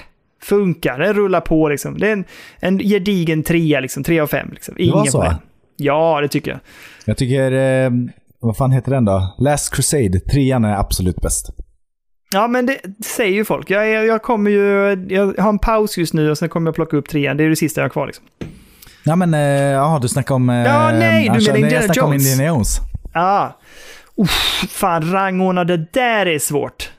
funkar, 0.44 1.00
den 1.00 1.14
rullar 1.14 1.42
på 1.42 1.70
liksom. 1.70 1.98
Det 1.98 2.08
är 2.08 2.14
en, 2.14 2.26
en 2.60 2.80
gedigen 2.80 3.44
trea 3.44 3.80
liksom, 3.80 4.04
tre 4.04 4.20
av 4.20 4.28
fem 4.28 4.50
liksom. 4.52 4.76
Det 4.78 4.92
var 4.92 5.00
Ingen 5.00 5.12
så? 5.12 5.20
poäng. 5.22 5.36
Ja, 5.78 6.22
det 6.22 6.28
tycker 6.28 6.52
jag. 6.52 6.60
Jag 7.06 7.18
tycker, 7.18 7.52
eh, 7.52 7.92
vad 8.40 8.58
fan 8.58 8.72
heter 8.72 8.92
den 8.92 9.06
då? 9.06 9.36
Last 9.40 9.76
Crusade, 9.76 10.20
trean 10.20 10.66
är 10.66 10.76
absolut 10.76 11.16
bäst. 11.22 11.50
Ja, 12.34 12.48
men 12.48 12.66
det 12.66 12.78
säger 13.06 13.34
ju 13.34 13.46
folk. 13.46 13.70
Jag, 13.70 13.90
är- 13.92 14.04
jag 14.04 14.22
kommer 14.22 14.52
ju, 14.52 14.92
jag 15.10 15.34
har 15.38 15.50
en 15.50 15.60
paus 15.60 15.98
just 15.98 16.14
nu 16.14 16.32
och 16.32 16.38
sen 16.38 16.50
kommer 16.50 16.68
jag 16.68 16.76
plocka 16.76 16.98
upp 16.98 17.10
trean. 17.10 17.38
Det 17.38 17.44
är 17.44 17.50
det 17.50 17.56
sista 17.56 17.82
jag 17.82 17.86
har 17.86 17.90
kvar 17.90 18.08
liksom. 18.08 18.26
Ja 19.04 19.16
men, 19.16 19.34
eh, 19.34 19.40
ja 19.42 20.00
du 20.02 20.08
snackar 20.08 20.36
om... 20.36 20.50
Ja, 20.50 20.92
nej, 20.92 21.24
du 21.24 21.30
menar 21.32 21.48
jag 21.48 21.60
Indiana 21.60 21.86
snackar 21.86 22.02
om 22.02 22.12
Jones. 22.12 22.32
Indiana 22.32 22.54
Jones. 22.56 22.78
Ja. 23.14 23.60
Uff, 24.18 24.64
fan, 24.70 25.12
rangordna, 25.12 25.64
det 25.64 25.78
där 25.94 26.26
är 26.26 26.40
svårt. 26.40 26.92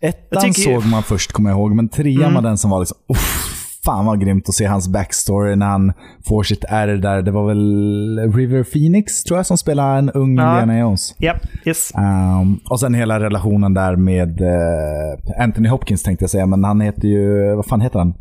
Ettan 0.00 0.42
tycker 0.42 0.62
såg 0.74 0.86
man 0.86 1.02
först, 1.02 1.32
kommer 1.32 1.50
jag 1.50 1.58
ihåg, 1.58 1.74
men 1.74 1.88
trean 1.88 2.22
Mm. 2.22 2.34
var 2.34 2.42
den 2.42 2.58
som 2.58 2.70
var 2.70 2.78
liksom... 2.80 2.98
Uff, 3.08 3.56
fan 3.84 4.06
vad 4.06 4.20
grymt 4.20 4.48
att 4.48 4.54
se 4.54 4.64
hans 4.64 4.88
backstory 4.88 5.56
när 5.56 5.66
han 5.66 5.92
får 6.28 6.42
sitt 6.42 6.64
R 6.68 6.86
där. 6.88 7.22
Det 7.22 7.30
var 7.30 7.46
väl 7.46 8.32
River 8.34 8.64
Phoenix, 8.64 9.22
tror 9.24 9.38
jag, 9.38 9.46
som 9.46 9.58
spelar 9.58 9.98
en 9.98 10.10
ung 10.10 10.36
Ja. 10.36 10.50
Indiana 10.60 10.78
Jones. 10.78 11.14
Ja, 11.18 11.34
yes. 11.64 11.92
Um, 12.40 12.60
och 12.70 12.80
sen 12.80 12.94
hela 12.94 13.20
relationen 13.20 13.74
där 13.74 13.96
med 13.96 14.40
eh, 14.40 15.42
Anthony 15.42 15.68
Hopkins 15.68 16.02
tänkte 16.02 16.22
jag 16.22 16.30
säga, 16.30 16.46
men 16.46 16.64
han 16.64 16.80
heter 16.80 17.08
ju... 17.08 17.54
Vad 17.56 17.66
fan 17.66 17.80
heter 17.80 17.98
han? 17.98 18.14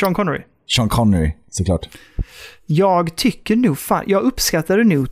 Sean 0.00 0.14
Connery. 0.14 0.40
Sean 0.76 0.88
Connery, 0.88 1.32
såklart. 1.50 1.88
Jag 2.66 3.16
tycker 3.16 3.56
nog 3.56 3.78
fan, 3.78 4.04
jag 4.06 4.22
uppskattade 4.22 4.84
nog 4.84 5.06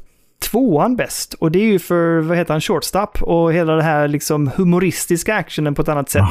tvåan 0.51 0.97
bäst. 0.97 1.35
Och 1.35 1.51
det 1.51 1.59
är 1.59 1.67
ju 1.67 1.79
för, 1.79 2.21
vad 2.21 2.37
heter 2.37 2.55
han, 2.55 2.61
Shortstop 2.61 3.23
och 3.23 3.53
hela 3.53 3.73
det 3.75 3.83
här 3.83 4.09
liksom 4.09 4.51
humoristiska 4.57 5.35
actionen 5.35 5.75
på 5.75 5.83
ett 5.83 5.89
annat 5.89 6.09
sätt. 6.11 6.23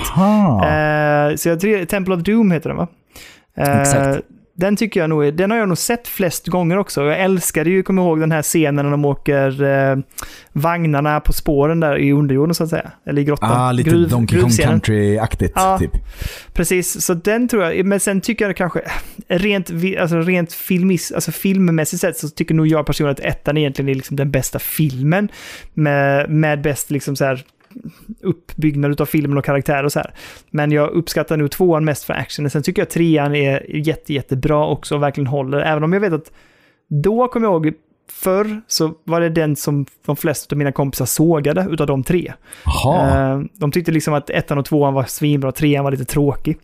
Eh, 1.32 1.36
så 1.36 1.50
jag 1.50 1.60
tror, 1.60 1.86
Temple 1.86 2.16
of 2.16 2.22
Doom 2.22 2.52
heter 2.52 2.70
den 2.70 2.78
va? 2.78 2.88
Eh, 3.58 3.82
Exakt. 3.82 4.26
Den 4.56 4.76
tycker 4.76 5.00
jag 5.00 5.10
nog, 5.10 5.34
den 5.34 5.52
har 5.52 5.58
jag 5.58 5.68
nog 5.68 5.78
sett 5.78 6.08
flest 6.08 6.48
gånger 6.48 6.78
också. 6.78 7.04
Jag 7.04 7.20
älskade 7.22 7.70
ju, 7.70 7.84
kommer 7.84 8.02
ihåg 8.02 8.20
den 8.20 8.32
här 8.32 8.42
scenen 8.42 8.86
när 8.86 8.92
de 8.92 9.06
åker 9.06 9.64
eh, 9.64 9.98
vagnarna 10.52 11.20
på 11.20 11.34
spåren 11.34 11.80
där 11.80 11.98
i 11.98 12.12
underjorden 12.12 12.56
så 12.56 12.64
att 12.64 12.70
säga. 12.70 12.92
Eller 13.08 13.22
i 13.22 13.26
grottan. 13.26 13.52
Ah, 13.52 13.72
lite 13.72 13.90
Gruv- 13.90 14.10
Donkey 14.10 14.42
Kong. 14.42 14.50
Country-aktigt, 14.50 15.52
Ja. 15.56 15.80
typ. 15.80 15.92
Precis, 16.54 17.06
så 17.06 17.14
den 17.14 17.48
tror 17.48 17.64
jag, 17.64 17.86
men 17.86 18.00
sen 18.00 18.22
tycker 18.22 18.46
jag 18.46 18.58
kanske, 18.58 18.82
rent, 19.28 19.70
alltså 20.00 20.20
rent 20.20 20.54
filmis, 20.54 21.12
alltså 21.12 21.32
filmmässigt 21.32 22.02
sett 22.02 22.18
så 22.18 22.30
tycker 22.30 22.56
nog 22.56 22.68
jag 22.68 22.86
personligen 22.86 23.12
att 23.14 23.36
ettan 23.36 23.58
egentligen 23.58 23.90
är 23.90 23.96
liksom 23.96 24.16
den 24.16 24.32
bästa 24.32 24.60
filmen. 24.60 25.30
Med, 25.74 26.30
med 26.30 26.62
bäst 26.62 26.92
liksom 26.92 27.16
så 27.16 27.26
här 27.26 27.44
uppbyggnad 28.22 29.02
av 29.02 29.06
filmen 29.06 29.38
och 29.38 29.46
karaktär 29.46 29.84
och 29.84 29.92
så 29.92 30.00
här. 30.00 30.14
Men 30.52 30.72
jag 30.72 30.90
uppskattar 30.90 31.38
nog 31.38 31.52
tvåan 31.52 31.86
mest 31.86 32.04
för 32.04 32.14
actionen. 32.14 32.50
Sen 32.50 32.64
tycker 32.64 32.82
jag 32.82 32.90
trean 32.90 33.36
är 33.36 33.76
jätte, 33.76 34.14
jättebra 34.14 34.68
också 34.68 34.96
och 34.96 35.02
verkligen 35.04 35.28
håller. 35.28 35.60
Även 35.60 35.84
om 35.84 35.94
jag 35.94 36.00
vet 36.00 36.14
att 36.14 36.32
då 37.04 37.28
kommer 37.28 37.48
jag 37.48 37.66
ihåg 37.66 37.74
Förr 38.12 38.62
så 38.68 38.94
var 39.04 39.22
det 39.22 39.30
den 39.30 39.56
som 39.56 39.86
de 40.06 40.16
flesta 40.16 40.54
av 40.54 40.58
mina 40.58 40.72
kompisar 40.72 41.06
sågade 41.06 41.68
utav 41.72 41.88
de 41.88 42.04
tre. 42.04 42.34
Jaha. 42.66 43.34
Eh, 43.34 43.42
De 43.60 43.72
tyckte 43.72 43.92
liksom 43.92 44.14
att 44.14 44.30
ettan 44.30 44.58
och 44.58 44.66
tvåan 44.66 44.94
var 44.94 45.04
svinbra, 45.04 45.52
trean 45.52 45.84
var 45.84 45.92
lite 45.92 46.06
tråkig. 46.06 46.58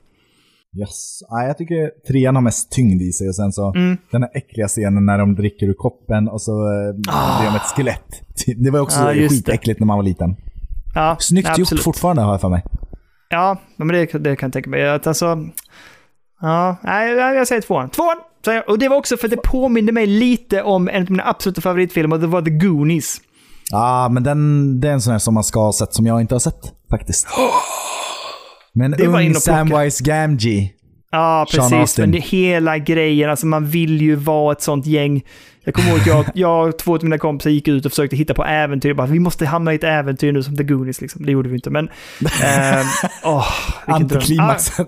Yes. 0.79 1.19
Nej, 1.31 1.47
jag 1.47 1.57
tycker 1.57 1.91
trean 2.07 2.35
har 2.35 2.41
mest 2.41 2.71
tyngd 2.71 3.01
i 3.01 3.11
sig 3.11 3.27
och 3.27 3.35
sen 3.35 3.51
så 3.51 3.73
Mm. 3.75 3.97
den 4.11 4.21
här 4.23 4.31
äckliga 4.33 4.67
scenen 4.67 5.05
när 5.05 5.17
de 5.17 5.35
dricker 5.35 5.65
ur 5.65 5.73
koppen 5.73 6.27
och 6.27 6.41
så 6.41 6.51
eh, 6.51 6.93
blir 6.93 7.49
de 7.49 7.55
ett 7.55 7.61
skelett. 7.61 8.21
Det 8.57 8.69
var 8.71 8.79
också 8.79 8.99
Ah. 8.99 9.13
Just 9.13 9.45
det. 9.45 9.51
skitäckligt 9.51 9.79
när 9.79 9.87
man 9.87 9.97
var 9.97 10.03
liten. 10.03 10.35
Ja, 10.95 11.17
Snyggt 11.19 11.47
gjort 11.49 11.59
absolut. 11.59 11.83
fortfarande 11.83 12.21
har 12.21 12.31
jag 12.31 12.41
för 12.41 12.49
mig. 12.49 12.63
Ja, 13.29 13.57
men 13.77 13.87
det, 13.87 14.05
det 14.05 14.35
kan 14.35 14.47
jag 14.47 14.53
tänka 14.53 14.69
mig. 14.69 14.89
Att 14.89 15.07
alltså, 15.07 15.37
ja, 16.41 16.75
nej, 16.83 17.13
jag 17.13 17.47
säger 17.47 17.61
tvåan. 17.61 17.89
Tvåan! 17.89 18.17
jag. 18.45 18.69
Och 18.69 18.79
det 18.79 18.89
var 18.89 18.97
också 18.97 19.17
för 19.17 19.27
att 19.27 19.31
det 19.31 19.41
påminde 19.43 19.91
mig 19.91 20.05
lite 20.05 20.63
om 20.63 20.89
en 20.89 21.03
av 21.03 21.11
mina 21.11 21.23
absoluta 21.27 21.61
favoritfilmer, 21.61 22.15
och 22.15 22.21
det 22.21 22.27
var 22.27 22.41
The 22.41 22.51
Goonies. 22.51 23.21
Ja, 23.71 24.09
men 24.11 24.23
den, 24.23 24.79
det 24.79 24.89
är 24.89 24.93
en 24.93 25.01
sån 25.01 25.11
här 25.11 25.19
som 25.19 25.33
man 25.33 25.43
ska 25.43 25.59
ha 25.59 25.73
sett 25.73 25.93
som 25.93 26.05
jag 26.05 26.21
inte 26.21 26.35
har 26.35 26.39
sett 26.39 26.73
faktiskt. 26.89 27.27
Men 28.73 28.91
Det 28.91 29.07
ung. 29.07 29.35
Samwise 29.35 30.03
Gamgee. 30.03 30.71
Ja, 31.11 31.45
Sean 31.49 31.71
precis. 31.71 31.97
Men 31.97 32.11
det 32.11 32.19
hela 32.19 32.77
grejen, 32.77 33.29
alltså 33.29 33.45
man 33.45 33.65
vill 33.65 34.01
ju 34.01 34.15
vara 34.15 34.51
ett 34.51 34.61
sånt 34.61 34.85
gäng. 34.85 35.21
Jag 35.69 35.75
kommer 35.75 35.89
ihåg 35.89 35.99
att 35.99 36.07
jag, 36.07 36.25
jag 36.33 36.67
och 36.67 36.77
två 36.77 36.95
av 36.95 37.03
mina 37.03 37.17
kompisar 37.17 37.49
gick 37.49 37.67
ut 37.67 37.85
och 37.85 37.91
försökte 37.91 38.15
hitta 38.15 38.33
på 38.33 38.45
äventyr. 38.45 38.93
Bara, 38.93 39.07
vi 39.07 39.19
måste 39.19 39.45
hamna 39.45 39.73
i 39.73 39.75
ett 39.75 39.83
äventyr 39.83 40.31
nu 40.31 40.43
som 40.43 40.57
The 40.57 40.63
Goonies. 40.63 41.01
Liksom. 41.01 41.25
Det 41.25 41.31
gjorde 41.31 41.49
vi 41.49 41.55
inte, 41.55 41.69
men... 41.69 41.89
ehm, 42.43 42.85
vilken 43.87 44.07
dröm. 44.07 44.17
Antiklimaxen. 44.17 44.87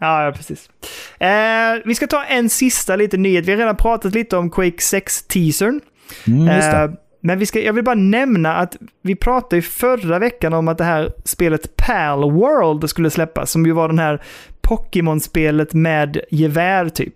Ja, 0.00 0.24
ja 0.24 0.32
precis. 0.32 0.70
Eh, 1.18 1.82
vi 1.84 1.94
ska 1.94 2.06
ta 2.06 2.24
en 2.24 2.48
sista 2.48 2.96
liten 2.96 3.22
nyhet. 3.22 3.46
Vi 3.46 3.50
har 3.50 3.58
redan 3.58 3.76
pratat 3.76 4.14
lite 4.14 4.36
om 4.36 4.50
Quake 4.50 4.76
6-teasern. 4.76 5.80
Mm. 6.26 6.48
Eh, 6.48 6.90
men 7.20 7.38
vi 7.38 7.46
ska, 7.46 7.60
jag 7.60 7.72
vill 7.72 7.84
bara 7.84 7.94
nämna 7.94 8.54
att 8.54 8.76
vi 9.02 9.16
pratade 9.16 9.56
ju 9.56 9.62
förra 9.62 10.18
veckan 10.18 10.52
om 10.52 10.68
att 10.68 10.78
det 10.78 10.84
här 10.84 11.12
spelet 11.24 11.76
Pal 11.76 12.32
World 12.32 12.90
skulle 12.90 13.10
släppas, 13.10 13.50
som 13.50 13.66
ju 13.66 13.72
var 13.72 13.88
den 13.88 13.98
här 13.98 14.22
Pokémon-spelet 14.60 15.72
med 15.72 16.20
gevär 16.30 16.88
typ. 16.88 17.14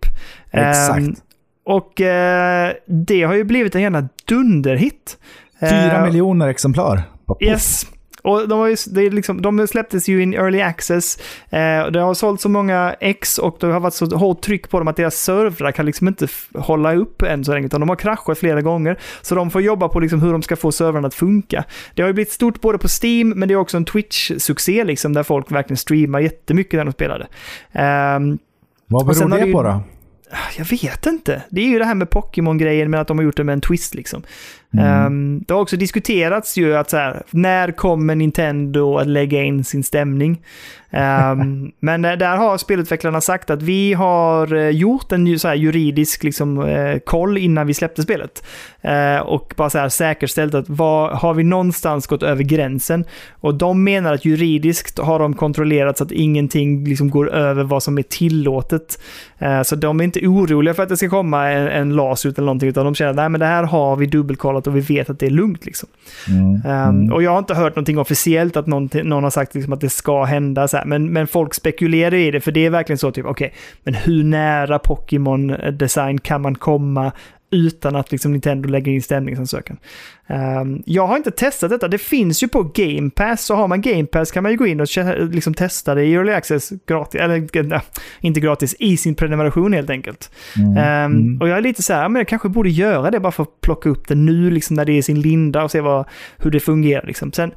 Exakt. 0.50 0.98
Eh, 0.98 1.25
och 1.66 2.00
eh, 2.00 2.72
det 2.86 3.22
har 3.22 3.34
ju 3.34 3.44
blivit 3.44 3.74
en 3.74 3.82
jävla 3.82 4.08
dunderhit. 4.28 5.18
Fyra 5.60 5.96
Eh, 5.98 6.04
miljoner 6.04 6.48
exemplar. 6.48 7.02
Yes. 7.40 7.86
Och 8.22 8.48
de, 8.48 8.58
har 8.58 8.66
ju, 8.66 8.76
det 8.86 9.02
är 9.02 9.10
liksom, 9.10 9.42
de 9.42 9.66
släpptes 9.66 10.08
ju 10.08 10.22
in 10.22 10.34
early 10.34 10.60
access. 10.60 11.18
Eh, 11.50 11.86
det 11.90 12.00
har 12.00 12.14
sålt 12.14 12.40
så 12.40 12.48
många 12.48 12.94
ex 13.00 13.38
och 13.38 13.56
det 13.60 13.66
har 13.66 13.80
varit 13.80 13.94
så 13.94 14.16
hårt 14.16 14.40
tryck 14.40 14.70
på 14.70 14.78
dem 14.78 14.88
att 14.88 14.96
deras 14.96 15.14
servrar 15.14 15.72
kan 15.72 15.86
liksom 15.86 16.08
inte 16.08 16.26
hålla 16.54 16.94
upp 16.94 17.22
än 17.22 17.44
så 17.44 17.54
länge. 17.54 17.66
Utan 17.66 17.80
de 17.80 17.88
har 17.88 17.96
kraschat 17.96 18.38
flera 18.38 18.60
gånger. 18.62 18.98
Så 19.22 19.34
de 19.34 19.50
får 19.50 19.62
jobba 19.62 19.88
på 19.88 20.00
liksom 20.00 20.22
hur 20.22 20.32
de 20.32 20.42
ska 20.42 20.56
få 20.56 20.72
servrarna 20.72 21.06
att 21.08 21.14
funka. 21.14 21.64
Det 21.94 22.02
har 22.02 22.06
ju 22.08 22.12
blivit 22.14 22.32
stort 22.32 22.60
både 22.60 22.78
på 22.78 22.88
Steam, 23.02 23.28
men 23.28 23.48
det 23.48 23.54
är 23.54 23.58
också 23.58 23.76
en 23.76 23.84
Twitch-succé 23.86 24.84
liksom, 24.84 25.12
där 25.12 25.22
folk 25.22 25.50
verkligen 25.50 25.76
streamar 25.76 26.20
jättemycket 26.20 26.72
när 26.78 26.84
de 26.84 26.92
spelade. 26.92 27.26
Ehm, 27.72 28.38
Vad 28.86 29.06
beror 29.06 29.28
det 29.38 29.44
vi- 29.44 29.52
på 29.52 29.62
då? 29.62 29.80
Jag 30.56 30.64
vet 30.64 31.06
inte. 31.06 31.42
Det 31.50 31.60
är 31.60 31.66
ju 31.66 31.78
det 31.78 31.84
här 31.84 31.94
med 31.94 32.10
Pokémon-grejen 32.10 32.90
med 32.90 33.00
att 33.00 33.08
de 33.08 33.18
har 33.18 33.24
gjort 33.24 33.36
det 33.36 33.44
med 33.44 33.52
en 33.52 33.60
twist 33.60 33.94
liksom. 33.94 34.22
Mm. 34.78 35.06
Um, 35.06 35.44
det 35.46 35.54
har 35.54 35.60
också 35.60 35.76
diskuterats 35.76 36.56
ju 36.56 36.76
att 36.76 36.90
så 36.90 36.96
här, 36.96 37.22
när 37.30 37.72
kommer 37.72 38.14
Nintendo 38.14 38.96
att 38.98 39.06
lägga 39.06 39.42
in 39.42 39.64
sin 39.64 39.84
stämning? 39.84 40.40
Um, 40.90 41.72
men 41.80 42.04
eh, 42.04 42.12
där 42.12 42.36
har 42.36 42.58
spelutvecklarna 42.58 43.20
sagt 43.20 43.50
att 43.50 43.62
vi 43.62 43.92
har 43.92 44.54
eh, 44.54 44.68
gjort 44.68 45.12
en 45.12 45.38
så 45.38 45.48
här 45.48 45.54
juridisk 45.54 46.22
liksom, 46.22 46.58
uh, 46.58 46.98
koll 46.98 47.38
innan 47.38 47.66
vi 47.66 47.74
släppte 47.74 48.02
spelet. 48.02 48.44
Uh, 48.84 49.20
och 49.20 49.54
bara 49.56 49.70
så 49.70 49.78
här 49.78 49.88
säkerställt 49.88 50.54
att 50.54 50.68
vad, 50.68 51.10
har 51.10 51.34
vi 51.34 51.42
någonstans 51.42 52.06
gått 52.06 52.22
över 52.22 52.42
gränsen? 52.42 53.04
Och 53.32 53.54
de 53.54 53.84
menar 53.84 54.14
att 54.14 54.24
juridiskt 54.24 54.98
har 54.98 55.18
de 55.18 55.34
kontrollerat 55.34 55.98
så 55.98 56.04
att 56.04 56.12
ingenting 56.12 56.84
liksom 56.84 57.10
går 57.10 57.30
över 57.30 57.64
vad 57.64 57.82
som 57.82 57.98
är 57.98 58.02
tillåtet. 58.02 58.98
Så 59.64 59.76
de 59.76 60.00
är 60.00 60.04
inte 60.04 60.26
oroliga 60.26 60.74
för 60.74 60.82
att 60.82 60.88
det 60.88 60.96
ska 60.96 61.08
komma 61.08 61.48
en, 61.48 61.68
en 61.68 61.96
las 61.96 62.24
eller 62.24 62.40
någonting, 62.40 62.68
utan 62.68 62.84
de 62.84 62.94
känner 62.94 63.34
att 63.34 63.40
det 63.40 63.46
här 63.46 63.62
har 63.64 63.96
vi 63.96 64.06
dubbelkollat 64.06 64.65
och 64.66 64.76
vi 64.76 64.80
vet 64.80 65.10
att 65.10 65.18
det 65.18 65.26
är 65.26 65.30
lugnt. 65.30 65.66
Liksom. 65.66 65.88
Mm. 66.28 66.88
Um, 66.88 67.12
och 67.12 67.22
jag 67.22 67.30
har 67.30 67.38
inte 67.38 67.54
hört 67.54 67.76
någonting 67.76 67.98
officiellt 67.98 68.56
att 68.56 68.66
någon, 68.66 68.90
någon 68.92 69.24
har 69.24 69.30
sagt 69.30 69.54
liksom, 69.54 69.72
att 69.72 69.80
det 69.80 69.90
ska 69.90 70.24
hända. 70.24 70.68
Så 70.68 70.76
här. 70.76 70.84
Men, 70.84 71.12
men 71.12 71.26
folk 71.26 71.54
spekulerar 71.54 72.14
i 72.14 72.30
det, 72.30 72.40
för 72.40 72.52
det 72.52 72.66
är 72.66 72.70
verkligen 72.70 72.98
så, 72.98 73.10
typ, 73.10 73.26
okej, 73.26 73.46
okay, 73.46 73.58
men 73.84 73.94
hur 73.94 74.24
nära 74.24 74.78
Pokémon-design 74.78 76.18
kan 76.18 76.42
man 76.42 76.54
komma 76.54 77.12
utan 77.50 77.96
att 77.96 78.12
liksom 78.12 78.32
Nintendo 78.32 78.68
lägger 78.68 78.92
in 78.92 79.02
stämningsansökan. 79.02 79.76
Um, 80.26 80.82
jag 80.86 81.06
har 81.06 81.16
inte 81.16 81.30
testat 81.30 81.70
detta. 81.70 81.88
Det 81.88 81.98
finns 81.98 82.42
ju 82.42 82.48
på 82.48 82.62
Game 82.74 83.10
Pass, 83.10 83.44
så 83.44 83.54
har 83.54 83.68
man 83.68 83.80
Game 83.80 84.06
Pass 84.06 84.30
kan 84.30 84.42
man 84.42 84.52
ju 84.52 84.58
gå 84.58 84.66
in 84.66 84.80
och 84.80 84.88
liksom 85.30 85.54
testa 85.54 85.94
det 85.94 86.04
i 86.04 86.14
Early 86.14 86.32
Access 86.32 86.72
gratis, 86.86 87.20
eller 87.20 87.62
nej, 87.62 87.80
inte 88.20 88.40
gratis, 88.40 88.76
i 88.78 88.96
sin 88.96 89.14
prenumeration 89.14 89.72
helt 89.72 89.90
enkelt. 89.90 90.30
Mm. 90.56 91.12
Um. 91.12 91.40
Och 91.40 91.48
jag 91.48 91.58
är 91.58 91.62
lite 91.62 91.82
så 91.82 91.92
här, 91.92 92.08
men 92.08 92.20
jag 92.20 92.28
kanske 92.28 92.48
borde 92.48 92.70
göra 92.70 93.10
det 93.10 93.20
bara 93.20 93.32
för 93.32 93.42
att 93.42 93.60
plocka 93.60 93.88
upp 93.88 94.08
det 94.08 94.14
nu, 94.14 94.50
liksom 94.50 94.76
när 94.76 94.84
det 94.84 94.92
är 94.92 94.98
i 94.98 95.02
sin 95.02 95.20
linda 95.20 95.64
och 95.64 95.70
se 95.70 95.80
vad, 95.80 96.04
hur 96.36 96.50
det 96.50 96.60
fungerar. 96.60 97.06
Liksom. 97.06 97.32
Sen, 97.32 97.52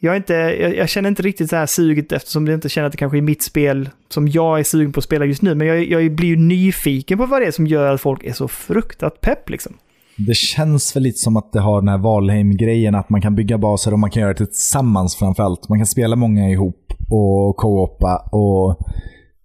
jag, 0.00 0.16
inte, 0.16 0.34
jag, 0.34 0.76
jag, 0.76 0.88
känner 0.88 1.08
inte 1.08 1.22
riktigt 1.22 1.50
så 1.50 1.56
här 1.56 1.66
suget 1.66 2.12
eftersom 2.12 2.46
jag 2.46 2.54
inte 2.54 2.68
känner 2.68 2.86
att 2.86 2.92
det 2.92 2.98
kanske 2.98 3.18
är 3.18 3.22
mitt 3.22 3.42
spel 3.42 3.88
som 4.08 4.28
jag 4.28 4.58
är 4.58 4.64
sugen 4.64 4.92
på 4.92 4.98
att 4.98 5.04
spela 5.04 5.24
just 5.24 5.42
nu. 5.42 5.54
Men 5.54 5.66
jag, 5.66 5.84
jag 5.84 6.14
blir 6.14 6.28
ju 6.28 6.36
nyfiken 6.36 7.18
på 7.18 7.26
vad 7.26 7.42
det 7.42 7.46
är 7.46 7.50
som 7.50 7.66
gör 7.66 7.94
att 7.94 8.00
folk 8.00 8.24
är 8.24 8.32
så 8.32 8.48
fruktat 8.48 9.20
pepp 9.20 9.50
liksom. 9.50 9.72
Det 10.16 10.36
känns 10.36 10.96
väl 10.96 11.02
lite 11.02 11.18
som 11.18 11.36
att 11.36 11.52
det 11.52 11.60
har 11.60 11.80
den 11.80 11.88
här 11.88 11.98
Valheim-grejen, 11.98 12.94
att 12.94 13.10
man 13.10 13.22
kan 13.22 13.34
bygga 13.34 13.58
baser 13.58 13.92
och 13.92 13.98
man 13.98 14.10
kan 14.10 14.22
göra 14.22 14.32
det 14.32 14.46
tillsammans 14.46 15.16
framförallt. 15.16 15.68
Man 15.68 15.78
kan 15.78 15.86
spela 15.86 16.16
många 16.16 16.50
ihop 16.50 16.92
och 17.08 17.56
co-opa 17.56 18.28
och 18.32 18.88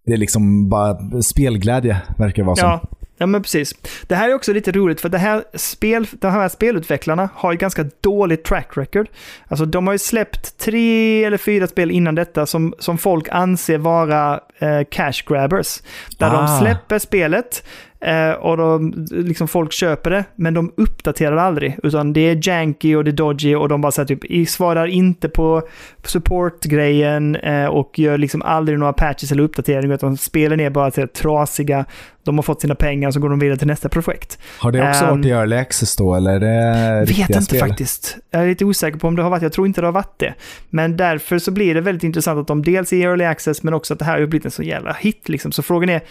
det 0.05 0.13
är 0.13 0.17
liksom 0.17 0.69
bara 0.69 1.21
spelglädje, 1.21 2.01
verkar 2.17 2.43
det 2.43 2.47
vara 2.47 2.55
som. 2.55 2.79
Ja, 3.17 3.25
men 3.25 3.41
precis. 3.41 3.75
Det 4.07 4.15
här 4.15 4.29
är 4.29 4.33
också 4.33 4.53
lite 4.53 4.71
roligt 4.71 5.01
för 5.01 5.09
det 5.09 5.17
här 5.17 5.43
spel, 5.53 6.07
de 6.11 6.31
här 6.31 6.49
spelutvecklarna 6.49 7.29
har 7.35 7.51
ju 7.51 7.57
ganska 7.57 7.85
dåligt 8.01 8.43
track 8.43 8.77
record. 8.77 9.07
Alltså 9.47 9.65
de 9.65 9.87
har 9.87 9.93
ju 9.93 9.99
släppt 9.99 10.57
tre 10.57 11.23
eller 11.23 11.37
fyra 11.37 11.67
spel 11.67 11.91
innan 11.91 12.15
detta 12.15 12.45
som, 12.45 12.73
som 12.79 12.97
folk 12.97 13.27
anser 13.31 13.77
vara 13.77 14.39
eh, 14.59 14.81
cash 14.89 15.23
grabbers. 15.27 15.81
Där 16.17 16.27
ah. 16.27 16.41
de 16.41 16.59
släpper 16.59 16.99
spelet, 16.99 17.63
Eh, 18.03 18.31
och 18.31 18.57
de, 18.57 19.05
liksom 19.11 19.47
folk 19.47 19.71
köper 19.71 20.09
det, 20.09 20.23
men 20.35 20.53
de 20.53 20.71
uppdaterar 20.77 21.37
aldrig. 21.37 21.77
Utan 21.83 22.13
det 22.13 22.21
är 22.21 22.47
janky 22.49 22.95
och 22.95 23.03
det 23.03 23.11
är 23.11 23.13
dodgy 23.13 23.55
och 23.55 23.69
de 23.69 23.81
bara 23.81 23.91
så 23.91 24.05
typ, 24.05 24.49
svarar 24.49 24.87
inte 24.87 25.29
på 25.29 25.67
support-grejen 26.03 27.35
eh, 27.35 27.65
och 27.65 27.99
gör 27.99 28.17
liksom 28.17 28.41
aldrig 28.41 28.79
några 28.79 28.93
patches 28.93 29.31
eller 29.31 29.43
uppdateringar. 29.43 29.95
Utan 29.95 30.17
spelen 30.17 30.59
är 30.59 30.69
bara 30.69 30.91
så 30.91 31.07
trasiga. 31.07 31.85
De 32.23 32.37
har 32.37 32.43
fått 32.43 32.61
sina 32.61 32.75
pengar 32.75 33.07
och 33.07 33.13
så 33.13 33.19
går 33.19 33.29
de 33.29 33.39
vidare 33.39 33.57
till 33.57 33.67
nästa 33.67 33.89
projekt. 33.89 34.39
Har 34.57 34.71
det 34.71 34.89
också 34.89 35.05
um, 35.05 35.09
varit 35.09 35.25
i 35.25 35.29
early 35.29 35.55
access 35.55 35.95
då, 35.95 36.15
eller 36.15 36.41
är 36.41 36.99
det 36.99 37.05
Vet 37.05 37.29
inte 37.29 37.41
spel? 37.41 37.59
faktiskt. 37.59 38.17
Jag 38.31 38.43
är 38.43 38.47
lite 38.47 38.65
osäker 38.65 38.99
på 38.99 39.07
om 39.07 39.15
det 39.15 39.23
har 39.23 39.29
varit, 39.29 39.43
jag 39.43 39.53
tror 39.53 39.67
inte 39.67 39.81
det 39.81 39.87
har 39.87 39.91
varit 39.91 40.19
det. 40.19 40.33
Men 40.69 40.97
därför 40.97 41.39
så 41.39 41.51
blir 41.51 41.73
det 41.73 41.81
väldigt 41.81 42.03
intressant 42.03 42.39
att 42.39 42.47
de 42.47 42.63
dels 42.63 42.93
är 42.93 42.97
i 42.97 43.03
early 43.03 43.25
access, 43.25 43.63
men 43.63 43.73
också 43.73 43.93
att 43.93 43.99
det 43.99 44.05
här 44.05 44.19
har 44.19 44.27
blivit 44.27 44.45
en 44.45 44.51
så 44.51 44.63
jävla 44.63 44.93
hit 44.93 45.29
liksom. 45.29 45.51
Så 45.51 45.63
frågan 45.63 45.89
är, 45.89 46.01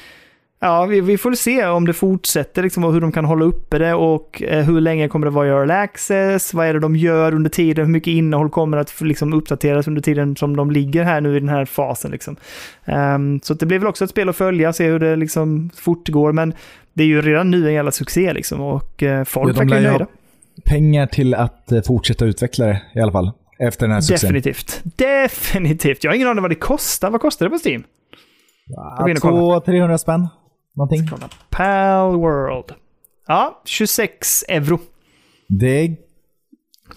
Ja, 0.64 0.86
vi, 0.86 1.00
vi, 1.00 1.18
får 1.18 1.32
se 1.32 1.66
om 1.66 1.86
det 1.86 1.92
fortsätter 1.92 2.62
liksom, 2.62 2.84
och 2.84 2.92
hur 2.92 3.00
de 3.00 3.12
kan 3.12 3.24
hålla 3.24 3.44
uppe 3.44 3.78
det 3.78 3.94
och 3.94 4.42
eh, 4.42 4.64
hur 4.64 4.80
länge 4.80 5.08
kommer 5.08 5.26
det 5.26 5.30
vara 5.30 5.46
i 5.46 5.50
early 5.50 5.72
access? 5.72 6.54
Vad 6.54 6.66
är 6.66 6.74
det 6.74 6.80
de 6.80 6.96
gör 6.96 7.34
under 7.34 7.50
tiden? 7.50 7.86
Hur 7.86 7.92
mycket 7.92 8.10
innehåll 8.10 8.50
kommer 8.50 8.76
att 8.76 9.00
liksom, 9.00 9.32
uppdateras 9.32 9.88
under 9.88 10.02
tiden 10.02 10.36
som 10.36 10.56
de 10.56 10.70
ligger 10.70 11.04
här 11.04 11.20
nu 11.20 11.36
i 11.36 11.40
den 11.40 11.48
här 11.48 11.64
fasen? 11.64 12.10
Liksom. 12.10 12.36
Um, 12.84 13.40
så 13.40 13.54
det 13.54 13.66
blir 13.66 13.78
väl 13.78 13.88
också 13.88 14.04
ett 14.04 14.10
spel 14.10 14.28
att 14.28 14.36
följa, 14.36 14.72
se 14.72 14.86
hur 14.86 14.98
det 14.98 15.16
liksom, 15.16 15.70
fortgår. 15.76 16.32
Men 16.32 16.54
det 16.92 17.02
är 17.02 17.06
ju 17.06 17.22
redan 17.22 17.50
nu 17.50 17.68
en 17.68 17.74
jävla 17.74 17.92
succé 17.92 18.32
liksom, 18.32 18.60
och 18.60 19.02
uh, 19.02 19.24
folk 19.24 19.50
ja, 19.50 19.60
verkar 19.60 19.80
nöjda. 19.80 20.06
Pengar 20.64 21.06
till 21.06 21.34
att 21.34 21.68
uh, 21.72 21.82
fortsätta 21.82 22.24
utveckla 22.24 22.66
det 22.66 22.82
i 22.94 23.00
alla 23.00 23.12
fall. 23.12 23.32
Efter 23.58 23.86
den 23.86 23.94
här 23.94 24.00
succén. 24.00 24.32
Definitivt. 24.32 24.80
Definitivt. 24.84 26.04
Jag 26.04 26.10
har 26.10 26.16
ingen 26.16 26.28
aning 26.28 26.42
vad 26.42 26.50
det 26.50 26.54
kostar. 26.54 27.10
Vad 27.10 27.20
kostar 27.20 27.46
det 27.46 27.50
på 27.50 27.68
Steam? 27.68 27.84
Ja, 28.66 29.06
200-300 29.06 29.96
spänn 29.96 30.28
någonting. 30.74 31.08
Pal 31.50 32.16
World. 32.16 32.72
Ja, 33.26 33.62
26 33.64 34.44
euro. 34.48 34.78
Det 35.48 35.84
är 35.84 35.96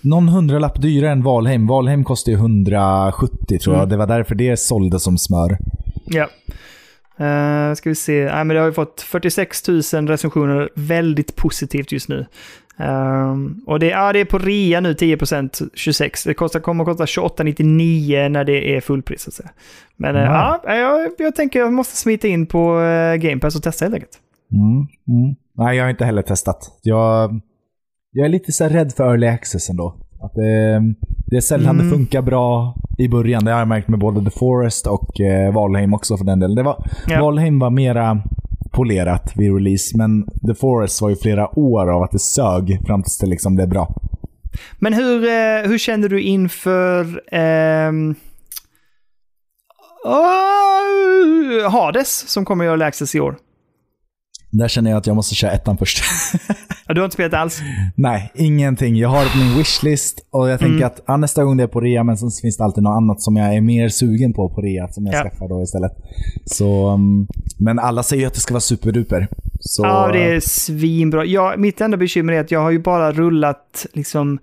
någon 0.02 0.30
hundralapp 0.30 0.82
dyrare 0.82 1.12
än 1.12 1.24
Valheim. 1.24 1.68
Valheim 1.68 2.04
kostar 2.04 2.32
ju 2.32 2.38
170 2.38 3.60
tror 3.60 3.76
jag. 3.76 3.84
Mm. 3.84 3.90
Det 3.90 3.98
var 3.98 4.08
därför 4.08 4.36
det 4.36 4.60
sålde 4.60 5.00
som 5.00 5.18
smör. 5.18 5.58
Ja. 6.06 6.30
Uh, 7.20 7.74
ska 7.76 7.90
vi 7.90 7.96
se. 7.96 8.26
Nej, 8.26 8.44
men 8.46 8.48
det 8.48 8.60
har 8.60 8.68
ju 8.68 8.74
fått 8.74 9.02
46 9.02 9.68
000 9.68 9.82
recensioner. 10.08 10.70
Väldigt 10.76 11.36
positivt 11.36 11.92
just 11.92 12.10
nu. 12.10 12.26
Um, 12.78 13.64
och 13.68 13.80
det, 13.80 13.88
ja, 13.88 14.14
det 14.14 14.20
är 14.20 14.26
på 14.26 14.38
rea 14.38 14.80
nu, 14.80 14.94
10% 14.94 15.70
26. 15.74 16.24
Det 16.24 16.34
kostar, 16.34 16.60
kommer 16.60 16.84
att 16.84 16.98
kosta 16.98 17.22
28,99 17.22 18.30
när 18.30 18.44
det 18.44 18.76
är 18.76 18.82
fullpris. 18.82 19.36
Så. 19.36 19.44
Men 19.98 20.16
mm. 20.16 20.24
ja, 20.24 20.62
jag, 20.66 21.12
jag 21.18 21.36
tänker 21.36 21.60
jag 21.60 21.74
måste 21.74 21.98
smita 21.98 22.28
in 22.28 22.46
på 22.46 22.80
uh, 22.80 23.16
Game 23.16 23.40
Pass 23.40 23.56
och 23.56 23.64
testa 23.64 23.86
helt 23.86 23.96
enkelt. 23.96 24.20
Mm. 24.52 24.88
Mm. 25.20 25.36
Nej, 25.58 25.78
jag 25.78 25.84
har 25.84 25.90
inte 25.90 26.06
heller 26.06 26.22
testat. 26.22 26.80
Jag, 26.82 27.42
jag 28.12 28.26
är 28.26 28.30
lite 28.30 28.52
så 28.52 28.66
rädd 28.66 28.94
för 28.94 29.04
early 29.04 29.28
access 29.28 29.70
ändå. 29.70 29.96
Att 30.22 30.34
det, 30.34 30.82
det 31.28 31.36
är 31.36 31.42
sällan 31.42 31.76
mm. 31.76 31.86
det 31.86 31.96
funkar 31.96 32.22
bra 32.22 32.76
i 32.98 33.08
början. 33.08 33.46
Det 33.46 33.52
har 33.52 33.60
jag 33.60 33.68
märkt 33.68 33.88
med 33.88 34.00
både 34.00 34.24
The 34.24 34.40
Forest 34.40 34.88
och 34.88 35.22
eh, 35.22 35.54
Valheim 35.54 35.94
också 35.94 36.18
för 36.18 36.26
den 36.26 36.40
delen. 36.40 36.56
Det 36.56 36.64
var, 36.64 36.86
ja. 37.08 37.22
Valheim 37.22 37.60
var 37.60 37.70
mera 37.70 38.22
polerat 38.76 39.34
vid 39.36 39.54
release, 39.54 39.98
men 39.98 40.26
The 40.48 40.56
Forest 40.56 41.02
var 41.02 41.10
ju 41.10 41.16
flera 41.16 41.60
år 41.60 41.92
av 41.92 42.04
att 42.04 42.12
det 42.12 42.20
sög 42.20 42.80
fram 42.86 43.04
tills 43.04 43.18
det 43.18 43.28
liksom 43.28 43.56
blev 43.56 43.70
bra. 43.70 43.96
Men 44.80 44.94
hur, 44.94 45.24
eh, 45.24 45.70
hur 45.70 45.78
känner 45.78 46.10
du 46.10 46.22
inför 46.22 47.24
ehm... 47.32 48.16
Oh, 50.04 51.72
Hades 51.72 52.30
som 52.30 52.46
kommer 52.46 52.66
att 52.66 52.80
göra 52.80 52.88
Access 52.88 53.16
i 53.16 53.20
år? 53.20 53.38
Där 54.52 54.68
känner 54.68 54.92
jag 54.92 54.98
att 54.98 55.08
jag 55.08 55.16
måste 55.16 55.36
köra 55.36 55.52
ettan 55.52 55.78
först. 55.78 56.04
ja, 56.88 56.94
du 56.94 57.02
har 57.02 57.06
inte 57.06 57.14
spelat 57.14 57.34
alls? 57.34 57.62
Nej, 57.95 58.32
ingenting. 58.36 58.95
Jag 58.95 59.10
har 59.10 59.38
min 59.38 59.57
wishlist 59.57 60.28
och 60.32 60.49
jag 60.49 60.60
tänker 60.60 60.76
mm. 60.76 60.88
att 60.88 61.02
ja, 61.06 61.18
nästa 61.18 61.44
gång 61.44 61.57
det 61.57 61.64
är 61.64 61.68
på 61.68 61.82
rea, 61.82 62.03
men 62.03 62.18
sen 62.18 62.32
finns 62.41 62.57
det 62.57 62.64
alltid 62.64 62.84
något 62.84 62.98
annat 62.98 63.22
som 63.22 63.36
jag 63.36 63.56
är 63.56 63.62
mer 63.62 63.90
sugen 63.90 64.34
på 64.34 64.49
på 64.49 64.62
rea 64.62 64.88
som 64.88 65.06
jag 65.06 65.16
ja. 65.16 65.24
skaffar 65.24 65.48
då 65.48 65.62
istället. 65.64 65.91
Så, 66.45 66.90
um, 66.94 67.28
men 67.57 67.80
alla 67.80 68.03
säger 68.03 68.22
ju 68.22 68.28
att 68.28 68.34
det 68.34 68.40
ska 68.40 68.53
vara 68.53 68.62
superduper. 68.62 69.28
Så... 69.60 69.84
Ja, 69.86 70.10
det 70.14 70.36
är 70.36 70.40
svinbra. 70.40 71.26
Ja, 71.26 71.53
mitt 71.57 71.82
enda 71.82 71.98
bekymmer 71.98 72.34
är 72.34 72.40
att 72.40 72.52
jag 72.52 72.60
har 72.60 72.72
ju 72.72 72.80
bara 72.80 73.12
rullat 73.12 73.86
liksom 73.94 74.40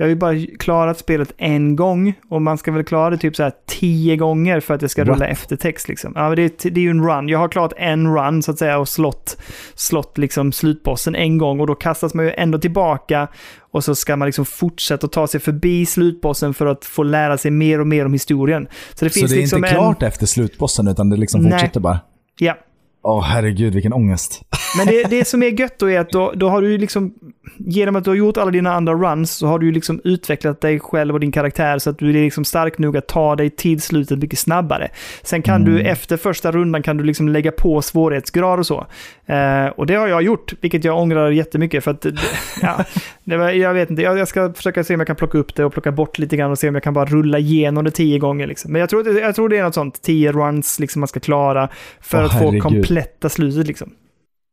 jag 0.00 0.04
har 0.04 0.08
ju 0.08 0.16
bara 0.16 0.36
klarat 0.58 0.98
spelet 0.98 1.32
en 1.36 1.76
gång 1.76 2.14
och 2.28 2.42
man 2.42 2.58
ska 2.58 2.72
väl 2.72 2.84
klara 2.84 3.10
det 3.10 3.18
typ 3.18 3.36
så 3.36 3.42
här 3.42 3.52
tio 3.66 4.16
gånger 4.16 4.60
för 4.60 4.74
att 4.74 4.80
det 4.80 4.88
ska 4.88 5.04
rulla 5.04 5.14
What? 5.14 5.28
eftertext. 5.28 5.88
Liksom. 5.88 6.12
Ja, 6.16 6.34
det, 6.34 6.42
är, 6.42 6.70
det 6.70 6.80
är 6.80 6.82
ju 6.82 6.90
en 6.90 7.06
run. 7.06 7.28
Jag 7.28 7.38
har 7.38 7.48
klarat 7.48 7.72
en 7.76 8.14
run 8.14 8.42
så 8.42 8.50
att 8.50 8.58
säga 8.58 8.78
och 8.78 8.88
slått, 8.88 9.36
slått 9.74 10.18
liksom 10.18 10.52
slutbossen 10.52 11.14
en 11.14 11.38
gång 11.38 11.60
och 11.60 11.66
då 11.66 11.74
kastas 11.74 12.14
man 12.14 12.24
ju 12.24 12.32
ändå 12.36 12.58
tillbaka 12.58 13.28
och 13.72 13.84
så 13.84 13.94
ska 13.94 14.16
man 14.16 14.26
liksom 14.26 14.44
fortsätta 14.44 15.08
ta 15.08 15.26
sig 15.26 15.40
förbi 15.40 15.86
slutbossen 15.86 16.54
för 16.54 16.66
att 16.66 16.84
få 16.84 17.02
lära 17.02 17.38
sig 17.38 17.50
mer 17.50 17.80
och 17.80 17.86
mer 17.86 18.04
om 18.04 18.12
historien. 18.12 18.68
Så 18.94 19.04
det, 19.04 19.10
finns 19.10 19.30
så 19.30 19.34
det 19.34 19.40
är 19.40 19.42
liksom 19.42 19.58
inte 19.58 19.70
klart 19.70 20.02
en... 20.02 20.08
efter 20.08 20.26
slutbossen 20.26 20.88
utan 20.88 21.10
det 21.10 21.16
liksom 21.16 21.42
fortsätter 21.42 21.80
bara? 21.80 22.00
Ja, 22.38 22.58
Åh 23.02 23.18
oh, 23.18 23.22
herregud, 23.22 23.74
vilken 23.74 23.92
ångest. 23.92 24.42
Men 24.78 24.86
det, 24.86 25.10
det 25.10 25.24
som 25.24 25.42
är 25.42 25.60
gött 25.60 25.78
då 25.78 25.90
är 25.90 26.00
att 26.00 26.10
då, 26.10 26.32
då 26.36 26.48
har 26.48 26.62
du 26.62 26.78
liksom, 26.78 27.14
genom 27.58 27.96
att 27.96 28.04
du 28.04 28.10
har 28.10 28.16
gjort 28.16 28.36
alla 28.36 28.50
dina 28.50 28.72
andra 28.72 28.94
runs, 28.94 29.32
så 29.32 29.46
har 29.46 29.58
du 29.58 29.72
liksom 29.72 30.00
utvecklat 30.04 30.60
dig 30.60 30.80
själv 30.80 31.14
och 31.14 31.20
din 31.20 31.32
karaktär 31.32 31.78
så 31.78 31.90
att 31.90 31.98
du 31.98 32.08
är 32.08 32.12
liksom 32.12 32.44
stark 32.44 32.78
nog 32.78 32.96
att 32.96 33.08
ta 33.08 33.36
dig 33.36 33.50
till 33.50 33.80
slutet 33.80 34.18
mycket 34.18 34.38
snabbare. 34.38 34.88
Sen 35.22 35.42
kan 35.42 35.62
mm. 35.62 35.74
du 35.74 35.82
efter 35.82 36.16
första 36.16 36.52
rundan 36.52 36.82
kan 36.82 36.96
du 36.96 37.04
liksom 37.04 37.28
lägga 37.28 37.52
på 37.52 37.82
svårighetsgrad 37.82 38.58
och 38.58 38.66
så. 38.66 38.86
Eh, 39.26 39.66
och 39.66 39.86
det 39.86 39.94
har 39.94 40.08
jag 40.08 40.22
gjort, 40.22 40.52
vilket 40.60 40.84
jag 40.84 40.98
ångrar 40.98 41.30
jättemycket 41.30 41.84
för 41.84 41.90
att, 41.90 42.06
ja, 42.62 42.84
var, 43.24 43.50
jag 43.50 43.74
vet 43.74 43.90
inte, 43.90 44.02
jag, 44.02 44.18
jag, 44.18 44.28
ska 44.28 44.52
försöka 44.52 44.84
se 44.84 44.94
om 44.94 45.00
jag 45.00 45.06
kan 45.06 45.16
plocka 45.16 45.38
upp 45.38 45.54
det 45.54 45.64
och 45.64 45.72
plocka 45.72 45.92
bort 45.92 46.18
lite 46.18 46.36
grann 46.36 46.50
och 46.50 46.58
se 46.58 46.68
om 46.68 46.74
jag 46.74 46.84
kan 46.84 46.94
bara 46.94 47.04
rulla 47.04 47.38
igenom 47.38 47.84
det 47.84 47.90
tio 47.90 48.18
gånger. 48.18 48.46
Liksom. 48.46 48.72
Men 48.72 48.80
jag 48.80 48.90
tror, 48.90 49.18
jag 49.18 49.34
tror 49.34 49.48
det 49.48 49.58
är 49.58 49.62
något 49.62 49.74
sånt, 49.74 50.02
tio 50.02 50.32
runs 50.32 50.78
liksom 50.78 51.00
man 51.00 51.08
ska 51.08 51.20
klara 51.20 51.68
för 52.00 52.18
oh, 52.18 52.24
att 52.24 52.38
få 52.38 52.60
kompletta 52.90 53.28
slutet 53.28 53.66
liksom. 53.66 53.92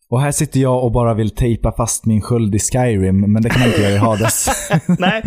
Och 0.10 0.22
här 0.22 0.32
sitter 0.32 0.60
jag 0.60 0.84
och 0.84 0.92
bara 0.92 1.14
vill 1.14 1.30
tejpa 1.30 1.72
fast 1.72 2.06
min 2.06 2.22
sköld 2.22 2.56
i 2.56 2.60
Skyrim, 2.60 3.34
men 3.34 3.44
det 3.44 3.50
kan 3.50 3.60
man 3.60 3.70
inte 3.70 3.82
göra 3.82 3.94
i 3.94 3.98
Hades. 3.98 4.48
Nej, 4.88 5.24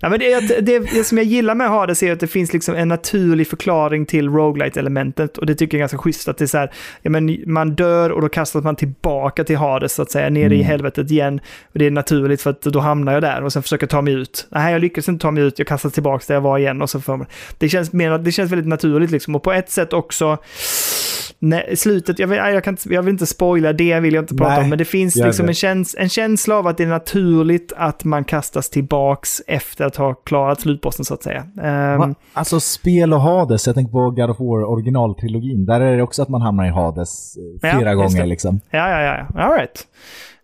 Nej 0.00 0.10
men 0.10 0.18
det, 0.18 0.60
det, 0.60 0.78
det 0.78 1.04
som 1.04 1.18
jag 1.18 1.26
gillar 1.26 1.54
med 1.54 1.68
Hades 1.68 2.02
är 2.02 2.12
att 2.12 2.20
det 2.20 2.26
finns 2.26 2.52
liksom 2.52 2.74
en 2.74 2.88
naturlig 2.88 3.48
förklaring 3.48 4.06
till 4.06 4.28
roguelite-elementet. 4.28 5.38
Och 5.38 5.46
det 5.46 5.54
tycker 5.54 5.76
jag 5.76 5.78
är 5.78 5.82
ganska 5.82 5.98
schysst 5.98 6.28
att 6.28 6.38
det 6.38 6.44
är 6.44 6.46
så 6.46 6.58
här, 6.58 6.72
ja, 7.02 7.10
men 7.10 7.38
man 7.46 7.74
dör 7.74 8.10
och 8.10 8.20
då 8.20 8.28
kastas 8.28 8.64
man 8.64 8.76
tillbaka 8.76 9.44
till 9.44 9.56
Hades 9.56 9.94
så 9.94 10.02
att 10.02 10.10
säga, 10.10 10.30
ner 10.30 10.46
mm. 10.46 10.60
i 10.60 10.62
helvetet 10.62 11.10
igen. 11.10 11.40
Och 11.72 11.78
det 11.78 11.86
är 11.86 11.90
naturligt 11.90 12.42
för 12.42 12.50
att 12.50 12.62
då 12.62 12.80
hamnar 12.80 13.12
jag 13.12 13.22
där 13.22 13.44
och 13.44 13.52
sen 13.52 13.62
försöker 13.62 13.86
ta 13.86 14.02
mig 14.02 14.14
ut. 14.14 14.46
Nej, 14.50 14.72
jag 14.72 14.80
lyckas 14.80 15.08
inte 15.08 15.22
ta 15.22 15.30
mig 15.30 15.42
ut, 15.42 15.58
jag 15.58 15.68
kastas 15.68 15.92
tillbaka 15.92 16.24
där 16.26 16.34
jag 16.34 16.40
var 16.40 16.58
igen 16.58 16.82
och 16.82 16.90
så 16.90 17.00
får 17.00 17.16
man... 17.16 17.26
Det 17.58 17.68
känns, 17.68 17.92
mer, 17.92 18.18
det 18.18 18.32
känns 18.32 18.52
väldigt 18.52 18.68
naturligt 18.68 19.10
liksom. 19.10 19.34
Och 19.34 19.42
på 19.42 19.52
ett 19.52 19.70
sätt 19.70 19.92
också 19.92 20.38
Nej, 21.44 21.76
slutet, 21.76 22.18
jag 22.18 22.26
vill, 22.26 22.38
jag, 22.38 22.64
kan, 22.64 22.76
jag 22.84 23.02
vill 23.02 23.12
inte 23.12 23.26
spoila 23.26 23.72
det, 23.72 24.00
vill 24.00 24.14
jag 24.14 24.22
inte 24.22 24.34
prata 24.34 24.50
Nej, 24.50 24.62
om, 24.62 24.68
men 24.68 24.78
det 24.78 24.84
finns 24.84 25.16
liksom 25.16 25.48
en, 25.48 25.54
käns, 25.54 25.96
en 25.98 26.08
känsla 26.08 26.56
av 26.56 26.66
att 26.66 26.76
det 26.76 26.84
är 26.84 26.88
naturligt 26.88 27.72
att 27.76 28.04
man 28.04 28.24
kastas 28.24 28.70
tillbaks 28.70 29.42
efter 29.46 29.84
att 29.84 29.96
ha 29.96 30.14
klarat 30.14 30.60
slutbossen 30.60 31.04
så 31.04 31.14
att 31.14 31.22
säga. 31.22 31.46
Um, 32.00 32.14
alltså 32.32 32.60
spel 32.60 33.12
och 33.12 33.20
Hades, 33.20 33.66
jag 33.66 33.74
tänker 33.74 33.92
på 33.92 34.10
God 34.10 34.30
of 34.30 34.40
War 34.40 34.64
originaltrilogin, 34.64 35.66
där 35.66 35.80
är 35.80 35.96
det 35.96 36.02
också 36.02 36.22
att 36.22 36.28
man 36.28 36.42
hamnar 36.42 36.66
i 36.66 36.70
Hades 36.70 37.36
eh, 37.36 37.70
flera 37.70 37.90
ja, 37.90 37.94
gånger 37.94 38.26
liksom. 38.26 38.60
Ja, 38.70 38.90
ja, 38.90 39.00
ja, 39.02 39.42
all 39.42 39.52
right. 39.52 39.86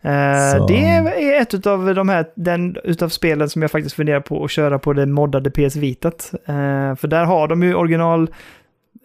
Uh, 0.05 0.67
det 0.67 0.87
är 0.87 1.43
ett 1.43 1.67
av 1.67 1.95
de 1.95 2.09
här, 2.09 2.27
den 2.35 2.77
utav 2.85 3.09
spelen 3.09 3.49
som 3.49 3.63
jag 3.63 3.71
faktiskt 3.71 3.97
funderar 3.97 4.21
på 4.21 4.45
att 4.45 4.51
köra 4.51 4.79
på 4.79 4.93
det 4.93 5.07
moddade 5.07 5.51
PS 5.51 5.77
Vitat. 5.77 6.31
Uh, 6.33 6.95
för 6.95 7.07
där 7.07 7.25
har 7.25 7.49
de 7.49 7.63
ju 7.63 7.75
original 7.75 8.31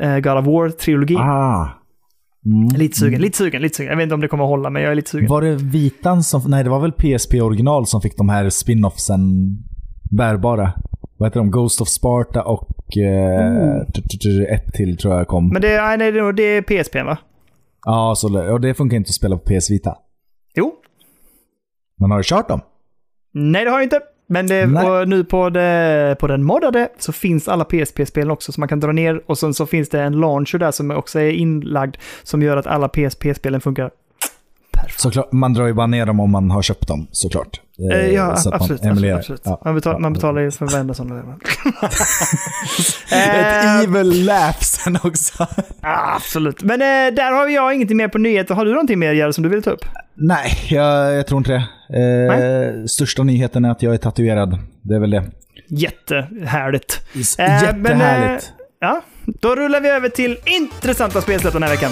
uh, 0.03 0.19
God 0.19 0.38
of 0.38 0.45
War-trilogi. 0.45 1.17
Ah. 1.17 1.81
Mm. 2.45 2.67
Lite 2.76 2.97
sugen, 2.97 3.22
lite 3.22 3.38
sugen, 3.38 3.61
lite 3.61 3.77
sugen. 3.77 3.89
Jag 3.89 3.97
vet 3.97 4.03
inte 4.03 4.15
om 4.15 4.22
det 4.22 4.27
kommer 4.27 4.43
att 4.43 4.49
hålla, 4.49 4.69
men 4.69 4.81
jag 4.81 4.91
är 4.91 4.95
lite 4.95 5.09
sugen. 5.09 5.30
Var 5.30 5.41
det 5.41 5.55
Vitan 5.55 6.23
som... 6.23 6.41
Nej, 6.47 6.63
det 6.63 6.69
var 6.69 6.80
väl 6.80 6.91
PSP 6.91 7.34
original 7.34 7.88
som 7.88 8.01
fick 8.01 8.17
de 8.17 8.30
här 8.30 8.49
spin-offsen 8.49 9.57
bärbara. 10.11 10.73
Vad 11.17 11.30
heter 11.30 11.39
de? 11.39 11.51
Ghost 11.51 11.81
of 11.81 11.88
Sparta 11.88 12.43
och 12.43 12.97
eh, 12.97 13.81
ett 14.49 14.73
till 14.73 14.97
tror 14.97 15.13
jag 15.13 15.27
kom. 15.27 15.49
Men 15.49 15.61
det, 15.61 15.81
nej, 15.81 15.97
nej, 15.97 16.11
det 16.11 16.43
är 16.43 16.61
PSP 16.61 16.95
va? 16.95 17.17
Ja, 17.85 18.13
så, 18.17 18.51
och 18.53 18.61
det 18.61 18.73
funkar 18.73 18.97
inte 18.97 19.09
att 19.09 19.13
spela 19.13 19.38
på 19.38 19.43
PS 19.43 19.72
Vita. 19.72 19.97
Jo. 20.55 20.73
Men 21.99 22.11
har 22.11 22.17
du 22.17 22.23
kört 22.23 22.47
dem? 22.47 22.61
Nej, 23.34 23.65
det 23.65 23.72
har 23.72 23.77
jag 23.77 23.85
inte. 23.85 23.99
Men 24.27 24.47
det, 24.47 24.68
nu 25.07 25.23
på, 25.23 25.49
det, 25.49 26.15
på 26.19 26.27
den 26.27 26.43
moddade 26.43 26.89
så 26.97 27.11
finns 27.11 27.47
alla 27.47 27.65
PSP-spelen 27.65 28.31
också 28.31 28.52
som 28.52 28.61
man 28.61 28.69
kan 28.69 28.80
dra 28.80 28.91
ner. 28.91 29.22
Och 29.26 29.38
sen 29.38 29.53
så 29.53 29.65
finns 29.65 29.89
det 29.89 30.02
en 30.02 30.19
launcher 30.19 30.57
där 30.57 30.72
som 30.72 30.91
också 30.91 31.19
är 31.19 31.31
inlagd 31.31 31.95
som 32.23 32.41
gör 32.41 32.57
att 32.57 32.68
alla 32.68 32.89
PSP-spelen 32.89 33.61
funkar 33.61 33.91
Perfekt. 34.76 34.99
Såklart, 34.99 35.31
man 35.31 35.53
drar 35.53 35.65
ju 35.65 35.73
bara 35.73 35.88
ner 35.88 36.06
dem 36.06 36.19
om 36.19 36.31
man 36.31 36.52
har 36.52 36.61
köpt 36.61 36.88
dem 36.88 37.07
såklart. 37.11 37.61
Eh, 37.91 38.07
ja, 38.07 38.38
absolut. 38.52 38.84
Man, 38.84 39.11
absolut. 39.14 39.41
Ja, 39.43 39.61
man, 39.65 39.76
betal, 39.76 40.02
man 40.02 40.14
betalar 40.14 40.41
ju 40.41 40.52
för 40.52 40.65
varenda 40.65 40.93
sån. 40.93 41.11
Ett 43.11 43.11
eh, 43.11 43.80
evil 43.80 44.26
laugh 44.26 44.60
sen 44.60 44.97
också. 45.03 45.47
absolut. 45.81 46.64
Men 46.64 46.81
eh, 46.81 47.15
där 47.15 47.31
har 47.31 47.47
jag 47.47 47.76
ingenting 47.76 47.97
mer 47.97 48.07
på 48.07 48.18
nyheter. 48.18 48.56
Har 48.56 48.65
du 48.65 48.72
någonting 48.72 48.99
mer 48.99 49.14
Jerry 49.14 49.34
som 49.34 49.43
du 49.43 49.49
vill 49.49 49.64
ta 49.64 49.69
upp? 49.69 49.85
Nej, 50.14 50.52
jag, 50.69 51.14
jag 51.14 51.27
tror 51.27 51.38
inte 51.38 51.52
det. 51.52 52.77
Eh, 52.80 52.85
största 52.85 53.23
nyheten 53.23 53.65
är 53.65 53.72
att 53.72 53.81
jag 53.81 53.93
är 53.93 53.97
tatuerad. 53.97 54.60
Det 54.81 54.95
är 54.95 54.99
väl 54.99 55.10
det. 55.10 55.23
Jättehärligt. 55.69 57.02
Jättehärligt. 57.14 57.89
Men, 57.89 58.39
ja, 58.80 59.02
då 59.26 59.56
rullar 59.56 59.81
vi 59.81 59.89
över 59.89 60.10
till 60.10 60.38
intressanta 60.45 61.22
spelsläpp 61.22 61.53
den 61.53 61.64
här 61.64 61.69
veckan. 61.69 61.91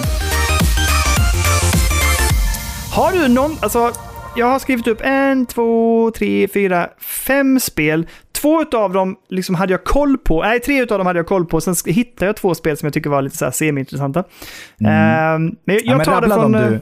Har 2.95 3.11
du 3.11 3.27
någon, 3.27 3.57
alltså 3.61 3.91
jag 4.35 4.45
har 4.45 4.59
skrivit 4.59 4.87
upp 4.87 5.01
en, 5.03 5.45
två, 5.45 6.11
tre, 6.15 6.47
fyra, 6.47 6.89
fem 6.99 7.59
spel. 7.59 8.07
Två 8.31 8.65
av 8.73 8.93
dem 8.93 9.15
liksom 9.29 9.55
hade 9.55 9.73
jag 9.73 9.83
koll 9.83 10.17
på. 10.17 10.41
Nej, 10.41 10.59
tre 10.59 10.81
av 10.81 10.87
dem 10.87 11.05
hade 11.05 11.19
jag 11.19 11.27
koll 11.27 11.45
på. 11.45 11.61
Sen 11.61 11.75
hittade 11.85 12.25
jag 12.25 12.35
två 12.35 12.55
spel 12.55 12.77
som 12.77 12.85
jag 12.85 12.93
tycker 12.93 13.09
var 13.09 13.21
lite 13.21 13.37
så 13.37 13.45
här 13.45 13.51
semi-intressanta. 13.51 14.23
Mm. 14.79 15.43
Uh, 15.45 15.53
men 15.65 15.79
jag 15.83 16.03
tar 16.05 16.11
ja, 16.13 16.21
men 16.21 16.29
det 16.29 16.35
från... 16.35 16.51
Du... 16.51 16.79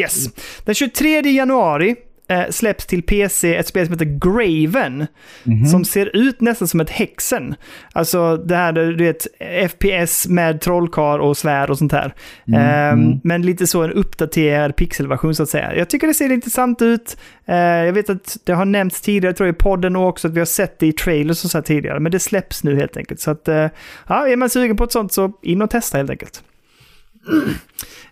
Yes. 0.00 0.26
Den 0.64 0.74
23 0.74 1.20
januari 1.20 1.96
eh, 2.28 2.50
släpps 2.50 2.86
till 2.86 3.02
PC 3.02 3.56
ett 3.56 3.66
spel 3.66 3.86
som 3.86 3.92
heter 3.92 4.04
Graven. 4.04 4.94
Mm 4.94 5.08
-hmm. 5.44 5.64
Som 5.64 5.84
ser 5.84 6.16
ut 6.16 6.40
nästan 6.40 6.68
som 6.68 6.80
ett 6.80 6.90
Hexen. 6.90 7.54
Alltså 7.92 8.36
det 8.36 8.56
här, 8.56 8.72
du 8.72 8.96
vet, 8.96 9.26
FPS 9.70 10.26
med 10.28 10.60
trollkar 10.60 11.18
och 11.18 11.36
svärd 11.36 11.70
och 11.70 11.78
sånt 11.78 11.92
här. 11.92 12.14
Mm 12.48 12.60
-hmm. 12.60 13.12
eh, 13.14 13.18
men 13.22 13.42
lite 13.42 13.66
så 13.66 13.82
en 13.82 13.92
uppdaterad 13.92 14.76
pixelversion 14.76 15.34
så 15.34 15.42
att 15.42 15.48
säga. 15.48 15.76
Jag 15.76 15.88
tycker 15.88 16.06
det 16.06 16.14
ser 16.14 16.32
intressant 16.32 16.82
ut. 16.82 17.16
Eh, 17.46 17.56
jag 17.56 17.92
vet 17.92 18.10
att 18.10 18.36
det 18.44 18.52
har 18.52 18.64
nämnts 18.64 19.00
tidigare, 19.00 19.34
tror 19.34 19.46
jag, 19.46 19.54
i 19.54 19.58
podden 19.58 19.96
och 19.96 20.08
också 20.08 20.28
att 20.28 20.34
vi 20.34 20.38
har 20.38 20.46
sett 20.46 20.78
det 20.78 20.86
i 20.86 20.92
trailers 20.92 21.44
och 21.44 21.50
så 21.50 21.58
här 21.58 21.62
tidigare. 21.62 22.00
Men 22.00 22.12
det 22.12 22.18
släpps 22.18 22.64
nu 22.64 22.76
helt 22.76 22.96
enkelt. 22.96 23.20
Så 23.20 23.30
att, 23.30 23.48
eh, 23.48 23.68
ja, 24.08 24.28
är 24.28 24.36
man 24.36 24.50
sugen 24.50 24.76
på 24.76 24.84
ett 24.84 24.92
sånt 24.92 25.12
så 25.12 25.32
in 25.42 25.62
och 25.62 25.70
testa 25.70 25.98
helt 25.98 26.10
enkelt. 26.10 26.42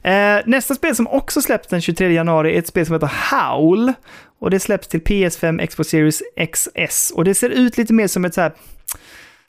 Eh, 0.05 0.41
nästa 0.47 0.75
spel 0.75 0.97
som 0.97 1.07
också 1.07 1.43
släpps 1.43 1.69
den 1.69 1.81
23 1.81 2.13
januari 2.13 2.55
är 2.55 2.59
ett 2.59 2.67
spel 2.67 2.87
som 2.87 2.95
heter 2.95 3.13
Howl. 3.31 3.93
Och 4.39 4.51
det 4.51 4.61
släpps 4.61 4.89
till 4.89 5.01
PS5, 5.01 5.67
Xbox 5.67 5.91
Series 5.91 6.23
XS. 6.53 7.11
Och 7.11 7.25
det 7.25 7.35
ser 7.35 7.51
ut 7.51 7.79
lite 7.79 7.93
mer 7.93 8.07
som 8.07 8.25
ett 8.25 8.35
så 8.35 8.41
här 8.41 8.53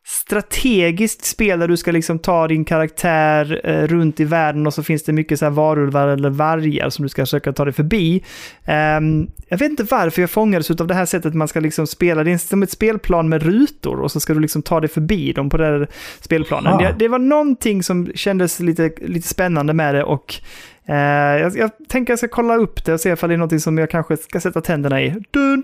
strategiskt 0.06 1.26
spel 1.26 1.60
där 1.60 1.68
du 1.68 1.78
ska 1.78 1.92
liksom 1.92 2.20
ta 2.20 2.48
din 2.48 2.66
karaktär 2.66 3.62
eh, 3.64 3.88
runt 3.88 4.20
i 4.20 4.24
världen 4.24 4.68
och 4.68 4.74
så 4.74 4.84
finns 4.84 5.04
det 5.04 5.14
mycket 5.14 5.40
så 5.40 5.46
här 5.46 5.52
varulvar 5.52 6.08
eller 6.08 6.30
vargar 6.30 6.90
som 6.90 7.04
du 7.04 7.10
ska 7.10 7.22
försöka 7.22 7.54
ta 7.54 7.66
dig 7.66 7.74
förbi. 7.74 8.24
Um, 8.98 9.32
jag 9.48 9.58
vet 9.58 9.70
inte 9.70 9.84
varför 9.84 10.22
jag 10.22 10.30
fångades 10.30 10.72
av 10.72 10.88
det 10.88 10.94
här 10.94 11.06
sättet 11.06 11.34
man 11.34 11.48
ska 11.48 11.60
liksom 11.60 11.88
spela. 11.88 12.24
Det 12.24 12.32
är 12.32 12.38
som 12.38 12.64
ett 12.64 12.72
spelplan 12.72 13.30
med 13.30 13.44
rutor 13.44 14.00
och 14.00 14.12
så 14.12 14.20
ska 14.20 14.34
du 14.34 14.40
liksom 14.40 14.62
ta 14.62 14.80
dig 14.80 14.90
förbi 14.90 15.34
dem 15.34 15.50
på 15.50 15.58
den 15.58 15.74
här 15.74 15.88
spelplanen. 16.20 16.78
Det, 16.78 16.96
det, 17.00 17.08
var 17.08 17.20
någonting 17.20 17.84
som 17.84 18.12
kändes 18.16 18.60
lite, 18.60 18.92
lite 19.02 19.28
spännande 19.28 19.74
med 19.74 19.96
det 19.96 20.04
och 20.04 20.36
uh, 20.90 20.96
jag, 20.96 21.58
jag 21.58 21.72
tänker 21.88 22.12
jag 22.12 22.20
ska 22.20 22.28
kolla 22.28 22.56
upp 22.56 22.86
det 22.86 22.94
och 22.94 23.00
se 23.00 23.10
ifall 23.10 23.30
det 23.30 23.36
är 23.36 23.38
någonting 23.38 23.60
som 23.60 23.78
jag 23.78 23.90
kanske 23.90 24.18
ska 24.18 24.40
sätta 24.40 24.62
tänderna 24.62 25.02
i. 25.02 25.16
Dun. 25.32 25.64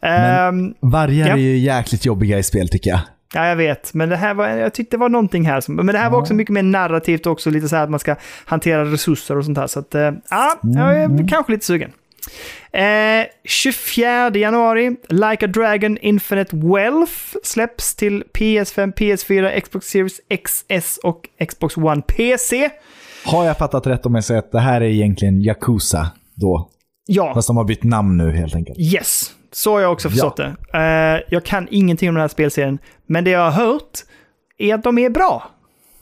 Men 0.00 0.74
vargar 0.80 1.26
ja. 1.26 1.32
är 1.32 1.36
ju 1.36 1.58
jäkligt 1.58 2.04
jobbiga 2.04 2.38
i 2.38 2.42
spel 2.42 2.68
tycker 2.68 2.90
jag. 2.90 3.00
Ja, 3.34 3.46
jag 3.46 3.56
vet. 3.56 3.94
Men 3.94 4.08
det 4.08 4.16
här 4.16 4.34
var, 4.34 4.48
jag 4.48 4.74
tyckte 4.74 4.96
det 4.96 5.00
var 5.00 5.08
någonting 5.08 5.44
här. 5.46 5.60
Som, 5.60 5.76
men 5.76 5.86
det 5.86 5.98
här 5.98 6.04
ja. 6.04 6.10
var 6.10 6.18
också 6.18 6.34
mycket 6.34 6.52
mer 6.52 6.62
narrativt 6.62 7.26
också. 7.26 7.50
Lite 7.50 7.68
så 7.68 7.76
här 7.76 7.82
att 7.82 7.90
man 7.90 8.00
ska 8.00 8.16
hantera 8.44 8.84
resurser 8.84 9.36
och 9.36 9.44
sånt 9.44 9.58
här. 9.58 9.66
Så 9.66 9.78
att, 9.78 9.94
ja, 10.30 10.58
jag 10.62 10.98
är 10.98 11.04
mm. 11.04 11.28
kanske 11.28 11.52
lite 11.52 11.64
sugen. 11.64 11.90
Eh, 12.72 13.26
24 13.44 14.30
januari, 14.30 14.96
Like 15.08 15.44
a 15.44 15.48
Dragon 15.48 15.98
Infinite 15.98 16.56
Wealth 16.56 17.12
släpps 17.42 17.94
till 17.94 18.24
PS5, 18.34 18.94
PS4, 18.94 19.60
Xbox 19.60 19.86
Series 19.86 20.20
XS 20.44 20.98
och 21.02 21.28
Xbox 21.48 21.76
One 21.76 22.02
PC. 22.02 22.70
Har 23.24 23.44
jag 23.44 23.58
fattat 23.58 23.86
rätt 23.86 24.06
om 24.06 24.14
jag 24.14 24.24
säger 24.24 24.38
att 24.38 24.52
det 24.52 24.60
här 24.60 24.80
är 24.80 24.88
egentligen 24.88 25.42
Yakuza 25.42 26.10
då? 26.34 26.68
Ja. 27.06 27.34
Fast 27.34 27.48
de 27.48 27.56
har 27.56 27.64
bytt 27.64 27.84
namn 27.84 28.16
nu 28.16 28.30
helt 28.30 28.54
enkelt. 28.54 28.78
Yes, 28.78 29.32
så 29.52 29.72
har 29.72 29.80
jag 29.80 29.92
också 29.92 30.10
förstått 30.10 30.38
ja. 30.38 30.44
det. 30.72 31.16
Uh, 31.16 31.22
jag 31.28 31.44
kan 31.44 31.68
ingenting 31.70 32.08
om 32.08 32.14
den 32.14 32.20
här 32.20 32.28
spelserien, 32.28 32.78
men 33.06 33.24
det 33.24 33.30
jag 33.30 33.50
har 33.50 33.66
hört 33.66 33.98
är 34.58 34.74
att 34.74 34.82
de 34.82 34.98
är 34.98 35.10
bra. 35.10 35.50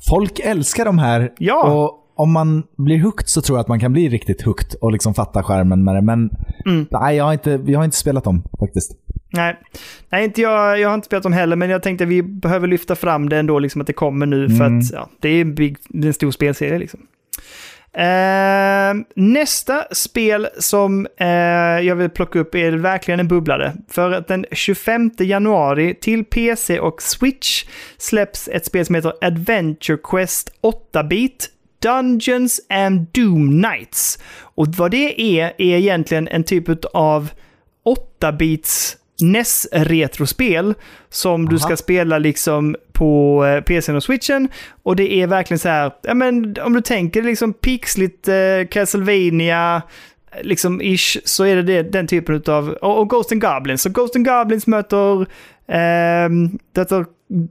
Folk 0.09 0.41
älskar 0.41 0.85
de 0.85 0.99
här. 0.99 1.33
Ja. 1.39 1.73
Och 1.73 2.01
om 2.17 2.33
man 2.33 2.63
blir 2.77 3.01
hooked 3.01 3.29
så 3.29 3.43
tror 3.43 3.59
jag 3.59 3.61
att 3.61 3.69
man 3.69 3.81
kan 3.81 3.93
bli 3.93 4.09
riktigt 4.09 4.43
hooked 4.43 4.75
och 4.81 4.93
liksom 4.93 5.15
fatta 5.15 5.43
skärmen 5.43 5.85
med 5.85 5.95
det. 5.95 6.03
Men 6.03 6.31
mm. 6.67 6.87
nej, 6.91 7.17
jag 7.17 7.25
har, 7.25 7.33
inte, 7.33 7.61
jag 7.67 7.79
har 7.79 7.85
inte 7.85 7.97
spelat 7.97 8.25
dem 8.25 8.43
faktiskt. 8.59 8.93
Nej, 9.33 9.57
nej 10.11 10.25
inte 10.25 10.41
jag, 10.41 10.81
jag 10.81 10.89
har 10.89 10.95
inte 10.95 11.07
spelat 11.07 11.23
dem 11.23 11.33
heller, 11.33 11.57
men 11.57 11.71
jag 11.71 11.83
tänkte 11.83 12.05
att 12.05 12.11
vi 12.11 12.23
behöver 12.23 12.69
lyfta 12.69 12.95
fram 12.95 13.29
det 13.29 13.39
ändå, 13.39 13.59
liksom 13.59 13.81
att 13.81 13.87
det 13.87 13.93
kommer 13.93 14.27
nu, 14.27 14.49
för 14.49 14.65
mm. 14.65 14.79
att 14.79 14.93
ja, 14.93 15.09
det, 15.21 15.29
är 15.29 15.41
en 15.41 15.55
big, 15.55 15.77
det 15.89 16.07
är 16.07 16.09
en 16.09 16.15
stor 16.15 16.31
spelserie. 16.31 16.79
Liksom. 16.79 17.01
Ehm, 17.97 19.05
nästa 19.15 19.85
spel 19.91 20.49
som 20.59 21.07
eh, 21.17 21.27
jag 21.87 21.97
vill 21.97 22.11
plocka 22.11 22.39
upp 22.39 22.55
är 22.55 22.73
verkligen 22.73 23.21
en 23.21 23.29
bubblare. 23.29 23.73
För 23.89 24.11
att 24.11 24.29
den 24.29 24.47
25 24.53 25.11
januari 25.19 25.95
till 25.95 26.25
PC 26.25 26.81
och 26.81 27.03
Switch 27.03 27.65
släpps 27.97 28.49
ett 28.49 28.67
spel 28.67 28.87
som 28.87 28.95
heter 28.95 29.13
Adventure 29.21 29.99
Quest 30.05 30.51
8-bit 30.63 31.51
Dungeons 31.83 32.61
and 32.69 33.07
Doom 33.13 33.61
Nights. 33.61 34.19
Och 34.37 34.67
vad 34.67 34.91
det 34.91 35.21
är, 35.21 35.47
är 35.47 35.77
egentligen 35.77 36.29
en 36.29 36.45
typ 36.45 36.85
av 36.85 37.31
8-bits 38.21 38.97
NES-retrospel 39.23 40.75
som 41.09 41.41
Aha. 41.45 41.51
du 41.51 41.59
ska 41.59 41.77
spela 41.77 42.19
liksom 42.19 42.77
på 42.93 43.45
eh, 43.47 43.61
PCn 43.61 43.97
och 43.97 44.03
switchen. 44.03 44.49
Och 44.83 44.97
det 44.97 45.13
är 45.13 45.27
verkligen 45.27 45.59
så 45.59 45.69
här, 45.69 45.93
ja 46.03 46.15
men 46.15 46.57
om 46.65 46.73
du 46.73 46.81
tänker 46.81 47.23
liksom 47.23 47.53
pixligt 47.53 48.29
eh, 48.29 48.35
Castlevania, 48.71 49.83
liksom 50.43 50.81
ish, 50.83 51.19
så 51.25 51.45
är 51.45 51.57
det, 51.57 51.63
det 51.63 51.83
den 51.83 52.07
typen 52.07 52.43
av, 52.47 52.69
och, 52.69 53.01
och 53.01 53.11
Ghost 53.11 53.33
and 53.33 53.41
Goblins. 53.41 53.83
Så 53.83 53.91
Ghost 53.91 54.17
and 54.17 54.27
Goblins 54.27 54.67
möter, 54.67 55.21
eh, 55.69 56.29
möter, 56.77 57.05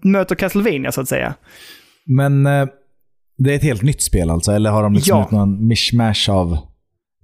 möter 0.03 0.35
Castlevania 0.35 0.91
så 0.91 1.01
att 1.01 1.09
säga. 1.09 1.33
Men 2.05 2.45
eh, 2.45 2.65
Det 3.37 3.51
är 3.51 3.55
ett 3.55 3.63
helt 3.63 3.81
nytt 3.81 4.01
spel 4.01 4.29
alltså? 4.29 4.51
Eller 4.51 4.69
har 4.69 4.83
de 4.83 4.93
liksom 4.93 5.17
Ja. 5.17 5.23
gjort 5.23 5.31
någon 5.31 5.67
mishmash 5.67 6.29
av... 6.29 6.57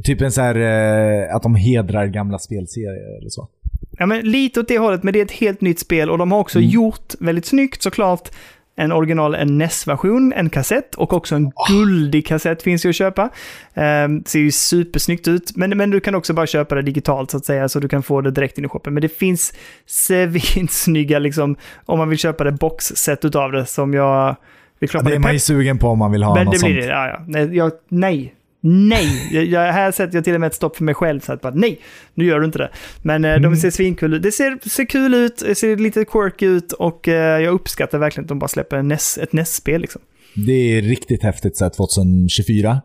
Typ 0.03 0.21
en 0.21 0.31
så 0.31 0.41
här, 0.41 0.55
eh, 0.55 1.35
att 1.35 1.43
de 1.43 1.55
hedrar 1.55 2.05
gamla 2.07 2.37
spelserier 2.39 3.17
eller 3.19 3.29
så? 3.29 3.47
Ja, 3.97 4.05
men 4.05 4.21
lite 4.21 4.59
åt 4.59 4.67
det 4.67 4.77
hållet, 4.77 5.03
men 5.03 5.13
det 5.13 5.19
är 5.19 5.25
ett 5.25 5.31
helt 5.31 5.61
nytt 5.61 5.79
spel 5.79 6.09
och 6.09 6.17
de 6.17 6.31
har 6.31 6.39
också 6.39 6.59
Mm. 6.59 6.69
gjort, 6.69 7.13
väldigt 7.19 7.45
snyggt 7.45 7.83
såklart, 7.83 8.29
en 8.75 8.91
original 8.91 9.35
en 9.35 9.57
NES-version, 9.57 10.33
en 10.35 10.49
kassett 10.49 10.95
och 10.95 11.13
också 11.13 11.35
en 11.35 11.51
guldig 11.69 12.27
kassett 12.27 12.61
finns 12.61 12.85
ju 12.85 12.89
att 12.89 12.95
köpa. 12.95 13.29
Ehm, 13.73 14.23
ser 14.25 14.39
ju 14.39 14.51
supersnyggt 14.51 15.27
ut, 15.27 15.51
men, 15.55 15.77
men 15.77 15.89
du 15.89 15.99
kan 15.99 16.15
också 16.15 16.33
bara 16.33 16.47
köpa 16.47 16.75
det 16.75 16.81
digitalt 16.81 17.31
så 17.31 17.37
att 17.37 17.45
säga, 17.45 17.69
så 17.69 17.79
du 17.79 17.87
kan 17.87 18.03
få 18.03 18.21
det 18.21 18.31
direkt 18.31 18.57
in 18.57 18.65
i 18.65 18.67
shoppen. 18.67 18.93
Men 18.93 19.01
det 19.01 19.17
finns 19.17 19.53
svinsnygga, 19.85 21.19
liksom, 21.19 21.55
om 21.85 21.99
man 21.99 22.09
vill 22.09 22.17
köpa 22.19 22.43
det 22.43 22.51
boxset 22.51 23.25
utav 23.25 23.51
det 23.51 23.65
som 23.65 23.93
jag... 23.93 24.35
Det 24.79 24.85
är 24.85 24.87
klart 24.87 25.03
Ja, 25.03 25.09
det 25.09 25.15
är 25.15 25.19
man 25.19 25.33
ju 25.33 25.39
sugen 25.39 25.77
på 25.77 25.87
om 25.87 25.99
man 25.99 26.11
vill 26.11 26.23
ha 26.23 26.35
men 26.35 26.45
något 26.45 26.53
det 26.53 26.59
sånt. 26.59 26.73
blir 26.73 26.81
det. 26.81 26.87
Ja, 26.87 27.21
ja. 27.27 27.39
Jag, 27.39 27.71
nej. 27.89 28.33
Nej, 28.61 29.29
jag, 29.31 29.45
jag, 29.45 29.73
här 29.73 29.91
sätter 29.91 30.17
jag 30.17 30.23
till 30.23 30.33
och 30.33 30.39
med 30.39 30.47
ett 30.47 30.53
stopp 30.55 30.75
för 30.77 30.83
mig 30.83 30.93
själv. 30.95 31.19
Så 31.19 31.33
att 31.33 31.41
bara, 31.41 31.53
nej, 31.55 31.79
nu 32.13 32.25
gör 32.25 32.39
du 32.39 32.45
inte 32.45 32.57
det. 32.57 32.69
Men 33.01 33.25
eh, 33.25 33.31
Mm. 33.35 33.51
de 33.51 33.57
ser 33.57 33.69
svinkul 33.71 34.13
ut. 34.13 34.21
Det 34.23 34.31
ser, 34.31 34.69
ser 34.69 34.85
kul 34.85 35.13
ut, 35.13 35.43
det 35.47 35.55
ser 35.55 35.77
lite 35.77 36.05
quirky 36.05 36.45
ut 36.45 36.71
och 36.71 37.07
eh, 37.07 37.41
jag 37.41 37.53
uppskattar 37.53 37.97
verkligen 37.97 38.25
att 38.25 38.29
de 38.29 38.39
bara 38.39 38.47
släpper 38.47 38.81
NES, 38.83 39.17
ett 39.17 39.33
NES-spel. 39.33 39.81
Liksom. 39.81 40.01
Det 40.35 40.51
är 40.77 40.81
riktigt 40.81 41.23
häftigt 41.23 41.57
så 41.57 41.65
här 41.65 41.69
2024. 41.69 42.81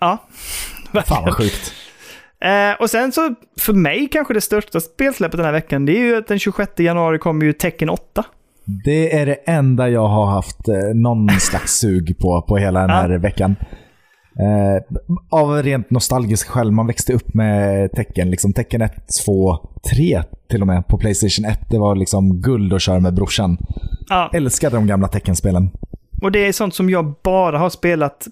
Ja, 0.00 0.28
Fan 1.06 1.24
vad 1.24 1.34
sjukt. 1.34 1.72
Eh, 2.40 2.80
och 2.80 2.90
sen 2.90 3.12
så, 3.12 3.34
för 3.60 3.72
mig 3.72 4.08
kanske 4.12 4.34
det 4.34 4.40
största 4.40 4.80
spelsläppet 4.80 5.36
den 5.36 5.44
här 5.46 5.52
veckan, 5.52 5.86
det 5.86 5.92
är 5.92 6.00
ju 6.00 6.16
att 6.16 6.26
den 6.26 6.38
26 6.38 6.72
januari 6.80 7.18
kommer 7.18 7.46
ju 7.46 7.52
Tekken 7.52 7.90
8. 7.90 8.24
Det 8.84 9.16
är 9.18 9.26
det 9.26 9.34
enda 9.34 9.88
jag 9.88 10.08
har 10.08 10.26
haft 10.26 10.68
eh, 10.68 10.74
någon 10.94 11.30
slags 11.40 11.72
sug 11.72 12.18
på, 12.18 12.42
på 12.48 12.56
hela 12.56 12.80
den 12.80 12.90
här 12.90 13.18
veckan. 13.18 13.56
Eh, 14.40 14.82
av 15.30 15.62
rent 15.62 15.90
nostalgisk 15.90 16.48
skäl. 16.48 16.70
Man 16.70 16.86
växte 16.86 17.12
upp 17.12 17.34
med 17.34 17.92
tecken. 17.92 18.30
Liksom 18.30 18.52
tecken 18.52 18.82
1, 18.82 18.92
2, 19.26 19.56
3 19.96 20.22
till 20.50 20.60
och 20.60 20.66
med 20.66 20.86
på 20.88 20.98
Playstation 20.98 21.44
1. 21.44 21.60
Det 21.70 21.78
var 21.78 21.94
liksom 21.94 22.40
guld 22.40 22.72
att 22.72 22.82
köra 22.82 23.00
med 23.00 23.14
brorsan. 23.14 23.58
Ja, 24.08 24.30
Älskade 24.34 24.76
de 24.76 24.86
gamla 24.86 25.08
teckenspelen. 25.08 25.70
och 26.22 26.32
det 26.32 26.46
är 26.46 26.52
sånt 26.52 26.74
som 26.74 26.90
jag 26.90 27.14
bara 27.22 27.58
har 27.58 27.70
spelat 27.70 28.26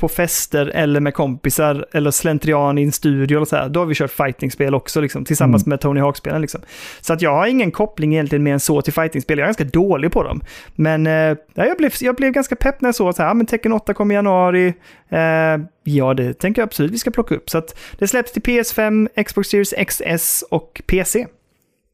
på 0.00 0.08
fester 0.08 0.66
eller 0.66 1.00
med 1.00 1.14
kompisar 1.14 1.86
eller 1.92 2.10
slentrian 2.10 2.78
i 2.78 2.82
en 2.82 2.92
studio 2.92 3.36
eller 3.36 3.46
så 3.46 3.56
här. 3.56 3.68
Då 3.68 3.80
har 3.80 3.86
vi 3.86 3.94
kört 3.94 4.10
fightingspel 4.10 4.74
också 4.74 5.00
liksom, 5.00 5.24
tillsammans 5.24 5.66
med 5.66 5.80
Tony 5.80 6.00
Hawk-spelen. 6.00 6.40
Liksom. 6.40 6.60
Så 7.00 7.12
att 7.12 7.22
jag 7.22 7.34
har 7.34 7.46
ingen 7.46 7.70
koppling 7.70 8.12
egentligen 8.12 8.42
mer 8.42 8.52
än 8.52 8.60
så 8.60 8.82
till 8.82 8.92
fightingspel. 8.92 9.38
Jag 9.38 9.44
är 9.44 9.48
ganska 9.48 9.64
dålig 9.64 10.12
på 10.12 10.22
dem. 10.22 10.40
Men 10.74 11.06
eh, 11.06 11.12
ja, 11.54 11.66
jag, 11.66 11.76
blev, 11.76 11.92
jag 12.00 12.16
blev 12.16 12.32
ganska 12.32 12.56
pepp 12.56 12.80
när 12.80 12.88
jag 12.88 12.94
såg 12.94 13.08
att 13.08 13.16
så 13.16 13.22
här, 13.22 13.30
ja, 13.30 13.34
men 13.34 13.46
Tekken 13.46 13.72
8 13.72 13.94
kommer 13.94 14.14
i 14.14 14.16
januari. 14.16 14.74
Eh, 15.08 15.64
ja, 15.84 16.14
det 16.14 16.34
tänker 16.34 16.62
jag 16.62 16.66
absolut 16.66 16.92
vi 16.92 16.98
ska 16.98 17.10
plocka 17.10 17.34
upp. 17.34 17.50
Så 17.50 17.58
att 17.58 17.78
det 17.98 18.08
släpps 18.08 18.32
till 18.32 18.42
PS5, 18.42 19.22
Xbox 19.24 19.48
Series 19.48 19.74
XS 19.86 20.44
och 20.50 20.82
PC. 20.86 21.26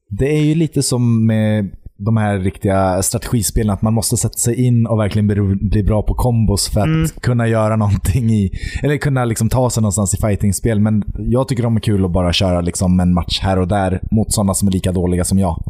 Det 0.08 0.26
är 0.26 0.42
ju 0.42 0.54
lite 0.54 0.82
som 0.82 1.26
med 1.26 1.76
de 1.98 2.16
här 2.16 2.38
riktiga 2.38 3.02
strategispelen, 3.02 3.70
att 3.70 3.82
man 3.82 3.94
måste 3.94 4.16
sätta 4.16 4.38
sig 4.38 4.66
in 4.66 4.86
och 4.86 4.98
verkligen 4.98 5.26
bli, 5.26 5.56
bli 5.60 5.82
bra 5.82 6.02
på 6.02 6.14
kombos 6.14 6.68
för 6.68 6.80
att 6.80 6.86
Mm. 6.86 7.08
kunna 7.20 7.48
göra 7.48 7.76
någonting 7.76 8.30
i, 8.30 8.50
eller 8.82 8.96
kunna 8.96 9.24
liksom 9.24 9.48
ta 9.48 9.70
sig 9.70 9.80
någonstans 9.80 10.14
i 10.14 10.16
fightingspel. 10.16 10.80
Men 10.80 11.04
jag 11.18 11.48
tycker 11.48 11.62
de 11.62 11.76
är 11.76 11.80
kul 11.80 12.04
att 12.04 12.10
bara 12.10 12.32
köra 12.32 12.60
liksom 12.60 13.00
en 13.00 13.14
match 13.14 13.40
här 13.42 13.58
och 13.58 13.68
där 13.68 14.00
mot 14.10 14.32
sådana 14.32 14.54
som 14.54 14.68
är 14.68 14.72
lika 14.72 14.92
dåliga 14.92 15.24
som 15.24 15.38
jag. 15.38 15.62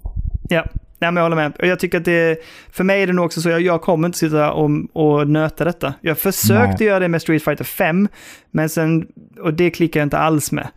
Ja, 0.49 0.65
Nej, 0.99 1.13
men 1.13 1.17
jag 1.17 1.23
håller 1.23 1.37
med. 1.37 1.53
Och 1.59 1.67
jag 1.67 1.79
tycker 1.81 1.99
att 1.99 2.05
det, 2.05 2.39
för 2.71 2.85
mig 2.85 3.03
är 3.03 3.07
det 3.07 3.13
nog 3.13 3.25
också 3.25 3.41
så, 3.41 3.49
jag, 3.49 3.61
jag 3.61 3.83
kommer 3.83 4.09
inte 4.09 4.19
sitta 4.19 4.53
och, 4.53 4.71
och 4.93 5.29
nöta 5.29 5.65
detta. 5.65 5.95
Jag 6.01 6.19
försökte 6.19 6.77
Nej. 6.79 6.87
göra 6.89 6.99
det 6.99 7.09
med 7.09 7.23
Street 7.23 7.45
Fighter 7.45 7.65
5, 7.65 8.09
men 8.51 8.69
sen, 8.69 9.07
och 9.43 9.55
det 9.55 9.71
klickar 9.71 10.01
jag 10.01 10.07
inte 10.07 10.19
alls 10.19 10.53
med. 10.53 10.69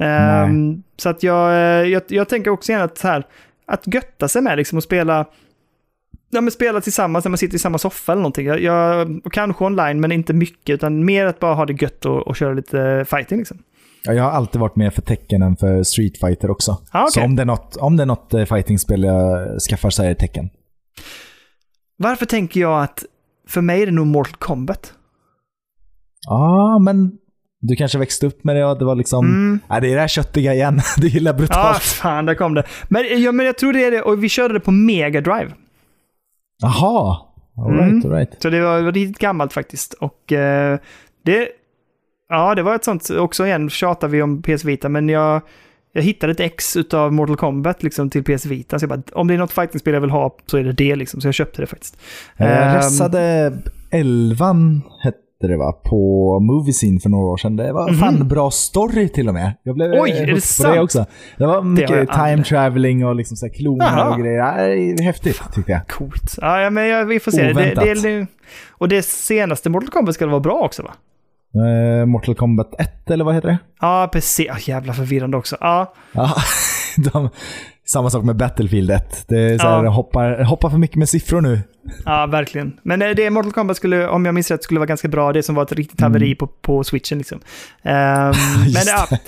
Ehm, 0.00 0.82
så 0.96 1.08
att 1.08 1.22
jag, 1.22 1.50
eh, 1.52 1.88
jag, 1.88 2.02
jag 2.08 2.28
tänker 2.28 2.50
också 2.50 2.72
gärna 2.72 2.84
att, 2.84 2.98
så 2.98 3.08
här, 3.08 3.26
att 3.68 3.94
götta 3.94 4.28
sig 4.28 4.42
med 4.42 4.58
liksom 4.58 4.76
och 4.76 4.82
spela, 4.82 5.26
ja, 6.30 6.40
men 6.40 6.50
spela 6.50 6.80
tillsammans 6.80 7.24
när 7.24 7.30
man 7.30 7.38
sitter 7.38 7.56
i 7.56 7.58
samma 7.58 7.78
soffa 7.78 8.12
eller 8.12 8.22
någonting. 8.22 8.46
Jag, 8.46 8.60
jag, 8.60 9.10
och 9.24 9.32
kanske 9.32 9.64
online, 9.64 10.00
men 10.00 10.12
inte 10.12 10.32
mycket, 10.32 10.74
utan 10.74 11.04
mer 11.04 11.26
att 11.26 11.40
bara 11.40 11.54
ha 11.54 11.66
det 11.66 11.82
gött 11.82 12.04
och, 12.04 12.26
och 12.26 12.36
köra 12.36 12.54
lite 12.54 13.04
fighting 13.08 13.38
liksom. 13.38 13.58
Ja, 14.04 14.12
jag 14.12 14.24
har 14.24 14.30
alltid 14.30 14.60
varit 14.60 14.76
mer 14.76 14.90
för 14.90 15.02
tecken 15.02 15.42
än 15.42 15.56
för 15.56 15.82
Street 15.82 16.18
Fighter 16.18 16.50
också. 16.50 16.72
Ah, 16.90 17.02
okej. 17.02 17.10
Så 17.10 17.24
om 17.24 17.36
det 17.36 17.42
är 17.42 17.46
något, 17.46 17.76
om 17.76 17.96
det 17.96 18.02
är 18.02 18.06
något 18.06 18.34
eh, 18.34 18.44
fightingspel 18.44 19.02
jag 19.02 19.60
skaffar 19.60 19.90
så 19.90 20.02
är 20.02 20.08
det 20.08 20.14
tecken. 20.14 20.50
Varför 21.96 22.26
tänker 22.26 22.60
jag 22.60 22.82
att 22.82 23.04
för 23.48 23.60
mig 23.60 23.82
är 23.82 23.86
det 23.86 23.92
nog 23.92 24.06
Mortal 24.06 24.36
Kombat? 24.38 24.92
Ja, 26.26 26.78
men 26.78 27.12
du 27.60 27.76
kanske 27.76 27.98
växte 27.98 28.26
upp 28.26 28.44
med 28.44 28.56
det 28.56 28.64
och 28.64 28.78
det 28.78 28.84
var 28.84 28.94
liksom, 28.94 29.26
Mm. 29.26 29.60
nej, 29.70 29.80
det 29.80 29.88
är 29.90 29.94
det 29.94 30.00
här 30.00 30.08
köttiga 30.08 30.54
igen. 30.54 30.80
Du 30.96 31.08
gillar 31.08 31.32
Ja, 31.32 31.36
brutalt. 31.38 31.82
fan, 31.82 32.26
där 32.26 32.34
kom 32.34 32.54
det. 32.54 32.64
Men, 32.88 33.22
ja, 33.22 33.32
men 33.32 33.46
jag 33.46 33.58
tror 33.58 33.72
det 33.72 33.84
är 33.84 33.90
det, 33.90 34.02
och 34.02 34.24
vi 34.24 34.28
körde 34.28 34.54
det 34.54 34.60
på 34.60 34.70
Mega 34.70 35.20
Drive. 35.20 35.52
Jaha. 36.62 37.16
Alright, 37.58 37.80
Mm. 37.90 38.12
alright. 38.12 38.42
Så 38.42 38.50
det 38.50 38.60
var 38.60 38.92
riktigt 38.92 39.18
gammalt 39.18 39.52
faktiskt. 39.52 39.94
Och 39.94 40.32
eh, 40.32 40.78
det, 41.24 41.48
ja, 42.28 42.54
det 42.54 42.62
var 42.62 42.74
ett 42.74 42.84
sånt, 42.84 43.10
också 43.10 43.46
igen 43.46 43.70
tjatar 43.70 44.08
vi 44.08 44.22
om 44.22 44.42
PS 44.42 44.64
Vita, 44.64 44.88
men 44.88 45.08
jag, 45.08 45.42
jag 45.92 46.02
hittade 46.02 46.32
ett 46.32 46.40
ex 46.40 46.76
utav 46.76 47.12
Mortal 47.12 47.36
Kombat 47.36 47.82
liksom, 47.82 48.10
till 48.10 48.24
PS 48.24 48.46
Vita. 48.46 48.78
Så 48.78 48.82
jag 48.82 48.88
bara, 48.90 49.02
om 49.12 49.28
det 49.28 49.34
är 49.34 49.38
något 49.38 49.52
fightingspel 49.52 49.94
jag 49.94 50.00
vill 50.00 50.10
ha 50.10 50.36
så 50.46 50.56
är 50.58 50.64
det 50.64 50.72
det 50.72 50.96
liksom. 50.96 51.20
Så 51.20 51.28
jag 51.28 51.34
köpte 51.34 51.62
det 51.62 51.66
faktiskt. 51.66 51.96
Jag 52.36 52.48
Ehm, 52.68 52.74
ressade 52.76 53.52
11 53.90 54.56
hette 55.02 55.18
det 55.46 55.56
va, 55.56 55.72
på 55.72 55.96
Movie 56.40 56.72
Scene 56.72 57.00
för 57.00 57.08
några 57.08 57.24
år 57.26 57.36
sedan. 57.36 57.56
Det 57.56 57.72
var 57.72 57.88
Mhm. 57.88 57.98
fan 57.98 58.28
bra 58.28 58.50
story 58.50 59.08
till 59.08 59.28
och 59.28 59.34
med. 59.34 59.52
Jag 59.62 59.74
blev 59.74 59.90
Oj, 59.92 60.10
eh, 60.10 60.22
är 60.22 60.26
det 60.26 60.40
sant? 60.40 60.74
det 60.74 60.80
också. 60.80 61.06
Det 61.36 61.46
var 61.46 61.62
mycket 61.62 62.08
time 62.12 62.44
traveling 62.44 63.06
och 63.06 63.14
liksom 63.16 63.36
så 63.36 63.48
kloner 63.50 64.08
och 64.10 64.18
grejer. 64.20 65.02
Häftigt 65.02 65.42
tyckte 65.54 65.72
jag. 65.72 65.88
Coolt. 65.88 66.34
Ja, 66.40 66.70
men 66.70 66.86
jag, 66.88 67.04
vi 67.06 67.20
får 67.20 67.30
se. 67.30 67.42
Det, 67.42 67.50
Oväntat. 67.52 67.84
det, 67.84 67.94
det, 68.02 68.26
och 68.70 68.88
det 68.88 69.02
senaste 69.04 69.70
Mortal 69.70 69.88
Kombat 69.90 70.14
ska 70.14 70.26
vara 70.26 70.40
bra 70.40 70.54
också 70.64 70.82
va? 70.82 70.90
Eh, 72.00 72.06
Mortal 72.06 72.34
Kombat 72.34 72.74
1 72.80 73.10
eller 73.10 73.24
vad 73.24 73.34
heter 73.34 73.48
det? 73.48 73.58
Ja, 73.80 74.08
precis. 74.12 74.48
Ah, 74.50 74.58
jävla 74.60 74.92
förvirrande 74.92 75.36
också. 75.36 75.56
Ja, 75.60 75.94
Ja, 76.12 76.34
de, 77.12 77.28
samma 77.92 78.10
sak 78.10 78.24
med 78.24 78.36
Battlefield 78.36 78.90
1. 78.90 79.24
Det 79.28 79.40
är 79.40 79.58
så 79.58 79.66
här, 79.68 79.84
Ja. 79.84 79.90
hoppar, 79.90 80.44
hoppar 80.44 80.70
för 80.70 80.78
mycket 80.78 80.96
med 80.96 81.08
siffror 81.08 81.40
nu. 81.40 81.60
Ja, 82.04 82.26
verkligen. 82.26 82.72
Men 82.82 83.02
eh, 83.02 83.08
det 83.10 83.30
Mortal 83.30 83.52
Kombat 83.52 83.76
skulle, 83.76 84.08
om 84.08 84.24
jag 84.24 84.34
minns 84.34 84.50
rätt, 84.50 84.62
skulle 84.62 84.80
vara 84.80 84.86
ganska 84.86 85.08
bra. 85.08 85.32
Det 85.32 85.42
som 85.42 85.54
var 85.54 85.62
ett 85.62 85.72
riktigt 85.72 86.00
haveri 86.00 86.34
på, 86.34 86.46
på 86.46 86.84
switchen 86.84 87.18
liksom. 87.18 87.40
Ehm, 87.82 87.94
men 88.74 88.82
Mm. 88.82 88.86
Ja, 88.86 89.18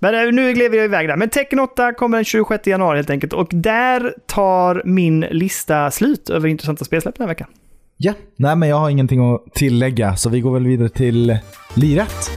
men 0.00 0.14
eh, 0.26 0.32
nu 0.32 0.52
gled 0.52 0.70
vi 0.70 0.84
iväg 0.84 1.08
där. 1.08 1.16
Men 1.16 1.28
Tekken 1.30 1.60
8 1.60 1.92
kommer 1.92 2.16
den 2.18 2.24
26 2.24 2.66
januari 2.66 2.96
helt 2.98 3.10
enkelt. 3.10 3.32
Och 3.32 3.48
där 3.52 4.14
tar 4.26 4.82
min 4.84 5.20
lista 5.20 5.90
slut 5.90 6.30
över 6.30 6.48
intressanta 6.48 6.84
spelsläpp 6.84 7.14
den 7.16 7.24
här 7.24 7.28
veckan. 7.28 7.48
Ja, 7.96 8.12
nej 8.36 8.56
men 8.56 8.68
jag 8.68 8.76
har 8.76 8.90
ingenting 8.90 9.34
att 9.34 9.54
tillägga 9.54 10.16
så 10.16 10.30
vi 10.30 10.40
går 10.40 10.54
väl 10.54 10.66
vidare 10.66 10.88
till 10.88 11.38
lirat. 11.74 12.30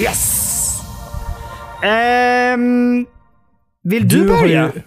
Yes! 0.00 0.35
Ehm, 1.82 3.06
vill 3.82 4.08
du, 4.08 4.30
har 4.30 4.42
börja? 4.42 4.64
Ju, 4.74 4.80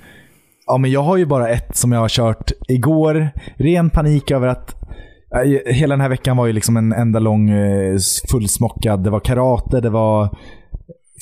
ja, 0.66 0.78
men 0.78 0.92
jag 0.92 1.04
har 1.04 1.18
ju 1.18 1.26
bara 1.26 1.50
ett 1.50 1.78
som 1.78 1.92
jag 1.92 2.00
har 2.00 2.10
kört 2.10 2.52
igår. 2.68 3.30
Ren 3.58 3.90
panik 3.90 4.32
över 4.32 4.48
att 4.48 4.76
äh, 5.46 5.74
hela 5.74 5.94
den 5.94 6.02
här 6.02 6.10
veckan 6.10 6.38
var 6.38 6.48
ju 6.48 6.54
liksom 6.54 6.78
en 6.78 6.94
enda 6.94 7.20
lång 7.20 7.50
eh, 7.50 7.98
fullsmockad. 8.32 9.04
Det 9.04 9.10
var 9.10 9.20
karate, 9.20 9.82
det 9.82 9.90
var 9.90 10.38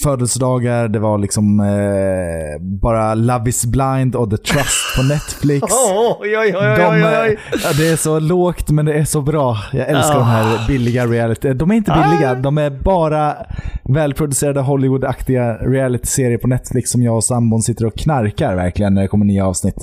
födelsedagar, 0.03 0.87
det 0.87 0.99
var 0.99 1.17
liksom 1.17 1.59
eh, 1.59 2.61
bara 2.81 3.13
Love 3.15 3.49
is 3.49 3.65
blind 3.65 4.15
och 4.15 4.29
The 4.29 4.37
Trust 4.37 4.95
på 4.97 5.03
Netflix. 5.03 5.63
Oj, 6.19 6.37
oj, 6.37 6.37
oj, 6.37 6.55
oj, 6.55 6.77
De, 6.77 6.85
oj, 6.87 7.01
eh, 7.01 7.37
ja, 7.63 7.69
det 7.77 7.87
är 7.87 7.95
så 7.95 8.19
lågt 8.19 8.69
men 8.69 8.85
det 8.85 8.93
är 8.93 9.05
så 9.05 9.21
bra. 9.21 9.57
Jag 9.73 9.87
älskar 9.89 10.15
Ah. 10.15 10.19
de 10.19 10.25
här 10.25 10.67
billiga 10.67 11.05
reality. 11.07 11.53
De 11.53 11.71
är 11.71 11.75
inte 11.75 11.93
Ah. 11.93 12.09
billiga, 12.11 12.35
de 12.35 12.57
är 12.57 12.69
bara 12.69 13.35
välproducerade 13.89 14.61
Hollywood-aktiga 14.61 15.57
reality-serier 15.57 16.37
på 16.37 16.47
Netflix 16.47 16.91
som 16.91 17.03
jag 17.03 17.15
och 17.15 17.23
sambon 17.23 17.61
sitter 17.61 17.85
och 17.85 17.95
knarkar 17.95 18.55
verkligen 18.55 18.93
när 18.93 19.01
det 19.01 19.07
kommer 19.07 19.25
nya 19.25 19.45
avsnitt. 19.47 19.75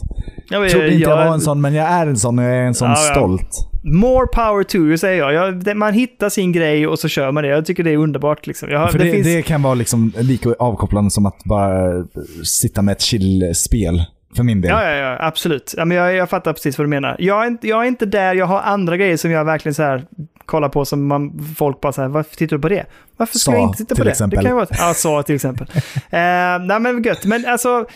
Ja, 0.51 0.59
men, 0.59 0.62
Jag 0.62 0.70
trodde 0.70 0.86
inte 0.89 1.03
jag, 1.03 1.19
jag- 1.20 1.27
var 1.27 1.35
en 1.35 1.41
sån, 1.41 1.61
men 1.61 1.74
jag 1.74 1.86
är 1.89 2.07
en 2.07 2.16
sån 2.16 2.39
och 2.39 2.45
jag 2.45 2.53
är 2.57 2.62
en 2.62 2.74
sån 2.74 2.91
ja. 2.91 2.97
stolt. 2.97 3.70
More 3.85 4.27
power 4.27 4.62
to 4.65 4.77
you, 4.77 4.98
säger 4.98 5.19
jag. 5.19 5.32
jag. 5.32 5.65
det- 5.65 5.74
Man 5.74 5.93
hittar 5.94 6.28
sin 6.28 6.52
grej 6.52 6.86
och 6.86 6.98
så 6.98 7.09
kör 7.09 7.32
man 7.32 7.43
det. 7.43 7.48
Jag 7.48 7.66
tycker 7.66 7.82
det 7.85 7.90
är 7.90 7.97
underbart. 7.97 8.47
Liksom. 8.47 8.70
Jag, 8.70 8.90
För 8.93 8.98
det 8.98 9.05
det, 9.05 9.11
finns... 9.12 9.27
det 9.27 9.43
kan 9.43 9.62
vara 9.62 9.74
liksom 9.74 10.12
lika 10.19 10.48
avkopplande 10.59 11.11
som 11.11 11.27
att 11.27 11.44
bara 11.44 12.05
sitta 12.44 12.82
med 12.82 12.93
ett 12.93 13.01
chill-spel. 13.01 14.05
För 14.36 14.43
min 14.43 14.61
del. 14.61 14.70
Ja, 14.70 14.85
ja, 14.85 14.97
ja, 14.97 15.16
absolut. 15.20 15.74
Ja, 15.77 15.85
men 15.85 15.97
jag, 15.97 16.15
jag 16.15 16.31
fattar 16.31 16.52
precis 16.52 16.78
vad 16.78 16.85
du 16.86 16.89
menar. 16.89 17.16
Jag 17.19 17.43
är, 17.43 17.47
inte, 17.47 17.69
jag 17.69 17.82
är 17.85 17.89
inte 17.89 18.06
där, 18.06 18.35
jag 18.35 18.47
har 18.47 18.61
andra 18.61 18.97
grejer 18.97 19.16
som 19.16 19.31
jag 19.31 19.44
verkligen 19.44 19.74
så 19.74 19.82
här 19.82 20.05
kollar 20.47 20.69
på 20.69 20.85
som 20.85 21.06
man, 21.06 21.55
folk 21.59 21.81
bara 21.81 21.93
så 21.93 22.02
här, 22.02 22.09
varför 22.09 22.36
tittar 22.36 22.56
du 22.56 22.62
på 22.62 22.69
det? 22.69 22.86
Varför 23.16 23.39
ska 23.39 23.51
Saw, 23.51 23.61
jag 23.62 23.69
inte 23.70 23.78
titta 23.78 23.94
på 23.94 24.05
det? 24.05 24.11
exempel. 24.11 24.36
Det 24.36 24.43
kan 24.43 24.51
ju 24.51 24.55
vara, 24.56 24.66
ja, 24.70 24.94
så 24.94 25.23
till 25.23 25.35
exempel. 25.35 25.66
eh, 25.94 26.65
nej 26.66 26.81
men 26.81 27.02
gött, 27.02 27.24
men 27.24 27.44
alltså 27.47 27.86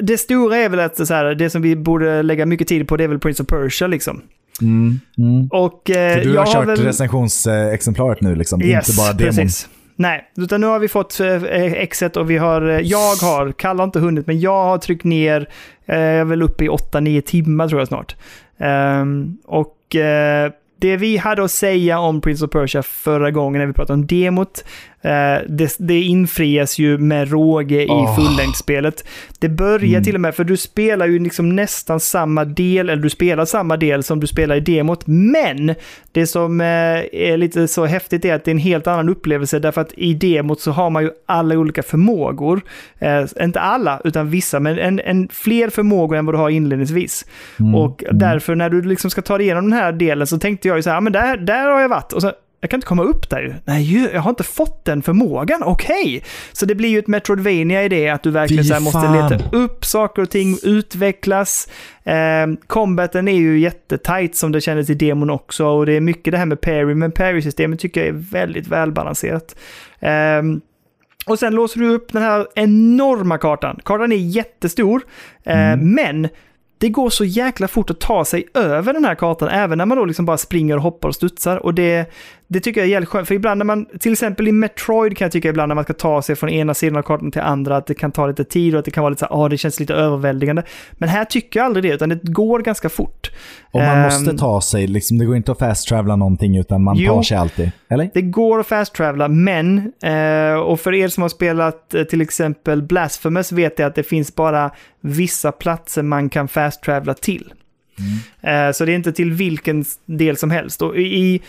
det 0.00 0.18
stora 0.18 0.56
är 0.56 0.68
väl 0.68 0.80
att 0.80 1.06
så 1.06 1.14
här, 1.14 1.34
det 1.34 1.50
som 1.50 1.62
vi 1.62 1.76
borde 1.76 2.22
lägga 2.22 2.46
mycket 2.46 2.68
tid 2.68 2.88
på 2.88 2.96
det 2.96 3.04
är 3.04 3.08
väl 3.08 3.18
Prince 3.18 3.42
of 3.42 3.46
Persia 3.46 3.86
liksom. 3.88 4.22
Mm. 4.60 5.00
Mm. 5.18 5.48
Och, 5.50 5.90
eh, 5.90 6.22
du 6.22 6.38
har 6.38 6.46
kört 6.46 6.68
väl... 6.68 6.76
recensionsexemplaret 6.84 8.20
nu 8.20 8.34
liksom, 8.34 8.62
Yes, 8.62 8.88
inte 8.88 9.00
bara 9.00 9.12
demon. 9.12 9.34
precis. 9.36 9.68
Nej, 9.96 10.30
utan 10.36 10.60
nu 10.60 10.66
har 10.66 10.78
vi 10.78 10.88
fått 10.88 11.20
eh, 11.20 11.42
exet 11.72 12.16
och 12.16 12.30
vi 12.30 12.36
har, 12.38 12.68
eh, 12.68 12.80
jag 12.80 13.16
har, 13.16 13.52
Kalle 13.52 13.80
har 13.80 13.84
inte 13.84 14.00
hunnit, 14.00 14.26
men 14.26 14.40
jag 14.40 14.64
har 14.64 14.78
tryckt 14.78 15.04
ner, 15.04 15.48
eh, 15.86 15.98
jag 15.98 16.20
är 16.20 16.24
väl 16.24 16.42
uppe 16.42 16.64
i 16.64 16.68
8-9 16.68 17.20
timmar 17.20 17.68
tror 17.68 17.80
jag 17.80 17.88
snart. 17.88 18.16
Ehm, 18.58 19.38
och 19.44 19.96
eh, 19.96 20.50
det 20.78 20.96
vi 20.96 21.16
hade 21.16 21.44
att 21.44 21.50
säga 21.50 21.98
om 21.98 22.20
Prince 22.20 22.44
of 22.44 22.50
Persia 22.50 22.82
förra 22.82 23.30
gången 23.30 23.58
när 23.60 23.66
vi 23.66 23.72
pratade 23.72 23.92
om 24.00 24.06
demot, 24.06 24.58
eh, 24.58 24.64
det, 25.48 25.76
det 25.78 26.00
infrias 26.00 26.78
ju 26.78 26.98
med 26.98 27.30
råge 27.30 27.82
i 27.82 27.86
Åh. 27.88 28.16
fullängdsspelet. 28.16 29.04
Det 29.38 29.48
börjar 29.48 29.90
Mm. 29.90 30.04
till 30.04 30.14
och 30.14 30.20
med, 30.20 30.34
för 30.34 30.44
du 30.44 30.56
spelar 30.56 31.06
ju 31.06 31.18
liksom 31.18 31.56
nästan 31.56 32.00
samma 32.00 32.44
del, 32.44 32.90
eller 32.90 33.02
du 33.02 33.10
spelar 33.10 33.44
samma 33.44 33.76
del 33.76 34.02
som 34.02 34.20
du 34.20 34.26
spelar 34.26 34.56
i 34.56 34.60
demot, 34.60 35.06
men 35.06 35.74
det 36.12 36.26
som 36.26 36.60
eh, 36.60 36.66
är 37.12 37.36
lite 37.36 37.68
så 37.68 37.84
häftigt 37.86 38.24
är 38.24 38.34
att 38.34 38.44
det 38.44 38.48
är 38.50 38.52
en 38.54 38.58
helt 38.58 38.86
annan 38.86 39.08
upplevelse, 39.08 39.58
därför 39.58 39.80
att 39.80 39.92
i 39.96 40.14
demot 40.14 40.60
så 40.60 40.70
har 40.70 40.90
man 40.90 41.02
ju 41.02 41.10
alla 41.26 41.54
olika 41.58 41.82
förmågor. 41.82 42.60
Eh, 42.98 43.24
inte 43.42 43.60
alla, 43.60 44.00
utan 44.04 44.30
vissa, 44.30 44.60
men 44.60 44.78
en, 44.78 45.00
en 45.00 45.28
fler 45.32 45.70
förmågor 45.70 46.16
än 46.16 46.26
vad 46.26 46.34
du 46.34 46.38
har 46.38 46.50
inledningsvis. 46.50 47.26
Mm. 47.60 47.74
Och 47.74 48.04
därför 48.12 48.54
när 48.54 48.70
du 48.70 48.82
liksom 48.82 49.10
ska 49.10 49.22
ta 49.22 49.38
dig 49.38 49.46
igenom 49.46 49.70
den 49.70 49.78
här 49.78 49.92
delen 49.92 50.26
så 50.26 50.38
tänkte 50.38 50.68
jag 50.68 50.76
ju 50.76 50.82
så 50.82 50.90
här, 50.90 50.96
"Ja, 50.96 51.00
men 51.00 51.12
där, 51.12 51.36
där 51.36 51.66
har 51.70 51.80
jag 51.80 51.88
varit. 51.88 52.12
Och 52.12 52.22
så, 52.22 52.32
jag 52.60 52.70
kan 52.70 52.78
inte 52.78 52.86
komma 52.86 53.02
upp 53.02 53.30
där 53.30 53.40
ju. 53.40 53.54
Nej, 53.64 54.10
jag 54.12 54.20
har 54.20 54.30
inte 54.30 54.42
fått 54.42 54.84
den 54.84 55.02
förmågan. 55.02 55.62
Okej. 55.62 56.24
Så 56.52 56.66
det 56.66 56.74
blir 56.74 56.88
ju 56.88 56.98
ett 56.98 57.06
Metroidvania 57.06 57.84
i 57.84 57.88
det, 57.88 58.08
att 58.08 58.22
du 58.22 58.30
verkligen 58.30 58.64
så 58.64 58.80
måste 58.80 59.12
leta 59.12 59.56
upp 59.56 59.84
saker 59.84 60.22
och 60.22 60.30
ting, 60.30 60.58
utvecklas. 60.62 61.68
Eh, 62.04 62.46
combaten 62.66 63.28
är 63.28 63.36
ju 63.36 63.58
jättetight 63.58 64.36
som 64.36 64.52
det 64.52 64.60
kändes 64.60 64.90
i 64.90 64.94
demon 64.94 65.30
också. 65.30 65.66
Och 65.66 65.86
det 65.86 65.92
är 65.92 66.00
mycket 66.00 66.32
det 66.32 66.38
här 66.38 66.46
med 66.46 66.60
parry, 66.60 66.94
men 66.94 67.12
parry-systemet 67.12 67.80
tycker 67.80 68.00
jag 68.00 68.08
är 68.08 68.30
väldigt 68.32 68.68
välbalanserat. 68.68 69.56
Ehm, 70.00 70.60
och 71.26 71.38
sen 71.38 71.54
låser 71.54 71.80
du 71.80 71.88
upp 71.88 72.12
den 72.12 72.22
här 72.22 72.46
enorma 72.54 73.38
kartan. 73.38 73.80
Kartan 73.84 74.12
är 74.12 74.16
jättestor, 74.16 75.02
eh, 75.44 75.76
men 75.76 76.28
det 76.80 76.88
går 76.88 77.10
så 77.10 77.24
jäkla 77.24 77.68
fort 77.68 77.90
att 77.90 78.00
ta 78.00 78.24
sig 78.24 78.48
över 78.54 78.92
den 78.92 79.04
här 79.04 79.14
kartan, 79.14 79.48
även 79.48 79.78
när 79.78 79.86
man 79.86 79.98
då 79.98 80.04
liksom 80.04 80.26
bara 80.26 80.38
springer 80.38 80.76
och 80.76 80.82
hoppar 80.82 81.08
och 81.08 81.14
studsar. 81.14 81.56
Och 81.56 81.74
det, 81.74 82.10
det 82.52 82.60
tycker 82.60 82.80
jag 82.80 82.86
är 82.86 82.90
jävligt 82.90 83.08
skönt, 83.08 83.28
för 83.28 83.34
ibland 83.34 83.58
när 83.58 83.64
man, 83.64 83.86
till 84.00 84.12
exempel 84.12 84.48
i 84.48 84.52
Metroid 84.52 85.16
kan 85.16 85.24
jag 85.24 85.32
tycka 85.32 85.48
ibland 85.48 85.68
när 85.68 85.74
man 85.74 85.84
ska 85.84 85.92
ta 85.92 86.22
sig 86.22 86.36
från 86.36 86.50
ena 86.50 86.74
sidan 86.74 86.96
av 86.96 87.02
kartan 87.02 87.30
till 87.30 87.40
andra, 87.40 87.76
att 87.76 87.86
det 87.86 87.94
kan 87.94 88.12
ta 88.12 88.26
lite 88.26 88.44
tid 88.44 88.74
och 88.74 88.78
att 88.78 88.84
det 88.84 88.90
kan 88.90 89.02
vara 89.02 89.10
lite 89.10 89.20
så 89.20 89.34
här, 89.34 89.44
ah, 89.44 89.48
det 89.48 89.58
känns 89.58 89.80
lite 89.80 89.94
överväldigande. 89.94 90.62
Men 90.92 91.08
här 91.08 91.24
tycker 91.24 91.60
jag 91.60 91.66
aldrig 91.66 91.84
det, 91.84 91.94
utan 91.94 92.08
det 92.08 92.20
går 92.22 92.58
ganska 92.60 92.88
fort. 92.88 93.30
Och 93.70 93.80
man 93.80 93.96
Ehm, 93.96 94.02
måste 94.02 94.38
ta 94.38 94.60
sig, 94.60 94.86
liksom, 94.86 95.18
det 95.18 95.24
går 95.24 95.36
inte 95.36 95.52
att 95.52 95.58
fast-travela 95.58 96.16
någonting 96.16 96.56
utan 96.56 96.82
man 96.82 96.96
Jo. 96.96 97.14
tar 97.14 97.22
sig 97.22 97.36
alltid. 97.36 97.70
Eller? 97.88 98.10
Det 98.14 98.22
går 98.22 98.60
att 98.60 98.66
fast-travela, 98.66 99.28
men, 99.28 99.92
eh, 100.02 100.54
och 100.54 100.80
för 100.80 100.94
er 100.94 101.08
som 101.08 101.22
har 101.22 101.28
spelat 101.28 101.94
eh, 101.94 102.02
till 102.04 102.20
exempel 102.20 102.82
Blasphemous 102.82 103.52
vet 103.52 103.78
jag 103.78 103.86
att 103.86 103.94
det 103.94 104.02
finns 104.02 104.34
bara 104.34 104.70
vissa 105.00 105.52
platser 105.52 106.02
man 106.02 106.28
kan 106.28 106.48
fast-travela 106.48 107.14
till. 107.14 107.52
Eh, 108.40 108.72
så 108.72 108.84
det 108.84 108.92
är 108.92 108.96
inte 108.96 109.12
till 109.12 109.32
vilken 109.32 109.84
del 110.06 110.36
som 110.36 110.50
helst. 110.50 110.82
Och 110.82 110.96
i 110.96 111.40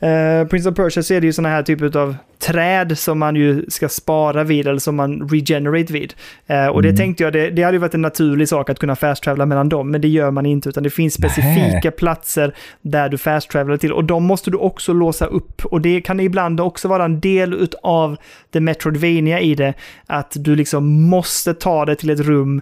eh, 0.00 0.48
Prince 0.48 0.68
of 0.68 0.74
Persia 0.76 1.02
så 1.02 1.14
är 1.14 1.20
det 1.20 1.26
ju 1.26 1.32
sådana 1.32 1.54
här 1.54 1.62
typer 1.62 1.96
av 1.96 2.16
träd 2.38 2.98
som 2.98 3.18
man 3.18 3.36
ju 3.36 3.64
ska 3.68 3.88
spara 3.88 4.44
vid 4.44 4.66
eller 4.66 4.78
som 4.78 4.96
man 4.96 5.28
regenerate 5.28 5.92
vid. 5.92 6.14
Eh, 6.46 6.66
och 6.66 6.82
det 6.82 6.88
Mm. 6.88 6.96
tänkte 6.96 7.22
jag, 7.24 7.32
det, 7.32 7.50
det 7.50 7.62
hade 7.62 7.74
ju 7.74 7.78
varit 7.78 7.94
en 7.94 8.02
naturlig 8.02 8.48
sak 8.48 8.70
att 8.70 8.78
kunna 8.78 8.96
fast-travela 8.96 9.46
mellan 9.46 9.68
dem, 9.68 9.90
men 9.90 10.00
det 10.00 10.08
gör 10.08 10.30
man 10.30 10.46
inte, 10.46 10.68
utan 10.68 10.82
det 10.82 10.90
finns 10.90 11.14
specifika 11.14 11.90
platser 11.90 12.54
där 12.82 13.08
du 13.08 13.18
fast-travelar 13.18 13.76
till 13.76 13.92
och 13.92 14.04
de 14.04 14.24
måste 14.24 14.50
du 14.50 14.56
också 14.56 14.92
låsa 14.92 15.26
upp. 15.26 15.64
Och 15.64 15.80
det 15.80 16.00
kan 16.00 16.20
ibland 16.20 16.60
också 16.60 16.88
vara 16.88 17.04
en 17.04 17.20
del 17.20 17.68
av 17.82 18.16
det 18.50 18.60
Metroidvania 18.60 19.40
i 19.40 19.54
det, 19.54 19.74
att 20.06 20.32
du 20.36 20.56
liksom 20.56 21.02
måste 21.02 21.54
ta 21.54 21.84
det 21.84 21.96
till 21.96 22.10
ett 22.10 22.20
rum 22.20 22.60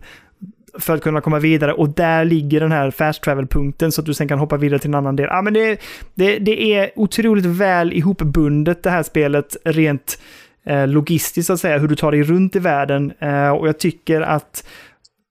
för 0.79 0.95
att 0.95 1.03
kunna 1.03 1.21
komma 1.21 1.39
vidare. 1.39 1.73
Och 1.73 1.89
där 1.89 2.25
ligger 2.25 2.61
den 2.61 2.73
här 2.73 2.91
fast 2.91 3.23
travel-punkten 3.23 3.93
så 3.93 4.01
att 4.01 4.07
du 4.07 4.15
sen 4.15 4.29
kan 4.29 4.39
hoppa 4.39 4.57
vidare 4.57 4.79
till 4.79 4.91
en 4.91 4.95
annan 4.95 5.17
del. 5.17 5.27
Ja, 5.31 5.43
men 5.43 5.55
det, 5.55 5.81
det, 6.15 6.39
det 6.39 6.75
är 6.75 6.91
otroligt 6.97 7.47
väl 7.47 7.93
ihopbundet 7.93 8.83
det 8.83 8.91
här 8.91 9.03
spelet 9.03 9.57
rent 9.65 10.19
eh, 10.67 10.89
logistiskt 10.89 11.47
så 11.47 11.53
att 11.53 11.61
säga, 11.61 11.79
hur 11.79 11.89
du 11.89 11.97
tar 11.97 12.13
dig 12.13 12.23
runt 12.23 12.57
i 12.57 12.59
världen. 12.59 13.13
Eh, 13.19 13.49
och 13.49 13.69
jag 13.69 13.79
tycker 13.79 14.21
att 14.21 14.67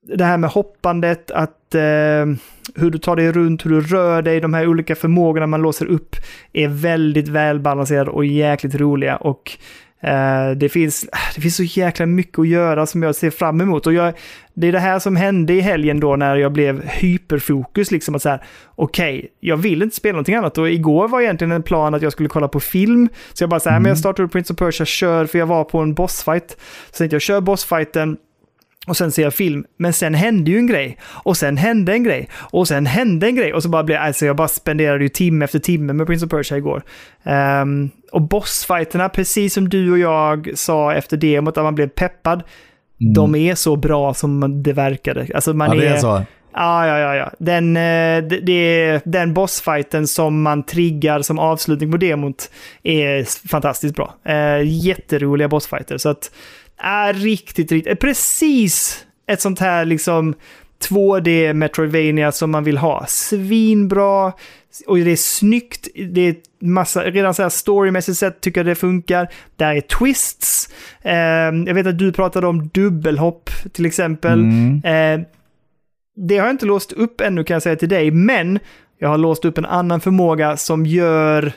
det 0.07 0.25
här 0.25 0.37
med 0.37 0.49
hoppandet, 0.49 1.31
att 1.31 1.75
eh, 1.75 2.25
hur 2.75 2.89
du 2.91 2.97
tar 2.97 3.15
dig 3.15 3.31
runt, 3.31 3.65
hur 3.65 3.69
du 3.69 3.81
rör 3.81 4.21
dig, 4.21 4.39
de 4.39 4.53
här 4.53 4.67
olika 4.67 4.95
förmågorna 4.95 5.47
man 5.47 5.61
låser 5.61 5.85
upp 5.85 6.15
är 6.53 6.67
väldigt 6.67 7.27
välbalanserade 7.27 8.11
och 8.11 8.25
jäkligt 8.25 8.75
roliga. 8.75 9.15
Och 9.15 9.57
det, 10.55 10.69
finns, 10.69 11.05
det 11.35 11.41
finns 11.41 11.55
så 11.55 11.63
jäkla 11.63 12.05
mycket 12.05 12.39
att 12.39 12.47
göra 12.47 12.85
som 12.85 13.03
jag 13.03 13.15
ser 13.15 13.29
fram 13.29 13.61
emot. 13.61 13.87
Och 13.87 13.93
jag, 13.93 14.13
det 14.53 14.67
är 14.67 14.71
det 14.71 14.79
här 14.79 14.99
som 14.99 15.15
hände 15.15 15.53
i 15.53 15.61
helgen 15.61 15.99
då 15.99 16.15
när 16.15 16.35
jag 16.35 16.51
blev 16.51 16.83
hyperfokus, 16.83 17.91
liksom 17.91 18.15
att 18.15 18.21
så 18.21 18.29
här, 18.29 18.43
okej, 18.75 19.27
jag 19.39 19.57
vill 19.57 19.81
inte 19.81 19.95
spela 19.95 20.11
någonting 20.11 20.35
annat. 20.35 20.57
Och 20.57 20.69
igår 20.69 21.07
var 21.07 21.21
egentligen 21.21 21.51
en 21.51 21.63
plan 21.63 21.93
att 21.93 22.01
jag 22.01 22.11
skulle 22.11 22.29
kolla 22.29 22.47
på 22.47 22.59
film. 22.59 23.09
Så 23.33 23.43
jag 23.43 23.49
bara 23.49 23.59
så 23.59 23.69
här, 23.69 23.79
men 23.79 23.89
jag 23.89 23.97
startar 23.97 24.23
upp 24.23 24.31
Prince 24.31 24.53
of 24.53 24.59
Persia, 24.59 24.85
kör, 24.85 25.25
för 25.25 25.39
jag 25.39 25.45
var 25.45 25.63
på 25.63 25.79
en 25.79 25.93
bossfight. 25.93 26.57
Så 26.91 26.97
tänkte 26.97 27.15
jag, 27.15 27.21
kör 27.21 27.41
bossfighten, 27.41 28.17
och 28.87 28.97
sen 28.97 29.11
ser 29.11 29.23
jag 29.23 29.33
film. 29.33 29.65
Men 29.77 29.93
sen 29.93 30.13
hände 30.13 30.51
ju 30.51 30.57
en 30.57 30.67
grej. 30.67 30.97
Och 31.03 31.37
sen 31.37 31.57
hände 31.57 31.93
en 31.93 32.03
grej. 32.03 32.29
Och 32.35 32.67
sen 32.67 32.85
hände 32.85 33.27
en 33.27 33.35
grej. 33.35 33.53
Och 33.53 33.63
så 33.63 33.69
bara 33.69 33.83
blev 33.83 34.01
alltså 34.01 34.25
jag 34.25 34.35
bara 34.35 34.47
spenderade 34.47 35.03
ju 35.03 35.09
timme 35.09 35.45
efter 35.45 35.59
timme 35.59 35.93
med 35.93 36.07
Prince 36.07 36.25
of 36.25 36.31
Persia 36.31 36.57
igår. 36.57 36.83
Ehm, 37.23 37.89
och 38.11 38.21
bossfighterna, 38.21 39.09
precis 39.09 39.53
som 39.53 39.69
du 39.69 39.91
och 39.91 39.99
jag 39.99 40.51
sa 40.55 40.93
efter 40.93 41.17
demot, 41.17 41.57
att 41.57 41.63
man 41.63 41.75
blev 41.75 41.87
peppad. 41.87 42.43
De 43.15 43.35
är 43.35 43.55
så 43.55 43.75
bra 43.75 44.13
som 44.13 44.63
det 44.63 44.73
verkade. 44.73 45.27
Alltså 45.33 45.53
man 45.53 45.71
Mm. 45.71 45.77
Ja, 45.77 45.83
det 45.83 45.89
är... 45.89 45.95
är 45.95 45.99
så. 45.99 46.25
Ja, 46.55 46.87
ja, 46.87 46.99
ja. 46.99 47.15
ja. 47.15 47.31
Den, 47.39 47.77
eh, 47.77 48.23
det, 48.23 48.39
det 48.39 49.01
den 49.05 49.33
bossfighten 49.33 50.07
som 50.07 50.41
man 50.41 50.63
triggar 50.63 51.21
som 51.21 51.39
avslutning 51.39 51.91
på 51.91 51.97
demot 51.97 52.49
är 52.83 53.47
fantastiskt 53.47 53.95
bra. 53.95 54.15
Eh, 54.25 54.61
jätteroliga 54.63 55.47
bossfighter. 55.47 55.97
Så 55.97 56.09
att, 56.09 56.31
är 56.83 57.13
riktigt, 57.13 57.71
riktigt, 57.71 57.99
precis 57.99 59.05
ett 59.27 59.41
sånt 59.41 59.59
här 59.59 59.85
liksom 59.85 60.33
2D 60.89 61.53
Metroidvania 61.53 62.31
som 62.31 62.51
man 62.51 62.63
vill 62.63 62.77
ha. 62.77 63.05
Svinbra, 63.07 64.33
och 64.87 64.97
det 64.97 65.11
är 65.11 65.15
snyggt, 65.15 65.87
det 65.95 66.21
är 66.21 66.35
massa, 66.59 67.03
redan 67.03 67.33
så 67.33 67.41
här 67.41 67.49
storymässigt 67.49 68.17
sett 68.17 68.41
tycker 68.41 68.59
jag 68.59 68.65
det 68.65 68.75
funkar. 68.75 69.27
Där 69.55 69.75
är 69.75 69.81
twists. 69.81 70.73
Eh, 71.01 71.13
jag 71.67 71.73
vet 71.73 71.87
att 71.87 71.97
du 71.97 72.11
pratade 72.11 72.47
om 72.47 72.67
dubbelhopp 72.67 73.49
till 73.73 73.85
exempel. 73.85 74.39
Mm. 74.39 74.81
Eh, 74.83 75.27
det 76.15 76.37
har 76.37 76.45
jag 76.45 76.53
inte 76.53 76.65
låst 76.65 76.91
upp 76.91 77.21
ännu 77.21 77.43
kan 77.43 77.55
jag 77.55 77.63
säga 77.63 77.75
till 77.75 77.89
dig, 77.89 78.11
men 78.11 78.59
jag 78.99 79.09
har 79.09 79.17
låst 79.17 79.45
upp 79.45 79.57
en 79.57 79.65
annan 79.65 80.01
förmåga 80.01 80.57
som 80.57 80.85
gör 80.85 81.53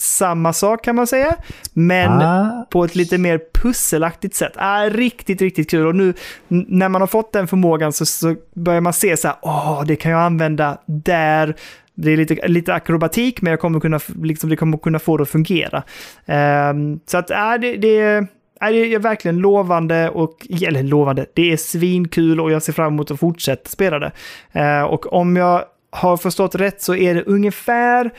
samma 0.00 0.52
sak 0.52 0.84
kan 0.84 0.96
man 0.96 1.06
säga, 1.06 1.36
men 1.72 2.10
Ah. 2.10 2.66
på 2.70 2.84
ett 2.84 2.94
lite 2.94 3.18
mer 3.18 3.40
pusselaktigt 3.62 4.34
sätt. 4.34 4.52
Är 4.56 4.90
riktigt, 4.90 5.40
riktigt 5.42 5.70
kul. 5.70 5.86
Och 5.86 5.96
nu 5.96 6.14
när 6.48 6.88
man 6.88 7.02
har 7.02 7.06
fått 7.06 7.32
den 7.32 7.48
förmågan 7.48 7.92
så, 7.92 8.06
så 8.06 8.34
börjar 8.54 8.80
man 8.80 8.92
se 8.92 9.16
så 9.16 9.28
här, 9.28 9.36
åh, 9.42 9.84
det 9.86 9.96
kan 9.96 10.12
jag 10.12 10.20
använda 10.20 10.78
där. 10.86 11.54
Det 11.94 12.10
är 12.12 12.16
lite, 12.16 12.48
lite 12.48 12.74
akrobatik, 12.74 13.42
men 13.42 13.50
jag 13.50 13.60
kommer 13.60 13.80
kunna, 13.80 14.00
liksom, 14.22 14.50
det 14.50 14.56
kommer 14.56 14.78
kunna 14.78 14.98
få 14.98 15.16
det 15.16 15.22
att 15.22 15.28
fungera. 15.28 15.82
Ehm, 16.26 17.00
så 17.06 17.18
att, 17.18 17.30
är 17.30 17.58
det, 17.58 17.76
det 17.76 17.98
är 18.00 18.26
är 18.60 18.72
det 18.72 18.94
är 18.94 18.98
verkligen 18.98 19.38
lovande 19.38 20.08
och, 20.10 20.46
eller 20.66 20.82
lovande, 20.82 21.26
det 21.34 21.52
är 21.52 21.56
svinkul 21.56 22.40
och 22.40 22.52
jag 22.52 22.62
ser 22.62 22.72
fram 22.72 22.92
emot 22.92 23.10
att 23.10 23.20
fortsätta 23.20 23.68
spela 23.68 23.98
det. 23.98 24.12
Eh, 24.52 24.82
och 24.82 25.12
om 25.12 25.36
jag 25.36 25.64
har 25.90 26.16
förstått 26.16 26.54
rätt 26.54 26.82
så 26.82 26.94
är 26.94 27.14
det 27.14 27.22
ungefär 27.22 28.10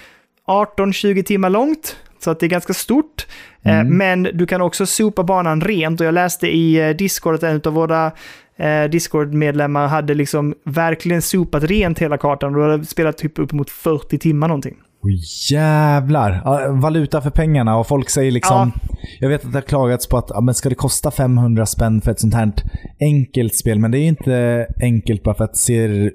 18-20 0.47 1.23
timmar 1.23 1.49
långt, 1.49 1.95
så 2.19 2.31
att 2.31 2.39
det 2.39 2.45
är 2.45 2.49
ganska 2.49 2.73
stort. 2.73 3.27
Eh, 3.63 3.83
men 3.83 4.23
du 4.23 4.45
kan 4.45 4.61
också 4.61 4.85
sopa 4.85 5.23
banan 5.23 5.61
rent 5.61 6.01
och 6.01 6.07
jag 6.07 6.13
läste 6.13 6.47
i 6.47 6.89
eh, 6.89 6.89
Discord 6.89 7.35
att 7.35 7.43
en 7.43 7.61
av 7.65 7.73
våra 7.73 8.11
eh, 8.57 8.83
Discord-medlemmar 8.83 9.87
hade 9.87 10.13
liksom 10.13 10.55
verkligen 10.63 11.21
sopat 11.21 11.63
rent 11.63 11.99
hela 11.99 12.17
kartan 12.17 12.55
och 12.55 12.61
hade 12.61 12.85
spelat 12.85 13.17
typ 13.17 13.39
upp 13.39 13.51
mot 13.51 13.69
40 13.69 14.17
timmar 14.17 14.47
någonting. 14.47 14.75
Oj, 15.03 15.21
jävlar. 15.51 16.41
Ja, 16.45 16.71
Valuta 16.71 17.21
för 17.21 17.29
pengarna 17.29 17.77
och 17.77 17.87
folk 17.87 18.09
säger 18.09 18.31
liksom... 18.31 18.71
Jag 19.19 19.29
vet 19.29 19.45
att 19.45 19.51
det 19.51 19.57
har 19.57 19.61
klagats 19.61 20.07
på 20.07 20.17
att 20.17 20.29
ja, 20.29 20.41
men 20.41 20.55
ska 20.55 20.69
det 20.69 20.75
kosta 20.75 21.11
500 21.11 21.65
spänn 21.65 22.01
för 22.01 22.11
ett 22.11 22.19
sånt 22.19 22.33
här 22.33 22.51
enkelt 22.99 23.55
spel? 23.55 23.79
Men 23.79 23.91
det 23.91 23.97
är 23.97 24.01
ju 24.01 24.07
inte 24.07 24.67
enkelt 24.81 25.23
bara 25.23 25.35
för 25.35 25.43
att 25.43 25.53
det 25.53 25.59
ser 25.59 26.13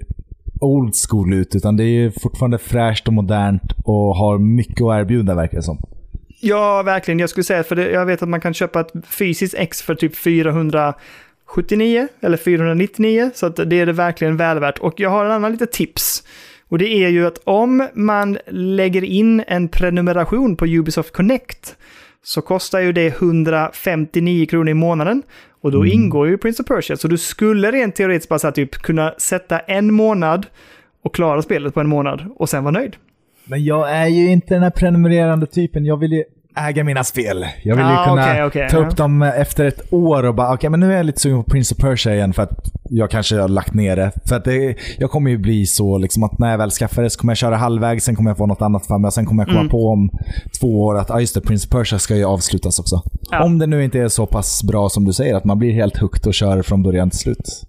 old 0.59 0.93
school 1.09 1.33
ut. 1.33 1.55
Utan 1.55 1.77
det 1.77 1.83
är 1.83 2.11
fortfarande 2.21 2.57
fräscht 2.57 3.07
och 3.07 3.13
modernt 3.13 3.71
och 3.85 4.15
har 4.15 4.37
mycket 4.37 4.81
att 4.81 4.99
erbjuda 4.99 5.35
verkar 5.35 5.57
det 5.57 5.63
som. 5.63 5.77
Ja, 6.41 6.83
verkligen. 6.83 7.19
Jag 7.19 7.29
skulle 7.29 7.43
säga, 7.43 7.63
för 7.63 7.75
det, 7.75 7.91
jag 7.91 8.05
vet 8.05 8.21
att 8.21 8.29
man 8.29 8.41
kan 8.41 8.53
köpa 8.53 8.79
ett 8.79 8.91
fysiskt 9.05 9.55
ex 9.57 9.81
för 9.81 9.95
typ 9.95 10.15
479 10.15 12.07
eller 12.21 12.37
499, 12.37 13.31
så 13.35 13.45
att 13.45 13.55
det 13.55 13.75
är 13.75 13.85
det 13.85 13.93
verkligen 13.93 14.37
väl 14.37 14.59
värt. 14.59 14.79
Och 14.79 14.99
jag 14.99 15.09
har 15.09 15.25
en 15.25 15.31
annan 15.31 15.51
liten 15.51 15.67
tips. 15.71 16.23
Och 16.69 16.77
det 16.77 16.87
är 16.87 17.09
ju 17.09 17.27
att 17.27 17.41
om 17.43 17.87
man 17.93 18.37
lägger 18.47 19.03
in 19.03 19.43
en 19.47 19.67
prenumeration 19.67 20.55
på 20.55 20.65
Ubisoft 20.65 21.13
Connect 21.13 21.75
så 22.23 22.41
kostar 22.41 22.79
ju 22.79 22.93
det 22.93 23.07
159 23.07 24.45
kronor 24.45 24.69
i 24.69 24.73
månaden. 24.73 25.23
Och 25.61 25.71
då 25.71 25.77
Mm. 25.81 25.91
ingår 25.93 26.27
ju 26.27 26.37
Prince 26.37 26.63
of 26.63 26.67
Persia. 26.67 26.97
Så 26.97 27.07
du 27.07 27.17
skulle 27.17 27.71
rent 27.71 27.95
teoretiskt 27.95 28.29
bara 28.29 28.39
så 28.39 28.47
här, 28.47 28.51
typ 28.51 28.71
kunna 28.75 29.13
sätta 29.17 29.59
en 29.59 29.93
månad 29.93 30.45
och 31.03 31.15
klara 31.15 31.41
spelet 31.41 31.73
på 31.73 31.79
en 31.79 31.87
månad 31.87 32.25
och 32.35 32.49
sen 32.49 32.63
vara 32.63 32.71
nöjd. 32.71 32.95
Men 33.45 33.65
jag 33.65 33.91
är 33.91 34.07
ju 34.07 34.31
inte 34.31 34.53
den 34.53 34.63
här 34.63 34.69
prenumererande 34.69 35.45
typen. 35.45 35.85
Jag 35.85 35.97
vill 35.99 36.11
ju 36.11 36.23
äga 36.57 36.83
mina 36.83 37.03
spel. 37.03 37.45
Jag 37.63 37.75
vill 37.75 37.85
ju 37.85 37.91
Ah, 37.91 38.05
kunna 38.05 38.21
okej, 38.31 38.43
okej, 38.43 38.69
ta 38.69 38.77
upp 38.77 38.97
dem 38.97 39.21
efter 39.21 39.65
ett 39.65 39.93
år 39.93 40.23
och 40.25 40.35
bara, 40.35 40.53
okej 40.53 40.69
men 40.69 40.79
nu 40.79 40.91
är 40.93 40.97
jag 40.97 41.05
lite 41.05 41.19
sugen 41.19 41.43
på 41.43 41.49
Prince 41.51 41.75
of 41.75 41.81
Persia 41.81 42.15
igen 42.15 42.33
för 42.33 42.43
att 42.43 42.71
jag 42.89 43.09
kanske 43.11 43.39
har 43.39 43.47
lagt 43.47 43.73
ner 43.73 43.95
det. 43.95 44.11
För 44.25 44.35
att 44.35 44.45
det, 44.45 44.75
jag 44.97 45.11
kommer 45.11 45.31
ju 45.31 45.37
bli 45.37 45.65
så 45.65 45.97
liksom 45.97 46.23
att 46.23 46.39
när 46.39 46.51
jag 46.51 46.57
väl 46.57 46.71
skaffar 46.71 47.03
det 47.03 47.09
så 47.09 47.19
kommer 47.19 47.31
jag 47.31 47.37
köra 47.37 47.55
halvvägs, 47.55 48.05
sen 48.05 48.15
kommer 48.15 48.29
jag 48.29 48.37
få 48.37 48.45
något 48.45 48.61
annat 48.61 48.85
för 48.87 48.97
mig 48.97 49.07
och 49.07 49.13
sen 49.13 49.25
kommer 49.25 49.41
jag 49.43 49.47
komma 49.47 49.59
Mm. 49.59 49.69
på 49.71 49.87
om 49.89 50.09
två 50.59 50.83
år 50.85 50.97
att 50.97 51.11
ah, 51.11 51.19
just 51.19 51.35
det, 51.35 51.41
Prince 51.41 51.67
of 51.67 51.71
Persia 51.71 51.99
ska 51.99 52.15
ju 52.15 52.25
avslutas 52.25 52.79
också. 52.79 53.01
Ja. 53.31 53.43
Om 53.43 53.59
det 53.59 53.67
nu 53.67 53.83
inte 53.83 53.99
är 53.99 54.07
så 54.07 54.25
pass 54.25 54.63
bra 54.63 54.89
som 54.89 55.05
du 55.05 55.13
säger, 55.13 55.35
att 55.35 55.45
man 55.45 55.59
blir 55.59 55.71
helt 55.71 55.97
hooked 55.97 56.27
och 56.27 56.33
kör 56.33 56.61
från 56.61 56.83
början 56.83 57.09
till 57.09 57.19
slut. 57.19 57.61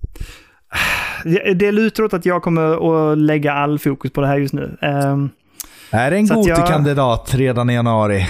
Det, 1.56 1.72
lutar 1.72 2.02
åt 2.02 2.14
att 2.14 2.26
jag 2.26 2.42
kommer 2.42 3.12
att 3.12 3.18
lägga 3.18 3.52
all 3.52 3.78
fokus 3.78 4.12
på 4.12 4.20
det 4.20 4.26
här 4.26 4.36
just 4.38 4.54
nu. 4.54 4.78
Ehm, 4.82 5.30
Är 5.90 6.10
det 6.10 6.16
en 6.16 6.24
att 6.24 6.30
jag- 6.46 6.58
Goti-kandidat 6.58 7.34
redan 7.34 7.70
i 7.70 7.74
januari? 7.74 8.26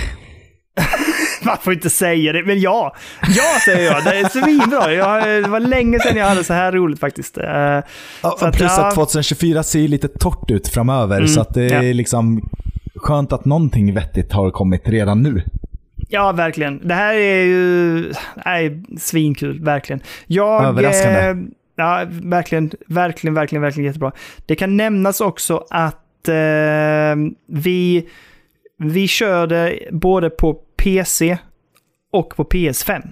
man 1.44 1.56
får 1.62 1.72
inte 1.72 1.90
säga 1.90 2.32
det, 2.32 2.42
men 2.42 2.60
ja. 2.60 2.94
Ja, 3.36 3.44
säger 3.64 3.92
jag. 3.92 4.04
Det 4.04 4.18
är 4.18 4.28
svinbra. 4.28 4.92
Jag, 4.94 5.42
det 5.44 5.48
var 5.48 5.60
länge 5.60 5.98
sedan 6.00 6.16
jag 6.16 6.26
hade 6.26 6.44
så 6.44 6.52
här 6.54 6.72
roligt 6.72 7.00
faktiskt. 7.00 7.38
Eh, 7.38 7.44
Ja, 8.22 8.36
Så 8.38 8.46
att, 8.46 8.56
plus 8.56 8.72
ja. 8.76 8.88
att 8.88 8.94
2024 8.94 9.62
ser 9.62 9.88
lite 9.88 10.08
torrt 10.08 10.50
ut 10.50 10.68
framöver, 10.68 11.16
Mm, 11.16 11.28
så 11.28 11.40
att 11.40 11.54
det 11.54 11.62
är 11.64 11.82
ja. 11.82 11.92
liksom 11.92 12.48
skönt 12.96 13.32
att 13.32 13.44
någonting 13.44 13.94
vettigt 13.94 14.32
har 14.32 14.50
kommit 14.50 14.88
redan 14.88 15.22
nu. 15.22 15.42
Ja, 16.08 16.32
verkligen. 16.32 16.88
Det 16.88 16.94
här 16.94 17.14
är 17.14 17.44
ju 17.44 18.12
nej, 18.46 18.82
svinkul, 18.98 19.64
verkligen. 19.64 20.00
Jag, 20.26 20.64
Överraskande. 20.64 21.20
eh, 21.20 21.36
ja, 21.76 22.06
verkligen, 22.22 22.70
verkligen, 22.86 23.34
verkligen, 23.34 23.62
verkligen 23.62 23.86
jättebra. 23.86 24.12
Det 24.46 24.54
kan 24.54 24.76
nämnas 24.76 25.20
också 25.20 25.64
att 25.70 26.28
eh, 26.28 26.34
vi, 27.48 28.08
vi 28.78 29.08
körde 29.08 29.78
både 29.90 30.30
på 30.30 30.56
PC 30.82 31.38
och 32.12 32.36
på 32.36 32.44
PS5. 32.44 33.02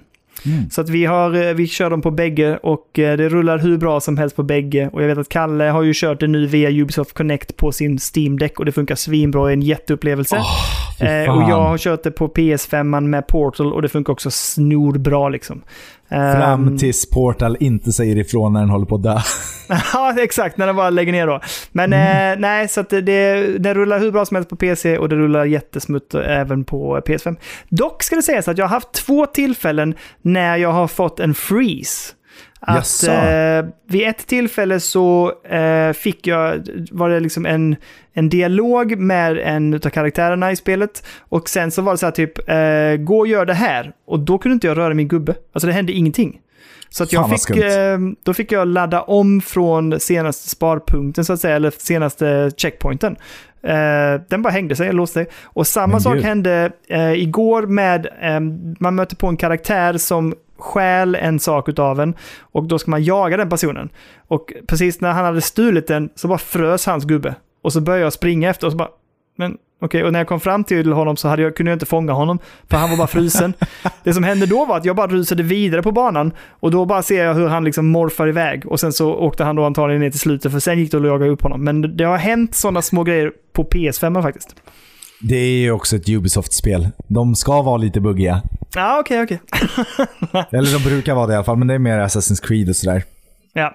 Mm. 0.47 0.70
Så 0.70 0.80
att 0.80 0.88
vi, 0.88 1.05
har, 1.05 1.48
eh, 1.48 1.55
vi 1.55 1.66
kör 1.66 1.90
dem 1.90 2.02
på 2.02 2.10
bägge 2.10 2.56
och 2.56 2.98
eh, 2.98 3.16
det 3.16 3.28
rullar 3.28 3.59
hur 3.59 3.78
bra 3.78 4.01
som 4.01 4.18
helst 4.18 4.36
på 4.36 4.43
bägge. 4.43 4.90
Och 4.93 5.02
jag 5.02 5.09
vet 5.09 5.18
att 5.18 5.28
Kalle 5.28 5.64
har 5.64 5.82
ju 5.82 5.93
kört 5.94 6.20
det 6.20 6.26
nu 6.26 6.47
via 6.47 6.70
Ubisoft 6.70 7.12
Connect 7.12 7.56
på 7.56 7.72
sin 7.72 7.98
Steam 8.14 8.38
Deck 8.38 8.59
och 8.59 8.64
det 8.64 8.72
funkar 8.72 8.94
svinbra 8.94 9.52
en 9.52 9.62
jätteupplevelse. 9.62 10.36
Eh, 11.01 11.36
och 11.36 11.51
jag 11.51 11.60
har 11.60 11.78
kört 11.78 12.02
det 12.02 12.10
på 12.10 12.28
PS5 12.28 13.01
med 13.01 13.26
Portal 13.26 13.72
och 13.72 13.82
det 13.82 13.88
funkar 13.88 14.12
också 14.12 14.30
snorbra 14.30 15.28
liksom. 15.28 15.62
Fram 16.08 16.68
Ehm, 16.68 16.78
tills 16.78 17.10
Portal 17.10 17.56
inte 17.60 17.92
säger 17.92 18.16
ifrån 18.16 18.52
när 18.52 18.60
den 18.60 18.70
håller 18.70 18.86
på 18.86 18.94
att 18.94 19.02
dö. 19.02 19.18
ja, 19.92 20.14
exakt. 20.18 20.56
När 20.56 20.66
den 20.66 20.76
bara 20.76 20.90
lägger 20.90 21.12
ner 21.12 21.26
då. 21.26 21.40
Men 21.72 21.92
Mm. 21.92 22.32
eh, 22.32 22.40
nej, 22.40 22.68
så 22.68 22.80
att 22.80 22.90
det, 22.90 23.00
det, 23.00 23.58
det 23.58 23.74
rullar 23.74 23.98
hur 24.00 24.10
bra 24.12 24.24
som 24.24 24.34
helst 24.34 24.50
på 24.50 24.56
PC 24.56 24.98
och 24.98 25.08
det 25.08 25.16
rullar 25.16 25.44
jättesmutt 25.44 26.14
även 26.14 26.64
på 26.64 27.00
PS5. 27.00 27.36
Dock 27.68 28.02
ska 28.02 28.16
det 28.16 28.22
sägas 28.22 28.48
att 28.48 28.58
jag 28.58 28.64
har 28.64 28.70
haft 28.70 28.92
två 28.92 29.26
tillfällen 29.26 29.94
när 30.22 30.56
jag 30.56 30.72
har 30.72 30.88
fått 30.88 31.20
en 31.20 31.34
freeze. 31.34 32.12
Att 32.60 33.04
eh, 33.08 33.70
vid 33.88 34.08
ett 34.08 34.26
tillfälle 34.26 34.80
så 34.80 35.32
eh, 35.44 35.92
fick 35.92 36.26
jag, 36.26 36.68
var 36.90 37.10
det 37.10 37.20
liksom 37.20 37.46
en, 37.46 37.76
en 38.12 38.28
dialog 38.28 38.98
med 38.98 39.38
en 39.38 39.74
av 39.74 39.78
karaktärerna 39.78 40.52
i 40.52 40.56
spelet. 40.56 41.06
Och 41.18 41.48
sen 41.48 41.70
så 41.70 41.82
var 41.82 41.92
det 41.92 41.98
så 41.98 42.06
här 42.06 42.12
typ, 42.12 42.48
eh, 42.48 43.04
gå 43.04 43.18
och 43.18 43.26
gör 43.26 43.46
det 43.46 43.54
här. 43.54 43.92
Och 44.06 44.20
då 44.20 44.38
kunde 44.38 44.54
inte 44.54 44.66
jag 44.66 44.78
röra 44.78 44.94
min 44.94 45.08
gubbe. 45.08 45.34
Alltså 45.52 45.66
det 45.66 45.72
hände 45.72 45.92
ingenting. 45.92 46.40
Så 46.90 47.02
att 47.02 47.12
jag 47.12 47.30
fick, 47.30 47.56
eh, 47.56 47.98
då 48.22 48.34
fick 48.34 48.52
jag 48.52 48.68
ladda 48.68 49.02
om 49.02 49.40
från 49.40 50.00
senaste 50.00 50.48
sparpunkten 50.48 51.24
så 51.24 51.32
att 51.32 51.40
säga, 51.40 51.56
eller 51.56 51.72
senaste 51.78 52.50
checkpointen. 52.56 53.16
Eh, 53.62 54.20
den 54.28 54.42
bara 54.42 54.50
hängde 54.50 54.76
sig, 54.76 54.92
låste 54.92 55.14
sig. 55.14 55.26
Och 55.44 55.66
samma 55.66 55.92
Men 55.92 56.00
sak 56.00 56.14
gud. 56.14 56.24
hände 56.24 56.70
eh, 56.88 57.12
igår 57.12 57.62
med, 57.62 58.08
man 58.80 58.94
möter 58.94 59.16
på 59.16 59.26
en 59.26 59.36
karaktär 59.36 59.98
som 59.98 60.34
stjäl 60.58 61.14
en 61.14 61.38
sak 61.38 61.68
utav 61.68 62.00
en 62.00 62.14
och 62.40 62.64
då 62.64 62.78
ska 62.78 62.90
man 62.90 63.04
jaga 63.04 63.36
den 63.36 63.48
personen. 63.48 63.88
Och 64.28 64.52
precis 64.68 65.00
när 65.00 65.12
han 65.12 65.24
hade 65.24 65.40
stulit 65.40 65.86
den 65.86 66.10
så 66.14 66.28
bara 66.28 66.38
frös 66.38 66.86
hans 66.86 67.04
gubbe. 67.04 67.34
Och 67.62 67.72
så 67.72 67.80
började 67.80 68.04
jag 68.04 68.12
springa 68.12 68.50
efter 68.50 68.66
och 68.66 68.72
så 68.72 68.76
bara, 68.76 68.88
men 69.36 69.56
okej, 69.80 70.04
och 70.04 70.12
när 70.12 70.20
jag 70.20 70.26
kom 70.26 70.40
fram 70.40 70.64
till 70.64 70.92
honom 70.92 71.16
så 71.16 71.28
hade 71.28 71.42
jag, 71.42 71.56
kunde 71.56 71.70
jag 71.72 71.76
inte 71.76 71.86
fånga 71.86 72.12
honom 72.12 72.38
för 72.68 72.76
han 72.76 72.90
var 72.90 72.96
bara 72.96 73.06
frusen. 73.06 73.54
det 74.02 74.14
som 74.14 74.24
hände 74.24 74.46
då 74.46 74.64
var 74.64 74.76
att 74.76 74.84
jag 74.84 74.96
bara 74.96 75.06
rusade 75.06 75.42
vidare 75.42 75.82
på 75.82 75.92
banan 75.92 76.32
och 76.50 76.70
då 76.70 76.84
bara 76.84 77.02
ser 77.02 77.24
jag 77.24 77.34
hur 77.34 77.48
han 77.48 77.64
liksom 77.64 77.86
morfar 77.86 78.28
iväg 78.28 78.66
och 78.66 78.80
sen 78.80 78.92
så 78.92 79.14
åkte 79.14 79.44
han 79.44 79.56
då 79.56 79.64
antagligen 79.64 80.00
ner 80.00 80.10
till 80.10 80.20
slutet 80.20 80.52
för 80.52 80.58
sen 80.58 80.78
gick 80.78 80.90
det 80.90 80.96
att 80.96 81.06
jaga 81.06 81.26
upp 81.26 81.42
honom. 81.42 81.64
Men 81.64 81.96
det 81.96 82.04
har 82.04 82.16
hänt 82.16 82.54
sådana 82.54 82.82
små 82.82 83.04
grejer 83.04 83.32
på 83.52 83.64
PS5 83.64 84.22
faktiskt. 84.22 84.56
Det 85.20 85.36
är 85.36 85.59
ju 85.59 85.70
också 85.70 85.97
ett 85.97 86.09
Ubisoft-spel. 86.09 86.88
De 87.09 87.34
ska 87.34 87.62
vara 87.62 87.76
lite 87.76 88.01
buggiga. 88.01 88.43
Ja, 88.74 88.98
okej, 89.01 89.22
okej. 89.22 89.40
Eller 90.52 90.72
de 90.78 90.84
brukar 90.88 91.14
vara 91.14 91.26
det 91.26 91.32
i 91.32 91.36
alla 91.36 91.44
fall, 91.44 91.56
men 91.56 91.68
det 91.68 91.74
är 91.74 91.78
mer 91.78 91.98
Assassin's 91.98 92.47
Creed 92.47 92.68
och 92.68 92.76
sådär. 92.76 93.02
Ja. 93.52 93.74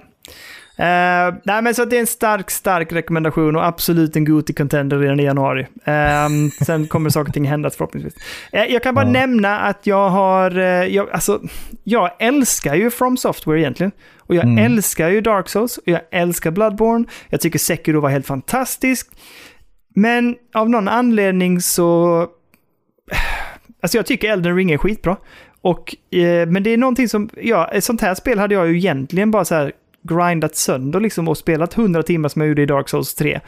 Eh, 0.78 1.34
nej, 1.44 1.62
men 1.62 1.76
så 1.76 1.86
det 1.86 1.96
är 1.96 2.00
en 2.00 2.08
stark, 2.08 2.52
stark 2.52 2.92
rekommendation 2.94 3.56
och 3.56 3.66
absolut 3.66 4.16
en 4.16 4.26
Goti 4.26 4.54
contender 4.54 4.98
redan 5.00 5.20
i 5.20 5.24
januari. 5.24 5.68
Ehm, 5.86 6.50
sen 6.66 6.88
kommer 6.88 7.10
saker 7.10 7.30
och 7.30 7.34
ting 7.34 7.46
hända 7.46 7.70
förhoppningsvis. 7.70 8.14
Eh, 8.52 8.64
jag 8.64 8.84
kan 8.84 8.96
bara 8.96 9.06
Ja. 9.06 9.12
nämna 9.12 9.60
att 9.60 9.88
jag 9.88 10.10
har, 10.10 10.58
eh, 10.60 10.66
jag, 10.66 11.10
alltså, 11.12 11.42
jag 11.84 12.12
älskar 12.20 12.76
ju 12.76 12.90
From 12.90 13.18
Software 13.18 13.60
egentligen. 13.60 13.92
Och 14.20 14.36
jag 14.36 14.44
Mm. 14.44 14.66
älskar 14.66 15.10
ju 15.10 15.22
Dark 15.22 15.50
Souls 15.50 15.78
och 15.78 15.84
jag 15.88 16.02
älskar 16.12 16.52
Bloodborne. 16.52 17.06
Jag 17.30 17.42
tycker 17.42 17.60
Sekiro 17.60 18.00
var 18.02 18.10
helt 18.10 18.26
fantastisk. 18.28 19.08
Men 19.94 20.36
av 20.54 20.70
någon 20.70 20.88
anledning 20.88 21.62
så... 21.62 22.28
Alltså 23.82 23.98
jag 23.98 24.06
tycker 24.06 24.32
Elden 24.32 24.56
Ring 24.56 24.72
är 24.72 24.78
skitbra. 24.78 25.18
Och, 25.62 25.96
eh, 26.12 26.48
men 26.48 26.64
det 26.64 26.70
är 26.70 26.78
någonting 26.78 27.10
som, 27.10 27.30
ja, 27.42 27.68
ett 27.74 27.84
sånt 27.84 28.02
här 28.02 28.16
spel 28.16 28.40
hade 28.40 28.56
jag 28.56 28.68
ju 28.68 28.78
egentligen 28.78 29.32
bara 29.32 29.46
så 29.46 29.56
här 29.56 29.72
grindat 30.04 30.56
sönder 30.56 31.00
liksom 31.00 31.28
och 31.28 31.38
spelat 31.38 31.78
100 31.78 32.04
timmar 32.04 32.30
som 32.30 32.42
jag 32.42 32.50
gjorde 32.50 32.62
i 32.62 32.66
Dark 32.66 32.90
Souls 32.90 33.16
3. 33.16 33.40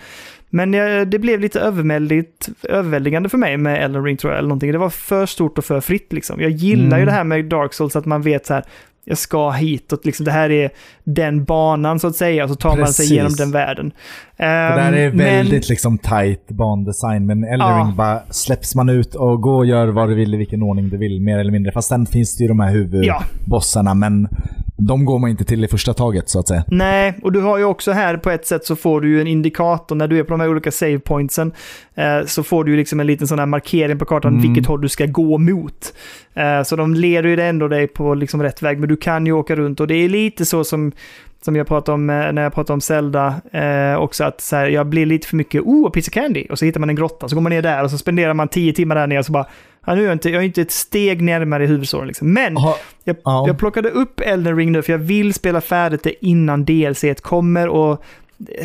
Men 0.49 0.73
eh, 0.73 1.01
det 1.01 1.19
blev 1.19 1.39
lite 1.39 1.59
överväldigande 1.59 3.29
för 3.29 3.37
mig 3.37 3.57
med 3.57 3.83
Elden 3.83 4.03
Ring 4.03 4.17
tror 4.17 4.33
jag, 4.33 4.37
eller 4.39 4.49
någonting. 4.49 4.71
Det 4.71 4.77
var 4.77 4.89
för 4.89 5.25
stort 5.25 5.57
och 5.57 5.65
för 5.65 5.81
fritt 5.81 6.13
liksom. 6.13 6.41
Jag 6.41 6.51
gillar 6.51 6.97
ju 6.97 7.03
Mm. 7.03 7.05
det 7.05 7.11
här 7.11 7.23
med 7.23 7.45
Dark 7.45 7.73
Souls, 7.73 7.95
att 7.95 8.05
man 8.05 8.21
vet 8.21 8.45
så 8.45 8.53
här, 8.53 8.63
jag 9.05 9.17
ska 9.17 9.49
hitåt, 9.51 10.05
liksom, 10.05 10.25
det 10.25 10.31
här 10.31 10.49
är 10.49 10.69
den 11.03 11.43
banan 11.43 11.99
så 11.99 12.07
att 12.07 12.15
säga, 12.15 12.43
och 12.43 12.49
så 12.49 12.55
tar 12.55 12.69
man 12.69 12.77
sig 12.77 12.85
Precis. 12.85 13.11
igenom 13.11 13.33
den 13.37 13.51
världen. 13.51 13.91
Det 14.37 14.43
där 14.43 14.93
är 14.93 15.07
Ehm, 15.07 15.17
men- 15.17 15.25
väldigt 15.25 15.69
liksom 15.69 15.97
tight 15.97 16.47
bandesign, 16.47 17.25
men 17.25 17.43
Elden 17.43 17.67
Ja. 17.67 17.93
Bara 17.97 18.19
släpps 18.29 18.75
man 18.75 18.89
ut 18.89 19.15
och 19.15 19.41
gå 19.41 19.55
och 19.55 19.65
gör 19.65 19.87
vad 19.87 20.09
du 20.09 20.15
vill 20.15 20.33
i 20.33 20.37
vilken 20.37 20.63
ordning 20.63 20.89
du 20.89 20.97
vill, 20.97 21.21
mer 21.21 21.39
eller 21.39 21.51
mindre. 21.51 21.71
Fast 21.71 21.87
sen 21.89 22.05
finns 22.05 22.37
det 22.37 22.41
ju 22.43 22.47
de 22.47 22.59
här 22.59 22.71
huvudbossarna, 22.71 23.93
men 23.93 24.27
de 24.77 25.05
går 25.05 25.19
man 25.19 25.29
inte 25.29 25.43
till 25.43 25.63
i 25.63 25.67
första 25.67 25.93
taget 25.93 26.29
så 26.29 26.39
att 26.39 26.47
säga. 26.47 26.63
Nej, 26.67 27.19
och 27.23 27.31
du 27.31 27.41
har 27.41 27.57
ju 27.57 27.63
också 27.63 27.91
här 27.91 28.17
på 28.17 28.29
ett 28.29 28.45
sätt 28.47 28.65
så 28.65 28.75
får 28.75 29.01
du 29.01 29.09
ju 29.09 29.21
en 29.21 29.27
indikator 29.27 29.95
när 29.95 30.07
du 30.07 30.19
är 30.19 30.23
på 30.23 30.29
de 30.29 30.39
här 30.39 30.49
olika 30.49 30.71
save 30.71 30.99
pointsen. 30.99 31.51
Eh, 31.95 32.25
så 32.25 32.43
får 32.43 32.63
du 32.63 32.71
ju 32.71 32.77
liksom 32.77 32.99
en 32.99 33.07
liten 33.07 33.27
sån 33.27 33.39
här 33.39 33.45
markering 33.45 33.99
på 33.99 34.05
kartan 34.05 34.33
Mm. 34.33 34.41
vilket 34.41 34.65
håll 34.65 34.81
du 34.81 34.89
ska 34.89 35.05
gå 35.05 35.37
mot. 35.37 35.93
Eh, 36.33 36.63
så 36.63 36.75
de 36.75 36.93
leder 36.93 37.29
ju 37.29 37.41
ändå 37.41 37.67
dig 37.67 37.87
på 37.87 38.13
liksom 38.13 38.43
rätt 38.43 38.61
väg, 38.61 38.79
men 38.79 38.89
du 38.89 38.95
kan 38.95 39.25
ju 39.25 39.31
åka 39.31 39.55
runt 39.55 39.79
och 39.79 39.87
det 39.87 39.95
är 39.95 40.09
lite 40.09 40.45
så 40.45 40.63
som 40.63 40.91
som 41.45 41.55
jag 41.55 41.67
pratade 41.67 41.93
om 41.93 42.09
eh, 42.09 42.31
när 42.31 42.43
jag 42.43 42.53
pratade 42.53 42.73
om 42.73 42.81
Zelda 42.81 43.35
eh, 43.51 43.95
också, 43.95 44.23
att 44.23 44.41
så 44.41 44.55
här, 44.55 44.67
jag 44.67 44.87
blir 44.87 45.05
lite 45.05 45.27
för 45.27 45.35
mycket, 45.35 45.61
oh, 45.61 45.87
a 45.87 45.91
piece 45.93 46.09
of 46.09 46.13
candy, 46.13 46.45
och 46.49 46.59
så 46.59 46.65
hittar 46.65 46.79
man 46.79 46.89
en 46.89 46.95
grotta, 46.95 47.29
så 47.29 47.35
går 47.35 47.41
man 47.41 47.49
ner 47.49 47.61
där 47.61 47.83
och 47.83 47.91
så 47.91 47.97
spenderar 47.97 48.33
man 48.33 48.47
tio 48.47 48.73
timmar 48.73 48.95
där 48.95 49.07
nere 49.07 49.19
och 49.19 49.25
så 49.25 49.31
bara, 49.31 49.45
ja, 49.85 49.95
nu 49.95 50.01
är 50.01 50.05
jag 50.05 50.13
inte, 50.15 50.29
jag 50.29 50.41
är 50.41 50.45
inte 50.45 50.61
ett 50.61 50.71
steg 50.71 51.21
närmare 51.21 51.63
i 51.63 51.67
huvudsåren 51.67 52.07
liksom. 52.07 52.33
Men 52.33 52.55
jag, 53.03 53.15
Ja. 53.23 53.43
jag 53.47 53.57
plockade 53.57 53.89
upp 53.89 54.19
Elden 54.19 54.57
Ring 54.57 54.71
nu 54.71 54.81
för 54.81 54.91
jag 54.91 54.99
vill 54.99 55.33
spela 55.33 55.61
färdigt 55.61 56.03
det 56.03 56.25
innan 56.25 56.65
DLC 56.65 57.03
kommer 57.21 57.67
och 57.67 58.03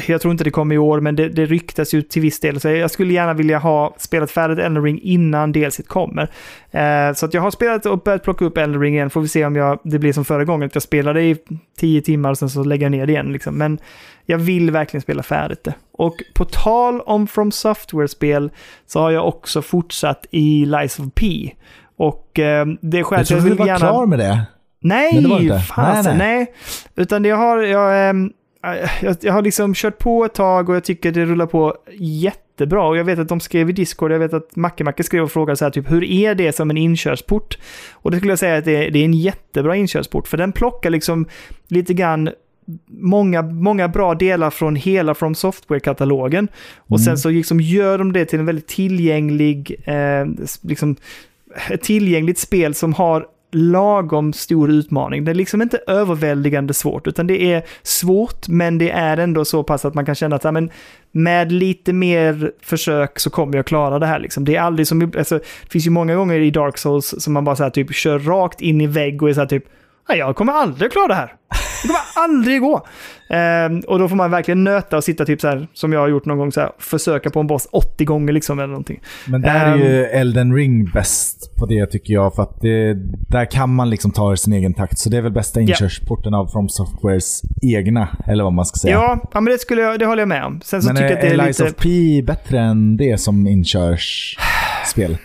jag 0.06 0.20
tror 0.20 0.32
inte 0.32 0.44
det 0.44 0.50
kommer 0.50 0.74
i 0.74 0.78
år, 0.78 1.00
men 1.00 1.16
det, 1.16 1.28
det 1.28 1.46
ryktas 1.46 1.94
ju 1.94 2.02
till 2.02 2.22
viss 2.22 2.40
del. 2.40 2.60
Så 2.60 2.68
jag 2.68 2.90
skulle 2.90 3.12
gärna 3.12 3.34
vilja 3.34 3.58
ha 3.58 3.94
spelat 3.98 4.30
färdigt 4.30 4.58
Elden 4.58 4.82
Ring 4.82 5.00
innan 5.02 5.52
DLC 5.52 5.80
kommer. 5.86 6.28
Eh, 6.70 7.14
så 7.14 7.26
att 7.26 7.34
jag 7.34 7.42
har 7.42 7.50
spelat 7.50 7.86
och 7.86 8.02
börjat 8.02 8.22
plocka 8.22 8.44
upp 8.44 8.58
Elden 8.58 8.80
Ring 8.80 8.94
igen. 8.94 9.10
Får 9.10 9.20
vi 9.20 9.28
se 9.28 9.44
om 9.44 9.56
jag, 9.56 9.78
det 9.84 9.98
blir 9.98 10.12
som 10.12 10.24
förra 10.24 10.44
gången, 10.44 10.66
att 10.66 10.74
jag 10.74 10.82
spelade 10.82 11.22
i 11.22 11.36
tio 11.78 12.02
timmar 12.02 12.30
och 12.30 12.38
sen 12.38 12.50
så 12.50 12.64
lägger 12.64 12.84
jag 12.84 12.90
ner 12.90 13.06
det 13.06 13.12
igen. 13.12 13.32
Liksom. 13.32 13.58
Men 13.58 13.78
jag 14.26 14.38
vill 14.38 14.70
verkligen 14.70 15.02
spela 15.02 15.22
färdigt 15.22 15.64
det. 15.64 15.74
Och 15.92 16.14
på 16.34 16.44
tal 16.44 17.00
om 17.00 17.26
From 17.26 17.52
Software-spel 17.52 18.50
så 18.86 19.00
har 19.00 19.10
jag 19.10 19.28
också 19.28 19.62
fortsatt 19.62 20.26
i 20.30 20.64
Lies 20.64 20.98
of 20.98 21.06
P. 21.14 21.52
Och 21.96 22.38
eh, 22.38 22.66
det 22.80 22.98
är 22.98 23.02
skälet 23.02 23.30
jag 23.30 23.40
trodde 23.40 23.54
du 23.54 23.68
var 23.68 23.78
klar 23.78 24.06
med 24.06 24.18
det. 24.18 24.42
Nej, 24.80 25.12
Nej, 25.76 26.16
nej, 26.16 26.52
Utan 26.96 27.22
det 27.22 27.28
jag 27.28 27.36
har, 27.36 27.58
jag, 27.58 28.08
ehm, 28.10 28.32
jag, 29.02 29.16
jag 29.20 29.32
har 29.32 29.42
liksom 29.42 29.74
kört 29.74 29.98
på 29.98 30.24
ett 30.24 30.34
tag 30.34 30.68
och 30.68 30.76
jag 30.76 30.84
tycker 30.84 31.12
det 31.12 31.24
rullar 31.24 31.46
på 31.46 31.76
jättebra. 31.98 32.88
Och 32.88 32.96
jag 32.96 33.04
vet 33.04 33.18
att 33.18 33.28
de 33.28 33.40
skrev 33.40 33.70
i 33.70 33.72
Discord, 33.72 34.12
jag 34.12 34.18
vet 34.18 34.34
att 34.34 34.56
Macke 34.56 34.84
Macke 34.84 35.02
skrev 35.02 35.22
och 35.22 35.32
frågade 35.32 35.56
så 35.56 35.64
här 35.64 35.70
typ 35.70 35.90
hur 35.90 36.04
är 36.04 36.34
det 36.34 36.52
som 36.52 36.70
en 36.70 36.76
inkörsport? 36.76 37.58
Och 37.92 38.10
det 38.10 38.16
skulle 38.16 38.32
jag 38.32 38.38
säga 38.38 38.56
att 38.56 38.64
det 38.64 38.86
är, 38.86 38.90
det 38.90 38.98
är 38.98 39.04
en 39.04 39.14
jättebra 39.14 39.76
inkörsport, 39.76 40.28
för 40.28 40.36
den 40.36 40.52
plockar 40.52 40.90
liksom 40.90 41.26
lite 41.68 41.94
grann 41.94 42.30
många, 42.86 43.42
många 43.42 43.88
bra 43.88 44.14
delar 44.14 44.50
från 44.50 44.76
hela 44.76 45.14
From 45.14 45.34
Software-katalogen. 45.34 46.48
Och 46.76 47.00
sen 47.00 47.18
så 47.18 47.30
liksom 47.30 47.60
gör 47.60 47.98
de 47.98 48.12
det 48.12 48.24
till 48.24 48.38
en 48.38 48.46
väldigt 48.46 48.66
tillgänglig, 48.66 49.82
eh, 49.84 50.26
liksom, 50.62 50.96
ett 51.70 51.82
tillgängligt 51.82 52.38
spel 52.38 52.74
som 52.74 52.92
har 52.94 53.26
lagom 53.52 54.32
stor 54.32 54.70
utmaning. 54.70 55.24
Det 55.24 55.32
är 55.32 55.34
liksom 55.34 55.62
inte 55.62 55.80
överväldigande 55.86 56.74
svårt, 56.74 57.06
utan 57.06 57.26
det 57.26 57.42
är 57.42 57.62
svårt, 57.82 58.48
men 58.48 58.78
det 58.78 58.90
är 58.90 59.16
ändå 59.16 59.44
så 59.44 59.62
pass 59.62 59.84
att 59.84 59.94
man 59.94 60.06
kan 60.06 60.14
känna 60.14 60.36
att 60.36 60.44
ja, 60.44 60.52
men, 60.52 60.70
med 61.12 61.52
lite 61.52 61.92
mer 61.92 62.52
försök 62.62 63.18
så 63.18 63.30
kommer 63.30 63.56
jag 63.56 63.66
klara 63.66 63.98
det 63.98 64.06
här. 64.06 64.18
Liksom. 64.18 64.44
Det 64.44 64.56
är 64.56 64.60
aldrig 64.60 64.86
som, 64.86 65.12
alltså, 65.18 65.38
det 65.38 65.70
finns 65.70 65.86
ju 65.86 65.90
många 65.90 66.14
gånger 66.14 66.40
i 66.40 66.50
Dark 66.50 66.78
Souls 66.78 67.14
som 67.18 67.32
man 67.32 67.44
bara 67.44 67.56
så 67.56 67.62
här, 67.62 67.70
typ 67.70 67.94
kör 67.94 68.18
rakt 68.18 68.60
in 68.60 68.80
i 68.80 68.86
vägg 68.86 69.22
och 69.22 69.30
är 69.30 69.34
så 69.34 69.40
här 69.40 69.46
typ, 69.46 69.64
jag 70.08 70.36
kommer 70.36 70.52
aldrig 70.52 70.92
klara 70.92 71.08
det 71.08 71.14
här. 71.14 71.34
Det 71.82 71.88
kommer 71.88 72.00
aldrig 72.14 72.60
gå. 72.60 72.86
Ehm, 73.30 73.80
och 73.80 73.98
då 73.98 74.08
får 74.08 74.16
man 74.16 74.30
verkligen 74.30 74.64
nöta 74.64 74.96
och 74.96 75.04
sitta 75.04 75.24
typ 75.24 75.40
så 75.40 75.48
här, 75.48 75.66
som 75.74 75.92
jag 75.92 76.00
har 76.00 76.08
gjort 76.08 76.24
någon 76.24 76.38
gång, 76.38 76.52
så 76.52 76.60
här, 76.60 76.70
försöka 76.78 77.30
på 77.30 77.40
en 77.40 77.46
boss 77.46 77.68
80 77.72 78.04
gånger 78.04 78.32
liksom 78.32 78.58
eller 78.58 78.68
någonting. 78.68 79.00
Men 79.26 79.40
där 79.40 79.66
är 79.66 79.72
Ehm. 79.74 79.80
ju 79.80 80.04
Elden 80.04 80.54
Ring 80.54 80.90
bäst 80.90 81.56
på 81.56 81.66
det 81.66 81.86
tycker 81.86 82.14
jag. 82.14 82.34
För 82.34 82.42
att 82.42 82.60
det, 82.60 82.94
där 83.28 83.44
kan 83.50 83.74
man 83.74 83.90
liksom 83.90 84.10
ta 84.10 84.36
sin 84.36 84.52
egen 84.52 84.74
takt. 84.74 84.98
Så 84.98 85.08
det 85.10 85.16
är 85.16 85.22
väl 85.22 85.32
bästa 85.32 85.60
inkörsporten 85.60 86.34
av 86.34 86.46
From 86.46 86.68
Softwares 86.68 87.42
egna, 87.62 88.08
eller 88.26 88.44
vad 88.44 88.52
man 88.52 88.66
ska 88.66 88.76
säga. 88.78 88.94
Ja, 88.94 89.28
ja 89.32 89.40
men 89.40 89.52
det, 89.52 89.58
skulle 89.58 89.82
jag, 89.82 89.98
det 89.98 90.06
håller 90.06 90.22
jag 90.22 90.28
med 90.28 90.44
om. 90.44 90.60
Sen 90.64 90.82
så 90.82 90.88
Men 90.88 90.96
tycker 90.96 91.08
jag 91.08 91.14
att 91.14 91.20
det 91.20 91.28
är 91.28 91.32
är 91.32 91.44
Lies 91.46 91.58
lite... 91.58 91.70
of 91.70 91.76
P 91.76 92.22
bättre 92.26 92.60
än 92.60 92.96
det 92.96 93.20
som 93.20 93.46
inkörsspel? 93.46 95.16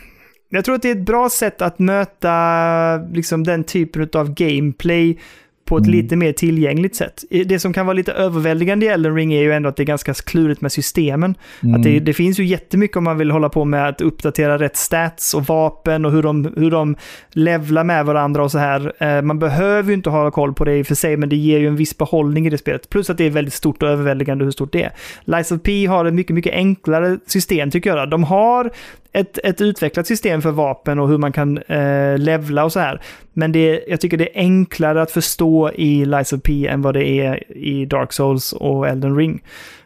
Jag 0.49 0.65
tror 0.65 0.75
att 0.75 0.81
det 0.81 0.87
är 0.89 0.95
ett 0.95 1.05
bra 1.05 1.29
sätt 1.29 1.61
att 1.61 1.79
möta 1.79 2.97
liksom, 3.11 3.43
den 3.43 3.63
typen 3.63 4.09
av 4.13 4.33
gameplay 4.33 5.19
på 5.65 5.77
ett 5.77 5.87
lite 5.87 6.15
mer 6.15 6.33
tillgängligt 6.33 6.95
sätt. 6.95 7.23
Det 7.45 7.59
som 7.59 7.73
kan 7.73 7.85
vara 7.85 7.93
lite 7.93 8.11
överväldigande 8.11 8.85
i 8.85 8.89
Elden 8.89 9.15
Ring 9.15 9.33
är 9.33 9.41
ju 9.41 9.51
ändå 9.51 9.69
att 9.69 9.75
det 9.75 9.83
är 9.83 9.85
ganska 9.85 10.13
klurigt 10.13 10.61
med 10.61 10.71
systemen. 10.71 11.35
Att 11.75 11.83
det, 11.83 11.99
det 11.99 12.13
finns 12.13 12.39
ju 12.39 12.45
jättemycket 12.45 12.97
om 12.97 13.03
man 13.03 13.17
vill 13.17 13.31
hålla 13.31 13.49
på 13.49 13.65
med 13.65 13.87
att 13.89 14.01
uppdatera 14.01 14.57
rätt 14.57 14.77
stats 14.77 15.33
och 15.33 15.45
vapen 15.45 16.05
och 16.05 16.11
hur 16.11 16.23
de, 16.23 16.53
hur 16.57 16.71
de 16.71 16.95
levlar 17.31 17.83
med 17.83 18.05
varandra 18.05 18.43
och 18.43 18.51
så 18.51 18.57
här. 18.57 18.93
Eh, 18.97 19.21
Man 19.21 19.39
behöver 19.39 19.89
ju 19.89 19.93
inte 19.93 20.09
ha 20.09 20.31
koll 20.31 20.53
på 20.53 20.65
det 20.65 20.77
i 20.77 20.81
och 20.81 20.87
för 20.87 20.95
sig, 20.95 21.17
men 21.17 21.29
det 21.29 21.35
ger 21.35 21.59
ju 21.59 21.67
en 21.67 21.75
viss 21.75 21.97
behållning 21.97 22.47
i 22.47 22.49
det 22.49 22.57
spelet. 22.57 22.89
Plus 22.89 23.09
att 23.09 23.17
det 23.17 23.25
är 23.25 23.29
väldigt 23.29 23.53
stort 23.53 23.83
och 23.83 23.89
överväldigande 23.89 24.45
hur 24.45 24.51
stort 24.51 24.73
det 24.73 24.83
är. 24.83 24.91
Lies 25.25 25.51
of 25.51 25.61
P 25.63 25.85
har 25.85 26.05
ett 26.05 26.13
mycket, 26.13 26.35
mycket 26.35 26.53
enklare 26.53 27.17
system 27.25 27.71
tycker 27.71 27.97
jag. 27.97 28.09
De 28.09 28.23
har 28.23 28.71
ett, 29.13 29.39
ett 29.43 29.61
utvecklat 29.61 30.07
system 30.07 30.41
för 30.41 30.51
vapen 30.51 30.99
och 30.99 31.07
hur 31.07 31.17
man 31.17 31.31
kan 31.31 31.57
eh, 31.57 32.17
levla 32.17 32.63
och 32.63 32.71
så 32.71 32.79
här. 32.79 33.01
Men 33.33 33.51
det, 33.51 33.83
jag 33.87 34.01
tycker 34.01 34.17
det 34.17 34.37
är 34.37 34.41
enklare 34.41 35.01
att 35.01 35.11
förstå 35.11 35.71
i 35.71 36.05
Lies 36.05 36.33
of 36.33 36.41
P 36.41 36.67
än 36.67 36.81
vad 36.81 36.93
det 36.93 37.05
är 37.05 37.57
i 37.57 37.85
Dark 37.85 38.13
Souls 38.13 38.53
och 38.53 38.87
Elden 38.87 39.17
Ring. 39.17 39.43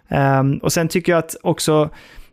Ehm, 0.07 0.57
och 0.57 0.73
sen 0.73 0.87
tycker 0.87 1.11
jag 1.11 1.19
att 1.19 1.35
också 1.41 1.89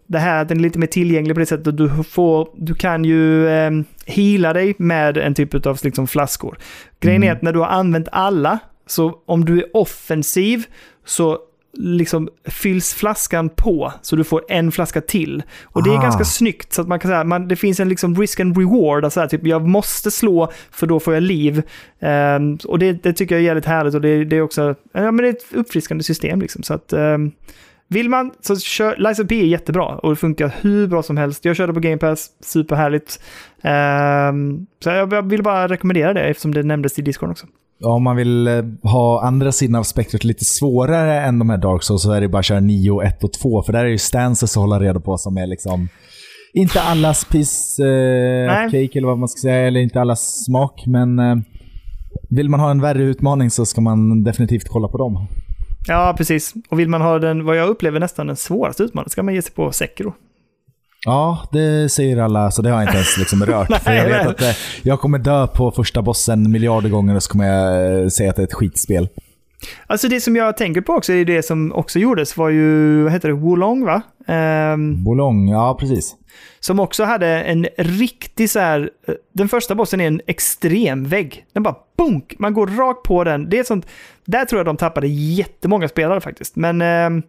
det 0.07 0.19
här 0.19 0.43
att 0.43 0.49
den 0.49 0.59
är 0.59 0.62
lite 0.62 0.79
mer 0.79 0.87
tillgänglig 0.87 1.35
på 1.37 1.41
det 1.41 1.47
sättet 1.47 1.77
du 1.77 1.91
får, 2.05 2.49
du 2.57 2.75
kan 2.75 3.05
ju 3.05 3.49
eh, 3.49 3.71
heala 4.07 4.53
dig 4.53 4.75
med 4.79 5.16
en 5.16 5.35
typ 5.35 5.66
av 5.66 5.79
liksom, 5.83 6.07
flaskor. 6.07 6.59
Grejen 7.01 7.23
är 7.23 7.33
att 7.33 7.43
när 7.43 7.53
du 7.53 7.59
har 7.59 7.66
använt 7.66 8.09
alla, 8.12 8.59
så 8.87 9.23
om 9.27 9.45
du 9.45 9.59
är 9.59 9.77
offensiv 9.77 10.65
så 11.05 11.39
liksom 11.76 12.28
fylls 12.44 12.94
flaskan 12.94 13.48
på 13.48 13.92
så 14.02 14.16
du 14.16 14.24
får 14.24 14.44
en 14.48 14.72
flaska 14.72 15.01
till. 15.01 15.42
Och 15.64 15.82
det 15.82 15.90
är 15.90 15.98
Ah. 15.98 16.02
ganska 16.02 16.24
snyggt 16.24 16.72
så 16.72 16.82
att 16.82 16.88
man 16.88 16.98
kan 16.98 17.09
säga, 17.10 17.24
man, 17.24 17.48
det 17.48 17.56
finns 17.56 17.80
en 17.80 17.88
liksom 17.88 18.16
risk 18.20 18.40
and 18.40 18.59
reward, 18.59 19.05
alltså 19.05 19.20
här, 19.20 19.26
typ 19.26 19.46
jag 19.46 19.68
måste 19.68 20.10
slå 20.10 20.52
för 20.70 20.86
då 20.86 21.01
får 21.01 21.14
jag 21.14 21.22
liv. 21.22 21.62
Ehm, 22.01 22.59
och 22.64 22.78
det, 22.78 22.92
det 23.02 23.12
tycker 23.12 23.34
jag 23.34 23.42
är 23.42 23.46
jävligt 23.46 23.64
härligt 23.66 23.94
och 23.94 24.01
det, 24.01 24.24
det 24.24 24.36
är 24.36 24.40
också, 24.42 24.74
ja 24.92 25.01
men 25.10 25.16
det 25.16 25.28
är 25.28 25.32
ett 25.32 25.52
uppfriskande 25.55 26.05
system 26.05 26.40
liksom. 26.40 26.62
Så 26.62 26.74
att 26.74 26.92
ehm, 26.92 27.32
vill 27.88 28.09
man 28.09 28.30
så 28.40 28.56
kör, 28.56 28.96
Lies 28.98 29.18
of 29.18 29.28
P 29.28 29.40
är 29.40 29.44
jättebra 29.46 29.84
och 29.84 30.10
det 30.10 30.16
funkar 30.16 30.55
hur 30.60 30.86
bra 30.86 31.02
som 31.02 31.16
helst. 31.16 31.44
Jag 31.44 31.56
körde 31.56 31.74
på 31.74 31.80
Game 31.80 31.98
Pass, 31.98 32.28
superhärligt. 32.40 33.20
Ehm, 33.62 34.66
så 34.82 34.88
jag, 34.90 35.12
jag 35.12 35.28
vill 35.28 35.42
bara 35.42 35.68
rekommendera 35.68 36.12
det 36.14 36.20
eftersom 36.20 36.55
det 36.55 36.62
nämndes 36.62 36.98
i 36.98 37.02
Discord 37.02 37.30
också. 37.30 37.46
Om 37.82 38.02
man 38.02 38.16
vill 38.16 38.46
eh, 38.46 38.64
ha 38.82 39.22
andra 39.22 39.52
sidan 39.52 39.74
av 39.74 39.82
spektrat 39.82 40.24
lite 40.24 40.44
svårare 40.44 41.20
än 41.20 41.38
de 41.38 41.51
här 41.51 41.59
Dark 41.59 41.82
Souls 41.82 42.02
så 42.02 42.12
är 42.12 42.20
det 42.20 42.28
bara 42.28 42.38
att 42.38 42.44
köra 42.44 42.60
9, 42.60 43.02
1 43.02 43.24
och 43.24 43.32
2. 43.32 43.62
För 43.62 43.72
där 43.72 43.84
är 43.84 43.88
ju 43.88 43.98
stances 43.98 44.56
att 44.56 44.60
hålla 44.60 44.80
reda 44.80 45.01
på 45.01 45.18
som 45.18 45.36
är 45.36 45.46
liksom 45.46 45.88
inte 46.52 46.80
allas 46.80 47.24
piece 47.24 47.82
eh, 47.82 48.64
cake 48.64 48.98
eller 48.98 49.06
vad 49.06 49.18
man 49.18 49.28
ska 49.28 49.40
säga, 49.40 49.66
eller 49.66 49.80
inte 49.80 50.01
allas 50.01 50.44
smak. 50.44 50.86
Men 50.86 51.18
eh, 51.18 51.36
vill 52.30 52.48
man 52.48 52.60
ha 52.60 52.70
en 52.70 52.80
värre 52.80 53.02
utmaning 53.02 53.51
så 53.51 53.66
ska 53.66 53.80
man 53.80 54.24
definitivt 54.24 54.68
kolla 54.68 54.88
på 54.88 54.98
dem. 54.98 55.26
Ja, 55.88 56.14
precis. 56.16 56.55
Och 56.70 56.78
vill 56.78 56.88
man 56.88 57.01
ha 57.01 57.18
den, 57.18 57.44
vad 57.44 57.56
jag 57.56 57.68
upplever 57.68 58.01
nästan 58.01 58.26
den 58.26 58.36
svåraste 58.36 58.82
utmaningen, 58.82 59.10
ska 59.10 59.22
man 59.22 59.34
ge 59.34 59.42
sig 59.42 59.55
på 59.55 59.72
Sekiro. 59.72 60.14
Ja, 61.05 61.48
det 61.52 61.89
säger 61.93 62.18
alla, 62.18 62.51
så 62.51 62.62
det 62.62 62.70
har 62.70 62.76
jag 62.81 62.89
inte 62.89 62.97
ens 62.97 63.18
liksom 63.18 63.43
rört. 63.47 63.82
för 63.82 63.93
jag 63.93 64.05
vet 64.05 64.12
Nej, 64.24 64.26
att 64.26 64.43
eh, 64.43 64.56
jag 64.82 65.01
kommer 65.01 65.18
dö 65.18 65.47
på 65.47 65.70
första 65.70 66.02
bossen 66.02 66.51
miljarder 66.51 66.89
gånger 66.89 67.16
och 67.16 67.22
så 67.22 67.32
kommer 67.32 67.47
jag 67.47 68.02
eh, 68.02 68.09
säga 68.09 68.31
att 68.31 68.36
det 68.36 68.43
är 68.43 68.47
ett 68.47 68.55
skitspel. 68.55 69.09
Alltså 69.86 70.09
det 70.09 70.20
som 70.20 70.36
jag 70.36 70.56
tänker 70.56 70.81
på 70.81 70.93
också 70.93 71.12
är 71.12 71.24
det 71.24 71.43
som 71.43 71.72
också 71.72 71.98
gjordes 71.98 72.36
var 72.36 72.48
ju, 72.48 73.02
vad 73.02 73.12
heter 73.12 73.28
det, 73.28 73.35
Wolong 73.35 73.85
va? 73.85 74.02
Ehm, 74.26 75.05
Bolong, 75.05 75.48
ja 75.48 75.76
precis. 75.81 76.14
som 76.60 76.81
också 76.81 77.05
hade 77.05 77.26
en 77.28 77.66
riktig 77.78 78.51
så 78.51 78.59
här, 78.59 78.90
eh, 79.09 79.14
den 79.32 79.48
första 79.48 79.74
bossen 79.74 80.01
är 80.01 80.06
en 80.06 80.20
extrem 80.26 81.09
vägg. 81.09 81.47
Den 81.52 81.62
bara 81.62 81.76
bunk, 81.98 82.35
man 82.39 82.55
går 82.55 82.66
rakt 82.66 83.02
på 83.02 83.24
den. 83.24 83.48
Det 83.48 83.59
är 83.59 83.64
sånt, 83.64 83.86
där 84.24 84.44
tror 84.44 84.59
jag 84.59 84.66
de 84.66 84.76
tappade 84.76 85.06
jättemånga 85.09 85.89
spelare 85.89 86.20
faktiskt. 86.20 86.56
Men, 86.56 86.82
ehm, 86.82 87.22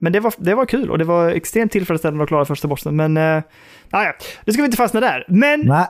men 0.00 0.12
det, 0.12 0.20
var, 0.20 0.34
det 0.38 0.54
var 0.54 0.66
kul 0.66 0.90
och 0.90 0.98
det 0.98 1.04
var 1.04 1.30
extremt 1.30 1.72
tillfredsställande 1.72 2.22
att 2.22 2.28
klara 2.28 2.44
första 2.44 2.68
bossen. 2.68 2.96
Men, 2.96 3.16
uh, 3.16 3.42
ja, 3.90 4.12
nu 4.44 4.52
ska 4.52 4.62
vi 4.62 4.66
inte 4.66 4.76
fastna 4.76 5.00
där. 5.00 5.24
Men 5.28 5.60
Nej. 5.60 5.86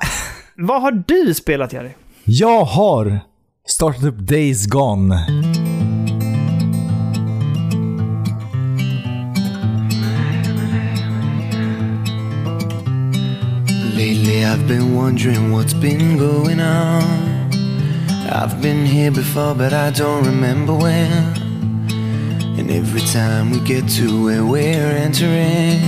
vad 0.57 0.83
har 0.83 1.05
du 1.07 1.35
spelat 1.35 1.73
Jerry? 1.73 1.91
Jag 2.25 2.65
har 2.65 3.21
startat 3.67 4.05
upp 4.05 4.19
Days 4.19 4.67
Gone. 4.67 5.15
Lately 13.95 14.45
I've 14.45 14.69
been 14.69 14.95
wondering 14.97 15.53
what's 15.53 15.75
been 15.81 16.19
going 16.19 16.61
on. 16.61 17.03
I've 18.33 18.63
been 18.63 18.87
here 18.87 19.11
before, 19.11 19.55
but 19.55 19.73
I 19.73 19.91
don't 19.91 20.25
remember 20.25 20.73
when. 20.75 21.50
And 22.61 22.71
every 22.71 23.01
time 23.01 23.51
we 23.53 23.59
get 23.61 23.89
to 23.89 24.27
where 24.27 24.45
we're 24.45 24.93
entering, 25.07 25.81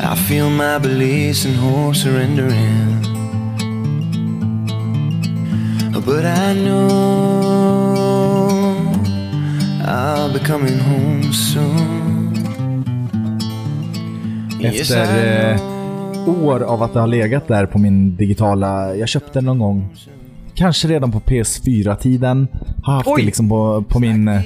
I 0.00 0.14
feel 0.14 0.50
my 0.50 0.78
beliefs 0.78 1.44
and 1.46 1.56
hope 1.56 1.96
surrendering. 1.96 3.02
But 6.06 6.24
I 6.24 6.54
know 6.54 6.88
I'll 9.84 10.32
be 10.32 10.38
coming 10.38 10.78
home 10.78 11.32
soon. 11.32 12.34
Efter 14.62 15.54
eh, 15.54 15.60
år 16.44 16.60
av 16.60 16.82
att 16.82 16.92
det 16.92 17.00
har 17.00 17.06
legat 17.06 17.48
där 17.48 17.66
på 17.66 17.78
min 17.78 18.16
digitala... 18.16 18.96
Jag 18.96 19.08
köpte 19.08 19.32
den 19.32 19.44
någon 19.44 19.58
gång. 19.58 19.88
Kanske 20.54 20.88
redan 20.88 21.12
på 21.12 21.20
PS4-tiden. 21.20 22.48
Har 22.82 22.94
haft 22.94 23.08
Oj! 23.08 23.20
det 23.20 23.26
liksom 23.26 23.48
på, 23.48 23.84
på 23.88 23.98
min, 24.00 24.28
eh, 24.28 24.42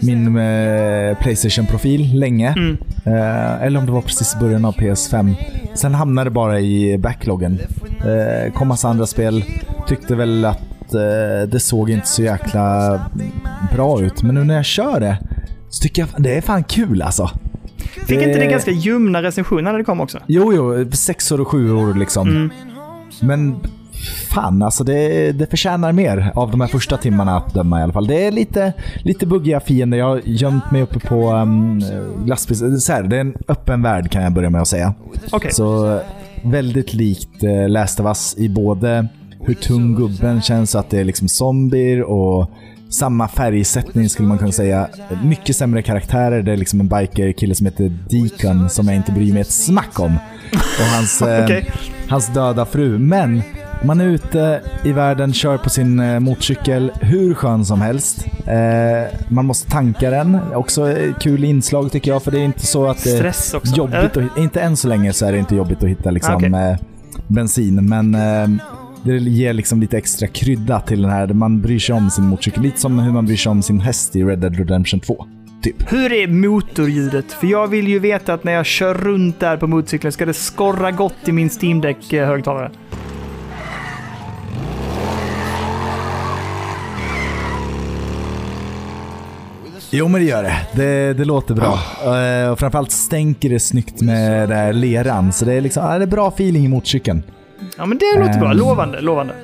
min 0.00 0.36
eh, 0.38 1.18
Playstation-profil 1.18 2.18
länge. 2.18 2.54
Mm. 2.56 2.76
Eh, 3.04 3.62
eller 3.62 3.80
om 3.80 3.86
det 3.86 3.92
var 3.92 4.02
precis 4.02 4.34
i 4.34 4.38
början 4.38 4.64
av 4.64 4.74
PS5. 4.74 5.34
Sen 5.74 5.94
hamnade 5.94 6.30
det 6.30 6.34
bara 6.34 6.60
i 6.60 6.98
backloggen. 6.98 7.58
Eh, 8.00 8.52
kom 8.52 8.68
massa 8.68 8.88
andra 8.88 9.06
spel. 9.06 9.44
Tyckte 9.88 10.14
väl 10.14 10.44
att 10.44 10.94
eh, 10.94 11.48
det 11.48 11.60
såg 11.60 11.90
inte 11.90 12.06
så 12.06 12.22
jäkla 12.22 13.00
bra 13.74 14.02
ut. 14.02 14.22
Men 14.22 14.34
nu 14.34 14.44
när 14.44 14.54
jag 14.54 14.64
kör 14.64 15.00
det 15.00 15.18
så 15.70 15.82
tycker 15.82 16.02
jag 16.02 16.22
det 16.22 16.36
är 16.36 16.40
fan 16.40 16.64
kul 16.64 17.02
alltså. 17.02 17.30
Fick 18.06 18.22
inte 18.22 18.38
det 18.38 18.46
ganska 18.46 18.70
ljumna 18.70 19.22
recensioner 19.22 19.62
när 19.62 19.78
det 19.78 19.84
kom 19.84 20.00
också? 20.00 20.18
Jo, 20.26 20.52
jo. 20.54 20.90
Sexor 20.92 21.40
och 21.40 21.48
sjuor 21.48 21.94
liksom. 21.94 22.28
Mm. 22.28 22.50
Men 23.20 23.56
fan 24.30 24.62
alltså, 24.62 24.84
det, 24.84 25.32
det 25.32 25.46
förtjänar 25.46 25.92
mer 25.92 26.32
av 26.34 26.50
de 26.50 26.60
här 26.60 26.68
första 26.68 26.96
timmarna 26.96 27.36
att 27.36 27.54
döma 27.54 27.80
i 27.80 27.82
alla 27.82 27.92
fall. 27.92 28.06
Det 28.06 28.26
är 28.26 28.32
lite, 28.32 28.72
lite 29.02 29.26
buggiga 29.26 29.60
fiender. 29.60 29.98
Jag 29.98 30.06
har 30.06 30.20
gömt 30.24 30.70
mig 30.70 30.82
uppe 30.82 30.98
på 31.00 31.32
um, 31.32 31.82
glassbil. 32.24 32.80
Så 32.80 32.92
här, 32.92 33.02
det 33.02 33.16
är 33.16 33.20
en 33.20 33.34
öppen 33.48 33.82
värld 33.82 34.10
kan 34.10 34.22
jag 34.22 34.32
börja 34.32 34.50
med 34.50 34.60
att 34.60 34.68
säga. 34.68 34.94
Okej. 35.30 35.52
Så 35.52 35.96
eh, 35.96 36.00
väldigt 36.44 36.94
likt 36.94 37.44
uh, 37.44 37.68
Last 37.68 38.00
of 38.00 38.06
Us 38.06 38.34
i 38.38 38.48
både 38.48 39.08
hur 39.40 39.54
tung 39.54 39.94
gubben 39.94 40.42
känns, 40.42 40.74
att 40.74 40.90
det 40.90 41.00
är 41.00 41.04
liksom 41.04 41.28
zombier 41.28 42.02
och 42.02 42.50
samma 42.90 43.28
färgsättning 43.28 44.08
skulle 44.08 44.28
man 44.28 44.38
kunna 44.38 44.52
säga. 44.52 44.88
Mycket 45.24 45.56
sämre 45.56 45.82
karaktärer. 45.82 46.42
Det 46.42 46.52
är 46.52 46.56
liksom 46.56 46.80
en 46.80 46.88
biker-kille 46.88 47.54
som 47.54 47.66
heter 47.66 47.98
Deacon 48.08 48.70
som 48.70 48.86
jag 48.86 48.96
inte 48.96 49.12
bryr 49.12 49.32
mig 49.32 49.40
ett 49.40 49.50
smack 49.50 50.00
om. 50.00 50.18
Och 50.52 50.86
hans, 50.96 51.22
eh, 51.22 51.44
Okej. 51.44 51.70
hans 52.08 52.28
döda 52.34 52.64
fru. 52.64 52.98
Men 52.98 53.42
man 53.84 54.00
är 54.00 54.06
ute 54.06 54.62
i 54.84 54.92
världen, 54.92 55.32
kör 55.32 55.58
på 55.58 55.70
sin 55.70 56.00
eh, 56.00 56.20
motorcykel, 56.20 56.92
hur 57.00 57.34
skön 57.34 57.64
som 57.64 57.80
helst. 57.80 58.26
Eh, 58.46 59.18
man 59.28 59.44
måste 59.44 59.70
tanka 59.70 60.10
den. 60.10 60.38
Också 60.54 60.90
ett 60.90 61.18
kul 61.20 61.44
inslag 61.44 61.92
tycker 61.92 62.10
jag, 62.10 62.22
för 62.22 62.30
det 62.30 62.40
är 62.40 62.44
inte 62.44 62.66
så 62.66 62.86
att 62.86 63.04
det 63.04 63.10
är 63.10 63.16
Stress 63.16 63.54
också. 63.54 63.76
jobbigt. 63.76 64.16
Att, 64.16 64.38
inte 64.38 64.60
än 64.60 64.76
så 64.76 64.88
länge 64.88 65.12
så 65.12 65.26
är 65.26 65.32
det 65.32 65.38
inte 65.38 65.56
jobbigt 65.56 65.82
att 65.82 65.88
hitta 65.88 66.10
liksom, 66.10 66.54
eh, 66.54 66.76
bensin, 67.26 67.88
men 67.88 68.14
eh, 68.14 68.64
det 69.02 69.16
ger 69.16 69.52
liksom 69.52 69.80
lite 69.80 69.98
extra 69.98 70.28
krydda 70.28 70.80
till 70.80 71.02
den 71.02 71.10
här. 71.10 71.26
Man 71.26 71.60
bryr 71.60 71.78
sig 71.78 71.94
om 71.94 72.10
sin 72.10 72.24
motorcykel. 72.24 72.62
Lite 72.62 72.80
som 72.80 72.98
hur 72.98 73.12
man 73.12 73.26
bryr 73.26 73.36
sig 73.36 73.50
om 73.50 73.62
sin 73.62 73.80
häst 73.80 74.16
i 74.16 74.24
Red 74.24 74.38
Dead 74.38 74.56
Redemption 74.56 75.00
2. 75.00 75.26
Typ. 75.62 75.92
Hur 75.92 76.12
är 76.12 76.28
motorljudet? 76.28 77.32
För 77.32 77.46
jag 77.46 77.68
vill 77.68 77.88
ju 77.88 77.98
veta 77.98 78.34
att 78.34 78.44
när 78.44 78.52
jag 78.52 78.66
kör 78.66 78.94
runt 78.94 79.40
där 79.40 79.56
på 79.56 79.66
motorcykeln 79.66 80.12
ska 80.12 80.26
det 80.26 80.34
skorra 80.34 80.90
gott 80.90 81.28
i 81.28 81.32
min 81.32 81.50
Steam 81.50 81.80
Deck-högtalare. 81.80 82.70
Jo, 89.90 90.08
men 90.08 90.20
det 90.20 90.26
gör 90.26 90.42
det. 90.42 90.56
Det, 90.72 91.14
det 91.14 91.24
låter 91.24 91.54
bra. 91.54 91.78
Eh, 92.16 92.50
och 92.50 92.58
framförallt 92.58 92.92
stänker 92.92 93.48
det 93.48 93.60
snyggt 93.60 94.00
med 94.00 94.48
det 94.48 94.54
här 94.54 94.72
leran. 94.72 95.32
Så 95.32 95.44
det 95.44 95.52
är, 95.52 95.60
liksom, 95.60 95.82
det 95.84 96.04
är 96.04 96.06
bra 96.06 96.28
feeling 96.28 96.64
i 96.64 96.68
motorcykeln. 96.68 97.22
Ja, 97.78 97.86
men 97.86 97.98
det 97.98 98.20
låter 98.20 98.40
bra. 98.40 98.50
Ehm. 98.50 98.56
Lovande, 98.56 99.00
lovande. 99.00 99.34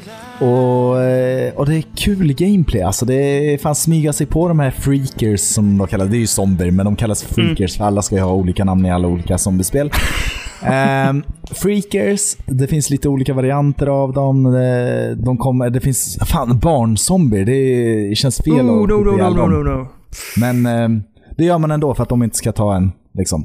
Och, 0.40 1.02
eh, 1.02 1.54
och 1.54 1.66
det 1.66 1.76
är 1.76 1.84
kul 1.96 2.32
gameplay. 2.32 2.82
Alltså 2.82 3.06
det 3.06 3.58
fan 3.62 3.74
smyga 3.74 4.12
sig 4.12 4.26
på 4.26 4.48
de 4.48 4.58
här 4.60 4.70
freakers 4.70 5.40
som 5.40 5.78
de 5.78 5.86
kallas. 5.86 6.08
Det 6.08 6.16
är 6.16 6.20
ju 6.20 6.26
zombier, 6.26 6.70
men 6.70 6.84
de 6.84 6.96
kallas 6.96 7.22
freakers 7.22 7.76
för 7.76 7.84
alla 7.84 8.02
ska 8.02 8.14
ju 8.14 8.22
ha 8.22 8.32
olika 8.32 8.64
namn 8.64 8.86
i 8.86 8.90
alla 8.90 9.08
olika 9.08 9.38
zombiespel. 9.38 9.90
Ehm, 10.66 11.22
freakers, 11.50 12.36
det 12.46 12.66
finns 12.66 12.90
lite 12.90 13.08
olika 13.08 13.34
varianter 13.34 13.86
av 13.86 14.12
dem. 14.12 14.42
Det, 14.42 15.14
de 15.14 15.36
kommer, 15.36 15.70
det 15.70 15.80
finns, 15.80 16.18
fan 16.26 16.58
barnzombier. 16.58 17.44
Det, 17.44 18.08
det 18.08 18.14
känns 18.14 18.38
fel 18.38 18.52
Oh, 18.52 18.82
att 18.82 18.88
no, 18.88 18.96
no, 18.96 19.16
no, 19.16 19.30
no, 19.30 19.46
no, 19.46 19.62
no. 19.62 19.86
Men 20.36 20.66
eh, 20.66 20.88
det 21.36 21.44
gör 21.44 21.58
man 21.58 21.70
ändå 21.70 21.94
för 21.94 22.02
att 22.02 22.08
de 22.08 22.22
inte 22.22 22.36
ska 22.36 22.52
ta 22.52 22.76
en. 22.76 22.92
Liksom. 23.14 23.44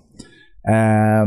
Eh, 0.68 1.26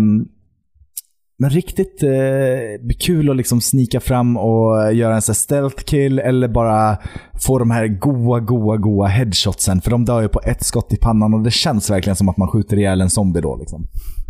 men 1.39 1.51
riktigt 1.51 2.02
eh, 2.02 2.97
kul 3.01 3.31
att 3.31 3.36
liksom 3.36 3.60
snika 3.60 4.01
fram 4.01 4.36
och 4.36 4.94
göra 4.94 5.14
en 5.14 5.23
sån 5.23 5.35
stealth 5.35 5.85
kill 5.85 6.19
eller 6.19 6.48
bara 6.48 6.98
få 7.47 7.59
de 7.59 7.70
här 7.70 7.86
goa, 7.86 8.40
goa, 8.40 8.77
goa 8.77 9.06
headshotsen. 9.06 9.81
För 9.81 9.90
de 9.90 10.05
dör 10.05 10.20
ju 10.23 10.28
på 10.28 10.40
ett 10.44 10.64
skott 10.64 10.93
i 10.93 10.97
pannan 10.97 11.35
och 11.35 11.43
det 11.43 11.51
känns 11.51 11.90
verkligen 11.90 12.16
som 12.16 12.28
att 12.28 12.36
man 12.36 12.48
skjuter 12.48 12.78
ihjäl 12.78 13.01
en 13.01 13.10
zombie 13.10 13.40
då. 13.40 13.56
Liksom. 13.56 13.86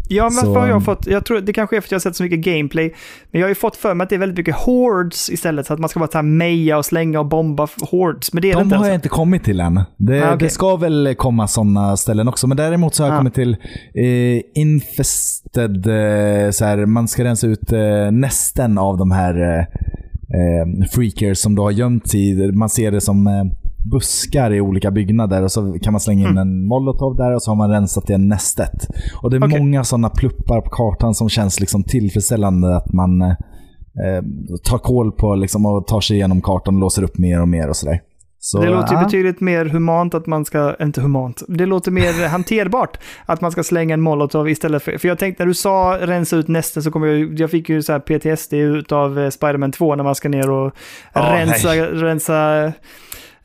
Ja, 0.09 0.25
men 0.25 0.33
Så- 0.33 0.55
har 0.55 0.69
jag 0.69 0.85
fått? 0.85 1.07
Jag 1.07 1.25
tror 1.25 1.41
det 1.41 1.53
kanske 1.53 1.77
är 1.77 1.81
för 1.81 1.87
att 1.87 1.91
jag 1.91 1.97
har 1.97 2.01
sett 2.01 2.17
så 2.17 2.23
mycket 2.23 2.39
gameplay. 2.41 2.95
Men 3.31 3.41
jag 3.41 3.45
har 3.47 3.49
ju 3.49 3.55
fått 3.55 3.77
för 3.77 3.95
mig 3.95 4.03
att 4.05 4.09
det 4.09 4.15
är 4.17 4.19
väldigt 4.19 4.39
mycket 4.39 4.55
hordes 4.57 5.31
istället. 5.31 5.67
Så 5.67 5.73
att 5.75 5.79
man 5.79 5.89
ska 5.89 6.01
bara 6.01 6.07
ta 6.09 6.23
meja 6.23 6.79
och 6.79 6.85
slänga 6.85 7.21
och 7.21 7.27
bomba 7.27 7.69
hordes. 7.91 8.33
Men 8.33 8.43
det 8.43 8.49
är 8.49 8.53
det 8.53 8.59
De 8.59 8.63
inte 8.65 8.77
har 8.77 8.85
jag 8.85 8.91
ens. 8.91 8.99
inte 9.05 9.09
kommit 9.09 9.45
till 9.45 9.61
än. 9.61 9.81
Det, 9.97 10.23
Ah, 10.23 10.27
okej. 10.35 10.39
det 10.39 10.49
ska 10.49 10.77
väl 10.77 11.15
komma 11.19 11.49
sådana 11.49 11.97
ställen 11.97 12.29
också. 12.29 12.47
Men 12.47 12.57
däremot 12.57 12.95
så 12.95 13.03
har 13.03 13.09
jag 13.09 13.15
Ah. 13.15 13.19
kommit 13.19 13.35
till 13.35 13.57
eh, 13.95 14.41
infested, 14.63 15.87
eh, 15.87 16.51
så 16.51 16.65
här, 16.65 16.87
man 16.87 17.09
ska 17.09 17.25
rensa 17.25 17.47
ut 17.47 17.73
eh, 17.73 18.11
nästen 18.13 18.79
av 18.79 18.97
de 18.99 19.11
här 19.11 19.41
eh, 19.43 19.59
eh, 19.61 20.87
freakers 20.93 21.39
som 21.39 21.55
då 21.55 21.63
har 21.63 21.71
gömt 21.71 22.09
sig 22.09 22.31
i. 22.31 22.53
Man 22.53 22.69
ser 22.69 22.91
det 22.91 23.01
som 23.01 23.27
eh, 23.27 23.45
buskar 23.91 24.53
i 24.53 24.61
olika 24.61 24.91
byggnader 24.91 25.43
och 25.43 25.53
så 25.53 25.79
kan 25.83 25.93
man 25.93 26.01
slänga 26.01 26.29
in 26.29 26.39
en 26.39 26.67
molotov 26.67 27.17
där 27.17 27.35
och 27.35 27.43
så 27.43 27.51
har 27.51 27.57
man 27.57 27.71
rensat 27.71 28.07
det 28.07 28.19
nästet. 28.19 28.89
Och 29.23 29.31
det 29.31 29.37
är 29.37 29.45
Okej. 29.45 29.59
många 29.59 29.85
sådana 29.85 30.11
pluppar 30.11 30.61
på 30.61 30.71
kartan 30.71 31.15
som 31.15 31.29
känns 31.29 31.61
liksom 31.61 31.85
tillfredsställande 31.85 32.77
att 32.77 32.93
man 32.93 33.23
eh, 33.23 34.23
tar 34.65 34.79
koll 34.79 35.13
på 35.13 35.35
liksom, 35.35 35.67
och 35.67 35.87
tar 35.87 36.01
sig 36.01 36.17
igenom 36.17 36.41
kartan 36.41 36.75
och 36.75 36.81
låser 36.81 37.03
upp 37.03 37.19
mer 37.19 37.41
och 37.41 37.49
mer 37.49 37.69
och 37.69 37.77
sådär. 37.77 38.01
Så, 38.45 38.61
det 38.61 38.71
låter 38.71 38.93
ju 38.93 38.99
ja. 38.99 39.05
betydligt 39.05 39.41
mer 39.41 39.65
humant 39.65 40.15
att 40.15 40.27
man 40.27 40.45
ska, 40.45 40.77
inte 40.81 41.01
humant, 41.01 41.43
det 41.49 41.67
låter 41.67 41.91
mer 41.91 42.29
hanterbart 42.29 42.99
att 43.27 43.41
man 43.41 43.53
ska 43.53 43.63
slänga 43.63 43.95
en 43.95 44.01
molotov 44.01 44.49
istället 44.49 44.83
för, 44.83 44.99
för 44.99 45.09
jag 45.09 45.19
tänkte 45.19 45.43
när 45.43 45.49
du 45.49 45.55
sa 45.55 45.99
rensa 46.01 46.37
ut 46.37 46.49
nästen 46.49 46.83
så 46.83 46.91
kommer 46.91 47.07
jag, 47.07 47.41
jag 47.41 47.51
fick 47.51 47.69
ju 47.69 47.83
så 47.83 47.93
här 47.93 48.01
PTSD 48.01 48.55
utav 48.55 49.19
eh, 49.19 49.31
Spider-Man 49.31 49.73
2 49.73 49.95
när 49.95 50.05
man 50.05 50.15
ska 50.15 50.29
ner 50.29 50.51
och 50.51 50.73
Ja, 51.13 51.21
rensa, 51.21 51.75
rensa 51.77 52.73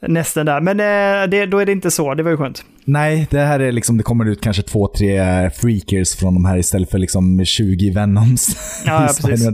nästen 0.01 0.45
där. 0.45 0.61
Men 0.61 0.79
eh, 0.79 1.29
det, 1.29 1.45
då 1.45 1.59
är 1.59 1.65
det 1.65 1.71
inte 1.71 1.91
så, 1.91 2.13
det 2.13 2.23
var 2.23 2.31
ju 2.31 2.37
skönt. 2.37 2.63
Nej, 2.85 3.27
det 3.29 3.39
här 3.39 3.59
är 3.59 3.71
liksom, 3.71 3.97
det 3.97 4.03
kommer 4.03 4.25
ut 4.25 4.41
kanske 4.41 4.63
två, 4.63 4.87
tre 4.87 5.49
freakers 5.49 6.15
från 6.15 6.33
de 6.33 6.45
här 6.45 6.57
istället 6.57 6.91
för 6.91 6.97
liksom 6.97 7.45
20 7.45 7.91
Venoms. 7.91 8.57
Ja, 8.85 9.01
ja, 9.01 9.07
precis. 9.27 9.49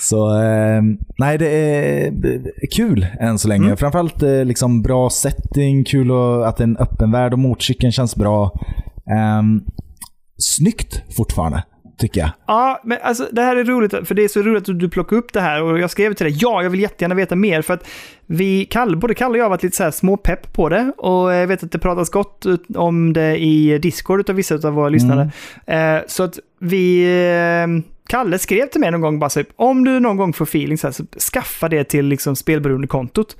Så 0.00 0.42
eh, 0.42 0.82
nej, 1.18 1.38
det 1.38 1.48
är 1.48 2.06
eh, 2.06 2.40
kul 2.76 3.06
än 3.20 3.38
så 3.38 3.48
länge. 3.48 3.64
Mm. 3.64 3.76
Framförallt 3.76 4.22
eh, 4.22 4.44
liksom 4.44 4.82
bra 4.82 5.10
setting, 5.10 5.84
kul 5.84 6.10
och, 6.10 6.48
att 6.48 6.56
det 6.56 6.62
är 6.62 6.68
en 6.68 6.76
öppen 6.76 7.12
värld 7.12 7.32
och 7.32 7.38
motorcykeln 7.38 7.92
känns 7.92 8.16
bra. 8.16 8.60
Um, 9.38 9.64
snyggt 10.38 11.02
fortfarande, 11.16 11.64
tycker 12.02 12.20
jag. 12.20 12.30
Ja, 12.46 12.80
men 12.84 12.98
alltså 13.02 13.28
det 13.32 13.42
här 13.42 13.56
är 13.56 13.64
roligt, 13.64 14.08
för 14.08 14.14
det 14.14 14.24
är 14.24 14.28
så 14.28 14.42
roligt 14.42 14.68
att 14.68 14.78
du 14.78 14.88
plockar 14.88 15.16
upp 15.16 15.32
det 15.32 15.40
här 15.40 15.62
och 15.62 15.78
jag 15.78 15.90
skrev 15.90 16.14
till 16.14 16.26
dig, 16.26 16.38
ja, 16.40 16.62
jag 16.62 16.70
vill 16.70 16.80
jättegärna 16.80 17.14
veta 17.14 17.36
mer 17.36 17.62
för 17.62 17.74
att 17.74 17.88
vi, 18.26 18.64
Kalle, 18.64 18.96
både 18.96 19.14
Kalle 19.14 19.30
och 19.30 19.38
jag 19.38 19.44
har 19.44 19.50
varit 19.50 19.62
lite 19.62 19.76
så 19.76 19.82
här 19.82 19.90
småpepp 19.90 20.52
på 20.52 20.68
det 20.68 20.92
och 20.96 21.34
jag 21.34 21.46
vet 21.46 21.62
att 21.62 21.72
det 21.72 21.78
pratas 21.78 22.10
gott 22.10 22.46
om 22.74 23.12
det 23.12 23.36
i 23.36 23.78
Discord 23.78 24.30
av 24.30 24.36
vissa 24.36 24.54
av 24.54 24.72
våra 24.72 24.88
lyssnare. 24.88 25.30
Eh, 25.66 26.02
så 26.06 26.22
att 26.22 26.38
vi, 26.58 27.04
eh, 27.04 27.82
Kalle 28.12 28.38
skrev 28.38 28.66
till 28.66 28.80
mig 28.80 28.90
någon 28.90 29.00
gång 29.00 29.18
bara 29.18 29.30
så, 29.30 29.42
om 29.56 29.84
du 29.84 30.00
någon 30.00 30.16
gång 30.16 30.32
får 30.32 30.44
feeling 30.44 30.78
så 30.78 30.86
här, 30.86 30.92
så 30.92 31.04
skaffa 31.32 31.68
det 31.68 31.84
till 31.84 32.06
liksom 32.06 32.36
spelberoendekontot. 32.36 33.36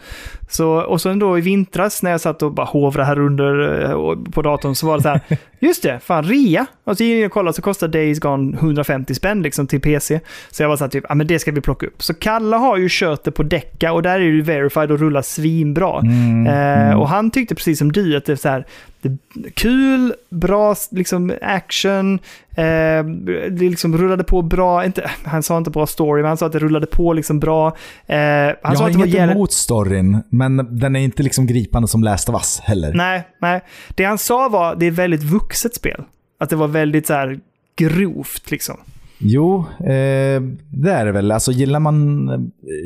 Så, 0.51 0.69
och 0.69 1.01
sen 1.01 1.19
då 1.19 1.39
i 1.39 1.41
vintras 1.41 2.03
när 2.03 2.11
jag 2.11 2.21
satt 2.21 2.43
och 2.43 2.53
bara 2.53 2.67
hovrade 2.67 3.07
här 3.07 3.19
under 3.19 3.83
eh, 3.85 4.17
på 4.33 4.43
datorn 4.43 4.75
så 4.75 4.87
var 4.87 4.97
det 4.97 5.03
så 5.03 5.09
här, 5.09 5.21
just 5.61 5.83
det, 5.83 6.01
fan 6.01 6.25
rea. 6.25 6.67
Och 6.85 6.97
så 6.97 7.05
gick 7.05 7.21
jag 7.21 7.27
och 7.27 7.33
kollade 7.33 7.55
så 7.55 7.63
kostar 7.63 7.89
Days 7.89 8.19
Gone 8.19 8.57
150 8.57 9.15
spänn 9.15 9.43
liksom 9.43 9.67
till 9.67 9.81
PC. 9.81 10.21
Så 10.51 10.63
jag 10.63 10.69
var 10.69 10.77
så 10.77 10.85
här 10.85 10.91
typ, 10.91 11.05
ja 11.09 11.15
men 11.15 11.27
det 11.27 11.39
ska 11.39 11.53
vi 11.53 11.61
plocka 11.61 11.87
upp. 11.87 12.03
Så 12.03 12.15
Kalle 12.15 12.57
har 12.57 12.77
ju 12.77 12.89
kört 12.91 13.25
det 13.25 13.31
på 13.31 13.43
Decca 13.43 13.93
och 13.93 14.03
där 14.03 14.21
är 14.21 14.33
det 14.33 14.43
verified 14.43 14.91
och 14.91 15.01
rullar 15.01 15.23
svinbra. 15.23 16.01
Mm, 16.01 16.47
Eh, 16.47 17.01
och 17.01 17.09
han 17.09 17.31
tyckte 17.31 17.55
precis 17.55 17.79
som 17.79 17.93
du 17.93 18.17
att 18.17 18.25
det 18.25 18.33
är 18.33 18.37
så 18.37 18.49
här, 18.49 18.67
det 19.01 19.09
är 19.09 19.51
kul, 19.51 20.15
bra 20.31 20.75
liksom 20.91 21.33
action, 21.43 22.19
eh, 22.57 23.05
det 23.51 23.71
liksom 23.71 23.99
rullade 23.99 24.25
på 24.25 24.43
bra, 24.43 24.85
inte, 24.85 25.11
han 25.25 25.43
sa 25.43 25.59
inte 25.59 25.71
bra 25.71 25.87
story, 25.87 26.23
men 26.23 26.29
han 26.29 26.37
sa 26.37 26.47
att 26.47 26.53
det 26.53 26.59
rullade 26.59 26.87
på 26.87 27.13
liksom 27.13 27.41
bra. 27.41 27.67
Eh, 28.07 28.17
han 28.17 28.55
jag 28.63 28.77
sa 28.77 28.83
har 28.85 28.91
att 28.91 28.97
inget 28.97 29.09
jävligt- 29.09 29.37
emot 29.37 29.53
storyn, 29.53 30.23
men 30.29 30.79
den 30.79 30.97
är 30.97 31.01
inte 31.01 31.23
liksom 31.23 31.47
gripande 31.47 31.89
som 31.89 32.03
Last 32.05 32.29
of 32.29 32.35
Us 32.35 32.61
heller. 32.61 32.93
Nej, 32.95 33.29
nej. 33.41 33.61
Det 33.89 34.05
han 34.05 34.19
sa 34.19 34.49
var 34.49 34.77
det 34.77 34.87
är 34.87 34.91
ett 34.91 34.99
väldigt 34.99 35.23
vuxet 35.23 35.75
spel. 35.75 36.03
Att 36.41 36.51
det 36.51 36.57
var 36.57 36.69
väldigt 36.69 37.07
så 37.07 37.15
här 37.15 37.39
grovt 37.77 38.51
liksom. 38.51 38.77
Jo, 39.25 39.65
eh, 39.81 40.43
det 40.71 40.91
är 40.91 41.07
det 41.07 41.13
väl. 41.13 41.31
Alltså 41.33 41.53
gillar 41.53 41.81
man 41.81 42.29
eh, 42.29 42.39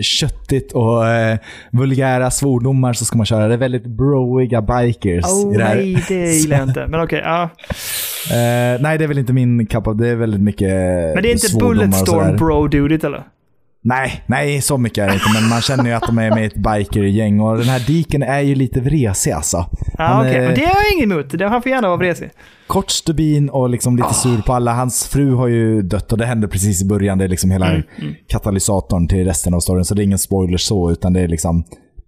köttigt 0.03 0.73
och 0.73 1.09
eh, 1.09 1.39
vulgära 1.71 2.31
svordomar 2.31 2.93
så 2.93 3.05
ska 3.05 3.17
man 3.17 3.27
köra. 3.27 3.49
Det 3.49 3.55
är 3.55 3.59
väldigt 3.59 3.87
broiga 3.87 4.63
bikers 4.63 5.25
Oh, 5.25 5.55
i 5.55 5.59
det 5.59 5.65
här. 5.65 5.75
nej, 5.75 6.05
det 6.09 6.33
gillar 6.41 6.57
jag 6.59 6.69
inte. 6.69 6.87
Men 6.87 7.01
okej, 7.01 7.21
ja. 7.25 7.43
Eh, 8.31 8.81
nej, 8.81 8.99
det 8.99 9.05
är 9.05 9.09
väl 9.09 9.19
inte 9.19 9.33
min 9.33 9.67
of, 9.75 9.97
Det 9.97 10.09
är 10.09 10.17
väldigt 10.17 10.41
mycket 10.41 10.69
Men 11.15 11.23
det 11.23 11.29
är 11.29 11.33
inte 11.33 11.57
Bulletstorm 11.59 12.37
bro-dudigt 12.37 13.07
eller? 13.07 13.23
Nej, 13.89 14.25
nej, 14.27 14.61
så 14.61 14.79
mycket 14.79 15.05
är 15.05 15.09
det 15.09 15.15
inte. 15.15 15.27
Men 15.35 15.49
man 15.49 15.61
känner 15.61 15.85
ju 15.85 15.93
att 15.93 16.07
de 16.07 16.19
är 16.19 16.31
med 16.31 16.43
i 16.43 16.47
ett 16.47 16.55
bikergäng. 16.55 17.41
Och 17.41 17.57
den 17.57 17.67
här 17.67 17.85
Deacon 17.87 18.23
är 18.23 18.41
ju 18.41 18.55
lite 18.55 18.81
vresig 18.81 19.31
alltså. 19.33 19.67
Ja, 19.99 20.21
okej. 20.21 20.35
är 20.35 20.47
Men 20.47 20.55
det 20.55 20.61
har 20.61 20.75
jag 20.75 20.93
inget 20.95 21.33
emot. 21.35 21.51
Han 21.51 21.63
får 21.63 21.73
gärna 21.73 21.89
vara 21.89 21.97
vresig. 21.97 22.31
kort 22.67 22.91
stubin 22.91 23.49
och 23.49 23.71
liksom 23.71 23.97
lite 23.97 24.15
sur 24.15 24.43
på 24.43 24.53
alla. 24.53 24.73
Hans 24.73 25.07
fru 25.07 25.35
har 25.35 25.49
ju 25.49 25.83
dött 25.83 26.13
och 26.13 26.19
det 26.19 26.27
hände 26.27 26.49
precis 26.49 26.83
i 26.83 26.87
början. 26.87 27.19
Det 27.19 27.25
är 27.25 27.29
liksom 27.29 27.51
hela 27.51 27.67
Mm, 27.67 27.83
katalysatorn 28.29 29.09
till 29.09 29.25
resten 29.25 29.55
av 29.55 29.61
storyn. 29.61 29.85
Så 29.85 29.95
det 29.95 30.03
är 30.03 30.05
ingen 30.05 30.19
spoiler 30.19 30.59
så, 30.59 30.91
utan 30.91 31.13
det 31.13 31.21
är 31.21 31.29
liksom... 31.29 31.65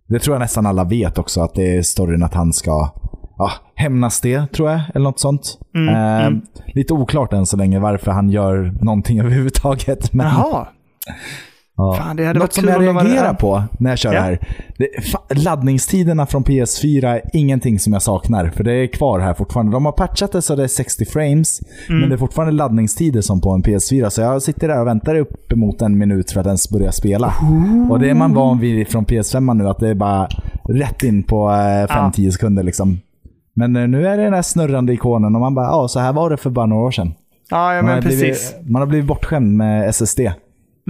Det 0.08 0.18
tror 0.18 0.34
jag 0.34 0.40
nästan 0.40 0.66
alla 0.66 0.84
vet 0.84 1.18
också, 1.18 1.40
att 1.40 1.54
det 1.54 1.76
är 1.76 1.82
storyn 1.82 2.22
att 2.22 2.34
han 2.34 2.52
ska 2.52 2.94
ja, 3.38 3.50
hämnas 3.74 4.20
det, 4.20 4.46
tror 4.52 4.70
jag. 4.70 4.80
Eller 4.94 5.04
något 5.04 5.20
sånt. 5.20 5.58
Mm, 5.74 5.94
eh, 5.94 6.42
Lite 6.74 6.92
oklart 6.94 7.32
än 7.32 7.46
så 7.46 7.56
länge 7.56 7.78
varför 7.78 8.10
han 8.10 8.30
gör 8.30 8.74
någonting 8.80 9.20
överhuvudtaget. 9.20 10.12
Men, 10.12 10.26
Jaha. 10.26 10.66
Ja. 11.78 11.94
Fan, 11.98 12.16
det 12.16 12.24
hade 12.24 12.38
Något 12.38 12.42
varit 12.42 12.52
som 12.52 12.68
jag 12.68 12.82
reagerar 12.82 13.34
på 13.34 13.62
när 13.78 13.90
jag 13.90 13.98
kör 13.98 14.12
Ja. 14.14 14.20
här. 14.20 14.38
Det, 14.78 14.88
fa- 15.00 15.34
laddningstiderna 15.44 16.26
från 16.26 16.44
PS4 16.44 17.04
är 17.06 17.20
ingenting 17.32 17.78
som 17.78 17.92
jag 17.92 18.02
saknar. 18.02 18.50
För 18.50 18.64
det 18.64 18.72
är 18.72 18.86
kvar 18.86 19.20
här 19.20 19.34
fortfarande. 19.34 19.72
De 19.72 19.84
har 19.84 19.92
patchat 19.92 20.32
det 20.32 20.42
så 20.42 20.56
det 20.56 20.62
är 20.64 20.68
60 20.68 21.04
frames. 21.04 21.60
Mm. 21.88 22.00
Men 22.00 22.08
det 22.08 22.14
är 22.14 22.18
fortfarande 22.18 22.52
laddningstider 22.54 23.20
som 23.20 23.40
på 23.40 23.50
en 23.50 23.62
PS4. 23.62 24.08
Så 24.10 24.20
jag 24.20 24.42
sitter 24.42 24.68
där 24.68 24.80
och 24.80 24.86
väntar 24.86 25.14
uppemot 25.14 25.82
en 25.82 25.98
minut 25.98 26.30
för 26.30 26.40
att 26.40 26.46
ens 26.46 26.70
börja 26.70 26.92
spela. 26.92 27.34
Och 27.90 28.00
det 28.00 28.10
är 28.10 28.14
man 28.14 28.34
van 28.34 28.58
vid 28.60 28.88
från 28.88 29.06
PS5 29.06 29.54
nu. 29.54 29.68
Att 29.68 29.78
det 29.78 29.88
är 29.88 29.94
bara 29.94 30.28
rätt 30.68 31.02
in 31.02 31.22
på 31.22 31.48
5-10 31.48 32.12
Ja. 32.16 32.32
sekunder 32.32 32.62
liksom. 32.62 33.00
Men 33.54 33.76
eh, 33.76 33.88
nu 33.88 34.06
är 34.08 34.16
det 34.16 34.24
den 34.24 34.34
här 34.34 34.42
snurrande 34.42 34.92
ikonen 34.92 35.34
och 35.34 35.40
man 35.40 35.54
bara, 35.54 35.66
ja 35.66 35.88
så 35.88 36.00
här 36.00 36.12
var 36.12 36.30
det 36.30 36.36
för 36.36 36.50
bara 36.50 36.66
några 36.66 36.82
år 36.82 36.90
sedan. 36.90 37.14
Ja, 37.50 37.74
ja 37.74 37.82
man, 37.82 37.84
men 37.84 37.94
har 37.94 38.02
precis. 38.02 38.20
blivit, 38.20 38.70
man 38.70 38.82
har 38.82 38.86
blivit 38.86 39.06
bortskämd 39.06 39.56
med 39.56 39.88
SSD. 39.88 40.20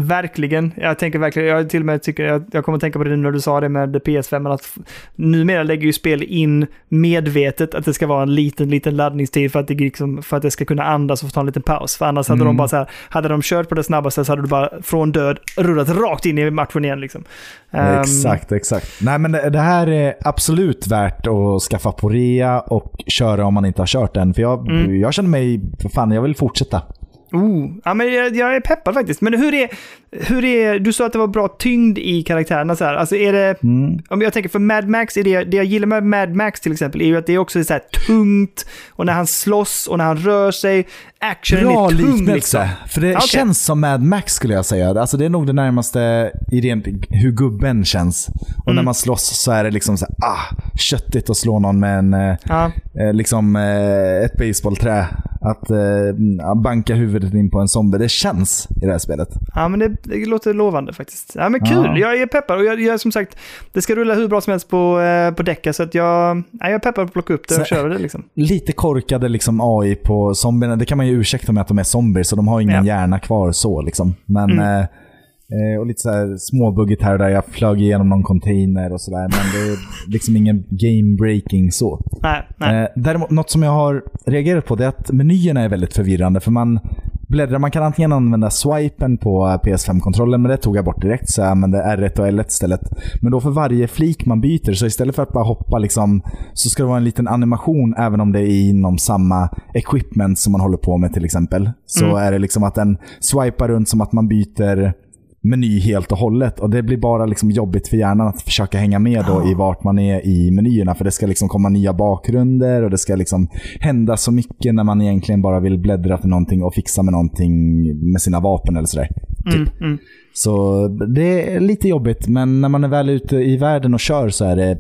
Verkligen. 0.01 0.73
Jag 0.77 0.99
tänker 0.99 1.19
verkligen, 1.19 1.49
jag 1.49 1.71
till 1.71 1.81
och 1.83 1.87
med 1.87 2.03
tycker, 2.03 2.25
jag, 2.25 2.45
jag 2.53 2.65
kommer 2.65 2.77
att 2.77 2.81
tänka 2.83 2.99
på 2.99 3.05
det 3.05 3.17
när 3.17 3.31
du 3.31 3.41
sa 3.41 3.61
det 3.61 3.69
med 3.69 3.97
PS5, 3.97 4.39
men 4.39 4.53
att 4.53 4.77
numera 5.15 5.63
lägger 5.63 5.85
ju 5.87 5.93
spel 5.93 6.23
in 6.23 6.67
medvetet 6.89 7.75
att 7.75 7.85
det 7.85 7.95
ska 7.95 8.07
vara 8.07 8.23
en 8.23 8.35
liten, 8.35 8.69
liten 8.71 8.97
laddningstid 8.97 9.53
för 9.53 9.61
att 9.61 9.69
det, 9.69 9.75
liksom, 9.75 10.23
för 10.23 10.37
att 10.37 10.43
det 10.43 10.51
ska 10.51 10.65
kunna 10.65 10.83
andas 10.85 11.23
och 11.23 11.29
få 11.29 11.33
ta 11.33 11.41
en 11.41 11.47
liten 11.47 11.63
paus. 11.63 11.97
För 11.97 12.07
annars 12.07 12.29
hade 12.29 12.39
Mm. 12.41 12.47
de 12.47 12.57
bara 12.57 12.69
så 12.69 12.77
här, 12.77 12.91
hade 13.09 13.29
de 13.29 13.43
kört 13.43 13.69
på 13.69 13.75
det 13.75 13.85
snabbaste 13.85 14.25
så 14.25 14.33
hade 14.33 14.43
du 14.43 14.49
bara 14.49 14.71
från 14.83 15.13
död 15.13 15.39
rullat 15.57 15.89
rakt 15.89 16.27
in 16.27 16.39
i 16.39 16.51
matchen 16.51 16.85
igen 16.85 17.01
liksom. 17.01 17.25
Ehm, 17.71 18.01
Exakt, 18.01 18.53
exakt. 18.53 18.87
Nej 19.03 19.19
men 19.19 19.33
det, 19.33 19.51
det 19.51 19.59
här 19.61 19.87
är 19.87 20.15
absolut 20.21 20.87
värt 20.87 21.27
att 21.27 21.63
skaffa 21.63 21.93
på 21.93 22.09
rea 22.09 22.61
och 22.61 22.95
köra 23.07 23.45
om 23.47 23.55
man 23.55 23.65
inte 23.65 23.83
har 23.83 23.87
kört 23.87 24.15
den. 24.15 24.35
För 24.35 24.43
jag, 24.43 24.69
Mm. 24.71 25.01
jag 25.01 25.15
känner 25.15 25.29
mig, 25.29 25.61
för 25.83 25.89
fan 25.89 26.11
jag 26.11 26.23
vill 26.23 26.37
fortsätta. 26.37 26.83
Oh, 27.33 27.71
ja, 27.85 27.95
men 27.95 28.13
jag, 28.13 28.37
jag 28.37 28.57
är 28.57 28.61
peppad 28.61 28.95
faktiskt. 28.95 29.21
Men 29.21 29.35
hur 29.35 29.55
är, 29.55 29.69
hur 30.13 30.45
är, 30.45 30.79
du 30.79 30.93
sa 30.93 31.07
att 31.07 31.13
det 31.13 31.19
var 31.19 31.27
bra 31.27 31.49
tyngd 31.49 31.99
i 31.99 32.23
karaktärerna 32.23 32.77
så 32.77 32.85
här. 32.85 32.95
Alltså 32.95 33.17
är 33.17 33.33
det, 33.33 33.63
Mm. 33.63 33.99
om 34.09 34.23
jag 34.23 34.33
tänker 34.33 34.49
för 34.51 34.59
Mad 34.59 34.89
Max, 34.89 35.17
är 35.17 35.25
det, 35.25 35.45
det 35.45 35.57
jag 35.57 35.67
gillar 35.67 35.87
med 35.87 36.07
Mad 36.07 36.35
Max 36.37 36.61
till 36.61 36.73
exempel 36.73 37.01
är 37.01 37.07
ju 37.07 37.17
att 37.17 37.27
det 37.27 37.33
är 37.33 37.39
också 37.39 37.65
så 37.65 37.73
här 37.73 37.83
tungt 38.07 38.67
och 38.91 39.07
när 39.07 39.13
han 39.13 39.27
slåss 39.27 39.87
och 39.87 39.99
när 39.99 40.05
han 40.05 40.17
rör 40.17 40.51
sig, 40.51 40.87
actionen 41.21 41.65
Bra 41.65 41.87
är 41.87 41.91
tung 41.91 41.99
liknelse. 42.07 42.35
liksom. 42.35 42.67
För 42.89 43.01
det 43.01 43.17
Okej. 43.17 43.29
känns 43.29 43.65
som 43.65 43.81
Mad 43.81 44.03
Max 44.03 44.33
skulle 44.35 44.55
jag 44.55 44.65
säga. 44.65 45.01
Alltså 45.01 45.17
det 45.17 45.25
är 45.25 45.29
nog 45.29 45.47
det 45.47 45.53
närmaste 45.53 46.33
i 46.53 46.61
rent 46.61 46.87
hur 47.11 47.33
gubben 47.33 47.85
känns. 47.85 48.29
Och 48.59 48.67
Mm. 48.69 48.77
när 48.77 48.83
man 48.83 48.95
slåss 48.95 49.23
så 49.43 49.53
är 49.53 49.65
det 49.65 49.71
liksom 49.71 49.97
så 49.97 50.07
här, 50.07 50.29
ah, 50.31 50.57
köttigt 50.79 51.31
att 51.31 51.37
slå 51.37 51.59
någon 51.59 51.81
med 51.81 51.99
en, 51.99 52.15
eh, 52.15 52.37
Ja, 52.45 52.71
eh, 53.01 53.13
liksom 53.13 53.57
eh, 53.57 54.25
ett 54.25 54.37
baseballträ. 54.39 55.07
Att 55.41 55.71
eh, 55.71 56.55
banka 56.63 56.95
huvudet 56.95 57.35
in 57.35 57.51
på 57.51 57.59
en 57.61 57.69
zombie. 57.69 57.99
Det 57.99 58.09
känns 58.09 58.69
i 58.83 58.87
det 58.87 58.91
här 58.93 58.99
spelet. 58.99 59.29
ja 59.55 59.69
men 59.69 59.81
det, 59.81 59.89
det 60.03 60.27
låter 60.27 60.55
lovande 60.55 60.93
faktiskt. 60.93 61.33
Ja 61.35 61.49
men 61.49 61.61
kul, 61.61 61.85
Ja. 61.85 61.99
jag 61.99 62.21
är 62.23 62.27
peppad 62.27 62.59
och 62.59 62.65
jag, 62.65 62.81
jag 62.81 63.01
som 63.01 63.13
sagt, 63.13 63.37
det 63.73 63.83
ska 63.83 63.95
rulla 63.95 64.15
hur 64.15 64.29
bra 64.29 64.41
som 64.41 64.51
helst 64.51 64.69
på, 64.69 65.01
eh, 65.01 65.31
på 65.35 65.43
däcka 65.43 65.73
så 65.73 65.83
att 65.83 65.95
jag, 65.95 66.37
ja, 66.39 66.43
jag 66.61 66.73
är 66.73 66.79
peppad 66.79 66.95
på 66.95 67.01
att 67.03 67.13
plocka 67.13 67.35
upp 67.35 67.49
det 67.49 67.61
och 67.61 67.67
köra 67.67 67.89
det 67.89 67.99
liksom. 67.99 68.23
Lite 68.35 68.73
korkade 68.73 69.29
liksom 69.29 69.61
AI 69.61 69.95
på 69.95 70.35
zombierna. 70.35 70.77
Det 70.77 70.85
kan 70.85 70.99
man 70.99 71.07
ju 71.09 71.21
ursäkta 71.21 71.53
med 71.53 71.61
att 71.61 71.69
de 71.69 71.79
är 71.79 71.83
zombier, 71.83 72.25
så 72.25 72.37
de 72.37 72.49
har 72.49 72.61
ingen 72.61 72.75
Ja. 72.75 72.85
hjärna 72.85 73.19
kvar 73.19 73.53
så 73.53 73.83
liksom. 73.83 74.15
Men, 74.27 74.51
Mm. 74.51 74.65
eh, 74.65 74.79
eh, 74.79 75.81
och 75.81 75.87
lite 75.87 76.01
så 76.01 76.11
här 76.11 76.37
småbuggigt 76.37 77.03
här 77.03 77.13
och 77.13 77.19
där. 77.19 77.29
Jag 77.29 77.45
flög 77.45 77.81
igenom 77.81 78.09
någon 78.09 78.23
container 78.23 78.93
och 78.93 79.01
sådär. 79.01 79.21
Men 79.21 79.31
det 79.31 79.73
är 79.73 79.77
liksom 80.13 80.37
ingen 80.37 80.65
game 80.71 81.17
breaking 81.17 81.73
så. 81.73 82.01
Nej, 82.23 82.43
nej. 82.57 82.83
Eh, 82.83 82.89
däremot, 82.97 83.31
något 83.31 83.51
som 83.51 83.63
jag 83.63 83.71
har 83.71 84.03
reagerat 84.27 84.67
på 84.67 84.77
det 84.77 84.85
är 84.85 84.89
att 84.89 85.11
menyerna 85.13 85.61
är 85.61 85.69
väldigt 85.69 85.95
förvirrande. 85.95 86.41
För 86.41 86.51
man 86.51 86.81
bläddrar, 87.29 87.59
man 87.59 87.71
kan 87.71 87.83
antingen 87.83 88.13
använda 88.13 88.51
swipen 88.51 89.19
på 89.19 89.47
eh, 89.49 89.53
PS5-kontrollen, 89.69 90.43
men 90.43 90.51
det 90.51 90.57
tog 90.57 90.77
jag 90.77 90.85
bort 90.85 91.03
direkt 91.03 91.31
så 91.31 91.41
jag 91.41 91.51
använde 91.51 91.79
R1 91.79 92.19
och 92.21 92.27
L1 92.27 92.47
istället. 92.49 92.81
Men 93.21 93.33
då 93.33 93.41
för 93.41 93.51
varje 93.51 93.89
flik 93.89 94.27
man 94.27 94.41
byter, 94.41 94.73
så 94.73 94.87
istället 94.87 95.15
för 95.17 95.23
att 95.23 95.33
bara 95.33 95.45
hoppa 95.45 95.79
liksom, 95.79 96.23
så 96.55 96.69
ska 96.69 96.83
det 96.83 96.87
vara 96.87 96.99
en 96.99 97.05
liten 97.05 97.29
animation 97.29 97.95
även 97.99 98.21
om 98.21 98.33
det 98.33 98.41
är 98.41 98.69
inom 98.71 98.99
samma 98.99 99.49
equipment 99.75 100.39
som 100.39 100.53
man 100.53 100.61
håller 100.61 100.77
på 100.79 100.97
med 100.99 101.13
till 101.15 101.25
exempel. 101.25 101.71
Så 101.87 102.05
Mm. 102.05 102.17
är 102.17 102.33
det 102.33 102.39
liksom 102.39 102.63
att 102.63 102.75
den 102.75 102.99
swipar 103.21 103.69
runt 103.69 103.89
som 103.89 104.01
att 104.01 104.13
man 104.13 104.29
byter 104.29 104.93
meny 105.41 105.81
helt 105.81 106.13
och 106.13 106.19
hållet. 106.19 106.61
Och 106.61 106.71
det 106.71 106.83
blir 106.83 106.97
bara 106.97 107.27
liksom 107.27 107.51
jobbigt 107.51 107.89
för 107.89 107.97
hjärnan 107.97 108.29
att 108.29 108.43
försöka 108.43 108.79
hänga 108.79 108.99
med 108.99 109.25
då 109.27 109.51
i 109.51 109.55
vart 109.55 109.85
man 109.85 109.99
är 109.99 110.27
i 110.27 110.51
menyerna. 110.51 110.95
För 110.95 111.05
det 111.05 111.11
ska 111.11 111.27
liksom 111.27 111.49
komma 111.49 111.69
nya 111.69 111.93
bakgrunder 111.93 112.83
och 112.83 112.91
det 112.91 112.99
ska 112.99 113.17
liksom 113.17 113.49
hända 113.81 114.17
så 114.17 114.33
mycket 114.33 114.75
när 114.75 114.85
man 114.85 115.03
egentligen 115.03 115.43
bara 115.43 115.61
vill 115.61 115.79
bläddra 115.79 116.19
till 116.19 116.29
någonting 116.29 116.63
och 116.63 116.75
fixa 116.75 117.03
med 117.03 117.13
någonting 117.13 117.85
med 118.13 118.23
sina 118.23 118.41
vapen 118.41 118.77
eller 118.77 118.87
sådär. 118.87 119.09
Mm, 119.55 119.69
mm. 119.81 119.99
Så 120.33 120.89
det 120.89 121.55
är 121.55 121.61
lite 121.61 121.89
jobbigt, 121.89 122.29
men 122.29 122.61
när 122.61 122.69
man 122.69 122.85
är 122.85 122.89
väl 122.89 123.09
ute 123.09 123.37
i 123.37 123.57
världen 123.57 123.95
och 123.95 124.01
kör 124.01 124.29
så 124.29 124.45
är 124.45 124.57
det 124.57 124.79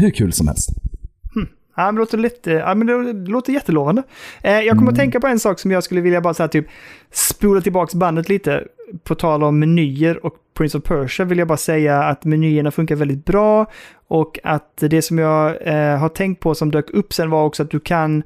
hur 0.00 0.10
kul 0.10 0.32
som 0.32 0.46
helst. 0.48 0.70
Ja, 1.78 1.84
men 1.84 1.94
det 1.94 2.00
låter, 2.00 2.18
lite, 2.18 2.50
ja, 2.50 2.74
men 2.74 2.86
det 2.86 3.12
låter 3.30 3.52
jättelovande. 3.52 4.02
Eh, 4.42 4.52
jag 4.60 4.78
kommer 4.78 4.92
att 4.92 4.98
tänka 4.98 5.20
på 5.20 5.26
en 5.26 5.38
sak 5.38 5.58
som 5.58 5.70
jag 5.70 5.84
skulle 5.84 6.00
vilja 6.00 6.20
bara 6.20 6.34
så 6.34 6.42
här, 6.42 6.48
typ 6.48 6.66
spola 7.10 7.60
tillbaka 7.60 7.98
bandet 7.98 8.28
lite. 8.28 8.64
På 9.04 9.14
tal 9.14 9.42
om 9.42 9.58
menyer 9.58 10.26
och 10.26 10.34
Prince 10.54 10.78
of 10.78 10.84
Persia 10.84 11.26
vill 11.26 11.38
jag 11.38 11.48
bara 11.48 11.58
säga 11.58 12.02
att 12.02 12.24
menyerna 12.24 12.70
funkar 12.70 12.96
väldigt 12.96 13.24
bra. 13.24 13.66
Och 14.08 14.38
att 14.44 14.76
det 14.76 15.02
som 15.02 15.18
jag 15.18 15.66
eh, 15.66 15.98
har 15.98 16.08
tänkt 16.08 16.40
på 16.40 16.54
som 16.54 16.70
dök 16.70 16.90
upp 16.90 17.12
sen 17.12 17.30
var 17.30 17.44
också 17.44 17.62
att 17.62 17.70
du 17.70 17.80
kan 17.80 18.22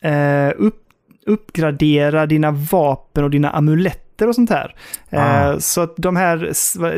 eh, 0.00 0.50
upp, 0.56 0.82
uppgradera 1.26 2.26
dina 2.26 2.50
vapen 2.50 3.24
och 3.24 3.30
dina 3.30 3.50
amuletter 3.50 4.05
och 4.24 4.34
sånt 4.34 4.50
här. 4.50 4.74
Ah. 5.10 5.50
Eh, 5.50 5.58
så 5.58 5.80
att 5.80 5.94
de 5.96 6.16
här, 6.16 6.38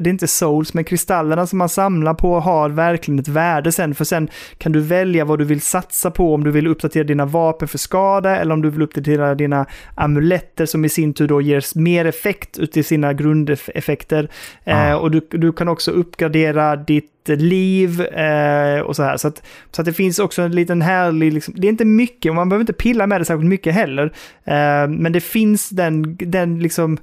det 0.01 0.09
är 0.09 0.13
inte 0.13 0.27
souls, 0.27 0.75
men 0.75 0.85
kristallerna 0.85 1.47
som 1.47 1.59
man 1.59 1.69
samlar 1.69 2.15
på 2.15 2.41
har 2.41 2.69
verkligen 2.69 3.19
ett 3.19 3.29
värde 3.29 3.73
sen. 3.73 3.95
För 3.95 4.05
sen 4.05 4.29
kan 4.59 4.73
du 4.73 4.81
välja 4.81 5.25
vad 5.25 5.39
du 5.39 5.45
vill 5.45 5.61
satsa 5.61 6.11
på, 6.11 6.35
om 6.35 6.45
du 6.45 6.51
vill 6.51 6.67
uppdatera 6.67 7.05
dina 7.05 7.27
vapen 7.27 7.69
för 7.69 7.79
skada 7.79 8.37
eller 8.37 8.55
om 8.55 8.63
du 8.63 8.71
vill 8.71 8.83
uppdatera 8.83 9.35
dina 9.35 9.67
amuletter 9.95 10.67
som 10.67 10.85
i 10.85 10.89
sin 10.89 11.15
tur 11.15 11.29
då 11.29 11.41
ger 11.41 11.79
mer 11.79 12.05
effekt 12.05 12.59
ut 12.59 12.77
i 12.77 12.83
sina 12.83 13.13
grundeffekter. 13.13 14.29
Ah. 14.65 14.89
Eh, 14.89 14.95
och 14.95 15.11
du, 15.11 15.21
du 15.31 15.53
kan 15.53 15.69
också 15.69 15.91
uppgradera 15.91 16.77
ditt 16.77 17.18
liv 17.37 18.01
eh, 18.01 18.81
och 18.81 18.97
så 18.97 19.03
här. 19.03 19.17
Så 19.17 19.29
att, 19.29 19.43
så 19.71 19.83
att 19.83 19.87
det 19.87 19.93
finns 19.93 20.19
också 20.19 20.43
en 20.43 20.53
liten 20.53 20.83
härlig, 20.83 21.33
liksom, 21.33 21.55
det 21.57 21.67
är 21.67 21.69
inte 21.69 21.85
mycket 21.85 22.31
och 22.31 22.37
man 22.37 22.49
behöver 22.49 22.63
inte 22.63 22.73
pilla 22.73 23.07
med 23.07 23.21
det 23.21 23.25
särskilt 23.25 23.49
mycket 23.49 23.75
heller. 23.75 24.05
Eh, 24.45 24.89
men 24.89 25.13
det 25.13 25.21
finns 25.21 25.71
den, 25.71 26.17
den 26.17 26.59
liksom, 26.59 26.99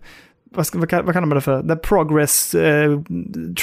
vad, 0.56 0.68
ska, 0.68 0.80
vad, 0.80 0.92
vad 0.92 1.14
kallar 1.14 1.28
man 1.28 1.36
det 1.36 1.42
för? 1.42 1.64
The 1.64 1.76
progress 1.76 2.56
eh, 2.56 3.02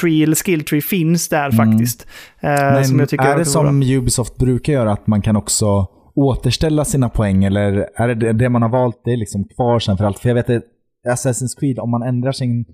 tree 0.00 0.22
eller 0.22 0.34
skill 0.36 0.64
tree 0.64 0.80
finns 0.80 1.28
där 1.28 1.50
Mm. 1.54 1.56
faktiskt. 1.72 2.06
Eh, 2.40 2.82
som 2.82 3.00
jag 3.00 3.08
tycker 3.08 3.24
är 3.24 3.38
det 3.38 3.44
som 3.44 3.82
Ubisoft 3.82 4.36
brukar 4.36 4.72
göra, 4.72 4.92
att 4.92 5.06
man 5.06 5.22
kan 5.22 5.36
också 5.36 5.86
återställa 6.14 6.84
sina 6.84 7.08
poäng? 7.08 7.44
Eller 7.44 7.86
är 7.96 8.08
det 8.08 8.14
det- 8.14 8.32
det 8.32 8.48
man 8.48 8.62
har 8.62 8.68
valt, 8.68 9.00
det 9.04 9.12
är 9.12 9.16
liksom 9.16 9.44
kvar 9.44 9.78
sen 9.78 9.96
för 9.96 10.04
allt? 10.04 10.18
För 10.18 10.28
jag 10.28 10.34
vet 10.34 10.50
att 10.50 10.62
Assassin's 11.08 11.58
Creed, 11.60 11.78
om 11.78 11.90
man 11.90 12.02
ändrar 12.02 12.32
sin... 12.32 12.64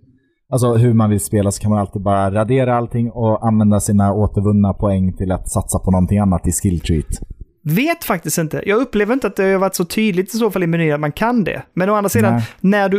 Alltså 0.52 0.74
hur 0.74 0.94
man 0.94 1.10
vill 1.10 1.20
spela 1.20 1.52
så 1.52 1.62
kan 1.62 1.70
man 1.70 1.80
alltid 1.80 2.02
bara 2.02 2.30
radera 2.30 2.76
allting 2.76 3.10
och 3.10 3.46
använda 3.46 3.80
sina 3.80 4.12
återvunna 4.12 4.72
poäng 4.72 5.12
till 5.12 5.32
att 5.32 5.50
satsa 5.50 5.78
på 5.78 5.90
någonting 5.90 6.18
annat 6.18 6.46
i 6.46 6.52
skill 6.52 6.80
treat. 6.80 7.06
Vet 7.62 8.04
faktiskt 8.04 8.38
inte. 8.38 8.62
Jag 8.66 8.78
upplever 8.78 9.14
inte 9.14 9.26
att 9.26 9.36
det 9.36 9.52
har 9.52 9.58
varit 9.58 9.74
så 9.74 9.84
tydligt 9.84 10.34
i 10.34 10.38
så 10.38 10.50
fall 10.50 10.62
i 10.62 10.66
menyn 10.66 10.94
att 10.94 11.00
man 11.00 11.12
kan 11.12 11.44
det. 11.44 11.62
Men 11.74 11.90
å 11.90 11.94
andra 11.94 12.08
sidan, 12.08 12.34
Nej. 12.34 12.42
när 12.60 12.88
du 12.88 12.98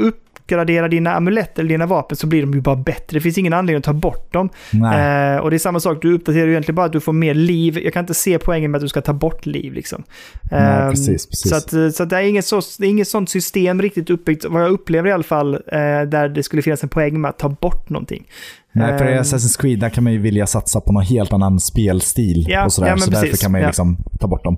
uppgraderar 0.49 0.89
dina 0.89 1.13
amuletter 1.15 1.61
eller 1.61 1.69
dina 1.69 1.85
vapen 1.85 2.17
så 2.17 2.27
blir 2.27 2.41
de 2.41 2.53
ju 2.53 2.61
bara 2.61 2.75
bättre. 2.75 3.17
Det 3.17 3.21
finns 3.21 3.37
ingen 3.37 3.53
anledning 3.53 3.77
att 3.77 3.83
ta 3.83 3.93
bort 3.93 4.33
dem. 4.33 4.49
Eh, 4.73 5.37
och 5.41 5.49
det 5.49 5.55
är 5.55 5.57
samma 5.57 5.79
sak, 5.79 6.01
du 6.01 6.13
uppdaterar 6.13 6.45
ju 6.45 6.51
egentligen 6.51 6.75
bara 6.75 6.85
att 6.85 6.91
du 6.93 6.99
får 6.99 7.13
mer 7.13 7.33
liv. 7.33 7.79
Jag 7.83 7.93
kan 7.93 7.99
inte 8.03 8.13
se 8.13 8.39
poängen 8.39 8.71
med 8.71 8.77
att 8.77 8.81
du 8.83 8.87
ska 8.89 9.01
ta 9.01 9.13
bort 9.13 9.45
liv 9.45 9.73
liksom. 9.73 10.03
Nej, 10.51 10.61
Ehm, 10.61 10.91
precis, 10.91 11.27
precis. 11.27 11.49
Så, 11.49 11.55
att, 11.55 11.73
eh, 11.73 11.89
så 11.89 12.03
att 12.03 12.09
det, 12.09 12.17
är 12.17 12.21
inget 12.21 12.45
så, 12.45 12.61
det 12.79 12.85
är 12.85 12.89
inget 12.89 13.07
sånt 13.07 13.29
system 13.29 13.81
riktigt 13.81 14.09
uppbyggt, 14.09 14.45
vad 14.45 14.63
jag 14.63 14.71
upplever 14.71 15.09
i 15.09 15.11
alla 15.11 15.23
fall, 15.23 15.53
eh, 15.53 15.59
där 16.07 16.29
det 16.29 16.43
skulle 16.43 16.61
finnas 16.61 16.83
en 16.83 16.89
poäng 16.89 17.21
med 17.21 17.29
att 17.29 17.39
ta 17.39 17.49
bort 17.49 17.89
någonting. 17.89 18.23
Nej, 18.71 18.97
för 18.97 19.05
i 19.05 19.13
Ehm, 19.13 19.21
Assassin's 19.23 19.61
Creed 19.61 19.79
där 19.79 19.89
kan 19.89 20.03
man 20.03 20.13
ju 20.13 20.19
vilja 20.19 20.47
satsa 20.47 20.81
på 20.81 20.91
någon 20.93 21.03
helt 21.03 21.33
annan 21.33 21.59
spelstil. 21.59 22.45
Ja, 22.49 22.65
och 22.65 22.73
sådär, 22.73 22.89
ja, 22.89 22.97
så 22.97 23.11
därför 23.11 23.25
precis. 23.25 23.41
kan 23.41 23.51
man 23.51 23.61
ju 23.61 23.63
Ja. 23.63 23.69
liksom 23.69 23.97
ta 24.19 24.27
bort 24.27 24.43
dem. 24.43 24.57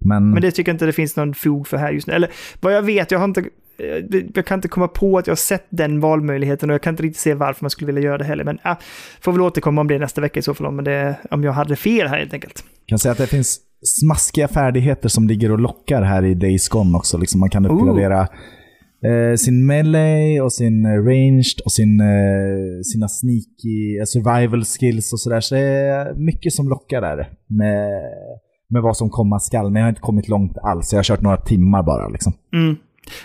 Men, 0.00 0.30
Men 0.30 0.42
det 0.42 0.50
tycker 0.50 0.70
jag 0.70 0.74
inte 0.74 0.86
det 0.86 0.92
finns 0.92 1.16
någon 1.16 1.34
fog 1.34 1.68
för 1.68 1.76
här 1.76 1.92
just 1.92 2.06
nu. 2.06 2.12
Eller 2.12 2.30
vad 2.60 2.74
jag 2.74 2.82
vet, 2.82 3.10
jag 3.10 3.18
har 3.18 3.24
inte... 3.24 3.44
eh, 3.78 4.20
Jag 4.34 4.46
kan 4.46 4.58
inte 4.58 4.68
komma 4.68 4.88
på 4.88 5.18
att 5.18 5.26
jag 5.26 5.32
har 5.32 5.36
sett 5.36 5.66
den 5.70 6.00
valmöjligheten 6.00 6.70
och 6.70 6.74
jag 6.74 6.82
kan 6.82 6.92
inte 6.92 7.02
riktigt 7.02 7.20
se 7.20 7.34
varför 7.34 7.64
man 7.64 7.70
skulle 7.70 7.86
vilja 7.86 8.02
göra 8.02 8.18
det 8.18 8.24
heller. 8.24 8.44
Men 8.44 8.58
ah, 8.62 8.76
får 9.20 9.32
väl 9.32 9.40
återkomma 9.40 9.80
om 9.80 9.88
det 9.88 9.98
nästa 9.98 10.20
vecka 10.20 10.40
i 10.40 10.42
så 10.42 10.54
fall, 10.54 10.66
om, 10.66 10.84
det, 10.84 11.16
om 11.30 11.44
jag 11.44 11.52
hade 11.52 11.76
fel 11.76 12.08
här 12.08 12.18
helt 12.18 12.34
enkelt. 12.34 12.64
kan 12.86 12.98
säga 12.98 13.12
att 13.12 13.18
det 13.18 13.26
finns 13.26 13.60
smaskiga 13.82 14.48
färdigheter 14.48 15.08
som 15.08 15.28
ligger 15.28 15.52
och 15.52 15.58
lockar 15.58 16.02
här 16.02 16.24
i 16.24 16.34
Days 16.34 16.68
Gone 16.68 16.98
också. 16.98 17.18
Liksom 17.18 17.40
man 17.40 17.50
kan 17.50 17.66
uppgradera 17.66 18.20
eh, 19.04 19.36
sin 19.36 19.66
melee 19.66 20.40
och 20.40 20.52
sin 20.52 20.84
eh, 20.84 20.90
ranged 20.90 21.60
och 21.64 21.72
sin, 21.72 22.00
eh, 22.00 22.82
sina 22.92 23.08
sneaky 23.08 23.98
eh, 23.98 24.04
survival 24.04 24.64
skills 24.64 25.12
och 25.12 25.20
sådär. 25.20 25.40
Så 25.40 25.54
det 25.54 25.60
är 25.60 26.14
mycket 26.14 26.52
som 26.52 26.68
lockar 26.68 27.00
där 27.00 27.16
med, 27.46 27.90
med 28.70 28.82
vad 28.82 28.96
som 28.96 29.10
komma 29.10 29.38
skall. 29.38 29.70
Men 29.70 29.80
jag 29.80 29.86
har 29.86 29.90
inte 29.90 30.00
kommit 30.00 30.28
långt 30.28 30.58
alls. 30.62 30.92
Jag 30.92 30.98
har 30.98 31.04
kört 31.04 31.22
några 31.22 31.36
timmar 31.36 31.82
bara. 31.82 32.08
Liksom. 32.08 32.32
Mm. 32.54 32.76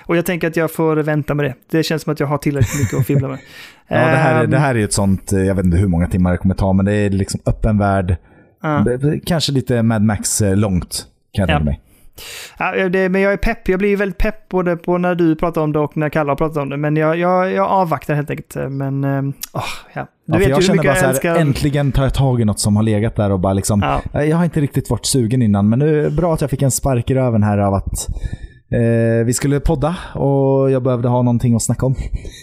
Och 0.06 0.18
jag 0.18 0.26
tänker 0.26 0.48
att 0.48 0.56
jag 0.56 0.72
får 0.72 0.95
vänta 0.95 1.34
med 1.34 1.45
det. 1.45 1.53
Det 1.72 1.84
känns 1.84 2.02
som 2.03 2.14
att 2.14 2.20
jag 2.20 2.28
har 2.28 2.38
tillräckligt 2.38 2.80
mycket 2.82 3.00
att 3.00 3.06
fibbla 3.06 3.28
med. 3.28 3.40
Ja, 3.88 3.95
det, 3.98 4.02
här, 4.18 4.36
är- 4.40 4.44
Ehm, 4.44 4.50
det 4.50 4.58
här 4.58 4.76
är 4.76 4.84
ett 4.84 4.94
sånt, 4.94 5.34
eh, 5.34 5.40
jag 5.40 5.56
vet 5.56 5.66
inte 5.66 5.78
hur 5.78 5.88
många 5.88 6.08
timmar 6.08 6.32
det 6.32 6.38
kommer 6.38 6.56
ta, 6.56 6.74
men 6.74 6.86
det 6.86 6.94
är 6.94 7.10
liksom 7.10 7.40
öppen 7.45 7.78
värld. 7.78 8.16
ja. 8.62 8.86
Kanske 9.26 9.52
lite 9.52 9.84
Mad 9.84 10.02
Max 10.03 10.42
eh, 10.42 10.56
långt, 10.56 11.06
kan 11.34 11.42
jag 11.42 11.50
Ja. 11.50 11.53
tänka 11.53 11.66
mig. 11.66 11.80
Ja, 12.60 12.90
det, 12.90 13.10
men 13.10 13.22
jag 13.22 13.34
är 13.34 13.38
pepp. 13.38 13.68
Jag 13.70 13.80
blir 13.80 13.98
väldigt 13.98 14.18
pepp 14.18 14.50
både 14.50 14.76
på 14.78 14.98
när 14.98 15.16
du 15.16 15.36
pratar 15.36 15.62
om 15.62 15.72
det 15.72 15.80
och 15.80 15.98
när 15.98 16.10
Kalle 16.10 16.32
har 16.32 16.36
pratat 16.36 16.58
om 16.58 16.70
det. 16.70 16.78
Men 16.78 16.95
jag, 16.95 17.18
jag, 17.18 17.52
jag 17.52 17.68
avvaktar 17.70 18.14
helt 18.16 18.30
enkelt. 18.30 18.56
Men, 18.70 19.06
oh, 19.53 19.64
ja. 19.94 20.08
Du 20.26 20.34
ja, 20.34 20.40
vet 20.40 20.50
jag 20.50 20.64
känner 20.64 20.84
bara 20.84 20.95
så 20.95 21.02
här, 21.02 21.10
älskar... 21.10 21.36
äntligen 21.36 21.92
tar 21.92 22.03
jag 22.03 22.14
tag 22.14 22.42
i 22.42 22.45
något 22.45 22.60
som 22.60 22.76
har 22.76 22.84
legat 22.84 23.16
där 23.16 23.32
och 23.32 23.40
bara 23.40 23.53
liksom, 23.53 24.00
ja. 24.14 24.24
jag 24.24 24.38
har 24.38 24.44
inte 24.44 24.62
riktigt 24.62 24.90
varit 24.90 25.06
sugen 25.06 25.42
innan, 25.42 25.70
men 25.70 25.80
nu 25.80 26.06
är 26.06 26.10
bra 26.10 26.34
att 26.34 26.42
jag 26.42 26.50
fick 26.50 26.62
en 26.62 26.72
spark 26.72 27.10
i 27.10 27.16
röven 27.16 27.44
här 27.44 27.58
av 27.58 27.74
att 27.74 28.08
Eh, 28.74 29.26
vi 29.26 29.34
skulle 29.34 29.60
podda 29.60 29.95
och 30.14 30.72
jag 30.72 30.84
behövde 30.84 31.08
ha 31.08 31.22
någonting 31.22 31.56
att 31.56 31.64
snacka 31.64 31.85
om. 31.85 31.95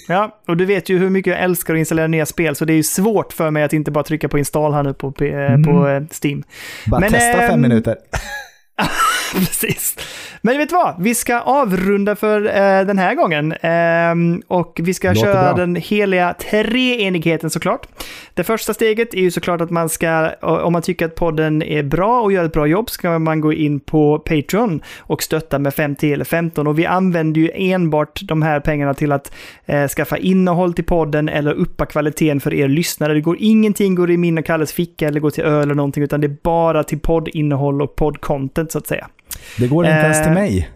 Ja, 0.08 0.40
och 0.48 0.56
du 0.56 0.64
vet 0.64 0.88
ju 0.88 0.98
hur 0.98 1.10
mycket 1.10 1.30
jag 1.30 1.42
älskar 1.42 1.74
att 1.74 1.78
installera 1.78 2.06
nya 2.06 2.26
spel, 2.26 2.56
så 2.56 2.64
det 2.64 2.72
är 2.72 2.76
ju 2.76 2.82
svårt 2.82 3.32
för 3.32 3.50
mig 3.50 3.62
att 3.62 3.72
inte 3.72 3.90
bara 3.90 4.04
trycka 4.04 4.28
på 4.28 4.38
install 4.38 4.72
här 4.72 4.82
nu 4.82 4.94
på, 4.94 5.12
på, 5.12 5.24
mm. 5.24 5.86
eh, 5.86 6.02
Steam. 6.22 6.42
Bara 6.86 7.00
Men, 7.00 7.10
testa 7.10 7.38
fem 7.38 7.50
ehm, 7.50 7.60
minuter. 7.60 7.96
Precis. 9.34 9.96
Men 10.42 10.58
vet 10.58 10.68
du 10.68 10.74
vad? 10.74 10.94
Vi 10.98 11.14
ska 11.14 11.40
avrunda 11.40 12.16
för 12.16 12.46
eh, 12.46 12.86
den 12.86 12.98
här 12.98 13.14
gången. 13.14 13.52
Eh, 13.52 14.40
och 14.48 14.80
vi 14.82 14.94
ska 14.94 15.08
Låter 15.08 15.20
köra 15.20 15.42
bra. 15.42 15.52
den 15.52 15.76
heliga 15.76 16.34
treenigheten 16.34 17.50
såklart. 17.50 17.86
Det 18.34 18.44
första 18.44 18.74
steget 18.74 19.14
är 19.14 19.20
ju 19.20 19.30
såklart 19.30 19.60
att 19.60 19.70
man 19.70 19.88
ska, 19.88 20.30
om 20.40 20.72
man 20.72 20.82
tycker 20.82 21.06
att 21.06 21.14
podden 21.14 21.62
är 21.62 21.82
bra 21.82 22.20
och 22.20 22.32
gör 22.32 22.44
ett 22.44 22.52
bra 22.52 22.66
jobb, 22.66 22.90
ska 22.90 23.18
man 23.18 23.40
gå 23.40 23.52
in 23.52 23.80
på 23.80 24.18
Patreon 24.18 24.82
och 24.98 25.22
stötta 25.22 25.58
med 25.58 25.74
50 25.74 26.12
eller 26.12 26.24
15. 26.24 26.66
Och 26.66 26.78
vi 26.78 26.86
använder 26.86 27.40
ju 27.40 27.50
enbart 27.54 28.20
de 28.22 28.42
här 28.42 28.60
pengarna 28.60 28.94
till 28.94 29.12
att 29.12 29.32
eh, 29.66 29.88
skaffa 29.88 30.16
innehåll 30.16 30.74
till 30.74 30.84
podden 30.84 31.28
eller 31.28 31.52
uppa 31.52 31.86
kvaliteten 31.86 32.40
för 32.40 32.54
er 32.54 32.68
lyssnare. 32.68 33.14
Det 33.14 33.20
går 33.20 33.36
ingenting 33.40 33.94
går 33.94 34.10
i 34.10 34.16
min 34.16 34.38
och 34.38 34.44
Kalles 34.44 34.72
ficka 34.72 35.08
eller 35.08 35.20
går 35.20 35.30
till 35.30 35.44
öl 35.44 35.62
eller 35.62 35.74
någonting, 35.74 36.02
utan 36.02 36.20
det 36.20 36.26
är 36.26 36.36
bara 36.42 36.84
till 36.84 37.00
poddinnehåll 37.00 37.82
och 37.82 37.96
poddcontent 37.96 38.72
så 38.72 38.78
att 38.78 38.86
säga. 38.86 39.08
Det 39.58 39.68
går 39.68 39.84
inte 39.84 39.96
eh, 39.96 40.04
ens 40.04 40.22
till 40.22 40.32
mig. 40.32 40.70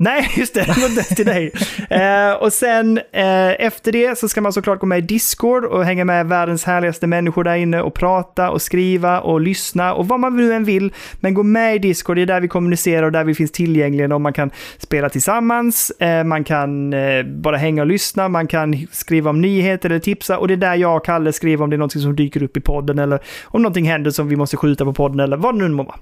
Nej, 0.00 0.30
just 0.36 0.54
det. 0.54 0.60
Det 0.60 0.80
går 0.80 0.90
inte 0.90 1.14
till 1.14 1.26
dig. 1.26 1.52
Eh, 1.90 2.32
och 2.32 2.52
sen 2.52 2.98
eh, 2.98 3.66
efter 3.66 3.92
det 3.92 4.18
så 4.18 4.28
ska 4.28 4.40
man 4.40 4.52
såklart 4.52 4.80
gå 4.80 4.86
med 4.86 4.98
i 4.98 5.02
Discord 5.02 5.64
och 5.64 5.84
hänga 5.84 6.04
med 6.04 6.26
världens 6.26 6.64
härligaste 6.64 7.06
människor 7.06 7.44
där 7.44 7.54
inne 7.54 7.82
och 7.82 7.94
prata 7.94 8.50
och 8.50 8.62
skriva 8.62 9.20
och 9.20 9.40
lyssna 9.40 9.94
och 9.94 10.08
vad 10.08 10.20
man 10.20 10.36
nu 10.36 10.52
än 10.52 10.64
vill. 10.64 10.92
Men 11.20 11.34
gå 11.34 11.42
med 11.42 11.76
i 11.76 11.78
Discord, 11.78 12.16
det 12.16 12.22
är 12.22 12.26
där 12.26 12.40
vi 12.40 12.48
kommunicerar 12.48 13.02
och 13.02 13.12
där 13.12 13.24
vi 13.24 13.34
finns 13.34 13.52
tillgängliga 13.52 14.14
och 14.14 14.20
man 14.20 14.32
kan 14.32 14.50
spela 14.78 15.08
tillsammans, 15.08 15.90
eh, 15.90 16.24
man 16.24 16.44
kan 16.44 16.92
eh, 16.92 17.22
bara 17.22 17.56
hänga 17.56 17.82
och 17.82 17.88
lyssna, 17.88 18.28
man 18.28 18.46
kan 18.46 18.86
skriva 18.92 19.30
om 19.30 19.40
nyheter 19.40 19.90
eller 19.90 20.00
tipsa 20.00 20.38
och 20.38 20.48
det 20.48 20.54
är 20.54 20.56
där 20.56 20.74
jag 20.74 20.96
och 20.96 21.04
Kalle 21.04 21.32
skriver 21.32 21.64
om 21.64 21.70
det 21.70 21.76
är 21.76 21.78
något 21.78 21.92
som 21.92 22.16
dyker 22.16 22.42
upp 22.42 22.56
i 22.56 22.60
podden 22.60 22.98
eller 22.98 23.20
om 23.44 23.62
någonting 23.62 23.84
händer 23.84 24.10
som 24.10 24.28
vi 24.28 24.36
måste 24.36 24.56
skjuta 24.56 24.84
på 24.84 24.92
podden 24.92 25.20
eller 25.20 25.36
vad 25.36 25.54
det 25.54 25.58
nu 25.58 25.68
må 25.68 25.82
vara. 25.82 25.96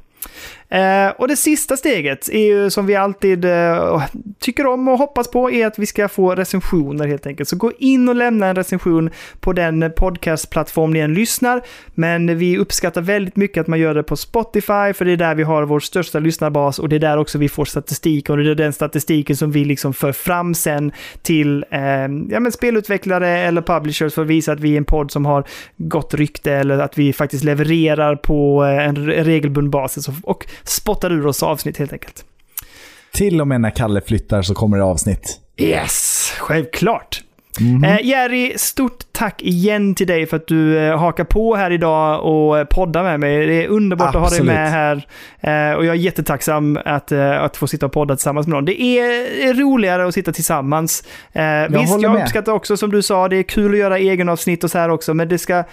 Eh, 0.71 1.11
och 1.19 1.29
det 1.29 1.37
sista 1.37 1.77
steget 1.77 2.29
är 2.29 2.47
ju 2.47 2.71
som 2.71 2.87
vi 2.87 2.97
alltid 2.97 3.45
eh, 3.45 4.03
tycker 4.39 4.67
om 4.67 4.89
och 4.89 4.99
hoppas 4.99 5.31
på 5.31 5.51
är 5.51 5.67
att 5.67 5.79
vi 5.79 5.87
ska 5.87 6.09
få 6.09 6.35
recensioner 6.35 7.07
helt 7.07 7.27
enkelt. 7.27 7.49
Så 7.49 7.57
gå 7.57 7.73
in 7.79 8.09
och 8.09 8.15
lämna 8.15 8.47
en 8.47 8.57
recension 8.57 9.11
på 9.41 9.53
den 9.53 9.93
podcastplattform 9.97 10.91
ni 10.91 10.99
än 10.99 11.15
lyssnar. 11.15 11.63
Men 11.95 12.39
vi 12.39 12.59
uppskattar 12.59 13.01
väldigt 13.01 13.37
mycket 13.37 13.61
att 13.61 13.67
man 13.67 13.79
gör 13.79 13.95
det 13.95 14.03
på 14.03 14.17
Spotify 14.17 14.93
för 14.95 15.05
det 15.05 15.13
är 15.13 15.17
där 15.17 15.35
vi 15.35 15.43
har 15.43 15.63
vår 15.63 15.81
största 15.81 16.19
lyssnarbas 16.19 16.79
och 16.79 16.89
det 16.89 16.97
är 16.97 17.01
där 17.01 17.17
också 17.17 17.39
vi 17.39 17.49
får 17.49 17.65
statistik 17.65 18.31
och 18.31 18.37
det 18.37 18.51
är 18.51 18.55
den 18.55 18.73
statistiken 18.73 19.37
som 19.37 19.51
vi 19.51 19.65
liksom 19.65 19.95
för 19.95 20.13
fram 20.13 20.55
sen 20.55 20.93
till 21.23 21.65
eh, 21.71 21.81
ja, 22.31 22.41
men 22.41 22.53
spelutvecklare 22.53 23.29
eller 23.29 23.63
publishers 23.63 24.15
för 24.15 24.23
att 24.23 24.29
visa 24.29 24.53
att 24.53 24.61
vi 24.61 24.73
är 24.73 24.77
en 24.77 24.85
podd 24.85 25.11
som 25.11 25.27
har 25.27 25.45
gott 25.77 26.15
rykte 26.15 26.53
eller 26.53 26.79
att 26.79 26.99
vi 26.99 27.13
faktiskt 27.13 27.45
levererar 27.45 28.17
på 28.17 28.65
eh, 28.65 28.89
en 28.89 29.07
regelbunden 29.07 29.71
basis 29.71 30.08
och 30.23 30.47
spottar 30.65 31.13
ur 31.13 31.27
oss 31.27 31.43
avsnitt 31.43 31.77
helt 31.77 31.93
enkelt. 31.93 32.25
Till 33.13 33.41
och 33.41 33.49
med 33.49 33.61
när 33.61 33.71
Kalle 33.71 34.01
flyttar 34.01 34.43
så 34.43 34.55
kommer 34.55 34.79
det 34.79 34.85
avsnitt. 34.85 35.41
Yes, 35.57 36.33
självklart. 36.39 37.23
Mm 37.61 37.85
eh, 37.85 38.07
Jerry, 38.07 38.53
stort 38.57 39.13
tack 39.13 39.43
igen 39.43 39.95
till 39.95 40.07
dig 40.07 40.27
för 40.27 40.37
att 40.37 40.47
du 40.47 40.79
eh, 40.79 40.99
hakar 40.99 41.25
på 41.25 41.57
här 41.57 41.71
idag 41.71 42.25
och 42.25 42.59
eh, 42.59 42.65
poddar 42.65 43.03
med 43.03 43.21
mig. 43.21 43.47
Det 43.47 43.65
är 43.65 43.69
underbart 43.69 44.15
Absolut. 44.15 44.25
att 44.25 44.33
ha 44.33 44.55
dig 44.55 44.55
med 44.55 44.71
här. 44.71 45.07
Eh, 45.71 45.77
och 45.77 45.85
jag 45.85 45.95
är 45.95 45.99
jättetacksam 45.99 46.79
att, 46.85 47.13
eh, 47.13 47.43
att 47.43 47.57
få 47.57 47.67
sitta 47.67 47.87
och 47.87 47.93
podda 47.93 48.17
tillsammans 48.17 48.47
med 48.47 48.55
någon. 48.55 48.65
Det 48.65 48.83
är 48.83 49.55
roligare 49.55 50.07
att 50.07 50.15
sitta 50.15 50.33
tillsammans. 50.33 51.05
Eh, 51.33 51.43
jag 51.45 51.69
visst, 51.69 52.01
jag 52.01 52.23
uppskattar 52.23 52.53
också 52.53 52.77
som 52.77 52.91
du 52.91 53.03
sa, 53.03 53.29
det 53.29 53.37
är 53.37 53.43
kul 53.43 53.73
att 53.73 53.79
göra 53.79 53.99
egenavsnitt 53.99 54.65
och 54.65 54.71
så 54.71 54.79
här 54.79 54.89
också, 54.89 55.15
men 55.15 55.29
det 55.29 55.39
ska 55.39 55.65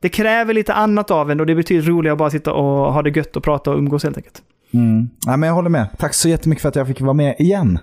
det 0.00 0.08
kräver 0.08 0.54
lite 0.54 0.74
annat 0.74 1.10
av 1.10 1.30
en 1.30 1.40
och 1.40 1.46
det 1.46 1.54
betyder 1.54 1.82
roligare 1.82 2.12
att 2.12 2.18
bara 2.18 2.30
sitta 2.30 2.52
och 2.52 2.92
ha 2.92 3.02
det 3.02 3.16
gött 3.16 3.36
och 3.36 3.42
prata 3.42 3.70
och 3.70 3.78
umgås 3.78 4.04
helt 4.04 4.16
enkelt. 4.16 4.42
Mm. 4.74 5.10
Ja, 5.26 5.36
men 5.36 5.46
jag 5.46 5.54
håller 5.54 5.70
med. 5.70 5.86
Tack 5.98 6.14
så 6.14 6.28
jättemycket 6.28 6.62
för 6.62 6.68
att 6.68 6.76
jag 6.76 6.86
fick 6.86 7.00
vara 7.00 7.12
med 7.12 7.36
igen. 7.38 7.78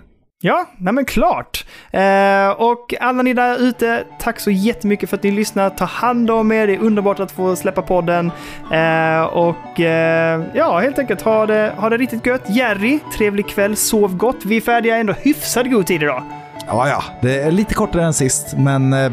Ja, 0.45 0.65
nej 0.77 0.93
men 0.93 1.05
klart. 1.05 1.65
Eh, 1.91 2.49
och 2.49 2.93
alla 2.99 3.23
ni 3.23 3.33
där 3.33 3.61
ute, 3.61 4.03
tack 4.19 4.39
så 4.39 4.51
jättemycket 4.51 5.09
för 5.09 5.17
att 5.17 5.23
ni 5.23 5.31
lyssnar. 5.31 5.69
Ta 5.69 5.85
hand 5.85 6.31
om 6.31 6.51
er, 6.51 6.67
det 6.67 6.73
är 6.73 6.79
underbart 6.79 7.19
att 7.19 7.31
få 7.31 7.55
släppa 7.55 7.81
podden. 7.81 8.31
Eh, 8.71 9.23
och 9.23 9.79
eh, 9.79 10.43
ja, 10.53 10.79
helt 10.79 10.99
enkelt 10.99 11.21
ha 11.21 11.45
det, 11.45 11.73
ha 11.77 11.89
det 11.89 11.97
riktigt 11.97 12.25
gött. 12.25 12.49
Jerry, 12.49 12.99
trevlig 13.17 13.47
kväll, 13.47 13.75
sov 13.75 14.17
gott. 14.17 14.45
Vi 14.45 14.57
är 14.57 14.61
färdiga 14.61 14.97
ändå 14.97 15.13
hyfsat 15.13 15.71
god 15.71 15.87
tid 15.87 16.03
idag. 16.03 16.23
Ja, 16.67 16.87
ja, 16.87 17.03
det 17.21 17.41
är 17.41 17.51
lite 17.51 17.73
kortare 17.73 18.03
än 18.03 18.13
sist, 18.13 18.57
men 18.57 18.93
eh, 18.93 19.11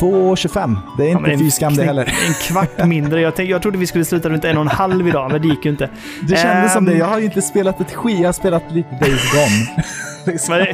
2,25. 0.00 0.76
Det 0.98 1.04
är 1.04 1.10
inte 1.10 1.30
ja, 1.30 1.38
fy 1.38 1.50
skam 1.50 1.74
det 1.74 1.84
heller. 1.84 2.14
En 2.26 2.34
kvart 2.34 2.86
mindre. 2.86 3.20
Jag, 3.20 3.36
tänkte, 3.36 3.50
jag 3.50 3.62
trodde 3.62 3.78
vi 3.78 3.86
skulle 3.86 4.04
sluta 4.04 4.28
runt 4.28 4.44
en 4.44 4.56
och 4.56 4.62
en 4.62 4.68
halv 4.68 5.08
idag, 5.08 5.32
men 5.32 5.42
det 5.42 5.48
gick 5.48 5.64
ju 5.64 5.70
inte. 5.70 5.88
Det 6.22 6.36
kändes 6.36 6.72
um, 6.72 6.74
som 6.74 6.84
det. 6.84 6.92
Ehm. 6.92 6.98
Jag 6.98 7.06
har 7.06 7.18
ju 7.18 7.24
inte 7.24 7.42
spelat 7.42 7.80
ett 7.80 7.92
skit. 7.92 8.18
Jag 8.18 8.28
har 8.28 8.32
spelat 8.32 8.72
lite 8.72 8.94
Days 9.00 9.32
Gone. 9.32 9.84
liksom. 10.32 10.66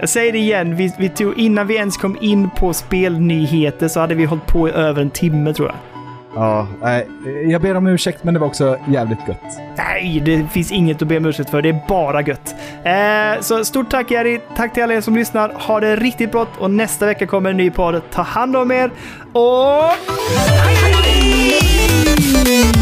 jag 0.00 0.08
säger 0.08 0.32
det 0.32 0.38
igen. 0.38 0.76
Vi, 0.76 0.92
vi 0.98 1.08
tog, 1.08 1.38
innan 1.38 1.66
vi 1.66 1.76
ens 1.76 1.96
kom 1.96 2.16
in 2.20 2.50
på 2.50 2.72
spelnyheter 2.72 3.88
så 3.88 4.00
hade 4.00 4.14
vi 4.14 4.24
hållit 4.24 4.46
på 4.46 4.68
i 4.68 4.72
över 4.72 5.02
en 5.02 5.10
timme 5.10 5.54
tror 5.54 5.68
jag. 5.68 5.91
Ja, 6.34 6.68
nej, 6.82 7.08
jag 7.46 7.62
ber 7.62 7.76
om 7.76 7.86
ursäkt 7.86 8.24
men 8.24 8.34
det 8.34 8.40
var 8.40 8.46
också 8.46 8.78
jävligt 8.88 9.28
gött. 9.28 9.60
Nej, 9.76 10.22
det 10.24 10.46
finns 10.52 10.72
inget 10.72 11.02
att 11.02 11.08
be 11.08 11.16
om 11.16 11.26
ursäkt 11.26 11.50
för. 11.50 11.62
Det 11.62 11.68
är 11.68 11.80
bara 11.88 12.22
gött. 12.22 12.54
Eh, 12.84 13.40
så 13.40 13.64
stort 13.64 13.90
tack 13.90 14.10
Jerry. 14.10 14.40
Tack 14.56 14.74
till 14.74 14.82
alla 14.82 14.94
er 14.94 15.00
som 15.00 15.16
lyssnar. 15.16 15.48
Ha 15.48 15.80
det 15.80 15.96
riktigt 15.96 16.32
bra 16.32 16.46
och 16.58 16.70
nästa 16.70 17.06
vecka 17.06 17.26
kommer 17.26 17.50
en 17.50 17.56
ny 17.56 17.70
podd. 17.70 18.02
Ta 18.10 18.22
hand 18.22 18.56
om 18.56 18.70
er 18.70 18.90
och... 19.32 19.82
Hej! 22.44 22.81